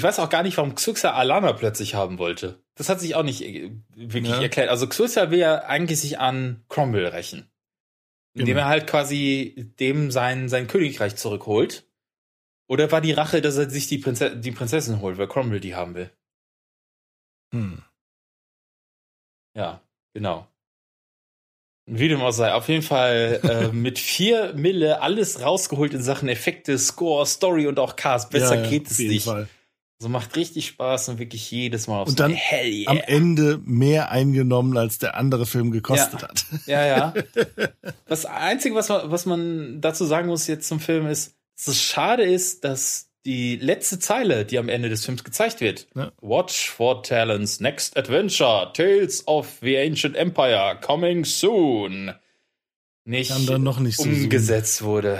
Ich 0.00 0.04
weiß 0.04 0.18
auch 0.18 0.30
gar 0.30 0.42
nicht, 0.42 0.56
warum 0.56 0.76
Xuxa 0.76 1.12
Alana 1.12 1.52
plötzlich 1.52 1.94
haben 1.94 2.16
wollte. 2.16 2.58
Das 2.74 2.88
hat 2.88 3.00
sich 3.00 3.16
auch 3.16 3.22
nicht 3.22 3.42
äh, 3.42 3.70
wirklich 3.94 4.32
Ja. 4.32 4.40
erklärt. 4.40 4.70
Also 4.70 4.86
Xuxa 4.86 5.30
will 5.30 5.40
ja 5.40 5.58
eigentlich 5.64 6.00
sich 6.00 6.18
an 6.18 6.64
Cromwell 6.70 7.08
rächen. 7.08 7.50
Indem 8.32 8.54
Genau. 8.54 8.60
er 8.60 8.68
halt 8.70 8.86
quasi 8.86 9.70
dem 9.78 10.10
sein, 10.10 10.48
sein 10.48 10.68
Königreich 10.68 11.16
zurückholt. 11.16 11.86
Oder 12.66 12.90
war 12.92 13.02
die 13.02 13.12
Rache, 13.12 13.42
dass 13.42 13.58
er 13.58 13.68
sich 13.68 13.88
die, 13.88 13.98
Prinze 13.98 14.34
die 14.34 14.52
Prinzessin 14.52 15.02
holt, 15.02 15.18
weil 15.18 15.28
Cromwell 15.28 15.60
die 15.60 15.74
haben 15.74 15.94
will? 15.94 16.10
Hm. 17.52 17.82
Ja, 19.54 19.82
genau. 20.14 20.46
Wie 21.84 22.08
dem 22.08 22.22
auch 22.22 22.30
sei, 22.32 22.54
auf 22.54 22.68
jeden 22.68 22.82
Fall 22.84 23.40
äh, 23.42 23.68
mit 23.74 23.98
vier 23.98 24.54
Mille 24.54 25.02
alles 25.02 25.42
rausgeholt 25.42 25.92
in 25.92 26.00
Sachen 26.02 26.30
Effekte, 26.30 26.78
Score, 26.78 27.26
Story 27.26 27.66
und 27.66 27.78
auch 27.78 27.96
Cast. 27.96 28.30
Besser 28.30 28.54
Ja, 28.56 28.62
ja, 28.62 28.70
geht 28.70 28.90
es 28.90 28.98
nicht. 28.98 29.24
Fall. 29.26 29.46
So 30.02 30.08
macht 30.08 30.34
richtig 30.36 30.66
Spaß 30.66 31.10
und 31.10 31.18
wirklich 31.18 31.50
jedes 31.50 31.86
Mal 31.86 32.00
aufs 32.00 32.12
Und 32.12 32.20
dann 32.20 32.30
yeah. 32.32 32.90
am 32.90 33.00
Ende 33.06 33.60
mehr 33.64 34.10
eingenommen, 34.10 34.76
als 34.78 34.98
der 34.98 35.14
andere 35.14 35.44
Film 35.44 35.70
gekostet 35.70 36.22
Ja. 36.22 36.28
hat. 36.28 36.44
Ja, 36.66 36.86
ja. 36.86 37.14
Das 38.06 38.24
Einzige, 38.24 38.74
was 38.74 38.88
man, 38.88 39.10
was 39.10 39.26
man 39.26 39.80
dazu 39.82 40.06
sagen 40.06 40.28
muss 40.28 40.46
jetzt 40.46 40.66
zum 40.68 40.80
Film 40.80 41.06
ist, 41.06 41.34
dass 41.56 41.68
es 41.68 41.82
schade 41.82 42.22
ist, 42.22 42.64
dass 42.64 43.10
die 43.26 43.56
letzte 43.56 43.98
Zeile, 43.98 44.46
die 44.46 44.58
am 44.58 44.70
Ende 44.70 44.88
des 44.88 45.04
Films 45.04 45.22
gezeigt 45.22 45.60
wird, 45.60 45.86
Ja. 45.94 46.10
Watch 46.22 46.70
for 46.70 47.02
Talents 47.02 47.60
Next 47.60 47.94
Adventure, 47.98 48.72
Tales 48.72 49.28
of 49.28 49.58
the 49.60 49.76
Ancient 49.76 50.16
Empire, 50.16 50.78
coming 50.80 51.26
soon, 51.26 52.12
nicht, 53.04 53.30
dann 53.46 53.62
noch 53.62 53.80
nicht 53.80 53.98
so 53.98 54.04
umgesetzt 54.04 54.82
wurde. 54.82 55.18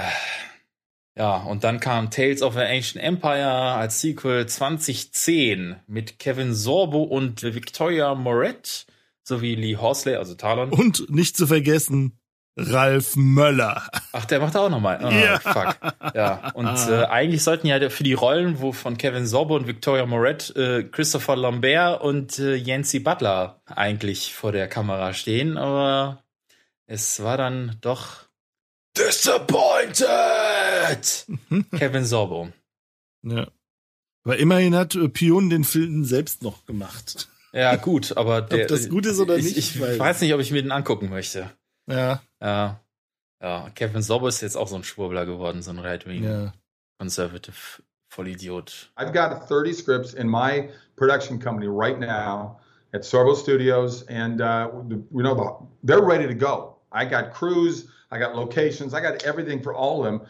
Ja, 1.20 1.36
und 1.36 1.64
dann 1.64 1.80
kam 1.80 2.10
Tales 2.10 2.40
of 2.40 2.54
the 2.54 2.60
Ancient 2.60 3.04
Empire 3.04 3.46
als 3.46 4.00
Sequel 4.00 4.46
2010 4.46 5.76
mit 5.86 6.18
Kevin 6.18 6.54
Sorbo 6.54 7.02
und 7.02 7.42
Victoria 7.42 8.14
Moret 8.14 8.86
sowie 9.22 9.54
Lee 9.54 9.76
Horsley, 9.76 10.14
also 10.14 10.34
Talon. 10.34 10.70
Und 10.70 11.10
nicht 11.10 11.36
zu 11.36 11.46
vergessen, 11.46 12.18
Ralf 12.56 13.16
Möller. 13.16 13.86
Ach, 14.12 14.24
der 14.24 14.40
macht 14.40 14.56
auch 14.56 14.70
nochmal. 14.70 14.98
Oh, 15.04 15.10
Ja. 15.10 15.38
fuck. 15.40 15.76
Ja, 16.14 16.52
und 16.54 16.88
äh, 16.88 17.04
eigentlich 17.04 17.44
sollten 17.44 17.66
ja 17.66 17.90
für 17.90 18.02
die 18.02 18.14
Rollen, 18.14 18.60
wo 18.62 18.72
von 18.72 18.96
Kevin 18.96 19.26
Sorbo 19.26 19.56
und 19.56 19.66
Victoria 19.66 20.06
Moret 20.06 20.56
äh, 20.56 20.84
Christopher 20.84 21.36
Lambert 21.36 22.00
und 22.00 22.38
äh, 22.38 22.54
Yancy 22.56 22.98
Butler 22.98 23.60
eigentlich 23.66 24.32
vor 24.32 24.52
der 24.52 24.68
Kamera 24.68 25.12
stehen, 25.12 25.58
aber 25.58 26.24
es 26.86 27.22
war 27.22 27.36
dann 27.36 27.76
doch 27.82 28.29
disappointed. 28.96 30.06
Kevin 31.78 32.04
Sorbo. 32.04 32.48
Ja. 33.22 33.46
Aber 34.24 34.36
immerhin 34.38 34.74
hat 34.74 34.94
äh, 34.94 35.08
Pion 35.08 35.50
den 35.50 35.64
Film 35.64 36.04
selbst 36.04 36.42
noch 36.42 36.66
gemacht. 36.66 37.28
Ja, 37.52 37.74
gut, 37.76 38.16
aber 38.16 38.42
der, 38.42 38.66
das 38.66 38.88
gut 38.88 39.06
ist 39.06 39.18
oder 39.18 39.36
ich, 39.36 39.44
nicht, 39.44 39.56
Ich 39.58 39.80
weil- 39.80 39.98
weiß 39.98 40.20
nicht, 40.20 40.32
ob 40.34 40.40
ich 40.40 40.52
mir 40.52 40.62
den 40.62 40.70
angucken 40.72 41.08
möchte. 41.08 41.50
Ja. 41.88 42.22
Ja. 42.40 42.80
Ja, 43.42 43.70
Kevin 43.74 44.02
Sobber 44.02 44.28
ist 44.28 44.42
jetzt 44.42 44.56
auch 44.56 44.68
so 44.68 44.76
ein 44.76 44.84
Schwurbler 44.84 45.24
geworden, 45.24 45.62
so 45.62 45.70
ein 45.70 45.78
Right-Wing 45.78 46.22
Ja. 46.24 46.52
Conservative 46.98 47.56
Vollidiot. 48.08 48.90
I've 48.96 49.12
got 49.12 49.48
30 49.48 49.72
scripts 49.72 50.12
in 50.12 50.28
my 50.28 50.68
production 50.96 51.40
company 51.40 51.66
right 51.66 51.98
now 51.98 52.60
at 52.92 53.02
Sorbo 53.04 53.34
Studios, 53.34 54.02
and 54.08 54.40
uh, 54.42 54.68
you 55.10 55.22
know 55.22 55.34
the, 55.34 55.66
they're 55.86 56.04
ready 56.06 56.26
to 56.26 56.34
go. 56.34 56.76
I 56.92 57.06
got 57.06 57.32
crews, 57.32 57.86
I 58.10 58.18
got 58.18 58.36
locations, 58.36 58.94
I 58.94 59.00
got 59.00 59.24
everything 59.24 59.62
for 59.62 59.74
all 59.74 60.04
of 60.04 60.12
them. 60.12 60.28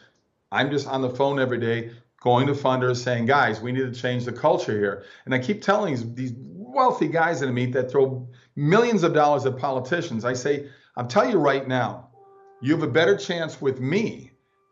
I'm 0.53 0.71
just 0.71 0.87
on 0.87 1.03
the 1.03 1.11
phone 1.11 1.39
every 1.39 1.59
day, 1.59 1.93
going 2.21 2.47
to 2.49 2.53
funders, 2.53 2.97
saying, 2.97 3.27
"Guys, 3.27 3.61
we 3.61 3.73
need 3.73 3.93
to 3.93 4.01
change 4.01 4.25
the 4.25 4.33
culture 4.33 4.77
here." 4.77 5.05
And 5.25 5.35
I 5.35 5.39
keep 5.39 5.63
telling 5.63 5.95
these, 5.95 6.15
these 6.15 6.33
wealthy 6.37 7.09
guys 7.09 7.41
that 7.41 7.49
I 7.49 7.53
meet 7.53 7.73
that 7.73 7.91
throw 7.91 8.29
millions 8.57 9.03
of 9.03 9.15
dollars 9.15 9.47
at 9.47 9.57
politicians. 9.57 10.25
I 10.25 10.35
say, 10.35 10.69
"I'm 10.97 11.09
telling 11.09 11.31
you 11.31 11.39
right 11.39 11.67
now, 11.67 12.11
you 12.61 12.73
have 12.75 12.83
a 12.83 12.93
better 12.93 13.17
chance 13.17 13.61
with 13.61 13.81
me." 13.81 14.30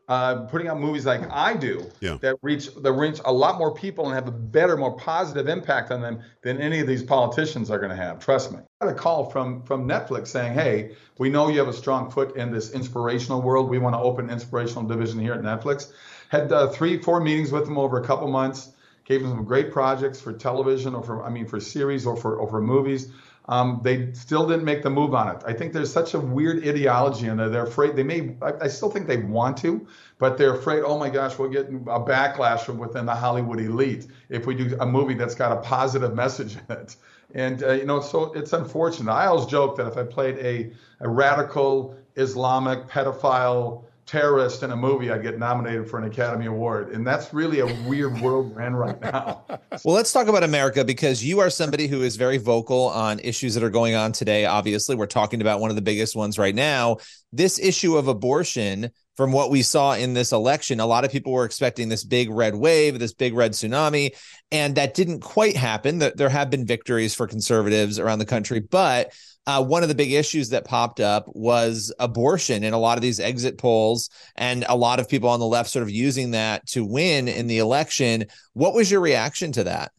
Uh, 0.09 0.47
putting 0.47 0.69
out 0.69 0.81
movies 0.81 1.05
like 1.05 1.21
I 1.31 1.55
do 1.55 1.85
Yeah. 2.01 2.17
that 2.23 2.37
reach 2.41 2.75
that 2.77 2.93
reach 2.93 3.21
a 3.27 3.33
lot 3.33 3.59
more 3.59 3.75
people 3.75 4.07
and 4.07 4.15
have 4.15 4.27
a 4.27 4.33
better, 4.33 4.75
more 4.75 4.97
positive 4.97 5.49
impact 5.49 5.91
on 5.91 6.01
them 6.01 6.21
than 6.41 6.59
any 6.63 6.81
of 6.81 6.87
these 6.87 7.03
politicians 7.03 7.71
are 7.71 7.79
going 7.79 7.91
to 7.91 7.97
have. 7.97 8.19
Trust 8.19 8.51
me. 8.53 8.59
I 8.81 8.87
got 8.87 8.93
a 8.93 8.95
call 8.97 9.29
from 9.29 9.63
from 9.65 9.87
Netflix 9.87 10.29
saying, 10.29 10.55
"Hey, 10.55 10.93
we 11.19 11.29
know 11.29 11.49
you 11.49 11.59
have 11.59 11.69
a 11.69 11.75
strong 11.75 12.11
foot 12.11 12.37
in 12.37 12.51
this 12.51 12.71
inspirational 12.73 13.43
world. 13.43 13.69
We 13.69 13.79
want 13.79 13.97
to 13.97 14.01
open 14.01 14.25
an 14.27 14.31
inspirational 14.31 14.85
division 14.85 15.21
here 15.21 15.35
at 15.35 15.43
Netflix." 15.43 15.93
Had 16.31 16.51
uh, 16.53 16.69
three, 16.69 16.97
four 16.97 17.21
meetings 17.21 17.53
with 17.53 17.67
them 17.67 17.77
over 17.77 18.01
a 18.01 18.05
couple 18.05 18.29
months. 18.29 18.71
Gave 19.05 19.23
them 19.23 19.31
some 19.31 19.45
great 19.45 19.73
projects 19.73 20.21
for 20.23 20.33
television 20.33 20.95
or 20.95 21.03
for 21.03 21.23
I 21.23 21.29
mean 21.29 21.47
for 21.47 21.61
series 21.61 22.07
or 22.07 22.17
for 22.17 22.37
or 22.37 22.49
for 22.49 22.63
movies. 22.63 23.13
Um, 23.49 23.81
they 23.83 24.13
still 24.13 24.47
didn't 24.47 24.67
make 24.67 24.83
the 24.83 24.91
move 24.91 25.15
on 25.15 25.35
it. 25.35 25.43
I 25.47 25.55
think 25.55 25.73
there's 25.73 25.91
such 25.91 26.13
a 26.13 26.21
weird 26.21 26.67
ideology 26.69 27.29
in 27.29 27.39
there. 27.39 27.49
They're 27.49 27.65
afraid 27.65 27.97
they 27.97 28.03
may. 28.03 28.37
I, 28.43 28.53
I 28.65 28.69
still 28.69 28.91
think 28.91 29.07
they 29.07 29.17
want 29.17 29.57
to, 29.59 29.87
but 30.19 30.37
they're 30.37 30.55
afraid. 30.55 30.83
Oh 30.85 30.99
my 30.99 31.09
gosh, 31.09 31.39
we'll 31.39 31.49
get 31.49 31.69
a 31.69 31.99
backlash 31.99 32.61
from 32.61 32.77
within 32.77 33.07
the 33.07 33.15
Hollywood 33.15 33.59
elite 33.59 34.07
if 34.29 34.47
we 34.47 34.55
do 34.55 34.77
a 34.81 34.87
movie 34.87 35.15
that's 35.15 35.35
got 35.35 35.53
a 35.53 35.63
positive 35.63 36.15
message 36.15 36.57
in 36.57 36.77
it. 36.77 36.97
And 37.35 37.63
uh, 37.63 37.73
you 37.73 37.87
know, 37.87 38.01
so 38.01 38.33
it's 38.35 38.53
unfortunate. 38.53 39.11
I 39.11 39.27
always 39.27 39.47
joke 39.47 39.77
that 39.79 39.87
if 39.87 39.97
I 39.97 40.05
played 40.05 40.37
a, 40.39 40.71
a 41.01 41.09
radical 41.09 41.97
Islamic 42.17 42.87
pedophile 42.87 43.85
terrorist 44.09 44.63
in 44.63 44.71
a 44.71 44.77
movie, 44.77 45.11
I'd 45.11 45.23
get 45.23 45.39
nominated 45.39 45.89
for 45.89 45.99
an 45.99 46.05
Academy 46.05 46.47
Award. 46.47 46.91
And 46.93 47.07
that's 47.07 47.33
really 47.33 47.61
a 47.61 47.67
weird 47.87 48.19
world 48.21 48.55
we're 48.55 48.63
in 48.63 48.75
right 48.75 49.01
now. 49.01 49.45
Well, 49.85 49.95
let's 49.95 50.13
talk 50.13 50.29
about 50.29 50.43
America 50.43 50.85
because 50.85 51.23
you 51.23 51.39
are 51.41 51.51
somebody 51.51 51.87
who 51.87 52.03
is 52.03 52.17
very 52.17 52.39
vocal 52.39 52.89
on 52.89 53.21
issues 53.21 53.55
that 53.55 53.63
are 53.63 53.71
going 53.71 53.95
on 53.95 54.13
today. 54.13 54.47
Obviously, 54.47 54.97
we're 54.97 55.07
talking 55.07 55.41
about 55.43 55.61
one 55.61 55.71
of 55.71 55.77
the 55.77 55.83
biggest 55.83 56.17
ones 56.17 56.39
right 56.39 56.55
now. 56.55 56.97
This 57.33 57.59
issue 57.59 57.97
of 57.97 58.09
abortion, 58.09 58.91
from 59.19 59.33
what 59.33 59.51
we 59.51 59.63
saw 59.63 59.95
in 59.95 60.15
this 60.15 60.31
election, 60.31 60.79
a 60.79 60.87
lot 60.87 61.05
of 61.05 61.11
people 61.11 61.33
were 61.33 61.45
expecting 61.45 61.89
this 61.89 62.05
big 62.05 62.31
red 62.31 62.55
wave, 62.55 63.01
this 63.01 63.13
big 63.13 63.35
red 63.35 63.51
tsunami, 63.51 64.15
and 64.53 64.77
that 64.77 64.95
didn't 64.95 65.19
quite 65.19 65.57
happen. 65.57 65.99
There 65.99 66.29
have 66.29 66.51
been 66.51 66.65
victories 66.65 67.17
for 67.17 67.27
conservatives 67.27 67.99
around 67.99 68.21
the 68.21 68.27
country, 68.27 68.61
but 68.61 69.13
uh, 69.49 69.65
one 69.65 69.83
of 69.83 69.89
the 69.89 69.95
big 69.97 70.13
issues 70.13 70.51
that 70.51 70.65
popped 70.65 71.01
up 71.01 71.25
was 71.35 71.93
abortion 71.99 72.63
in 72.63 72.75
a 72.75 72.79
lot 72.79 72.97
of 72.97 73.03
these 73.03 73.19
exit 73.19 73.59
polls, 73.59 74.09
and 74.37 74.65
a 74.69 74.77
lot 74.77 75.01
of 75.01 75.09
people 75.09 75.29
on 75.29 75.41
the 75.41 75.47
left 75.47 75.69
sort 75.69 75.83
of 75.83 75.91
using 75.91 76.31
that 76.31 76.65
to 76.69 76.85
win 76.85 77.27
in 77.27 77.49
the 77.49 77.59
election. 77.59 78.25
What 78.53 78.73
was 78.73 78.89
your 78.89 79.01
reaction 79.01 79.51
to 79.51 79.65
that? 79.65 79.91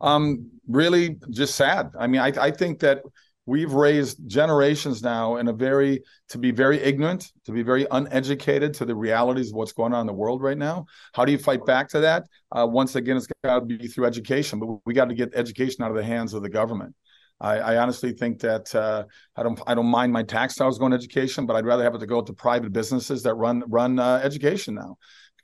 Um, 0.00 0.50
really 0.66 1.18
just 1.28 1.56
sad. 1.56 1.90
I 2.00 2.06
mean, 2.06 2.22
I, 2.22 2.32
I 2.40 2.50
think 2.52 2.78
that 2.78 3.02
we've 3.46 3.72
raised 3.72 4.28
generations 4.28 5.02
now 5.02 5.36
in 5.36 5.48
a 5.48 5.52
very 5.52 6.02
to 6.28 6.38
be 6.38 6.50
very 6.50 6.78
ignorant, 6.80 7.32
to 7.44 7.52
be 7.52 7.62
very 7.62 7.86
uneducated 7.92 8.74
to 8.74 8.84
the 8.84 8.94
realities 8.94 9.50
of 9.50 9.56
what's 9.56 9.72
going 9.72 9.94
on 9.94 10.00
in 10.00 10.06
the 10.06 10.12
world 10.12 10.42
right 10.42 10.58
now. 10.58 10.84
How 11.14 11.24
do 11.24 11.32
you 11.32 11.38
fight 11.38 11.64
back 11.64 11.88
to 11.90 12.00
that? 12.00 12.24
Uh, 12.50 12.66
once 12.68 12.96
again, 12.96 13.16
it's 13.16 13.28
got 13.44 13.60
to 13.60 13.64
be 13.64 13.86
through 13.86 14.06
education, 14.06 14.58
but 14.58 14.68
we 14.84 14.92
got 14.92 15.08
to 15.08 15.14
get 15.14 15.32
education 15.34 15.84
out 15.84 15.90
of 15.90 15.96
the 15.96 16.04
hands 16.04 16.34
of 16.34 16.42
the 16.42 16.50
government. 16.50 16.94
I, 17.40 17.58
I 17.58 17.76
honestly 17.76 18.12
think 18.12 18.40
that 18.40 18.74
uh, 18.74 19.04
I 19.36 19.42
don't 19.42 19.60
I 19.66 19.74
don't 19.74 19.86
mind 19.86 20.12
my 20.12 20.22
tax 20.22 20.56
dollars 20.56 20.78
going 20.78 20.92
to 20.92 20.96
education, 20.96 21.46
but 21.46 21.54
I'd 21.54 21.66
rather 21.66 21.84
have 21.84 21.94
it 21.94 21.98
to 21.98 22.06
go 22.06 22.22
to 22.22 22.32
private 22.32 22.72
businesses 22.72 23.22
that 23.24 23.34
run 23.34 23.62
run 23.68 23.98
uh, 23.98 24.20
education 24.22 24.74
now. 24.74 24.96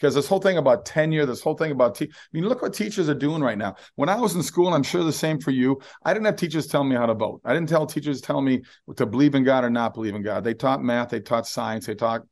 Because 0.02 0.16
this 0.16 0.26
whole 0.26 0.40
thing 0.40 0.58
about 0.58 0.84
tenure, 0.84 1.24
this 1.24 1.40
whole 1.40 1.55
thing 1.55 1.70
about 1.70 1.94
te- 1.94 2.06
I 2.06 2.28
mean, 2.32 2.48
look 2.48 2.60
what 2.60 2.74
teachers 2.74 3.08
are 3.08 3.14
doing 3.14 3.40
right 3.40 3.56
now. 3.56 3.76
When 3.94 4.08
I 4.08 4.16
was 4.16 4.34
in 4.34 4.42
school, 4.42 4.66
and 4.66 4.74
I'm 4.74 4.82
sure 4.82 5.05
the 5.05 5.12
same 5.12 5.39
for 5.39 5.52
you, 5.52 5.81
I 6.05 6.12
didn't 6.12 6.26
have 6.26 6.34
teachers 6.34 6.66
telling 6.66 6.89
me 6.89 6.97
how 6.97 7.06
to 7.06 7.14
vote. 7.14 7.40
I 7.44 7.55
didn't 7.55 7.68
tell 7.68 7.86
teachers 7.86 8.20
tell 8.20 8.40
me 8.40 8.62
to 8.97 9.06
believe 9.06 9.36
in 9.36 9.44
God 9.44 9.62
or 9.62 9.70
not 9.70 9.94
believe 9.94 10.16
in 10.16 10.22
God. 10.22 10.42
They 10.42 10.55
taught 10.55 10.82
math, 10.82 11.10
they 11.10 11.20
taught 11.20 11.47
science, 11.47 11.86
they 11.86 11.94
taught 11.94 12.22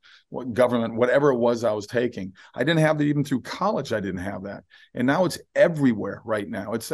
government, 0.51 0.95
whatever 0.95 1.31
it 1.31 1.37
was 1.37 1.63
I 1.63 1.71
was 1.71 1.87
taking. 1.87 2.33
I 2.53 2.65
didn't 2.65 2.81
have 2.81 2.97
that 2.97 3.05
even 3.05 3.23
through 3.23 3.41
college. 3.41 3.93
I 3.93 4.01
didn't 4.01 4.19
have 4.19 4.43
that, 4.43 4.65
and 4.93 5.07
now 5.07 5.23
it's 5.23 5.39
everywhere 5.55 6.21
right 6.25 6.49
now. 6.49 6.73
It's, 6.73 6.91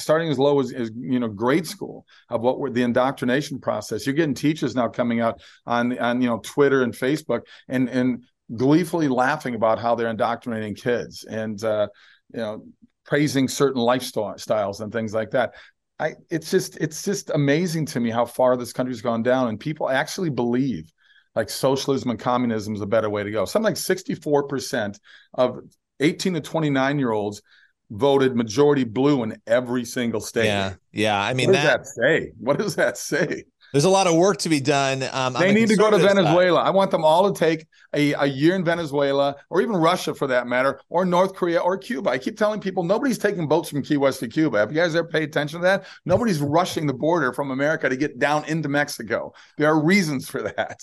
starting 0.00 0.30
as 0.30 0.38
low 0.38 0.60
as, 0.60 0.72
as 0.72 0.92
you 0.96 1.18
know 1.18 1.28
grade 1.28 1.66
school 1.66 2.06
of 2.28 2.40
what 2.40 2.60
were 2.60 2.70
the 2.70 2.82
indoctrination 2.82 3.58
process. 3.58 4.06
You're 4.06 4.14
getting 4.14 4.34
teachers 4.34 4.76
now 4.76 4.86
coming 4.86 5.20
out 5.20 5.40
on 5.66 5.98
on 5.98 6.22
you 6.22 6.28
know 6.28 6.38
Twitter 6.38 6.84
and 6.84 6.92
Facebook 6.92 7.40
and 7.68 7.88
and 7.88 8.24
gleefully 8.56 9.08
laughing 9.08 9.54
about 9.54 9.78
how 9.78 9.94
they're 9.94 10.10
indoctrinating 10.10 10.74
kids 10.74 11.24
and 11.24 11.62
uh, 11.64 11.88
you 12.32 12.40
know 12.40 12.64
praising 13.04 13.48
certain 13.48 13.80
lifestyles 13.80 14.80
and 14.80 14.92
things 14.92 15.12
like 15.14 15.30
that. 15.30 15.54
I 15.98 16.14
it's 16.30 16.50
just 16.50 16.76
it's 16.78 17.02
just 17.02 17.30
amazing 17.30 17.86
to 17.86 18.00
me 18.00 18.10
how 18.10 18.24
far 18.24 18.56
this 18.56 18.72
country's 18.72 19.02
gone 19.02 19.22
down 19.22 19.48
and 19.48 19.58
people 19.58 19.90
actually 19.90 20.30
believe 20.30 20.90
like 21.34 21.48
socialism 21.50 22.10
and 22.10 22.18
communism 22.18 22.74
is 22.74 22.80
a 22.80 22.86
better 22.86 23.08
way 23.10 23.22
to 23.22 23.30
go. 23.30 23.44
Something 23.44 23.66
like 23.66 23.76
64% 23.76 24.98
of 25.34 25.60
18 26.00 26.34
to 26.34 26.40
29 26.40 26.98
year 26.98 27.12
olds 27.12 27.42
voted 27.90 28.34
majority 28.34 28.84
blue 28.84 29.22
in 29.22 29.36
every 29.46 29.84
single 29.84 30.20
state. 30.20 30.46
Yeah, 30.46 30.74
yeah. 30.92 31.20
I 31.20 31.34
mean, 31.34 31.48
what 31.48 31.54
does 31.54 31.64
that- 31.64 31.78
that 31.80 31.86
say? 31.86 32.32
What 32.38 32.58
does 32.58 32.76
that 32.76 32.96
say? 32.96 33.44
There's 33.72 33.84
a 33.84 33.90
lot 33.90 34.06
of 34.06 34.16
work 34.16 34.38
to 34.38 34.48
be 34.48 34.60
done. 34.60 35.02
Um, 35.12 35.36
on 35.36 35.42
They 35.42 35.48
the 35.48 35.60
need 35.60 35.68
to 35.68 35.76
go 35.76 35.90
to 35.90 35.96
conservative 35.96 36.24
side. 36.24 36.24
Venezuela. 36.24 36.60
I 36.60 36.70
want 36.70 36.90
them 36.90 37.04
all 37.04 37.32
to 37.32 37.38
take 37.38 37.66
a, 37.94 38.12
a 38.14 38.26
year 38.26 38.54
in 38.56 38.64
Venezuela 38.64 39.36
or 39.48 39.60
even 39.62 39.76
Russia 39.76 40.14
for 40.14 40.26
that 40.26 40.46
matter, 40.46 40.80
or 40.88 41.04
North 41.04 41.34
Korea 41.34 41.60
or 41.60 41.76
Cuba. 41.78 42.10
I 42.10 42.18
keep 42.18 42.36
telling 42.36 42.60
people 42.60 42.82
nobody's 42.82 43.18
taking 43.18 43.46
boats 43.46 43.70
from 43.70 43.82
Key 43.82 43.96
West 43.96 44.20
to 44.20 44.28
Cuba. 44.28 44.58
Have 44.58 44.72
you 44.72 44.78
guys 44.78 44.94
ever 44.94 45.06
paid 45.06 45.24
attention 45.24 45.60
to 45.60 45.64
that? 45.64 45.84
Nobody's 46.04 46.40
rushing 46.40 46.86
the 46.86 46.94
border 46.94 47.32
from 47.32 47.50
America 47.50 47.88
to 47.88 47.96
get 47.96 48.18
down 48.18 48.44
into 48.44 48.68
Mexico. 48.68 49.32
There 49.56 49.68
are 49.68 49.80
reasons 49.80 50.28
for 50.28 50.42
that. 50.42 50.80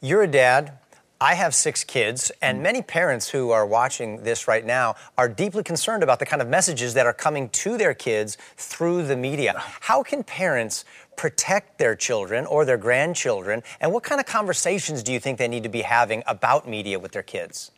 You're 0.00 0.22
a 0.22 0.28
dad. 0.28 0.78
I 1.18 1.34
have 1.34 1.54
six 1.54 1.82
kids, 1.82 2.30
and 2.42 2.62
many 2.62 2.82
parents 2.82 3.30
who 3.30 3.50
are 3.50 3.64
watching 3.64 4.22
this 4.22 4.46
right 4.46 4.64
now 4.66 4.96
are 5.16 5.30
deeply 5.30 5.62
concerned 5.62 6.02
about 6.02 6.18
the 6.18 6.26
kind 6.26 6.42
of 6.42 6.48
messages 6.48 6.92
that 6.92 7.06
are 7.06 7.14
coming 7.14 7.48
to 7.50 7.78
their 7.78 7.94
kids 7.94 8.36
through 8.58 9.06
the 9.06 9.16
media. 9.16 9.54
How 9.80 10.02
can 10.02 10.22
parents 10.22 10.84
protect 11.16 11.78
their 11.78 11.94
children 11.94 12.46
or 12.46 12.64
their 12.64 12.76
grandchildren, 12.76 13.62
and 13.80 13.92
what 13.92 14.02
kind 14.02 14.20
of 14.20 14.26
conversations 14.26 15.02
do 15.02 15.12
you 15.12 15.20
think 15.20 15.38
they 15.38 15.48
need 15.48 15.62
to 15.62 15.68
be 15.68 15.82
having 15.82 16.22
about 16.26 16.68
media 16.68 16.98
with 16.98 17.12
their 17.12 17.22
kids? 17.22 17.70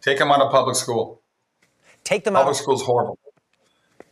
Take 0.00 0.18
them 0.18 0.30
out 0.30 0.40
of 0.40 0.52
public 0.52 0.76
school. 0.76 1.22
Take 2.04 2.24
them 2.24 2.36
out 2.36 2.40
public 2.40 2.56
out. 2.56 2.62
school's 2.62 2.82
horrible. 2.82 3.18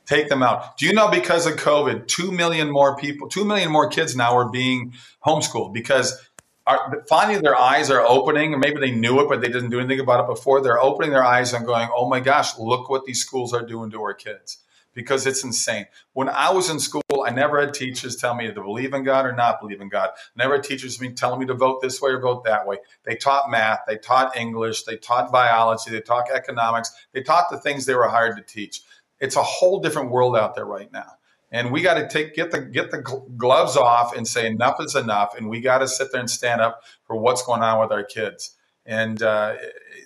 Take 0.07 0.28
them 0.28 0.43
out. 0.43 0.76
Do 0.76 0.86
you 0.86 0.93
know 0.93 1.09
because 1.09 1.47
of 1.47 1.55
COVID, 1.55 2.09
two 2.09 2.31
million 2.31 2.70
more 2.70 2.97
people, 2.97 3.28
two 3.28 3.44
million 3.44 3.70
more 3.70 3.89
kids 3.89 4.15
now 4.15 4.36
are 4.36 4.51
being 4.51 4.93
homeschooled 5.25 5.73
because 5.73 6.20
are, 6.67 7.05
finally 7.09 7.39
their 7.41 7.59
eyes 7.59 7.91
are 7.91 8.01
opening, 8.01 8.52
and 8.52 8.60
maybe 8.60 8.81
they 8.81 8.91
knew 8.91 9.20
it, 9.20 9.28
but 9.28 9.41
they 9.41 9.49
didn't 9.49 9.70
do 9.70 9.78
anything 9.78 10.01
about 10.01 10.20
it 10.20 10.26
before. 10.26 10.62
They're 10.62 10.83
opening 10.83 11.10
their 11.10 11.25
eyes 11.25 11.52
and 11.52 11.65
going, 11.65 11.89
"Oh 11.94 12.09
my 12.09 12.20
gosh, 12.20 12.59
look 12.59 12.89
what 12.89 13.05
these 13.05 13.20
schools 13.20 13.52
are 13.55 13.65
doing 13.65 13.91
to 13.91 14.02
our 14.02 14.15
kids." 14.15 14.64
Because 14.94 15.26
it's 15.26 15.44
insane. 15.44 15.86
When 16.12 16.28
I 16.28 16.50
was 16.50 16.70
in 16.70 16.78
school, 16.78 17.02
I 17.26 17.31
never 17.31 17.60
had 17.60 17.74
teachers 17.74 18.16
tell 18.16 18.34
me 18.34 18.47
to 18.47 18.62
believe 18.62 18.94
in 18.94 19.02
God 19.02 19.26
or 19.26 19.32
not 19.32 19.60
believe 19.60 19.81
in 19.81 19.89
God. 19.89 20.10
Never 20.36 20.55
had 20.55 20.64
teachers 20.64 21.00
me 21.00 21.12
telling 21.12 21.40
me 21.40 21.47
to 21.47 21.55
vote 21.55 21.82
this 21.82 22.00
way 22.00 22.12
or 22.12 22.20
vote 22.20 22.44
that 22.44 22.66
way. 22.66 22.78
They 23.05 23.16
taught 23.16 23.50
math, 23.50 23.81
they 23.86 23.97
taught 23.97 24.36
English, 24.36 24.84
they 24.84 24.97
taught 24.97 25.32
biology, 25.32 25.90
they 25.90 26.00
taught 26.00 26.31
economics, 26.31 26.92
they 27.12 27.23
taught 27.23 27.50
the 27.50 27.58
things 27.58 27.86
they 27.86 27.94
were 27.94 28.08
hired 28.08 28.36
to 28.36 28.42
teach. 28.42 28.82
It's 29.20 29.36
a 29.36 29.42
whole 29.42 29.81
different 29.81 30.10
world 30.10 30.36
out 30.36 30.55
there 30.55 30.66
right 30.66 30.92
now 30.92 31.18
and 31.55 31.70
we 31.70 31.82
got 31.82 31.94
to 31.94 32.08
take 32.08 32.34
get 32.34 32.50
the 32.50 32.60
get 32.60 32.90
the 32.90 33.00
gloves 33.36 33.76
off 33.76 34.14
and 34.14 34.26
say 34.26 34.47
enough 34.47 34.76
is 34.81 34.97
enough 34.97 35.36
and 35.36 35.48
we 35.48 35.60
got 35.60 35.78
to 35.78 35.89
sit 35.89 36.10
there 36.10 36.20
and 36.20 36.28
stand 36.28 36.60
up 36.60 36.82
for 37.06 37.16
what's 37.16 37.44
going 37.44 37.62
on 37.62 37.81
with 37.81 37.92
our 37.92 38.02
kids 38.02 38.56
and 38.84 39.23
uh, 39.23 39.55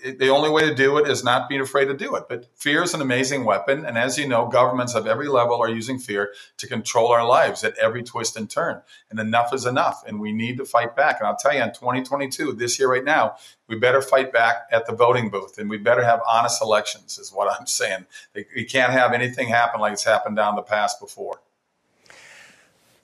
the 0.05 0.29
only 0.29 0.51
way 0.51 0.63
to 0.69 0.75
do 0.75 0.99
it 0.99 1.09
is 1.09 1.25
not 1.25 1.49
being 1.49 1.61
afraid 1.61 1.87
to 1.87 1.95
do 1.95 2.15
it. 2.17 2.25
But 2.29 2.47
fear 2.57 2.83
is 2.83 2.95
an 2.95 3.01
amazing 3.01 3.45
weapon. 3.45 3.85
And 3.85 3.99
as 3.99 4.19
you 4.19 4.27
know 4.27 4.47
governments 4.47 4.95
of 4.95 5.07
every 5.07 5.29
level 5.29 5.61
are 5.61 5.69
using 5.69 5.99
fear 5.99 6.33
to 6.59 6.67
control 6.67 7.09
our 7.09 7.27
lives 7.27 7.65
at 7.65 7.77
every 7.79 8.03
twist 8.03 8.37
and 8.37 8.49
turn. 8.49 8.83
And 9.11 9.19
enough 9.19 9.53
is 9.53 9.67
enough. 9.67 10.03
And 10.07 10.21
we 10.21 10.33
need 10.33 10.59
to 10.59 10.65
fight 10.65 10.97
back. 10.97 11.19
And 11.21 11.27
i'll 11.27 11.37
tell 11.37 11.55
you 11.55 11.63
in 11.63 11.73
2022 11.73 12.53
this 12.53 12.79
year 12.79 12.91
right 12.91 13.05
now 13.05 13.37
we 13.67 13.77
better 13.77 14.01
fight 14.01 14.33
back 14.33 14.67
at 14.73 14.87
the 14.87 14.95
voting 14.95 15.31
booth. 15.31 15.59
And 15.59 15.69
we 15.69 15.79
better 15.79 16.05
have 16.05 16.21
honest 16.31 16.63
elections 16.63 17.19
is 17.19 17.33
what 17.33 17.51
i'm 17.59 17.67
saying. 17.67 18.07
We 18.35 18.65
can't 18.65 18.93
have 18.93 19.13
anything 19.13 19.49
happen 19.49 19.81
like 19.81 19.93
it's 19.93 20.05
happened 20.05 20.37
down 20.37 20.57
the 20.57 20.63
past 20.63 21.01
before 21.01 21.41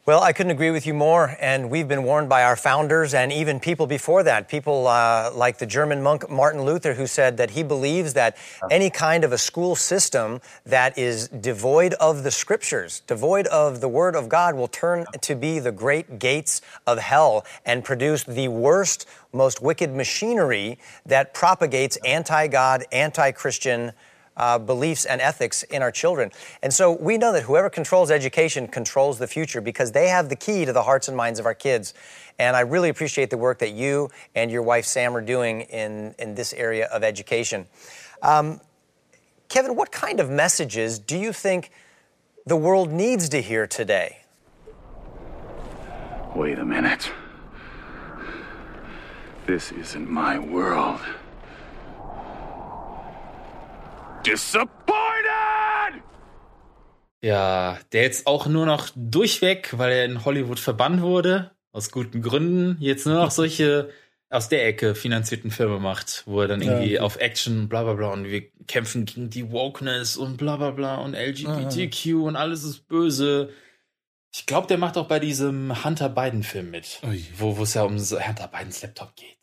Well, 0.07 0.23
I 0.23 0.35
couldn't 0.35 0.53
agree 0.53 0.71
with 0.71 0.87
you 0.87 0.93
more. 0.93 1.35
And 1.41 1.71
we've 1.71 1.89
been 1.89 2.05
warned 2.05 2.29
by 2.29 2.45
our 2.45 2.57
founders 2.57 3.15
and 3.15 3.33
even 3.33 3.59
people 3.59 3.87
before 3.87 4.23
that, 4.25 4.51
people 4.51 4.87
uh, 4.87 5.31
like 5.35 5.57
the 5.57 5.65
German 5.65 6.03
monk 6.03 6.29
Martin 6.29 6.61
Luther, 6.61 6.93
who 6.93 7.07
said 7.07 7.39
that 7.39 7.53
he 7.53 7.63
believes 7.63 8.13
that 8.13 8.37
any 8.71 8.91
kind 8.91 9.25
of 9.25 9.33
a 9.33 9.39
school 9.39 9.75
system 9.75 10.43
that 10.67 10.99
is 10.99 11.29
devoid 11.29 11.95
of 11.95 12.23
the 12.23 12.31
scriptures, 12.31 13.01
devoid 13.07 13.47
of 13.47 13.81
the 13.81 13.89
word 13.89 14.15
of 14.15 14.29
God, 14.29 14.55
will 14.57 14.69
turn 14.69 15.07
to 15.23 15.35
be 15.35 15.59
the 15.59 15.73
great 15.73 16.19
gates 16.19 16.61
of 16.87 16.99
hell 16.99 17.47
and 17.65 17.83
produce 17.83 18.25
the 18.25 18.49
worst, 18.49 19.09
most 19.33 19.63
wicked 19.63 19.95
machinery 19.95 20.79
that 21.07 21.33
propagates 21.33 21.97
anti 22.05 22.47
God, 22.47 22.85
anti 22.93 23.33
Christian 23.33 23.93
uh, 24.37 24.59
beliefs 24.59 25.05
and 25.05 25.21
ethics 25.21 25.63
in 25.65 25.83
our 25.83 25.91
children. 25.91 26.31
And 26.63 26.73
so 26.73 26.93
we 26.93 27.19
know 27.19 27.33
that 27.33 27.43
whoever 27.43 27.71
controls 27.71 28.11
education 28.11 28.67
controls 28.67 29.19
the 29.19 29.27
future 29.27 29.61
because 29.61 29.93
they 29.93 30.09
have 30.09 30.29
the 30.29 30.37
key 30.37 30.65
to 30.65 30.73
the 30.73 30.83
hearts 30.83 31.09
and 31.09 31.17
minds 31.17 31.39
of 31.39 31.47
our 31.47 31.55
kids. 31.55 31.95
And 32.39 32.57
I 32.57 32.61
really 32.61 32.89
appreciate 32.89 33.31
the 33.31 33.39
work 33.39 33.59
that 33.61 33.73
you 33.73 34.11
and 34.35 34.51
your 34.51 34.63
wife 34.63 34.85
Sam 34.85 35.17
are 35.17 35.21
doing 35.21 35.63
in, 35.63 36.15
in 36.19 36.35
this 36.35 36.53
area 36.53 36.87
of 36.87 37.05
education. 37.05 37.67
Um, 38.23 38.61
Kevin, 39.49 39.77
what 39.77 39.93
kind 39.93 40.19
of 40.19 40.31
messages 40.31 40.99
do 40.99 41.17
you 41.17 41.33
think 41.33 41.71
the 42.47 42.57
world 42.57 42.91
needs 42.91 43.29
to 43.29 43.41
hear 43.41 43.67
today? 43.67 44.23
Wait 46.35 46.59
a 46.59 46.65
minute. 46.65 47.13
This 49.47 49.71
isn't 49.73 50.09
my 50.09 50.39
world. 50.39 51.01
Disappointed! 54.27 56.03
Ja, 57.23 57.79
der 57.93 58.03
jetzt 58.03 58.27
auch 58.27 58.47
nur 58.47 58.67
noch 58.67 58.89
durchweg, 58.97 59.79
weil 59.79 59.93
er 59.93 60.05
in 60.05 60.25
Hollywood 60.25 60.59
verbannt 60.61 61.01
wurde, 61.03 61.51
aus 61.73 61.91
guten 61.91 62.23
Gründen, 62.23 62.77
jetzt 62.81 63.07
nur 63.07 63.17
noch 63.17 63.31
solche 63.33 63.91
aus 64.31 64.49
der 64.49 64.67
Ecke 64.67 64.95
finanzierten 64.95 65.51
Filme 65.51 65.79
macht, 65.79 66.25
wo 66.27 66.41
er 66.41 66.49
dann 66.49 66.61
Ja, 66.61 66.73
irgendwie 66.73 66.97
okay. 66.97 67.05
auf 67.05 67.17
Action, 67.17 67.69
bla 67.69 67.85
bla 67.85 67.93
bla, 67.95 68.09
und 68.09 68.25
wir 68.25 68.43
kämpfen 68.67 69.05
gegen 69.05 69.31
die 69.31 69.53
Wokeness 69.53 70.17
und 70.17 70.37
bla 70.39 70.57
bla 70.57 70.71
bla 70.73 70.97
und 70.97 71.15
LGBTQ 71.15 72.15
und 72.25 72.37
alles 72.37 72.65
ist 72.65 72.89
böse. 72.89 73.51
Ich 74.35 74.47
glaube, 74.47 74.67
der 74.67 74.79
macht 74.79 74.97
auch 74.97 75.07
bei 75.07 75.21
diesem 75.21 75.85
Hunter 75.85 76.09
Biden-Film 76.09 76.71
mit, 76.71 77.01
wo 77.39 77.57
wo 77.59 77.63
es 77.63 77.75
ja 77.75 77.83
um 77.85 77.99
so 77.99 78.19
Hunter 78.19 78.49
Bidens 78.49 78.83
Laptop 78.83 79.15
geht. 79.15 79.37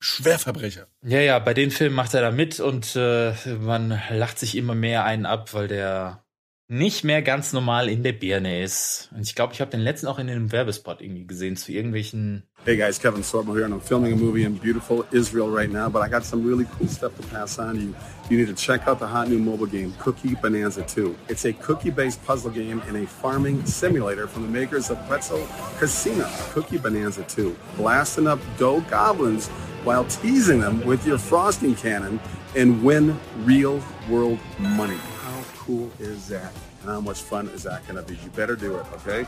Schwerverbrecher. 0.00 0.86
Ja, 1.02 1.20
ja, 1.20 1.38
bei 1.38 1.54
den 1.54 1.70
Filmen 1.70 1.96
macht 1.96 2.14
er 2.14 2.22
da 2.22 2.30
mit 2.30 2.60
und 2.60 2.94
äh, 2.94 3.32
man 3.60 4.00
lacht 4.10 4.38
sich 4.38 4.56
immer 4.56 4.74
mehr 4.74 5.04
einen 5.04 5.26
ab, 5.26 5.54
weil 5.54 5.68
der 5.68 6.22
nicht 6.70 7.02
mehr 7.02 7.22
ganz 7.22 7.54
normal 7.54 7.88
in 7.88 8.02
der 8.02 8.12
Birne 8.12 8.62
ist. 8.62 9.08
Und 9.14 9.22
ich 9.22 9.34
glaube, 9.34 9.54
ich 9.54 9.62
habe 9.62 9.70
den 9.70 9.80
letzten 9.80 10.06
auch 10.06 10.18
in 10.18 10.28
einem 10.28 10.52
Werbespot 10.52 11.00
irgendwie 11.00 11.26
gesehen 11.26 11.56
zu 11.56 11.72
irgendwelchen. 11.72 12.42
Hey 12.66 12.76
guys, 12.76 13.00
Kevin 13.00 13.22
Sorbo 13.22 13.54
here, 13.54 13.64
and 13.64 13.72
I'm 13.72 13.80
filming 13.80 14.12
a 14.12 14.16
movie 14.16 14.44
in 14.44 14.58
beautiful 14.58 15.06
Israel 15.10 15.48
right 15.48 15.72
now, 15.72 15.88
but 15.88 16.06
I 16.06 16.10
got 16.10 16.24
some 16.24 16.46
really 16.46 16.66
cool 16.78 16.86
stuff 16.86 17.16
to 17.16 17.22
pass 17.28 17.58
on 17.58 17.76
to 17.76 17.80
you. 17.80 17.94
You 18.28 18.36
need 18.36 18.48
to 18.48 18.54
check 18.54 18.86
out 18.86 18.98
the 18.98 19.06
hot 19.06 19.30
new 19.30 19.38
mobile 19.38 19.66
game, 19.66 19.94
Cookie 19.98 20.34
Bonanza 20.34 20.82
2. 20.82 21.16
It's 21.28 21.46
a 21.46 21.54
cookie 21.54 21.90
based 21.90 22.22
puzzle 22.26 22.50
game 22.50 22.82
and 22.86 22.98
a 22.98 23.06
farming 23.06 23.64
simulator 23.64 24.28
from 24.28 24.42
the 24.42 24.48
makers 24.48 24.90
of 24.90 24.98
Pretzel 25.08 25.48
Casino. 25.78 26.28
Cookie 26.52 26.76
Bonanza 26.76 27.22
2. 27.22 27.56
Blasting 27.78 28.26
up 28.26 28.40
dough 28.58 28.82
goblins 28.90 29.48
while 29.88 30.04
teasing 30.04 30.60
them 30.60 30.84
with 30.84 31.06
your 31.06 31.16
frosting 31.16 31.74
cannon 31.74 32.20
and 32.54 32.84
win 32.84 33.18
real 33.38 33.82
world 34.10 34.38
money. 34.58 34.98
How 35.22 35.42
cool 35.56 35.90
is 35.98 36.28
that? 36.28 36.52
And 36.82 36.90
how 36.90 37.00
much 37.00 37.22
fun 37.22 37.48
is 37.48 37.62
that 37.62 37.88
going 37.88 37.96
to 37.96 38.02
be? 38.02 38.18
You 38.22 38.28
better 38.36 38.54
do 38.54 38.76
it, 38.76 38.84
okay? 38.96 39.26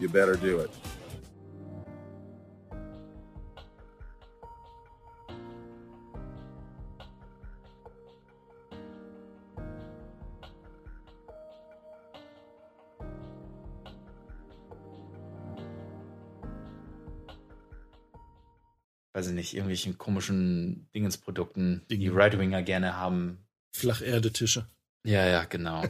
You 0.00 0.08
better 0.08 0.34
do 0.34 0.58
it. 0.58 0.70
Weiß 19.20 19.28
ich 19.28 19.34
nicht, 19.34 19.54
irgendwelchen 19.54 19.98
komischen 19.98 20.88
Dingensprodukten, 20.94 21.82
die 21.90 22.08
Right-Winger 22.08 22.62
gerne 22.62 22.96
haben. 22.96 23.44
Flacherdetische. 23.70 24.66
Ja, 25.04 25.26
ja, 25.26 25.44
genau. 25.44 25.84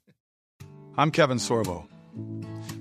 I'm 0.96 1.12
Kevin 1.12 1.38
Sorbo. 1.38 1.86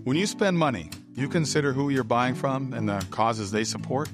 When 0.06 0.16
you 0.16 0.26
spend 0.26 0.58
money, 0.58 0.90
you 1.16 1.28
consider 1.28 1.74
who 1.74 1.90
you're 1.90 2.06
buying 2.06 2.34
from 2.34 2.72
and 2.74 2.88
the 2.88 3.06
causes 3.12 3.52
they 3.52 3.66
support? 3.66 4.10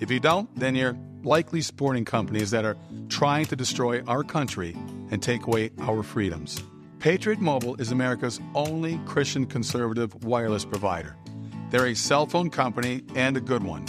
If 0.00 0.10
you 0.10 0.20
don't, 0.20 0.48
then 0.58 0.74
you're 0.74 0.96
likely 1.22 1.60
supporting 1.60 2.06
companies 2.06 2.50
that 2.52 2.64
are 2.64 2.76
trying 3.10 3.44
to 3.46 3.56
destroy 3.56 4.02
our 4.06 4.24
country 4.24 4.74
and 5.10 5.22
take 5.22 5.46
away 5.46 5.70
our 5.80 6.02
freedoms. 6.02 6.62
Patriot 6.98 7.40
Mobile 7.40 7.76
is 7.78 7.92
America's 7.92 8.40
only 8.54 8.98
Christian 9.04 9.44
conservative 9.44 10.24
wireless 10.24 10.64
provider. 10.64 11.14
They're 11.70 11.88
a 11.88 11.94
cell 11.94 12.24
phone 12.26 12.48
company 12.48 13.02
and 13.14 13.36
a 13.36 13.40
good 13.40 13.62
one. 13.62 13.84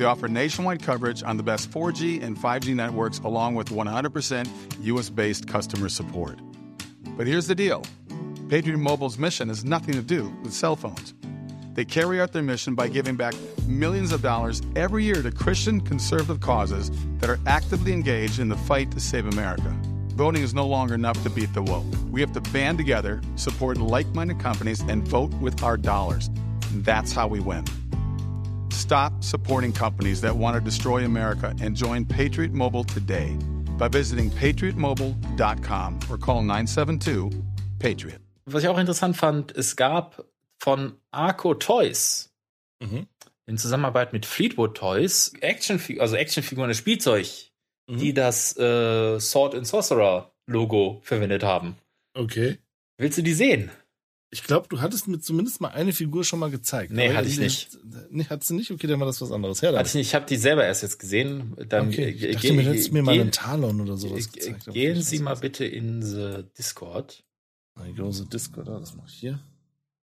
They 0.00 0.06
offer 0.06 0.28
nationwide 0.28 0.82
coverage 0.82 1.22
on 1.22 1.36
the 1.36 1.42
best 1.42 1.70
4G 1.70 2.22
and 2.22 2.34
5G 2.34 2.74
networks, 2.74 3.18
along 3.18 3.54
with 3.54 3.68
100% 3.68 4.48
US 4.80 5.10
based 5.10 5.46
customer 5.46 5.90
support. 5.90 6.38
But 7.18 7.26
here's 7.26 7.46
the 7.46 7.54
deal 7.54 7.84
Patriot 8.48 8.78
Mobile's 8.78 9.18
mission 9.18 9.48
has 9.48 9.62
nothing 9.62 9.92
to 9.92 10.00
do 10.00 10.34
with 10.42 10.54
cell 10.54 10.74
phones. 10.74 11.12
They 11.74 11.84
carry 11.84 12.18
out 12.18 12.32
their 12.32 12.42
mission 12.42 12.74
by 12.74 12.88
giving 12.88 13.14
back 13.14 13.34
millions 13.66 14.10
of 14.10 14.22
dollars 14.22 14.62
every 14.74 15.04
year 15.04 15.22
to 15.22 15.30
Christian 15.30 15.82
conservative 15.82 16.40
causes 16.40 16.90
that 17.18 17.28
are 17.28 17.38
actively 17.46 17.92
engaged 17.92 18.38
in 18.38 18.48
the 18.48 18.56
fight 18.56 18.90
to 18.92 19.00
save 19.00 19.26
America. 19.26 19.68
Voting 20.14 20.42
is 20.42 20.54
no 20.54 20.66
longer 20.66 20.94
enough 20.94 21.22
to 21.24 21.28
beat 21.28 21.52
the 21.52 21.60
woke. 21.62 21.84
We 22.10 22.22
have 22.22 22.32
to 22.32 22.40
band 22.52 22.78
together, 22.78 23.20
support 23.36 23.76
like 23.76 24.06
minded 24.14 24.40
companies, 24.40 24.80
and 24.80 25.06
vote 25.06 25.34
with 25.42 25.62
our 25.62 25.76
dollars. 25.76 26.30
That's 26.72 27.12
how 27.12 27.28
we 27.28 27.40
win. 27.40 27.66
Stop 28.72 29.22
supporting 29.22 29.72
companies 29.72 30.20
that 30.22 30.34
want 30.36 30.56
to 30.56 30.60
destroy 30.60 31.04
America 31.04 31.54
and 31.60 31.76
join 31.76 32.04
Patriot 32.04 32.52
Mobile 32.52 32.84
today 32.84 33.36
by 33.78 33.88
visiting 33.88 34.30
patriotmobile.com 34.30 36.00
or 36.10 36.18
call 36.18 36.42
972 36.42 37.30
Patriot. 37.78 38.20
Was 38.46 38.62
ich 38.64 38.68
auch 38.68 38.78
interessant 38.78 39.16
fand, 39.16 39.56
es 39.56 39.76
gab 39.76 40.24
von 40.58 40.94
Arco 41.10 41.54
Toys 41.54 42.30
in 43.46 43.58
Zusammenarbeit 43.58 44.12
mit 44.12 44.26
Fleetwood 44.26 44.76
Toys 44.76 45.32
Actionfiguren, 45.40 46.00
also 46.02 46.16
Actionfiguren, 46.16 46.68
das 46.68 46.78
Spielzeug, 46.78 47.50
die 47.88 48.14
das 48.14 48.56
äh, 48.56 49.18
Sword 49.18 49.54
and 49.54 49.66
Sorcerer 49.66 50.32
Logo 50.46 51.00
verwendet 51.02 51.42
haben. 51.42 51.76
Okay. 52.14 52.58
Willst 52.98 53.18
du 53.18 53.22
die 53.22 53.34
sehen? 53.34 53.70
Ich 54.32 54.44
glaube, 54.44 54.68
du 54.68 54.80
hattest 54.80 55.08
mir 55.08 55.18
zumindest 55.18 55.60
mal 55.60 55.68
eine 55.68 55.92
Figur 55.92 56.22
schon 56.22 56.38
mal 56.38 56.50
gezeigt. 56.50 56.92
Nee, 56.92 57.12
hatte 57.14 57.28
ich 57.28 57.38
nicht. 57.38 57.76
Nee, 58.10 58.26
hattest 58.30 58.50
du 58.50 58.54
nicht? 58.54 58.70
Okay, 58.70 58.86
dann 58.86 59.00
war 59.00 59.06
das 59.06 59.20
was 59.20 59.32
anderes. 59.32 59.60
Her 59.60 59.72
Hatte 59.76 59.88
ich 59.88 59.94
nicht, 59.94 60.08
ich 60.08 60.14
habe 60.14 60.24
die 60.26 60.36
selber 60.36 60.64
erst 60.64 60.82
jetzt 60.82 61.00
gesehen. 61.00 61.56
Dann 61.68 61.88
Okay, 61.88 62.10
ich 62.10 62.36
dachte 62.36 62.52
mir, 62.52 62.62
hättest 62.62 62.92
mir 62.92 63.02
mal 63.02 63.18
einen 63.18 63.32
Talon 63.32 63.80
oder 63.80 63.96
sowas 63.96 64.30
gezeigt, 64.30 64.72
Gehen 64.72 65.02
Sie 65.02 65.18
mal 65.18 65.34
bitte 65.34 65.64
in 65.64 66.00
the 66.02 66.44
Discord. 66.56 67.24
I 67.78 67.92
go 67.92 68.10
the 68.12 68.28
Discord, 68.28 68.68
ah, 68.68 68.78
das 68.78 68.94
mache 68.94 69.08
ich 69.08 69.14
hier. 69.14 69.40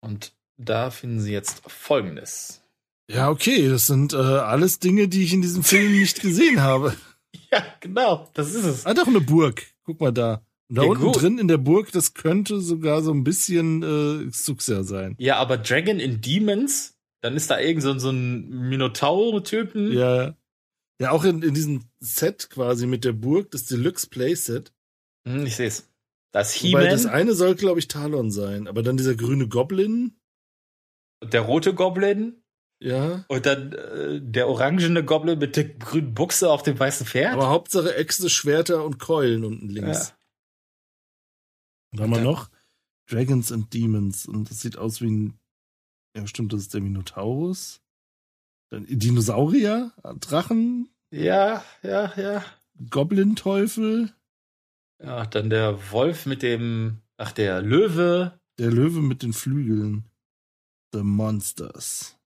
Und 0.00 0.32
da 0.56 0.90
finden 0.90 1.20
Sie 1.20 1.32
jetzt 1.32 1.62
Folgendes. 1.66 2.62
Ja, 3.10 3.28
okay, 3.28 3.68
das 3.68 3.88
sind 3.88 4.12
äh, 4.12 4.16
alles 4.16 4.78
Dinge, 4.78 5.08
die 5.08 5.24
ich 5.24 5.32
in 5.32 5.42
diesem 5.42 5.64
Film 5.64 5.92
nicht 5.92 6.20
gesehen 6.20 6.60
habe. 6.60 6.94
Ja, 7.50 7.64
genau, 7.80 8.30
das 8.34 8.54
ist 8.54 8.64
es. 8.64 8.86
Ah, 8.86 8.94
doch 8.94 9.06
eine 9.06 9.20
Burg. 9.20 9.62
Guck 9.84 10.00
mal 10.00 10.12
da. 10.12 10.42
Und 10.72 10.76
da 10.78 10.82
Ja, 10.84 10.88
unten 10.88 11.04
gut. 11.04 11.20
drin 11.20 11.38
in 11.38 11.48
der 11.48 11.58
Burg, 11.58 11.92
das 11.92 12.14
könnte 12.14 12.60
sogar 12.62 13.02
so 13.02 13.12
ein 13.12 13.24
bisschen 13.24 13.82
äh, 13.82 14.30
Xuxia 14.30 14.84
sein. 14.84 15.14
Ja, 15.18 15.36
aber 15.36 15.58
Dragon 15.58 16.00
in 16.00 16.22
Demons, 16.22 16.94
dann 17.20 17.36
ist 17.36 17.50
da 17.50 17.60
irgend 17.60 17.82
so, 17.82 17.98
so 17.98 18.08
ein 18.10 18.48
Minotaur-Typen. 18.70 19.92
Ja. 19.92 20.34
Ja, 20.98 21.10
auch 21.10 21.24
in, 21.24 21.42
in 21.42 21.52
diesem 21.52 21.84
Set 22.00 22.48
quasi 22.48 22.86
mit 22.86 23.04
der 23.04 23.12
Burg, 23.12 23.50
das 23.50 23.66
Deluxe 23.66 24.06
Playset. 24.08 24.72
Hm, 25.28 25.44
ich 25.46 25.56
sehe 25.56 25.66
es. 25.68 25.88
Das 26.32 26.54
Wobei 26.64 26.88
das 26.88 27.02
He-Man, 27.02 27.14
eine 27.14 27.34
soll, 27.34 27.54
glaube 27.54 27.78
ich, 27.78 27.88
Talon 27.88 28.30
sein. 28.30 28.66
Aber 28.66 28.82
dann 28.82 28.96
dieser 28.96 29.14
grüne 29.14 29.48
Goblin. 29.48 30.16
der 31.22 31.42
rote 31.42 31.74
Goblin 31.74 32.42
Ja. 32.80 33.24
und 33.28 33.44
dann 33.46 33.72
äh, 33.74 34.20
der 34.22 34.48
orangene 34.48 35.04
Goblin 35.04 35.38
mit 35.38 35.56
der 35.56 35.64
grünen 35.64 36.14
Buchse 36.14 36.50
auf 36.50 36.62
dem 36.62 36.78
weißen 36.78 37.06
Pferd. 37.06 37.34
Aber 37.34 37.50
Hauptsache 37.50 37.94
Äxte, 37.94 38.30
Schwerter 38.30 38.84
und 38.84 38.98
Keulen 38.98 39.44
unten 39.44 39.68
links. 39.68 40.08
Ja. 40.08 40.14
Und 41.92 42.00
dann 42.00 42.10
haben 42.10 42.16
wir 42.16 42.30
noch 42.30 42.50
Dragons 43.06 43.52
and 43.52 43.72
Demons. 43.72 44.26
Und 44.26 44.50
das 44.50 44.60
sieht 44.60 44.78
aus 44.78 45.00
wie 45.00 45.10
ein. 45.10 45.38
Ja, 46.16 46.26
stimmt, 46.26 46.52
das 46.52 46.60
ist 46.62 46.74
der 46.74 46.80
Minotaurus. 46.80 47.80
Dann 48.70 48.86
Dinosaurier, 48.86 49.92
Drachen, 50.20 50.88
Ja, 51.10 51.64
ja, 51.82 52.12
ja. 52.18 52.44
Goblin-Teufel, 52.90 54.14
Ja, 54.98 55.26
dann 55.26 55.50
der 55.50 55.90
Wolf 55.92 56.26
mit 56.26 56.42
dem, 56.42 57.02
ach, 57.18 57.32
der 57.32 57.60
Löwe. 57.62 58.38
Der 58.58 58.70
Löwe 58.70 59.00
mit 59.00 59.22
den 59.22 59.32
Flügeln. 59.32 60.04
The 60.92 61.02
Monsters. 61.02 62.18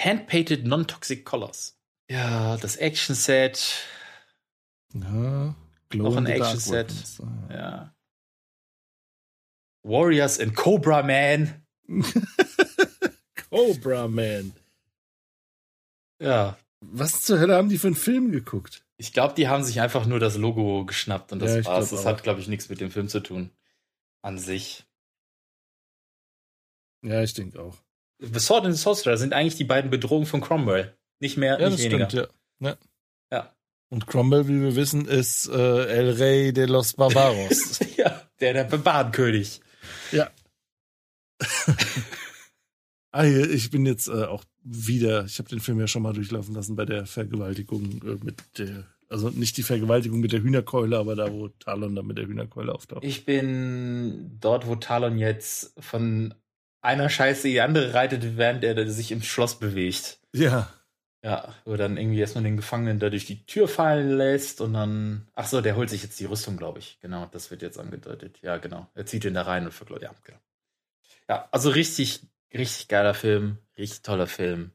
Hand-painted 0.00 0.66
non-toxic 0.66 1.24
colors. 1.24 1.78
Ja, 2.10 2.56
das 2.56 2.76
Action-Set. 2.76 3.84
Ja, 4.94 5.54
Noch 5.94 6.16
ein 6.16 6.26
Action-Set. 6.26 6.92
Ja. 7.50 7.94
Warriors 9.82 10.38
in 10.38 10.54
Cobra 10.54 11.02
Man. 11.02 11.62
Cobra 13.50 14.08
Man. 14.08 14.52
Ja. 16.20 16.58
Was 16.80 17.22
zur 17.22 17.38
Hölle 17.40 17.56
haben 17.56 17.68
die 17.68 17.78
für 17.78 17.88
einen 17.88 17.96
Film 17.96 18.30
geguckt? 18.30 18.84
Ich 18.98 19.12
glaube, 19.12 19.34
die 19.34 19.48
haben 19.48 19.64
sich 19.64 19.80
einfach 19.80 20.06
nur 20.06 20.20
das 20.20 20.36
Logo 20.36 20.84
geschnappt 20.84 21.32
und 21.32 21.40
das 21.40 21.54
Ja, 21.54 21.64
war's. 21.64 21.90
Das 21.90 22.00
auch. 22.00 22.04
hat, 22.06 22.22
glaube 22.22 22.40
ich, 22.40 22.48
nichts 22.48 22.68
mit 22.68 22.80
dem 22.80 22.90
Film 22.90 23.08
zu 23.08 23.20
tun. 23.20 23.50
An 24.22 24.38
sich. 24.38 24.84
Ja, 27.02 27.22
ich 27.22 27.34
denke 27.34 27.60
auch. 27.60 27.76
The 28.20 28.40
Sword 28.40 28.64
and 28.66 28.74
the 28.76 28.82
Sorcerer 28.82 29.16
sind 29.16 29.32
eigentlich 29.32 29.54
die 29.56 29.64
beiden 29.64 29.90
Bedrohungen 29.90 30.26
von 30.26 30.40
Cromwell. 30.40 30.96
Nicht 31.20 31.36
mehr, 31.36 31.60
Ja, 31.60 31.68
nicht 31.68 31.78
das 31.78 31.84
weniger. 31.90 32.10
stimmt, 32.10 32.28
ja. 32.60 32.68
ja. 32.70 32.76
Ja. 33.32 33.56
Und 33.90 34.06
Cromwell, 34.08 34.48
wie 34.48 34.60
wir 34.60 34.74
wissen, 34.74 35.06
ist 35.06 35.48
äh, 35.48 35.52
El 35.86 36.10
Rey 36.10 36.52
de 36.52 36.66
los 36.66 36.94
Barbaros. 36.94 37.78
ja, 37.96 38.28
der, 38.40 38.52
der 38.54 38.64
Barbarenkönig. 38.64 39.60
Ja. 40.12 40.30
ah, 43.12 43.22
hier, 43.22 43.50
ich 43.50 43.70
bin 43.70 43.86
jetzt 43.86 44.08
äh, 44.08 44.24
auch 44.24 44.44
wieder, 44.62 45.24
ich 45.24 45.38
habe 45.38 45.48
den 45.48 45.60
Film 45.60 45.80
ja 45.80 45.86
schon 45.86 46.02
mal 46.02 46.12
durchlaufen 46.12 46.54
lassen 46.54 46.76
bei 46.76 46.84
der 46.84 47.06
Vergewaltigung 47.06 48.02
äh, 48.04 48.24
mit 48.24 48.42
der, 48.58 48.86
also 49.08 49.30
nicht 49.30 49.56
die 49.56 49.62
Vergewaltigung 49.62 50.20
mit 50.20 50.32
der 50.32 50.42
Hühnerkeule, 50.42 50.98
aber 50.98 51.16
da, 51.16 51.32
wo 51.32 51.48
Talon 51.48 51.94
dann 51.94 52.06
mit 52.06 52.18
der 52.18 52.26
Hühnerkeule 52.26 52.74
auftaucht. 52.74 53.04
Ich 53.04 53.24
bin 53.24 54.36
dort, 54.40 54.66
wo 54.66 54.76
Talon 54.76 55.18
jetzt 55.18 55.72
von 55.78 56.34
einer 56.80 57.08
Scheiße 57.08 57.48
in 57.48 57.54
die 57.54 57.60
andere 57.60 57.94
reitet, 57.94 58.36
während 58.36 58.64
er 58.64 58.88
sich 58.90 59.12
im 59.12 59.22
Schloss 59.22 59.58
bewegt. 59.58 60.20
Ja. 60.34 60.72
Ja, 61.24 61.52
wo 61.64 61.76
dann 61.76 61.96
irgendwie 61.96 62.20
erstmal 62.20 62.44
den 62.44 62.56
Gefangenen 62.56 63.00
da 63.00 63.10
durch 63.10 63.26
die 63.26 63.44
Tür 63.44 63.66
fallen 63.66 64.16
lässt 64.16 64.60
und 64.60 64.72
dann. 64.74 65.26
Ach 65.34 65.46
so, 65.48 65.60
der 65.60 65.74
holt 65.74 65.90
sich 65.90 66.02
jetzt 66.02 66.20
die 66.20 66.26
Rüstung, 66.26 66.56
glaube 66.56 66.78
ich. 66.78 66.98
Genau, 67.00 67.26
das 67.26 67.50
wird 67.50 67.62
jetzt 67.62 67.78
angedeutet. 67.78 68.38
Ja, 68.42 68.58
genau. 68.58 68.88
Er 68.94 69.04
zieht 69.04 69.24
ihn 69.24 69.34
da 69.34 69.42
rein 69.42 69.64
und 69.64 69.72
vergleicht. 69.72 70.02
Ja, 70.02 70.14
genau. 70.22 70.38
Ja, 71.28 71.48
also 71.50 71.70
richtig, 71.70 72.22
richtig 72.54 72.86
geiler 72.88 73.14
Film. 73.14 73.58
Richtig 73.76 74.02
toller 74.02 74.28
Film. 74.28 74.70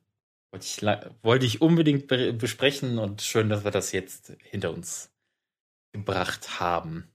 Wollte 0.51 0.65
ich, 0.65 0.81
wollte 1.23 1.45
ich 1.45 1.61
unbedingt 1.61 2.07
be 2.07 2.33
besprechen 2.33 2.99
und 2.99 3.21
schön, 3.21 3.49
dass 3.49 3.63
wir 3.63 3.71
das 3.71 3.91
jetzt 3.91 4.33
hinter 4.43 4.71
uns 4.71 5.11
gebracht 5.93 6.59
haben. 6.59 7.07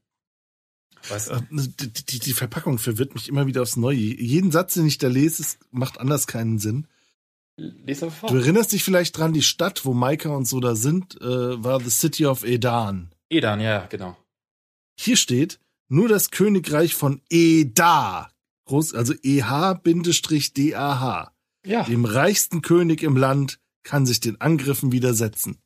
Was? 1.09 1.29
Äh, 1.29 1.41
Die, 1.51 1.93
die, 1.93 2.19
die 2.19 2.33
Verpackung 2.33 2.79
verwirrt 2.79 3.15
mich 3.15 3.29
immer 3.29 3.47
wieder 3.47 3.63
aufs 3.63 3.77
Neue. 3.77 3.97
Jeden 3.97 4.51
Satz, 4.51 4.75
den 4.75 4.87
ich 4.87 4.99
da 4.99 5.09
lese, 5.09 5.43
es 5.43 5.59
macht 5.71 6.01
anders 6.01 6.27
keinen 6.27 6.59
Sinn. 6.59 6.89
Doch 7.59 8.13
vor. 8.13 8.31
Du 8.31 8.37
erinnerst 8.37 8.73
dich 8.73 8.85
vielleicht 8.85 9.17
dran, 9.19 9.33
die 9.33 9.43
Stadt, 9.43 9.85
wo 9.85 9.93
Maika 9.93 10.31
und 10.31 10.47
so 10.47 10.61
da 10.61 10.75
sind, 10.77 11.21
äh, 11.21 11.63
war 11.63 11.81
the 11.81 11.91
City 11.91 12.27
of 12.27 12.45
Edan. 12.45 13.11
Edan, 13.31 13.61
ja, 13.61 13.87
genau. 13.87 14.17
Hier 14.99 15.17
steht 15.17 15.59
nur 15.89 16.09
das 16.09 16.31
Königreich 16.31 16.95
von 16.95 17.21
Eda, 17.31 18.31
groß, 18.67 18.95
also 18.95 19.15
EH-DAH, 19.23 21.33
Ja. 21.67 21.83
dem 21.85 22.05
reichsten 22.05 22.63
König 22.63 23.03
im 23.03 23.17
Land, 23.17 23.59
kann 23.83 24.07
sich 24.07 24.21
den 24.21 24.41
Angriffen 24.41 24.93
widersetzen. 24.93 25.59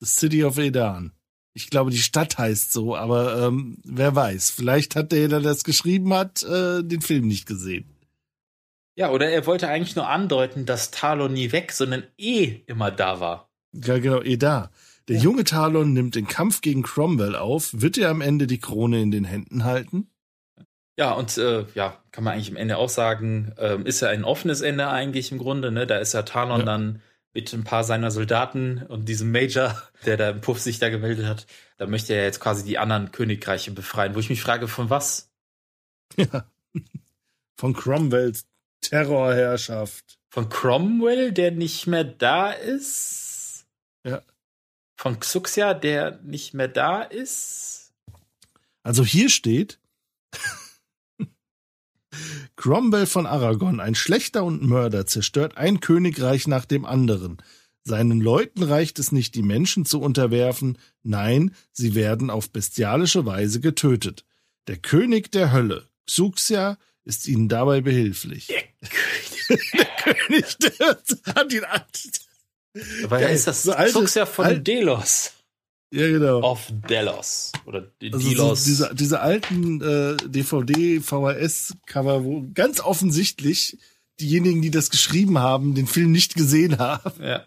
The 0.00 0.06
City 0.06 0.44
of 0.44 0.58
Edan. 0.58 1.12
Ich 1.52 1.68
glaube, 1.70 1.90
die 1.90 1.98
Stadt 1.98 2.38
heißt 2.38 2.72
so, 2.72 2.96
aber 2.96 3.46
ähm, 3.46 3.78
wer 3.84 4.14
weiß. 4.14 4.50
Vielleicht 4.50 4.96
hat 4.96 5.12
der, 5.12 5.28
der 5.28 5.40
das 5.40 5.64
geschrieben 5.64 6.12
hat, 6.14 6.42
äh, 6.44 6.82
den 6.82 7.00
Film 7.00 7.26
nicht 7.26 7.46
gesehen. 7.46 7.89
Ja, 8.96 9.10
oder 9.10 9.30
er 9.30 9.46
wollte 9.46 9.68
eigentlich 9.68 9.96
nur 9.96 10.08
andeuten, 10.08 10.66
dass 10.66 10.90
Talon 10.90 11.32
nie 11.32 11.52
weg, 11.52 11.72
sondern 11.72 12.04
eh 12.18 12.62
immer 12.66 12.90
da 12.90 13.20
war. 13.20 13.50
Ja, 13.72 13.98
genau, 13.98 14.20
Eda. 14.22 14.70
Der 15.08 15.16
junge 15.18 15.44
Talon 15.44 15.92
nimmt 15.92 16.14
den 16.14 16.26
Kampf 16.26 16.60
gegen 16.60 16.82
Cromwell 16.82 17.34
auf. 17.34 17.70
Wird 17.72 17.98
er 17.98 18.10
am 18.10 18.20
Ende 18.20 18.46
die 18.46 18.58
Krone 18.58 19.00
in 19.00 19.10
den 19.10 19.24
Händen 19.24 19.64
halten? 19.64 20.10
Ja, 20.98 21.12
und 21.12 21.38
äh, 21.38 21.64
ja, 21.74 22.02
kann 22.10 22.24
man 22.24 22.34
eigentlich 22.34 22.50
am 22.50 22.56
Ende 22.56 22.76
auch 22.76 22.88
sagen, 22.90 23.52
ähm, 23.58 23.86
ist 23.86 24.00
ja 24.02 24.08
ein 24.08 24.24
offenes 24.24 24.60
Ende 24.60 24.88
eigentlich 24.88 25.32
im 25.32 25.38
Grunde, 25.38 25.70
ne? 25.72 25.86
Da 25.86 25.96
ist 25.98 26.12
ja 26.12 26.22
Talon 26.22 26.60
Ja. 26.60 26.66
dann 26.66 27.00
mit 27.32 27.52
ein 27.52 27.64
paar 27.64 27.84
seiner 27.84 28.10
Soldaten 28.10 28.84
und 28.88 29.08
diesem 29.08 29.32
Major, 29.32 29.80
der 30.04 30.16
da 30.16 30.30
im 30.30 30.40
Puff 30.42 30.60
sich 30.60 30.78
da 30.78 30.90
gemeldet 30.90 31.26
hat, 31.26 31.46
da 31.78 31.86
möchte 31.86 32.12
er 32.12 32.24
jetzt 32.24 32.40
quasi 32.40 32.64
die 32.64 32.76
anderen 32.78 33.12
Königreiche 33.12 33.70
befreien, 33.70 34.14
wo 34.14 34.18
ich 34.18 34.28
mich 34.30 34.42
frage, 34.42 34.68
von 34.68 34.90
was? 34.90 35.30
Ja. 36.16 36.44
Von 37.56 37.74
Cromwells 37.74 38.46
Terrorherrschaft. 38.80 40.18
Von 40.30 40.48
Cromwell, 40.48 41.32
der 41.32 41.50
nicht 41.50 41.86
mehr 41.86 42.04
da 42.04 42.52
ist? 42.52 43.66
Ja. 44.04 44.22
Von 44.96 45.18
Xuxia, 45.18 45.74
der 45.74 46.20
nicht 46.22 46.54
mehr 46.54 46.68
da 46.68 47.02
ist? 47.02 47.92
Also 48.82 49.04
hier 49.04 49.28
steht 49.28 49.78
Cromwell 52.56 53.06
von 53.06 53.26
Aragon, 53.26 53.80
ein 53.80 53.94
Schlechter 53.94 54.44
und 54.44 54.62
Mörder, 54.62 55.06
zerstört 55.06 55.56
ein 55.56 55.80
Königreich 55.80 56.46
nach 56.46 56.64
dem 56.64 56.84
anderen. 56.84 57.38
Seinen 57.82 58.20
Leuten 58.20 58.62
reicht 58.62 58.98
es 58.98 59.10
nicht, 59.10 59.34
die 59.34 59.42
Menschen 59.42 59.86
zu 59.86 60.00
unterwerfen, 60.00 60.78
nein, 61.02 61.54
sie 61.72 61.94
werden 61.94 62.30
auf 62.30 62.50
bestialische 62.50 63.24
Weise 63.24 63.60
getötet. 63.60 64.24
Der 64.66 64.76
König 64.76 65.32
der 65.32 65.52
Hölle, 65.52 65.88
Xuxia, 66.06 66.78
ist 67.10 67.26
ihnen 67.28 67.48
dabei 67.48 67.80
behilflich. 67.80 68.46
Der 68.48 68.62
König 70.14 70.56
der 70.58 70.96
hat 71.34 71.52
ihn 71.52 71.64
Weil 73.08 73.22
er 73.24 73.30
ist 73.30 73.46
das 73.46 73.64
So 73.64 73.72
altes- 73.72 73.94
Xuxia 73.94 74.26
von 74.26 74.44
alt- 74.46 74.66
Delos. 74.66 75.32
Ja, 75.92 76.06
genau. 76.06 76.40
Auf 76.42 76.68
Delos. 76.88 77.50
Oder 77.66 77.90
Also 78.12 78.28
Delos. 78.30 78.64
so 78.64 78.70
diese, 78.70 78.94
diese 78.94 79.20
alten 79.20 79.80
äh, 79.82 80.16
DVD, 80.28 81.00
VHS-Cover, 81.00 82.22
wo 82.22 82.46
ganz 82.54 82.78
offensichtlich 82.78 83.76
diejenigen, 84.20 84.62
die 84.62 84.70
das 84.70 84.90
geschrieben 84.90 85.38
haben, 85.38 85.74
den 85.74 85.88
Film 85.88 86.12
nicht 86.12 86.34
gesehen 86.36 86.78
haben. 86.78 87.20
Ja. 87.24 87.44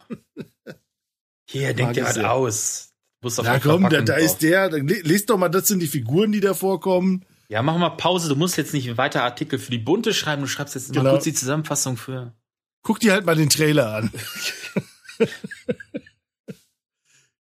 Hier, 1.50 1.74
denkt 1.74 2.01
was 2.01 2.16
sehr. 2.16 2.32
aus. 2.33 2.90
Muss 3.22 3.40
auf 3.40 3.45
Na 3.45 3.59
komm, 3.59 3.88
da, 3.90 4.01
da 4.01 4.16
ist 4.16 4.40
der, 4.40 4.69
lest 4.72 5.30
doch 5.30 5.38
mal, 5.38 5.48
das 5.48 5.67
sind 5.69 5.80
die 5.80 5.88
Figuren, 5.88 6.33
die 6.33 6.42
da 6.42 6.53
vorkommen. 6.53 7.24
Ja, 7.54 7.62
mach 7.62 7.78
mal 7.78 7.92
Pause. 7.92 8.30
Du 8.30 8.36
musst 8.36 8.58
jetzt 8.58 8.74
nicht 8.74 8.98
weiter 8.98 9.22
Artikel 9.24 9.60
für 9.60 9.70
die 9.70 9.78
Bunte 9.78 10.12
schreiben. 10.16 10.42
Du 10.42 10.48
schreibst 10.48 10.74
jetzt 10.74 10.90
mal 10.90 11.02
Genau. 11.02 11.12
kurz 11.12 11.26
die 11.26 11.36
Zusammenfassung 11.36 11.98
für. 11.98 12.34
Guck 12.82 13.00
dir 13.00 13.12
halt 13.14 13.28
mal 13.28 13.36
den 13.36 13.52
Trailer 13.52 13.94
an. 13.94 14.12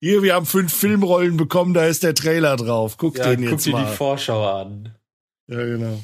Hier, 0.02 0.22
wir 0.22 0.34
haben 0.36 0.46
fünf 0.46 0.74
Filmrollen 0.74 1.38
bekommen, 1.38 1.74
da 1.74 1.86
ist 1.86 2.04
der 2.04 2.14
Trailer 2.14 2.58
drauf. 2.58 2.98
Guck 2.98 3.18
Ja, 3.20 3.30
den 3.30 3.40
guck 3.44 3.52
jetzt 3.52 3.66
dir 3.66 3.72
mal. 3.72 3.86
die 3.90 3.96
Vorschau 3.96 4.60
an. 4.62 4.94
ja, 5.48 5.64
genau. 5.64 6.04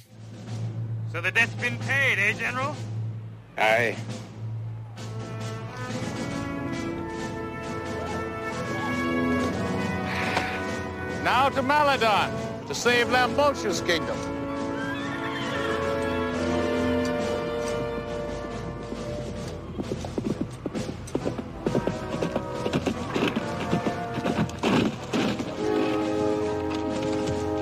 So 1.11 1.17
the 1.21 1.23
debt's 1.31 1.55
been 1.61 1.77
paid, 1.79 2.17
eh, 2.17 2.31
General? 2.33 2.73
Aye. 3.57 3.95
Now 11.23 11.49
to 11.49 11.61
Maladon, 11.61 12.29
to 12.67 12.75
save 12.75 13.07
Lambosha's 13.07 13.79
kingdom. 13.79 14.17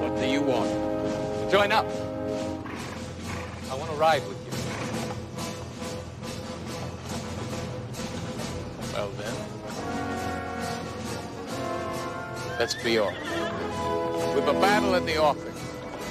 What 0.01 0.19
do 0.19 0.25
you 0.25 0.41
want? 0.41 0.71
Join 1.51 1.71
up. 1.71 1.85
I 3.69 3.75
want 3.75 3.91
to 3.91 3.97
ride 3.97 4.23
with 4.27 4.39
you. 4.43 4.51
Well 8.93 9.11
then. 9.19 9.35
Let's 12.57 12.73
be 12.83 12.97
off. 12.97 13.54
We've 14.35 14.47
a 14.47 14.53
battle 14.59 14.95
in 14.95 15.05
the 15.05 15.17
offing. 15.17 15.53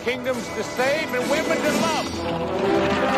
Kingdoms 0.05 0.47
to 0.57 0.63
save 0.63 1.13
and 1.15 1.29
women 1.31 1.59
to 1.59 1.73
love. 1.83 3.15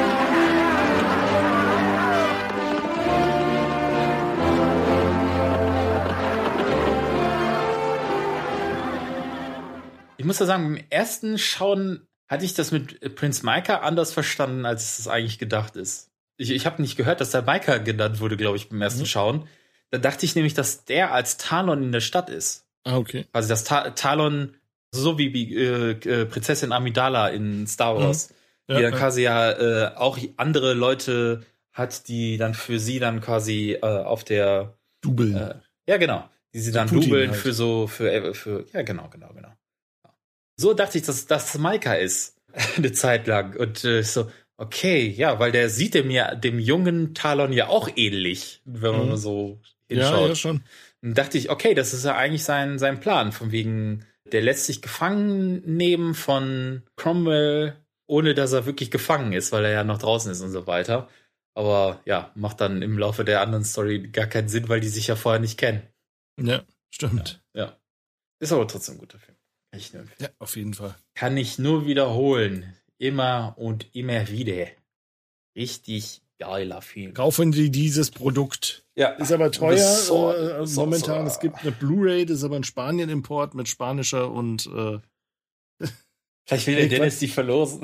Ich 10.18 10.24
muss 10.24 10.38
ja 10.38 10.46
sagen, 10.46 10.74
beim 10.74 10.84
ersten 10.90 11.38
Schauen 11.38 12.06
hatte 12.28 12.44
ich 12.44 12.54
das 12.54 12.72
mit 12.72 13.14
Prince 13.14 13.44
Micah 13.46 13.76
anders 13.80 14.12
verstanden, 14.12 14.66
als 14.66 14.98
es 14.98 15.06
eigentlich 15.06 15.38
gedacht 15.38 15.76
ist. 15.76 16.10
Ich, 16.36 16.50
ich 16.50 16.66
habe 16.66 16.82
nicht 16.82 16.96
gehört, 16.96 17.20
dass 17.20 17.30
der 17.30 17.42
Micah 17.42 17.78
genannt 17.78 18.20
wurde, 18.20 18.36
glaube 18.36 18.56
ich, 18.56 18.68
beim 18.68 18.82
ersten 18.82 19.02
Mhm. 19.02 19.06
Schauen. 19.06 19.48
Da 19.90 19.98
dachte 19.98 20.26
ich 20.26 20.34
nämlich, 20.34 20.54
dass 20.54 20.84
der 20.84 21.12
als 21.12 21.36
Talon 21.36 21.82
in 21.82 21.92
der 21.92 22.00
Stadt 22.00 22.28
ist. 22.28 22.66
Ah, 22.84 22.96
okay. 22.96 23.26
Also 23.32 23.48
dass 23.48 23.64
Ta 23.64 23.90
Talon, 23.90 24.56
so 24.92 25.18
wie, 25.18 25.54
äh, 25.54 25.90
äh, 25.92 26.26
Prinzessin 26.26 26.72
Amidala 26.72 27.28
in 27.28 27.66
Star 27.66 27.94
Mhm. 27.94 28.00
Wars, 28.00 28.28
die 28.28 28.34
Ja, 28.74 28.80
dann 28.80 28.92
ja. 28.92 28.98
quasi 28.98 29.22
ja 29.22 29.50
äh, 29.52 29.94
auch 29.96 30.18
andere 30.36 30.74
Leute 30.74 31.42
hat, 31.72 32.08
die 32.08 32.36
dann 32.38 32.54
für 32.54 32.78
sie 32.78 32.98
dann 32.98 33.20
quasi 33.20 33.72
äh, 33.80 33.80
auf 33.86 34.24
der 34.24 34.78
Dubeln. 35.02 35.36
Äh, 35.36 35.54
ja, 35.88 35.96
genau. 35.98 36.28
Die 36.54 36.60
sie 36.60 36.72
dann 36.72 36.88
Putin 36.88 37.02
dubeln 37.10 37.30
halt. 37.30 37.40
für 37.40 37.52
so, 37.52 37.86
für, 37.86 38.10
äh, 38.10 38.34
für, 38.34 38.64
ja, 38.72 38.82
genau, 38.82 39.08
genau, 39.10 39.28
genau. 39.34 39.52
So 40.56 40.72
dachte 40.74 40.98
ich, 40.98 41.04
dass 41.04 41.26
das 41.26 41.58
Maika 41.58 41.94
ist. 41.94 42.36
Eine 42.76 42.92
Zeit 42.92 43.26
lang. 43.26 43.54
Und 43.56 43.78
so, 43.78 44.30
okay, 44.56 45.06
ja, 45.08 45.38
weil 45.38 45.52
der 45.52 45.68
sieht 45.68 45.92
dem 45.94 46.10
ja, 46.10 46.34
dem 46.34 46.58
jungen 46.58 47.14
Talon 47.14 47.52
ja 47.52 47.68
auch 47.68 47.90
ähnlich, 47.94 48.62
wenn 48.64 48.96
man 48.96 49.10
Mhm. 49.10 49.16
so 49.18 49.60
Ja, 49.90 49.96
hinschaut. 49.96 50.28
ja, 50.30 50.34
schon. 50.34 50.62
Dann 51.02 51.12
dachte 51.14 51.36
ich, 51.36 51.50
okay, 51.50 51.74
das 51.74 51.92
ist 51.92 52.04
ja 52.06 52.16
eigentlich 52.16 52.44
sein, 52.44 52.78
sein 52.78 53.00
Plan, 53.00 53.32
von 53.32 53.52
wegen, 53.52 54.06
der 54.32 54.42
lässt 54.42 54.66
sich 54.66 54.82
gefangen 54.82 55.62
nehmen 55.76 56.14
von 56.14 56.82
Cromwell, 56.96 57.76
ohne 58.06 58.34
dass 58.34 58.52
er 58.52 58.66
wirklich 58.66 58.90
gefangen 58.90 59.32
ist, 59.32 59.52
weil 59.52 59.64
er 59.64 59.72
ja 59.72 59.84
noch 59.84 59.98
draußen 59.98 60.30
ist 60.30 60.40
und 60.40 60.50
so 60.50 60.66
weiter. 60.66 61.08
Aber 61.54 62.00
ja, 62.04 62.30
macht 62.34 62.60
dann 62.60 62.82
im 62.82 62.98
Laufe 62.98 63.24
der 63.24 63.40
anderen 63.40 63.64
Story 63.64 64.08
gar 64.08 64.26
keinen 64.26 64.48
Sinn, 64.48 64.68
weil 64.68 64.80
die 64.80 64.88
sich 64.88 65.06
ja 65.06 65.16
vorher 65.16 65.40
nicht 65.40 65.58
kennen. 65.58 65.82
Ja, 66.38 66.62
stimmt. 66.90 67.42
Ja. 67.54 67.78
Ist 68.38 68.52
aber 68.52 68.68
trotzdem 68.68 68.96
ein 68.96 68.98
guter 68.98 69.18
Film. 69.18 69.36
Kann 69.70 69.80
ich 69.80 69.92
nur 69.92 70.02
empfehlen. 70.02 70.30
Ja, 70.30 70.36
auf 70.38 70.56
jeden 70.56 70.74
Fall. 70.74 70.94
Kann 71.14 71.36
ich 71.36 71.58
nur 71.58 71.86
wiederholen. 71.86 72.76
Immer 72.98 73.54
und 73.56 73.94
immer 73.94 74.28
wieder. 74.28 74.66
Richtig 75.56 76.22
geiler 76.38 76.82
Film. 76.82 77.14
Kaufen 77.14 77.52
Sie 77.52 77.70
dieses 77.70 78.10
Produkt. 78.10 78.84
Ja. 78.94 79.10
Ist 79.10 79.32
aber 79.32 79.50
teuer 79.52 79.78
Sword- 79.78 80.36
äh, 80.38 80.48
das 80.58 80.74
momentan. 80.74 81.16
Sword- 81.22 81.26
Es 81.28 81.40
gibt 81.40 81.56
eine 81.62 81.72
Blu-ray, 81.72 82.26
das 82.26 82.38
ist 82.38 82.44
aber 82.44 82.56
ein 82.56 82.64
Spanien-Import 82.64 83.54
mit 83.54 83.68
spanischer 83.68 84.30
und 84.30 84.66
äh, 84.66 84.98
Vielleicht 86.48 86.66
will 86.68 86.76
der 86.76 86.88
Dennis 86.88 87.18
die 87.18 87.28
verlosen. 87.28 87.80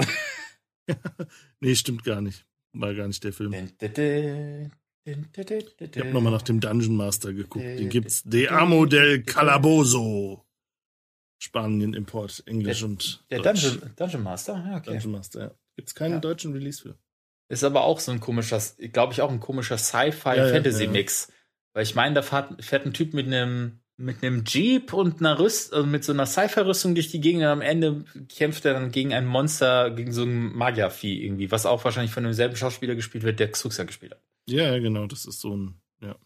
nee, 1.60 1.74
stimmt 1.74 2.05
gar 2.05 2.20
nicht. 2.20 2.47
War 2.74 2.94
gar 2.94 3.06
nicht 3.08 3.22
der 3.24 3.32
Film. 3.32 3.52
Ich 3.52 3.62
habe 5.98 6.12
nochmal 6.12 6.32
nach 6.32 6.42
dem 6.42 6.60
Dungeon 6.60 6.94
Master 6.97 7.32
geguckt. 7.32 7.64
Den 7.64 7.89
gibt's. 7.89 8.22
De 8.22 8.48
Amo 8.48 8.86
del 8.86 9.22
Calabozo. 9.24 10.47
Spanien-Import, 11.42 12.44
Englisch 12.47 12.84
und 12.84 13.24
Der 13.31 13.40
Deutsch. 13.40 13.62
Dungeon, 13.64 13.90
Dungeon 13.97 14.22
Master? 14.22 14.64
Ja, 14.64 14.76
okay. 14.76 14.90
Dungeon 14.92 15.10
Master, 15.12 15.40
ja. 15.40 15.50
Gibt's 15.76 15.92
keinen 15.94 16.12
Ja. 16.12 16.18
deutschen 16.20 16.52
Release 16.52 16.81
für. 16.82 16.97
Ist 17.52 17.64
aber 17.64 17.84
auch 17.84 18.00
so 18.00 18.10
ein 18.10 18.20
komischer, 18.20 18.62
glaube 18.92 19.12
ich, 19.12 19.20
auch 19.20 19.31
ein 19.31 19.39
komischer 19.39 19.74
Ja, 19.74 20.05
ja, 20.05 20.10
Sci-Fi-Fantasy-Mix. 20.10 21.31
Weil 21.74 21.82
ich 21.82 21.94
meine, 21.94 22.14
da 22.14 22.22
fährt, 22.22 22.64
fährt 22.64 22.86
ein 22.86 22.94
Typ 22.94 23.12
mit 23.12 23.26
einem 23.26 23.81
mit 23.98 24.22
einem 24.22 24.44
Jeep 24.47 24.94
und 24.94 25.20
einer 25.20 25.39
Rüst, 25.39 25.74
also 25.74 25.86
mit 25.86 26.02
so 26.02 26.14
einer 26.14 26.24
Sci-Fi-Rüstung 26.24 26.94
durch 26.94 27.10
die 27.10 27.20
Gegend 27.20 27.42
und 27.42 27.48
am 27.48 27.60
Ende 27.60 28.06
kämpft 28.34 28.64
er 28.64 28.72
dann 28.72 28.90
gegen 28.90 29.12
ein 29.12 29.26
Monster, 29.26 29.90
gegen 29.90 30.12
so 30.12 30.22
ein 30.22 30.56
Magiervieh 30.56 31.22
irgendwie, 31.22 31.50
was 31.50 31.66
auch 31.66 31.84
wahrscheinlich 31.84 32.12
von 32.12 32.24
demselben 32.24 32.56
Schauspieler 32.56 32.94
gespielt 32.94 33.22
wird, 33.22 33.39
der 33.39 33.50
Xuxa 33.50 33.84
gespielt 33.84 34.12
hat. 34.12 34.22
Ja, 34.48 34.72
ja, 34.72 34.78
genau. 34.78 35.05
Das 35.06 35.26
ist 35.26 35.40
so 35.40 35.55
ein, 35.55 35.78
ja. 36.00 36.16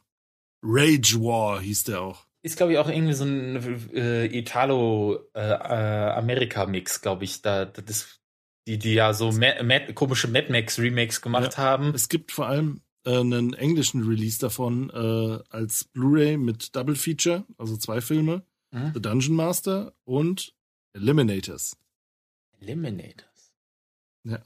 Rage 0.62 1.20
War 1.20 1.60
hieß 1.60 1.82
der 1.84 2.02
auch. 2.02 2.24
Ist, 2.42 2.56
glaube 2.56 2.72
ich, 2.72 2.78
auch 2.78 2.88
irgendwie 2.88 3.14
so 3.14 3.24
ein 3.24 3.90
äh, 3.92 4.26
Italo-Amerika-Mix, 4.26 7.00
glaube 7.00 7.24
ich. 7.24 7.42
Da, 7.42 7.64
das 7.64 8.20
die, 8.66 8.78
die 8.78 8.94
ja 8.94 9.12
so 9.14 9.30
Mad, 9.32 9.62
Mad, 9.62 9.92
komische 9.94 10.28
Mad 10.28 10.50
Max-Remakes 10.50 11.20
gemacht 11.20 11.52
Ja. 11.54 11.58
haben. 11.58 11.94
Es 11.94 12.08
gibt 12.08 12.32
vor 12.32 12.46
allem 12.46 12.80
äh, 13.04 13.18
einen 13.18 13.54
englischen 13.54 14.02
Release 14.08 14.38
davon 14.38 14.90
äh, 14.90 15.38
als 15.50 15.84
Blu-ray 15.84 16.36
mit 16.36 16.74
Double 16.74 16.96
Feature, 16.96 17.44
also 17.58 17.76
zwei 17.76 18.00
Filme. 18.00 18.42
Mhm. 18.72 18.92
The 18.94 19.00
Dungeon 19.02 19.36
Master 19.36 19.92
und 20.04 20.52
Eliminators. 20.94 21.76
Eliminators. 22.60 23.52
Ja. 24.24 24.40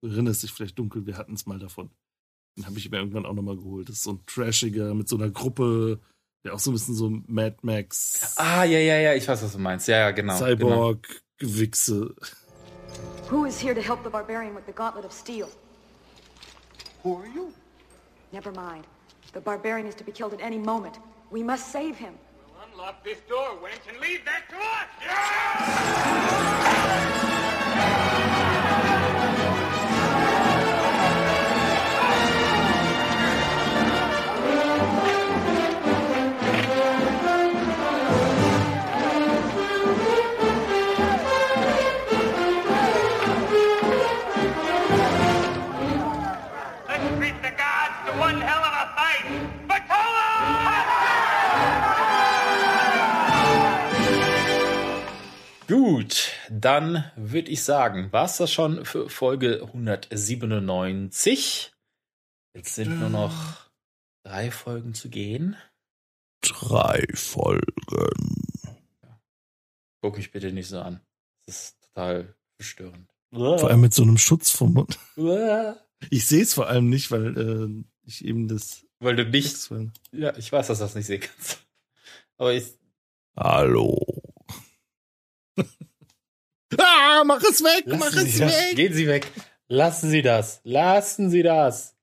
Du 0.00 0.08
erinnerst 0.08 0.42
dich 0.42 0.52
vielleicht 0.52 0.78
dunkel, 0.78 1.06
wir 1.06 1.16
hatten 1.18 1.34
es 1.34 1.46
mal 1.46 1.58
davon. 1.58 1.90
Den 2.56 2.66
habe 2.66 2.78
ich 2.78 2.90
mir 2.90 2.98
irgendwann 2.98 3.26
auch 3.26 3.34
nochmal 3.34 3.56
geholt. 3.56 3.88
Das 3.88 3.96
ist 3.96 4.04
so 4.04 4.12
ein 4.12 4.20
trashiger 4.26 4.94
mit 4.94 5.08
so 5.08 5.16
einer 5.16 5.30
Gruppe, 5.30 6.00
der 6.44 6.54
auch 6.54 6.58
so 6.58 6.70
ein 6.70 6.74
bisschen 6.74 6.94
so 6.94 7.10
Mad 7.26 7.56
Max, 7.62 8.34
Ah, 8.36 8.64
ja, 8.64 8.78
ja, 8.78 8.98
ja, 8.98 9.14
ich 9.14 9.26
weiß, 9.28 9.42
was 9.42 9.52
du 9.52 9.58
meinst. 9.58 9.88
Ja, 9.88 9.98
ja, 9.98 10.10
genau. 10.12 10.38
genau. 10.38 10.46
Cyborg, 10.54 11.22
Gewichse. 11.38 12.14
Who 13.28 13.44
is 13.44 13.58
here 13.58 13.74
to 13.74 13.82
help 13.82 14.02
the 14.02 14.10
barbarian 14.10 14.54
with 14.54 14.66
the 14.66 14.72
gauntlet 14.72 15.04
of 15.04 15.12
steel? 15.12 15.50
Who 17.02 17.16
are 17.16 17.26
you? 17.26 17.52
Never 18.32 18.52
mind. 18.52 18.86
The 19.32 19.40
barbarian 19.40 19.86
is 19.86 19.94
to 19.96 20.04
be 20.04 20.12
killed 20.12 20.32
at 20.32 20.40
any 20.40 20.58
moment. 20.58 20.98
We 21.30 21.42
must 21.42 21.72
save 21.72 21.96
him. 21.96 22.14
Unlock 22.72 23.04
this 23.04 23.18
door, 23.28 23.58
wench, 23.62 23.88
and 23.88 23.98
leave 24.00 24.24
that 24.24 24.48
to 24.48 24.56
us! 24.56 24.86
Let's 28.92 29.05
dann 56.50 57.10
würde 57.16 57.50
ich 57.50 57.62
sagen, 57.62 58.12
war 58.12 58.26
es 58.26 58.36
das 58.36 58.52
schon 58.52 58.84
für 58.84 59.08
Folge 59.08 59.62
197. 59.62 61.72
Jetzt 62.54 62.74
sind 62.74 62.98
nur 62.98 63.10
noch 63.10 63.70
drei 64.24 64.50
Folgen 64.50 64.94
zu 64.94 65.08
gehen. 65.08 65.56
Drei 66.40 67.04
Folgen. 67.14 67.62
Guck 70.00 70.16
mich 70.16 70.30
bitte 70.30 70.52
nicht 70.52 70.68
so 70.68 70.80
an. 70.80 71.00
Das 71.46 71.56
ist 71.56 71.82
total 71.82 72.34
verstörend. 72.56 73.10
Vor 73.32 73.68
allem 73.68 73.80
mit 73.80 73.92
so 73.92 74.02
einem 74.02 74.18
Schutz 74.18 74.50
vom 74.50 74.72
Mund. 74.72 74.98
Ich 76.10 76.26
sehe 76.26 76.42
es 76.42 76.54
vor 76.54 76.68
allem 76.68 76.88
nicht, 76.88 77.10
weil 77.10 77.36
äh, 77.36 77.84
ich 78.04 78.24
eben 78.24 78.48
das. 78.48 78.86
Weil 79.00 79.16
du 79.16 79.24
nicht. 79.24 79.68
Ja, 80.12 80.36
ich 80.36 80.52
weiß, 80.52 80.68
dass 80.68 80.78
du 80.78 80.84
das 80.84 80.94
nicht 80.94 81.06
sehen 81.06 81.22
kannst. 81.22 81.66
Aber 82.38 82.52
ich. 82.52 82.66
Hallo. 83.36 84.22
Ah, 86.78 87.22
mach 87.24 87.42
es 87.42 87.62
weg, 87.62 87.84
mach 87.86 88.12
Lassen 88.12 88.26
es 88.26 88.34
Sie 88.34 88.40
das. 88.40 88.52
weg. 88.52 88.76
Gehen 88.76 88.92
Sie 88.92 89.06
weg. 89.06 89.32
Lassen 89.68 90.10
Sie 90.10 90.22
das. 90.22 90.60
Lassen 90.64 91.30
Sie 91.30 91.42
das. 91.42 91.96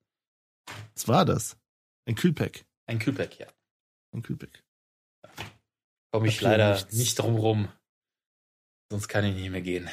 Was 0.96 1.08
war 1.08 1.26
das? 1.26 1.58
Ein 2.06 2.16
Kühlpack. 2.16 2.66
Ein 2.88 3.00
Kühlpack, 3.00 3.40
ja. 3.40 3.48
Ein 4.14 4.22
Kühlpack. 4.24 4.64
Komme 6.12 6.28
ich 6.28 6.42
leider 6.42 6.74
nichts. 6.76 6.94
nicht 6.94 7.20
drum 7.20 7.36
rum. 7.36 7.70
Sonst 8.92 9.08
kann 9.08 9.26
ich 9.26 9.36
nicht 9.36 9.50
mehr 9.50 9.62
gehen. 9.62 9.90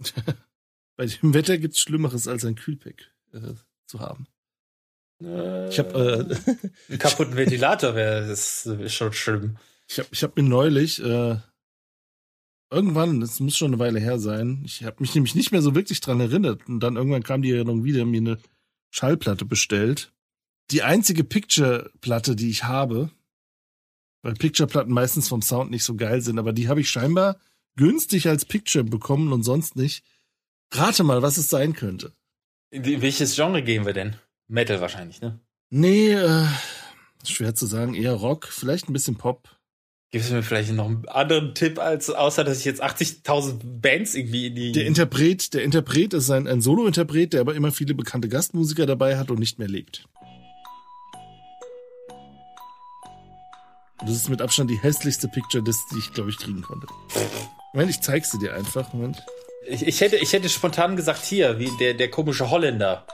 Bei 0.96 1.06
dem 1.06 1.32
Wetter 1.34 1.58
gibt's 1.58 1.80
Schlimmeres 1.80 2.28
als 2.28 2.44
ein 2.44 2.54
Kühlpack 2.56 3.10
äh, 3.32 3.54
zu 3.86 4.00
haben. 4.00 4.26
Ich 5.18 5.78
habe 5.78 6.36
äh, 6.88 6.90
Einen 6.90 6.98
kaputten 6.98 7.36
Ventilator 7.36 7.94
wäre 7.94 8.30
ist, 8.30 8.66
ist 8.66 8.94
schon 8.94 9.12
schlimm. 9.14 9.56
Ich 9.88 9.98
habe 9.98 10.08
ich 10.12 10.22
hab 10.22 10.36
mir 10.36 10.42
neulich, 10.42 11.02
äh, 11.02 11.38
irgendwann, 12.70 13.20
das 13.20 13.40
muss 13.40 13.56
schon 13.56 13.72
eine 13.72 13.78
Weile 13.78 14.00
her 14.00 14.18
sein, 14.18 14.62
ich 14.64 14.84
habe 14.84 14.96
mich 15.00 15.14
nämlich 15.14 15.34
nicht 15.34 15.52
mehr 15.52 15.62
so 15.62 15.74
wirklich 15.74 16.00
dran 16.00 16.20
erinnert 16.20 16.68
und 16.68 16.80
dann 16.80 16.96
irgendwann 16.96 17.22
kam 17.22 17.42
die 17.42 17.52
Erinnerung 17.52 17.84
wieder, 17.84 18.04
mir 18.04 18.20
eine 18.20 18.38
Schallplatte 18.90 19.44
bestellt. 19.44 20.12
Die 20.70 20.82
einzige 20.82 21.22
Picture-Platte, 21.22 22.34
die 22.34 22.50
ich 22.50 22.64
habe, 22.64 23.10
weil 24.22 24.34
Picture-Platten 24.34 24.92
meistens 24.92 25.28
vom 25.28 25.42
Sound 25.42 25.70
nicht 25.70 25.84
so 25.84 25.94
geil 25.94 26.20
sind, 26.20 26.38
aber 26.38 26.52
die 26.52 26.68
habe 26.68 26.80
ich 26.80 26.90
scheinbar 26.90 27.38
günstig 27.76 28.28
als 28.28 28.44
Picture 28.44 28.84
bekommen 28.84 29.32
und 29.32 29.42
sonst 29.42 29.76
nicht. 29.76 30.04
Rate 30.72 31.04
mal, 31.04 31.22
was 31.22 31.36
es 31.36 31.48
sein 31.48 31.74
könnte. 31.74 32.12
In 32.70 32.84
welches 33.02 33.36
Genre 33.36 33.62
gehen 33.62 33.86
wir 33.86 33.92
denn? 33.92 34.16
Metal 34.48 34.80
wahrscheinlich, 34.80 35.20
ne? 35.20 35.38
Nee, 35.70 36.12
äh, 36.12 36.46
schwer 37.24 37.54
zu 37.54 37.66
sagen, 37.66 37.94
eher 37.94 38.14
Rock, 38.14 38.48
vielleicht 38.48 38.88
ein 38.88 38.92
bisschen 38.92 39.16
Pop. 39.16 39.55
Gibst 40.16 40.30
du 40.30 40.34
mir 40.34 40.42
vielleicht 40.42 40.72
noch 40.72 40.86
einen 40.86 41.06
anderen 41.08 41.54
Tipp, 41.54 41.78
als 41.78 42.08
außer 42.08 42.42
dass 42.42 42.60
ich 42.60 42.64
jetzt 42.64 42.82
80.000 42.82 43.58
Bands 43.82 44.14
irgendwie 44.14 44.46
in 44.46 44.54
die. 44.54 44.72
Der 44.72 44.86
Interpret, 44.86 45.52
der 45.52 45.62
Interpret 45.62 46.14
ist 46.14 46.30
ein, 46.30 46.46
ein 46.48 46.62
Solo-Interpret, 46.62 47.34
der 47.34 47.42
aber 47.42 47.54
immer 47.54 47.70
viele 47.70 47.92
bekannte 47.92 48.30
Gastmusiker 48.30 48.86
dabei 48.86 49.18
hat 49.18 49.30
und 49.30 49.38
nicht 49.38 49.58
mehr 49.58 49.68
lebt. 49.68 50.06
Das 54.00 54.10
ist 54.10 54.30
mit 54.30 54.40
Abstand 54.40 54.70
die 54.70 54.78
hässlichste 54.78 55.28
Picture 55.28 55.62
Disc, 55.62 55.80
die 55.92 55.98
ich, 55.98 56.10
glaube 56.14 56.30
ich, 56.30 56.38
kriegen 56.38 56.62
konnte. 56.62 56.86
Moment, 57.74 57.90
ich 57.90 58.00
zeig 58.00 58.24
sie 58.24 58.38
dir 58.38 58.54
einfach. 58.54 58.94
Moment. 58.94 59.22
ich, 59.68 59.86
ich, 59.86 60.00
hätte, 60.00 60.16
ich 60.16 60.32
hätte 60.32 60.48
spontan 60.48 60.96
gesagt, 60.96 61.26
hier, 61.26 61.58
wie 61.58 61.70
der, 61.78 61.92
der 61.92 62.10
komische 62.10 62.50
Holländer. 62.50 63.06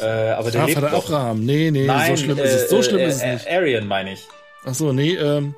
Äh, 0.00 0.04
aber 0.30 0.50
der 0.50 0.62
Ah, 0.62 0.66
lebt 0.66 0.78
Vater 0.78 0.90
noch. 0.90 1.04
Abraham. 1.04 1.44
Nee, 1.44 1.70
nee, 1.70 1.84
Nein, 1.84 2.16
so 2.16 2.22
schlimm 2.22 2.38
ist 2.38 2.50
es. 2.52 2.70
So 2.70 2.78
äh, 2.78 2.82
schlimm 2.82 3.00
äh, 3.00 3.08
ist 3.08 3.16
es 3.16 3.22
nicht. 3.24 3.46
äh, 3.46 3.56
Arian 3.56 3.86
meine 3.86 4.14
ich. 4.14 4.20
Ach 4.64 4.74
so, 4.74 4.92
nee, 4.94 5.14
ähm, 5.14 5.54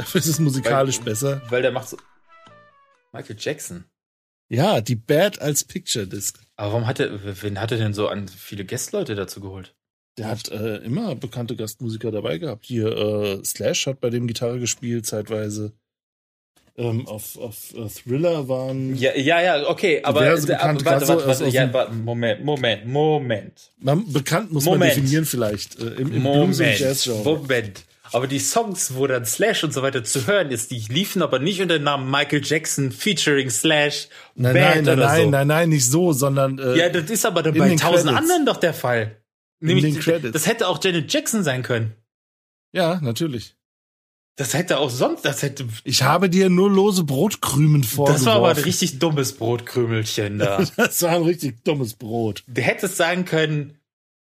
dafür 0.00 0.20
ist 0.20 0.26
es 0.26 0.38
musikalisch 0.38 1.00
besser. 1.00 1.42
Weil 1.48 1.62
der 1.62 1.72
macht 1.72 1.88
so. 1.88 1.96
Michael 3.12 3.36
Jackson. 3.38 3.84
Ja, 4.48 4.80
die 4.80 4.96
Bad 4.96 5.40
als 5.40 5.64
Picture 5.64 6.06
Disc. 6.06 6.40
Aber 6.56 6.72
warum 6.72 6.86
hat 6.86 7.00
er, 7.00 7.42
wen 7.42 7.60
hat 7.60 7.70
er 7.70 7.78
denn 7.78 7.94
so 7.94 8.08
an 8.08 8.28
viele 8.28 8.64
Gästleute 8.64 9.14
dazu 9.14 9.40
geholt? 9.40 9.74
Der 10.18 10.28
hat 10.28 10.48
äh, 10.48 10.78
immer 10.78 11.14
bekannte 11.14 11.54
Gastmusiker 11.54 12.10
dabei 12.10 12.38
gehabt. 12.38 12.66
Hier, 12.66 12.86
äh, 12.86 13.44
Slash 13.44 13.86
hat 13.86 14.00
bei 14.00 14.10
dem 14.10 14.26
Gitarre 14.26 14.58
gespielt, 14.58 15.06
zeitweise. 15.06 15.72
Ähm, 16.76 17.06
auf 17.06 17.36
auf 17.36 17.74
äh, 17.74 17.88
Thriller 17.88 18.48
waren. 18.48 18.96
Ja, 18.96 19.14
ja, 19.16 19.40
ja, 19.40 19.68
okay, 19.68 20.02
aber, 20.02 20.20
aber 20.20 20.30
warte, 20.30 20.84
warte, 20.84 20.84
warte, 20.84 21.44
aus 21.44 21.52
ja, 21.52 21.72
warte, 21.72 21.92
Moment, 21.92 22.44
Moment, 22.44 22.86
Moment. 22.86 23.70
Man, 23.78 24.10
bekannt 24.12 24.50
muss 24.52 24.64
Moment. 24.64 24.80
man 24.80 24.88
definieren 24.88 25.26
vielleicht. 25.26 25.78
Äh, 25.78 25.94
Im, 25.94 26.12
im 26.12 26.22
Moment. 26.22 26.58
Moment. 26.58 27.84
Aber 28.12 28.26
die 28.26 28.38
Songs, 28.38 28.94
wo 28.94 29.06
dann 29.06 29.24
Slash 29.24 29.64
und 29.64 29.72
so 29.72 29.82
weiter 29.82 30.02
zu 30.02 30.26
hören 30.26 30.50
ist, 30.50 30.70
die 30.70 30.78
liefen 30.88 31.22
aber 31.22 31.38
nicht 31.38 31.60
unter 31.60 31.78
dem 31.78 31.84
Namen 31.84 32.10
Michael 32.10 32.42
Jackson 32.44 32.90
featuring 32.92 33.50
Slash 33.50 34.08
Nein, 34.34 34.54
Band 34.54 34.64
nein, 34.64 34.84
nein, 34.84 34.98
oder 34.98 35.06
nein, 35.06 35.24
so. 35.24 35.30
nein, 35.30 35.46
nein, 35.46 35.68
nicht 35.68 35.86
so, 35.86 36.12
sondern. 36.12 36.58
Äh, 36.58 36.76
ja, 36.76 36.88
das 36.88 37.10
ist 37.10 37.24
aber 37.24 37.42
bei 37.42 37.50
den 37.50 37.76
tausend 37.76 38.16
anderen 38.16 38.46
doch 38.46 38.56
der 38.56 38.74
Fall. 38.74 39.16
In 39.60 39.68
Nämlich, 39.68 39.94
den 39.94 40.00
Credits. 40.02 40.32
das 40.32 40.46
hätte 40.46 40.68
auch 40.68 40.82
Janet 40.82 41.12
Jackson 41.12 41.44
sein 41.44 41.62
können. 41.62 41.94
Ja, 42.72 42.98
natürlich. 43.02 43.56
Das 44.36 44.54
hätte 44.54 44.78
auch 44.78 44.88
sonst, 44.88 45.24
das 45.26 45.42
hätte. 45.42 45.66
Ich 45.84 46.02
habe 46.02 46.30
dir 46.30 46.48
nur 46.48 46.70
lose 46.70 47.04
Brotkrümen 47.04 47.84
vorgeworfen. 47.84 48.24
Das 48.24 48.26
war 48.26 48.36
aber 48.36 48.48
ein 48.48 48.64
richtig 48.64 48.98
dummes 48.98 49.34
Brotkrümelchen 49.34 50.38
da. 50.38 50.64
Das 50.76 51.02
war 51.02 51.10
ein 51.10 51.24
richtig 51.24 51.62
dummes 51.62 51.92
Brot. 51.94 52.42
Du 52.46 52.62
hättest 52.62 52.96
sagen 52.96 53.26
können, 53.26 53.78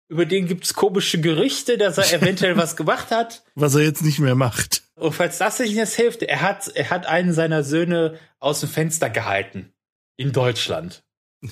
über 0.10 0.26
den 0.26 0.48
gibt's 0.48 0.74
komische 0.74 1.20
Gerüchte, 1.20 1.78
dass 1.78 1.98
er 1.98 2.22
eventuell 2.22 2.58
was 2.58 2.76
gemacht 2.78 3.12
hat. 3.12 3.44
Was 3.56 3.76
er 3.76 3.82
jetzt 3.82 4.04
nicht 4.04 4.20
mehr 4.20 4.36
macht. 4.36 4.84
Und 4.96 5.14
falls 5.14 5.38
das 5.38 5.60
nicht 5.60 5.74
jetzt 5.74 5.96
hilft, 5.96 6.24
er 6.24 6.42
hat, 6.42 6.70
er 6.70 6.90
hat 6.90 7.06
einen 7.06 7.34
seiner 7.34 7.64
Söhne 7.64 8.18
aus 8.40 8.62
dem 8.62 8.70
Fenster 8.70 9.10
gehalten. 9.10 9.72
In 10.18 10.32
Deutschland. 10.32 11.04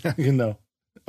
Ja, 0.03 0.14
genau. 0.14 0.58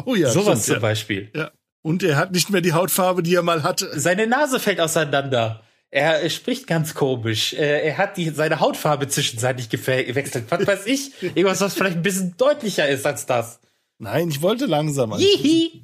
Oh 0.05 0.15
ja. 0.15 0.29
Sowas 0.31 0.67
zum 0.67 0.75
ja. 0.75 0.81
Beispiel. 0.81 1.31
Ja. 1.35 1.51
Und 1.83 2.03
er 2.03 2.17
hat 2.17 2.33
nicht 2.33 2.51
mehr 2.51 2.61
die 2.61 2.75
Hautfarbe, 2.75 3.23
die 3.23 3.35
er 3.35 3.43
mal 3.43 3.63
hatte. 3.63 3.99
Seine 3.99 4.27
Nase 4.27 4.61
fällt 4.61 4.81
auseinander. 4.81 5.63
Er, 5.91 6.29
spricht 6.29 6.67
ganz 6.67 6.95
komisch. 6.95 7.55
Er 7.55 7.97
hat 7.97 8.17
die, 8.17 8.29
seine 8.31 8.61
Hautfarbe 8.61 9.09
zwischenzeitlich 9.09 9.71
gewechselt. 9.71 10.45
Was 10.51 10.67
weiß 10.67 10.87
ich? 10.87 11.23
Irgendwas, 11.23 11.61
was 11.61 11.75
vielleicht 11.75 11.97
ein 11.97 12.03
bisschen 12.03 12.37
deutlicher 12.37 12.89
ist 12.89 13.07
als 13.07 13.25
das. 13.25 13.61
Nein, 13.99 14.29
ich 14.29 14.43
wollte 14.43 14.67
langsam 14.67 15.13
an. 15.13 15.21
Hihi. 15.21 15.83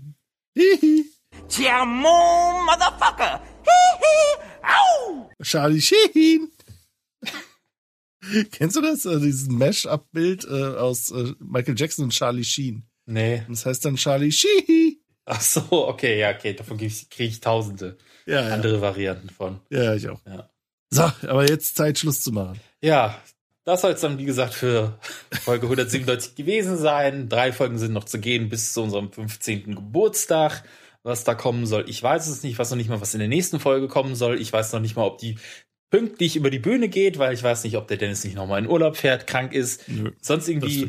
Tiamo, 1.49 2.61
motherfucker! 2.65 3.41
Au! 4.63 5.31
Charlie 5.43 5.81
Sheen. 5.81 6.51
Kennst 8.53 8.77
du 8.77 8.81
das? 8.81 9.07
Also 9.07 9.21
dieses 9.21 9.49
Mash-Up-Bild 9.49 10.45
äh, 10.45 10.77
aus 10.77 11.11
äh, 11.11 11.33
Michael 11.41 11.75
Jackson 11.77 12.05
und 12.05 12.11
Charlie 12.11 12.45
Sheen. 12.45 12.85
Nee. 13.07 13.43
Das 13.49 13.67
heißt 13.67 13.85
dann 13.85 13.97
Charlie 13.97 14.33
Sheen. 14.33 14.99
Ach 15.25 15.41
so, 15.41 15.63
okay, 15.71 16.19
ja, 16.19 16.35
okay. 16.35 16.55
Davon 16.55 16.79
kriege 16.79 16.93
ich, 16.93 17.11
krieg 17.11 17.31
ich 17.31 17.41
tausende 17.41 17.97
Ja, 18.27 18.49
ja. 18.49 18.55
andere 18.55 18.81
Varianten 18.81 19.31
von. 19.31 19.61
Ja, 19.71 19.95
ich 19.95 20.09
auch. 20.09 20.21
Ja. 20.27 20.49
So, 20.91 21.03
aber 21.29 21.49
jetzt 21.49 21.77
Zeit, 21.77 21.99
Schluss 21.99 22.21
zu 22.21 22.33
machen. 22.33 22.61
Ja, 22.83 23.21
das 23.65 23.81
soll 23.83 23.93
es 23.93 24.01
dann, 24.01 24.19
wie 24.19 24.25
gesagt, 24.25 24.55
für 24.55 24.99
Folge 25.43 25.67
197 25.67 26.35
gewesen 26.35 26.77
sein. 26.77 27.29
Drei 27.29 27.53
Folgen 27.53 27.79
sind 27.79 27.93
noch 27.93 28.05
zu 28.05 28.19
gehen 28.19 28.49
bis 28.49 28.73
zu 28.73 28.83
unserem 28.83 29.13
15. 29.13 29.75
Geburtstag. 29.75 30.65
Was 31.05 31.25
da 31.25 31.35
kommen 31.35 31.67
soll, 31.67 31.85
ich 31.89 32.03
weiß 32.03 32.29
es 32.29 32.43
nicht. 32.43 32.53
Ich 32.53 32.59
weiß 32.59 32.71
noch 32.71 32.77
nicht 32.77 32.89
mal, 32.89 33.01
was 33.01 33.15
in 33.15 33.21
der 33.21 33.29
nächsten 33.29 33.59
Folge 33.59 33.89
kommen 33.89 34.15
soll. 34.15 34.41
Ich 34.41 34.53
weiß 34.53 34.73
noch 34.73 34.81
nicht 34.81 34.97
mal, 34.97 35.05
ob 35.05 35.19
die 35.19 35.37
pünktlich 35.91 36.37
über 36.37 36.51
die 36.51 36.59
Bühne 36.59 36.89
geht, 36.89 37.19
weil 37.19 37.35
ich 37.35 37.43
weiß 37.43 37.65
nicht, 37.65 37.77
ob 37.77 37.89
der 37.89 37.97
Dennis 37.97 38.25
nicht 38.25 38.37
nochmal 38.37 38.61
in 38.61 38.69
Urlaub 38.69 38.97
fährt, 38.97 39.27
krank 39.27 39.53
ist, 39.53 39.89
Nö, 39.89 40.13
sonst 40.21 40.49
irgendwie 40.49 40.89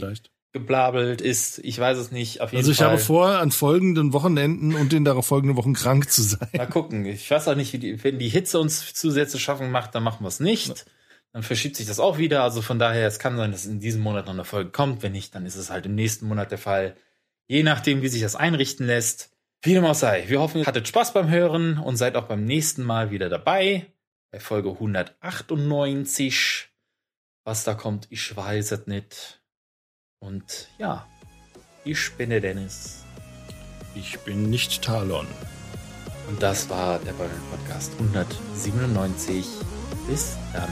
geblabelt 0.53 1.19
ist. 1.19 1.59
Ich 1.59 1.79
weiß 1.79 1.97
es 1.97 2.11
nicht. 2.11 2.39
Also 2.39 2.71
ich 2.71 2.77
Fall. 2.77 2.91
habe 2.91 2.97
vor, 2.99 3.27
an 3.27 3.51
folgenden 3.51 4.13
Wochenenden 4.13 4.75
und 4.75 4.91
den 4.93 5.03
darauf 5.03 5.25
folgenden 5.25 5.57
Wochen 5.57 5.73
krank 5.73 6.09
zu 6.09 6.21
sein. 6.21 6.47
Mal 6.55 6.67
gucken. 6.67 7.05
Ich 7.05 7.29
weiß 7.29 7.47
auch 7.47 7.55
nicht, 7.55 7.73
die, 7.73 8.01
wenn 8.03 8.19
die 8.19 8.29
Hitze 8.29 8.59
uns 8.59 8.93
Zusätze 8.93 9.39
schaffen 9.39 9.71
macht, 9.71 9.95
dann 9.95 10.03
machen 10.03 10.23
wir 10.23 10.27
es 10.27 10.39
nicht. 10.39 10.85
Dann 11.33 11.41
verschiebt 11.41 11.75
sich 11.75 11.87
das 11.87 11.99
auch 11.99 12.19
wieder. 12.19 12.43
Also 12.43 12.61
von 12.61 12.77
daher, 12.77 13.07
es 13.07 13.17
kann 13.17 13.35
sein, 13.35 13.51
dass 13.51 13.65
in 13.65 13.79
diesem 13.79 14.01
Monat 14.01 14.27
noch 14.27 14.33
eine 14.33 14.45
Folge 14.45 14.69
kommt. 14.69 15.01
Wenn 15.01 15.11
nicht, 15.11 15.33
dann 15.33 15.47
ist 15.47 15.55
es 15.55 15.71
halt 15.71 15.87
im 15.87 15.95
nächsten 15.95 16.27
Monat 16.27 16.51
der 16.51 16.59
Fall. 16.59 16.95
Je 17.47 17.63
nachdem, 17.63 18.03
wie 18.03 18.07
sich 18.07 18.21
das 18.21 18.35
einrichten 18.35 18.85
lässt. 18.85 19.32
Wie 19.65 19.73
dem 19.73 19.85
auch 19.85 19.95
sei. 19.95 20.25
Wir 20.27 20.41
hoffen, 20.41 20.59
ihr 20.59 20.65
hattet 20.65 20.89
Spaß 20.89 21.13
beim 21.13 21.29
Hören 21.29 21.77
und 21.77 21.95
seid 21.95 22.17
auch 22.17 22.25
beim 22.25 22.43
nächsten 22.43 22.83
Mal 22.83 23.11
wieder 23.11 23.29
dabei. 23.29 23.85
Bei 24.29 24.41
Folge 24.41 24.71
198. 24.71 26.67
Was 27.45 27.63
da 27.63 27.73
kommt, 27.73 28.07
ich 28.09 28.35
weiß 28.35 28.73
es 28.73 28.87
nicht. 28.87 29.41
Und 30.19 30.67
ja, 30.77 31.07
ich 31.85 32.11
bin 32.17 32.29
der 32.31 32.41
Dennis. 32.41 33.05
Ich 33.95 34.19
bin 34.19 34.49
nicht 34.49 34.83
Talon. 34.83 35.27
Und 36.27 36.43
das 36.43 36.69
war 36.69 36.99
der 36.99 37.13
Bubble 37.13 37.29
Podcast 37.49 37.93
197. 37.99 39.45
Bis 40.09 40.35
dann. 40.51 40.69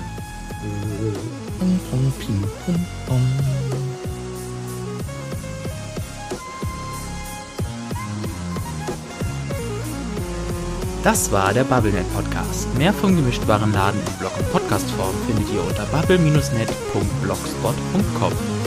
Das 11.04 11.32
war 11.32 11.52
der 11.52 11.64
BubbleNet 11.64 12.06
Podcast. 12.14 12.68
Mehr 12.78 12.94
vom 12.94 13.16
gemischt 13.16 13.48
Warenladen 13.48 14.00
in 14.00 14.14
Blog- 14.20 14.38
und 14.38 14.52
Podcastform 14.52 15.16
findet 15.26 15.52
ihr 15.52 15.64
unter 15.64 15.88
bubble-net.blogspot.com. 15.88 18.61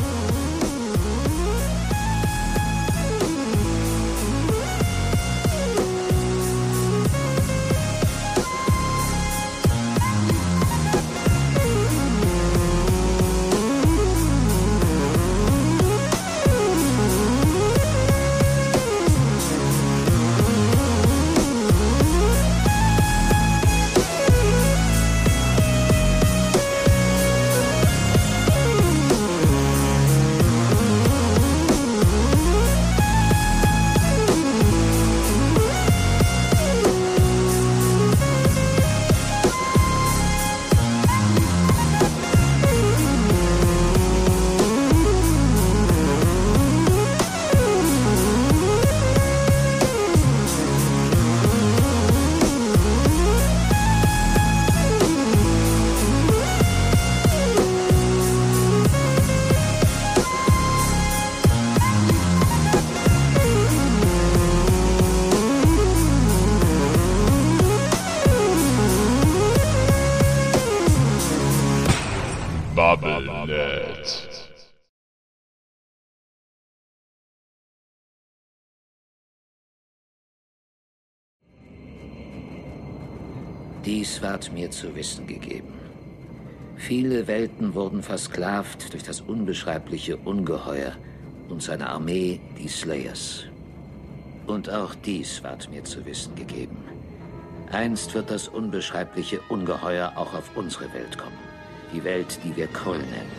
Dies 84.04 84.20
ward 84.20 84.52
mir 84.52 84.70
zu 84.70 84.94
wissen 84.94 85.26
gegeben. 85.26 85.72
Viele 86.76 87.26
Welten 87.26 87.74
wurden 87.74 88.02
versklavt 88.02 88.92
durch 88.92 89.02
das 89.02 89.22
unbeschreibliche 89.22 90.18
Ungeheuer 90.18 90.92
und 91.48 91.62
seine 91.62 91.88
Armee, 91.88 92.38
die 92.58 92.68
Slayers. 92.68 93.46
Und 94.46 94.68
auch 94.68 94.94
dies 94.94 95.42
ward 95.42 95.70
mir 95.70 95.84
zu 95.84 96.04
wissen 96.04 96.34
gegeben. 96.34 96.76
Einst 97.72 98.12
wird 98.12 98.30
das 98.30 98.46
unbeschreibliche 98.46 99.40
Ungeheuer 99.48 100.12
auch 100.16 100.34
auf 100.34 100.50
unsere 100.54 100.92
Welt 100.92 101.16
kommen. 101.16 101.38
Die 101.94 102.04
Welt, 102.04 102.38
die 102.44 102.54
wir 102.54 102.66
Krull 102.66 102.98
nennen. 102.98 103.32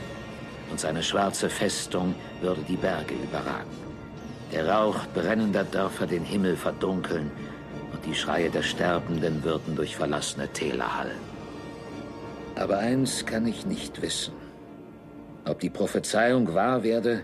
Und 0.71 0.79
seine 0.79 1.03
schwarze 1.03 1.47
Festung 1.47 2.15
würde 2.41 2.63
die 2.67 2.77
Berge 2.77 3.13
überragen. 3.13 3.69
Der 4.51 4.67
Rauch 4.67 4.97
brennender 5.13 5.63
Dörfer 5.63 6.07
den 6.07 6.23
Himmel 6.23 6.55
verdunkeln 6.55 7.29
die 8.05 8.15
Schreie 8.15 8.49
der 8.49 8.61
Sterbenden 8.61 9.43
würden 9.43 9.75
durch 9.75 9.95
verlassene 9.95 10.47
Täler 10.49 10.97
hallen. 10.97 11.19
Aber 12.55 12.77
eins 12.77 13.25
kann 13.25 13.45
ich 13.47 13.65
nicht 13.65 14.01
wissen. 14.01 14.33
Ob 15.45 15.59
die 15.59 15.69
Prophezeiung 15.69 16.53
wahr 16.53 16.83
werde, 16.83 17.21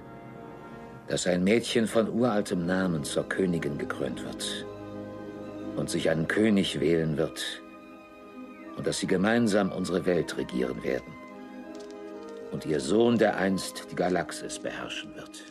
dass 1.07 1.27
ein 1.27 1.43
Mädchen 1.43 1.87
von 1.87 2.09
uraltem 2.09 2.65
Namen 2.65 3.03
zur 3.03 3.27
Königin 3.27 3.77
gekrönt 3.77 4.23
wird 4.23 4.65
und 5.75 5.89
sich 5.89 6.09
einen 6.09 6.27
König 6.27 6.79
wählen 6.79 7.17
wird 7.17 7.61
und 8.77 8.87
dass 8.87 8.99
sie 8.99 9.07
gemeinsam 9.07 9.71
unsere 9.71 10.05
Welt 10.05 10.37
regieren 10.37 10.83
werden 10.83 11.13
und 12.51 12.65
ihr 12.65 12.79
Sohn 12.79 13.17
dereinst 13.17 13.87
die 13.91 13.95
Galaxis 13.95 14.59
beherrschen 14.59 15.15
wird. 15.15 15.50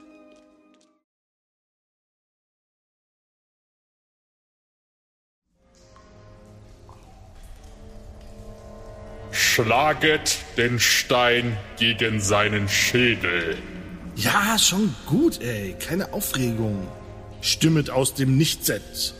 Schlaget 9.64 10.38
den 10.56 10.78
Stein 10.78 11.56
gegen 11.78 12.20
seinen 12.20 12.68
Schädel. 12.68 13.58
Ja, 14.16 14.58
schon 14.58 14.94
gut, 15.06 15.40
ey. 15.42 15.74
Keine 15.74 16.12
Aufregung. 16.12 16.88
Stimmet 17.42 17.90
aus 17.90 18.14
dem 18.14 18.36
Nichtset. 18.36 19.14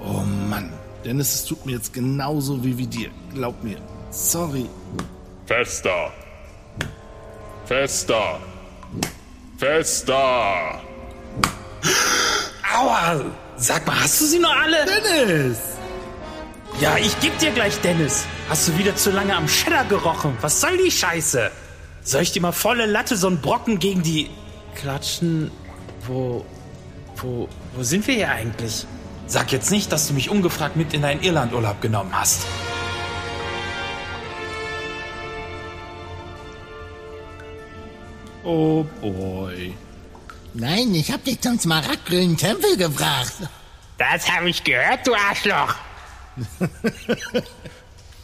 Oh 0.00 0.22
Mann. 0.48 0.72
Dennis, 1.04 1.34
es 1.34 1.44
tut 1.44 1.66
mir 1.66 1.72
jetzt 1.72 1.92
genauso 1.92 2.64
wie 2.64 2.78
wie 2.78 2.86
dir. 2.86 3.10
Glaub 3.34 3.62
mir. 3.62 3.76
Sorry. 4.10 4.66
Fester. 5.46 6.12
Fester. 7.66 8.40
Fester. 9.58 10.80
Aua! 12.74 13.24
Sag 13.56 13.86
mal, 13.86 14.00
hast 14.00 14.20
du 14.20 14.24
sie 14.24 14.38
noch 14.38 14.56
alle? 14.56 14.78
Dennis! 14.86 15.73
Ja, 16.80 16.96
ich 16.98 17.18
geb 17.20 17.38
dir 17.38 17.52
gleich, 17.52 17.80
Dennis. 17.80 18.26
Hast 18.48 18.66
du 18.68 18.76
wieder 18.76 18.96
zu 18.96 19.12
lange 19.12 19.34
am 19.34 19.46
Cheddar 19.46 19.84
gerochen? 19.84 20.36
Was 20.40 20.60
soll 20.60 20.76
die 20.76 20.90
Scheiße? 20.90 21.50
Soll 22.02 22.22
ich 22.22 22.32
dir 22.32 22.42
mal 22.42 22.52
volle 22.52 22.86
Latte 22.86 23.16
so 23.16 23.28
einen 23.28 23.40
Brocken 23.40 23.78
gegen 23.78 24.02
die 24.02 24.28
klatschen? 24.74 25.52
Wo, 26.06 26.44
wo, 27.16 27.48
wo 27.74 27.82
sind 27.82 28.06
wir 28.08 28.14
hier 28.14 28.30
eigentlich? 28.30 28.86
Sag 29.26 29.52
jetzt 29.52 29.70
nicht, 29.70 29.92
dass 29.92 30.08
du 30.08 30.14
mich 30.14 30.28
ungefragt 30.28 30.76
mit 30.76 30.92
in 30.92 31.02
deinen 31.02 31.22
Irlandurlaub 31.22 31.80
genommen 31.80 32.10
hast. 32.12 32.44
Oh 38.42 38.84
boy. 39.00 39.74
Nein, 40.52 40.94
ich 40.94 41.10
hab 41.10 41.24
dich 41.24 41.40
zum 41.40 41.58
smaragdgrünen 41.58 42.36
Tempel 42.36 42.76
gebracht. 42.76 43.32
Das 43.96 44.30
habe 44.30 44.50
ich 44.50 44.62
gehört, 44.64 45.06
du 45.06 45.14
Arschloch. 45.14 45.76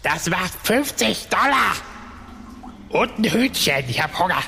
Das 0.03 0.31
macht 0.31 0.53
50 0.67 1.29
Dollar. 1.29 1.77
Und 2.89 3.19
ein 3.19 3.33
Hütchen, 3.33 3.85
ich 3.89 4.03
hab 4.03 4.19
Hunger. 4.19 4.43